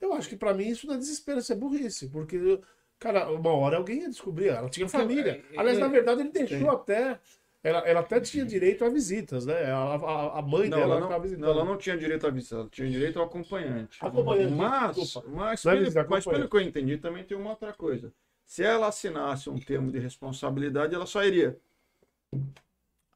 Eu 0.00 0.12
acho 0.14 0.28
que 0.28 0.36
pra 0.36 0.52
mim 0.52 0.66
isso 0.68 0.86
não 0.86 0.94
é 0.94 0.98
desespero, 0.98 1.38
isso 1.38 1.52
é 1.52 1.56
burrice, 1.56 2.08
porque 2.08 2.58
cara, 2.98 3.30
uma 3.30 3.52
hora 3.52 3.76
alguém 3.76 4.00
ia 4.00 4.08
descobrir, 4.08 4.48
ela 4.48 4.68
tinha 4.68 4.88
família. 4.88 5.44
é, 5.52 5.58
Aliás, 5.58 5.78
é, 5.78 5.80
na 5.80 5.88
verdade 5.88 6.22
ele 6.22 6.30
deixou 6.30 6.58
sim. 6.58 6.66
até 6.68 7.20
ela, 7.62 7.78
ela 7.80 8.00
até 8.00 8.20
tinha 8.20 8.44
direito 8.44 8.84
a 8.84 8.88
visitas, 8.88 9.44
né? 9.46 9.64
A, 9.72 9.76
a, 9.94 10.38
a 10.38 10.42
mãe 10.42 10.68
Não, 10.68 10.78
dela 10.78 10.94
ela 10.94 10.94
estava 10.96 11.14
não, 11.14 11.20
visitando. 11.22 11.44
não, 11.44 11.50
ela 11.50 11.64
não 11.64 11.76
tinha 11.76 11.96
direito 11.96 12.26
à 12.26 12.30
visita, 12.30 12.54
ela 12.56 12.68
tinha 12.70 12.90
direito 12.90 13.18
ao 13.18 13.26
acompanhante. 13.26 13.98
Acompanhante, 14.00 14.52
Mas, 14.54 14.96
desculpa. 14.96 15.28
mas, 15.30 15.66
é 15.66 15.70
pelo, 15.74 15.84
visita, 15.84 16.06
mas 16.08 16.24
pelo 16.24 16.48
que 16.48 16.56
eu 16.56 16.60
entendi, 16.60 16.96
também 16.98 17.24
tem 17.24 17.36
uma 17.36 17.50
outra 17.50 17.72
coisa. 17.72 18.12
Se 18.46 18.62
ela 18.64 18.88
assinasse 18.88 19.48
um 19.50 19.58
termo 19.58 19.92
de 19.92 19.98
responsabilidade, 19.98 20.94
ela 20.94 21.06
só 21.06 21.22
iria. 21.24 21.58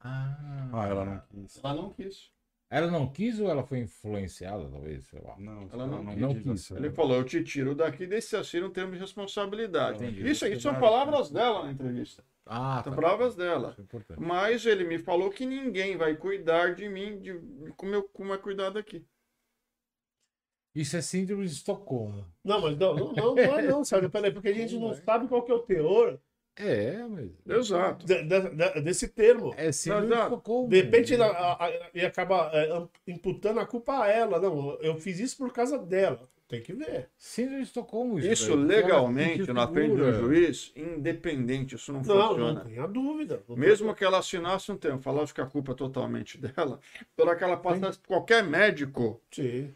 Ah, 0.00 0.68
Ah, 0.72 0.86
ela 0.88 1.04
não 1.04 1.20
quis. 1.30 1.58
Ela 1.64 1.74
não 1.74 1.90
quis. 1.90 2.33
Ela 2.70 2.90
não 2.90 3.06
quis 3.10 3.38
ou 3.38 3.48
ela 3.48 3.62
foi 3.62 3.78
influenciada, 3.80 4.68
talvez, 4.68 5.06
sei 5.06 5.20
lá. 5.20 5.36
Não, 5.38 5.68
Ela 5.72 5.86
não 5.86 6.04
quis. 6.06 6.16
Não 6.18 6.34
quis 6.34 6.42
quis. 6.42 6.50
essa- 6.70 6.76
Ele 6.76 6.90
falou, 6.90 7.16
eu 7.16 7.24
te 7.24 7.42
tiro 7.44 7.74
daqui, 7.74 8.06
deixa 8.06 8.28
você 8.28 8.36
assina 8.38 8.66
um 8.66 8.70
termo 8.70 8.92
de 8.94 8.98
responsabilidade. 8.98 10.02
Entendi. 10.02 10.28
Isso 10.28 10.44
aí 10.44 10.58
são 10.60 10.78
palavras 10.80 11.30
dela 11.30 11.64
na 11.64 11.72
entrevista. 11.72 12.24
Ah, 12.46 12.82
São 12.82 12.92
tá. 12.94 13.00
palavras 13.00 13.34
dela. 13.36 13.76
É. 14.10 14.16
Mas 14.18 14.66
ele 14.66 14.84
me 14.84 14.98
falou 14.98 15.30
que 15.30 15.46
ninguém 15.46 15.96
vai 15.96 16.16
cuidar 16.16 16.74
de 16.74 16.88
mim, 16.88 17.18
de 17.20 17.38
como, 17.76 17.94
eu, 17.94 18.02
como 18.08 18.34
é 18.34 18.38
cuidado 18.38 18.78
aqui. 18.78 19.04
Isso 20.74 20.96
é 20.96 21.00
síndrome 21.00 21.46
de 21.46 21.52
Estocolmo. 21.52 22.26
Não, 22.42 22.60
mas 22.60 22.76
não, 22.76 22.94
não, 22.94 23.12
não, 23.12 23.34
não, 23.34 23.38
é 23.58 23.62
não, 23.62 23.84
Sérgio, 23.84 24.10
peraí, 24.10 24.32
porque 24.32 24.48
a 24.48 24.52
gente 24.52 24.76
não 24.76 24.92
sabe 24.92 25.28
qual 25.28 25.44
que 25.44 25.52
é 25.52 25.54
o 25.54 25.60
teor 25.60 26.20
É, 26.56 27.02
mas. 27.08 27.30
Exato. 27.58 28.06
de- 28.06 28.22
de- 28.22 28.50
de- 28.50 28.80
desse 28.80 29.08
termo. 29.08 29.52
É 29.56 29.72
síndrome 29.72 30.06
Exato. 30.06 30.20
de 30.20 30.26
Estocolmo. 30.34 30.68
De 30.68 30.80
repente 30.82 31.14
ele, 31.14 31.22
a- 31.24 31.90
ele 31.94 32.06
acaba 32.06 32.50
é, 32.52 32.86
imputando 33.10 33.58
a 33.60 33.66
culpa 33.66 34.02
a 34.04 34.08
ela. 34.08 34.38
Não, 34.40 34.74
eu 34.80 34.96
fiz 34.96 35.18
isso 35.18 35.36
por 35.36 35.52
causa 35.52 35.78
dela. 35.78 36.20
Tem 36.46 36.60
que 36.60 36.74
ver. 36.74 37.08
Síndrome 37.16 37.58
de 37.62 37.64
Estocolmo. 37.64 38.18
Isso 38.20 38.54
daí. 38.54 38.64
legalmente, 38.66 39.50
na 39.52 39.66
frente 39.66 39.96
do 39.96 40.12
juiz, 40.12 40.72
independente, 40.76 41.74
isso 41.74 41.90
não, 41.92 42.02
Não, 42.02 42.28
funciona. 42.28 42.52
não 42.52 42.64
tenha 42.64 42.86
dúvida. 42.86 43.42
Não 43.48 43.56
Mesmo 43.56 43.94
que 43.94 44.04
ela 44.04 44.18
assinasse 44.18 44.70
um 44.70 44.76
termo, 44.76 45.00
falasse 45.00 45.32
que 45.34 45.40
a 45.40 45.46
culpa 45.46 45.72
é 45.72 45.74
totalmente 45.74 46.36
dela, 46.38 46.78
pela 47.16 47.34
que 47.34 47.42
ela 47.42 47.56
passasse 47.56 47.98
por 47.98 48.08
qualquer 48.08 48.44
médico, 48.44 49.20
Sim. 49.32 49.72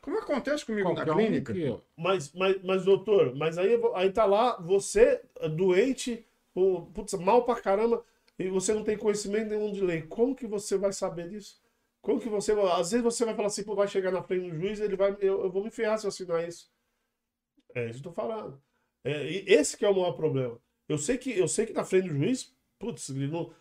Como 0.00 0.18
acontece 0.18 0.64
comigo 0.64 0.88
Qualquer 0.88 1.06
na 1.06 1.14
clínica, 1.14 1.52
que- 1.52 1.80
Mas, 1.96 2.32
mas, 2.32 2.62
mas, 2.62 2.84
doutor, 2.84 3.34
mas 3.36 3.58
aí, 3.58 3.78
aí 3.94 4.10
tá 4.12 4.24
lá, 4.24 4.56
você, 4.60 5.22
doente, 5.56 6.24
o- 6.54 6.82
putz, 6.86 7.14
mal 7.14 7.44
pra 7.44 7.60
caramba, 7.60 8.04
e 8.38 8.48
você 8.48 8.72
não 8.74 8.82
tem 8.84 8.96
conhecimento 8.96 9.50
nenhum 9.50 9.72
de 9.72 9.80
lei. 9.82 10.02
Como 10.02 10.34
que 10.34 10.46
você 10.46 10.76
vai 10.78 10.92
saber 10.92 11.28
disso? 11.28 11.60
Como 12.00 12.18
que 12.20 12.28
você. 12.28 12.52
Às 12.52 12.90
vezes 12.92 13.04
você 13.04 13.24
vai 13.26 13.34
falar 13.34 13.48
assim, 13.48 13.62
pô, 13.64 13.74
vai 13.74 13.86
chegar 13.88 14.10
na 14.10 14.22
frente 14.22 14.48
do 14.50 14.56
juiz, 14.56 14.80
ele 14.80 14.96
vai. 14.96 15.16
Eu, 15.20 15.42
eu 15.44 15.50
vou 15.50 15.62
me 15.62 15.70
ferrar 15.70 15.98
se 15.98 16.06
eu 16.06 16.08
assinar 16.08 16.46
isso. 16.48 16.70
É 17.74 17.88
isso 17.90 18.00
que 18.02 18.08
eu 18.08 18.12
tô 18.12 18.20
falando. 18.20 18.60
É, 19.04 19.30
e 19.30 19.44
esse 19.48 19.76
que 19.76 19.84
é 19.84 19.88
o 19.88 19.94
maior 19.94 20.12
problema. 20.12 20.58
Eu 20.88 20.98
sei 20.98 21.16
que, 21.18 21.30
eu 21.38 21.46
sei 21.48 21.66
que 21.66 21.72
na 21.72 21.84
frente 21.84 22.08
do 22.08 22.14
juiz, 22.16 22.54
putz, 22.78 23.08
ele 23.10 23.28
não, 23.28 23.52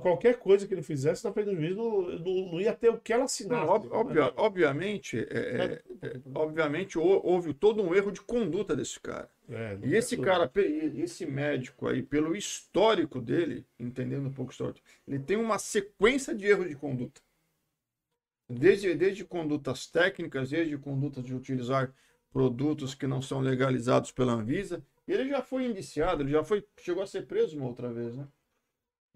qualquer 0.00 0.38
coisa 0.38 0.66
que 0.66 0.74
ele 0.74 0.82
fizesse 0.82 1.24
na 1.24 1.32
frente 1.32 1.46
do 1.46 1.56
juiz 1.56 1.76
não, 1.76 2.02
não, 2.02 2.52
não 2.52 2.60
ia 2.60 2.74
ter 2.74 2.88
o 2.90 2.98
que 2.98 3.12
ela 3.12 3.24
assinar. 3.24 3.66
Não, 3.66 3.74
ob- 3.74 3.92
obvia- 3.92 4.32
obviamente, 4.36 5.18
é, 5.18 5.82
é, 6.02 6.06
é, 6.06 6.20
obviamente 6.34 6.98
hou- 6.98 7.20
houve 7.24 7.52
todo 7.54 7.82
um 7.82 7.94
erro 7.94 8.10
de 8.12 8.20
conduta 8.20 8.74
desse 8.76 8.98
cara. 9.00 9.28
É, 9.48 9.78
E 9.82 9.94
esse 9.94 10.16
cara, 10.16 10.50
esse 10.96 11.24
médico 11.26 11.86
aí, 11.88 12.02
pelo 12.02 12.36
histórico 12.36 13.20
dele, 13.20 13.66
entendendo 13.78 14.26
um 14.28 14.32
pouco 14.32 14.50
o 14.50 14.52
histórico, 14.52 14.80
ele 15.06 15.18
tem 15.18 15.36
uma 15.36 15.58
sequência 15.58 16.34
de 16.34 16.46
erros 16.46 16.68
de 16.68 16.76
conduta. 16.76 17.20
Desde, 18.50 18.94
desde 18.94 19.24
condutas 19.24 19.86
técnicas, 19.86 20.50
desde 20.50 20.76
condutas 20.78 21.24
de 21.24 21.34
utilizar 21.34 21.92
produtos 22.32 22.94
que 22.94 23.06
não 23.06 23.20
são 23.22 23.40
legalizados 23.40 24.10
pela 24.10 24.32
Anvisa. 24.32 24.82
Ele 25.06 25.28
já 25.28 25.42
foi 25.42 25.64
indiciado, 25.66 26.22
ele 26.22 26.30
já 26.32 26.44
foi, 26.44 26.66
chegou 26.78 27.02
a 27.02 27.06
ser 27.06 27.26
preso 27.26 27.56
uma 27.56 27.66
outra 27.66 27.92
vez, 27.92 28.16
né? 28.16 28.26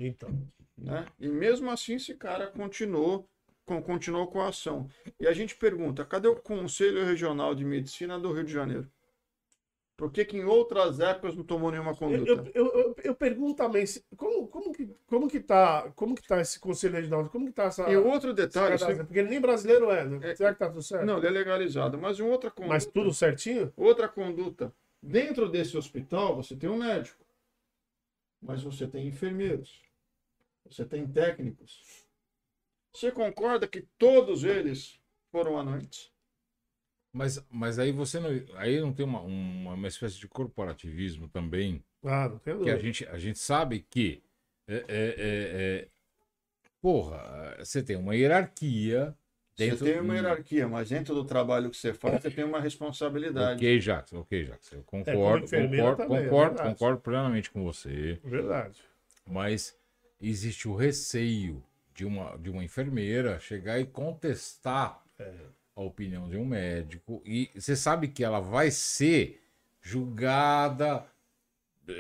Então. 0.08 0.30
né? 0.76 1.06
E 1.20 1.28
mesmo 1.28 1.70
assim 1.70 1.94
esse 1.94 2.14
cara 2.14 2.46
continuou 2.48 3.28
com, 3.64 3.80
continuou 3.82 4.26
com 4.26 4.40
a 4.40 4.48
ação. 4.48 4.88
E 5.20 5.26
a 5.26 5.32
gente 5.32 5.54
pergunta, 5.56 6.04
cadê 6.04 6.28
o 6.28 6.36
Conselho 6.36 7.04
Regional 7.04 7.54
de 7.54 7.64
Medicina 7.64 8.18
do 8.18 8.32
Rio 8.32 8.44
de 8.44 8.52
Janeiro? 8.52 8.90
Por 9.96 10.10
que, 10.10 10.24
que 10.24 10.36
em 10.36 10.44
outras 10.44 10.98
épocas 10.98 11.36
não 11.36 11.44
tomou 11.44 11.70
nenhuma 11.70 11.94
conduta? 11.94 12.50
eu, 12.54 12.66
eu, 12.66 12.72
eu- 12.80 12.94
eu 13.04 13.14
pergunto 13.14 13.54
também, 13.54 13.86
se- 13.86 14.04
como, 14.16 14.48
como, 14.48 14.72
que, 14.72 14.86
como, 15.06 15.28
que 15.28 15.38
tá, 15.38 15.92
como 15.94 16.14
que 16.16 16.26
tá 16.26 16.40
esse 16.40 16.58
Conselho 16.58 16.94
Regional? 16.94 17.28
Como 17.28 17.46
que 17.46 17.52
tá 17.52 17.64
essa. 17.64 17.88
E 17.88 17.96
outro 17.96 18.32
detalhe, 18.34 18.76
você- 18.78 18.96
Porque 19.04 19.18
ele 19.20 19.28
nem 19.28 19.40
brasileiro 19.40 19.90
é, 19.90 20.04
né? 20.04 20.30
É, 20.30 20.34
Será 20.34 20.52
que 20.54 20.58
tá 20.58 20.68
tudo 20.68 20.82
certo? 20.82 21.04
não, 21.06 21.18
ele 21.18 21.26
é 21.28 21.30
legalizado, 21.30 21.98
mas 21.98 22.18
em 22.18 22.22
outra 22.22 22.50
conduta, 22.50 22.74
Mas 22.74 22.86
tudo 22.86 23.12
certinho? 23.14 23.72
outra 23.76 24.08
conduta. 24.08 24.74
Dentro 25.00 25.48
desse 25.48 25.76
hospital 25.76 26.34
você 26.34 26.56
tem 26.56 26.68
um 26.70 26.78
médico, 26.78 27.24
mas 28.40 28.62
você 28.62 28.88
tem 28.88 29.06
enfermeiros, 29.06 29.81
você 30.64 30.84
tem 30.84 31.06
técnicos. 31.06 32.06
Você 32.94 33.10
concorda 33.10 33.66
que 33.66 33.82
todos 33.98 34.44
eles 34.44 35.00
foram 35.30 35.58
anões? 35.58 36.12
Mas, 37.12 37.44
mas 37.50 37.78
aí 37.78 37.92
você 37.92 38.18
não. 38.18 38.30
Aí 38.56 38.80
não 38.80 38.92
tem 38.92 39.04
uma, 39.04 39.20
uma, 39.20 39.74
uma 39.74 39.88
espécie 39.88 40.18
de 40.18 40.28
corporativismo 40.28 41.28
também. 41.28 41.84
Não 42.02 42.38
tem 42.38 42.40
Que 42.44 42.50
a 42.50 42.54
dúvida. 42.74 42.78
gente, 42.78 43.06
a 43.06 43.18
gente 43.18 43.38
sabe 43.38 43.86
que. 43.90 44.22
É, 44.66 44.74
é, 44.74 44.82
é, 44.88 45.16
é, 45.18 45.88
porra, 46.80 47.56
você 47.58 47.82
tem 47.82 47.96
uma 47.96 48.14
hierarquia 48.14 49.14
dentro. 49.56 49.78
Você 49.78 49.92
tem 49.92 50.00
uma 50.00 50.14
hierarquia, 50.14 50.68
mas 50.68 50.88
dentro 50.88 51.14
do 51.14 51.24
trabalho 51.24 51.68
que 51.70 51.76
você 51.76 51.92
faz, 51.92 52.22
você 52.22 52.30
tem 52.30 52.44
uma 52.44 52.60
responsabilidade. 52.60 53.56
Ok, 53.56 53.78
Jackson, 53.78 54.20
ok, 54.20 54.44
Jackson. 54.44 54.76
Eu 54.76 54.80
É, 54.80 54.84
concordo, 54.84 55.46
concordo, 55.46 55.46
também, 55.46 55.80
é 55.80 56.24
concordo, 56.24 56.62
concordo 56.62 57.00
plenamente 57.00 57.50
com 57.50 57.62
você. 57.64 58.18
Verdade. 58.24 58.80
Mas 59.26 59.76
existe 60.30 60.68
o 60.68 60.74
receio 60.76 61.62
de 61.94 62.04
uma, 62.04 62.36
de 62.38 62.48
uma 62.50 62.64
enfermeira 62.64 63.38
chegar 63.40 63.78
e 63.80 63.84
contestar 63.84 65.02
a 65.76 65.80
opinião 65.82 66.28
de 66.28 66.36
um 66.36 66.44
médico. 66.44 67.22
E 67.24 67.50
você 67.54 67.74
sabe 67.76 68.08
que 68.08 68.22
ela 68.24 68.40
vai 68.40 68.70
ser 68.70 69.40
julgada, 69.80 71.04
é, 71.88 71.92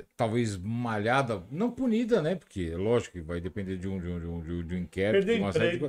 é, 0.00 0.04
talvez 0.16 0.56
malhada, 0.56 1.42
não 1.50 1.70
punida, 1.70 2.20
né? 2.20 2.34
Porque 2.34 2.70
lógico 2.74 3.12
que 3.14 3.20
vai 3.22 3.40
depender 3.40 3.76
de 3.78 3.88
um, 3.88 3.98
de 3.98 4.06
um, 4.06 4.20
de 4.20 4.26
um, 4.26 4.64
de 4.64 4.74
um- 4.74 4.78
inquérito. 4.78 5.24
Perder 5.26 5.40
uma 5.40 5.50
de 5.50 5.58
emprego. 5.76 5.84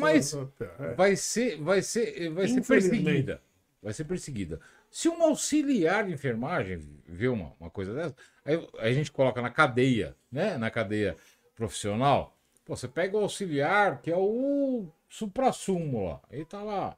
Mas- 0.00 0.34
é. 0.80 0.94
Vai 0.94 1.16
ser, 1.16 1.56
vai 1.62 1.82
ser, 1.82 2.30
vai 2.30 2.48
ser 2.48 2.60
perseguida. 2.66 3.42
Vai 3.82 3.92
ser 3.92 4.04
perseguida. 4.04 4.60
Se 4.94 5.08
um 5.08 5.20
auxiliar 5.24 6.06
de 6.06 6.12
enfermagem 6.12 6.78
vê 7.04 7.26
uma, 7.26 7.52
uma 7.58 7.68
coisa 7.68 7.92
dessa, 7.92 8.14
aí 8.44 8.54
a 8.78 8.92
gente 8.92 9.10
coloca 9.10 9.42
na 9.42 9.50
cadeia, 9.50 10.16
né? 10.30 10.56
Na 10.56 10.70
cadeia 10.70 11.16
profissional. 11.56 12.38
Pô, 12.64 12.76
você 12.76 12.86
pega 12.86 13.16
o 13.16 13.22
auxiliar, 13.22 14.00
que 14.00 14.08
é 14.12 14.16
o 14.16 14.86
supra-sumo 15.08 16.06
lá. 16.06 16.20
Ele 16.30 16.44
tá 16.44 16.62
lá. 16.62 16.96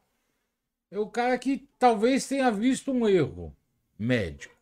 É 0.90 0.98
o 0.98 1.08
cara 1.08 1.38
que 1.38 1.68
talvez 1.78 2.28
tenha 2.28 2.50
visto 2.50 2.92
um 2.92 3.08
erro 3.08 3.56
médico. 3.98 4.54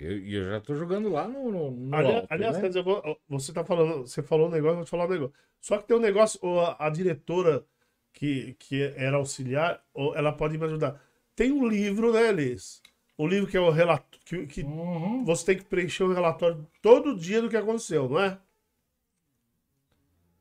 E 0.00 0.04
eu, 0.04 0.44
eu 0.44 0.50
já 0.50 0.60
tô 0.60 0.74
jogando 0.76 1.08
lá 1.08 1.26
no, 1.26 1.50
no, 1.50 1.70
no 1.72 1.96
Ali- 1.96 2.12
alto, 2.12 2.28
aliás, 2.30 2.56
né? 2.58 2.82
vou- 2.82 3.20
você 3.28 3.52
tá 3.52 3.64
falando, 3.64 4.06
você 4.06 4.22
falou 4.22 4.46
um 4.48 4.50
negócio, 4.50 4.72
eu 4.72 4.76
vou 4.76 4.84
te 4.84 4.90
falar 4.90 5.06
um 5.06 5.10
negócio. 5.10 5.34
Só 5.60 5.78
que 5.78 5.86
tem 5.88 5.96
um 5.96 6.00
negócio, 6.00 6.38
ou 6.42 6.60
a, 6.60 6.76
a 6.86 6.90
diretora 6.90 7.66
que, 8.12 8.54
que 8.58 8.82
era 8.96 9.16
auxiliar, 9.16 9.84
ela 10.14 10.32
pode 10.32 10.56
me 10.56 10.64
ajudar. 10.66 11.00
Tem 11.38 11.52
um 11.52 11.68
livro, 11.68 12.12
né, 12.12 12.32
Liz? 12.32 12.82
O 13.16 13.24
livro 13.24 13.48
que 13.48 13.56
é 13.56 13.60
o 13.60 13.70
relato, 13.70 14.18
que, 14.24 14.44
que 14.48 14.62
Uhum. 14.64 15.24
você 15.24 15.46
tem 15.46 15.56
que 15.58 15.64
preencher 15.64 16.02
um 16.02 16.12
relatório 16.12 16.66
todo 16.82 17.16
dia 17.16 17.40
do 17.40 17.48
que 17.48 17.56
aconteceu, 17.56 18.08
não 18.08 18.18
é? 18.18 18.40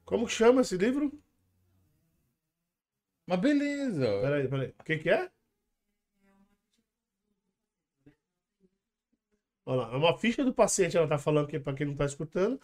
Como 0.06 0.26
que 0.26 0.32
chama 0.34 0.62
esse 0.62 0.76
livro? 0.76 1.12
Mas 3.28 3.40
beleza. 3.40 4.08
Peraí, 4.22 4.48
peraí. 4.48 4.74
O 4.80 4.84
que 4.84 4.98
que 4.98 5.10
é? 5.10 5.30
Olha 9.68 9.82
lá, 9.82 9.94
é 9.94 9.98
uma 9.98 10.18
ficha 10.18 10.44
do 10.44 10.52
paciente, 10.54 10.98
ela 10.98 11.08
tá 11.08 11.18
falando 11.20 11.48
que 11.48 11.60
para 11.60 11.74
quem 11.76 11.86
não 11.86 11.96
tá 11.96 12.06
escutando, 12.06 12.60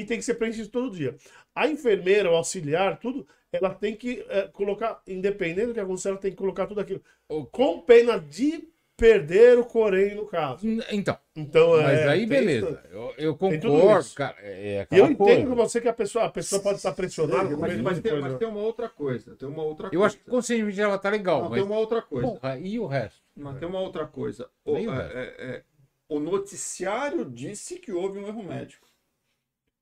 e 0.00 0.04
tem 0.06 0.18
que 0.18 0.24
ser 0.24 0.34
preenchido 0.34 0.68
todo 0.68 0.90
dia. 0.94 1.16
A 1.54 1.68
enfermeira, 1.68 2.30
o 2.30 2.34
auxiliar, 2.36 2.98
tudo, 2.98 3.26
ela 3.52 3.74
tem 3.74 3.94
que 3.96 4.24
eh, 4.28 4.48
colocar, 4.52 5.00
independente 5.06 5.68
do 5.68 5.74
que 5.74 5.80
acontecer, 5.80 6.08
ela 6.10 6.18
tem 6.18 6.30
que 6.30 6.36
colocar 6.36 6.66
tudo 6.66 6.80
aquilo. 6.80 7.02
O- 7.28 7.44
Com 7.46 7.80
pena 7.80 8.18
de 8.18 8.68
perder 8.96 9.56
o 9.58 9.64
corém, 9.64 10.16
no 10.16 10.26
caso. 10.26 10.66
Então, 10.90 11.16
Então, 11.36 11.70
Mas 11.80 12.00
é, 12.00 12.08
aí, 12.08 12.26
beleza. 12.26 12.68
isso. 12.68 12.78
Eu, 12.90 13.14
eu 13.16 13.36
concordo, 13.36 14.08
cara. 14.16 14.34
É, 14.40 14.86
é 14.90 14.96
E 14.96 14.98
eu 14.98 15.04
entendo 15.06 15.16
coisa. 15.16 15.46
com 15.46 15.54
você 15.54 15.80
que 15.80 15.86
a 15.88 15.92
pessoa, 15.92 16.24
a 16.24 16.28
pessoa 16.30 16.60
pode 16.60 16.78
estar 16.78 16.92
pressionada. 16.92 17.56
Mas, 17.56 17.80
mas 17.80 18.00
tem, 18.00 18.20
mas 18.20 18.36
tem 18.38 18.48
uma 18.48 18.58
outra 18.60 18.88
coisa. 18.88 19.36
Tem 19.36 19.48
uma 19.48 19.62
outra 19.62 19.86
Eu 19.86 19.90
coisa. 20.00 20.06
acho 20.06 20.16
que 20.18 20.24
conscientemente 20.28 20.80
ela 20.80 20.98
tá 20.98 21.10
legal, 21.10 21.42
Não, 21.42 21.50
mas. 21.50 21.60
tem 21.60 21.70
uma 21.70 21.78
outra 21.78 22.02
coisa. 22.02 22.26
Porra, 22.28 22.58
e 22.58 22.76
o 22.80 22.86
resto? 22.86 23.20
Mas 23.36 23.56
tem 23.60 23.68
uma 23.68 23.80
outra 23.80 24.04
coisa. 24.04 24.50
O, 24.64 24.72
o 24.72 24.76
é- 24.76 24.84
é- 25.14 25.34
é, 25.38 25.62
o 26.08 26.18
noticiário 26.18 27.24
disse 27.24 27.78
que 27.78 27.92
houve 27.92 28.18
um 28.18 28.26
erro 28.26 28.42
médico. 28.42 28.87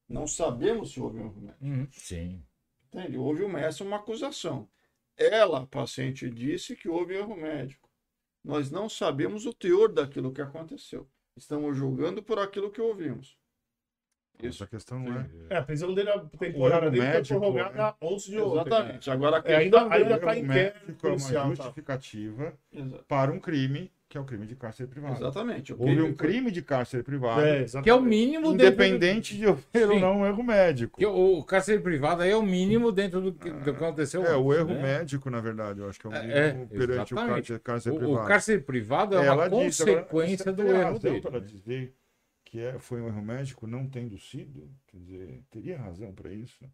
Não 0.08 0.26
sabemos 0.26 0.92
se 0.92 1.00
houve 1.00 1.18
um 1.18 1.24
erro 1.26 1.40
médico. 1.40 1.64
Uhum, 1.64 1.88
Sim. 1.92 2.42
Entende? 2.88 3.18
Houve 3.18 3.42
uma, 3.42 3.60
essa 3.60 3.82
é 3.82 3.86
uma 3.86 3.96
acusação. 3.96 4.68
Ela, 5.16 5.62
a 5.62 5.66
paciente, 5.66 6.30
disse 6.30 6.76
que 6.76 6.88
houve 6.88 7.14
erro 7.14 7.36
médico. 7.36 7.88
Nós 8.44 8.70
não 8.70 8.88
sabemos 8.88 9.44
o 9.46 9.52
teor 9.52 9.92
daquilo 9.92 10.32
que 10.32 10.40
aconteceu. 10.40 11.08
Estamos 11.36 11.76
julgando 11.76 12.22
por 12.22 12.38
aquilo 12.38 12.70
que 12.70 12.80
ouvimos. 12.80 13.36
Isso. 14.38 14.62
Essa 14.62 14.66
questão 14.66 14.98
não 15.00 15.18
é. 15.18 15.30
É, 15.50 15.56
a 15.56 15.62
prisão 15.62 15.92
dele, 15.94 16.10
a 16.10 16.18
temporada 16.20 16.90
dele 16.90 17.02
foi 17.02 17.12
médico, 17.14 17.40
prorrogada 17.40 17.96
11 18.02 18.30
de 18.30 18.38
ontem. 18.38 18.60
Exatamente. 18.60 19.10
Agora 19.10 19.36
a 19.44 19.50
É, 19.50 19.56
ainda, 19.56 19.88
dele- 19.88 20.18
tá 20.18 20.26
O 20.26 20.32
em 20.34 20.42
médico 20.42 20.44
inquérito 20.44 20.88
é 20.88 20.92
uma 20.92 20.98
policial. 21.16 21.48
tá? 21.48 21.54
justificativa 21.54 22.58
Exa- 22.70 23.04
para 23.08 23.32
um 23.32 23.40
crime, 23.40 23.90
que 24.08 24.16
é 24.16 24.20
o 24.20 24.24
crime 24.24 24.46
de 24.46 24.54
cárcere 24.54 24.88
privado. 24.88 25.16
Exatamente. 25.16 25.72
o 25.72 25.80
Houve 25.80 25.96
que- 25.96 26.02
um 26.02 26.14
crime 26.14 26.50
de 26.50 26.62
cárcere 26.62 27.02
privado, 27.02 27.40
É, 27.44 27.64
Que 27.82 27.90
é 27.90 27.94
o 27.94 28.00
mínimo 28.00 28.52
dentro 28.52 28.66
independente 28.84 29.36
de 29.36 29.46
haver 29.46 29.90
ou 29.90 29.98
não 29.98 30.20
um 30.20 30.26
erro 30.26 30.42
médico. 30.44 30.98
Que 30.98 31.04
o 31.06 31.42
cárcere 31.42 31.80
privado 31.82 32.22
aí 32.22 32.30
é 32.30 32.36
o 32.36 32.42
mínimo 32.42 32.92
dentro 32.92 33.20
do 33.20 33.32
que, 33.32 33.50
do 33.50 33.64
que 33.64 33.70
aconteceu. 33.70 34.24
É, 34.24 34.36
o 34.36 34.54
erro 34.54 34.74
né? 34.74 34.82
médico, 34.82 35.28
na 35.28 35.40
verdade, 35.40 35.80
eu 35.80 35.88
acho 35.88 35.98
que 35.98 36.06
é 36.06 36.10
o 36.10 36.14
É, 36.14 36.52
mínimo 36.52 36.68
é, 36.72 36.78
perante 36.78 37.14
o 37.14 37.18
exatamente. 37.18 37.34
cárcere, 37.48 37.58
cárcere 37.60 37.96
O, 37.96 37.98
privado. 37.98 38.24
o 38.24 38.26
cárcere 38.28 38.60
privado 38.62 39.14
é 39.16 39.18
uma 39.18 39.26
Ela 39.26 39.48
disse, 39.48 39.82
agora, 39.82 40.02
consequência 40.02 40.52
do 40.52 40.62
erro 40.62 40.82
razão 40.82 40.98
dele. 41.00 41.20
para 41.20 41.40
dizer 41.40 41.94
que 42.44 42.60
é, 42.60 42.78
foi 42.78 43.00
um 43.02 43.08
erro 43.08 43.22
médico 43.22 43.66
não 43.66 43.88
tendo 43.88 44.16
sido? 44.18 44.70
Quer 44.86 44.98
dizer, 44.98 45.42
teria 45.50 45.78
razão 45.78 46.12
para 46.12 46.32
isso? 46.32 46.64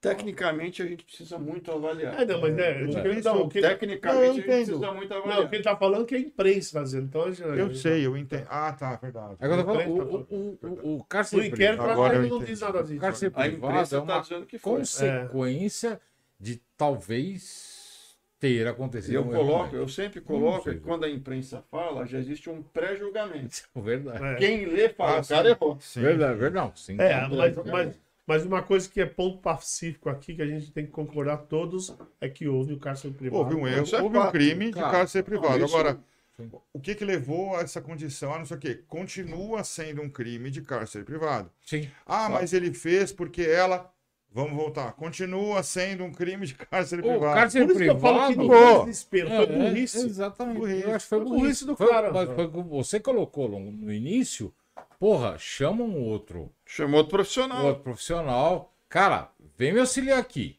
Tecnicamente 0.00 0.80
a 0.80 0.86
gente 0.86 1.04
precisa 1.04 1.38
muito 1.38 1.72
avaliar. 1.72 2.20
É, 2.20 2.24
não, 2.24 2.40
mas 2.40 2.54
né, 2.54 2.84
o 2.84 2.88
que 3.02 3.08
ele 3.08 3.20
tá- 3.20 3.32
o 3.32 3.48
que- 3.48 3.60
Tecnicamente 3.60 4.16
Não, 4.16 4.24
eu 4.24 4.30
a 4.30 4.34
gente 4.34 4.44
precisa 4.44 4.92
muito 4.92 5.10
não, 5.10 5.16
o 5.18 5.22
avaliar. 5.24 5.48
que 5.50 5.56
ele 5.56 5.64
tá 5.64 5.76
falando 5.76 6.02
é 6.02 6.06
que 6.06 6.14
a 6.14 6.18
imprensa 6.20 6.78
tá 6.78 6.84
dizendo. 6.84 7.06
Então, 7.06 7.32
já- 7.32 7.46
Eu 7.46 7.74
sei, 7.74 8.06
eu 8.06 8.16
entendo. 8.16 8.46
Ah, 8.48 8.72
tá, 8.72 8.94
verdade. 8.94 9.34
Agora, 9.40 9.60
eu 9.62 9.70
Imprensa, 9.70 9.84
falando, 9.88 10.26
o, 10.30 10.36
o, 10.36 10.58
o, 10.92 10.96
o 10.98 11.04
cárcere 11.04 11.42
O 11.42 11.44
inquérito 11.44 11.78
privado- 11.78 11.90
Agora 11.92 12.14
eu 12.16 12.28
não 12.28 12.44
diz 12.44 12.60
nada 12.60 12.80
o 12.80 12.84
disso. 12.84 13.00
cárcere 13.00 13.32
A 13.34 13.40
privado 13.42 13.64
é 13.64 13.70
imprensa 13.70 13.98
está 13.98 14.12
uma 14.14 14.22
dizendo 14.22 14.46
que 14.46 14.58
foi. 14.58 14.78
consequência 14.78 16.00
de 16.38 16.62
talvez 16.76 18.16
ter 18.38 18.68
acontecido. 18.68 19.14
Eu 19.14 19.22
um 19.22 19.30
coloco, 19.32 19.74
eu 19.74 19.88
sempre 19.88 20.20
coloco 20.20 20.70
que 20.70 20.76
quando 20.78 21.04
a 21.04 21.10
imprensa 21.10 21.64
fala, 21.70 22.06
já 22.06 22.18
existe 22.18 22.48
um 22.48 22.62
pré-julgamento. 22.62 23.62
Verdade. 23.74 24.22
É. 24.24 24.34
Quem 24.36 24.64
lê 24.66 24.88
fala, 24.90 25.18
Ah, 25.18 25.20
o 25.22 25.26
cara 25.26 25.48
errou. 25.50 25.76
Sim. 25.80 26.02
Verdade, 26.02 26.38
verdade. 26.38 26.80
Sim, 26.80 26.96
É, 27.00 27.24
Então, 27.48 27.64
mas, 27.66 27.98
mas, 28.28 28.44
uma 28.44 28.62
coisa 28.62 28.88
que 28.88 29.00
é 29.00 29.06
ponto 29.06 29.38
pacífico 29.38 30.08
aqui, 30.10 30.34
que 30.34 30.42
a 30.42 30.46
gente 30.46 30.70
tem 30.70 30.84
que 30.84 30.92
concordar 30.92 31.38
todos, 31.38 31.92
é 32.20 32.28
que 32.28 32.46
houve 32.46 32.74
o 32.74 32.78
cárcere 32.78 33.14
privado. 33.14 33.42
Houve 33.42 33.54
um 33.56 33.66
erro, 33.66 33.86
é 33.96 34.02
houve 34.02 34.18
um 34.18 34.30
crime 34.30 34.66
de 34.66 34.72
cárcere 34.80 35.24
privado. 35.24 35.58
Não, 35.58 35.64
isso- 35.66 35.74
Agora, 35.74 35.98
Sim. 36.36 36.50
o 36.72 36.78
que 36.78 36.94
que 36.94 37.04
levou 37.04 37.56
a 37.56 37.62
essa 37.62 37.80
condição? 37.80 38.32
Ah, 38.34 38.38
não 38.38 38.44
sei 38.46 38.56
o 38.56 38.60
quê. 38.60 38.82
Continua 38.86 39.64
sendo 39.64 40.02
um 40.02 40.10
crime 40.10 40.50
de 40.50 40.60
cárcere 40.62 41.02
privado. 41.04 41.50
Sim. 41.64 41.88
Ah, 42.06 42.28
mas 42.28 42.52
ele 42.52 42.72
fez 42.72 43.10
porque 43.12 43.42
ela. 43.42 43.90
Vamos 44.30 44.52
voltar. 44.54 44.92
Continua 44.92 45.62
sendo 45.62 46.04
um 46.04 46.12
crime 46.12 46.46
de 46.46 46.54
cárcere 46.54 47.00
O 47.00 47.04
privado. 47.08 47.34
cárcere 47.34 47.64
Por 47.64 47.70
isso 47.72 47.80
que 47.82 47.88
eu 47.90 47.98
falo 47.98 48.28
que 48.28 48.34
privado. 48.36 48.60
não 48.60 48.76
foi 48.76 48.84
desespero, 48.84 49.28
foi 49.30 49.36
É, 49.42 49.46
burrice. 49.46 50.06
Exatamente. 50.06 50.58
Burrice. 50.58 50.82
Eu 50.82 50.94
acho 50.94 51.04
que 51.06 51.08
foi 51.08 51.18
burrice. 51.20 51.40
burrice 51.40 51.64
do 51.64 51.76
Foi- 51.76 51.88
cara. 51.88 52.12
mas 52.12 52.28
foi 52.34 52.44
o 52.44 52.50
que 52.52 52.60
você 52.68 53.00
colocou 53.00 53.48
no 53.48 53.90
início. 53.92 54.52
Porra, 54.98 55.36
chama 55.38 55.84
um 55.84 56.02
outro, 56.02 56.50
Chamou 56.66 56.98
outro 56.98 57.10
profissional. 57.16 57.64
outro 57.66 57.82
profissional. 57.82 58.72
Cara, 58.88 59.30
vem 59.56 59.72
me 59.72 59.80
auxiliar 59.80 60.18
aqui. 60.18 60.58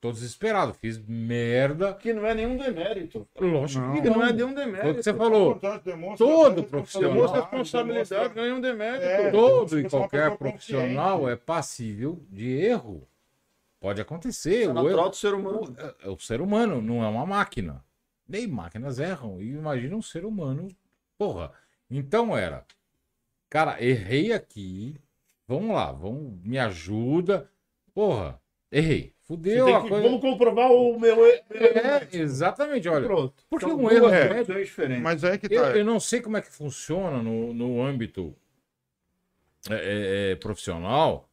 Tô 0.00 0.10
desesperado, 0.10 0.74
fiz 0.74 0.98
merda. 0.98 1.94
Que 1.94 2.12
não 2.12 2.26
é 2.26 2.34
nenhum 2.34 2.56
demérito. 2.56 3.26
Lógico 3.40 3.84
Não. 3.86 3.94
que 4.02 4.08
não 4.10 4.16
não. 4.18 4.26
é 4.26 4.32
nenhum 4.32 4.48
Foi 4.48 4.52
o 4.52 4.54
que 4.56 4.64
demérito. 4.72 5.02
você 5.04 5.14
falou. 5.14 5.60
Todo 6.18 6.64
profissional. 6.64 7.12
Demonstra 7.12 7.40
responsabilidade, 7.42 8.34
não 8.34 8.42
é 8.42 8.46
nenhum 8.46 8.60
demérito. 8.60 9.04
É. 9.04 9.30
Todo 9.30 9.78
e 9.78 9.88
qualquer 9.88 10.36
profissional 10.36 11.18
consciente. 11.20 11.32
é 11.32 11.44
passível 11.44 12.20
de 12.28 12.50
erro. 12.50 13.06
Pode 13.80 14.00
acontecer. 14.00 14.64
É 14.64 14.68
o 14.68 14.74
natural 14.74 14.98
erro- 14.98 15.08
do 15.10 15.16
ser 15.16 15.34
humano. 15.34 15.60
o, 15.60 16.06
é 16.08 16.10
o 16.10 16.18
ser 16.18 16.40
humano 16.40 16.82
não 16.82 17.02
é 17.04 17.08
uma 17.08 17.24
máquina. 17.24 17.82
Nem 18.28 18.46
máquinas 18.48 18.98
erram. 18.98 19.40
E 19.40 19.50
imagina 19.52 19.94
um 19.96 20.02
ser 20.02 20.24
humano. 20.24 20.66
Porra. 21.16 21.52
Então 21.88 22.36
era. 22.36 22.64
Cara, 23.52 23.84
errei 23.84 24.32
aqui. 24.32 24.96
Vamos 25.46 25.74
lá, 25.76 25.92
vamos, 25.92 26.40
me 26.42 26.58
ajuda. 26.58 27.50
Porra, 27.92 28.40
errei. 28.70 29.12
Fudeu 29.20 29.66
tem 29.66 29.74
a 29.74 29.82
que- 29.82 29.88
coisa. 29.90 30.02
Vamos 30.08 30.20
comprovar 30.22 30.70
o 30.72 30.98
meu. 30.98 31.26
É, 31.26 32.08
exatamente, 32.12 32.88
olha. 32.88 33.04
Pronto. 33.06 33.44
Porque 33.50 33.66
São 33.66 33.76
um 33.76 33.90
erro 33.90 34.08
médico. 34.08 34.38
situações 34.38 34.66
diferentes. 34.68 35.02
Mas 35.02 35.22
é 35.22 35.36
que 35.36 35.48
tá. 35.50 35.54
Eu, 35.54 35.64
eu 35.76 35.84
não 35.84 36.00
sei 36.00 36.22
como 36.22 36.38
é 36.38 36.40
que 36.40 36.50
funciona 36.50 37.22
no, 37.22 37.52
no 37.52 37.82
âmbito 37.82 38.34
é, 39.68 39.74
é, 39.74 40.30
é, 40.32 40.36
profissional. 40.36 41.28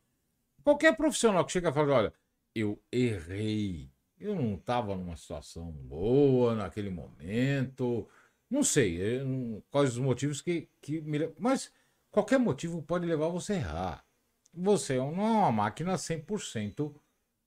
Qualquer 0.61 0.97
profissional 0.97 1.45
que 1.45 1.53
chega 1.53 1.69
e 1.69 1.73
fala, 1.73 1.93
olha, 1.95 2.13
eu 2.53 2.77
errei. 2.91 3.89
Eu 4.19 4.35
não 4.35 4.55
estava 4.55 4.93
numa 4.93 5.15
situação 5.15 5.71
boa 5.71 6.53
naquele 6.53 6.89
momento. 6.89 8.05
Não 8.49 8.61
sei 8.61 8.97
eu 9.19 9.25
não- 9.25 9.63
quais 9.71 9.91
os 9.91 9.99
motivos 9.99 10.41
que, 10.41 10.67
que 10.81 10.99
me... 10.99 11.29
Mas 11.39 11.71
qualquer 12.11 12.39
motivo 12.39 12.81
pode 12.81 13.05
levar 13.05 13.27
você 13.29 13.53
a 13.53 13.57
errar. 13.57 14.05
Você 14.53 14.97
não 14.97 15.05
é 15.05 15.11
uma 15.11 15.51
máquina 15.51 15.97
100%, 15.97 16.93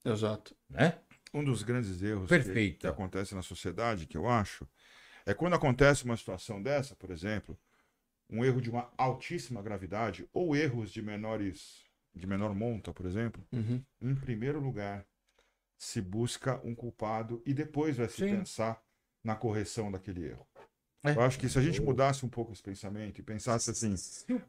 Exato. 0.05 0.57
né? 0.69 0.99
Um 1.35 1.43
dos 1.45 1.63
grandes 1.63 2.03
erros 2.03 2.29
que- 2.31 2.73
que 2.75 2.87
acontece 2.87 3.35
na 3.35 3.43
sociedade, 3.43 4.07
que 4.07 4.17
eu 4.17 4.29
acho, 4.29 4.69
é 5.25 5.33
quando 5.33 5.55
acontece 5.55 6.05
uma 6.05 6.17
situação 6.17 6.63
dessa, 6.63 6.95
por 6.95 7.11
exemplo, 7.11 7.59
um 8.29 8.45
erro 8.45 8.61
de 8.61 8.71
uma 8.71 8.91
altíssima 8.97 9.63
gravidade 9.63 10.29
ou 10.33 10.55
erros 10.55 10.91
de 10.91 11.03
menores 11.03 11.83
de 12.15 12.27
menor 12.27 12.55
monta, 12.55 12.93
por 12.93 13.07
exemplo, 13.07 13.43
em 14.01 14.15
primeiro 14.15 14.61
lugar 14.61 15.07
se 15.79 16.01
busca 16.01 16.61
um 16.63 16.75
culpado 16.75 17.43
e 17.47 17.53
depois 17.55 17.97
vai 17.97 18.09
se 18.09 18.17
Sim. 18.19 18.37
pensar 18.37 18.81
na 19.25 19.35
correção 19.35 19.91
daquele 19.91 20.27
erro. 20.29 20.47
É. 21.05 21.17
Eu 21.17 21.21
acho 21.23 21.37
que 21.39 21.49
se 21.49 21.59
a 21.59 21.63
gente 21.63 21.83
mudasse 21.83 22.25
um 22.25 22.29
pouco 22.29 22.53
esse 22.53 22.63
pensamento 22.63 23.19
e 23.19 23.23
pensasse 23.25 23.69
assim, 23.71 23.95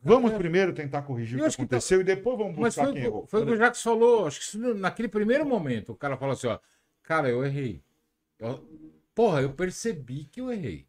vamos 0.04 0.34
primeiro 0.34 0.72
tentar 0.72 1.02
corrigir 1.02 1.40
Eu 1.40 1.46
o 1.46 1.50
que 1.50 1.52
que 1.52 1.58
tá- 1.58 1.64
aconteceu 1.64 2.00
e 2.02 2.04
depois 2.04 2.38
vamos 2.38 2.56
Mas 2.56 2.76
buscar 2.76 2.84
foi, 2.86 2.94
quem 2.94 3.02
o- 3.02 3.06
errou. 3.06 3.26
foi 3.28 3.42
o 3.42 3.46
que 3.46 3.52
o 3.54 3.58
Jacques 3.58 3.82
falou. 3.82 4.28
Acho 4.28 4.52
que 4.52 4.58
naquele 4.76 5.08
primeiro 5.08 5.46
momento 5.46 5.94
o 5.94 5.96
cara 5.96 6.16
fala 6.16 6.34
assim: 6.34 6.46
ó, 6.48 6.60
cara, 7.02 7.28
eu 7.28 7.44
errei. 7.44 7.82
Eu- 8.38 8.64
porra, 9.16 9.42
eu 9.42 9.52
percebi 9.54 10.26
que 10.26 10.42
eu 10.42 10.52
errei. 10.52 10.86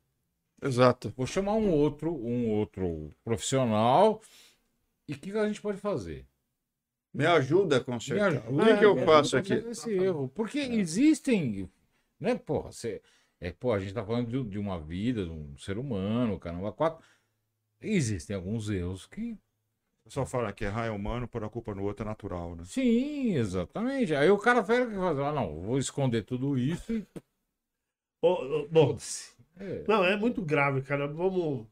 Exato. 0.63 1.13
Vou 1.17 1.27
chamar 1.27 1.55
um 1.55 1.71
outro, 1.71 2.15
um 2.15 2.51
outro 2.51 3.11
profissional. 3.25 4.21
E 5.09 5.15
o 5.15 5.19
que, 5.19 5.31
a 5.37 5.47
gente 5.47 5.61
pode 5.63 5.79
fazer? 5.79 6.27
Me 7.13 7.25
ajuda 7.27 7.77
a 7.77 7.79
Me 7.79 7.85
consertar. 7.87 8.27
ajuda. 8.29 8.51
O 8.51 8.67
que, 8.67 8.77
que 8.79 8.85
eu 8.85 8.97
faço 9.05 9.37
a 9.37 9.41
aqui? 9.41 9.53
Esse 9.55 9.93
erro. 9.93 10.31
Porque 10.35 10.59
existem. 10.59 11.71
Né, 12.21 12.35
porra, 12.35 12.71
você, 12.73 13.01
é, 13.45 13.53
pô, 13.53 13.73
a 13.75 13.79
gente 13.79 13.93
tá 13.93 14.03
falando 14.03 14.31
de, 14.31 14.51
de 14.51 14.59
uma 14.59 14.81
vida, 14.81 15.25
de 15.25 15.31
um 15.31 15.55
ser 15.59 15.77
humano, 15.77 16.39
caramba, 16.39 16.73
quatro. 16.73 17.05
Existem 17.81 18.35
alguns 18.35 18.71
erros 18.71 19.07
que 19.07 19.33
O 20.03 20.05
pessoal 20.05 20.27
fala 20.27 20.53
que 20.53 20.65
errar 20.65 20.87
é 20.87 20.91
humano, 20.91 21.29
pôr 21.29 21.45
a 21.45 21.51
culpa 21.51 21.75
no 21.75 21.85
outro 21.85 22.05
é 22.05 22.09
natural, 22.09 22.57
né? 22.57 22.65
Sim, 22.65 23.35
exatamente. 23.37 24.15
Aí 24.15 24.31
o 24.31 24.39
cara 24.39 24.65
fala 24.65 24.87
que 24.87 24.95
faz, 24.97 25.19
ah, 25.19 25.33
não, 25.33 25.61
vou 25.61 25.79
esconder 25.79 26.23
tudo 26.25 26.59
isso 26.59 26.93
e. 26.93 27.07
Ô, 28.23 28.29
ô, 28.63 28.69
bom. 28.69 28.97
É. 29.59 29.85
não, 29.87 30.05
é 30.05 30.17
muito 30.17 30.43
grave, 30.43 30.83
cara. 30.83 31.07
Vamos. 31.07 31.67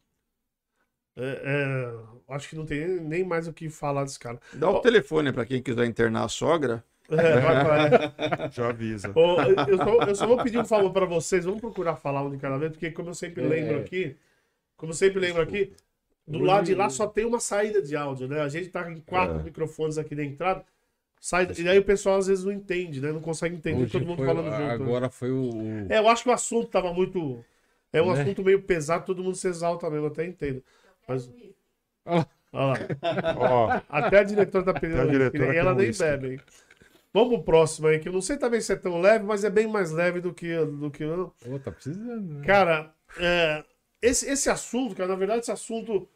é, 1.16 1.43
é, 1.44 2.35
acho 2.35 2.49
que 2.51 2.57
não 2.57 2.66
tem 2.66 3.01
nem 3.01 3.24
mais 3.24 3.49
o 3.49 3.53
que 3.53 3.70
falar 3.70 4.05
desse 4.05 4.19
cara. 4.19 4.39
Dá 4.53 4.70
o 4.70 4.81
telefone 4.81 5.32
para 5.32 5.47
quem 5.47 5.62
quiser 5.62 5.86
internar 5.86 6.24
a 6.24 6.28
sogra. 6.28 6.85
É. 7.13 8.51
Já 8.53 8.69
avisa. 8.69 9.13
Ô, 9.15 9.41
eu, 9.69 9.77
só, 9.79 10.03
eu 10.09 10.15
só 10.15 10.27
vou 10.27 10.43
pedir 10.43 10.59
um 10.59 10.65
favor 10.65 10.91
pra 10.93 11.05
vocês, 11.07 11.45
vamos 11.45 11.61
procurar 11.61 11.97
falar 11.97 12.23
um 12.23 12.31
de 12.31 12.39
cada 12.39 12.57
vez, 12.59 12.73
porque 12.73 12.91
como 12.91 13.11
eu 13.11 13.15
sempre 13.15 13.45
É. 13.45 13.49
lembro 13.49 13.79
aqui, 13.81 14.17
como 14.77 14.93
eu 14.93 14.97
sempre 14.97 15.21
lembro 15.21 15.43
aqui, 15.43 15.73
do 16.27 16.39
lado 16.41 16.65
de 16.65 16.75
lá 16.75 16.89
só 16.89 17.07
tem 17.07 17.25
uma 17.25 17.41
saída 17.41 17.83
de 17.83 17.97
áudio, 17.97 18.29
né? 18.29 18.41
A 18.41 18.49
gente 18.49 18.69
tá 18.69 18.85
com 18.85 19.01
quatro 19.03 19.41
É. 19.41 19.43
microfones 19.43 19.99
aqui 19.99 20.15
na 20.15 20.25
entrada, 20.25 20.65
sai, 21.21 21.49
e 21.59 21.69
aí 21.69 21.79
o 21.79 21.85
pessoal 21.85 22.17
às 22.19 22.27
vezes 22.27 22.45
não 22.45 22.53
entende, 22.53 23.01
né? 23.01 23.13
Não 23.13 23.21
consegue 23.21 23.57
entender 23.57 23.83
Hoje 23.85 23.93
todo 23.93 24.07
mundo 24.07 24.19
foi- 24.19 24.27
falando 24.27 24.47
junto. 24.51 24.59
né? 24.59 24.71
Agora 24.73 25.09
foi 25.11 25.31
o. 25.31 25.51
É, 25.89 25.99
eu 25.99 26.09
acho 26.09 26.23
que 26.25 26.29
o 26.31 26.33
assunto 26.33 26.69
tava 26.69 26.93
muito. 26.93 27.45
É 27.93 28.01
um 28.01 28.13
Né? 28.13 28.23
assunto 28.23 28.43
meio 28.43 28.63
pesado, 28.63 29.05
todo 29.05 29.23
mundo 29.23 29.37
se 29.37 29.47
exalta 29.49 29.91
mesmo, 29.91 30.07
eu 30.07 30.11
até 30.11 30.25
entendo. 30.27 30.63
Mas. 31.07 31.31
Olha 32.07 32.27
Olha 32.55 32.67
lá. 32.67 33.37
Ó, 33.39 33.81
Até 33.89 34.19
a 34.19 34.23
diretora 34.25 34.65
tá 34.65 34.75
pedindo 34.75 35.01
Até 35.01 35.03
a 35.03 35.13
uísque, 35.13 35.19
diretora 35.39 35.47
né? 35.49 35.55
E 35.55 35.59
ela 35.59 35.75
nem 35.75 35.91
bebe, 35.93 36.29
hein? 36.33 36.41
Vamos 37.13 37.35
pro 37.35 37.45
próximo 37.45 37.89
aí, 37.89 37.99
que 37.99 38.09
eu 38.09 38.13
não 38.13 38.23
sei 38.23 38.39
também 38.39 38.61
se 38.61 38.73
é 38.73 38.77
tão 38.77 39.01
leve, 39.01 39.25
mas 39.25 39.45
é 39.45 39.51
bem 39.51 39.67
mais 39.67 39.91
leve 39.91 40.21
do 40.21 40.33
que. 40.33 40.57
Do 40.65 40.91
que... 40.91 41.05
Ô, 41.05 41.59
tá 41.63 41.71
precisando, 41.71 42.39
né? 42.39 42.47
Cara, 42.47 42.95
é, 43.19 43.65
esse, 44.01 44.29
esse 44.29 44.49
assunto, 44.49 44.95
cara, 44.95 45.09
na 45.09 45.15
verdade, 45.17 45.41
esse 45.41 45.53
assunto 45.53 46.09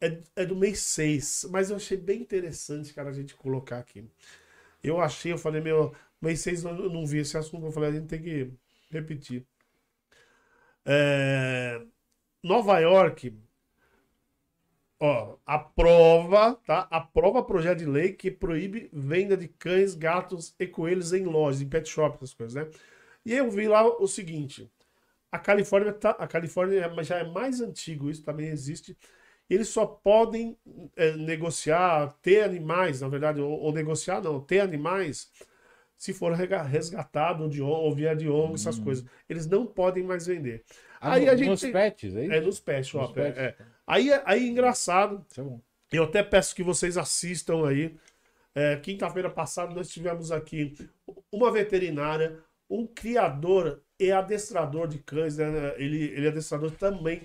é, 0.00 0.18
é 0.34 0.44
do 0.44 0.56
mês 0.56 0.80
6, 0.80 1.46
mas 1.50 1.70
eu 1.70 1.76
achei 1.76 1.96
bem 1.96 2.20
interessante, 2.20 2.92
cara, 2.92 3.10
a 3.10 3.12
gente 3.12 3.34
colocar 3.34 3.78
aqui. 3.78 4.04
Eu 4.82 5.00
achei, 5.00 5.32
eu 5.32 5.38
falei, 5.38 5.60
meu, 5.60 5.94
mês 6.20 6.40
6 6.40 6.64
eu 6.64 6.70
eu 6.76 6.90
não 6.90 7.06
vi 7.06 7.18
esse 7.18 7.36
assunto, 7.38 7.66
eu 7.66 7.72
falei, 7.72 7.90
a 7.90 7.92
gente 7.92 8.08
tem 8.08 8.22
que 8.22 8.52
repetir. 8.90 9.46
É, 10.84 11.80
Nova 12.42 12.78
York, 12.78 13.32
ó, 15.00 15.36
aprova, 15.46 16.54
tá? 16.66 16.86
Aprova 16.90 17.42
projeto 17.42 17.78
de 17.78 17.86
lei 17.86 18.12
que 18.12 18.30
proíbe 18.30 18.88
venda 18.92 19.36
de 19.36 19.48
cães, 19.48 19.94
gatos 19.94 20.54
e 20.58 20.66
coelhos 20.66 21.12
em 21.12 21.24
lojas, 21.24 21.60
em 21.62 21.68
pet 21.68 21.88
shop, 21.88 22.16
essas 22.16 22.34
coisas, 22.34 22.54
né? 22.54 22.70
E 23.24 23.32
eu 23.34 23.50
vi 23.50 23.68
lá 23.68 23.84
o 23.86 24.06
seguinte, 24.06 24.70
a 25.30 25.38
Califórnia, 25.38 25.92
tá, 25.92 26.10
a 26.12 26.26
Califórnia 26.26 26.80
é- 26.86 27.04
já 27.04 27.18
é 27.18 27.24
mais 27.24 27.60
antigo, 27.60 28.10
isso 28.10 28.24
também 28.24 28.48
existe. 28.48 28.96
Eles 29.48 29.68
só 29.68 29.86
podem 29.86 30.56
é, 30.96 31.12
negociar, 31.16 32.16
ter 32.22 32.42
animais, 32.42 33.00
na 33.00 33.08
verdade, 33.08 33.40
ou, 33.40 33.50
ou 33.60 33.72
negociar 33.72 34.20
não, 34.20 34.40
ter 34.40 34.60
animais 34.60 35.30
se 35.96 36.12
for 36.12 36.32
resgatado 36.32 37.48
de, 37.48 37.62
ou 37.62 37.94
vier 37.94 38.16
de 38.16 38.28
ONG, 38.28 38.54
essas 38.54 38.78
coisas. 38.78 39.04
Eles 39.28 39.46
não 39.46 39.66
podem 39.66 40.02
mais 40.04 40.26
vender. 40.26 40.64
Ah, 41.00 41.12
aí 41.14 41.24
no- 41.24 41.30
a 41.30 41.36
gente 41.36 41.48
Nos 41.48 41.60
pets, 41.62 42.16
aí? 42.16 42.30
É 42.30 42.40
nos 42.40 42.60
pet 42.60 42.86
shop. 42.86 43.04
Nos 43.04 43.12
pets. 43.14 43.38
é, 43.38 43.46
é. 43.46 43.75
Aí, 43.86 44.10
é- 44.10 44.22
aí 44.26 44.44
é 44.44 44.48
engraçado, 44.48 45.24
é 45.38 45.96
eu 45.98 46.04
até 46.04 46.22
peço 46.22 46.54
que 46.54 46.62
vocês 46.62 46.96
assistam 46.98 47.66
aí. 47.68 47.96
É, 48.54 48.76
Quinta-feira 48.78 49.30
passada 49.30 49.74
nós 49.74 49.88
tivemos 49.88 50.32
aqui 50.32 50.74
uma 51.32 51.52
veterinária, 51.52 52.38
um 52.70 52.86
criador 52.86 53.82
e 53.98 54.12
adestrador 54.12 54.88
de 54.88 54.98
cães, 55.00 55.38
né? 55.38 55.74
Ele, 55.78 56.04
ele 56.04 56.26
é 56.26 56.30
adestrador 56.30 56.70
também 56.72 57.22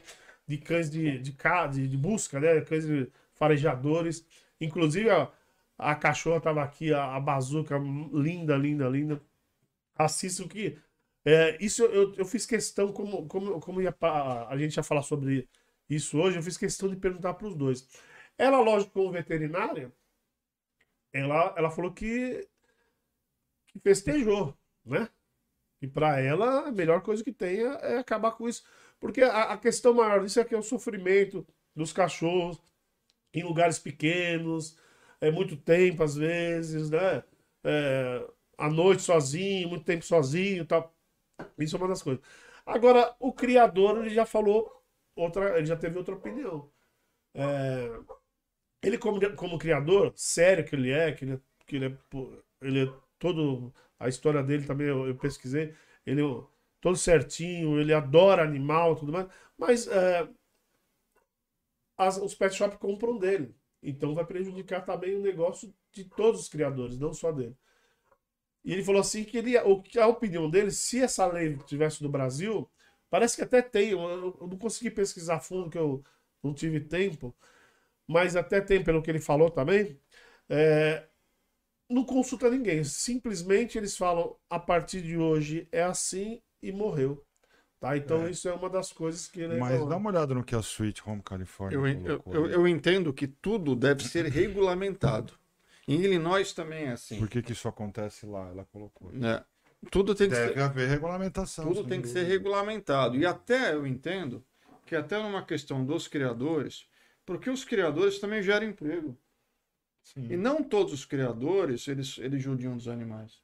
de 0.47 0.57
cães 0.57 0.89
de, 0.89 1.19
de, 1.19 1.33
de, 1.71 1.87
de 1.87 1.97
busca, 1.97 2.39
né? 2.39 2.61
Cães 2.61 2.85
de 2.85 3.09
farejadores. 3.35 4.25
Inclusive, 4.59 5.09
a, 5.09 5.31
A 5.77 5.95
cachorra 5.95 6.41
tava 6.41 6.63
aqui, 6.63 6.93
a, 6.93 7.15
a 7.15 7.19
bazuca, 7.19 7.77
linda, 8.13 8.55
linda, 8.57 8.87
linda. 8.89 9.21
Assista 9.95 10.43
o 10.43 10.49
que. 10.49 10.77
É, 11.25 11.57
isso 11.63 11.83
eu, 11.83 12.13
eu 12.15 12.25
fiz 12.25 12.45
questão, 12.45 12.91
como, 12.91 13.27
como, 13.27 13.59
como 13.59 13.81
ia, 13.81 13.95
a 14.49 14.57
gente 14.57 14.75
ia 14.77 14.83
falar 14.83 15.03
sobre 15.03 15.47
isso 15.95 16.17
hoje, 16.19 16.37
eu 16.37 16.43
fiz 16.43 16.57
questão 16.57 16.89
de 16.89 16.95
perguntar 16.95 17.33
para 17.33 17.47
os 17.47 17.55
dois. 17.55 17.87
Ela, 18.37 18.59
lógico, 18.59 18.93
como 18.93 19.11
veterinária, 19.11 19.91
ela, 21.13 21.53
ela 21.57 21.69
falou 21.69 21.93
que, 21.93 22.47
que 23.67 23.79
festejou, 23.79 24.57
né? 24.85 25.09
E 25.81 25.87
para 25.87 26.19
ela, 26.19 26.67
a 26.67 26.71
melhor 26.71 27.01
coisa 27.01 27.23
que 27.23 27.33
tem 27.33 27.59
é, 27.61 27.95
é 27.95 27.97
acabar 27.97 28.31
com 28.33 28.47
isso. 28.47 28.63
Porque 28.99 29.21
a, 29.21 29.53
a 29.53 29.57
questão 29.57 29.93
maior 29.93 30.21
disso 30.23 30.39
é 30.39 30.45
que 30.45 30.53
é 30.55 30.57
o 30.57 30.63
sofrimento 30.63 31.45
dos 31.75 31.91
cachorros 31.91 32.61
em 33.33 33.43
lugares 33.43 33.79
pequenos, 33.79 34.77
é 35.19 35.31
muito 35.31 35.55
tempo 35.57 36.03
às 36.03 36.15
vezes, 36.15 36.89
né? 36.89 37.23
É, 37.63 38.27
à 38.57 38.69
noite 38.69 39.01
sozinho, 39.01 39.69
muito 39.69 39.85
tempo 39.85 40.05
sozinho, 40.05 40.65
tal. 40.65 40.93
Isso 41.57 41.75
é 41.75 41.79
uma 41.79 41.87
das 41.87 42.01
coisas. 42.01 42.23
Agora, 42.65 43.15
o 43.19 43.33
criador 43.33 43.99
ele 43.99 44.09
já 44.13 44.25
falou 44.25 44.80
outra, 45.15 45.57
ele 45.57 45.65
já 45.67 45.75
teve 45.77 45.97
outra 45.97 46.15
opinião. 46.15 46.71
É, 47.35 47.89
ele 48.83 48.97
como, 48.97 49.19
como 49.35 49.57
criador, 49.59 50.13
sério 50.15 50.65
que 50.65 50.75
ele 50.75 50.91
é, 50.91 51.11
que 51.13 51.25
ele 51.25 51.33
é, 51.35 51.39
que 51.67 51.75
ele 51.77 51.85
é, 51.87 51.97
ele 52.61 52.83
é 52.85 52.93
todo 53.19 53.73
a 53.99 54.07
história 54.09 54.43
dele 54.43 54.65
também 54.65 54.87
eu, 54.87 55.07
eu 55.07 55.15
pesquisei, 55.17 55.73
ele 56.05 56.21
é 56.23 56.25
todo 56.81 56.97
certinho, 56.97 57.79
ele 57.79 57.93
adora 57.93 58.43
animal, 58.43 58.95
tudo 58.95 59.11
mais, 59.13 59.27
mas 59.57 59.87
é, 59.87 60.27
as- 61.97 62.17
os 62.17 62.35
pet 62.35 62.53
shop 62.55 62.77
compram 62.77 63.17
dele. 63.17 63.55
Então 63.81 64.13
vai 64.13 64.25
prejudicar 64.25 64.81
também 64.85 65.15
o 65.15 65.21
negócio 65.21 65.73
de 65.93 66.03
todos 66.05 66.41
os 66.41 66.49
criadores, 66.49 66.97
não 66.99 67.13
só 67.13 67.31
dele. 67.31 67.55
E 68.63 68.73
ele 68.73 68.83
falou 68.83 69.01
assim 69.01 69.23
que 69.23 69.37
ele, 69.37 69.57
a 69.57 70.07
opinião 70.07 70.49
dele, 70.49 70.71
se 70.71 71.01
essa 71.01 71.25
lei 71.25 71.57
tivesse 71.65 72.03
no 72.03 72.09
Brasil, 72.09 72.69
parece 73.11 73.35
que 73.35 73.43
até 73.43 73.61
tem, 73.61 73.89
eu, 73.91 73.99
eu 73.99 74.47
não 74.47 74.57
consegui 74.57 74.89
pesquisar 74.89 75.35
a 75.35 75.39
fundo 75.39 75.69
que 75.69 75.77
eu 75.77 76.03
não 76.41 76.51
tive 76.55 76.79
tempo, 76.79 77.35
mas 78.07 78.35
até 78.35 78.59
tem 78.59 78.83
pelo 78.83 79.03
que 79.03 79.11
ele 79.11 79.19
falou 79.19 79.51
também, 79.51 79.99
é, 80.49 81.07
não 81.89 82.03
consulta 82.03 82.49
ninguém, 82.49 82.83
simplesmente 82.83 83.77
eles 83.77 83.95
falam 83.95 84.35
a 84.49 84.57
partir 84.59 85.01
de 85.03 85.17
hoje 85.17 85.67
é 85.71 85.83
assim 85.83 86.41
e 86.63 86.71
morreu. 86.71 87.23
Tá? 87.79 87.97
Então 87.97 88.27
É. 88.27 88.29
isso 88.29 88.47
é 88.47 88.53
uma 88.53 88.69
das 88.69 88.93
coisas 88.93 89.27
que 89.27 89.41
ele 89.41 89.57
Mas 89.59 89.73
falou. 89.73 89.89
dá 89.89 89.97
uma 89.97 90.09
olhada 90.11 90.33
no 90.35 90.43
que 90.43 90.55
a 90.55 90.59
Sweet 90.59 91.01
Home 91.05 91.21
California 91.23 91.75
Eu, 91.75 91.87
eu, 91.87 91.99
colocou 92.19 92.35
eu, 92.35 92.47
eu 92.47 92.67
entendo 92.67 93.11
que 93.11 93.27
tudo 93.27 93.75
deve 93.75 94.03
ser 94.03 94.25
regulamentado. 94.25 95.33
Em 95.87 95.99
Illinois 95.99 96.53
também 96.53 96.85
é 96.85 96.91
assim. 96.91 97.17
Por 97.17 97.27
que, 97.27 97.41
que 97.41 97.53
isso 97.53 97.67
acontece 97.67 98.25
lá? 98.25 98.47
Ela 98.49 98.65
colocou. 98.65 99.11
né? 99.11 99.43
Tudo 99.89 100.13
tem 100.13 100.29
que 100.29 100.35
Deve 100.35 100.53
ser, 100.53 100.59
haver 100.59 100.89
regulamentação. 100.89 101.65
tudo 101.67 101.87
tem 101.87 102.01
que 102.01 102.07
ser 102.07 102.23
regulamentado. 102.23 103.15
E 103.17 103.25
até 103.25 103.73
eu 103.73 103.87
entendo 103.87 104.45
que 104.85 104.95
até 104.95 105.21
numa 105.21 105.43
questão 105.43 105.85
dos 105.85 106.07
criadores, 106.07 106.87
porque 107.25 107.49
os 107.49 107.63
criadores 107.63 108.19
também 108.19 108.43
geram 108.43 108.67
emprego. 108.67 109.17
Sim. 110.03 110.27
E 110.31 110.37
não 110.37 110.63
todos 110.63 110.93
os 110.93 111.05
criadores, 111.05 111.87
eles, 111.87 112.17
eles 112.17 112.41
judiam 112.41 112.75
dos 112.75 112.87
animais. 112.87 113.41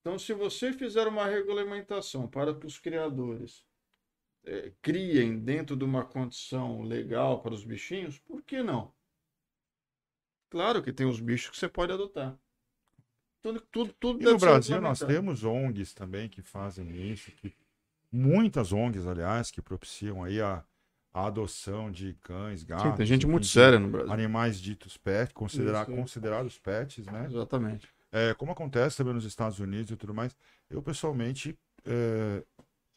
Então, 0.00 0.18
se 0.18 0.32
você 0.32 0.72
fizer 0.72 1.06
uma 1.06 1.26
regulamentação 1.26 2.26
para 2.26 2.54
que 2.54 2.66
os 2.66 2.78
criadores 2.78 3.64
eh, 4.44 4.72
criem 4.82 5.38
dentro 5.38 5.76
de 5.76 5.84
uma 5.84 6.04
condição 6.04 6.82
legal 6.82 7.40
para 7.40 7.54
os 7.54 7.64
bichinhos, 7.64 8.18
por 8.18 8.42
que 8.42 8.62
não? 8.62 8.92
Claro 10.50 10.82
que 10.82 10.92
tem 10.92 11.06
os 11.06 11.20
bichos 11.20 11.50
que 11.50 11.56
você 11.56 11.68
pode 11.68 11.92
adotar. 11.92 12.36
Tudo, 13.42 13.60
tudo, 13.72 13.92
tudo 13.98 14.22
E 14.22 14.24
no 14.24 14.38
Brasil 14.38 14.80
nós 14.80 15.00
temos 15.00 15.42
ONGs 15.44 15.92
também 15.92 16.28
que 16.28 16.40
fazem 16.42 17.10
isso, 17.10 17.32
que 17.32 17.52
muitas 18.10 18.72
ONGs, 18.72 19.06
aliás, 19.06 19.50
que 19.50 19.60
propiciam 19.60 20.22
aí 20.22 20.40
a, 20.40 20.64
a 21.12 21.26
adoção 21.26 21.90
de 21.90 22.14
cães, 22.22 22.62
gatos, 22.62 22.90
Sim, 22.90 22.96
tem 22.96 23.06
gente 23.06 23.26
muito 23.26 23.46
séria 23.46 23.78
no 23.78 23.88
Brasil. 23.88 24.12
animais 24.12 24.60
ditos 24.60 24.96
pet, 24.96 25.34
considerar, 25.34 25.82
Isso, 25.82 25.90
isso. 25.90 26.00
considerados 26.00 26.58
pets, 26.58 27.04
né? 27.06 27.26
Exatamente. 27.26 27.88
É, 28.12 28.34
como 28.34 28.52
acontece 28.52 28.96
também 28.96 29.14
nos 29.14 29.24
Estados 29.24 29.58
Unidos 29.58 29.90
e 29.90 29.96
tudo 29.96 30.14
mais, 30.14 30.36
eu 30.70 30.82
pessoalmente, 30.82 31.58
é, 31.84 32.44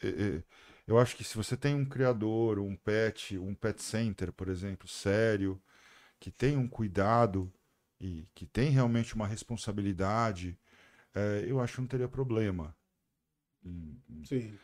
é, 0.04 0.08
é, 0.08 0.44
eu 0.86 1.00
acho 1.00 1.16
que 1.16 1.24
se 1.24 1.36
você 1.36 1.58
tem 1.58 1.74
um 1.74 1.86
criador, 1.86 2.60
um 2.60 2.76
pet, 2.76 3.38
um 3.38 3.56
pet 3.56 3.82
center, 3.82 4.32
por 4.32 4.48
exemplo, 4.50 4.88
sério, 4.88 5.60
que 6.20 6.30
tem 6.30 6.58
um 6.58 6.68
cuidado 6.68 7.52
e 8.06 8.28
que 8.36 8.46
tem 8.46 8.70
realmente 8.70 9.16
uma 9.16 9.28
responsabilidade, 9.28 10.58
é, 11.14 11.46
eu 11.48 11.60
acho 11.60 11.76
que 11.76 11.82
não 11.82 11.88
teria 11.88 12.08
problema. 12.08 12.76
em- 13.64 14.00
em- 14.10 14.24
Sim. 14.26 14.60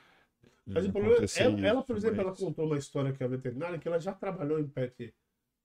em 0.68 0.73
Mas 0.73 0.85
o 0.85 0.91
problema 0.91 1.26
é, 1.26 1.43
ela, 1.43 1.59
ela, 1.68 1.84
por 1.84 1.97
exemplo, 1.97 2.22
ela 2.22 2.35
contou 2.35 2.65
uma 2.68 2.77
história 2.77 3.11
que 3.13 3.23
é 3.23 3.27
veterinária, 3.27 3.80
que 3.80 3.88
ela 3.88 3.99
já 3.99 4.13
trabalhou 4.13 4.59
em 4.59 4.68
pet, 4.68 5.13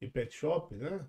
em 0.00 0.10
pet 0.10 0.34
shop, 0.34 0.74
né? 0.74 1.06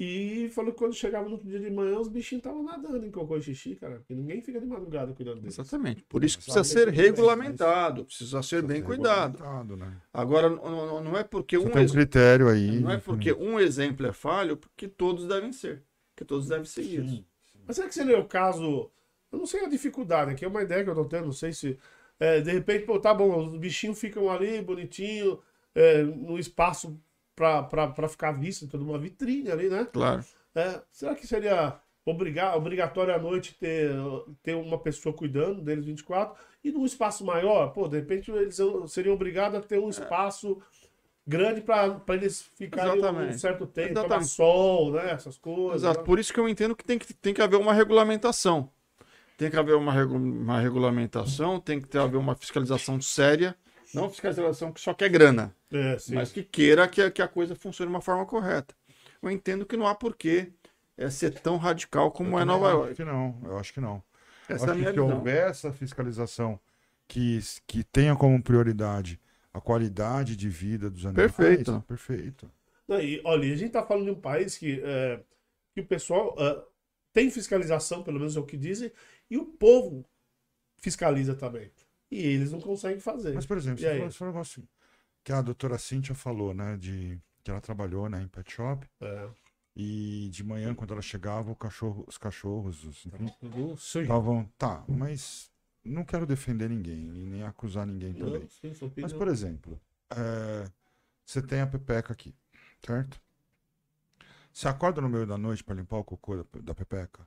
E 0.00 0.48
falou 0.54 0.70
que 0.72 0.78
quando 0.78 0.94
chegava 0.94 1.24
no 1.26 1.32
outro 1.32 1.48
dia 1.48 1.58
de 1.58 1.68
manhã, 1.70 1.98
os 1.98 2.06
bichinhos 2.08 2.38
estavam 2.40 2.62
nadando 2.62 3.04
em 3.04 3.10
cocô 3.10 3.36
e 3.36 3.42
xixi, 3.42 3.74
cara. 3.74 3.96
Porque 3.96 4.14
ninguém 4.14 4.40
fica 4.40 4.60
de 4.60 4.66
madrugada 4.66 5.12
cuidando 5.12 5.40
deles. 5.40 5.58
Exatamente. 5.58 6.04
Por 6.04 6.22
isso 6.22 6.38
que 6.38 6.44
precisa 6.44 6.62
ser 6.62 6.88
regulamentado, 6.88 8.04
precisa 8.04 8.40
ser 8.42 8.62
bem 8.62 8.80
cuidado. 8.80 9.76
né? 9.76 9.92
Agora, 10.12 10.48
não- 10.48 10.62
não, 10.70 11.04
não 11.04 11.16
é 11.18 11.24
porque 11.24 11.58
Você 11.58 11.66
um 11.66 11.70
tem 11.70 11.80
um 11.80 11.82
ex- 11.82 11.90
critério 11.92 12.48
aí. 12.48 12.78
não 12.80 12.92
é 12.92 12.98
porque 12.98 13.32
um 13.32 13.58
exemplo 13.58 14.06
é 14.06 14.12
falho, 14.12 14.56
porque 14.56 14.86
todos 14.86 15.26
devem 15.26 15.52
ser. 15.52 15.82
Que 16.14 16.24
todos 16.24 16.46
devem 16.46 16.64
seguir 16.64 17.04
isso. 17.04 17.24
Mas 17.66 17.76
será 17.76 17.88
que 17.88 17.94
seria 17.94 18.18
o 18.20 18.24
caso. 18.26 18.90
Eu 19.32 19.38
não 19.38 19.46
sei 19.46 19.64
a 19.64 19.68
dificuldade, 19.68 20.30
aqui 20.30 20.44
é 20.44 20.48
uma 20.48 20.62
ideia 20.62 20.82
que 20.84 20.90
eu 20.90 20.94
tô 20.94 21.04
tendo, 21.04 21.26
não 21.26 21.32
sei 21.32 21.52
se. 21.52 21.76
é, 22.20 22.40
de 22.40 22.50
repente, 22.52 22.84
pô, 22.86 22.98
tá 22.98 23.12
bom, 23.12 23.36
os 23.48 23.56
bichinhos 23.58 23.98
ficam 24.00 24.30
ali 24.30 24.60
bonitinho, 24.62 25.38
é, 25.74 26.02
no 26.02 26.38
espaço 26.38 26.98
pra 27.38 28.08
ficar 28.08 28.32
visto, 28.32 28.66
toda 28.66 28.84
uma 28.84 28.98
vitrine 28.98 29.50
ali, 29.50 29.68
né? 29.68 29.86
Claro. 29.92 30.24
É, 30.54 30.80
será 30.90 31.14
que 31.14 31.26
seria 31.26 31.74
obrigar, 32.04 32.56
obrigatório 32.56 33.14
à 33.14 33.18
noite 33.18 33.54
ter, 33.54 33.90
ter 34.42 34.54
uma 34.54 34.78
pessoa 34.78 35.14
cuidando 35.14 35.60
deles 35.62 35.84
24? 35.84 36.34
E 36.64 36.70
num 36.72 36.84
espaço 36.84 37.24
maior, 37.24 37.68
pô, 37.72 37.86
de 37.86 37.96
repente 37.96 38.30
eles 38.30 38.58
seriam 38.88 39.14
obrigados 39.14 39.58
a 39.58 39.62
ter 39.62 39.78
um 39.78 39.88
espaço 39.88 40.60
grande 41.26 41.60
para 41.60 42.00
eles 42.08 42.42
ficarem 42.56 42.92
um 42.92 42.96
Exatamente. 42.96 43.38
certo 43.38 43.66
tempo, 43.66 43.94
tomar 44.02 44.22
sol, 44.24 44.92
né? 44.92 45.10
Essas 45.12 45.36
coisas. 45.38 45.82
Exato. 45.82 46.00
né? 46.00 46.04
Por 46.06 46.18
isso 46.18 46.32
que 46.32 46.40
eu 46.40 46.48
entendo 46.48 46.74
que 46.74 46.84
tem 46.84 46.98
que, 46.98 47.12
tem 47.14 47.34
que 47.34 47.42
haver 47.42 47.56
uma 47.56 47.72
regulamentação. 47.74 48.70
Tem 49.36 49.50
que 49.50 49.56
haver 49.56 49.76
uma, 49.76 49.92
regu- 49.92 50.16
uma 50.16 50.58
regulamentação, 50.58 51.60
tem 51.60 51.80
que 51.80 51.86
ter, 51.86 51.98
haver 51.98 52.16
uma 52.16 52.34
fiscalização 52.34 53.00
séria. 53.00 53.54
Não 53.94 54.10
fiscalização 54.10 54.72
que 54.72 54.80
só 54.80 54.92
quer 54.92 55.08
grana, 55.08 55.54
É, 55.70 55.98
sim. 55.98 56.14
mas 56.14 56.32
que 56.32 56.42
queira 56.42 56.88
que, 56.88 57.02
a- 57.02 57.10
que 57.10 57.20
a 57.22 57.28
coisa 57.28 57.54
funcione 57.54 57.90
de 57.90 57.94
uma 57.94 58.00
forma 58.00 58.24
correta. 58.26 58.74
Eu 59.22 59.30
entendo 59.30 59.66
que 59.66 59.76
não 59.76 59.86
há 59.86 59.94
porquê 59.94 60.52
é, 60.96 61.10
ser 61.10 61.30
tão 61.40 61.56
radical 61.56 62.10
como 62.10 62.30
Eu 62.36 62.38
é 62.38 62.44
Nova 62.44 62.66
acho 62.68 62.76
York. 62.78 62.94
que 62.94 63.04
não, 63.04 63.40
eu 63.44 63.58
acho 63.58 63.72
que 63.74 63.80
não. 63.80 64.02
Essa 64.48 64.70
é 64.70 64.70
acho 64.70 64.72
a 64.72 64.74
minha 64.74 64.88
que 64.88 64.94
se 64.94 65.00
houver 65.00 65.50
essa 65.50 65.72
fiscalização 65.72 66.58
que, 67.06 67.38
que 67.66 67.84
tenha 67.84 68.16
como 68.16 68.42
prioridade 68.42 69.20
a 69.52 69.60
qualidade 69.60 70.36
de 70.36 70.48
vida 70.48 70.88
dos 70.90 71.04
animais. 71.04 71.32
Perfeito. 71.32 71.84
Perfeito. 71.86 72.50
Não, 72.86 73.00
e, 73.00 73.20
olha, 73.24 73.52
a 73.52 73.56
gente 73.56 73.72
tá 73.72 73.84
falando 73.84 74.04
de 74.06 74.10
um 74.12 74.20
país 74.20 74.56
que, 74.56 74.80
é, 74.82 75.20
que 75.74 75.80
o 75.82 75.86
pessoal 75.86 76.34
é, 76.38 76.62
tem 77.12 77.30
fiscalização, 77.30 78.02
pelo 78.02 78.18
menos 78.18 78.36
é 78.36 78.40
o 78.40 78.46
que 78.46 78.56
dizem, 78.56 78.90
e 79.30 79.36
o 79.36 79.44
povo 79.44 80.04
fiscaliza 80.78 81.34
também. 81.34 81.70
E 82.10 82.18
eles 82.20 82.52
não 82.52 82.60
conseguem 82.60 83.00
fazer. 83.00 83.34
Mas, 83.34 83.46
por 83.46 83.58
exemplo, 83.58 83.80
E 83.80 83.82
você 83.82 83.88
aí? 83.88 83.96
falou 83.98 84.08
esse 84.08 84.24
negócio 84.24 84.68
que 85.28 85.32
a 85.34 85.42
doutora 85.42 85.76
Cíntia 85.76 86.14
falou, 86.14 86.54
né? 86.54 86.78
De 86.78 87.20
que 87.44 87.50
ela 87.50 87.60
trabalhou 87.60 88.08
né, 88.08 88.22
em 88.22 88.28
pet 88.28 88.50
shop 88.50 88.88
É. 88.98 89.28
e 89.76 90.30
de 90.30 90.42
manhã, 90.42 90.74
quando 90.74 90.94
ela 90.94 91.02
chegava, 91.02 91.54
cachorro, 91.54 92.02
os 92.08 92.16
cachorros 92.16 92.82
os, 92.82 93.06
estavam. 93.84 94.50
Tá, 94.56 94.82
mas 94.88 95.52
não 95.84 96.02
quero 96.02 96.26
defender 96.26 96.70
ninguém 96.70 97.14
e 97.14 97.26
nem 97.26 97.42
acusar 97.42 97.86
ninguém 97.86 98.14
também. 98.14 98.40
Não, 98.40 98.48
sim, 98.48 98.72
sua 98.72 98.90
Mas, 98.96 99.12
por 99.12 99.28
exemplo, 99.28 99.78
é, 100.10 100.64
você 101.26 101.42
tem 101.42 101.60
a 101.60 101.66
Pepeca 101.66 102.10
aqui, 102.14 102.34
certo? 102.82 103.20
Você 104.50 104.66
acorda 104.66 105.02
no 105.02 105.10
meio 105.10 105.26
da 105.26 105.36
noite 105.36 105.62
para 105.62 105.74
limpar 105.74 105.98
o 105.98 106.04
cocô 106.04 106.42
da, 106.42 106.44
da 106.62 106.74
Pepeca? 106.74 107.26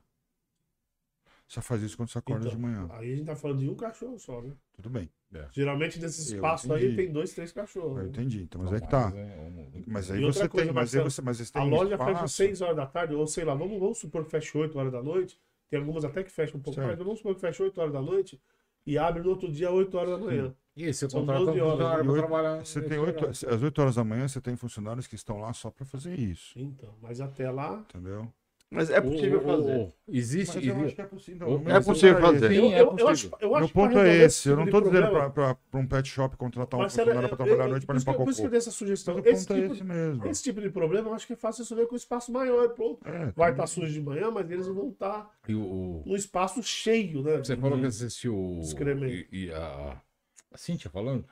Você 1.51 1.61
faz 1.61 1.81
isso 1.83 1.97
quando 1.97 2.07
você 2.09 2.17
acorda 2.17 2.47
Então, 2.47 2.57
de 2.57 2.63
manhã. 2.65 2.87
Aí 2.91 3.11
a 3.11 3.15
gente 3.17 3.25
tá 3.25 3.35
falando 3.35 3.59
de 3.59 3.69
um 3.69 3.75
cachorro 3.75 4.17
só, 4.17 4.41
né? 4.41 4.53
Tudo 4.73 4.89
bem, 4.89 5.09
Geralmente 5.51 5.99
nesse 5.99 6.33
espaço 6.35 6.71
aí 6.73 6.95
tem 6.95 7.11
dois, 7.11 7.33
três 7.33 7.51
cachorros. 7.51 7.97
eu 7.97 8.03
né? 8.03 8.09
entendi. 8.09 8.43
Então, 8.43 8.61
mas 8.61 8.69
Não, 8.71 8.75
aí 8.77 8.81
que 8.81 8.87
tá. 8.89 9.11
mas 9.11 9.15
é 9.17 9.83
Mas 9.85 10.09
E 10.09 10.13
aí 10.13 10.21
você 10.21 10.47
coisa, 10.47 10.65
tem, 10.67 10.73
mas 10.73 10.95
aí 10.95 11.03
você, 11.03 11.21
mas 11.21 11.37
vocês 11.37 11.51
A 11.53 11.63
um 11.63 11.69
loja 11.69 11.97
fecha 11.97 12.11
espaço. 12.11 12.35
6 12.35 12.61
horas 12.61 12.75
da 12.77 12.85
tarde, 12.85 13.15
ou 13.15 13.27
sei 13.27 13.43
lá, 13.43 13.53
vamos, 13.53 13.77
vamos 13.79 13.97
supor 13.97 14.23
que 14.23 14.31
fecha 14.31 14.57
8 14.57 14.79
horas 14.79 14.93
da 14.93 15.03
noite. 15.03 15.37
Tem 15.69 15.77
algumas 15.79 16.05
até 16.05 16.23
que 16.23 16.31
fecham 16.31 16.57
um 16.57 16.63
pouco 16.63 16.75
Certo. 16.75 16.87
mais, 16.87 16.97
mas 16.97 17.05
vamos 17.05 17.19
supor 17.19 17.35
que 17.35 17.41
fecha 17.41 17.63
8 17.63 17.81
horas 17.81 17.91
da 17.93 18.01
noite 18.01 18.41
e 18.85 18.97
abre 18.97 19.21
no 19.21 19.29
outro 19.29 19.51
dia 19.51 19.69
8 19.71 19.97
horas 19.97 20.11
da 20.11 20.17
manhã. 20.17 20.55
E 20.75 20.93
São 20.93 21.09
contrata 21.09 21.41
um 21.41 21.45
12 21.47 21.59
horas, 21.59 22.05
E 22.05 22.09
oito- 22.09 22.13
trabalhar. 22.27 22.65
Você 22.65 22.81
tem 22.81 22.97
oito, 22.97 23.17
horário. 23.25 23.29
às 23.29 23.61
8 23.63 23.81
horas 23.81 23.95
da 23.95 24.03
manhã, 24.05 24.25
você 24.27 24.39
tem 24.39 24.55
funcionários 24.55 25.05
que 25.05 25.15
estão 25.15 25.37
lá 25.39 25.51
só 25.51 25.69
para 25.69 25.85
fazer 25.85 26.17
isso. 26.17 26.57
Então, 26.57 26.93
mas 27.01 27.19
até 27.19 27.51
lá. 27.51 27.85
Entendeu? 27.89 28.31
Mas 28.73 28.89
é 28.89 29.01
possível 29.01 29.41
fazer. 29.41 29.93
Existe. 30.07 30.55
Mas 30.55 30.65
eu 30.65 30.71
existe- 30.71 30.85
acho 30.85 30.95
que 30.95 31.01
é 31.01 31.05
possível. 31.05 31.63
É 31.67 31.79
possível 31.81 32.17
é 32.17 32.21
fazer. 32.21 32.45
esse. 32.51 32.55
Sim, 32.61 32.67
eu, 32.67 32.71
é 32.71 32.79
eu, 32.79 32.85
eu 32.85 32.87
possível. 32.91 33.09
acho, 33.09 33.27
eu 33.41 33.49
acho 33.55 33.59
Meu 33.59 33.67
que 33.67 33.73
pra 33.73 33.83
ponto 33.83 33.97
é 33.99 34.17
esse. 34.23 34.49
Eu 34.49 34.55
não 34.55 34.63
tipo 34.65 34.77
de 34.81 34.89
dizendo 34.89 35.31
pra 35.33 35.57
um 35.73 35.87
pet 35.87 36.07
shop 36.07 36.37
contratar 36.37 36.79
um 36.79 36.83
Marcelo, 36.83 37.05
funcionário 37.07 37.35
pra 37.35 37.45
trabalhar 37.45 37.65
à 37.65 37.67
noite 37.67 37.83
isso 37.83 37.91
limpar 37.99 38.11
que- 38.13 38.17
Por 38.23 38.29
isso 38.29 38.37
que 38.37 38.41
eu 38.41 38.45
cocô. 38.45 38.49
dei 38.51 38.57
essa 38.59 38.71
sugestão. 38.71 39.15
Mas 39.15 39.25
o 39.25 39.27
Esse 39.29 39.45
ponto 39.47 39.57
é 39.57 39.61
tipo, 39.63 39.73
esse 39.73 39.83
mesmo. 39.83 40.27
esse 40.27 40.43
tipo 40.43 40.61
de 40.61 40.69
problema 40.69 41.09
eu 41.09 41.13
acho 41.13 41.27
que 41.27 41.33
é 41.33 41.35
fácil 41.35 41.63
resolver 41.63 41.85
com 41.87 41.95
espaço 41.97 42.31
maior. 42.31 42.69
Pronto. 42.69 43.05
É, 43.05 43.31
Vai 43.35 43.51
estar 43.51 43.67
sujo 43.67 43.91
de 43.91 43.99
manhã, 44.01 44.31
mas 44.31 44.49
eles 44.49 44.67
vão 44.67 44.87
estar 44.89 45.29
E 45.49 45.53
o- 45.53 45.59
o- 45.61 46.03
num 46.05 46.15
espaço 46.15 46.63
cheio, 46.63 47.21
né? 47.23 47.39
Você 47.39 47.57
falou 47.57 47.77
que 47.77 47.85
assistiu 47.87 48.33
o. 48.37 48.61
Excremento. 48.61 49.13
E, 49.13 49.27
e 49.47 49.51
a, 49.53 50.01
a 50.49 50.57
Cíntia 50.57 50.89
falando, 50.89 51.25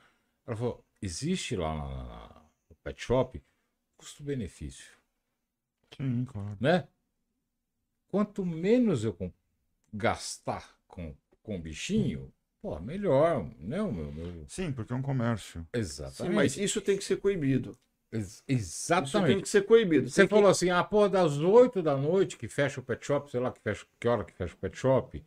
ela 0.46 0.58
falou: 0.58 0.84
existe 1.02 1.56
lá 1.56 1.74
na, 1.74 1.88
na- 2.04 2.42
no 2.70 2.76
pet 2.84 3.02
shop 3.02 3.42
custo-benefício, 3.98 4.92
Sim, 5.96 6.26
claro. 6.26 6.58
né? 6.60 6.86
Quanto 8.10 8.46
menos 8.46 9.04
eu 9.06 9.14
com- 9.14 9.32
gastar 9.94 10.76
com, 10.88 11.16
com 11.42 11.56
o 11.56 11.60
bichinho, 11.60 12.34
pô, 12.62 12.78
melhor, 12.80 13.44
né? 13.60 13.82
O 13.82 13.92
meu, 13.92 14.12
meu- 14.12 14.46
Sim, 14.50 14.72
porque 14.72 14.92
é 14.92 14.96
um 14.96 15.02
comércio. 15.02 15.62
Sim, 15.62 15.68
Exatamente. 15.80 16.36
mas 16.36 16.58
isso 16.58 16.82
tem 16.82 16.98
que 16.98 17.04
ser 17.04 17.18
coibido. 17.18 17.78
Ex- 18.12 18.26
Isso 18.28 18.44
tem 18.48 18.56
exatamente. 18.58 19.44
que 19.44 19.50
ser 19.50 19.66
coibido. 19.66 20.10
Você 20.10 20.22
Tem 20.22 20.28
que- 20.28 20.34
falou 20.34 20.50
assim, 20.50 20.70
ah, 20.72 20.84
pô, 20.84 21.08
das 21.08 21.38
8 21.38 21.82
da 21.82 21.96
noite 21.96 22.36
que 22.38 22.48
fecha 22.48 22.80
o 22.80 22.84
pet 22.84 23.06
shop, 23.06 23.30
sei 23.30 23.40
lá 23.40 23.52
que, 23.52 23.60
fecha, 23.62 23.86
que 24.00 24.08
hora 24.08 24.24
que 24.26 24.34
fecha 24.34 24.56
o 24.56 24.58
pet 24.58 24.76
shop. 24.76 25.24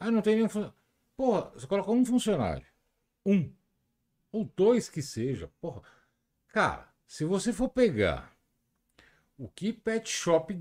Ah, 0.00 0.10
não 0.10 0.22
tem 0.22 0.34
nenhum 0.36 0.48
funcionário. 0.48 0.74
Porra, 1.16 1.50
você 1.50 1.66
coloca 1.66 1.90
um 1.90 2.04
funcionário. 2.04 2.66
Um. 3.24 3.52
Ou 4.32 4.50
dois 4.56 4.88
que 4.88 5.02
seja. 5.02 5.50
Porra. 5.60 5.82
Cara, 6.48 6.88
se 7.06 7.24
você 7.24 7.52
for 7.52 7.68
pegar 7.68 8.34
o 9.38 9.46
que 9.48 9.72
pet 9.72 10.08
shop 10.08 10.54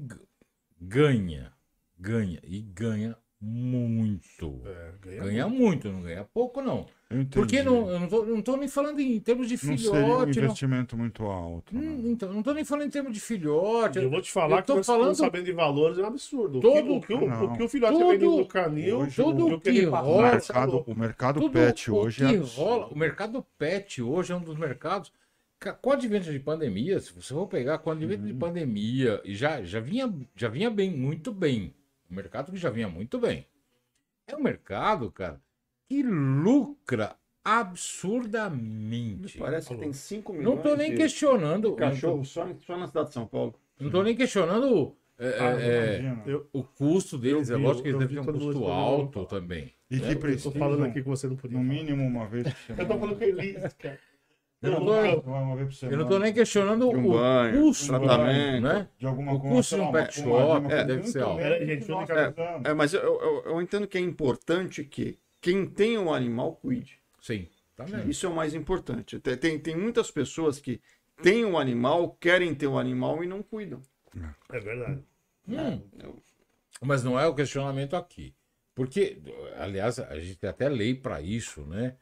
ganha, 0.79 1.51
ganha, 1.99 2.39
e 2.43 2.61
ganha 2.61 3.17
muito. 3.41 4.61
É, 4.65 4.91
ganha 5.01 5.23
Ganha 5.23 5.47
muito, 5.47 5.91
não 5.91 6.01
ganha 6.01 6.23
pouco, 6.23 6.61
não. 6.61 6.85
Porque 7.31 7.61
não, 7.61 7.87
eu 7.89 7.99
não 7.99 8.07
tô, 8.07 8.25
não 8.25 8.41
tô 8.41 8.57
nem 8.57 8.67
falando 8.67 8.99
em 8.99 9.19
termos 9.19 9.47
de 9.47 9.53
Não 9.53 9.59
seria 9.59 9.73
um 9.75 9.77
filhote. 10.03 10.39
não- 10.39 10.43
investimento 10.45 10.97
muito 10.97 11.23
alto. 11.25 11.75
né? 11.75 11.81
Hum, 11.87 12.01
então, 12.11 12.33
não 12.33 12.41
tô 12.41 12.53
nem 12.53 12.65
falando 12.65 12.87
em 12.87 12.89
termos 12.89 13.13
de 13.13 13.19
filhote. 13.19 13.99
Eu 13.99 14.09
vou 14.09 14.21
te 14.21 14.31
falar 14.31 14.57
Eu 14.57 14.61
que 14.63 14.67
tô 14.67 14.83
falando- 14.83 15.13
sabendo 15.15 15.45
de 15.45 15.51
valores 15.51 15.99
é 15.99 16.01
um 16.01 16.07
absurdo. 16.07 16.59
Todo- 16.59 16.95
o, 16.95 17.01
que, 17.01 17.13
o, 17.13 17.19
que 17.19 17.25
o, 17.25 17.43
o 17.45 17.53
que 17.57 17.63
o 17.63 17.69
filhote 17.69 18.01
é 18.01 18.05
vendido 18.11 18.37
no 18.37 18.45
canil, 18.47 18.97
Hoje, 18.99 19.15
tudo 19.15 19.47
o 19.47 19.61
que 19.61 19.71
que 19.71 19.83
rola- 19.85 20.31
mercado, 20.31 20.71
louco. 20.71 20.91
o 20.91 20.97
mercado 20.99 21.49
pet 21.51 21.91
hoje 21.91 22.23
é 22.25 22.37
rola, 22.37 22.87
o 22.87 22.97
mercado 22.97 23.45
pet 23.57 24.01
hoje 24.01 24.33
é 24.33 24.35
um 24.35 24.41
dos 24.43 24.57
mercados. 24.57 25.11
Com 25.73 25.89
o 25.89 25.93
advento 25.93 26.31
de 26.31 26.39
pandemia, 26.39 26.99
se 26.99 27.11
você 27.13 27.33
for 27.33 27.47
pegar 27.47 27.77
com 27.79 27.89
o 27.89 27.93
advento 27.93 28.21
Uhum. 28.21 28.27
de 28.27 28.33
pandemia, 28.33 29.21
e 29.23 29.33
já, 29.35 29.63
já, 29.63 29.79
vinha, 29.79 30.13
já 30.35 30.47
vinha 30.49 30.69
bem, 30.69 30.91
muito 30.91 31.31
bem. 31.31 31.73
O 32.09 32.13
mercado 32.13 32.51
que 32.51 32.57
já 32.57 32.69
vinha 32.69 32.87
muito 32.87 33.19
bem. 33.19 33.47
É 34.27 34.35
um 34.35 34.41
mercado, 34.41 35.11
cara, 35.11 35.41
que 35.87 36.01
lucra 36.03 37.15
absurdamente. 37.43 39.37
Parece 39.37 39.69
que 39.69 39.75
tem 39.77 39.93
5 39.93 40.33
milhões 40.33 40.55
Não 40.55 40.61
tô 40.63 40.75
nem 40.75 40.91
de 40.91 40.97
questionando. 40.97 41.75
cachorro 41.75 42.23
só, 42.25 42.47
só 42.65 42.77
na 42.77 42.87
cidade 42.87 43.09
de 43.09 43.13
São 43.13 43.27
Paulo. 43.27 43.53
Não 43.79 43.91
tô 43.91 44.01
nem 44.03 44.15
questionando 44.15 44.95
é, 45.17 45.27
Ah, 45.39 45.61
é. 45.61 46.23
Eu, 46.25 46.47
o 46.51 46.63
custo 46.63 47.17
deles. 47.17 47.49
Eu 47.49 47.57
é 47.57 47.61
lógico 47.61 47.83
que 47.83 47.89
eles 47.89 47.99
devem 47.99 48.15
ter 48.23 48.29
um 48.29 48.33
custo 48.33 48.65
alto 48.65 49.25
também. 49.25 49.73
E 49.89 49.99
que 49.99 50.11
eu 50.11 50.41
tô 50.41 50.51
falando 50.51 50.83
aqui 50.85 51.01
que 51.01 51.07
você 51.07 51.27
não 51.27 51.35
podia. 51.35 51.57
no 51.57 51.63
falar. 51.63 51.75
mínimo 51.75 52.03
uma 52.03 52.27
vez. 52.27 52.47
Eu 52.69 52.75
tô 52.87 52.97
falando 52.99 53.17
que 53.17 53.23
é 53.25 53.31
liso, 53.31 53.75
cara. 53.77 53.99
Eu 54.61 54.71
não 54.71 54.79
tô- 54.85 54.93
Uma- 55.29 55.39
uma 55.41 55.55
vez 55.57 55.79
por 55.79 55.91
Eu 55.91 55.97
não 55.97 56.07
tô 56.07 56.17
nem 56.19 56.33
questionando 56.33 56.89
um 56.89 57.05
o 57.07 57.11
banho, 57.13 57.61
custo, 57.61 57.87
tratamento. 57.87 58.63
né? 58.63 58.89
De 58.97 59.05
alguma 59.05 59.33
o 59.33 59.39
coisa, 59.39 59.55
custo 59.55 59.75
de 59.75 59.81
um 59.81 59.91
pet 59.91 60.13
shop, 60.21 60.73
é, 60.73 60.83
deve 60.85 61.07
ser 61.07 61.21
alto. 61.21 61.37
menos 61.37 62.09
É. 62.09 62.69
É, 62.69 62.73
mas 62.73 62.93
eu, 62.93 63.01
eu, 63.01 63.43
eu 63.45 63.61
entendo 63.61 63.87
que 63.87 63.97
é 63.97 64.01
importante 64.01 64.83
que 64.83 65.19
quem 65.41 65.67
tem 65.67 65.97
um 65.97 66.11
animal 66.13 66.53
cuide. 66.55 66.99
Sim, 67.21 67.47
também. 67.75 68.09
Isso 68.09 68.25
é 68.25 68.29
o 68.29 68.35
mais 68.35 68.53
importante. 68.55 69.19
Tem, 69.19 69.37
tem, 69.37 69.59
tem 69.59 69.75
muitas 69.75 70.09
pessoas 70.09 70.59
que 70.59 70.81
têm 71.21 71.45
um 71.45 71.57
animal, 71.59 72.17
querem 72.19 72.55
ter 72.55 72.67
um 72.67 72.79
animal 72.79 73.23
e 73.23 73.27
não 73.27 73.43
cuidam. 73.43 73.81
É 74.51 74.59
verdade. 74.59 75.03
Hum, 75.47 75.81
Eu- 76.01 76.23
mas 76.81 77.03
não 77.03 77.19
é 77.19 77.27
o 77.27 77.35
questionamento 77.35 77.95
aqui. 77.95 78.33
Porque, 78.73 79.19
aliás, 79.57 79.99
a 79.99 80.19
gente 80.19 80.37
tem 80.37 80.49
até 80.49 80.67
lei 80.67 80.93
para 80.95 81.21
isso, 81.21 81.61
né? 81.61 81.95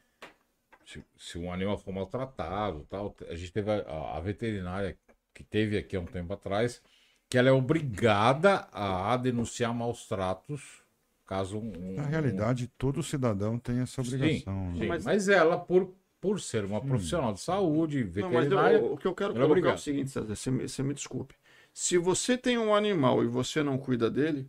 Se, 0.84 1.04
se 1.16 1.38
um 1.38 1.52
animal 1.52 1.78
for 1.78 1.92
maltratado, 1.92 2.86
tal, 2.90 3.14
a 3.28 3.34
gente 3.34 3.52
teve 3.52 3.70
a, 3.70 4.16
a 4.16 4.20
veterinária 4.20 4.96
que 5.32 5.42
teve 5.42 5.76
aqui 5.78 5.96
há 5.96 6.00
um 6.00 6.06
tempo 6.06 6.32
atrás, 6.32 6.82
que 7.28 7.38
ela 7.38 7.48
é 7.48 7.52
obrigada 7.52 8.68
a 8.72 9.16
denunciar 9.16 9.74
maus 9.74 10.06
tratos 10.06 10.84
caso 11.26 11.58
um, 11.58 11.94
Na 11.96 12.02
um- 12.04 12.06
realidade, 12.06 12.68
todo 12.78 13.02
cidadão 13.02 13.58
tem 13.58 13.80
essa 13.80 14.00
obrigação. 14.00 14.72
Sim, 14.72 14.80
né? 14.80 14.86
mas... 14.86 15.04
Mas- 15.04 15.28
ela, 15.28 15.58
por, 15.58 15.94
por 16.20 16.40
ser 16.40 16.64
uma 16.64 16.80
profissional 16.80 17.32
de 17.32 17.40
saúde, 17.40 18.04
Não, 18.04 18.30
mas 18.30 18.44
veterinária. 18.44 18.76
eu- 18.78 18.92
o 18.92 18.96
que 18.96 19.06
eu 19.06 19.14
quero 19.14 19.36
é 19.36 19.40
colocar 19.40 19.70
é 19.70 19.74
o 19.74 19.78
seguinte, 19.78 20.10
César, 20.10 20.34
você 20.34 20.50
me, 20.50 20.68
você 20.68 20.82
me 20.82 20.94
desculpe. 20.94 21.34
Se 21.72 21.98
você 21.98 22.38
tem 22.38 22.56
um 22.56 22.74
animal 22.74 23.22
e 23.24 23.26
você 23.26 23.62
não 23.62 23.76
cuida 23.78 24.10
dele, 24.10 24.48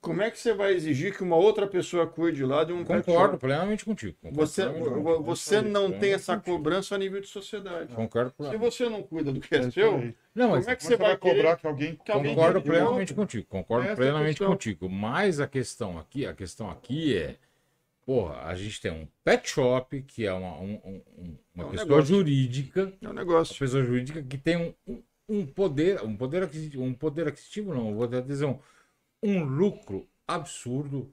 como 0.00 0.22
é 0.22 0.30
que 0.30 0.38
você 0.38 0.52
vai 0.54 0.72
exigir 0.72 1.14
que 1.16 1.22
uma 1.22 1.36
outra 1.36 1.66
pessoa 1.66 2.06
cuide 2.06 2.44
lá 2.44 2.64
de 2.64 2.72
um 2.72 2.82
Concordo 2.84 3.36
plenamente 3.38 3.84
contigo. 3.84 4.16
concordo 4.20 4.36
Você, 4.46 4.62
plenamente 4.62 5.24
você 5.24 5.60
não 5.60 5.92
tem 5.92 6.12
essa 6.14 6.36
contigo. 6.36 6.56
cobrança 6.56 6.94
a 6.94 6.98
nível 6.98 7.20
de 7.20 7.26
sociedade. 7.26 7.94
Concordo 7.94 8.32
Se 8.50 8.56
você 8.56 8.88
não 8.88 9.02
cuida 9.02 9.30
do 9.32 9.40
que 9.40 9.54
é 9.54 9.58
É 9.58 9.70
seu. 9.70 10.14
Não, 10.34 10.50
mas 10.50 10.60
como 10.64 10.70
é 10.70 10.76
que 10.76 10.84
você 10.84 10.96
vai 10.96 11.16
cobrar 11.16 11.34
querer 11.34 11.56
que 11.58 11.66
alguém 11.66 11.96
que 12.04 12.10
alguém 12.12 12.34
concordo 12.34 12.60
cuide 12.62 12.64
de 12.64 12.70
plenamente 12.82 13.14
contigo. 13.14 13.46
Concordo 13.48 13.84
Essa 13.84 13.92
é 13.92 13.96
plenamente 13.96 14.38
questão. 14.38 14.48
contigo. 14.48 14.88
Mas 14.88 15.38
a 15.40 15.46
questão 15.46 15.98
aqui, 15.98 16.26
a 16.26 16.32
questão 16.34 16.70
aqui 16.70 17.16
é, 17.18 17.36
porra, 18.06 18.40
a 18.46 18.54
gente 18.54 18.80
tem 18.80 18.90
um 18.90 19.06
pet 19.22 19.48
shop 19.48 20.02
que 20.02 20.24
é 20.26 20.32
uma, 20.32 20.58
um- 20.60 20.80
um- 20.84 21.02
um- 21.18 21.36
uma 21.54 21.64
É 21.64 21.66
um 21.66 21.70
pessoa 21.70 21.88
negócio. 21.88 22.06
jurídica, 22.16 22.92
É 23.02 23.06
um 23.06 23.10
uma 23.10 23.20
negócio. 23.20 23.58
pessoa 23.58 23.84
jurídica 23.84 24.22
que 24.22 24.38
tem 24.38 24.56
um, 24.56 24.72
um- 24.88 25.02
um 25.28 25.46
poder, 25.46 26.02
um 26.02 26.16
poder 26.16 26.42
aquisitivo, 26.42 26.82
um 26.82 26.94
poder 26.94 27.28
aquisitivo 27.28 27.74
não, 27.74 27.90
eu 27.90 27.94
vou 27.94 28.04
até 28.04 28.20
dizer 28.20 28.46
um, 28.46 28.58
um 29.22 29.44
lucro 29.44 30.06
absurdo. 30.26 31.12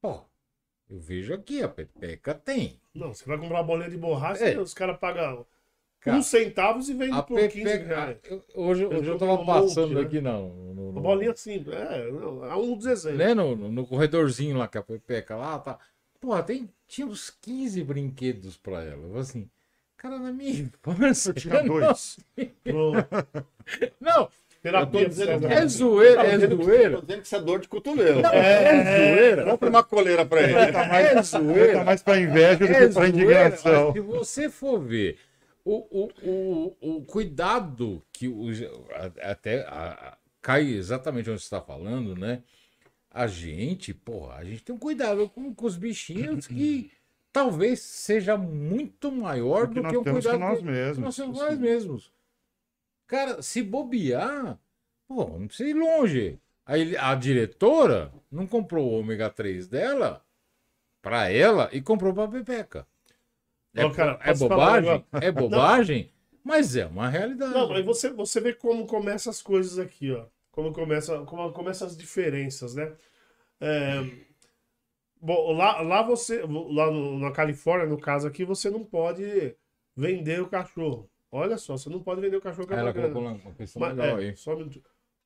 Pô, 0.00 0.20
eu 0.90 0.98
vejo 0.98 1.34
aqui, 1.34 1.62
a 1.62 1.68
Pepeca 1.68 2.34
tem. 2.34 2.80
Não, 2.94 3.12
você 3.14 3.24
vai 3.24 3.38
comprar 3.38 3.58
uma 3.58 3.64
bolinha 3.64 3.90
de 3.90 3.96
borracha, 3.96 4.44
É. 4.48 4.58
os 4.58 4.72
caras 4.74 4.98
pagam 4.98 5.46
Cara, 6.00 6.18
uns 6.18 6.26
centavos 6.26 6.88
e 6.88 6.94
vendem 6.94 7.14
A 7.18 7.22
por 7.22 7.36
15 7.38 7.50
Pepeca, 7.64 7.84
reais. 7.86 8.18
eu- 8.24 8.44
hoje, 8.54 8.86
hoje 8.86 9.08
eu 9.10 9.18
tava 9.18 9.32
um 9.34 9.44
monte, 9.44 9.46
passando 9.66 9.94
né? 9.94 10.00
aqui 10.02 10.20
não, 10.20 10.48
no, 10.72 10.90
Uma 10.90 11.00
bolinha 11.00 11.34
simples. 11.36 11.74
É, 11.76 12.10
não, 12.12 12.44
há 12.44 12.56
um 12.56 12.76
dos 12.76 12.86
exemplos. 12.86 13.18
né, 13.18 13.34
no, 13.34 13.56
no- 13.56 13.72
no 13.72 13.86
corredorzinho 13.86 14.56
lá 14.56 14.68
que 14.68 14.78
a 14.78 14.82
Pepeca 14.82 15.34
lá 15.34 15.58
tá. 15.58 15.78
Pô, 16.20 16.40
tem, 16.42 16.70
tinha 16.86 17.06
uns 17.06 17.28
15 17.30 17.82
brinquedos 17.82 18.56
pra 18.56 18.82
ela. 18.84 19.02
Eu 19.06 19.18
assim, 19.18 19.50
cara, 19.96 20.18
na 20.18 20.32
minha 20.32 20.50
infância. 20.72 21.30
Eu 21.30 21.34
tinha 21.34 21.62
dois. 21.64 22.18
Pronto. 22.62 23.06
Não, 24.00 24.28
Terapia 24.70 25.08
dizendo 25.08 25.40
do 25.40 25.46
que 25.48 25.52
é 25.54 25.66
zoeira, 25.66 26.22
é 26.26 26.38
que- 26.38 26.46
zoeira. 26.54 26.90
tô 26.96 27.00
dizendo 27.02 27.20
que 27.20 27.26
isso 27.26 27.36
é 27.36 27.40
dor 27.40 27.60
de 27.60 27.68
cotovelo. 27.68 28.20
É 28.26 28.84
zoeira. 29.16 29.44
Compre 29.44 29.68
uma 29.68 29.82
coleira 29.84 30.24
pra 30.26 30.42
ele. 30.42 30.52
É 30.54 30.72
Tá 30.72 31.22
zoeira. 31.22 31.84
mais 31.84 32.02
pra 32.02 32.18
inveja 32.20 32.56
do 32.58 32.64
É 32.64 32.68
que 32.68 32.74
pra 32.74 32.88
zoeira, 32.88 33.08
indignação. 33.08 33.92
Se 33.92 34.00
você 34.00 34.48
for 34.50 34.78
ver 34.80 35.18
o, 35.64 35.76
o, 35.90 36.10
o, 36.80 36.96
o 36.98 37.04
cuidado 37.04 38.02
que 38.12 38.26
a- 38.94 39.30
até 39.30 39.62
a- 39.62 39.98
a- 40.12 40.18
cai 40.42 40.64
exatamente 40.66 41.30
onde 41.30 41.40
você 41.40 41.46
está 41.46 41.60
falando, 41.60 42.14
né? 42.16 42.42
A 43.10 43.26
gente, 43.26 43.94
porra, 43.94 44.34
a 44.36 44.44
gente 44.44 44.62
tem 44.62 44.74
um 44.74 44.78
cuidado 44.78 45.28
com, 45.30 45.54
com 45.54 45.66
os 45.66 45.76
bichinhos 45.76 46.46
que 46.46 46.90
talvez 47.32 47.80
seja 47.80 48.36
muito 48.36 49.10
maior 49.10 49.66
Do 49.66 49.74
do 49.74 49.82
que 49.82 49.88
que, 49.88 49.94
nós 49.94 49.96
o 49.96 50.04
temos 50.04 50.24
cuidado 50.24 50.40
com 50.40 50.48
nós 50.48 50.58
que 50.58 50.64
mesmos. 50.64 51.18
nós 51.18 51.28
nós 51.38 51.58
mesmos. 51.58 52.12
Cara, 53.06 53.42
se 53.42 53.62
bobear, 53.62 54.58
pô, 55.06 55.26
não 55.38 55.46
precisa 55.46 55.70
ir 55.70 55.74
longe. 55.74 56.40
Aí 56.64 56.96
a 56.96 57.14
diretora 57.14 58.12
não 58.30 58.46
comprou 58.46 58.86
o 58.88 58.98
ômega 58.98 59.30
3 59.30 59.68
dela 59.68 60.24
pra 61.02 61.30
ela 61.30 61.70
e 61.72 61.82
comprou 61.82 62.14
pra 62.14 62.28
Pepeca. 62.28 62.86
É, 63.74 63.86
cara, 63.86 64.18
é 64.24 64.34
bobagem, 64.34 65.06
é 65.20 65.30
bobagem, 65.32 66.10
mas 66.44 66.76
é 66.76 66.86
uma 66.86 67.08
realidade. 67.08 67.52
Não, 67.54 67.68
mas 67.68 67.84
você, 67.84 68.10
você 68.10 68.40
vê 68.40 68.54
como 68.54 68.86
começam 68.86 69.30
as 69.30 69.42
coisas 69.42 69.78
aqui, 69.78 70.12
ó. 70.12 70.26
Como 70.50 70.72
começa, 70.72 71.20
como 71.26 71.52
começam 71.52 71.86
as 71.86 71.96
diferenças, 71.96 72.74
né? 72.74 72.96
É, 73.60 74.02
bom, 75.20 75.52
lá, 75.52 75.80
lá 75.82 76.02
você, 76.02 76.42
lá 76.42 76.90
no- 76.90 77.18
na 77.18 77.30
Califórnia, 77.32 77.86
no 77.86 77.98
caso 78.00 78.26
aqui, 78.26 78.44
você 78.44 78.70
não 78.70 78.84
pode 78.84 79.56
vender 79.96 80.40
o 80.42 80.48
cachorro. 80.48 81.10
Olha 81.30 81.58
só, 81.58 81.76
você 81.76 81.90
não 81.90 82.00
pode 82.02 82.20
vender 82.20 82.36
o 82.36 82.40
cachorro. 82.40 82.66
que 82.66 82.74
é 82.74 82.78
Ela 82.78 82.92
colocou 82.92 83.22
lá 83.22 83.32
uma 83.32 83.52
questão 83.54 83.80
Mas, 83.80 83.96
legal 83.96 84.18
é, 84.18 84.24
aí. 84.24 84.36
só 84.36 84.54
um 84.54 84.58
minuto. 84.58 84.82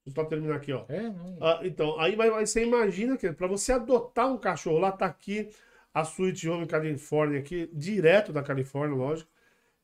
Só 0.08 0.24
terminar 0.24 0.56
aqui, 0.56 0.72
ó. 0.72 0.84
É, 0.88 1.02
não. 1.02 1.36
Ah, 1.40 1.60
então, 1.62 2.00
aí 2.00 2.16
mas 2.16 2.50
você 2.50 2.64
imagina 2.64 3.16
que 3.16 3.30
para 3.32 3.46
você 3.46 3.72
adotar 3.72 4.32
um 4.32 4.38
cachorro, 4.38 4.78
lá 4.78 4.90
tá 4.90 5.06
aqui 5.06 5.50
a 5.92 6.02
Sweet 6.02 6.48
Home 6.48 6.66
California 6.66 7.38
aqui, 7.38 7.68
direto 7.72 8.32
da 8.32 8.42
Califórnia, 8.42 8.96
lógico. 8.96 9.30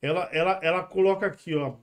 Ela, 0.01 0.23
ela, 0.31 0.59
ela 0.63 0.83
coloca 0.83 1.25
aqui, 1.27 1.55
ó. 1.55 1.75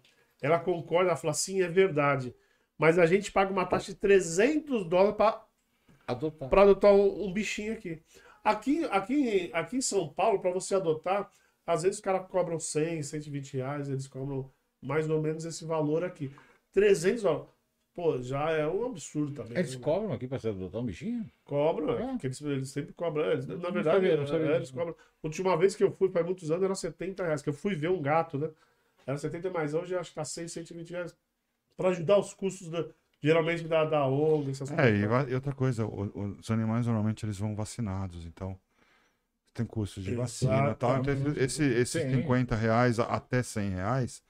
Ela 0.43 0.59
concorda, 0.59 1.11
ela 1.11 1.17
fala, 1.17 1.33
sim, 1.33 1.63
é 1.63 1.69
verdade. 1.69 2.35
Mas 2.77 2.99
a 2.99 3.07
gente 3.07 3.31
paga 3.33 3.53
uma 3.53 3.65
taxa 3.65 3.93
de 3.93 3.99
300 3.99 4.85
dólares 4.85 5.17
para 5.17 5.43
Adotar. 6.07 6.49
para 6.49 6.63
adotar 6.63 6.93
um, 6.93 7.25
um 7.27 7.33
bichinho 7.33 7.73
aqui. 7.73 8.03
Aqui, 8.43 8.85
aqui, 8.91 9.51
aqui 9.55 9.77
em 9.77 9.81
São 9.81 10.09
Paulo, 10.09 10.39
para 10.41 10.51
você 10.51 10.75
adotar, 10.75 11.31
às 11.67 11.83
vezes 11.83 11.99
os 11.99 12.03
caras 12.03 12.27
cobram 12.29 12.59
100, 12.59 13.03
120 13.03 13.55
reais, 13.57 13.89
eles 13.89 14.07
cobram 14.07 14.51
mais 14.83 15.09
ou 15.09 15.21
menos 15.21 15.45
esse 15.45 15.65
valor 15.65 16.05
aqui. 16.05 16.31
300 16.73 17.23
dólares. 17.23 17.49
Pô, 17.95 18.21
já 18.21 18.51
é 18.51 18.67
um 18.67 18.87
absurdo 18.87 19.33
também. 19.33 19.57
Eles 19.57 19.77
né? 19.77 19.81
cobram 19.81 20.13
aqui 20.13 20.27
pra 20.27 20.37
você 20.39 20.49
adotar 20.49 20.81
um 20.81 20.85
bichinho? 20.85 21.25
Cobram, 21.45 21.97
é, 21.97 22.03
É. 22.03 22.07
porque 22.09 22.27
eles, 22.27 22.41
eles 22.41 22.71
sempre 22.71 22.93
cobram. 22.93 23.25
Eles- 23.31 23.47
na 23.47 23.55
Não 23.55 23.71
verdade, 23.71 23.97
sabia, 23.97 24.17
não 24.17 24.27
sabia 24.27 24.47
é, 24.51 24.57
eles 24.57 24.71
cobram. 24.73 24.97
Última 25.23 25.57
vez 25.57 25.77
que 25.77 25.85
eu 25.85 25.93
fui, 25.93 26.11
faz 26.11 26.27
muitos 26.27 26.51
anos, 26.51 26.65
era 26.65 26.75
70 26.75 27.23
reais. 27.25 27.41
Que 27.41 27.51
eu 27.51 27.55
fui 27.55 27.77
ver 27.77 27.91
um 27.91 28.03
gato, 28.03 28.37
né? 28.37 28.51
Era 29.07 29.17
70 29.17 29.49
mais. 29.51 29.75
Hoje 29.75 29.95
acho 29.95 30.11
que 30.11 30.17
tá 30.17 30.25
6, 30.25 30.51
120 30.51 30.91
reais. 30.91 31.17
Para 31.77 31.91
ajudar 31.91 32.19
os 32.19 32.35
custos, 32.35 32.69
da, 32.69 32.85
geralmente, 33.21 33.63
da, 33.69 33.85
da 33.85 34.07
ONG, 34.09 34.51
essas 34.51 34.73
É, 34.73 34.77
coisas. 34.77 35.01
e, 35.01 35.07
va- 35.07 35.31
e 35.31 35.35
outra 35.35 35.53
coisa, 35.55 35.87
o- 35.87 36.37
os 36.41 36.51
animais 36.51 36.87
normalmente 36.87 37.25
eles 37.25 37.39
vão 37.39 37.55
vacinados, 37.55 38.27
então 38.27 38.59
tem 39.55 39.65
custos 39.65 40.03
de 40.05 40.15
vacina 40.15 40.71
e 40.71 40.75
tal. 40.75 40.99
Então, 40.99 41.15
esse, 41.37 41.63
esses 41.65 42.03
Sim. 42.03 42.11
50 42.17 42.55
reais 42.57 42.99
até 42.99 43.43
100 43.43 43.71
reais 43.71 44.23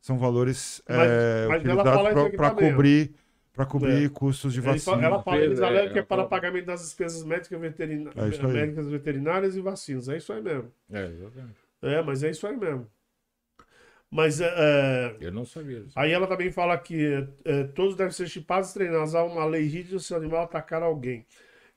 são 0.00 0.18
valores 0.18 0.82
Mas- 0.88 0.98
é, 1.10 1.46
mas 1.48 1.62
utilizados 1.62 2.02
para 2.36 2.50
cobrir, 2.50 3.14
pra 3.52 3.64
cobrir 3.64 4.06
É. 4.06 4.08
custos 4.08 4.52
de 4.52 4.60
vacina. 4.60 5.02
ela 5.06 5.22
fala, 5.22 5.38
eles 5.38 5.60
É, 5.60 5.64
alegam 5.64 5.92
que 5.92 5.98
é 6.00 6.02
para 6.02 6.24
pagamento 6.24 6.66
das 6.66 6.80
despesas 6.82 7.24
médicas, 7.24 7.58
veterina- 7.60 8.10
É 8.16 8.46
médicas 8.48 8.88
veterinárias 8.90 9.56
e 9.56 9.60
vacinas. 9.60 10.08
É 10.08 10.16
isso 10.16 10.32
aí 10.32 10.42
mesmo. 10.42 10.70
É, 10.92 11.06
exatamente. 11.06 11.56
É, 11.80 12.02
mas 12.02 12.22
é 12.24 12.30
isso 12.30 12.46
aí 12.46 12.56
mesmo. 12.56 12.86
Mas 14.10 14.40
é, 14.40 14.46
é, 14.56 15.16
Eu 15.20 15.32
não 15.32 15.44
sabia 15.44 15.80
disso. 15.80 15.92
aí 15.98 16.12
ela 16.12 16.26
também 16.26 16.50
fala 16.52 16.76
que 16.78 17.26
é, 17.44 17.64
todos 17.64 17.96
devem 17.96 18.12
ser 18.12 18.28
chipados 18.28 18.70
e 18.70 18.74
treinados. 18.74 19.14
Há 19.14 19.24
uma 19.24 19.44
lei 19.44 19.62
rígida 19.66 19.98
se 19.98 20.12
o 20.12 20.16
animal 20.16 20.44
atacar 20.44 20.82
alguém. 20.82 21.26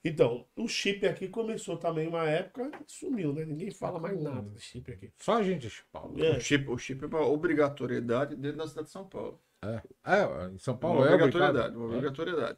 Então, 0.08 0.46
o 0.56 0.68
chip 0.68 1.06
aqui 1.06 1.28
começou 1.28 1.78
também 1.78 2.08
uma 2.08 2.24
época 2.24 2.72
e 2.80 2.92
sumiu, 2.92 3.34
né? 3.34 3.46
Ninguém 3.46 3.72
fala 3.72 4.00
mais 4.00 4.22
nada 4.22 4.42
do 4.42 4.60
chip 4.60 4.92
aqui. 4.92 5.12
Só 5.18 5.38
a 5.38 5.44
gente 5.44 5.70
chupava. 5.70 6.08
É. 6.20 6.38
O 6.38 6.40
chip, 6.40 6.70
o 6.70 6.78
chip 6.78 7.04
é 7.04 7.08
uma 7.08 7.26
obrigatoriedade 7.26 8.36
dentro 8.36 8.58
da 8.58 8.68
cidade 8.68 8.88
de 8.88 8.94
São 8.94 9.06
Paulo. 9.06 9.42
É. 9.62 9.82
É, 10.06 10.50
em 10.54 10.58
São 10.60 10.76
Uma 10.76 10.80
Paulo 10.80 11.04
é 11.04 11.14
obrigatoriedade, 11.14 11.76
uma 11.76 11.86
obrigado. 11.86 12.20
obrigatoriedade. 12.20 12.58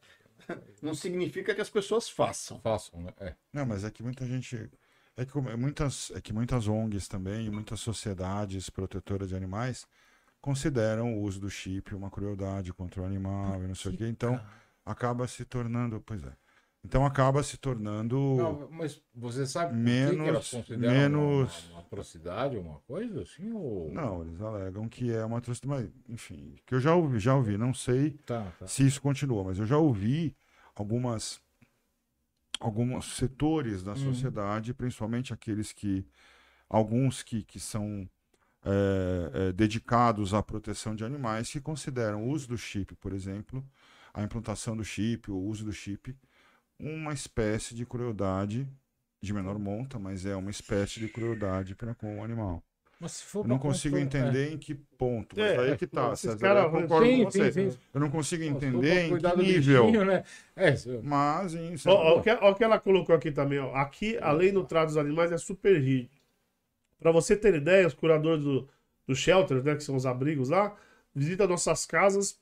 Não 0.81 0.93
significa 0.93 1.55
que 1.55 1.61
as 1.61 1.69
pessoas 1.69 2.09
façam. 2.09 2.59
Façam, 2.59 3.01
né? 3.01 3.13
É. 3.19 3.35
Não, 3.53 3.65
mas 3.65 3.83
é 3.83 3.91
que 3.91 4.03
muita 4.03 4.25
gente. 4.25 4.69
É 5.17 5.25
que 5.25 5.37
é 5.37 5.55
muitas, 5.55 6.11
é 6.15 6.21
que 6.21 6.31
muitas 6.31 6.67
ONGs 6.67 7.07
também, 7.07 7.49
muitas 7.49 7.79
sociedades 7.81 8.69
protetoras 8.69 9.29
de 9.29 9.35
animais 9.35 9.85
consideram 10.41 11.17
o 11.17 11.21
uso 11.23 11.39
do 11.39 11.49
chip 11.49 11.93
uma 11.93 12.09
crueldade 12.09 12.71
contra 12.73 13.01
o 13.01 13.05
animal 13.05 13.61
e 13.63 13.67
não 13.67 13.75
sei 13.75 13.93
o 13.93 13.97
quê. 13.97 14.07
Então 14.07 14.39
acaba 14.85 15.27
se 15.27 15.43
tornando. 15.45 16.01
Pois 16.05 16.23
é. 16.23 16.31
Então 16.83 17.05
acaba 17.05 17.43
se 17.43 17.57
tornando. 17.57 18.17
Não, 18.17 18.69
mas 18.71 19.01
você 19.13 19.45
sabe 19.45 19.73
por 19.73 19.83
que 19.83 19.89
que 20.23 20.29
elas 20.29 20.49
Menos- 20.49 20.51
consideram 20.51 20.93
menos- 20.93 21.65
uma, 21.67 21.71
uma 21.73 21.79
atrocidade, 21.81 22.57
uma 22.57 22.79
coisa 22.81 23.21
assim? 23.21 23.51
Ou... 23.51 23.91
Não, 23.91 24.21
eles 24.23 24.39
alegam 24.41 24.87
que 24.87 25.11
é 25.11 25.23
uma 25.25 25.37
atrocidade. 25.39 25.83
Mas, 25.83 25.91
enfim, 26.15 26.55
que 26.65 26.73
eu 26.73 26.79
já 26.79 26.95
ouvi, 26.95 27.19
já 27.19 27.35
ouvi, 27.35 27.57
não 27.57 27.73
sei 27.73 28.11
Tá, 28.25 28.51
tá. 28.57 28.65
se 28.67 28.85
isso 28.85 29.01
continua, 29.01 29.43
mas 29.43 29.59
eu 29.59 29.65
já 29.65 29.77
ouvi 29.77 30.35
algumas 30.75 31.41
alguns 32.59 33.15
setores 33.15 33.83
da 33.83 33.91
Uhum. 33.91 33.97
sociedade, 33.97 34.73
principalmente 34.73 35.33
aqueles 35.33 35.71
que 35.71 36.05
alguns 36.69 37.23
que, 37.23 37.43
que 37.43 37.59
são 37.59 38.09
é, 38.65 39.31
é, 39.49 39.53
dedicados 39.53 40.33
à 40.33 40.43
proteção 40.43 40.93
de 40.93 41.05
animais, 41.05 41.49
que 41.49 41.61
consideram 41.61 42.25
o 42.25 42.29
uso 42.29 42.49
do 42.49 42.57
chip, 42.57 42.93
por 42.95 43.13
exemplo, 43.13 43.65
a 44.13 44.21
implantação 44.21 44.75
do 44.75 44.83
chip, 44.83 45.31
o 45.31 45.37
uso 45.37 45.63
do 45.63 45.71
chip, 45.71 46.13
uma 46.79 47.13
espécie 47.13 47.75
de 47.75 47.85
crueldade 47.85 48.67
de 49.21 49.33
menor 49.33 49.59
monta, 49.59 49.99
mas 49.99 50.25
é 50.25 50.35
uma 50.35 50.49
espécie 50.51 50.99
de 50.99 51.07
crueldade 51.09 51.75
para 51.75 51.93
com 51.93 52.19
o 52.19 52.23
animal. 52.23 52.63
Mas 52.99 53.13
se 53.13 53.23
for 53.23 53.43
Eu 53.43 53.49
não 53.49 53.59
consigo 53.59 53.97
controle- 53.97 54.27
entender 54.27 54.53
em 54.53 54.57
que 54.57 54.75
ponto, 54.75 55.35
mas 55.37 55.51
É, 55.51 55.57
aí 55.59 55.71
é 55.71 55.77
que 55.77 55.87
tá, 55.87 56.15
César, 56.15 56.37
caras 56.39 56.63
eu 56.65 56.71
concordo 56.71 57.07
Sim, 57.07 57.17
com 57.19 57.31
você. 57.31 57.51
sim, 57.51 57.71
sim. 57.71 57.77
Eu 57.93 57.99
não 58.01 58.09
consigo 58.09 58.43
entender 58.43 59.09
em 59.09 59.17
que 59.17 59.37
nível. 59.37 59.85
bichinho, 59.85 60.05
né? 60.05 60.23
É, 60.55 60.71
Mas 61.03 61.53
isso. 61.53 61.89
Ó, 61.89 61.93
ó, 61.93 62.17
o 62.19 62.21
que, 62.21 62.29
ó 62.31 62.53
que 62.53 62.63
ela 62.63 62.79
colocou 62.79 63.15
aqui 63.15 63.31
também, 63.31 63.59
ó. 63.59 63.73
Aqui, 63.75 64.17
a 64.17 64.31
lei 64.31 64.51
no 64.51 64.65
trato 64.65 64.87
dos 64.87 64.97
animais 64.97 65.31
é 65.31 65.37
super 65.37 65.79
rígida. 65.79 66.09
Pra 66.99 67.11
você 67.11 67.35
ter 67.35 67.55
ideia, 67.55 67.87
os 67.87 67.93
curadores 67.93 68.43
do, 68.43 68.67
do 69.07 69.15
shelter, 69.15 69.63
né, 69.63 69.75
que 69.75 69.83
são 69.83 69.95
os 69.95 70.05
abrigos 70.05 70.49
lá, 70.49 70.75
visitam 71.15 71.47
nossas 71.47 71.85
casas, 71.85 72.39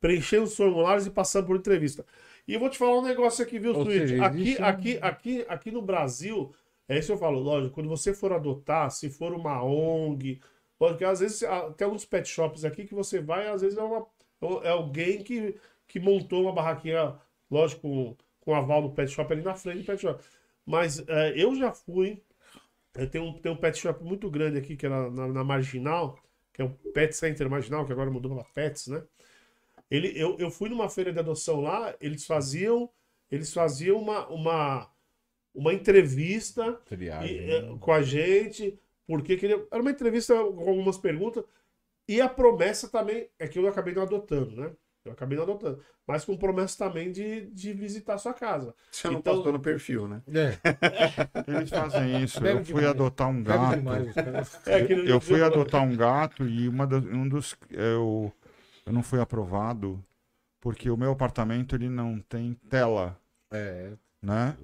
preenchendo 0.00 0.44
os 0.44 0.56
formulários 0.56 1.06
e 1.06 1.10
passando 1.10 1.46
por 1.46 1.56
entrevista. 1.56 2.04
E 2.46 2.54
eu 2.54 2.60
vou 2.60 2.68
te 2.70 2.78
falar 2.78 2.98
um 2.98 3.02
negócio 3.02 3.44
aqui, 3.44 3.58
viu, 3.58 3.74
seja, 3.74 4.16
Aqui, 4.18 4.54
um- 4.60 4.64
aqui, 4.64 4.98
aqui, 5.00 5.46
aqui 5.48 5.70
no 5.70 5.82
Brasil, 5.82 6.52
é 6.88 6.98
isso 6.98 7.08
que 7.08 7.12
eu 7.14 7.18
falo, 7.18 7.38
lógico, 7.40 7.74
quando 7.74 7.88
você 7.88 8.12
for 8.14 8.32
adotar, 8.32 8.90
se 8.90 9.08
for 9.10 9.32
uma 9.32 9.62
ONG, 9.62 10.40
porque 10.78 11.04
às 11.04 11.20
vezes 11.20 11.40
tem 11.76 11.84
alguns 11.84 12.04
pet 12.04 12.28
shops 12.28 12.64
aqui 12.64 12.84
que 12.86 12.94
você 12.94 13.20
vai, 13.20 13.48
às 13.48 13.62
vezes 13.62 13.78
é, 13.78 13.82
uma, 13.82 14.06
é 14.64 14.70
alguém 14.70 15.22
que, 15.22 15.56
que 15.86 16.00
montou 16.00 16.42
uma 16.42 16.52
barraquinha, 16.52 17.16
lógico, 17.50 17.82
com, 17.82 18.16
com 18.40 18.54
aval 18.54 18.82
do 18.82 18.90
pet 18.90 19.10
shop 19.10 19.32
ali 19.32 19.42
na 19.42 19.54
frente 19.54 19.78
do 19.80 19.84
pet 19.86 20.00
shop. 20.02 20.22
Mas 20.66 20.98
é, 21.08 21.34
eu 21.40 21.54
já 21.54 21.72
fui, 21.72 22.20
eu 22.94 23.08
tenho, 23.10 23.24
um- 23.24 23.38
tem 23.40 23.50
um 23.52 23.56
pet 23.56 23.78
shop 23.78 24.02
muito 24.04 24.30
grande 24.30 24.58
aqui, 24.58 24.76
que 24.76 24.86
é 24.86 24.88
na, 24.88 25.10
na- 25.10 25.28
na 25.28 25.44
Marginal, 25.44 26.18
que 26.52 26.60
é 26.62 26.64
o 26.64 26.70
Pet 26.92 27.14
Center 27.16 27.48
Marginal, 27.48 27.86
que 27.86 27.92
agora 27.92 28.10
mudou 28.10 28.34
para 28.34 28.44
Pets, 28.52 28.88
né? 28.88 29.02
Ele, 29.94 30.12
eu, 30.16 30.36
eu 30.38 30.50
fui 30.50 30.68
numa 30.68 30.88
feira 30.88 31.12
de 31.12 31.18
adoção 31.18 31.60
lá, 31.60 31.94
eles 32.00 32.24
faziam, 32.24 32.88
eles 33.30 33.52
faziam 33.52 33.98
uma, 33.98 34.26
uma, 34.28 34.90
uma 35.54 35.72
entrevista 35.74 36.72
Triagem. 36.86 37.36
e, 37.36 37.50
é, 37.50 37.76
com 37.78 37.92
a 37.92 38.00
gente, 38.02 38.78
porque 39.06 39.36
queria, 39.36 39.62
era 39.70 39.82
uma 39.82 39.90
entrevista 39.90 40.34
com 40.34 40.68
algumas 40.70 40.96
perguntas, 40.96 41.44
e 42.08 42.20
a 42.20 42.28
promessa 42.28 42.88
também, 42.88 43.28
é 43.38 43.46
que 43.46 43.58
eu 43.58 43.66
acabei 43.68 43.92
não 43.94 44.02
adotando, 44.02 44.56
né? 44.56 44.70
Eu 45.04 45.12
acabei 45.12 45.36
não 45.36 45.42
adotando, 45.44 45.80
mas 46.06 46.24
com 46.24 46.36
promessa 46.36 46.78
também 46.86 47.10
de, 47.10 47.46
de 47.50 47.72
visitar 47.72 48.14
a 48.14 48.18
sua 48.18 48.32
casa. 48.32 48.72
Você 48.90 49.08
não 49.08 49.18
Então- 49.18 49.34
postou 49.34 49.52
no 49.52 49.58
perfil, 49.60 50.06
né? 50.08 50.22
É, 50.28 50.56
Eles 51.58 51.70
fazem 51.70 52.22
isso. 52.22 52.40
Bebe 52.40 52.60
Eu 52.60 52.64
fui 52.64 52.74
demais. 52.76 52.90
adotar 52.90 53.28
um 53.28 53.42
gato. 53.42 53.76
demais. 53.76 54.16
É, 54.66 55.10
Eu 55.10 55.20
fui 55.20 55.42
adotar 55.44 55.82
um 55.82 55.96
gato 55.96 56.46
e 56.48 56.68
uma 56.68 56.86
das- 56.86 57.04
um 57.04 57.28
dos. 57.28 57.56
Eu, 57.70 58.32
eu 58.86 58.92
não 58.92 59.02
fui 59.02 59.20
aprovado 59.20 60.02
porque 60.60 60.90
o 60.90 60.96
meu 60.96 61.12
apartamento 61.12 61.74
ele 61.74 61.88
não 61.88 62.20
tem 62.20 62.54
tela, 62.68 63.18
É, 63.50 63.92
né? 64.22 64.56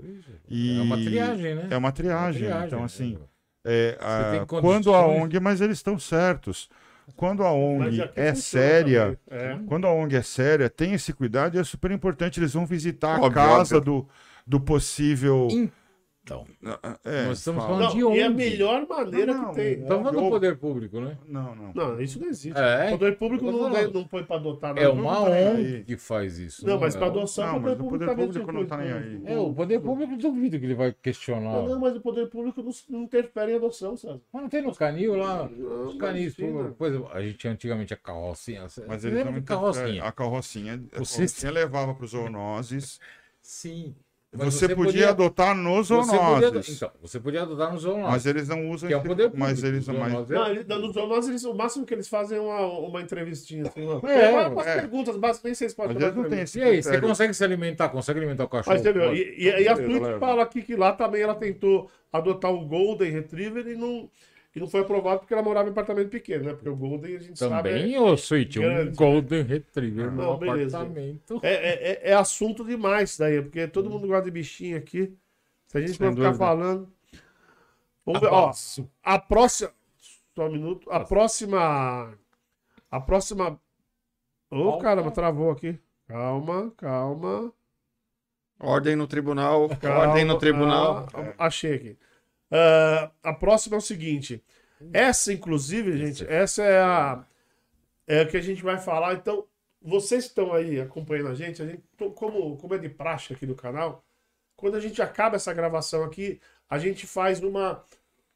E 0.49 0.79
é 0.79 0.83
uma 0.83 0.97
triagem, 0.97 1.55
né? 1.55 1.69
É 1.71 1.77
uma 1.77 1.93
triagem. 1.93 2.43
triagem, 2.45 2.67
então, 2.67 2.79
né? 2.81 2.85
assim, 2.85 3.19
é, 3.65 3.99
a- 4.01 4.31
tem 4.47 4.61
quando 4.61 4.95
a 4.95 5.07
ONG, 5.07 5.41
mas 5.41 5.61
eles 5.61 5.79
estão 5.79 5.99
certos. 5.99 6.69
Quando 7.17 7.43
a 7.43 7.51
ONG 7.53 8.01
é 8.15 8.35
funciona 8.35 8.37
séria. 8.37 9.21
É. 9.31 9.59
quando 9.67 9.87
a 9.87 9.93
ONG 9.93 10.15
é 10.17 10.23
séria, 10.23 10.69
tem 10.71 10.93
esse 10.93 11.13
cuidado 11.13 11.57
e 11.57 11.59
é 11.61 11.65
super 11.65 11.91
importante. 11.91 12.39
Eles 12.39 12.53
vão 12.53 12.67
visitar 12.67 13.17
a 13.17 13.21
Óbvio, 13.23 13.33
casa 13.33 13.79
óbvio. 13.79 14.03
do, 14.03 14.09
do 14.47 14.61
possível. 14.61 15.49
Então, 15.51 15.73
É, 17.05 17.27
nós 17.27 17.39
estamos 17.39 17.63
fala. 17.65 17.77
falando 17.79 17.93
de 17.95 18.01
Não, 18.01 18.17
e 18.17 18.23
a 18.23 18.27
onde? 18.27 18.37
melhor 18.37 18.87
maneira 18.89 19.35
Não, 19.35 19.49
que 19.51 19.55
tem. 19.57 19.77
não, 19.77 19.83
Estamos 19.83 20.05
falando 20.09 20.25
do 20.25 20.31
poder 20.31 20.57
público, 20.59 21.01
né? 21.01 21.19
Não, 21.27 21.55
não. 21.55 21.73
Não, 21.75 22.01
isso 22.01 22.21
não 22.21 22.29
existe. 22.29 22.59
É, 22.59 22.87
o 22.89 22.99
poder 22.99 23.17
público 23.19 23.45
tô 23.45 23.69
não, 23.69 23.91
não 23.93 24.05
põe 24.05 24.23
pra 24.25 24.37
adotar 24.37 24.77
É 24.79 24.89
uma 24.89 25.03
não 25.03 25.11
tá 25.25 25.31
ONG 25.31 25.37
aí. 25.77 25.85
que 25.85 25.97
faz 25.97 26.39
isso. 26.39 26.67
Não, 26.67 26.79
mas 26.79 26.95
é 26.95 26.99
pra 26.99 27.07
o- 27.07 27.11
adoção, 27.11 27.47
Não, 27.47 27.53
o 27.53 27.61
poder 27.61 27.69
mas 27.71 27.75
o 27.75 27.83
público 27.83 27.99
poder 28.05 28.11
também 28.17 28.27
público 28.29 28.53
não 28.53 28.67
tá 28.67 28.77
nem 28.77 28.93
aí. 28.93 29.23
É, 29.25 29.39
o 29.39 29.53
poder 29.55 29.81
público 29.81 30.17
duvido 30.17 30.59
que 30.59 30.65
ele 30.67 30.75
vai 30.75 30.95
questionar. 31.03 31.53
Não, 31.53 31.69
não, 31.69 31.81
mas 31.81 31.97
o 31.97 32.01
poder 32.01 32.29
público 32.29 32.63
não, 32.63 32.73
não 32.91 33.03
interfere 33.05 33.53
em 33.53 33.57
adoção, 33.57 33.97
sabe? 33.97 34.21
Mas 34.33 34.43
não 34.43 34.49
tem 34.49 34.63
no 34.63 34.75
canil 34.75 35.17
lá? 35.17 35.49
Não, 35.49 35.87
Os 35.87 35.95
canis, 35.97 36.35
por 36.77 36.87
exemplo, 36.89 37.09
a 37.13 37.21
gente 37.23 37.39
tinha 37.39 37.53
antigamente 37.53 37.95
a 37.95 37.97
carrocinha. 37.97 38.67
Mas 38.87 39.05
lembra 39.05 39.25
não 39.25 39.33
de 39.33 39.39
interferem. 39.39 39.45
carrocinha? 39.45 40.03
A 40.05 40.13
carrocinha, 40.13 40.75
a 40.95 40.99
Você- 40.99 41.17
carrocinha 41.19 41.53
levava 41.53 41.95
para 41.95 42.05
os 42.05 42.11
zoonoses. 42.11 43.01
Sim. 43.41 43.95
Mas 44.31 44.55
Você, 44.55 44.75
podia, 44.75 45.09
adotar 45.09 45.55
nos 45.57 45.89
você 45.89 46.05
podia 46.17 46.19
zoonoses. 46.51 46.77
Então, 46.77 46.91
você 47.01 47.19
podia 47.19 47.43
adotar 47.43 47.73
no 47.73 47.79
zoonoses. 47.79 48.11
Mas 48.11 48.27
eles 48.27 48.47
não 48.49 48.71
usam 48.71 48.87
que 48.89 48.95
é 48.95 48.99
poder 48.99 49.31
público. 49.31 49.39
Mas 49.39 49.65
eles 49.65 49.89
mas, 49.89 50.11
Zoonoses 50.29 50.31
é- 50.31 50.65
Não, 50.69 50.79
nos 50.81 50.93
zoonoses, 50.93 51.31
eles, 51.31 51.45
o 51.45 51.55
máximo 51.55 51.87
que 51.87 51.95
eles 51.95 52.09
fazem 52.09 52.37
é 52.37 52.41
uma, 52.41 52.61
uma 52.67 53.01
entrevistinha. 53.01 53.63
Assim, 53.67 53.83
uma, 53.87 54.11
É, 54.13 54.29
uma- 54.29 54.49
umas 54.49 54.67
é. 54.67 54.81
perguntas 54.81 55.17
básicas, 55.17 55.45
nem 55.45 55.55
sei 55.55 55.71
se 55.71 55.75
pode 55.75 55.95
mas 55.95 56.03
fazer 56.03 56.15
não 56.15 56.23
entrevista. 56.27 56.43
esse 56.45 56.59
E 56.59 56.63
aí, 56.63 56.83
você 56.83 57.01
consegue 57.01 57.33
se 57.33 57.43
alimentar? 57.43 57.89
Consegue 57.89 58.19
alimentar 58.19 58.45
o 58.45 58.49
cachorro? 58.49 58.77
Mas 58.77 58.83
entendeu? 58.85 59.09
Pode. 59.09 59.19
E, 59.19 59.49
e, 59.49 59.63
e 59.63 59.69
a 59.69 59.75
Twitch 59.75 60.19
fala 60.21 60.43
aqui 60.43 60.61
que 60.61 60.77
lá 60.77 60.93
também 60.93 61.23
ela 61.23 61.35
tentou 61.35 61.91
adotar 62.13 62.53
um 62.53 62.69
Golden 62.69 63.11
Retriever 63.11 63.67
e 63.67 63.77
não, 63.77 64.11
e 64.59 64.61
não 64.61 64.69
foi 64.69 64.81
aprovado 64.81 65.21
porque 65.21 65.33
ela 65.33 65.43
morava 65.43 65.69
em 65.69 65.73
apartamento 65.73 66.11
pequeno, 66.11 66.45
né? 66.45 66.53
Porque 66.53 66.69
o 66.69 66.77
Golden 66.77 67.17
a 67.17 67.21
gente 67.21 67.39
sabe. 67.39 67.71
Também, 67.71 67.99
ô 67.99 68.17
Switch, 68.17 68.57
um 68.57 68.61
grande. 68.61 68.97
Golden 68.97 69.43
Retriever 69.43 70.11
no 70.11 70.23
Não, 70.23 70.37
beleza. 70.39 70.79
apartamento. 70.79 71.41
É, 71.43 71.53
é, 71.55 71.91
é- 71.93 72.11
é 72.11 72.15
assunto 72.15 72.65
demais 72.65 73.11
isso 73.11 73.19
daí, 73.21 73.41
porque 73.41 73.67
todo 73.69 73.89
mundo 73.89 74.07
gosta 74.09 74.25
de 74.25 74.31
bichinho 74.31 74.77
aqui. 74.77 75.17
Se 75.69 75.79
a 75.79 75.81
gente 75.81 75.93
Sem 75.97 76.07
for 76.09 76.15
ficar 76.17 76.35
falando. 76.35 76.93
Vamos 78.05 78.21
ver, 78.21 78.29
ó. 78.29 78.51
A 79.03 79.19
próxima. 79.19 79.71
Só 80.35 80.47
um 80.47 80.53
minuto. 80.53 80.91
A 80.91 81.01
próxima. 81.01 82.15
A 82.91 83.01
próxima 83.01 83.61
Ô, 84.51 84.71
Falta- 84.71 84.83
caramba, 84.85 85.11
travou 85.11 85.51
aqui. 85.51 85.79
Calma, 86.07 86.73
calma. 86.77 87.53
Ordem 88.61 88.97
no 88.97 89.07
tribunal. 89.07 89.69
calma 89.81 89.99
ordem 90.09 90.25
no 90.25 90.39
tribunal. 90.39 91.07
ah, 91.13 91.47
achei 91.47 91.75
aqui. 91.75 91.99
Ah, 92.51 93.11
a 93.23 93.33
próxima 93.35 93.77
é 93.77 93.79
o 93.79 93.83
seguinte. 93.83 94.43
Essa, 94.93 95.33
inclusive, 95.33 95.97
gente, 95.99 96.25
essa 96.31 96.63
é 96.65 96.81
a 96.83 97.25
é 98.07 98.23
o 98.23 98.29
que 98.29 98.37
a 98.37 98.41
gente 98.41 98.63
vai 98.63 98.79
falar. 98.79 99.15
Então, 99.15 99.47
vocês 99.83 100.25
que 100.25 100.31
estão 100.31 100.53
aí 100.53 100.81
acompanhando 100.81 101.29
a 101.29 101.35
gente, 101.35 101.63
a 101.63 101.67
gente 101.67 101.83
como, 102.15 102.57
como 102.57 102.75
é 102.75 102.79
de 102.79 102.89
praxe 102.89 103.33
aqui 103.33 103.47
no 103.47 103.55
canal, 103.55 104.05
quando 104.57 104.77
a 104.77 104.81
gente 104.81 105.01
acaba 105.03 105.37
essa 105.37 105.53
gravação 105.55 106.05
aqui, 106.05 106.41
a 106.69 106.79
gente 106.79 107.07
faz 107.07 107.43
uma, 107.43 107.85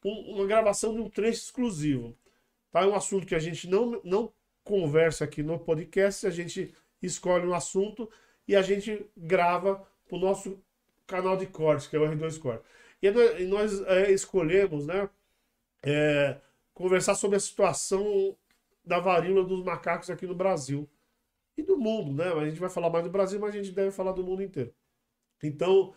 um- 0.05 0.35
uma 0.35 0.47
gravação 0.47 0.93
de 0.93 1.01
um 1.01 1.09
trecho 1.09 1.41
exclusivo. 1.43 2.15
Tá? 2.71 2.81
É 2.81 2.85
um 2.87 2.95
assunto 2.95 3.25
que 3.27 3.35
a 3.35 3.39
gente 3.39 3.67
não, 3.69 3.99
não 4.03 4.33
conversa 4.63 5.25
aqui 5.25 5.43
no 5.43 5.59
podcast, 5.59 6.25
a 6.27 6.31
gente 6.31 6.73
escolhe 7.01 7.45
um 7.45 7.53
assunto 7.53 8.09
e 8.47 8.55
a 8.55 8.61
gente 8.61 9.05
grava 9.17 9.85
pro 10.07 10.17
nosso 10.19 10.61
canal 11.07 11.35
de 11.37 11.47
cortes, 11.47 11.87
que 11.87 11.95
é 11.95 11.99
o 11.99 12.03
R2 12.05 12.39
Cortes. 12.39 12.65
E 13.03 13.11
nós, 13.11 13.39
e 13.41 13.45
nós, 13.45 13.81
é, 13.81 14.11
escolhemos, 14.11 14.87
né, 14.87 15.09
é, 15.83 16.39
conversar 16.73 17.15
sobre 17.15 17.35
a 17.35 17.39
situação 17.39 18.37
da 18.83 18.97
varíola 18.97 19.43
dos 19.43 19.61
macacos 19.61 20.09
aqui 20.09 20.25
no 20.25 20.33
Brasil. 20.33 20.89
E 21.57 21.61
do 21.61 21.77
mundo, 21.77 22.13
né? 22.13 22.31
A 22.31 22.45
gente 22.49 22.59
vai 22.59 22.69
falar 22.69 22.89
mais 22.89 23.03
do 23.03 23.11
Brasil, 23.11 23.39
mas 23.39 23.53
a 23.53 23.57
gente 23.57 23.71
deve 23.71 23.91
falar 23.91 24.13
do 24.13 24.23
mundo 24.23 24.41
inteiro. 24.41 24.73
Então, 25.43 25.93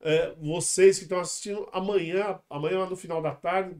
é, 0.00 0.32
vocês 0.36 0.96
que 0.98 1.04
estão 1.04 1.18
assistindo, 1.18 1.68
amanhã, 1.72 2.40
amanhã 2.48 2.86
no 2.86 2.96
final 2.96 3.20
da 3.20 3.34
tarde, 3.34 3.76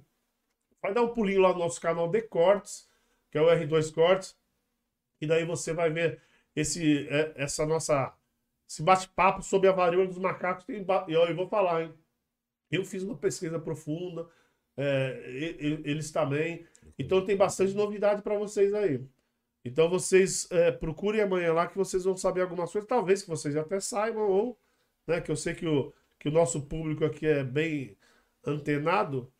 vai 0.83 0.93
dar 0.93 1.03
um 1.03 1.15
pulinho 1.15 1.41
lá 1.41 1.53
no 1.53 1.61
nosso 1.61 1.81
canal 1.81 2.09
de 2.09 2.23
cortes, 2.23 2.89
que 3.31 3.39
é 3.39 3.41
o 3.41 3.47
R2 3.47 3.95
Cortes, 3.95 4.37
e 5.21 5.27
daí 5.27 5.45
você 5.45 5.73
vai 5.73 5.91
ver 5.91 6.21
esse, 6.57 7.09
é, 7.09 7.35
essa 7.37 7.65
nossa 7.65 8.13
esse 8.69 8.83
bate-papo 8.83 9.43
sobre 9.43 9.69
a 9.69 9.73
varíola 9.73 10.09
dos 10.09 10.19
macacos. 10.19 10.67
E 10.69 10.85
eu 11.13 11.37
vou 11.37 11.49
falar, 11.49 11.85
hein? 11.85 12.04
Eu 12.75 12.85
fiz 12.85 13.03
uma 13.03 13.17
pesquisa 13.17 13.59
profunda, 13.59 14.29
é, 14.77 15.23
eles 15.85 16.11
também. 16.11 16.67
Então 16.99 17.25
tem 17.25 17.37
bastante 17.37 17.75
novidade 17.75 18.23
para 18.23 18.39
vocês 18.39 18.73
aí. 18.75 19.05
Então 19.65 19.89
vocês 19.89 20.47
é, 20.51 20.71
procurem 20.71 21.23
amanhã 21.23 21.53
lá 21.53 21.67
que 21.67 21.77
vocês 21.77 22.05
vão 22.05 22.17
saber 22.17 22.43
algumas 22.43 22.71
coisas, 22.71 22.89
talvez 22.89 23.23
que 23.23 23.29
vocês 23.29 23.57
até 23.57 23.81
saibam, 23.81 24.29
ou 24.29 24.59
né, 25.07 25.21
que 25.21 25.31
eu 25.31 25.37
sei 25.37 25.55
que 25.55 25.67
o, 25.67 25.93
que 26.19 26.29
o 26.29 26.33
nosso 26.33 26.63
público 26.63 27.05
aqui 27.05 27.27
é 27.27 27.43
bem 27.43 27.97
antenado, 28.47 29.33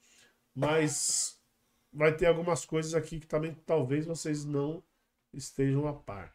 mas 0.55 1.39
vai 1.93 2.17
ter 2.17 2.27
algumas 2.27 2.65
coisas 2.65 2.95
aqui 2.95 3.21
que 3.21 3.27
também 3.27 3.55
talvez 3.67 4.07
vocês 4.07 4.45
não 4.45 4.83
estejam 5.33 5.87
a 5.87 5.93
par. 5.93 6.33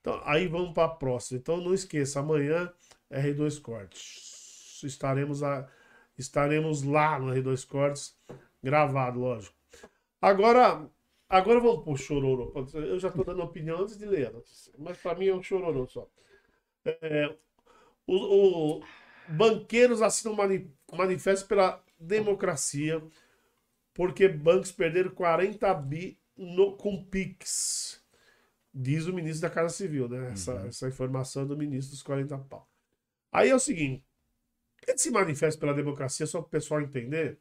Então, 0.00 0.20
aí 0.24 0.46
vamos 0.46 0.72
para 0.72 0.84
a 0.84 0.94
próxima. 0.94 1.38
Então 1.38 1.58
não 1.58 1.74
esqueça, 1.74 2.20
amanhã 2.20 2.72
R2 3.10 3.60
Cortes. 3.60 4.80
Estaremos, 4.84 5.42
a, 5.42 5.68
estaremos 6.18 6.82
lá 6.82 7.18
no 7.18 7.32
R2 7.32 7.64
Cortes, 7.64 8.16
gravado, 8.62 9.20
lógico. 9.20 9.56
Agora, 10.20 10.88
agora 11.28 11.60
vamos 11.60 11.84
pro 11.84 11.96
chororô. 11.96 12.52
Eu 12.74 12.98
já 13.00 13.08
estou 13.08 13.24
dando 13.24 13.42
opinião 13.42 13.80
antes 13.82 13.98
de 13.98 14.06
ler, 14.06 14.32
mas 14.78 14.98
para 14.98 15.18
mim 15.18 15.28
é 15.28 15.34
um 15.34 15.42
chororô 15.42 15.86
só. 15.86 16.08
É, 16.86 17.34
o, 18.06 18.78
o- 18.80 18.84
banqueiros 19.28 20.02
assinam 20.02 20.36
mani, 20.36 20.72
manifesto 20.92 21.48
pela 21.48 21.82
democracia 22.00 23.02
porque 23.94 24.28
bancos 24.28 24.72
perderam 24.72 25.10
40 25.10 25.74
bi 25.74 26.18
no, 26.36 26.76
com 26.76 27.04
PIX. 27.04 28.02
Diz 28.74 29.06
o 29.06 29.12
ministro 29.14 29.48
da 29.48 29.54
Casa 29.54 29.74
Civil, 29.74 30.08
né? 30.08 30.32
Essa, 30.32 30.52
essa 30.68 30.88
informação 30.88 31.46
do 31.46 31.56
ministro 31.56 31.92
dos 31.92 32.02
40 32.02 32.38
pau. 32.38 32.68
Aí 33.32 33.50
é 33.50 33.54
o 33.56 33.60
seguinte: 33.60 34.04
esse 34.92 35.10
manifesto 35.10 35.60
pela 35.60 35.74
democracia, 35.74 36.26
só 36.26 36.40
para 36.40 36.48
o 36.48 36.50
pessoal 36.50 36.80
entender, 36.80 37.38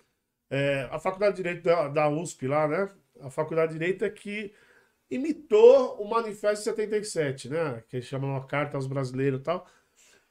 é, 0.50 0.88
a 0.92 1.00
Faculdade 1.00 1.36
de 1.36 1.44
Direito 1.44 1.64
da, 1.64 1.88
da 1.88 2.10
USP 2.10 2.48
lá, 2.48 2.68
né? 2.68 2.90
A 3.22 3.30
Faculdade 3.30 3.74
de 3.74 3.80
Direito 3.80 4.06
é 4.06 4.10
que 4.10 4.54
imitou 5.10 6.02
o 6.02 6.10
Manifesto 6.10 6.60
de 6.60 6.76
77, 6.76 7.50
né? 7.50 7.84
Que 7.88 7.98
eles 7.98 8.08
chamam 8.08 8.32
uma 8.32 8.46
carta 8.46 8.78
aos 8.78 8.88
brasileiros 8.88 9.40
e 9.40 9.44
tal. 9.44 9.68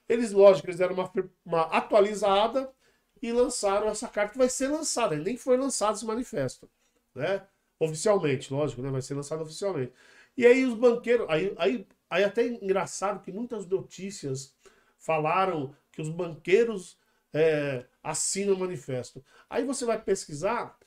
Eles, 0.09 0.33
lógico, 0.33 0.69
eles 0.69 0.79
deram 0.79 0.95
uma, 0.95 1.13
uma 1.45 1.63
atualizada 1.63 2.73
e 3.21 3.33
lançaram 3.33 3.89
essa 3.89 4.09
carta 4.09 4.33
que 4.33 4.39
vai 4.39 4.49
ser 4.49 4.69
lançada. 4.69 5.17
Nem 5.17 5.37
foi 5.37 5.57
lançado 5.57 5.97
esse 5.97 6.07
manifesto, 6.07 6.71
né? 7.15 7.47
Oficialmente, 7.79 8.53
lógico, 8.53 8.83
né? 8.83 8.91
Vai 8.91 9.03
ser 9.03 9.15
lançado 9.15 9.43
oficialmente. 9.43 9.93
E 10.37 10.47
aí 10.47 10.65
os 10.65 10.75
banqueiros, 10.75 11.27
aí, 11.29 11.55
aí, 11.59 11.87
aí 12.11 12.25
até 12.25 12.43
é 12.43 12.49
engraçado 12.49 13.23
que 13.23 13.33
muitas 13.33 13.67
notícias 13.67 14.55
falaram 14.99 15.75
que 15.91 16.01
os 16.03 16.09
banqueiros 16.09 16.99
é, 17.37 17.87
assinam 18.03 18.55
o 18.55 18.59
manifesto. 18.59 19.23
Aí 19.49 19.63
você 19.65 19.85
vai 19.85 20.03
pesquisar, 20.03 20.79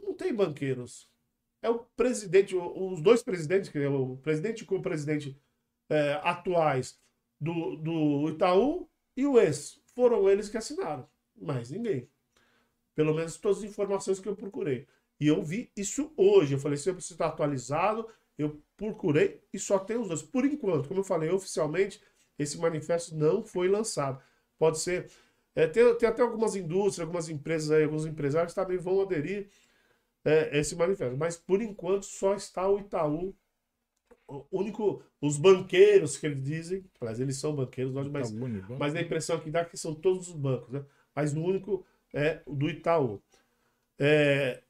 não 0.00 0.12
tem 0.12 0.34
banqueiros. 0.34 1.08
É 1.62 1.68
o 1.70 1.78
presidente, 1.78 2.54
os 2.56 3.00
dois 3.00 3.22
presidentes, 3.22 3.70
que 3.70 3.78
é 3.78 3.88
o 3.88 4.16
presidente 4.16 4.60
e 4.60 4.64
o 4.64 4.66
co-presidente 4.66 5.40
é, 5.88 6.20
atuais 6.22 6.98
do, 7.40 7.76
do 7.76 8.28
Itaú 8.28 8.88
e 9.16 9.24
o 9.24 9.38
ex. 9.38 9.80
Foram 9.94 10.28
eles 10.28 10.48
que 10.48 10.58
assinaram. 10.58 11.08
Mais 11.36 11.70
ninguém. 11.70 12.08
Pelo 12.94 13.14
menos 13.14 13.36
todas 13.38 13.58
as 13.58 13.64
informações 13.64 14.18
que 14.18 14.28
eu 14.28 14.36
procurei. 14.36 14.86
E 15.20 15.28
eu 15.28 15.42
vi 15.42 15.70
isso 15.76 16.12
hoje. 16.16 16.54
Eu 16.54 16.58
falei, 16.58 16.76
se 16.76 16.90
eu 16.90 16.98
estar 16.98 17.28
atualizado, 17.28 18.08
eu 18.36 18.60
procurei 18.76 19.42
e 19.52 19.58
só 19.58 19.78
tem 19.78 19.96
os 19.96 20.08
dois. 20.08 20.22
Por 20.22 20.44
enquanto, 20.44 20.88
como 20.88 21.00
eu 21.00 21.04
falei, 21.04 21.30
oficialmente, 21.30 22.02
esse 22.38 22.58
manifesto 22.58 23.14
não 23.14 23.44
foi 23.44 23.68
lançado. 23.68 24.20
Pode 24.58 24.78
ser. 24.78 25.10
é, 25.54 25.66
tem, 25.66 25.94
tem 25.96 26.08
até 26.08 26.22
algumas 26.22 26.56
indústrias, 26.56 27.00
algumas 27.00 27.28
empresas 27.28 27.70
aí, 27.70 27.84
alguns 27.84 28.06
empresários 28.06 28.54
também 28.54 28.78
vão 28.78 29.00
aderir 29.02 29.48
é, 30.24 30.58
esse 30.58 30.76
manifesto. 30.76 31.16
Mas 31.16 31.36
por 31.36 31.62
enquanto 31.62 32.04
só 32.06 32.34
está 32.34 32.68
o 32.68 32.78
Itaú. 32.78 33.34
O 34.26 34.46
único, 34.50 35.02
os 35.20 35.36
banqueiros 35.36 36.16
que 36.16 36.26
eles 36.26 36.42
dizem, 36.42 36.84
aliás, 36.98 37.20
eles 37.20 37.36
são 37.36 37.54
banqueiros, 37.54 37.92
lógico, 37.92 38.12
mas 38.12 38.32
mas 38.78 38.94
a 38.94 39.00
impressão 39.00 39.38
que 39.38 39.50
dá 39.50 39.60
é 39.60 39.64
que 39.66 39.76
são 39.76 39.94
todos 39.94 40.28
os 40.28 40.34
bancos, 40.34 40.72
né? 40.72 40.84
Mas 41.14 41.34
o 41.34 41.42
único 41.42 41.84
é 42.12 42.40
o 42.46 42.54
do 42.54 42.70
Itaú. 42.70 43.22
É, 43.98 44.62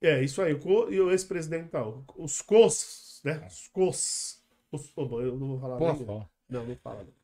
é 0.00 0.22
isso 0.22 0.42
aí, 0.42 0.54
o 0.54 0.90
e 0.90 1.00
o 1.00 1.10
ex-presidente 1.12 1.66
Itaú. 1.66 2.04
Os 2.16 2.42
COS, 2.42 3.20
né? 3.24 3.46
Os 3.46 3.68
COS. 3.68 4.42
Os, 4.72 4.92
eu 4.96 5.38
não 5.38 5.48
vou 5.48 5.60
falar 5.60 5.78
Pô, 5.78 5.92
nem- 5.92 6.04
fala. 6.04 6.30
Não, 6.48 6.66
não 6.66 6.76
fala. 6.76 7.04
não. 7.04 7.21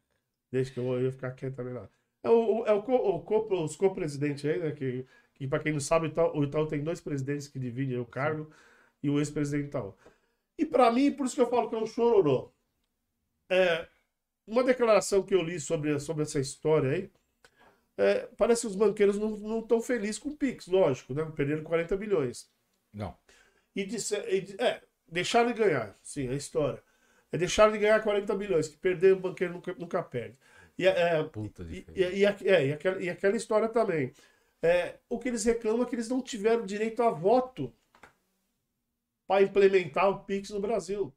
Deixa 0.50 0.72
que 0.72 0.80
eu 0.80 0.84
eu 0.94 1.02
vou 1.02 1.12
ficar 1.12 1.32
quieto 1.32 1.56
também 1.56 1.74
lá. 1.74 1.88
É, 2.22 2.28
o, 2.30 2.60
o- 2.62 2.66
é 2.66 2.72
o, 2.72 2.78
o 2.78 3.20
co- 3.22 3.64
os 3.64 3.76
co-presidentes 3.76 4.44
aí, 4.44 4.58
né? 4.58 4.72
Que, 4.72 5.06
que 5.34 5.46
para 5.46 5.60
quem 5.62 5.72
não 5.72 5.80
sabe, 5.80 6.06
o 6.06 6.08
Itaú, 6.10 6.38
o 6.62 6.66
tem 6.66 6.82
dois 6.82 7.00
presidentes 7.00 7.48
que 7.48 7.58
dividem 7.58 7.98
o 7.98 8.06
cargo 8.06 8.50
e 9.02 9.10
o 9.10 9.18
ex-presidente 9.18 9.68
Itaú. 9.68 9.94
E 10.58 10.66
para 10.66 10.92
mim, 10.92 11.12
por 11.12 11.26
isso 11.26 11.34
que 11.36 11.40
eu 11.42 11.50
falo 11.50 11.68
que 11.70 11.76
é 11.76 11.78
um 11.78 11.86
chororô. 11.86 12.52
É, 13.50 13.88
uma 14.46 14.64
declaração 14.64 15.22
que 15.24 15.34
eu 15.34 15.42
li 15.42 15.60
sobre, 15.60 15.98
sobre 16.00 16.24
essa 16.24 16.40
história 16.40 16.90
aí, 16.92 17.12
é, 17.98 18.26
parece 18.38 18.62
que 18.62 18.68
os 18.68 18.76
banqueiros 18.76 19.18
não 19.18 19.60
estão 19.60 19.80
felizes 19.82 20.18
com 20.18 20.30
o 20.30 20.36
Pix, 20.36 20.66
lógico, 20.68 21.14
né? 21.14 21.24
Perderam 21.36 21.64
40 21.64 21.96
bilhões. 21.96 22.50
Não. 22.92 23.16
E, 23.74 23.84
disse, 23.84 24.16
e 24.16 24.56
é, 24.62 24.82
deixaram 25.08 25.52
de 25.52 25.58
ganhar, 25.58 25.96
sim, 26.02 26.28
a 26.28 26.34
história. 26.34 26.82
É 27.30 27.38
deixaram 27.38 27.72
de 27.72 27.78
ganhar 27.78 28.02
40 28.02 28.34
bilhões, 28.34 28.68
que 28.68 28.76
perder 28.76 29.12
o 29.14 29.20
banqueiro 29.20 29.54
nunca, 29.54 29.74
nunca 29.74 30.02
perde. 30.02 30.38
E, 30.78 30.86
é, 30.86 31.22
Puta 31.24 31.64
e, 31.64 31.84
e, 31.94 32.02
e, 32.02 32.24
é, 32.24 32.66
e 32.66 32.72
aquela, 32.72 33.02
e 33.02 33.10
aquela 33.10 33.36
história 33.36 33.68
também. 33.68 34.12
É, 34.62 34.96
o 35.08 35.18
que 35.18 35.28
eles 35.28 35.44
reclamam 35.44 35.82
é 35.82 35.86
que 35.86 35.94
eles 35.94 36.08
não 36.08 36.22
tiveram 36.22 36.64
direito 36.64 37.02
a 37.02 37.10
voto 37.10 37.72
para 39.26 39.42
implementar 39.42 40.08
o 40.08 40.20
Pix 40.24 40.50
no 40.50 40.60
Brasil. 40.60 41.12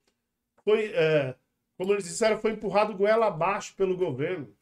Foi, 0.64 0.92
é, 0.94 1.36
como 1.78 1.94
eles 1.94 2.04
disseram, 2.04 2.40
foi 2.40 2.52
empurrado 2.52 2.96
goela 2.96 3.28
abaixo 3.28 3.76
pelo 3.76 3.96
governo. 3.96 4.54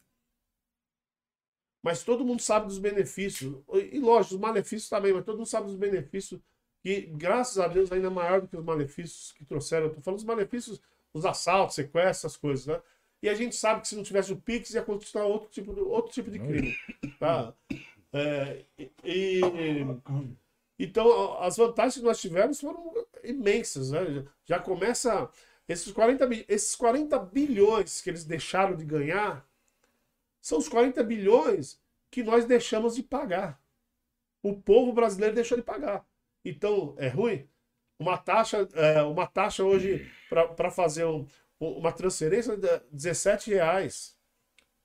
Mas 1.81 2.03
todo 2.03 2.25
mundo 2.25 2.41
sabe 2.41 2.67
dos 2.67 2.77
benefícios. 2.77 3.57
E 3.91 3.99
lógico, 3.99 4.35
os 4.35 4.41
malefícios 4.41 4.89
também, 4.89 5.13
mas 5.13 5.25
todo 5.25 5.37
mundo 5.37 5.47
sabe 5.47 5.67
dos 5.67 5.75
benefícios 5.75 6.39
que, 6.81 7.01
graças 7.07 7.57
a 7.57 7.67
Deus, 7.67 7.91
ainda 7.91 8.07
é 8.07 8.09
maior 8.09 8.41
do 8.41 8.47
que 8.47 8.57
os 8.57 8.63
malefícios 8.63 9.31
que 9.33 9.45
trouxeram. 9.45 9.89
Tô 9.89 10.01
falando 10.01 10.17
dos 10.17 10.25
malefícios, 10.25 10.81
os 11.13 11.25
assaltos, 11.25 11.75
sequestros, 11.75 12.17
essas 12.25 12.37
coisas, 12.37 12.65
né? 12.67 12.81
E 13.21 13.27
a 13.29 13.33
gente 13.33 13.55
sabe 13.55 13.81
que 13.81 13.87
se 13.87 13.95
não 13.95 14.03
tivesse 14.03 14.31
o 14.31 14.37
Pix, 14.37 14.69
ia 14.71 14.81
continuar 14.81 15.25
outro 15.25 15.49
tipo 15.49 15.73
de, 15.73 15.81
outro 15.81 16.11
tipo 16.13 16.31
de 16.31 16.39
crime. 16.39 16.77
Tá? 17.19 17.53
É, 18.13 18.63
e- 19.03 19.41
então, 20.77 21.37
as 21.41 21.57
vantagens 21.57 21.95
que 21.95 22.01
nós 22.03 22.19
tivemos 22.21 22.61
foram 22.61 22.93
imensas. 23.23 23.91
Né? 23.91 24.25
Já 24.45 24.59
começa. 24.59 25.29
Esses 25.67 25.91
40, 25.91 26.25
bi- 26.25 26.45
esses 26.47 26.75
40 26.75 27.19
bilhões 27.19 28.01
que 28.01 28.09
eles 28.09 28.23
deixaram 28.23 28.75
de 28.75 28.85
ganhar 28.85 29.45
são 30.41 30.57
os 30.57 30.69
40 30.69 31.03
bilhões 31.03 31.79
que 32.09 32.23
nós 32.23 32.45
deixamos 32.45 32.95
de 32.95 33.03
pagar. 33.03 33.61
O 34.41 34.55
povo 34.55 34.93
brasileiro 34.93 35.35
deixou 35.35 35.57
de 35.57 35.63
pagar. 35.63 36.07
Então, 36.43 36.95
é 36.97 37.09
ruim? 37.09 37.47
Uma 37.99 38.17
taxa, 38.17 38.67
é, 38.73 39.01
uma 39.03 39.27
taxa 39.27 39.63
hoje 39.63 40.09
para 40.29 40.71
fazer 40.71 41.05
um- 41.05 41.27
uma 41.59 41.91
transferência 41.91 42.55
de 42.55 42.79
17 42.91 43.49
reais. 43.51 44.17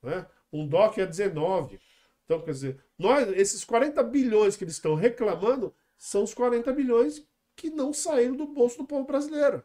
Né? 0.03 0.27
Um 0.53 0.67
DOC 0.67 0.99
é 1.01 1.07
19. 1.07 1.81
Então, 2.25 2.41
quer 2.43 2.51
dizer, 2.51 2.85
nós, 2.99 3.29
esses 3.37 3.65
40 3.65 4.03
bilhões 4.03 4.57
que 4.57 4.65
eles 4.65 4.75
estão 4.75 4.95
reclamando 4.95 5.73
são 5.97 6.25
os 6.25 6.35
40 6.35 6.73
bilhões 6.73 7.25
que 7.55 7.71
não 7.71 7.93
saíram 7.93 8.35
do 8.35 8.47
bolso 8.47 8.79
do 8.79 8.85
povo 8.87 9.07
brasileiro. 9.07 9.63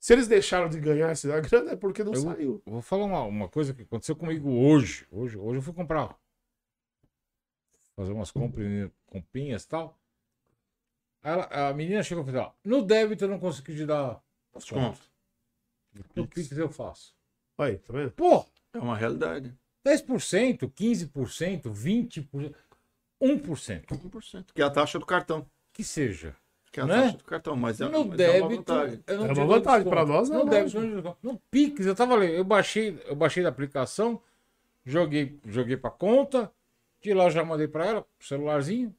Se 0.00 0.12
eles 0.12 0.26
deixaram 0.26 0.68
de 0.68 0.80
ganhar 0.80 1.10
essa 1.10 1.28
grana 1.40 1.72
é 1.72 1.76
porque 1.76 2.02
não 2.02 2.12
Eu- 2.12 2.20
saiu. 2.22 2.62
Vou 2.66 2.82
falar 2.82 3.04
uma, 3.04 3.22
uma 3.22 3.48
coisa 3.48 3.72
que 3.72 3.82
aconteceu 3.82 4.16
comigo 4.16 4.50
hoje. 4.50 5.06
Hoje, 5.12 5.38
hoje 5.38 5.58
eu 5.58 5.62
fui 5.62 5.72
comprar. 5.72 6.18
Fazer 7.94 8.10
umas 8.12 8.32
comprinhas 9.06 9.62
e 9.62 9.68
tal. 9.68 9.96
Ela- 11.22 11.68
a 11.68 11.72
menina 11.74 12.02
chegou 12.02 12.24
e 12.24 12.26
falou: 12.26 12.42
ó, 12.42 12.52
no 12.64 12.82
débito 12.82 13.24
eu 13.24 13.28
não 13.28 13.38
consegui 13.38 13.76
te 13.76 13.86
dar 13.86 14.20
desconto. 14.54 15.00
No 16.16 16.26
Pix 16.26 16.50
eu 16.52 16.68
faço. 16.70 17.14
Aí, 17.58 17.78
tá 17.78 17.92
vendo? 17.92 18.10
Pô, 18.12 18.44
É 18.72 18.78
uma 18.78 18.96
realidade. 18.96 19.54
10%, 19.86 20.68
15%, 20.70 21.70
20%, 21.70 22.54
1%. 23.20 23.86
1%. 23.88 24.44
Que 24.54 24.62
é 24.62 24.64
a 24.64 24.70
taxa 24.70 24.98
do 24.98 25.04
cartão. 25.06 25.46
Que 25.72 25.84
seja. 25.84 26.34
Que 26.70 26.80
é 26.80 26.82
a 26.82 26.86
Né? 26.86 27.02
taxa 27.02 27.16
do 27.18 27.24
cartão. 27.24 27.54
Mas 27.56 27.80
é, 27.80 27.84
No 27.88 28.04
mas 28.06 28.18
é 28.20 28.30
uma 28.40 28.48
débito, 28.48 28.72
vantagem. 28.72 29.04
eu 29.06 29.18
não 29.18 29.26
É 29.26 29.32
uma 29.32 29.46
vantagem. 29.46 29.88
Pra 29.88 30.06
nós, 30.06 30.30
é 30.30 30.34
No 30.34 30.46
débito, 30.48 30.80
não 30.80 31.16
no 31.22 31.38
Pix, 31.50 31.84
eu 31.86 31.94
tava 31.94 32.14
ali, 32.14 32.34
eu 32.34 32.44
baixei, 32.44 32.98
eu 33.06 33.14
baixei 33.14 33.42
da 33.42 33.50
aplicação, 33.50 34.20
joguei, 34.84 35.38
joguei 35.46 35.76
pra 35.76 35.90
conta, 35.90 36.50
de 37.02 37.12
lá 37.12 37.24
eu 37.24 37.30
já 37.30 37.44
mandei 37.44 37.68
pra 37.68 37.84
ela, 37.86 38.02
pro 38.02 38.26
celularzinho, 38.26 38.94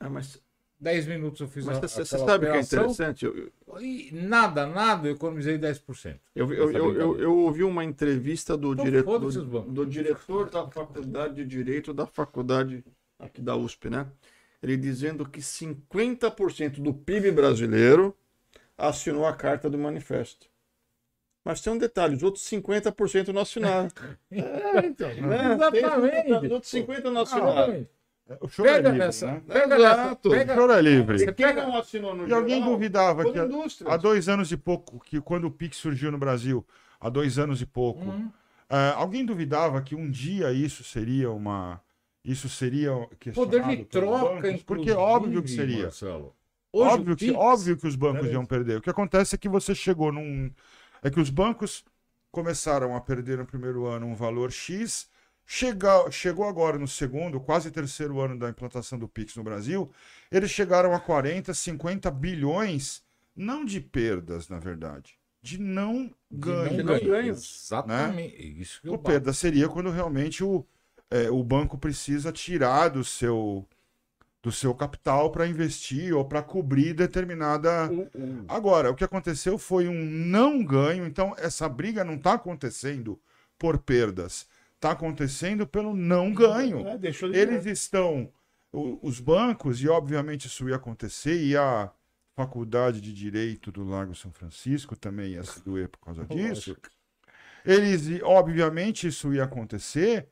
É, 0.00 0.08
mas 0.08 0.40
10 0.80 1.06
minutos 1.06 1.40
eu 1.40 1.48
fiz 1.48 1.64
mas 1.64 1.78
a, 1.78 1.80
você, 1.80 2.04
sabe 2.04 2.46
o 2.46 2.52
que 2.52 2.56
é 2.56 2.60
interessante? 2.60 3.24
Eu, 3.24 3.52
E 3.80 4.10
nada, 4.12 4.66
nada, 4.66 5.08
eu 5.08 5.14
economizei 5.14 5.58
10%. 5.58 6.18
eu, 6.34 6.52
eu, 6.52 6.70
eu, 6.70 6.94
eu, 6.94 7.20
eu 7.20 7.36
ouvi 7.38 7.64
uma 7.64 7.84
entrevista 7.84 8.56
do, 8.56 8.72
Então 8.72 8.84
diretor, 8.84 9.18
do, 9.18 9.60
do 9.62 9.86
diretor 9.86 10.48
da 10.48 10.68
faculdade 10.68 11.34
de 11.34 11.44
Direito 11.44 11.92
da 11.92 12.06
faculdade 12.06 12.84
aqui 13.18 13.42
da 13.42 13.56
USP, 13.56 13.90
né? 13.90 14.06
Ele 14.62 14.76
dizendo 14.76 15.28
que 15.28 15.40
50% 15.40 16.80
do 16.80 16.94
PIB 16.94 17.32
brasileiro 17.32 18.16
assinou 18.76 19.26
a 19.26 19.32
carta 19.32 19.68
do 19.68 19.78
manifesto. 19.78 20.48
Mas 21.44 21.60
tem 21.60 21.72
um 21.72 21.78
detalhe, 21.78 22.14
os 22.14 22.22
outros 22.22 22.44
50% 22.44 23.28
não 23.28 23.42
assinaram. 23.42 23.88
É, 24.30 24.86
então. 24.86 25.08
né? 25.14 25.54
Exatamente. 25.54 26.24
Tem- 26.24 26.46
Os 26.46 26.50
outros 26.52 26.72
50% 26.72 27.04
não 27.10 27.22
assinaram. 27.22 27.48
Exatamente. 27.52 27.90
O 28.40 28.48
choro 28.48 28.68
é 28.68 28.74
Pega 28.74 28.88
livre, 28.90 29.06
nessa, 29.06 29.26
né? 29.26 29.42
pega 29.46 29.76
Exato. 29.78 29.96
nessa, 29.96 30.12
O 30.12 30.30
pega, 30.30 30.54
choro 30.54 30.72
é 30.72 30.82
livre. 30.82 31.18
Você 31.18 31.32
pega- 31.32 31.62
não 31.66 31.76
assinou 31.78 32.14
no 32.14 32.28
E 32.28 32.32
alguém 32.32 32.56
geral, 32.56 32.70
duvidava 32.70 33.22
que 33.32 33.38
há- 33.86 33.96
dois 33.96 34.28
anos 34.28 34.52
e 34.52 34.56
pouco, 34.56 35.00
que 35.00 35.20
quando 35.20 35.46
o 35.46 35.50
Pix 35.50 35.76
surgiu 35.78 36.10
no 36.12 36.18
Brasil, 36.18 36.66
há 37.00 37.08
dois 37.08 37.38
anos 37.38 37.62
e 37.62 37.66
pouco, 37.66 38.04
Uhum. 38.04 38.30
ah, 38.68 38.94
alguém 38.96 39.24
duvidava 39.24 39.80
que 39.80 39.94
um 39.94 40.10
dia 40.10 40.52
isso 40.52 40.84
seria 40.84 41.30
uma. 41.30 41.80
Isso 42.24 42.48
seria 42.48 42.90
questionado 43.18 43.34
Poder 43.62 43.76
de 43.76 43.84
troca, 43.86 44.42
bancos? 44.42 44.62
Porque 44.64 44.90
óbvio 44.92 45.42
que 45.42 45.48
seria. 45.50 45.84
Marcelo. 45.84 46.34
Hoje 46.70 46.90
óbvio, 46.94 47.14
o 47.14 47.16
que, 47.16 47.26
Pix- 47.28 47.38
óbvio 47.38 47.76
que 47.78 47.86
os 47.86 47.96
bancos 47.96 48.28
É 48.28 48.32
iam 48.32 48.44
perder. 48.44 48.76
O 48.76 48.82
que 48.82 48.90
acontece 48.90 49.34
é 49.34 49.38
que 49.38 49.48
você 49.48 49.74
chegou 49.74 50.12
num. 50.12 50.50
É 51.02 51.08
que 51.08 51.18
os 51.18 51.30
bancos 51.30 51.82
começaram 52.30 52.94
a 52.94 53.00
perder 53.00 53.38
no 53.38 53.46
primeiro 53.46 53.86
ano 53.86 54.04
um 54.06 54.14
valor 54.14 54.52
X. 54.52 55.08
Chega, 55.50 56.10
chegou 56.10 56.46
agora 56.46 56.78
no 56.78 56.86
segundo, 56.86 57.40
quase 57.40 57.70
terceiro 57.70 58.20
ano 58.20 58.38
da 58.38 58.50
implantação 58.50 58.98
do 58.98 59.08
Pix 59.08 59.34
no 59.34 59.42
Brasil, 59.42 59.90
eles 60.30 60.50
chegaram 60.50 60.92
a 60.94 61.00
40, 61.00 61.54
50 61.54 62.10
bilhões, 62.10 63.02
não 63.34 63.64
de 63.64 63.80
perdas, 63.80 64.50
na 64.50 64.58
verdade, 64.58 65.18
de 65.40 65.58
não 65.58 66.08
de 66.30 66.38
ganho. 66.38 66.76
não 66.76 66.84
ganho. 66.84 67.06
ganho. 67.06 67.28
Exatamente. 67.30 68.60
Isso 68.60 68.82
que 68.82 68.90
O 68.90 68.98
perda 68.98 69.32
seria 69.32 69.70
quando 69.70 69.88
realmente 69.88 70.44
o, 70.44 70.66
é, 71.10 71.30
o 71.30 71.42
banco 71.42 71.78
precisa 71.78 72.30
tirar 72.30 72.88
do 72.88 73.02
seu, 73.02 73.66
do 74.42 74.52
seu 74.52 74.74
capital 74.74 75.32
para 75.32 75.48
investir 75.48 76.14
ou 76.14 76.26
para 76.26 76.42
cobrir 76.42 76.92
determinada. 76.92 77.90
Agora, 78.46 78.90
o 78.90 78.94
que 78.94 79.02
aconteceu 79.02 79.56
foi 79.56 79.88
um 79.88 80.04
não 80.04 80.62
ganho, 80.62 81.06
então 81.06 81.34
essa 81.38 81.66
briga 81.70 82.04
não 82.04 82.16
está 82.16 82.34
acontecendo 82.34 83.18
por 83.58 83.78
perdas, 83.78 84.46
está 84.78 84.92
acontecendo 84.92 85.66
pelo 85.66 85.94
não 85.94 86.32
ganho. 86.32 86.86
É, 86.86 86.96
de 86.96 87.08
Eles 87.36 87.66
estão, 87.66 88.32
o- 88.72 88.98
os 89.06 89.18
bancos, 89.20 89.82
e 89.82 89.88
obviamente 89.88 90.46
isso 90.46 90.68
ia 90.68 90.76
acontecer, 90.76 91.42
e 91.44 91.56
a 91.56 91.92
Faculdade 92.36 93.00
de 93.00 93.12
Direito 93.12 93.72
do 93.72 93.82
Largo 93.84 94.14
São 94.14 94.30
Francisco 94.32 94.94
também 94.96 95.32
ia 95.32 95.42
se 95.42 95.60
doer 95.64 95.88
por 95.88 95.98
causa 95.98 96.24
disso. 96.24 96.76
Eles, 97.64 98.22
obviamente, 98.22 99.08
isso 99.08 99.34
ia 99.34 99.44
acontecer. 99.44 100.28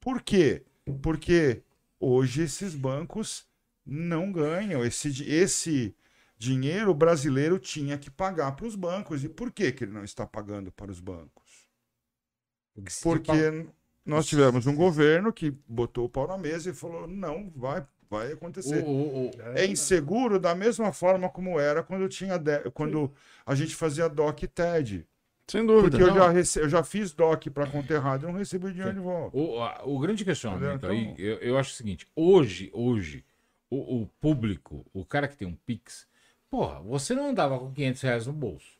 Por 0.00 0.20
quê? 0.20 0.64
Porque 1.00 1.62
hoje 2.00 2.42
esses 2.42 2.74
bancos 2.74 3.46
não 3.86 4.32
ganham. 4.32 4.84
Esse, 4.84 5.08
esse 5.30 5.94
dinheiro 6.36 6.90
o 6.90 6.94
brasileiro 6.94 7.58
tinha 7.60 7.96
que 7.96 8.10
pagar 8.10 8.52
para 8.56 8.66
os 8.66 8.74
bancos. 8.74 9.22
E 9.22 9.28
por 9.28 9.52
que, 9.52 9.70
que 9.70 9.84
ele 9.84 9.92
não 9.92 10.02
está 10.02 10.26
pagando 10.26 10.72
para 10.72 10.90
os 10.90 10.98
bancos? 10.98 11.68
Porque 12.74 12.90
Porque 13.02 13.66
nós 14.04 14.26
tivemos 14.26 14.66
um 14.66 14.74
governo 14.74 15.32
que 15.32 15.50
botou 15.68 16.04
o 16.06 16.08
pau 16.08 16.26
na 16.28 16.36
mesa 16.38 16.70
e 16.70 16.74
falou: 16.74 17.06
não, 17.06 17.50
vai, 17.56 17.84
vai 18.10 18.32
acontecer. 18.32 18.82
o, 18.84 19.26
o, 19.26 19.30
É 19.54 19.66
inseguro 19.66 20.38
da 20.38 20.54
mesma 20.54 20.92
forma 20.92 21.28
como 21.28 21.58
era 21.58 21.82
quando, 21.82 22.08
tinha 22.08 22.38
de- 22.38 22.70
quando 22.72 23.10
a 23.46 23.54
gente 23.54 23.74
fazia 23.74 24.08
DOC 24.08 24.42
e 24.44 24.48
TED. 24.48 25.06
Sem 25.46 25.64
dúvida. 25.66 25.90
Porque 25.98 26.02
eu 26.10 26.14
já, 26.14 26.30
rece... 26.30 26.58
eu 26.60 26.68
já 26.68 26.82
fiz 26.82 27.12
DOC 27.12 27.50
para 27.50 27.66
conta 27.66 27.92
errada 27.92 28.24
e 28.24 28.32
não 28.32 28.38
recebi 28.38 28.66
o 28.66 28.72
dinheiro 28.72 28.94
de 28.94 29.00
volta. 29.00 29.36
O, 29.36 29.60
a- 29.60 29.82
o 29.84 29.98
grande 29.98 30.24
questionamento 30.24 30.86
Entendeu? 30.86 30.90
aí, 30.90 31.04
Então- 31.04 31.24
eu, 31.24 31.36
eu 31.38 31.58
acho 31.58 31.72
o 31.72 31.74
seguinte: 31.74 32.06
hoje, 32.16 32.70
hoje, 32.72 33.24
o, 33.70 34.02
o 34.02 34.06
público, 34.20 34.86
o 34.92 35.04
cara 35.04 35.28
que 35.28 35.36
tem 35.36 35.46
um 35.48 35.54
Pix, 35.66 36.06
porra, 36.50 36.80
você 36.80 37.14
não 37.14 37.28
andava 37.28 37.58
com 37.58 37.72
500 37.72 38.02
reais 38.02 38.26
no 38.26 38.32
bolso. 38.32 38.78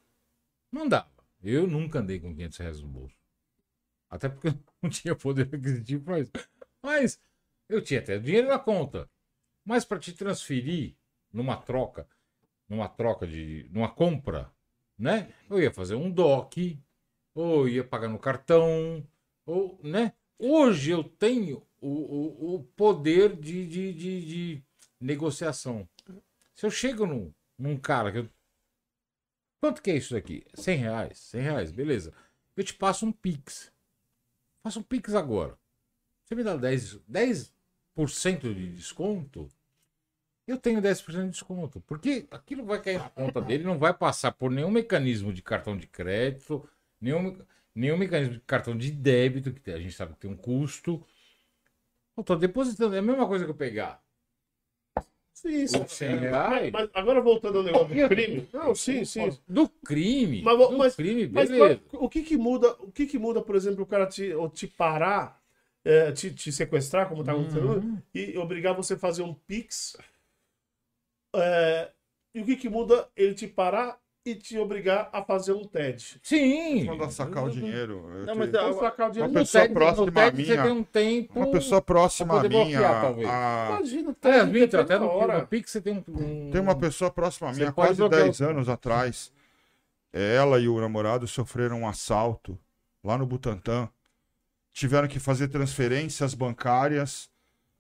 Não 0.73 0.83
andava. 0.85 1.07
Eu 1.43 1.67
nunca 1.67 1.99
andei 1.99 2.19
com 2.19 2.35
500 2.35 2.59
reais 2.59 2.81
no 2.81 2.89
bolso. 2.89 3.15
Até 4.11 4.29
porque 4.29 4.55
não 4.85 4.91
tinha 4.91 5.17
poder 5.17 5.49
aquisitivo 5.53 6.05
para 6.05 6.21
isso. 6.21 6.33
Mas 6.83 7.21
eu 7.69 7.83
tinha 7.83 8.01
até 8.01 8.19
dinheiro 8.19 8.49
na 8.49 8.59
conta. 8.59 9.11
Mas 9.65 9.85
para 9.85 9.99
te 9.99 10.13
transferir 10.13 10.95
numa 11.33 11.57
troca, 11.57 12.07
numa 12.69 12.89
troca 12.89 13.27
de. 13.27 13.67
numa 13.73 13.91
compra, 13.91 14.53
né? 14.99 15.33
Eu 15.49 15.59
ia 15.59 15.73
fazer 15.73 15.95
um 15.95 16.11
DOC, 16.11 16.79
ou 17.35 17.69
ia 17.69 17.83
pagar 17.83 18.09
no 18.09 18.19
cartão, 18.19 19.07
ou, 19.47 19.81
né? 19.83 20.13
Hoje 20.39 20.91
eu 20.91 21.03
tenho 21.03 21.67
o, 21.81 21.89
o, 21.89 22.55
o 22.55 22.65
poder 22.65 23.35
de, 23.35 23.67
de, 23.67 23.93
de, 23.95 24.27
de 24.27 24.63
negociação. 25.01 25.89
Se 26.55 26.67
eu 26.67 26.71
chego 26.71 27.07
num, 27.07 27.33
num 27.59 27.79
cara 27.79 28.13
que 28.13 28.19
eu... 28.19 28.29
Quanto 29.61 29.81
que 29.81 29.91
é 29.91 29.97
isso 29.97 30.13
daqui? 30.13 30.45
100 30.55 30.77
reais. 30.77 31.19
100 31.19 31.41
reais, 31.41 31.73
beleza. 31.73 32.13
Eu 32.57 32.63
te 32.63 32.75
passo 32.75 33.07
um 33.07 33.13
Pix. 33.13 33.73
Faça 34.65 34.79
um 34.79 34.83
Pix 34.83 35.15
agora. 35.15 35.59
Você 36.25 36.35
me 36.35 36.43
dá 36.43 36.57
10%, 36.57 37.03
10 37.07 37.53
de 38.57 38.73
desconto? 38.73 39.47
Eu 40.47 40.57
tenho 40.57 40.81
10% 40.81 41.25
de 41.25 41.31
desconto. 41.33 41.83
Porque 41.83 42.27
aquilo 42.31 42.65
vai 42.65 42.81
cair 42.81 42.99
na 42.99 43.11
conta 43.11 43.43
dele, 43.43 43.63
não 43.63 43.79
vai 43.79 43.93
passar 43.93 44.33
por 44.33 44.51
nenhum 44.51 44.71
mecanismo 44.71 45.35
de 45.35 45.43
cartão 45.43 45.77
de 45.77 45.87
crédito, 45.87 46.67
nenhum, 46.99 47.39
nenhum 47.75 47.99
mecanismo 47.99 48.35
de 48.35 48.41
cartão 48.41 48.75
de 48.75 48.91
débito, 48.91 49.53
que 49.53 49.71
a 49.71 49.79
gente 49.79 49.95
sabe 49.95 50.15
que 50.15 50.21
tem 50.21 50.31
um 50.31 50.37
custo. 50.37 51.07
Eu 52.17 52.25
tô 52.25 52.35
depositando, 52.35 52.97
é 52.97 53.01
a 53.01 53.03
mesma 53.03 53.27
coisa 53.29 53.45
que 53.45 53.51
eu 53.51 53.55
pegar. 53.55 54.03
Sim, 55.35 55.67
sim. 55.67 55.83
Os 55.83 55.93
100 55.93 56.17
reais. 56.17 56.73
Mas 56.73 56.89
agora 56.95 57.21
voltando 57.21 57.59
ao 57.59 57.65
negócio 57.65 57.89
do 57.89 58.09
crime. 58.09 58.49
Não, 58.53 58.75
sim, 58.75 59.05
sim. 59.05 59.37
Do 59.49 59.69
crime. 59.69 60.43
Mas 60.43 60.57
do 60.59 60.79
mas- 60.79 60.95
crime, 60.97 61.27
Mas 61.27 61.51
beleza. 61.51 61.81
qual- 61.91 62.05
o 62.05 62.09
que 62.09 62.23
que 62.23 62.37
muda? 62.37 62.73
O 62.79 62.91
que 62.93 63.05
que 63.05 63.19
muda, 63.19 63.43
por 63.43 63.57
exemplo, 63.57 63.83
o 63.83 63.87
cara 63.87 64.07
te, 64.07 64.33
ou 64.33 64.49
te 64.49 64.67
parar, 64.69 65.43
é, 65.85 66.13
te, 66.13 66.33
te 66.33 66.51
sequestrar, 66.53 67.09
como 67.09 67.25
tá 67.25 67.33
acontecendo, 67.33 67.69
Uhum. 67.79 67.99
e 68.15 68.39
obrigar 68.39 68.75
você 68.75 68.95
a 68.95 68.99
fazer 68.99 69.23
um 69.23 69.35
pix? 69.35 69.97
é, 71.37 71.91
e 72.35 72.41
o 72.41 72.45
que 72.45 72.57
que 72.57 72.69
muda 72.69 73.09
ele 73.17 73.35
te 73.35 73.47
parar 73.49 74.01
e 74.25 74.35
te 74.35 74.57
obrigar 74.59 75.11
a 75.13 75.23
fazer 75.23 75.53
um 75.53 75.65
TED? 75.65 76.19
Sim. 76.23 76.85
Mandar 76.85 77.11
sacar 77.11 77.45
o 77.45 77.51
dinheiro. 77.51 78.09
Eu 78.15 78.27
Não, 78.27 78.33
te- 78.33 78.39
mas 78.39 78.51
Vamos 78.51 78.71
Agora- 78.77 78.91
sacar 78.91 79.09
o 79.09 79.13
dinheiro. 79.13 79.31
Uma 79.33 79.41
pessoa 79.41 79.63
TED- 79.65 79.75
próxima 79.75 80.07
TED 80.13 80.19
à 80.19 80.31
Você 80.31 80.43
minha- 80.53 80.63
tem 80.63 80.73
um 80.73 80.83
tempo. 80.83 81.39
Uma 81.41 81.51
pessoa 81.51 81.83
próxima 81.83 82.41
a 82.41 82.49
minha. 82.49 82.81
a- 82.81 83.11
Imagina, 83.77 84.09
o 84.09 84.13
É, 84.13 84.15
TED 84.15 84.47
depende 84.53 84.77
até 84.77 84.99
no, 84.99 85.07
hora. 85.09 85.39
no 85.41 85.47
Pix 85.47 85.71
você 85.71 85.81
tem 85.81 86.05
um. 86.09 86.51
Tem 86.51 86.61
uma 86.61 86.75
pessoa 86.75 87.11
próxima 87.11 87.51
a 87.51 87.53
minha, 87.53 87.73
quase 87.73 87.97
bloquear 87.99 88.23
10 88.23 88.41
o- 88.41 88.45
anos 88.45 88.69
atrás. 88.69 89.31
Ela 90.13 90.59
e 90.61 90.69
o 90.69 90.81
namorado 90.81 91.27
sofreram 91.27 91.81
um 91.81 91.89
assalto 91.89 92.59
lá 93.03 93.19
no 93.19 93.27
Butantã. 93.27 93.89
Tiveram 94.73 95.07
que 95.07 95.19
fazer 95.21 95.49
transferências 95.49 96.35
bancárias 96.35 97.29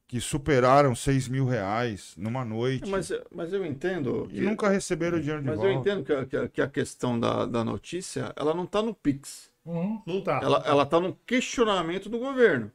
que 0.07 0.21
superaram 0.21 0.95
6 0.95 1.29
mil 1.29 1.47
reais 1.47 2.15
numa 2.17 2.45
noite 2.45 2.89
Mas, 2.89 3.11
mas 3.35 3.53
eu 3.53 3.65
entendo. 3.65 4.27
e 4.31 4.35
que- 4.35 4.41
nunca 4.43 4.69
receberam 4.69 5.17
o 5.19 5.21
dinheiro 5.21 5.43
de 5.43 5.49
mas 5.49 5.59
eu 5.59 5.73
volta. 5.73 5.79
entendo 5.91 6.05
que 6.05 6.13
a, 6.13 6.25
que 6.27 6.49
que 6.51 6.63
a 6.63 6.69
questão 6.69 7.19
da, 7.19 7.47
da 7.47 7.65
notícia, 7.65 8.33
ela 8.37 8.55
não 8.55 8.65
está 8.65 8.83
no 8.83 8.95
Pix. 8.95 9.51
Uhum. 9.65 10.03
Não 10.07 10.21
tá. 10.21 10.41
Ela, 10.43 10.63
ela 10.67 10.85
tá 10.87 11.01
no 11.01 11.15
questionamento 11.27 12.09
do 12.11 12.19
governo. 12.19 12.71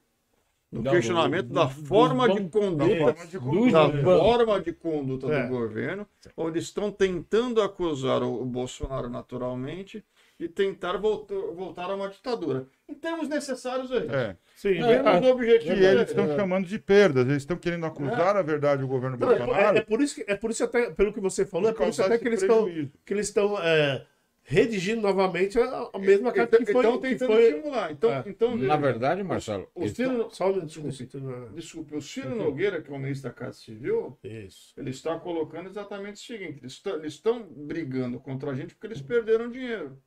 No 0.72 0.82
Não, 0.84 0.92
questionamento 0.92 1.48
do- 1.48 1.54
da 1.56 1.66
do- 1.66 1.86
forma 1.86 2.28
dos 2.28 2.36
de 2.36 2.42
bancos- 2.44 2.60
conduta. 2.62 2.88
da 2.88 2.98
forma 3.14 3.26
de 3.28 3.40
Dos 3.40 3.72
da 3.72 4.04
forma 4.04 4.62
de 4.62 4.74
conduta 4.74 5.28
É. 5.34 5.44
do 5.44 5.50
governo, 5.50 6.08
onde 6.38 6.60
estão 6.60 6.92
tentando 6.92 7.62
acusar 7.62 8.22
o, 8.22 8.42
o 8.42 8.46
Bolsonaro 8.46 9.10
naturalmente 9.10 10.04
e 10.40 10.48
tentar 10.48 10.96
voltar, 10.98 11.36
voltar 11.36 11.90
a 11.90 11.96
uma 11.96 12.08
ditadura. 12.10 12.66
Em 12.88 12.94
termos 12.94 13.28
necessários 13.28 13.92
aí. 13.92 14.08
É. 14.08 14.38
Sim, 14.56 14.74
Temos 14.76 14.88
verdade. 14.88 15.26
o 15.28 15.32
objetivo. 15.32 15.74
E 15.76 15.86
eles 15.86 16.00
é- 16.00 16.04
estão 16.04 16.28
chamando 16.36 16.66
de 16.66 16.80
perdas, 16.80 17.26
eles 17.28 17.44
estão 17.44 17.58
querendo 17.58 17.86
acusar 17.86 18.38
a 18.38 18.42
verdade 18.42 18.84
o 18.84 18.88
governo 18.88 19.18
Não, 19.18 19.32
é, 19.32 19.38
Bolsonaro. 19.38 19.78
é- 19.78 19.80
é 19.80 19.84
por 19.84 20.02
isso 20.02 20.16
que, 20.16 20.26
é 20.32 20.36
por 20.36 20.50
isso 20.52 20.64
até, 20.64 20.90
pelo 20.92 21.12
que 21.14 21.20
você 21.20 21.46
falou, 21.46 21.70
é 21.70 21.74
por 21.74 21.88
isso 21.88 22.02
até 22.02 22.18
que 22.18 22.28
eles 22.28 22.42
estão 22.42 22.66
que 23.06 23.14
eles 23.14 23.28
estão 23.28 23.62
é, 23.62 24.06
redigindo 24.44 25.02
novamente 25.02 25.60
a, 25.60 25.90
a 25.94 26.00
mesma 26.00 26.32
carta 26.32 26.58
que 26.58 26.72
foi, 26.72 26.86
Então 26.86 27.00
tentando 27.00 27.34
foi 27.34 27.44
estimular. 27.50 27.92
Então, 27.92 28.10
É. 28.12 28.24
então 28.26 28.56
Na 28.56 28.78
verdade, 28.78 29.24
Marcelo, 29.24 29.70
o 29.76 29.88
Ciro, 29.88 30.30
só 30.32 30.46
um 30.46 30.56
minuto, 30.56 30.66
desculpa. 30.68 31.50
desculpe, 31.54 31.96
o 31.96 32.02
Ciro 32.02 32.36
Nogueira, 32.36 32.82
que 32.82 32.90
é 32.92 32.94
o 32.96 32.98
ministro 33.00 33.30
da 33.30 33.36
Casa 33.36 33.54
Civil, 33.60 34.18
Isso. 34.24 34.74
ele 34.78 34.90
está 34.90 35.20
colocando 35.20 35.68
exatamente 35.70 36.16
o 36.16 36.20
seguinte: 36.26 36.60
eles 36.64 37.14
estão 37.14 37.44
brigando 37.44 38.20
contra 38.20 38.52
a 38.52 38.56
gente 38.56 38.74
porque 38.74 38.88
eles 38.88 39.02
perderam 39.02 39.50
dinheiro. 39.52 39.98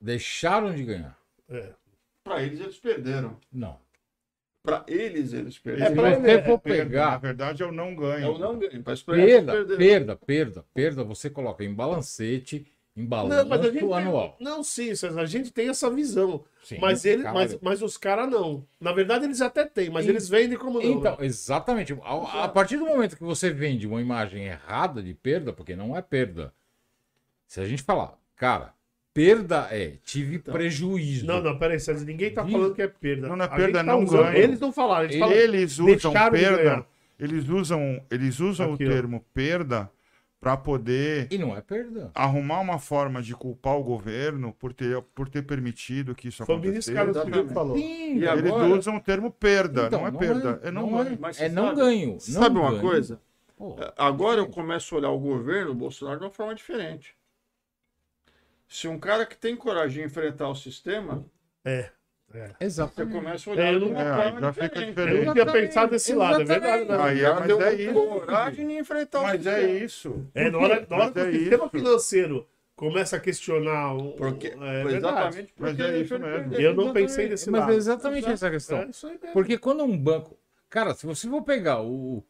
Deixaram 0.00 0.74
de 0.74 0.84
ganhar. 0.84 1.18
É. 1.48 1.70
Para 2.22 2.42
eles, 2.42 2.60
eles 2.60 2.78
perderam. 2.78 3.36
Não. 3.52 3.78
Para 4.62 4.84
eles, 4.86 5.32
eles 5.32 5.54
Se 5.54 5.60
perderam. 5.60 5.94
pra 5.94 6.10
você 6.18 6.30
ele, 6.30 6.42
for 6.42 6.58
Perda, 6.58 6.84
Na 6.84 6.84
pegar 6.84 7.16
verdade, 7.18 7.62
eu 7.62 7.72
não 7.72 7.94
ganho. 7.94 8.26
Eu 8.26 8.38
não 8.38 8.58
ganho, 8.58 8.82
mas 8.84 9.02
perda, 9.02 9.52
perderam. 9.52 9.76
perda, 9.78 10.16
perda, 10.16 10.64
perda, 10.74 11.04
você 11.04 11.30
coloca 11.30 11.64
em 11.64 11.72
balancete, 11.72 12.66
em 12.94 13.02
Não, 13.02 13.08
balanço 13.08 13.72
gente 13.72 13.92
anual. 13.92 14.32
Tem, 14.32 14.44
não, 14.44 14.62
sim, 14.62 14.94
César, 14.94 15.20
a 15.22 15.26
gente 15.26 15.50
tem 15.52 15.68
essa 15.68 15.88
visão. 15.88 16.44
Sim, 16.64 16.78
mas, 16.80 17.04
ele, 17.06 17.22
cara. 17.22 17.32
mas, 17.34 17.58
mas 17.62 17.80
os 17.82 17.96
caras 17.96 18.28
não. 18.28 18.66
Na 18.78 18.92
verdade, 18.92 19.24
eles 19.24 19.40
até 19.40 19.64
têm, 19.64 19.88
mas 19.88 20.04
E- 20.04 20.08
eles 20.10 20.28
vendem 20.28 20.58
como 20.58 20.80
não. 20.82 20.90
Então, 20.90 21.16
né? 21.16 21.24
exatamente. 21.24 21.96
A, 22.02 22.44
a 22.44 22.48
partir 22.48 22.76
do 22.76 22.84
momento 22.84 23.16
que 23.16 23.22
você 23.24 23.48
vende 23.50 23.86
uma 23.86 24.02
imagem 24.02 24.44
errada 24.46 25.02
de 25.02 25.14
perda, 25.14 25.50
porque 25.52 25.74
não 25.76 25.96
é 25.96 26.02
perda. 26.02 26.52
Se 27.46 27.60
a 27.60 27.64
gente 27.64 27.82
falar, 27.82 28.18
cara, 28.36 28.74
perda 29.18 29.66
é, 29.72 29.94
tive 30.04 30.38
prejuízo. 30.38 31.26
Não, 31.26 31.42
não, 31.42 31.58
peraí, 31.58 31.80
César, 31.80 32.04
ninguém 32.04 32.30
tá 32.32 32.46
falando 32.46 32.72
que 32.72 32.82
é 32.82 32.86
perda. 32.86 33.26
Não, 33.26 33.34
não 33.36 33.44
é 33.44 33.48
A 33.48 33.50
perda, 33.50 33.78
tá 33.78 33.82
não 33.82 34.04
usando- 34.04 34.22
ganho. 34.22 34.36
Eles 34.38 34.60
não 34.60 34.72
falaram, 34.72 35.04
eles 35.06 35.18
falam. 35.18 35.34
Eles 35.34 35.78
usam 35.80 36.12
perda, 36.30 36.86
eles 37.18 37.48
usam, 37.48 38.00
eles 38.10 38.38
usam 38.38 38.74
Aqui, 38.74 38.84
o 38.84 38.86
ó. 38.86 38.90
termo 38.92 39.24
perda 39.34 39.90
para 40.40 40.56
poder 40.56 41.26
E 41.32 41.36
não 41.36 41.56
é 41.56 41.60
perda. 41.60 42.12
arrumar 42.14 42.60
uma 42.60 42.78
forma 42.78 43.20
de 43.20 43.34
culpar 43.34 43.76
o 43.76 43.82
governo 43.82 44.54
por 44.56 44.72
ter, 44.72 45.02
por 45.12 45.28
ter 45.28 45.42
permitido 45.42 46.14
que 46.14 46.28
isso 46.28 46.46
Foi 46.46 46.54
o 46.54 46.58
ministro 46.60 46.94
Carlos 46.94 47.16
acontecesse. 47.16 47.48
Que 47.48 47.54
falou. 47.54 47.76
Sim, 47.76 47.82
E 48.18 48.24
Eles 48.24 48.28
agora- 48.52 48.66
usam 48.66 48.96
o 48.96 49.00
termo 49.00 49.32
perda, 49.32 49.86
Então, 49.88 50.00
não 50.02 50.06
é 50.06 50.12
perda, 50.12 50.60
é, 50.62 50.70
não, 50.70 50.88
ganho. 50.92 51.18
Mas 51.20 51.40
é 51.40 51.48
você 51.48 51.54
não 51.56 51.64
sabe- 51.70 51.76
ganho. 51.80 52.08
não 52.12 52.20
Sabe 52.20 52.56
uma 52.58 52.70
ganho. 52.70 52.82
coisa? 52.82 53.20
Pô, 53.56 53.74
Agora 53.96 54.38
eu 54.40 54.46
começo 54.46 54.94
a 54.94 54.98
olhar 54.98 55.10
o 55.10 55.18
governo, 55.18 55.72
o 55.72 55.74
Bolsonaro, 55.74 56.20
de 56.20 56.24
uma 56.26 56.30
forma 56.30 56.54
diferente. 56.54 57.17
Se 58.68 58.86
um 58.86 58.98
cara 58.98 59.24
que 59.24 59.36
tem 59.36 59.56
coragem 59.56 60.02
de 60.02 60.06
enfrentar 60.06 60.48
o 60.48 60.54
sistema, 60.54 61.24
É. 61.64 61.90
é. 62.34 62.48
você 62.48 62.54
exatamente. 62.60 63.12
começa 63.14 63.48
a 63.48 63.52
olhar 63.54 63.64
É, 63.64 63.74
eu 63.74 63.80
de 63.80 63.84
não- 63.90 64.00
é, 64.00 64.40
já 64.40 64.52
fica 64.52 64.68
diferente. 64.68 64.88
Eu 64.88 64.94
diferente. 64.94 65.24
não 65.26 65.32
tinha 65.32 65.46
pensado 65.52 65.90
desse 65.90 66.14
lado, 66.14 66.42
é 66.42 66.44
verdade. 66.44 66.82
Exatamente. 66.82 67.02
né? 67.02 67.08
Aí, 67.10 67.18
Já 67.18 67.34
mas 67.34 67.46
deu 67.46 67.62
é 67.62 67.74
isso. 67.74 67.94
coragem 67.94 68.68
de 68.68 68.74
enfrentar 68.74 69.20
o 69.20 69.22
Mas 69.22 69.32
sistema. 69.42 69.56
é 69.56 69.70
isso. 69.84 70.26
É, 70.34 70.50
na 70.50 70.58
hora, 70.58 70.86
na 70.88 70.96
hora 70.96 71.04
Mas 71.06 71.12
que 71.14 71.18
é 71.20 71.22
o 71.22 71.32
sistema 71.32 71.64
isso. 71.64 71.70
financeiro 71.78 72.48
começa 72.76 73.16
a 73.16 73.20
questionar 73.20 73.94
o. 73.94 74.12
Porque, 74.12 74.48
é 74.48 74.50
verdade. 74.84 74.96
exatamente 74.96 75.54
Mas 75.58 75.70
porque 75.70 75.82
é 75.82 75.98
isso 76.00 76.18
mesmo. 76.18 76.54
Eu 76.54 76.74
não 76.74 76.92
pensei 76.92 77.28
nesse 77.28 77.50
Mas 77.50 77.60
lado. 77.62 77.72
é 77.72 77.76
exatamente 77.76 78.30
essa 78.30 78.46
a 78.48 78.50
questão. 78.50 78.78
É 78.78 78.86
isso 78.90 79.06
aí 79.06 79.12
mesmo. 79.18 79.32
Porque 79.32 79.56
quando 79.56 79.82
um 79.82 79.96
banco. 79.98 80.38
Cara, 80.68 80.92
se 80.94 81.06
você 81.06 81.26
for 81.26 81.42
pegar 81.42 81.80
o. 81.82 82.22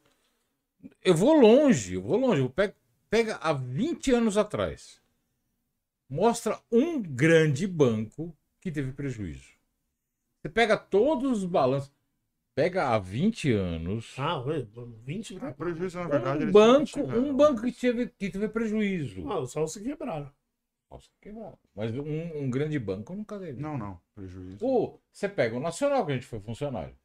Eu 1.04 1.14
vou 1.14 1.34
longe, 1.34 1.94
eu 1.94 2.02
vou 2.02 2.16
longe. 2.16 2.40
Eu 2.40 2.48
pego, 2.48 2.72
pega 3.10 3.36
há 3.42 3.52
20 3.52 4.12
anos 4.12 4.38
atrás. 4.38 4.97
Mostra 6.08 6.58
um 6.72 7.02
grande 7.02 7.66
banco 7.66 8.34
que 8.60 8.70
teve 8.72 8.92
prejuízo. 8.92 9.52
Você 10.40 10.48
pega 10.48 10.76
todos 10.76 11.42
os 11.42 11.44
balanços. 11.44 11.92
Pega 12.56 12.88
há 12.88 12.98
20 12.98 13.52
anos. 13.52 14.14
Ah, 14.18 14.40
ué, 14.40 14.66
20 15.04 15.36
O 15.36 15.54
prejuízo, 15.54 15.98
na 15.98 16.08
verdade, 16.08 16.44
Um 16.46 16.50
banco, 16.50 17.00
um 17.00 17.36
banco 17.36 17.62
que 17.62 17.72
teve, 17.72 18.08
que 18.08 18.30
teve 18.30 18.48
prejuízo. 18.48 19.30
Ah, 19.30 19.46
só 19.46 19.64
se 19.66 19.80
quebraram. 19.82 20.28
Nossa, 20.90 21.08
que 21.20 21.30
bom. 21.30 21.56
Mas 21.74 21.94
um, 21.94 22.38
um 22.42 22.50
grande 22.50 22.78
banco 22.78 23.14
nunca 23.14 23.38
teve. 23.38 23.60
Não, 23.60 23.78
não, 23.78 24.00
prejuízo. 24.14 24.64
Ou 24.64 25.00
você 25.12 25.28
pega 25.28 25.56
o 25.56 25.60
Nacional, 25.60 26.04
que 26.04 26.12
a 26.12 26.14
gente 26.16 26.26
foi 26.26 26.40
funcionário. 26.40 26.96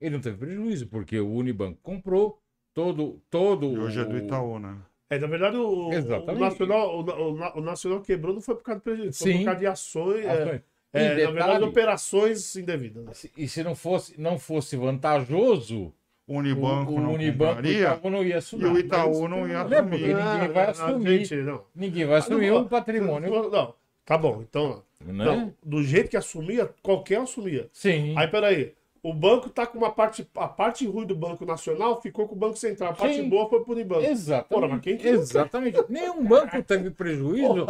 Ele 0.00 0.14
não 0.14 0.22
teve 0.22 0.38
prejuízo, 0.38 0.86
porque 0.86 1.18
o 1.20 1.28
Unibanco 1.34 1.80
comprou 1.82 2.40
todo. 2.72 3.20
todo 3.28 3.66
E 3.72 3.78
hoje 3.78 4.00
é 4.00 4.04
do 4.04 4.14
o- 4.14 4.18
Itaú, 4.18 4.58
né? 4.58 4.80
É, 5.10 5.18
na 5.18 5.26
verdade, 5.26 5.56
o, 5.56 5.88
o. 5.88 6.32
Nacional, 6.38 6.98
o, 6.98 7.02
o- 7.02 7.58
o 7.58 7.60
Nacional 7.62 8.00
quebrou 8.00 8.34
não 8.34 8.40
foi 8.42 8.54
por 8.56 8.62
causa 8.62 8.80
do 8.80 8.82
prejuízo, 8.84 9.18
foi 9.18 9.32
Sim. 9.32 9.38
por 9.38 9.44
causa 9.46 9.60
de 9.60 9.66
ações. 9.66 10.24
é, 10.24 10.30
ações. 10.42 10.60
é, 10.92 11.00
E 11.02 11.08
na 11.08 11.14
verdade, 11.14 11.32
detalhe, 11.34 11.64
operações 11.64 12.56
indevidas. 12.56 13.04
né? 13.04 13.30
e 13.36 13.48
se 13.48 13.62
não 13.62 13.74
fosse, 13.74 14.20
não 14.20 14.38
fosse 14.38 14.76
vantajoso, 14.76 15.92
O 16.26 16.36
Unibanco 16.38 16.92
o, 16.92 16.96
o 16.96 17.00
não 17.00 17.14
Unibanco 17.14 17.62
o 17.62 17.66
Itaú 17.70 18.10
não 18.10 18.22
ia 18.22 18.28
e 18.28 18.34
assumir. 18.34 18.66
o 18.66 18.78
Itaú 18.78 19.28
não 19.28 19.48
ia 19.48 19.64
Não, 19.64 19.68
porque 19.88 20.04
assumir. 20.04 20.14
ninguém 20.14 20.48
vai 20.52 20.64
Ah, 20.66 20.70
assumir. 20.70 21.18
gente, 21.24 21.34
não. 21.36 21.64
Ninguém 21.74 22.04
vai 22.06 22.18
assumir 22.18 22.50
não, 22.50 22.58
um 22.60 22.68
patrimônio. 22.68 23.30
Não, 23.30 23.50
não, 23.50 23.74
tá 24.04 24.18
bom, 24.18 24.42
então. 24.42 24.82
Né? 25.04 25.24
não, 25.24 25.54
do 25.64 25.82
jeito 25.82 26.10
que 26.10 26.16
assumia, 26.18 26.68
qualquer 26.82 27.20
assumia. 27.20 27.68
Sim. 27.72 28.14
Aí, 28.18 28.26
peraí. 28.28 28.74
O 29.08 29.14
banco 29.14 29.48
tá 29.48 29.66
com 29.66 29.78
uma 29.78 29.90
parte. 29.90 30.28
A 30.36 30.46
parte 30.46 30.86
ruim 30.86 31.06
do 31.06 31.14
Banco 31.16 31.46
Nacional 31.46 31.98
ficou 32.02 32.28
com 32.28 32.34
o 32.34 32.38
Banco 32.38 32.56
Central. 32.58 32.90
A 32.90 32.94
parte 32.94 33.14
Sim. 33.16 33.28
boa 33.30 33.48
foi 33.48 33.64
pro 33.64 33.72
Unibanco. 33.72 34.02
Exatamente. 34.02 34.48
Porra, 34.48 34.68
mas 34.68 34.80
quem 34.82 34.98
que 34.98 35.10
não 35.10 35.20
Exatamente. 35.22 35.78
Nenhum 35.88 36.24
banco 36.26 36.62
teve 36.62 36.90
prejuízo 36.90 37.66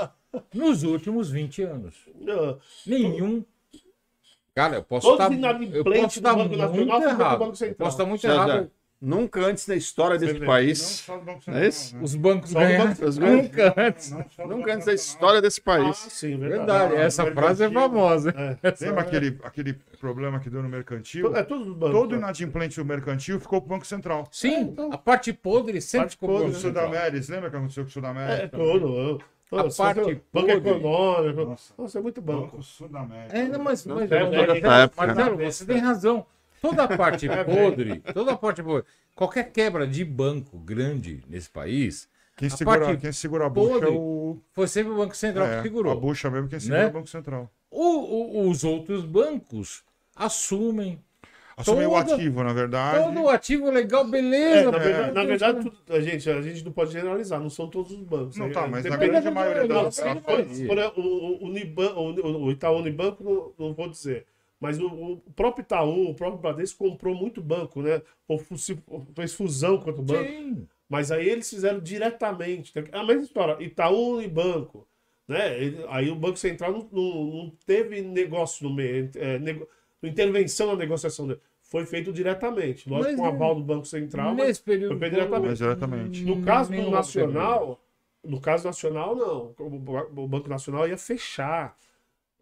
nos 0.52 0.82
últimos 0.82 1.30
20 1.30 1.62
anos. 1.62 1.94
Ah, 2.28 2.56
Nenhum. 2.84 3.44
Cara, 4.52 4.78
eu 4.78 4.82
posso 4.82 5.12
estar. 5.12 5.30
inadimplentes 5.32 5.76
Eu 5.76 5.84
do 5.84 5.92
posso 6.02 6.18
estar 6.18 6.34
Banco 6.34 6.48
muito 6.48 6.58
Nacional 6.58 7.00
ficou 7.00 7.00
com 7.00 7.06
o 7.06 7.22
errado. 7.22 7.38
Banco 7.38 7.52
Eu 7.52 7.56
Central. 7.56 7.76
posso 7.78 7.90
estar 7.96 8.04
muito 8.06 8.20
César, 8.20 8.34
errado. 8.34 8.70
Nunca 9.00 9.40
antes 9.40 9.64
na 9.68 9.76
história 9.76 10.18
desse 10.18 10.32
Você 10.34 10.38
Não 10.40 10.46
país. 10.46 10.78
só 10.80 11.16
do 11.18 11.24
Banco 11.24 11.40
É 11.52 11.68
isso? 11.68 11.94
né? 11.94 12.02
Os 12.02 12.16
bancos 12.16 12.50
o 12.50 12.54
ganharam. 12.54 12.86
Banco- 12.88 13.20
Nunca 13.20 13.74
antes. 13.76 14.10
Não 14.10 14.18
do 14.18 14.24
Nunca 14.24 14.56
Banco 14.56 14.70
antes 14.72 14.86
da 14.86 14.92
história 14.92 15.40
desse 15.40 15.60
Ah, 15.60 15.64
país. 15.64 15.96
sim, 15.98 16.36
verdade. 16.36 16.58
Verdade, 16.58 16.94
Não, 16.94 17.00
essa 17.00 17.26
frase 17.32 17.64
é 17.64 17.70
famosa. 17.70 18.34
Essa- 18.60 18.86
Lembra 18.86 19.02
aquele, 19.02 19.38
aquele 19.44 19.74
problema 20.00 20.40
que 20.40 20.50
deu 20.50 20.64
no 20.64 20.68
mercantil? 20.68 21.36
É 21.36 21.44
todos 21.44 21.68
os 21.68 21.74
bancos. 21.74 21.96
Todo 21.96 22.16
inadimplente 22.16 22.74
do 22.76 22.84
mercantil 22.84 23.38
ficou 23.38 23.60
pro 23.60 23.70
Banco 23.70 23.86
Central. 23.86 24.26
Sim, 24.32 24.74
a 24.90 24.98
parte 24.98 25.32
podre 25.32 25.80
sempre 25.80 26.06
Parte 26.06 26.10
ficou 26.14 26.28
pro 26.30 26.36
podre, 26.38 26.48
O 26.50 26.52
Banco 26.54 26.60
Central. 26.66 26.86
Sudameris, 26.88 27.28
lembra 27.28 27.46
o 27.48 27.50
que 27.52 27.56
aconteceu 27.56 27.84
com 27.84 27.88
o 27.88 27.90
É, 27.90 27.92
Sudameris? 27.92 28.50
todo. 28.50 29.22
A 29.50 29.62
Nossa, 29.62 29.82
parte 29.82 30.00
Banco 30.00 30.20
podre. 30.32 30.52
Econômico. 30.54 31.44
Nossa. 31.46 31.74
Nossa, 31.78 31.98
é 31.98 32.02
muito 32.02 32.20
banco. 32.20 32.40
Banco 32.42 32.62
Sudameris. 32.64 33.32
É, 33.32 33.44
não, 33.46 33.60
mas, 33.62 33.86
mas, 33.86 34.10
é, 34.10 34.24
mas- 34.24 34.32
é, 34.32 34.46
Marcelo, 34.46 34.72
é, 34.72 34.82
época, 34.82 35.06
Marcelo, 35.06 35.36
né? 35.36 35.50
você 35.52 35.64
tem 35.66 35.78
razão. 35.78 36.26
Toda 36.60 36.84
a 36.84 36.96
parte 36.96 37.28
É, 37.30 37.44
podre, 37.44 38.00
toda 38.12 38.32
a 38.32 38.36
parte 38.36 38.62
podre, 38.62 38.84
qualquer 39.14 39.50
quebra 39.52 39.86
de 39.86 40.04
banco 40.04 40.58
grande 40.58 41.22
nesse 41.28 41.48
país, 41.50 42.08
Quem 42.36 42.48
A 42.48 42.50
segura, 42.50 42.80
parte 42.80 43.00
quem 43.00 43.12
segura 43.12 43.46
a 43.46 43.48
bucha 43.48 43.72
podre 43.74 43.88
é 43.88 43.92
o. 43.92 44.38
foi 44.52 44.68
sempre 44.68 44.92
o 44.92 44.96
Banco 44.96 45.16
Central 45.16 45.46
é, 45.46 45.56
que 45.56 45.62
segurou. 45.62 45.92
A 45.92 45.96
bucha 45.96 46.30
mesmo 46.30 46.48
quem 46.48 46.60
segura 46.60 46.78
Né? 46.80 46.84
é 46.86 46.88
o 46.88 46.92
Banco 46.92 47.08
Central. 47.08 47.50
O- 47.70 48.44
o- 48.44 48.48
os 48.48 48.62
outros 48.64 49.04
bancos 49.04 49.82
assumem 50.14 51.00
Assumiu 51.56 51.90
o 51.90 51.94
Toda- 51.94 52.14
ativo, 52.14 52.44
na 52.44 52.52
verdade. 52.52 53.04
todo 53.04 53.20
o 53.20 53.28
ativo 53.28 53.68
legal, 53.68 54.04
É, 54.06 54.08
beleza. 54.08 54.70
na 54.70 54.78
pô. 54.78 54.84
verdade, 54.84 55.12
na 55.12 55.24
verdade 55.24 55.60
tudo- 55.64 55.76
a, 55.92 56.00
gente, 56.00 56.30
a 56.30 56.40
gente 56.40 56.64
não 56.64 56.70
pode 56.70 56.92
generalizar, 56.92 57.40
não 57.40 57.50
são 57.50 57.66
todos 57.68 57.90
os 57.90 57.98
bancos. 58.04 58.36
Não 58.36 58.46
É, 58.46 58.50
tá, 58.50 58.60
mas 58.68 58.84
na 58.84 58.90
depende- 58.90 59.10
grande 59.10 59.30
maioria 59.32 59.66
Não, 59.66 59.82
das 59.82 59.98
o, 59.98 61.00
o, 61.00 61.46
o, 61.50 62.44
o 62.44 62.50
Itaú 62.52 62.76
Unibanco, 62.78 63.24
não, 63.24 63.52
não 63.66 63.74
vou 63.74 63.88
dizer. 63.88 64.24
Mas 64.60 64.78
o, 64.80 64.86
o 64.88 65.32
próprio 65.36 65.62
Itaú, 65.62 66.10
o 66.10 66.14
próprio 66.14 66.40
Bradesco 66.40 66.78
comprou 66.88 67.14
muito 67.14 67.40
banco, 67.40 67.80
né? 67.80 68.02
Ou 68.26 68.38
fez 69.14 69.32
fusão 69.34 69.78
contra 69.78 70.00
o 70.00 70.04
banco. 70.04 70.28
Sim. 70.28 70.66
Mas 70.88 71.12
aí 71.12 71.28
eles 71.28 71.48
fizeram 71.48 71.78
diretamente. 71.80 72.72
A 72.92 73.04
mesma 73.04 73.22
história, 73.22 73.62
Itaú 73.62 74.20
e 74.20 74.26
banco. 74.28 74.86
Né? 75.28 75.62
Ele- 75.62 75.84
Aí 75.88 76.10
o 76.10 76.16
Banco 76.16 76.38
Central 76.38 76.72
não, 76.72 76.88
não- 76.90 77.24
não 77.26 77.52
teve 77.66 78.00
negócio 78.00 78.66
no 78.66 78.74
meio, 78.74 79.10
é, 79.16 79.38
nego- 79.38 79.68
intervenção 80.02 80.68
na 80.68 80.76
negociação 80.76 81.26
dele. 81.28 81.40
Foi 81.62 81.84
feito 81.84 82.10
diretamente. 82.10 82.88
Lógico, 82.88 83.10
Mas 83.10 83.16
com 83.20 83.22
o 83.22 83.26
aval 83.26 83.54
do 83.54 83.62
Banco 83.62 83.84
Central. 83.84 84.34
mas 84.34 84.58
período. 84.58 84.88
foi 84.92 84.98
feito 85.00 85.12
diretamente. 85.12 85.48
Mas 85.50 85.58
diretamente. 85.58 86.24
No 86.24 86.42
caso 86.42 86.72
do 86.72 86.90
Nacional, 86.90 87.80
no 88.24 88.40
caso 88.40 88.66
nacional, 88.66 89.14
não. 89.14 89.54
O 90.16 90.26
Banco 90.26 90.48
Nacional 90.48 90.88
ia 90.88 90.96
fechar. 90.96 91.76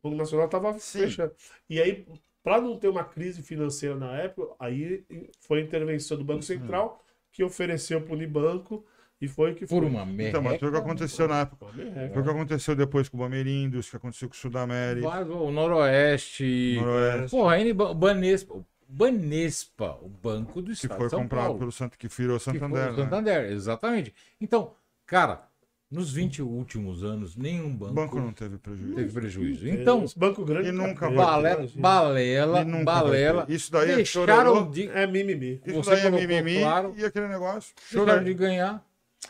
O 0.03 0.09
Banco 0.09 0.17
Nacional 0.23 0.47
estava 0.47 0.75
fechando. 0.79 1.33
E 1.69 1.81
aí, 1.81 2.07
para 2.43 2.61
não 2.61 2.79
ter 2.79 2.89
uma 2.89 3.05
crise 3.05 3.43
financeira 3.43 3.97
na 3.97 4.17
época, 4.19 4.55
aí 4.59 5.05
foi 5.41 5.61
a 5.61 5.63
intervenção 5.63 6.17
do 6.17 6.25
Banco 6.25 6.43
Central 6.43 7.03
que 7.33 7.43
ofereceu 7.43 8.01
para 8.01 8.13
o 8.13 8.17
Unibanco 8.17 8.85
e 9.21 9.27
foi 9.29 9.55
que 9.55 9.67
foi. 9.67 9.79
Por 9.81 9.85
uma 9.87 10.05
merda. 10.07 10.29
Então, 10.31 10.43
mas 10.43 10.59
foi 10.61 10.69
o 10.69 10.73
que 10.73 10.79
aconteceu 10.79 11.27
na 11.29 11.41
época. 11.41 11.67
Foi 11.67 12.21
o 12.21 12.25
que 12.25 12.31
aconteceu 12.31 12.77
depois 12.77 13.09
com 13.09 13.17
o 13.17 13.21
Bamerindos, 13.21 13.87
o 13.87 13.91
que 13.91 13.97
aconteceu 13.97 14.29
com 14.29 14.35
o 14.35 14.39
Sudamérica. 14.39 15.09
O 15.25 15.51
Noroeste. 15.51 16.77
Noroeste. 16.81 17.31
Porra, 17.31 17.55
a 17.55 17.61
N- 17.61 17.73
Banespa. 17.75 18.65
Banespa, 18.89 19.99
o 20.01 20.09
Banco 20.09 20.63
do 20.63 20.67
Que 20.69 20.73
Estado 20.75 20.97
foi 20.97 21.07
de 21.07 21.11
São 21.11 21.23
comprado 21.23 21.45
Paulo. 21.47 21.59
pelo 21.59 21.73
Santo, 21.73 21.99
que 21.99 22.07
virou 22.07 22.39
que 22.39 22.45
foi 22.45 22.55
Santander. 22.55 22.89
o 22.93 22.97
né? 22.97 23.03
Santander, 23.03 23.51
exatamente. 23.53 24.15
Então, 24.41 24.75
cara, 25.05 25.46
nos 25.91 26.13
20 26.13 26.43
últimos 26.43 27.05
anos, 27.05 27.37
nenhum 27.37 27.69
O 27.69 27.75
banco, 27.75 27.95
banco 27.95 28.21
não 28.21 28.33
teve 28.33 28.59
prejuízo. 28.59 28.95
teve 28.97 29.13
prejuízo. 29.13 29.69
Então, 29.69 30.05
banco 30.17 30.45
grande 30.45 30.69
E 30.69 30.73
nunca 30.73 31.07
tá- 31.09 31.15
vai 31.15 31.17
balela, 31.17 31.59
Imagina. 31.61 31.83
balela, 31.83 32.61
E 32.61 32.65
nunca 32.65 32.85
balela. 32.85 33.37
vai 33.39 33.47
ter. 33.47 33.53
Isso 33.55 33.71
daí 33.73 33.91
é 33.93 33.97
deixaram 33.97 34.27
chororô. 34.55 34.71
de, 34.71 34.89
é 34.89 35.07
mimimi. 35.07 35.61
Isso 35.65 35.77
Você 35.77 35.91
daí 35.91 36.07
é 36.07 36.11
mimimi 36.11 36.59
claro. 36.61 36.95
e 36.97 37.05
aquele 37.05 37.29
negócio. 37.29 37.73
Chorei. 37.91 38.21
de 38.21 38.35
ganhar. 38.35 38.85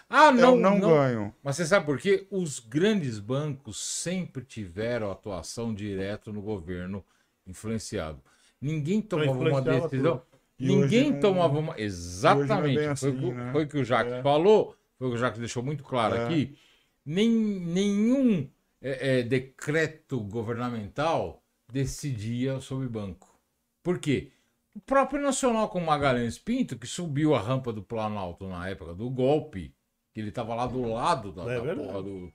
Ah, 0.08 0.30
Não, 0.32 0.56
não, 0.56 0.56
não, 0.56 0.78
não. 0.78 0.88
ganho. 0.90 1.34
Mas 1.42 1.56
você 1.56 1.66
sabe 1.66 1.84
por 1.86 1.98
quê? 1.98 2.26
Os 2.30 2.58
grandes 2.58 3.18
bancos 3.18 3.78
sempre 3.78 4.42
tiveram 4.44 5.10
atuação 5.10 5.74
direto 5.74 6.32
no 6.32 6.40
governo 6.42 7.04
influenciado. 7.46 8.18
Ninguém 8.60 9.00
tomava 9.02 9.32
uma 9.38 9.60
decisão. 9.62 10.22
Ninguém 10.58 11.20
tomava 11.20 11.58
uma. 11.58 11.74
Exatamente. 11.78 12.76
bem 12.76 12.96
foi, 12.96 13.10
o 13.10 13.12
assim, 13.12 13.18
que- 13.20 13.32
né? 13.34 13.52
foi 13.52 13.64
o 13.64 13.68
que 13.68 13.78
o 13.78 13.84
Jacques 13.84 14.12
É. 14.14 14.22
falou, 14.22 14.74
foi 14.98 15.06
o 15.08 15.10
que 15.10 15.16
o 15.16 15.20
Jacques 15.20 15.38
deixou 15.38 15.62
muito 15.62 15.84
claro 15.84 16.14
É. 16.16 16.24
aqui. 16.24 16.56
Nem, 17.04 17.28
nenhum 17.30 18.50
é, 18.80 19.20
é, 19.20 19.22
decreto 19.22 20.20
governamental 20.20 21.42
decidia 21.72 22.60
sobre 22.60 22.88
banco. 22.88 23.38
Por 23.82 23.98
quê? 23.98 24.32
O 24.74 24.80
próprio 24.80 25.22
Nacional 25.22 25.68
com 25.68 25.80
Magalhães 25.80 26.38
Pinto, 26.38 26.78
que 26.78 26.86
subiu 26.86 27.34
a 27.34 27.40
rampa 27.40 27.72
do 27.72 27.82
Planalto 27.82 28.46
na 28.46 28.68
época 28.68 28.94
do 28.94 29.08
golpe, 29.08 29.74
que 30.12 30.20
ele 30.20 30.28
estava 30.28 30.54
lá 30.54 30.66
do 30.66 30.82
lado 30.82 31.32
da, 31.32 31.42
É 31.50 31.60
da 31.60 31.74
porra 31.74 32.02
do, 32.02 32.32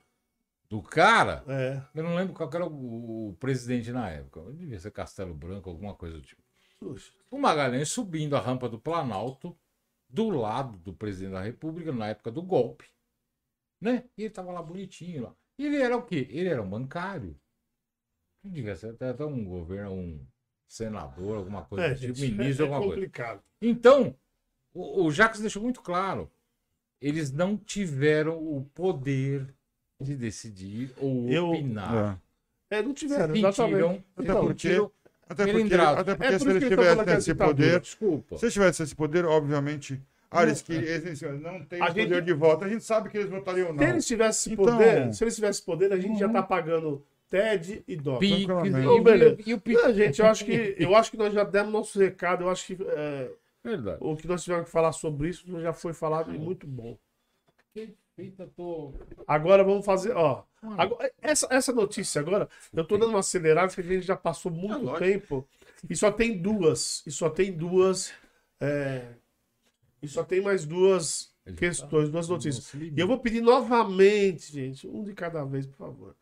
do 0.68 0.82
cara. 0.82 1.44
É. 1.46 1.82
Eu 1.94 2.02
não 2.02 2.14
lembro 2.16 2.32
qual 2.34 2.50
era 2.52 2.66
o, 2.66 3.28
o 3.28 3.36
presidente 3.38 3.92
na 3.92 4.08
época. 4.10 4.40
Devia 4.52 4.78
ser 4.80 4.90
Castelo 4.90 5.34
Branco, 5.34 5.68
alguma 5.70 5.94
coisa 5.94 6.16
do 6.16 6.22
tipo. 6.22 6.42
Puxa. 6.80 7.12
O 7.30 7.38
Magalhães 7.38 7.90
subindo 7.90 8.34
a 8.36 8.40
rampa 8.40 8.68
do 8.68 8.78
Planalto, 8.78 9.56
do 10.12 10.28
lado 10.28 10.76
do 10.78 10.92
presidente 10.92 11.32
da 11.32 11.40
República, 11.42 11.90
na 11.90 12.08
época 12.08 12.30
do 12.30 12.42
golpe. 12.42 12.84
Né? 13.80 14.04
E 14.16 14.24
ele 14.24 14.30
tava 14.30 14.52
lá 14.52 14.62
bonitinho. 14.62 15.22
Lá. 15.24 15.34
Ele 15.58 15.76
era 15.80 15.96
o 15.96 16.02
quê? 16.02 16.28
Ele 16.30 16.48
era 16.48 16.62
um 16.62 16.68
bancário. 16.68 17.36
Ser 18.76 18.90
até, 18.90 19.10
até 19.10 19.24
um 19.24 19.44
governo, 19.44 19.92
um 19.92 20.26
senador, 20.66 21.38
alguma 21.38 21.64
coisa, 21.64 21.86
É, 21.86 21.94
do 21.94 22.00
tipo, 22.00 22.14
gente, 22.14 22.34
ministro, 22.36 22.64
é 22.64 22.68
alguma 22.68 22.80
coisa. 22.82 22.94
complicado. 22.96 23.42
Então, 23.60 24.16
o, 24.74 25.04
o 25.04 25.10
Jacques 25.12 25.40
deixou 25.40 25.62
muito 25.62 25.80
claro. 25.80 26.30
Eles 27.00 27.30
não 27.32 27.56
tiveram 27.56 28.38
o 28.38 28.64
poder 28.74 29.54
de 30.00 30.16
decidir 30.16 30.92
ou 30.98 31.28
Eu- 31.28 31.50
opinar. 31.50 32.20
É. 32.70 32.78
É, 32.78 32.82
não 32.82 32.92
tiveram, 32.94 33.34
Sentiram- 33.34 33.48
exatamente. 33.50 34.04
Até 34.16 34.22
Então, 34.22 34.40
porque- 34.46 34.68
sentiram 34.68 34.92
Até 35.32 35.52
porque, 35.52 35.74
até 35.74 36.14
porque 36.14 36.26
É 36.34 36.38
por 36.38 36.40
se 36.40 36.48
ele 36.50 36.76
tá 36.76 37.12
é 37.12 37.16
esse 37.18 37.32
ditadura. 37.32 37.48
poder, 37.56 37.80
Desculpa. 37.80 38.38
se 38.38 38.44
eles 38.44 38.52
tivessem 38.54 38.84
esse 38.84 38.94
poder, 38.96 39.24
obviamente, 39.24 40.00
ah, 40.30 40.42
eles, 40.44 40.62
que, 40.62 40.72
eles 40.72 41.20
não 41.40 41.62
têm 41.64 41.82
o 41.82 41.86
poder 41.86 42.08
gente- 42.08 42.22
de 42.24 42.32
voto, 42.32 42.64
a 42.64 42.68
gente 42.68 42.84
sabe 42.84 43.08
que 43.10 43.18
eles 43.18 43.28
votariam 43.30 43.68
Se 43.68 43.74
não. 43.74 43.82
eles 43.88 44.06
tivessem 44.06 44.52
Então- 44.54 44.64
poder, 44.64 45.12
se 45.14 45.24
eles 45.24 45.34
tivessem 45.34 45.64
poder, 45.64 45.92
a 45.92 45.98
gente 45.98 46.18
já 46.18 46.28
tá 46.28 46.42
pagando 46.42 47.04
TED 47.28 47.82
e 47.88 47.96
DOC. 47.96 48.20
Tranquilamente. 48.46 49.40
e, 49.40 49.42
e, 49.48 49.50
e 49.50 49.54
o 49.54 49.60
pique. 49.60 49.82
Não, 49.82 49.94
gente, 49.94 50.20
eu 50.20 50.26
acho 50.26 50.44
que 50.44 50.76
eu 50.78 50.94
acho 50.94 51.10
que 51.10 51.16
nós 51.16 51.32
já 51.32 51.44
demos 51.44 51.72
nosso 51.72 51.98
recado. 51.98 52.44
Eu 52.44 52.50
acho 52.50 52.66
que 52.66 52.78
é, 52.86 53.30
Verdade. 53.64 53.98
o 54.00 54.14
que 54.16 54.26
nós 54.28 54.42
tivemos 54.44 54.66
que 54.66 54.70
falar 54.70 54.92
sobre 54.92 55.28
isso 55.30 55.44
já 55.60 55.72
foi 55.72 55.92
falado 55.94 56.34
e 56.34 56.38
muito 56.38 56.66
bom. 56.66 56.96
Eita, 58.16 58.46
tô... 58.54 58.92
Agora 59.26 59.64
vamos 59.64 59.84
fazer, 59.84 60.14
ó. 60.14 60.44
agora- 60.76 61.10
essa, 61.20 61.48
essa 61.50 61.72
notícia 61.72 62.20
agora, 62.20 62.48
eu 62.72 62.84
tô 62.84 62.98
dando 62.98 63.10
uma 63.10 63.20
acelerada 63.20 63.68
porque 63.68 63.80
a 63.80 63.94
gente 63.94 64.06
já 64.06 64.16
passou 64.16 64.52
muito 64.52 64.84
lógico. 64.84 64.98
tempo 64.98 65.48
e 65.88 65.96
só 65.96 66.10
tem 66.12 66.36
duas. 66.40 67.02
E 67.06 67.10
só 67.10 67.30
tem 67.30 67.52
duas. 67.52 68.12
é, 68.60 69.14
e 70.02 70.08
só 70.08 70.24
tem 70.24 70.40
mais 70.40 70.64
duas 70.66 71.32
questões, 71.56 72.10
duas 72.10 72.28
notícias. 72.28 72.74
E 72.74 72.92
eu 72.96 73.06
vou 73.06 73.18
pedir 73.18 73.40
novamente, 73.40 74.52
gente, 74.52 74.86
um 74.86 75.02
de 75.04 75.14
cada 75.14 75.44
vez, 75.44 75.66
por 75.66 75.76
favor. 75.76 76.16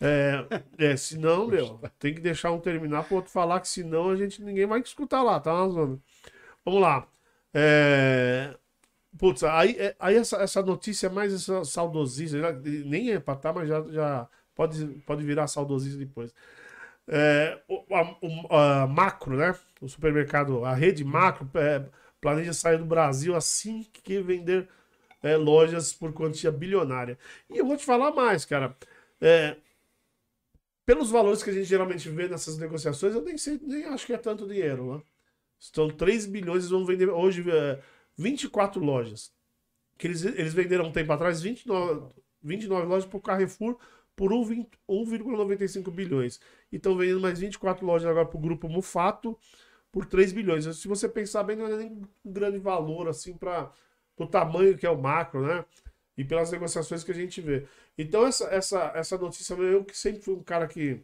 É, 0.00 0.46
é 0.92 0.96
senão, 0.96 1.46
meu, 1.46 1.80
tem 1.98 2.14
que 2.14 2.20
deixar 2.20 2.52
um 2.52 2.60
terminar 2.60 3.04
pro 3.04 3.16
outro 3.16 3.30
falar, 3.30 3.60
que 3.60 3.68
senão 3.68 4.10
a 4.10 4.16
gente 4.16 4.42
ninguém 4.42 4.66
vai 4.66 4.80
escutar 4.80 5.22
lá, 5.22 5.40
tá 5.40 5.52
na 5.52 5.68
zona. 5.68 5.98
Vamos 6.64 6.80
lá. 6.80 7.08
É, 7.54 8.56
putz, 9.18 9.42
aí, 9.44 9.76
é- 9.78 9.96
aí 9.98 10.16
essa, 10.16 10.36
essa 10.38 10.62
notícia 10.62 11.06
é 11.06 11.10
mais 11.10 11.32
essa 11.32 11.64
saudosista, 11.64 12.38
já- 12.38 12.52
nem 12.52 13.12
é 13.12 13.20
pra 13.20 13.36
tá, 13.36 13.52
mas 13.52 13.68
já, 13.68 13.82
já 13.90 14.28
pode, 14.54 14.84
pode 15.06 15.24
virar 15.24 15.46
saudosista 15.46 15.98
depois. 15.98 16.34
É, 17.08 17.60
o, 17.68 17.84
a, 17.94 18.02
o- 18.22 18.54
a 18.56 18.86
Macro, 18.86 19.36
né? 19.36 19.54
O 19.80 19.88
supermercado, 19.88 20.64
a 20.64 20.74
rede 20.74 21.04
Macro 21.04 21.48
é, 21.54 21.84
planeja 22.20 22.52
sair 22.52 22.78
do 22.78 22.84
Brasil 22.86 23.34
assim 23.36 23.84
que 23.92 24.20
vender 24.22 24.68
é, 25.22 25.36
lojas 25.36 25.92
por 25.92 26.12
quantia 26.12 26.52
bilionária. 26.52 27.18
E 27.50 27.58
eu 27.58 27.66
vou 27.66 27.76
te 27.76 27.84
falar 27.86 28.12
mais, 28.12 28.44
cara. 28.44 28.76
É, 29.20 29.56
pelos 30.86 31.10
valores 31.10 31.42
que 31.42 31.50
a 31.50 31.52
gente 31.52 31.64
geralmente 31.66 32.08
vê 32.08 32.28
nessas 32.28 32.58
negociações, 32.58 33.14
eu 33.14 33.22
nem 33.22 33.36
sei, 33.36 33.58
nem 33.62 33.84
acho 33.86 34.06
que 34.06 34.12
é 34.12 34.18
tanto 34.18 34.46
dinheiro, 34.46 34.96
né? 34.96 35.02
Estão 35.60 35.90
3 35.90 36.26
bilhões, 36.26 36.58
eles 36.64 36.70
vão 36.70 36.86
vender 36.86 37.08
hoje 37.10 37.44
é, 37.50 37.80
24 38.18 38.84
lojas. 38.84 39.32
Que 39.96 40.08
eles, 40.08 40.24
eles 40.24 40.52
venderam 40.52 40.86
um 40.86 40.92
tempo 40.92 41.12
atrás 41.12 41.40
29, 41.40 42.12
29 42.42 42.86
lojas 42.86 43.08
para 43.08 43.16
o 43.16 43.22
Carrefour 43.22 43.78
por 44.14 44.32
1,20 44.32 44.66
1,95 44.88 45.90
bilhões. 45.90 46.40
E 46.70 46.76
estão 46.76 46.96
vendendo 46.96 47.20
mais 47.20 47.38
24 47.38 47.86
lojas 47.86 48.08
agora 48.08 48.26
para 48.26 48.36
o 48.36 48.40
grupo 48.40 48.68
Mufato 48.68 49.38
por 49.92 50.04
3 50.04 50.32
bilhões. 50.32 50.64
Se 50.76 50.88
você 50.88 51.08
pensar 51.08 51.44
bem, 51.44 51.56
não 51.56 51.66
é 51.66 51.76
nem 51.76 51.92
um 52.24 52.32
grande 52.32 52.58
valor 52.58 53.08
assim 53.08 53.34
para 53.34 53.72
o 54.16 54.26
tamanho 54.26 54.76
que 54.76 54.86
é 54.86 54.90
o 54.90 55.00
macro, 55.00 55.46
né? 55.46 55.64
E 56.16 56.24
pelas 56.24 56.50
negociações 56.50 57.04
que 57.04 57.12
a 57.12 57.14
gente 57.14 57.40
vê. 57.40 57.64
Então, 57.96 58.26
essa, 58.26 58.44
essa, 58.46 58.92
essa 58.94 59.16
notícia, 59.16 59.54
eu 59.54 59.84
que 59.84 59.96
sempre 59.96 60.20
fui 60.20 60.34
um 60.34 60.42
cara 60.42 60.66
que 60.66 61.00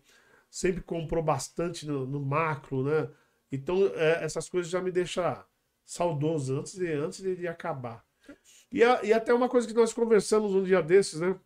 sempre 0.50 0.82
comprou 0.82 1.22
bastante 1.22 1.86
no, 1.86 2.04
no 2.06 2.20
macro, 2.20 2.82
né? 2.82 3.08
Então, 3.50 3.86
é, 3.94 4.24
essas 4.24 4.48
coisas 4.48 4.70
já 4.70 4.80
me 4.80 4.90
deixam 4.90 5.44
saudoso 5.84 6.58
antes 6.60 6.74
de, 6.76 6.92
antes 6.92 7.20
de, 7.22 7.36
de 7.36 7.48
acabar. 7.48 8.04
E, 8.72 8.82
a- 8.84 9.02
e 9.04 9.12
até 9.12 9.34
uma 9.34 9.48
coisa 9.48 9.68
que 9.68 9.74
nós 9.74 9.92
conversamos 9.94 10.54
um 10.54 10.62
dia 10.64 10.82
desses, 10.82 11.20
né? 11.20 11.38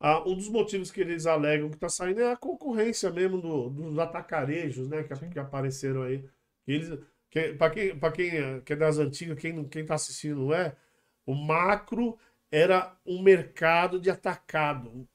Ah, 0.00 0.20
um 0.28 0.34
dos 0.36 0.48
motivos 0.48 0.90
que 0.90 1.00
eles 1.00 1.26
alegam 1.26 1.68
que 1.68 1.74
está 1.76 1.88
saindo 1.88 2.20
é 2.20 2.32
a 2.32 2.36
concorrência 2.36 3.10
mesmo 3.10 3.40
do- 3.40 3.68
dos 3.70 3.98
atacarejos, 3.98 4.88
né? 4.88 5.02
Que, 5.04 5.14
que 5.30 5.38
apareceram 5.38 6.02
aí. 6.02 6.24
Eles, 6.66 6.98
que, 7.30 7.54
para 7.54 7.70
quem, 7.72 7.98
pra 7.98 8.12
quem 8.12 8.28
é- 8.30 8.60
que 8.60 8.72
é 8.74 8.76
das 8.76 8.98
antigas, 8.98 9.38
quem, 9.38 9.68
quem 9.68 9.84
tá 9.84 9.94
assistindo 9.94 10.40
não 10.46 10.54
é, 10.54 10.76
o 11.26 11.34
macro 11.34 12.16
era 12.50 12.96
um 13.04 13.22
mercado 13.22 13.98
de 14.00 14.08
atacado. 14.10 15.08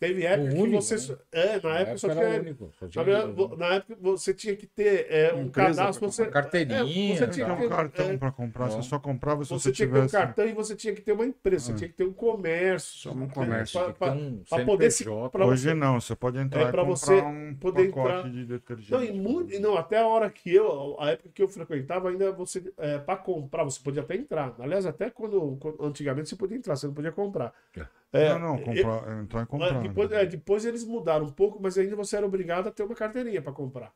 Teve 0.00 0.24
época 0.24 0.50
que 0.50 0.56
único, 0.60 0.80
você. 0.80 1.12
né? 1.12 1.18
É, 1.32 1.60
na 1.60 1.78
época 1.80 1.98
só 1.98 2.08
tinha. 2.08 2.40
único, 2.40 2.70
só 2.78 2.86
Na, 2.86 2.90
tinha- 2.92 3.04
verdade, 3.04 3.32
vo- 3.32 3.56
na 3.56 3.66
época 3.74 3.96
você 4.00 4.32
tinha 4.32 4.54
que 4.54 4.66
ter 4.66 5.06
é, 5.10 5.34
um 5.34 5.42
Empresa 5.46 5.68
cadastro. 5.78 6.08
Você, 6.10 6.24
comprar. 6.24 6.42
Carteirinha, 6.42 6.78
é, 7.14 7.16
você 7.16 7.26
tinha 7.26 7.46
que 7.46 7.52
um 7.52 7.56
ter, 7.56 7.68
cartão 7.68 8.06
é, 8.10 8.16
pra 8.16 8.30
comprar, 8.30 8.66
você 8.70 8.82
só 8.88 8.98
comprava 9.00 9.42
se 9.44 9.50
você 9.50 9.70
você, 9.70 9.72
tinha 9.72 9.88
que 9.88 9.94
ter 9.94 9.98
um 9.98 10.06
tivesse. 10.06 10.24
cartão 10.26 10.46
e 10.46 10.52
você 10.52 10.76
tinha 10.76 10.94
que 10.94 11.00
ter 11.00 11.12
uma 11.12 11.26
empresa, 11.26 11.64
você 11.66 11.72
Ah. 11.72 11.74
tinha 11.74 11.88
que 11.88 11.94
ter 11.96 12.04
um 12.04 12.12
comércio. 12.12 12.98
Só 12.98 13.10
um 13.10 13.28
comércio. 13.28 13.80
Pra- 13.80 13.92
pra- 13.92 14.12
Tem 14.12 14.62
um 14.62 14.66
poder 14.66 14.90
se- 14.92 15.08
Hoje 15.08 15.62
você- 15.62 15.74
não, 15.74 16.00
você 16.00 16.14
pode 16.14 16.38
entrar 16.38 16.60
É, 16.60 16.68
e 16.68 16.70
pra 16.70 16.82
comprar 16.82 16.96
você 16.96 17.14
um 17.20 17.54
poder 17.56 17.88
pacote 17.90 18.08
entrar- 18.18 18.30
de 18.30 18.44
detergente. 18.44 18.92
Não, 18.92 19.02
e 19.02 19.12
muito, 19.12 19.60
não, 19.60 19.76
até 19.76 19.98
a 19.98 20.06
hora 20.06 20.30
que 20.30 20.54
eu, 20.54 20.96
a 21.00 21.10
época 21.10 21.28
que 21.34 21.42
eu 21.42 21.48
frequentava, 21.48 22.08
ainda 22.08 22.30
você, 22.30 22.72
é, 22.78 22.98
para 22.98 23.16
comprar, 23.16 23.64
você 23.64 23.80
podia 23.82 24.02
até 24.02 24.14
entrar. 24.14 24.54
Aliás, 24.60 24.86
até 24.86 25.10
quando, 25.10 25.56
quando- 25.58 25.84
antigamente 25.84 26.28
você 26.28 26.36
podia 26.36 26.56
entrar, 26.56 26.76
você 26.76 26.86
não 26.86 26.94
podia 26.94 27.10
comprar. 27.10 27.52
É, 27.76 28.07
não, 28.12 28.38
não, 28.38 28.56
comprar, 28.58 29.22
entrar 29.22 29.42
e 29.42 29.46
comprar. 29.46 29.82
Depois, 29.82 30.10
né? 30.10 30.22
é, 30.22 30.26
depois 30.26 30.64
eles 30.64 30.84
mudaram 30.84 31.26
um 31.26 31.32
pouco, 31.32 31.60
mas 31.60 31.76
ainda 31.76 31.94
você 31.96 32.16
era 32.16 32.26
obrigado 32.26 32.68
a 32.68 32.70
ter 32.70 32.82
uma 32.82 32.94
carteirinha 32.94 33.42
para 33.42 33.52
comprar. 33.52 33.92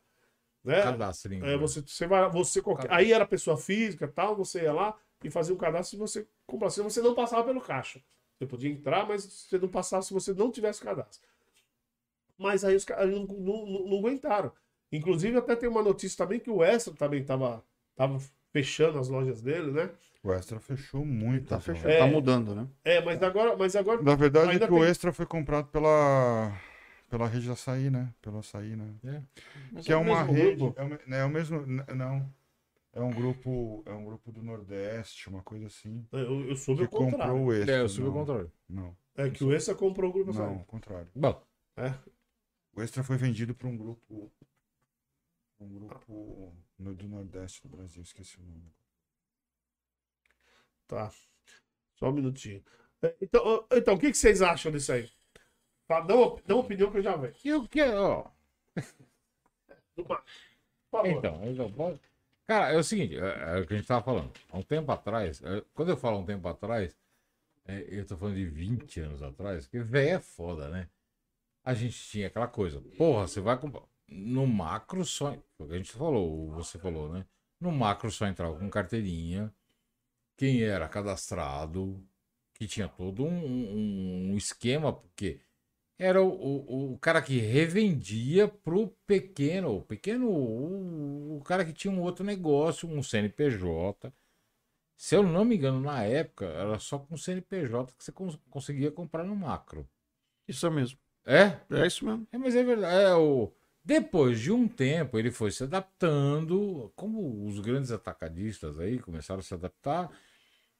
Né? 0.63 0.81
Cadastrinho. 0.81 1.45
É, 1.45 1.57
você, 1.57 1.81
você 1.81 2.07
vai, 2.07 2.29
você 2.29 2.61
qualquer- 2.61 2.91
aí 2.91 3.11
era 3.11 3.25
pessoa 3.25 3.57
física, 3.57 4.07
tal, 4.07 4.35
você 4.35 4.63
ia 4.63 4.73
lá 4.73 4.97
e 5.23 5.29
fazia 5.29 5.53
um 5.53 5.57
cadastro 5.57 5.97
e 5.97 5.99
você 5.99 6.27
comprava. 6.45 6.71
Se 6.71 6.81
você 6.81 7.01
não 7.01 7.13
passava 7.15 7.43
pelo 7.43 7.59
caixa, 7.61 8.01
você 8.37 8.45
podia 8.45 8.69
entrar, 8.69 9.07
mas 9.07 9.23
você 9.25 9.57
não 9.57 9.67
passava 9.69 10.03
se 10.03 10.13
você 10.13 10.33
não 10.33 10.51
tivesse 10.51 10.81
cadastro. 10.81 11.27
Mas 12.37 12.63
aí 12.63 12.75
os 12.75 12.85
caras 12.85 13.09
não, 13.11 13.25
não, 13.25 13.65
não- 13.65 13.87
não 13.87 13.97
aguentaram. 13.99 14.51
Inclusive 14.91 15.37
até 15.37 15.55
tem 15.55 15.69
uma 15.69 15.81
notícia 15.83 16.17
também 16.17 16.39
que 16.39 16.49
o 16.49 16.63
Extra 16.63 16.93
também 16.93 17.21
estava 17.21 17.63
tava 17.95 18.19
fechando 18.51 18.99
as 18.99 19.09
lojas 19.09 19.41
dele, 19.41 19.71
né? 19.71 19.89
O 20.23 20.31
Extra 20.31 20.57
fechou 20.59 21.05
muito. 21.05 21.49
Tá 21.49 21.57
loja. 21.57 21.89
É. 21.91 21.99
Tá 21.99 22.07
mudando, 22.07 22.55
né? 22.55 22.67
É, 22.83 23.01
mas 23.03 23.21
agora, 23.21 23.57
mas 23.57 23.75
agora 23.75 24.01
Na 24.01 24.15
verdade, 24.15 24.51
Ainda 24.51 24.65
é 24.65 24.67
que 24.67 24.73
o 24.73 24.79
tem- 24.79 24.87
Extra 24.89 25.11
foi 25.11 25.25
comprado 25.25 25.67
pela, 25.67 26.57
pela 27.09 27.27
rede 27.27 27.51
açaí, 27.51 27.89
né? 27.89 28.13
Pelo 28.21 28.39
açaí, 28.39 28.75
né? 28.75 28.93
Mas 29.71 29.85
Que 29.85 29.91
é 29.91 29.97
o 29.97 30.01
uma 30.01 30.23
rede. 30.23 30.55
grupo. 30.61 30.79
É, 30.79 30.85
o, 30.85 31.13
é 31.15 31.25
o 31.25 31.29
mesmo. 31.29 31.65
Não. 31.93 32.33
É 32.93 33.01
um 33.01 33.11
grupo. 33.11 33.83
É 33.85 33.91
um 33.91 34.05
grupo 34.05 34.31
do 34.31 34.41
Nordeste, 34.41 35.27
uma 35.27 35.41
coisa 35.43 35.67
assim. 35.67 36.07
Eu, 36.11 36.47
eu 36.47 36.55
soube 36.55 36.87
Que 36.87 36.95
o 36.95 36.99
contrário. 36.99 37.33
comprou 37.33 37.47
o 37.47 37.53
Extra. 37.53 37.75
É, 37.75 37.81
eu 37.81 37.89
subi 37.89 38.07
o 38.07 38.11
não, 38.11 38.13
controle. 38.19 38.49
Não, 38.69 38.97
É 39.17 39.29
que 39.29 39.43
o 39.43 39.51
Extra 39.53 39.75
comprou 39.75 40.09
o 40.09 40.13
grupo 40.13 40.31
não, 40.31 40.41
Açaí. 40.45 40.57
ao 40.57 40.63
contrário. 40.65 41.07
Bom, 41.13 41.43
É. 41.75 41.93
O 42.75 42.81
Extra 42.81 43.03
foi 43.03 43.17
vendido 43.17 43.53
para 43.53 43.67
um 43.67 43.75
grupo. 43.77 44.31
Um 45.59 45.67
grupo 45.69 46.53
no- 46.79 46.93
do 46.95 47.07
Nordeste 47.07 47.61
do 47.67 47.75
Brasil, 47.75 48.01
esqueci 48.03 48.37
o 48.39 48.43
nome. 48.43 48.71
Tá. 50.93 51.11
Só 51.95 52.09
um 52.09 52.13
minutinho. 52.13 52.63
É, 53.01 53.15
Então, 53.21 53.67
então 53.71 53.93
o 53.95 53.99
que, 53.99 54.11
que 54.11 54.17
vocês 54.17 54.41
acham 54.41 54.71
disso 54.71 54.91
aí? 54.93 55.09
Dá 55.89 55.99
uma, 56.01 56.41
dá 56.45 56.55
uma 56.55 56.63
opinião 56.63 56.91
que 56.91 56.97
eu 56.97 57.03
já 57.03 57.15
vejo. 57.15 57.35
e 57.43 57.53
o 57.53 57.67
que, 57.67 57.81
ó. 57.81 58.25
Então, 61.17 61.41
então, 61.45 61.71
pode- 61.71 61.99
cara, 62.45 62.71
é 62.71 62.77
o 62.77 62.83
seguinte, 62.83 63.17
é, 63.17 63.57
é 63.57 63.59
o 63.61 63.65
que 63.67 63.73
a 63.73 63.77
gente 63.77 63.87
tava 63.87 64.03
falando. 64.03 64.31
Há 64.51 64.57
um 64.57 64.61
tempo 64.63 64.91
atrás, 64.91 65.41
é, 65.43 65.63
quando 65.73 65.89
eu 65.89 65.97
falo 65.97 66.19
um 66.19 66.25
tempo 66.25 66.47
atrás, 66.47 66.95
é, 67.65 67.85
eu 67.89 68.05
tô 68.05 68.17
falando 68.17 68.35
de 68.35 68.45
20 68.45 68.99
anos 68.99 69.21
atrás, 69.23 69.65
porque 69.65 69.79
velho 69.79 70.17
é 70.17 70.19
foda, 70.19 70.69
né? 70.69 70.89
A 71.63 71.73
gente 71.73 71.97
tinha 71.97 72.27
aquela 72.27 72.47
coisa, 72.47 72.81
porra, 72.97 73.27
você 73.27 73.39
vai 73.41 73.57
comprar. 73.57 73.83
No 74.07 74.45
macro 74.45 75.03
só. 75.05 75.31
Foi 75.57 75.65
o 75.65 75.69
que 75.69 75.75
a 75.75 75.77
gente 75.77 75.91
falou, 75.93 76.51
você 76.51 76.77
falou, 76.77 77.09
né? 77.11 77.25
No 77.59 77.71
macro 77.71 78.11
só 78.11 78.27
entrava 78.27 78.57
com 78.59 78.69
carteirinha, 78.69 79.53
quem 80.37 80.63
era 80.63 80.87
cadastrado, 80.89 82.03
que 82.55 82.67
tinha 82.67 82.87
todo 82.89 83.23
um, 83.25 83.29
um- 83.29 84.31
um 84.33 84.37
esquema, 84.37 84.93
porque 84.93 85.41
era 85.99 86.21
o, 86.23 86.29
o, 86.29 86.93
o 86.95 86.99
cara 86.99 87.21
que 87.21 87.39
revendia 87.39 88.47
pro 88.47 88.89
pequeno, 89.07 89.77
o 89.77 89.83
pequeno, 89.83 90.29
o, 90.29 91.37
o 91.37 91.41
cara 91.43 91.65
que 91.65 91.73
tinha 91.73 91.93
um 91.93 92.01
outro 92.01 92.25
negócio, 92.25 92.89
um 92.89 93.03
CNPJ. 93.03 94.13
Se 94.97 95.15
eu 95.15 95.23
não 95.23 95.45
me 95.45 95.55
engano, 95.57 95.81
na 95.81 96.03
época, 96.03 96.45
era 96.45 96.79
só 96.79 96.99
com 96.99 97.17
CNPJ 97.17 97.93
que 97.93 98.03
você 98.03 98.11
cons- 98.11 98.39
conseguia 98.49 98.91
comprar 98.91 99.23
no 99.23 99.35
macro. 99.35 99.87
Isso 100.47 100.67
é 100.67 100.69
mesmo. 100.71 100.99
É? 101.25 101.59
É 101.71 101.87
isso 101.87 102.05
mesmo. 102.05 102.27
É, 102.31 102.37
mas 102.37 102.55
é 102.55 102.63
verdade. 102.63 102.95
É, 103.03 103.15
o... 103.15 103.53
Depois 103.85 104.39
de 104.39 104.51
um 104.51 104.67
tempo, 104.67 105.19
ele 105.19 105.29
foi 105.31 105.51
se 105.51 105.63
adaptando, 105.63 106.91
como 106.95 107.45
os 107.45 107.59
grandes 107.59 107.91
atacadistas 107.91 108.79
aí 108.79 108.97
começaram 108.99 109.39
a 109.41 109.43
se 109.43 109.53
adaptar. 109.53 110.09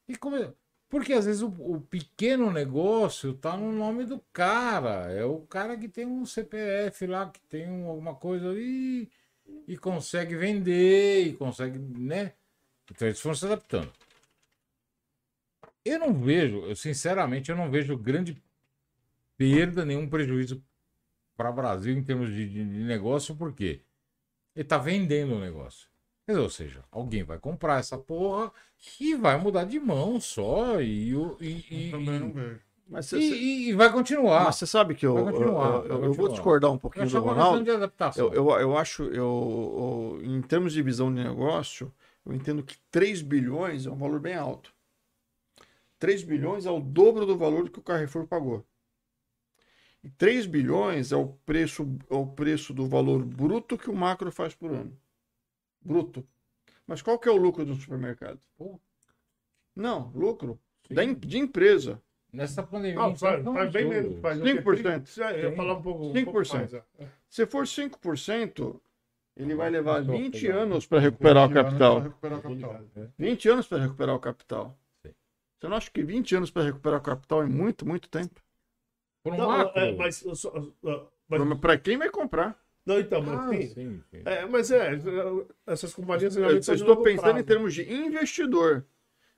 E 0.08 0.16
come... 0.18 0.54
Porque 0.90 1.14
às 1.14 1.26
vezes 1.26 1.42
o, 1.42 1.48
o 1.50 1.82
pequeno 1.82 2.52
negócio 2.52 3.34
tá 3.34 3.58
no 3.58 3.72
nome 3.72 4.06
do 4.06 4.20
cara. 4.34 5.12
É 5.12 5.26
o 5.26 5.40
cara 5.42 5.78
que 5.78 5.90
tem 5.90 6.06
um 6.06 6.26
CPF 6.26 7.08
lá, 7.08 7.30
que 7.30 7.42
tem 7.42 7.70
um- 7.70 7.88
alguma 7.90 8.16
coisa 8.16 8.50
ali 8.50 9.10
e 9.68 9.78
consegue 9.78 10.36
vender, 10.36 11.28
e 11.28 11.34
consegue, 11.34 11.80
né? 11.80 12.34
Então 12.92 13.08
eles 13.08 13.20
foram 13.20 13.36
se 13.36 13.46
adaptando. 13.46 13.92
Eu 15.86 16.00
não 16.00 16.14
vejo, 16.14 16.58
eu 16.66 16.76
sinceramente, 16.76 17.50
eu 17.52 17.58
não 17.58 17.70
vejo 17.70 17.98
grande 17.98 18.42
perda, 19.38 19.84
nenhum 19.86 20.10
prejuízo 20.10 20.64
para 21.36 21.50
o 21.50 21.54
Brasil 21.54 21.94
em 21.98 22.04
termos 22.04 22.30
de, 22.30 22.48
de- 22.48 22.66
de 22.66 22.84
negócio, 22.84 23.36
porque 23.36 23.82
ele 24.56 24.64
está 24.64 24.78
vendendo 24.78 25.36
o 25.36 25.40
negócio. 25.40 25.88
Dizer, 26.28 26.40
Ou 26.40 26.50
seja, 26.50 26.84
alguém 26.92 27.24
vai 27.24 27.38
comprar 27.38 27.80
essa 27.80 27.98
porra 27.98 28.52
e 29.00 29.16
vai 29.16 29.38
mudar 29.38 29.66
de 29.66 29.80
mão 29.80 30.20
só 30.22 30.80
e, 30.82 31.12
e, 31.42 31.66
e, 31.70 31.92
Também 31.92 32.20
não 32.20 32.32
vejo. 32.32 32.60
Mas 32.88 33.12
e- 33.12 33.18
e- 33.18 33.70
e 33.70 33.74
vai 33.74 33.92
continuar. 33.92 34.46
Mas 34.46 34.58
você 34.58 34.68
sabe 34.68 34.94
que 34.96 35.06
eu, 35.06 35.18
eu, 35.18 35.26
eu- 35.86 36.04
eu 36.06 36.14
vou 36.14 36.28
discordar 36.30 36.70
um 36.70 36.76
Eu 36.76 36.80
pouquinho 36.80 37.10
do 37.10 37.18
uma 37.18 37.34
Ronaldo. 37.34 37.58
questão 37.58 37.64
de 37.64 37.72
adaptação. 37.72 38.26
Eu, 38.28 38.34
eu, 38.52 38.60
eu 38.60 38.78
acho, 38.78 39.04
eu, 39.06 40.20
eu- 40.22 40.22
em 40.24 40.42
termos 40.42 40.74
de 40.74 40.82
visão 40.82 41.14
de 41.14 41.24
negócio, 41.24 41.92
eu 42.26 42.34
entendo 42.34 42.62
que 42.64 42.78
3 42.92 43.22
bilhões 43.22 43.86
é 43.86 43.90
um 43.92 43.96
valor 43.98 44.20
bem 44.20 44.36
alto. 44.36 44.72
3 46.00 46.24
bilhões 46.24 46.66
é 46.66 46.72
o 46.72 46.80
dobro 46.80 47.26
do 47.26 47.38
valor 47.38 47.70
que 47.70 47.80
o 47.80 47.84
Carrefour 47.84 48.28
pagou. 48.28 48.66
E 50.04 50.10
3 50.10 50.46
bilhões 50.46 51.12
é 51.12 51.16
o 51.16 51.28
preço, 51.46 51.88
é 52.10 52.14
o 52.14 52.28
preço 52.28 52.74
do 52.74 52.88
valor 52.88 53.24
bruto 53.24 53.78
que 53.78 53.90
o 53.90 53.96
macro 53.96 54.32
faz 54.32 54.54
por 54.54 54.72
ano. 54.72 54.98
Bruto. 55.82 56.28
Mas 56.86 57.02
qual 57.02 57.18
que 57.18 57.30
é 57.30 57.32
o 57.32 57.38
lucro 57.38 57.66
do 57.66 57.76
supermercado? 57.76 58.40
Pô. 58.58 58.80
Não, 59.76 60.12
lucro 60.14 60.60
da 60.90 61.04
de 61.06 61.38
empresa. 61.38 62.02
Nessa 62.32 62.62
pandemia. 62.64 62.96
Não, 62.96 63.12
então, 63.12 63.16
faz, 63.18 63.44
não 63.44 63.54
faz 63.54 63.72
bem 63.72 63.88
menos. 63.88 64.20
Faz 64.20 64.40
5%. 64.40 65.18
Eu 65.18 65.40
ia 65.40 65.50
Sim. 65.52 65.56
falar 65.56 65.74
um 65.76 65.82
pouco, 65.82 66.06
um 66.08 66.14
pouco 66.26 66.40
5%. 66.42 66.54
mais. 66.58 66.74
é. 66.74 66.84
Se 67.30 67.46
for 67.46 67.64
5%, 67.66 68.80
ele 69.38 69.56
vai 69.56 69.70
levar 69.70 70.00
Passou, 70.00 70.18
20 70.18 70.42
legal. 70.48 70.62
anos 70.64 70.86
para 70.86 71.00
recuperar 71.00 71.46
o 71.46 71.48
20 71.48 71.58
anos 71.58 71.70
capital. 71.72 71.96
pra 71.96 72.04
recuperar 72.10 72.38
o 72.38 72.42
Tô 72.42 72.50
capital. 72.50 72.82
ligado. 72.82 73.14
20 73.18 73.50
anos 73.50 73.68
para 73.68 73.78
recuperar 73.82 74.16
o 74.16 74.20
capital. 74.20 74.78
Você 75.60 75.68
não 75.70 75.78
acha 75.78 75.90
que 75.92 76.04
20 76.04 76.36
anos 76.36 76.52
para 76.52 76.64
recuperar 76.64 77.00
o 77.00 77.04
capital 77.04 77.42
é 77.44 77.46
muito, 77.46 77.88
muito 77.88 78.10
tempo? 78.10 78.42
Por 79.24 79.34
um 79.34 79.38
Não, 79.38 79.48
macro. 79.48 79.80
é, 79.80 79.92
mas, 79.96 80.24
mas- 81.30 81.60
Para 81.60 81.78
quem 81.78 81.98
vai 81.98 82.10
comprar? 82.10 82.62
não, 82.86 83.00
então, 83.00 83.22
mas 83.22 83.40
Ah, 83.40 83.50
sim. 83.50 83.68
sim, 83.70 84.04
sim. 84.12 84.22
É, 84.26 84.46
mas 84.46 84.70
é, 84.70 84.92
essas 85.66 85.94
companhias 85.94 86.36
Eu, 86.36 86.58
estou 86.58 87.02
pensando 87.02 87.22
prazo. 87.24 87.40
em 87.40 87.44
termos 87.44 87.74
de 87.74 87.90
investidor. 87.92 88.86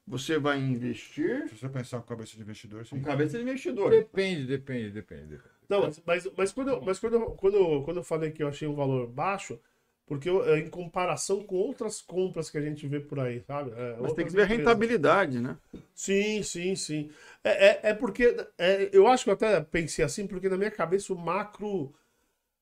Você 0.08 0.38
vai 0.38 0.60
investir 0.60 1.48
Se 1.50 1.56
você 1.58 1.70
pensar 1.70 2.00
com 2.00 2.08
cabeça 2.08 2.36
de 2.36 2.42
investidor, 2.42 2.86
sim. 2.86 2.98
com 2.98 3.04
cabeça 3.04 3.38
de 3.38 3.44
investidor. 3.44 3.90
Depende, 3.92 4.46
depende, 4.46 4.92
depende. 4.92 5.26
depende. 5.28 5.56
Não, 5.68 5.82
mas, 5.82 6.02
mas, 6.06 6.28
mas 6.38 6.52
quando, 6.52 6.82
mas 6.84 7.00
quando, 7.00 7.20
quando, 7.36 7.82
quando 7.84 7.98
eu 7.98 8.04
falei 8.04 8.32
que 8.32 8.44
eu 8.44 8.48
achei 8.48 8.68
um 8.68 8.76
valor 8.76 9.08
baixo, 9.08 9.60
porque 10.06 10.30
é 10.30 10.60
em 10.60 10.70
comparação 10.70 11.44
com 11.44 11.56
outras 11.56 12.02
compras 12.02 12.50
que 12.50 12.58
a 12.58 12.62
gente 12.62 12.88
vê 12.88 13.00
por 13.00 13.20
aí, 13.20 13.42
sabe? 13.42 13.72
É, 13.72 13.98
Mas 14.00 14.14
tem 14.14 14.26
que 14.26 14.34
ver 14.34 14.44
a 14.44 14.46
rentabilidade, 14.46 15.40
né? 15.40 15.58
Sim, 15.94 16.44
sim, 16.44 16.76
sim. 16.76 17.12
É, 17.44 17.68
é, 17.68 17.80
é 17.90 17.94
porque 17.94 18.36
é, 18.58 18.90
eu 18.94 19.08
acho 19.08 19.24
que 19.24 19.30
eu 19.30 19.34
até 19.34 19.60
pensei 19.62 20.06
assim, 20.06 20.28
porque 20.28 20.50
na 20.50 20.58
minha 20.58 20.72
cabeça 20.72 21.12
o 21.12 21.18
macro. 21.18 21.94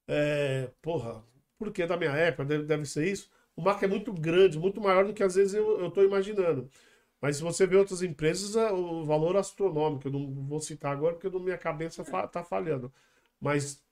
É, 0.08 0.70
porra, 0.82 1.24
porque 1.58 1.86
da 1.86 1.98
minha 1.98 2.12
época 2.12 2.46
deve, 2.46 2.64
deve 2.66 2.86
ser 2.86 3.08
isso. 3.08 3.30
O 3.56 3.62
macro 3.62 3.86
é 3.86 3.90
muito 3.90 4.14
grande, 4.14 4.58
muito 4.58 4.82
maior 4.82 5.06
do 5.06 5.14
que 5.14 5.24
às 5.24 5.36
vezes 5.36 5.54
eu, 5.54 5.92
tô 5.92 6.04
imaginando. 6.04 6.70
Mas 7.22 7.38
se 7.38 7.44
você 7.44 7.68
vê 7.68 7.78
outras 7.78 8.02
empresas, 8.02 8.56
é 8.56 8.72
o 8.72 9.06
valor 9.06 9.38
astronômico, 9.38 10.08
eu 10.08 10.12
não 10.12 10.30
vou 10.46 10.60
citar 10.62 10.92
agora 10.94 11.16
porque 11.16 11.30
na 11.30 11.44
minha 11.44 11.58
cabeça 11.58 12.04
fa 12.04 12.28
tá 12.28 12.44
falhando. 12.44 12.92
Mas 13.40 13.83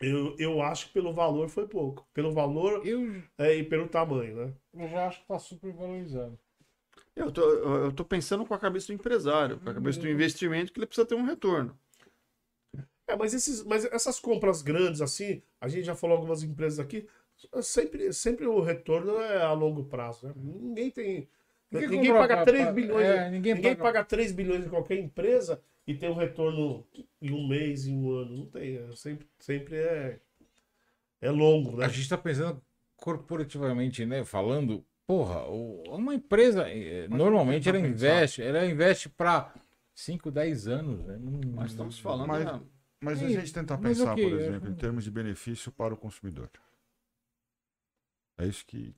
eu, 0.00 0.36
eu 0.38 0.62
acho 0.62 0.86
que 0.86 0.92
pelo 0.92 1.12
valor 1.12 1.48
foi 1.48 1.66
pouco. 1.66 2.06
Pelo 2.12 2.32
valor 2.32 2.86
Eu, 2.86 3.22
é, 3.36 3.54
e 3.56 3.64
pelo 3.64 3.88
tamanho, 3.88 4.36
né? 4.36 4.54
eu 4.74 4.88
já 4.88 5.06
acho 5.08 5.20
que 5.20 5.26
tá 5.26 5.38
super 5.38 5.72
valorizado. 5.72 6.38
Eu 7.16 7.32
tô, 7.32 7.42
eu 7.42 7.84
eu 7.86 7.92
tô 7.92 8.04
pensando 8.04 8.46
com 8.46 8.54
a 8.54 8.58
cabeça 8.58 8.88
do 8.88 8.92
empresário, 8.92 9.58
com 9.58 9.68
a 9.68 9.74
cabeça 9.74 9.98
do 10.00 10.08
investimento, 10.08 10.72
que 10.72 10.78
ele 10.78 10.86
precisa 10.86 11.06
ter 11.06 11.16
um 11.16 11.24
retorno. 11.24 11.76
É, 13.08 13.16
mas, 13.16 13.32
esses, 13.32 13.64
mas 13.64 13.84
essas 13.86 14.20
compras 14.20 14.60
grandes 14.60 15.00
assim, 15.00 15.42
a 15.60 15.66
gente 15.66 15.84
já 15.84 15.96
falou 15.96 16.16
algumas 16.16 16.42
empresas 16.42 16.78
aqui, 16.78 17.08
sempre, 17.62 18.12
sempre 18.12 18.46
o 18.46 18.60
retorno 18.60 19.18
é 19.18 19.42
a 19.42 19.52
longo 19.52 19.84
prazo. 19.84 20.26
Né? 20.26 20.34
Ninguém 20.36 20.90
tem. 20.90 21.28
Ninguém 21.70 21.88
Ninguém, 21.90 22.12
paga 22.12 22.36
pra- 22.36 22.44
3 22.46 22.62
pra- 22.64 22.72
bilhões. 22.72 23.06
é, 23.06 23.30
ninguém 23.30 23.54
ninguém 23.54 23.76
paga- 23.76 23.92
paga 23.98 24.04
3 24.04 24.32
bilhões 24.32 24.64
em 24.64 24.68
qualquer 24.70 24.98
empresa 24.98 25.60
e 25.86 25.94
tem 25.94 26.08
um 26.08 26.14
retorno 26.14 26.86
em 27.20 27.30
um 27.32 27.46
mês, 27.46 27.86
em 27.86 27.94
um 27.96 28.10
ano. 28.10 28.36
Não 28.38 28.46
tem. 28.46 28.76
é 28.76 28.96
sempre, 28.96 29.26
sempre 29.38 29.76
é, 29.76 30.18
é 31.20 31.30
longo, 31.30 31.76
né? 31.76 31.84
A 31.84 31.88
gente 31.88 32.00
está 32.02 32.16
pensando 32.16 32.62
corporativamente, 32.96 34.06
né? 34.06 34.24
Falando, 34.24 34.82
porra, 35.06 35.44
o- 35.46 35.82
uma 35.88 36.14
empresa 36.14 36.68
eh, 36.70 37.06
normalmente 37.08 37.64
tentar 37.64 37.78
ela 37.78 37.86
investe, 37.88 38.42
ela 38.42 38.64
investe 38.66 39.08
para 39.10 39.52
5, 39.94 40.30
10 40.30 40.66
anos, 40.68 41.04
né? 41.04 41.18
Não- 41.20 41.40
Mas 41.54 41.70
estamos 41.72 41.98
falando. 41.98 42.28
Mas- 42.28 42.44
né? 42.46 42.60
Mas 43.00 43.22
a 43.22 43.28
gente 43.28 43.52
tentar 43.52 43.76
mas 43.76 43.96
pensar, 43.98 44.14
por 44.16 44.32
exemplo, 44.32 44.70
em 44.70 44.74
termos 44.74 45.04
de 45.04 45.10
benefício 45.10 45.70
para 45.70 45.92
o 45.94 45.96
consumidor. 45.96 46.50
É 48.38 48.46
isso 48.46 48.64
que. 48.66 48.94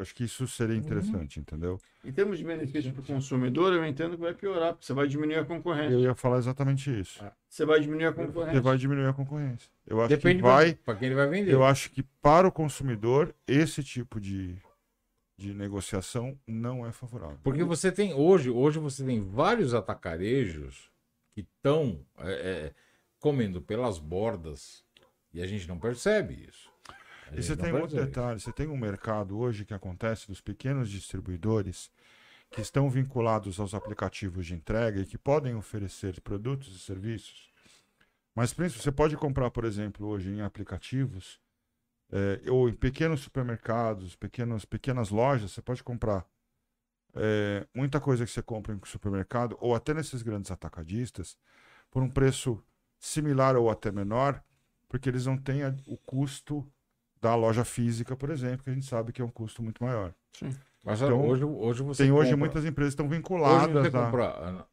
Acho 0.00 0.14
que 0.14 0.24
isso 0.24 0.46
seria 0.48 0.74
Uhum. 0.74 0.80
interessante, 0.80 1.38
entendeu? 1.38 1.78
Em 2.04 2.10
termos 2.12 2.38
de 2.38 2.44
benefício 2.44 2.92
para 2.92 3.02
o 3.02 3.04
consumidor, 3.04 3.72
eu 3.72 3.84
entendo 3.84 4.16
que 4.16 4.22
vai 4.22 4.32
piorar, 4.34 4.72
porque 4.72 4.86
você 4.86 4.92
vai 4.94 5.06
diminuir 5.06 5.36
a 5.38 5.44
concorrência. 5.44 5.92
Eu 5.94 6.00
ia 6.00 6.14
falar 6.14 6.38
exatamente 6.38 6.90
isso. 6.98 7.22
Você 7.48 7.64
vai 7.66 7.80
diminuir 7.80 8.06
a 8.06 8.10
Você 8.12 8.26
concorrência. 8.26 8.60
vai 8.62 8.78
diminuir 8.78 9.06
a 9.06 9.12
concorrência. 9.12 9.68
Eu 9.86 10.00
acho 10.00 10.08
Depende 10.08 10.36
que 10.36 10.42
vai. 10.42 10.74
para 10.74 10.96
quem 10.96 11.06
ele 11.06 11.14
vai 11.14 11.28
vender. 11.28 11.52
Eu 11.52 11.64
acho 11.64 11.90
que 11.90 12.02
para 12.22 12.48
o 12.48 12.52
consumidor, 12.52 13.34
esse 13.46 13.82
tipo 13.84 14.18
de, 14.18 14.56
de 15.36 15.52
negociação 15.52 16.38
não 16.46 16.86
é 16.86 16.92
favorável. 16.92 17.38
Porque 17.42 17.62
você 17.64 17.92
tem 17.92 18.14
hoje, 18.14 18.48
hoje 18.50 18.78
você 18.78 19.04
tem 19.04 19.20
vários 19.22 19.74
atacarejos 19.74 20.90
que 21.32 21.40
estão 21.42 22.00
comendo 23.18 23.60
pelas 23.60 23.98
bordas 23.98 24.82
e 25.32 25.42
a 25.42 25.46
gente 25.46 25.68
não 25.68 25.78
percebe 25.78 26.46
isso. 26.48 26.69
E 27.32 27.42
você 27.42 27.56
tem 27.56 27.72
outro 27.72 27.96
detalhe, 27.96 28.40
você 28.40 28.52
tem 28.52 28.66
um 28.66 28.76
mercado 28.76 29.38
hoje 29.38 29.64
que 29.64 29.74
acontece 29.74 30.26
dos 30.26 30.40
pequenos 30.40 30.90
distribuidores 30.90 31.90
que 32.50 32.60
estão 32.60 32.90
vinculados 32.90 33.60
aos 33.60 33.74
aplicativos 33.74 34.46
de 34.46 34.54
entrega 34.54 35.00
e 35.00 35.06
que 35.06 35.16
podem 35.16 35.54
oferecer 35.54 36.20
produtos 36.20 36.74
e 36.74 36.78
serviços, 36.78 37.48
Mas 38.34 38.52
pensa, 38.52 38.78
você 38.78 38.92
pode 38.92 39.16
comprar, 39.16 39.50
por 39.50 39.64
exemplo, 39.64 40.06
hoje 40.06 40.30
em 40.30 40.40
aplicativos, 40.40 41.40
é, 42.10 42.50
ou 42.50 42.68
em 42.68 42.74
pequenos 42.74 43.20
supermercados, 43.20 44.16
pequenos, 44.16 44.64
pequenas 44.64 45.10
lojas, 45.10 45.52
você 45.52 45.62
pode 45.62 45.82
comprar 45.82 46.26
é, 47.14 47.66
muita 47.74 48.00
coisa 48.00 48.24
que 48.24 48.30
você 48.30 48.42
compra 48.42 48.74
em 48.74 48.80
supermercado, 48.84 49.56
ou 49.60 49.74
até 49.74 49.92
nesses 49.92 50.22
grandes 50.22 50.50
atacadistas, 50.50 51.36
por 51.90 52.02
um 52.02 52.10
preço 52.10 52.62
similar 52.98 53.56
ou 53.56 53.70
até 53.70 53.90
menor, 53.90 54.42
porque 54.88 55.08
eles 55.08 55.26
não 55.26 55.36
têm 55.36 55.62
o 55.86 55.96
custo 55.98 56.66
da 57.20 57.34
loja 57.34 57.64
física, 57.64 58.16
por 58.16 58.30
exemplo, 58.30 58.64
que 58.64 58.70
a 58.70 58.74
gente 58.74 58.86
sabe 58.86 59.12
que 59.12 59.20
é 59.20 59.24
um 59.24 59.30
custo 59.30 59.62
muito 59.62 59.82
maior. 59.84 60.14
Mas 60.84 61.02
Então, 61.02 61.26
hoje, 61.26 61.44
hoje 61.44 61.82
você 61.82 62.04
Tem 62.04 62.12
hoje 62.12 62.30
compra- 62.30 62.36
muitas 62.38 62.64
empresas 62.64 62.94
que 62.94 63.02
estão 63.02 63.06
Hoje 63.06 63.16
vinculadas 63.18 63.70
você 63.90 63.96
a... 63.96 64.04
compra 64.04 64.24
ah, 64.26 64.66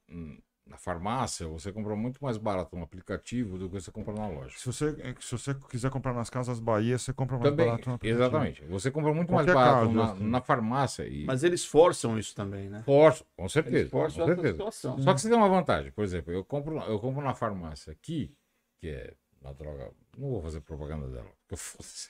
na, 0.66 0.78
farmácia, 0.78 1.48
você 1.48 1.72
compra 1.72 1.96
muito 1.96 2.24
mais 2.24 2.38
barato 2.38 2.76
um 2.76 2.84
aplicativo 2.84 3.58
do 3.58 3.70
que 3.70 3.76
você 3.82 3.92
compra 3.92 4.14
na 4.14 4.28
loja. 4.28 4.58
Se 4.58 4.66
você, 4.66 4.96
se 5.20 5.32
você 5.32 5.54
quiser 5.70 5.90
comprar 5.90 6.14
nas 6.14 6.30
Casas 6.30 6.60
Bahia, 6.60 6.98
você 6.98 7.12
compra 7.14 7.38
mais 7.38 7.50
Também, 7.50 7.66
barato 7.66 7.90
no 7.90 7.96
aplicativo. 7.96 8.24
exatamente. 8.24 8.64
Você 8.66 8.92
compra 8.92 9.14
muito 9.14 9.30
Qualquer 9.30 9.54
mais 9.54 9.66
barato 9.66 9.86
caso, 9.88 9.94
na, 9.98 10.12
assim. 10.12 10.24
na 10.30 10.42
farmácia 10.42 11.08
e 11.08 11.26
Mas 11.26 11.44
eles 11.44 11.66
forçam 11.66 12.18
isso 12.20 12.34
também, 12.36 12.70
né? 12.70 12.84
forço, 12.84 13.26
com 13.36 13.44
Eles 13.44 13.52
certeza. 13.54 13.90
Com 13.90 13.98
forçam 14.00 14.24
essa 14.24 14.34
certeza. 14.36 14.54
situação. 14.54 15.02
Só 15.02 15.14
que 15.14 15.22
você 15.22 15.30
tem 15.30 15.38
uma 15.38 15.50
vantagem. 15.50 15.92
Por 15.92 16.04
exemplo, 16.04 16.32
eu 16.34 16.44
compro, 16.46 16.78
eu 16.80 17.00
compro 17.00 17.24
na 17.24 17.34
farmácia 17.34 17.92
aqui, 17.92 18.34
que 18.80 18.88
é 18.90 19.14
na 19.42 19.52
droga. 19.54 19.92
Não 20.18 20.30
vou 20.30 20.42
fazer 20.42 20.62
propaganda 20.62 21.08
dela, 21.08 21.30
porque 21.42 21.54
eu 21.54 21.58
fosse. 21.58 22.10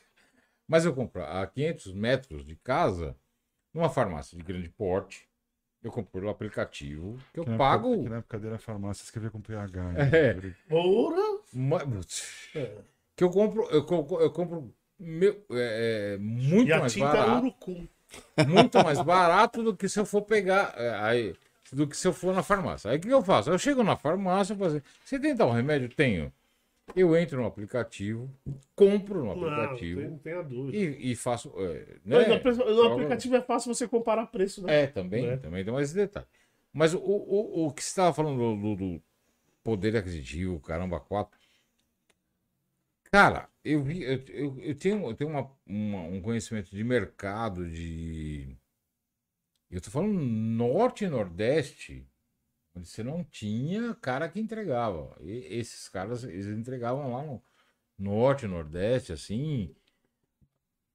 Mas 0.67 0.85
eu 0.85 0.93
compro 0.93 1.23
a 1.23 1.45
500 1.47 1.93
metros 1.93 2.45
de 2.45 2.55
casa, 2.55 3.15
numa 3.73 3.89
farmácia 3.89 4.37
de 4.37 4.43
grande 4.43 4.69
porte. 4.69 5.27
Eu 5.83 5.91
compro 5.91 6.11
pelo 6.11 6.29
aplicativo, 6.29 7.17
que 7.33 7.39
eu 7.39 7.45
Que 7.45 7.55
pago. 7.55 7.89
época- 7.93 8.03
que 8.03 8.09
na 8.09 8.17
época 8.17 8.39
dele 8.39 8.55
a 8.55 8.59
farmácia 8.59 9.03
escrevia 9.03 9.29
com 9.29 9.39
PH. 9.39 9.83
né? 9.93 9.93
É. 10.11 10.33
Porra! 10.67 11.39
ma- 11.53 11.81
É. 12.55 12.77
Que 13.15 13.23
eu 13.23 13.29
compro, 13.29 13.63
eu, 13.69 13.85
co- 13.85 14.19
eu 14.19 14.31
compro 14.31 14.73
meu, 14.99 15.45
é, 15.51 16.15
é, 16.15 16.17
muito 16.17 16.67
E 16.69 16.73
a 16.73 16.79
mais 16.79 16.91
tinta 16.93 17.05
é 17.07 17.11
barato. 17.13 17.89
muito 18.47 18.83
mais 18.83 18.99
barato 19.03 19.63
do 19.63 19.75
que 19.77 19.87
se 19.87 19.99
eu 19.99 20.05
for 20.05 20.23
pegar 20.23 20.73
é, 20.75 20.89
aí, 20.95 21.35
do 21.71 21.87
que 21.87 21.95
se 21.95 22.07
eu 22.07 22.13
for 22.13 22.33
na 22.33 22.41
farmácia. 22.43 22.89
Aí 22.91 22.97
o 22.97 23.01
que 23.01 23.07
eu 23.09 23.21
faço? 23.23 23.49
Eu 23.51 23.59
chego 23.59 23.83
na 23.83 23.95
farmácia 23.95 24.53
e 24.53 24.57
falo 24.57 24.69
assim, 24.71 24.81
você 25.05 25.19
tem 25.19 25.35
tal 25.35 25.51
remédio? 25.51 25.89
Tenho. 25.89 26.33
Eu 26.95 27.15
entro 27.15 27.39
no 27.41 27.45
aplicativo, 27.45 28.29
compro 28.75 29.19
no 29.19 29.25
não 29.35 29.49
aplicativo 29.49 30.01
não 30.01 30.17
tenha 30.17 30.41
dúvida. 30.41 30.77
e, 30.77 31.11
e 31.11 31.15
faço. 31.15 31.53
é, 31.57 31.99
né? 32.03 32.27
no, 32.39 32.73
no 32.75 32.83
aplicativo 32.93 33.35
é 33.35 33.41
fácil 33.41 33.73
você 33.73 33.87
comparar 33.87 34.27
preço, 34.27 34.63
né? 34.63 34.83
É, 34.83 34.87
também, 34.87 35.25
Né? 35.27 35.37
também 35.37 35.63
tem 35.63 35.73
mais 35.73 35.93
detalhe. 35.93 36.25
Mas 36.73 36.93
o, 36.93 36.99
o, 36.99 37.67
o 37.67 37.73
que 37.73 37.83
você 37.83 37.89
estava 37.89 38.13
falando 38.13 38.37
do, 38.37 38.75
do- 38.75 39.01
poder 39.63 39.97
aquisitivo, 39.97 40.59
caramba, 40.61 40.99
quatro. 40.99 41.37
Cara, 43.11 43.49
eu, 43.63 43.83
vi, 43.83 44.03
eu, 44.03 44.23
eu, 44.29 44.59
eu 44.61 44.75
tenho, 44.75 45.09
eu 45.09 45.13
tenho 45.15 45.29
uma, 45.29 45.51
uma- 45.65 46.01
um 46.03 46.21
conhecimento 46.21 46.69
de 46.71 46.83
mercado 46.83 47.69
de. 47.69 48.55
Eu 49.69 49.81
tô 49.81 49.89
falando 49.91 50.13
norte 50.19 51.03
e 51.05 51.09
nordeste, 51.09 52.05
você 52.83 53.03
não 53.03 53.23
tinha 53.23 53.95
cara 53.95 54.29
que 54.29 54.39
entregava. 54.39 55.15
E 55.21 55.31
esses 55.49 55.89
caras, 55.89 56.23
eles 56.23 56.47
entregavam 56.47 57.13
lá 57.13 57.23
no 57.23 57.41
norte 57.97 58.47
nordeste, 58.47 59.11
assim, 59.11 59.75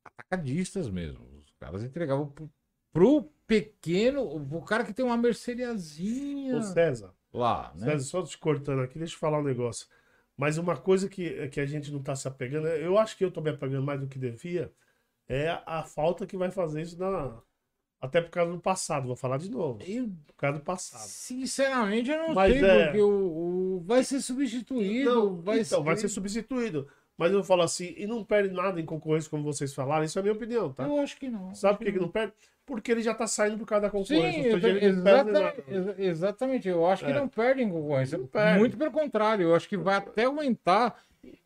atacadistas 0.05 0.89
mesmo. 0.89 1.27
Os 1.39 1.51
caras 1.59 1.83
entregavam 1.83 2.29
pro, 2.29 2.51
pro 2.93 3.33
pequeno, 3.47 4.23
o 4.23 4.63
cara 4.63 4.85
que 4.85 4.95
tem 4.95 5.05
uma 5.05 5.17
merceariazinha 5.17 6.57
Ô 6.57 6.63
César, 6.63 7.15
lá, 7.33 7.73
né? 7.75 7.93
César, 7.93 8.05
só 8.05 8.23
te 8.23 8.39
cortando 8.39 8.83
aqui, 8.83 8.99
deixa 8.99 9.15
eu 9.15 9.19
falar 9.19 9.41
um 9.41 9.45
negócio. 9.45 9.87
Mas 10.37 10.59
uma 10.59 10.77
coisa 10.77 11.09
que, 11.09 11.49
que 11.49 11.61
a 11.61 11.67
gente 11.67 11.93
não 11.93 12.03
tá 12.03 12.17
se 12.17 12.27
apegando, 12.27 12.67
eu 12.67 12.99
acho 12.99 13.17
que 13.17 13.25
eu 13.25 13.31
tô 13.31 13.41
me 13.41 13.51
apegando 13.51 13.85
mais 13.85 14.01
do 14.01 14.07
que 14.07 14.19
devia, 14.19 14.73
é 15.29 15.51
a 15.67 15.83
falta 15.83 16.27
que 16.27 16.37
vai 16.37 16.51
fazer 16.51 16.83
isso 16.83 16.99
na. 16.99 17.41
Até 18.03 18.21
por 18.21 18.31
causa 18.31 18.53
do 18.53 18.59
passado, 18.59 19.07
vou 19.07 19.15
falar 19.15 19.39
de 19.39 19.49
novo. 19.49 19.79
Eu, 19.87 20.11
Por 20.27 20.35
causa 20.37 20.59
do 20.59 20.65
passado. 20.65 21.07
sinceramente, 21.09 22.11
eu 22.11 22.19
não 22.19 22.35
Mas 22.35 22.53
sei, 22.53 22.65
é- 22.65 22.85
porque 22.87 23.01
o, 23.01 23.09
o- 23.09 23.83
vai 23.87 24.03
ser 24.03 24.21
substituído. 24.21 25.09
Não, 25.15 25.37
vai 25.37 25.61
então, 25.61 25.79
ser... 25.79 25.85
vai 25.85 25.97
ser 25.97 26.09
substituído. 26.09 26.89
Mas 27.17 27.31
eu 27.31 27.45
falo 27.45 27.63
assim, 27.63 27.95
e 27.97 28.05
não 28.07 28.25
perde 28.25 28.53
nada 28.53 28.81
em 28.81 28.85
concorrência, 28.85 29.31
como 29.31 29.45
vocês 29.45 29.73
falaram, 29.73 30.03
isso 30.05 30.19
é 30.19 30.21
a 30.21 30.23
minha 30.25 30.35
opinião, 30.35 30.73
tá? 30.73 30.85
Eu 30.85 30.99
acho 30.99 31.17
que 31.17 31.29
não. 31.29 31.55
Sabe 31.55 31.79
por 31.79 31.85
que, 31.85 31.93
que 31.93 32.01
não 32.01 32.09
perde? 32.09 32.33
Porque 32.67 32.91
ele 32.91 33.03
já 33.03 33.15
tá 33.15 33.27
saindo 33.27 33.59
por 33.59 33.67
causa 33.67 33.83
da 33.83 33.91
concorrência. 33.91 34.43
Sim, 34.43 34.49
eu 34.49 34.61
perde 34.61 34.85
exatamente, 34.85 35.63
exatamente. 35.99 36.69
Eu 36.69 36.87
acho 36.87 37.05
que 37.05 37.11
É. 37.11 37.15
não 37.15 37.29
perdem 37.29 37.69
concorrência. 37.71 38.19
Não 38.19 38.27
perde. 38.27 38.59
Muito 38.59 38.77
pelo 38.77 38.91
contrário, 38.91 39.45
eu 39.49 39.55
acho 39.55 39.69
que 39.69 39.77
vai 39.77 39.97
até 39.97 40.25
aumentar 40.25 40.97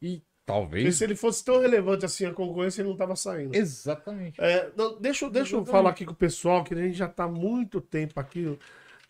e 0.01 0.23
Porque 0.47 0.61
talvez. 0.61 0.97
se 0.97 1.03
ele 1.05 1.17
fosse 1.17 1.45
tão 1.45 1.61
relevante 1.61 2.05
assim 2.05 2.25
a 2.25 2.33
concorrência, 2.33 2.81
ele 2.81 2.89
não 2.89 2.97
tava 2.97 3.17
saindo. 3.17 3.55
Exatamente. 3.57 4.41
É, 4.41 4.71
não, 4.77 4.99
deixa, 5.01 5.25
eu- 5.25 5.31
deixa 5.31 5.57
eu 5.57 5.59
Exatamente. 5.61 5.71
falar 5.73 5.91
aqui 5.91 6.05
com 6.07 6.13
o 6.13 6.17
pessoal, 6.17 6.63
que 6.63 6.73
a 6.73 6.77
gente 6.77 6.95
já 6.97 7.09
tá 7.09 7.25
há 7.25 7.29
muito 7.29 7.81
tempo 7.81 8.19
aqui. 8.21 8.57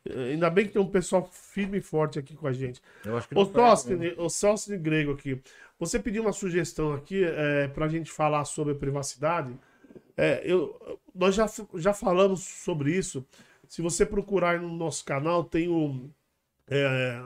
É, 0.08 0.30
Ainda 0.32 0.48
bem 0.48 0.66
que 0.66 0.72
tem 0.72 0.80
um 0.80 0.90
pessoal 0.90 1.28
firme 1.30 1.78
e 1.78 1.80
forte 1.82 2.18
aqui 2.18 2.34
com 2.34 2.46
a 2.46 2.52
gente. 2.52 2.80
Eu 3.04 3.16
acho 3.18 3.28
que 3.28 3.34
O 3.34 3.44
né? 3.96 4.14
o 4.16 4.28
Sócio 4.30 4.78
Grego 4.78 5.12
aqui. 5.12 5.40
Você 5.78 5.98
pediu 5.98 6.22
uma 6.22 6.32
sugestão 6.32 6.94
aqui 6.94 7.22
é, 7.22 7.68
para 7.68 7.84
a 7.84 7.88
gente 7.88 8.10
falar 8.10 8.44
sobre 8.46 8.74
privacidade. 8.74 9.54
É, 10.16 10.40
eu, 10.44 10.98
nós 11.14 11.34
já, 11.34 11.46
já 11.74 11.92
falamos 11.92 12.42
sobre 12.44 12.96
isso. 12.96 13.26
Se 13.68 13.82
você 13.82 14.06
procurar 14.06 14.52
aí 14.52 14.58
no 14.58 14.74
nosso 14.74 15.04
canal, 15.04 15.44
tem 15.44 15.68
o. 15.68 16.08
é, 16.68 17.22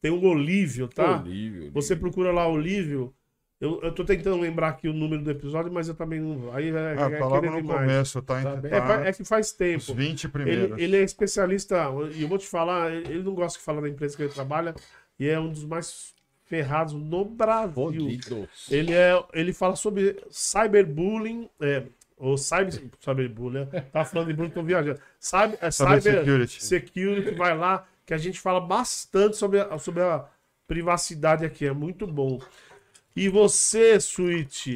tem 0.00 0.10
o 0.10 0.22
Olívio, 0.24 0.88
tá? 0.88 1.20
Olívio, 1.20 1.70
Você 1.72 1.92
Olívio. 1.92 2.08
procura 2.08 2.32
lá 2.32 2.48
Olívio. 2.48 3.12
Eu, 3.60 3.78
eu 3.82 3.92
tô 3.92 4.04
tentando 4.04 4.40
lembrar 4.40 4.68
aqui 4.68 4.88
o 4.88 4.92
número 4.92 5.22
do 5.22 5.30
episódio, 5.30 5.70
mas 5.70 5.86
eu 5.86 5.94
também 5.94 6.18
não. 6.18 6.50
Aí 6.54 6.70
é, 6.70 6.94
Ah, 6.96 7.10
é 7.10 7.18
tá 7.18 7.26
logo 7.26 7.46
no 7.50 7.60
demais. 7.60 7.80
começo, 7.80 8.22
tá? 8.22 8.42
Tá 8.42 8.56
bem. 8.56 8.72
É, 8.72 8.80
tá 8.80 9.04
é 9.06 9.12
que 9.12 9.22
faz 9.22 9.48
os 9.48 9.52
tempo. 9.52 9.92
20 9.94 10.28
primeiros. 10.30 10.70
Ele, 10.72 10.82
ele 10.82 10.96
é 10.96 11.02
especialista, 11.02 11.76
e 12.14 12.22
eu 12.22 12.28
vou 12.28 12.38
te 12.38 12.46
falar, 12.46 12.90
ele 12.90 13.22
não 13.22 13.34
gosta 13.34 13.58
que 13.58 13.64
fala 13.64 13.82
da 13.82 13.88
empresa 13.88 14.16
que 14.16 14.22
ele 14.22 14.32
trabalha, 14.32 14.74
e 15.18 15.28
é 15.28 15.38
um 15.38 15.50
dos 15.50 15.64
mais 15.64 16.14
ferrados 16.46 16.94
no 16.94 17.24
Brasil. 17.24 17.74
Fodidos. 17.74 18.66
Ele, 18.70 18.94
é, 18.94 19.22
ele 19.34 19.52
fala 19.52 19.76
sobre 19.76 20.16
cyberbullying, 20.30 21.48
é, 21.60 21.84
ou 22.16 22.38
cyber, 22.38 22.72
cyberbullying, 22.98 23.66
né? 23.72 23.80
Tá 23.92 24.04
falando 24.06 24.28
de 24.28 24.32
bullying, 24.34 24.50
tô 24.50 24.62
viajando. 24.62 24.98
Cyber, 25.18 25.58
é, 25.60 25.70
Cyber 25.70 26.00
cyber 26.00 26.18
security. 26.20 26.64
security, 26.64 27.34
vai 27.34 27.56
lá, 27.56 27.86
que 28.06 28.14
a 28.14 28.18
gente 28.18 28.40
fala 28.40 28.60
bastante 28.60 29.36
sobre 29.36 29.60
a, 29.60 29.78
sobre 29.78 30.02
a 30.02 30.24
privacidade 30.66 31.44
aqui, 31.44 31.66
é 31.66 31.72
muito 31.72 32.06
bom. 32.06 32.40
E 33.14 33.28
você, 33.28 33.98
Switch, 34.00 34.68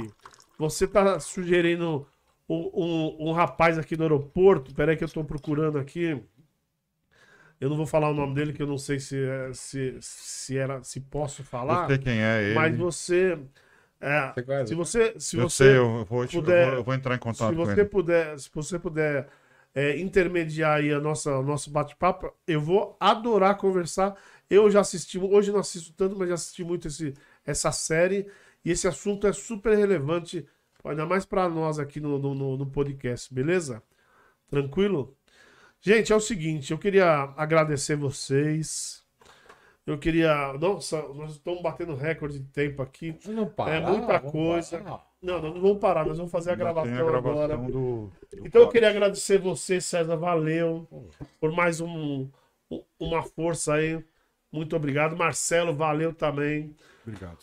você 0.58 0.86
tá 0.86 1.18
sugerindo 1.20 2.06
um, 2.48 2.70
um, 2.74 3.28
um 3.30 3.32
rapaz 3.32 3.78
aqui 3.78 3.96
do 3.96 4.02
aeroporto, 4.02 4.74
peraí 4.74 4.96
que 4.96 5.04
eu 5.04 5.08
tô 5.08 5.24
procurando 5.24 5.78
aqui. 5.78 6.20
Eu 7.60 7.70
não 7.70 7.76
vou 7.76 7.86
falar 7.86 8.10
o 8.10 8.14
nome 8.14 8.34
dele, 8.34 8.52
que 8.52 8.62
eu 8.62 8.66
não 8.66 8.78
sei 8.78 8.98
se, 9.00 9.16
é- 9.16 9.52
se, 9.52 9.96
se, 10.00 10.56
era, 10.58 10.82
se 10.82 11.00
posso 11.00 11.42
falar. 11.44 11.84
Eu 11.84 11.96
sei 11.96 11.98
quem 11.98 12.22
é 12.22 12.42
ele. 12.42 12.54
Mas 12.54 12.76
você. 12.76 13.38
é, 14.00 14.34
Você 14.34 14.42
conhece? 14.42 14.72
se 14.72 14.74
você. 14.74 15.14
Se 15.18 15.36
eu 15.36 15.48
você 15.48 15.64
sei, 15.64 15.76
eu 15.76 16.04
vou, 16.04 16.26
te- 16.26 16.40
eu 16.42 16.42
puder- 16.42 16.52
vou- 16.54 16.74
eu 16.74 16.84
vou 16.84 16.94
entrar 16.94 17.14
em 17.14 17.18
se 17.32 17.52
contato 17.52 17.60
com 17.60 17.70
você 17.70 17.84
ele. 17.84 17.86
puder, 17.86 18.38
se 18.38 18.50
você 18.54 18.78
puder 18.78 19.28
é, 19.74 19.98
intermediar 20.00 20.78
aí 20.80 20.92
a 20.92 21.00
nossa, 21.00 21.38
o 21.38 21.42
nosso 21.42 21.70
bate-papo, 21.70 22.32
eu 22.46 22.60
vou 22.60 22.96
adorar 23.00 23.56
conversar. 23.58 24.16
Eu 24.50 24.70
já 24.70 24.80
assisti, 24.80 25.18
hoje 25.18 25.50
não 25.52 25.60
assisto 25.60 25.92
tanto, 25.94 26.16
mas 26.16 26.28
já 26.28 26.34
assisti 26.34 26.64
muito 26.64 26.88
esse, 26.88 27.14
essa 27.44 27.70
série. 27.72 28.26
E 28.64 28.70
esse 28.70 28.88
assunto 28.88 29.26
é 29.26 29.32
super 29.32 29.76
relevante, 29.76 30.46
ainda 30.84 31.04
mais 31.04 31.24
para 31.24 31.48
nós 31.48 31.78
aqui 31.78 32.00
no, 32.00 32.18
no, 32.18 32.56
no- 32.56 32.66
podcast, 32.66 33.32
beleza? 33.32 33.82
Tranquilo? 34.48 35.16
Gente, 35.80 36.12
é 36.12 36.16
o 36.16 36.20
seguinte, 36.20 36.70
eu 36.72 36.78
queria 36.78 37.34
agradecer 37.36 37.96
vocês. 37.96 39.04
Eu 39.86 39.98
queria. 39.98 40.54
Nossa, 40.54 41.02
nós 41.08 41.32
estamos 41.32 41.60
batendo 41.62 41.94
recorde 41.94 42.38
de 42.38 42.46
tempo 42.48 42.80
aqui. 42.80 43.14
Não 43.26 43.46
para, 43.46 43.74
É 43.74 43.80
muita 43.80 44.18
coisa. 44.18 44.78
parar. 44.78 45.04
Não, 45.20 45.40
não, 45.42 45.54
não 45.54 45.60
vamos 45.60 45.78
parar, 45.78 46.06
nós 46.06 46.16
vamos 46.18 46.32
fazer 46.32 46.52
a 46.52 46.54
gravação, 46.54 46.92
a 46.92 47.04
gravação 47.10 47.42
agora. 47.42 47.56
do, 47.56 47.70
do 47.70 48.12
Então 48.46 48.62
eu 48.62 48.68
queria 48.68 48.88
agradecer 48.90 49.38
você, 49.38 49.80
César, 49.80 50.16
valeu 50.16 50.86
por 51.40 51.50
mais 51.52 51.80
um- 51.82 52.28
uma 52.98 53.22
força 53.22 53.74
aí. 53.74 54.02
Muito 54.54 54.76
obrigado. 54.76 55.16
Marcelo, 55.16 55.74
valeu 55.74 56.12
também. 56.14 56.74
Obrigado. 57.06 57.38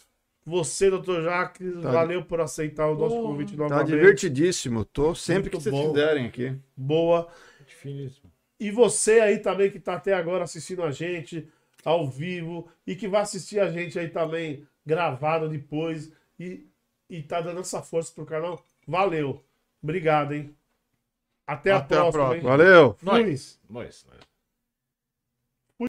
Você, 0.45 0.90
doutor 0.90 1.22
Jacques, 1.23 1.73
Tá. 1.81 1.91
valeu 1.91 2.23
por 2.25 2.41
aceitar 2.41 2.88
o 2.88 2.95
nosso 2.95 3.15
Pô, 3.15 3.23
convite 3.23 3.51
Tá 3.56 3.64
novamente. 3.64 3.88
divertidíssimo. 3.90 4.83
Tô 4.85 5.14
sempre 5.14 5.43
Muito 5.43 5.57
que 5.57 5.64
vocês 5.64 5.75
bom. 5.75 5.90
quiserem 5.91 6.25
aqui. 6.25 6.56
Boa. 6.75 7.27
Finíssimo. 7.67 8.31
E 8.59 8.72
você 8.72 9.19
aí 9.19 9.40
também 9.40 9.69
que 9.69 9.80
tá 9.80 9.95
até 9.95 10.14
agora 10.14 10.43
assistindo 10.43 10.83
a 10.83 10.91
gente 10.91 11.48
ao 11.83 12.07
vivo 12.09 12.67
e 12.88 12.95
que 12.95 13.07
vai 13.07 13.22
assistir 13.22 13.59
a 13.59 13.69
gente 13.69 13.98
aí 13.99 14.07
também 14.09 14.65
gravado 14.85 15.48
depois 15.49 16.11
e, 16.40 16.65
e 17.09 17.22
tá 17.22 17.41
dando 17.41 17.59
essa 17.59 17.81
força 17.81 18.11
pro 18.14 18.25
canal. 18.25 18.64
Valeu. 18.88 19.43
Obrigado, 19.81 20.33
hein? 20.33 20.56
Até, 21.45 21.72
a 21.72 21.77
Até 21.77 21.95
a 21.95 21.99
próxima, 21.99 22.11
próxima. 22.11 22.35
hein? 22.35 22.57
Valeu! 22.57 22.93
Fui. 22.98 23.06
Nós, 23.23 23.59
nós. 23.69 24.06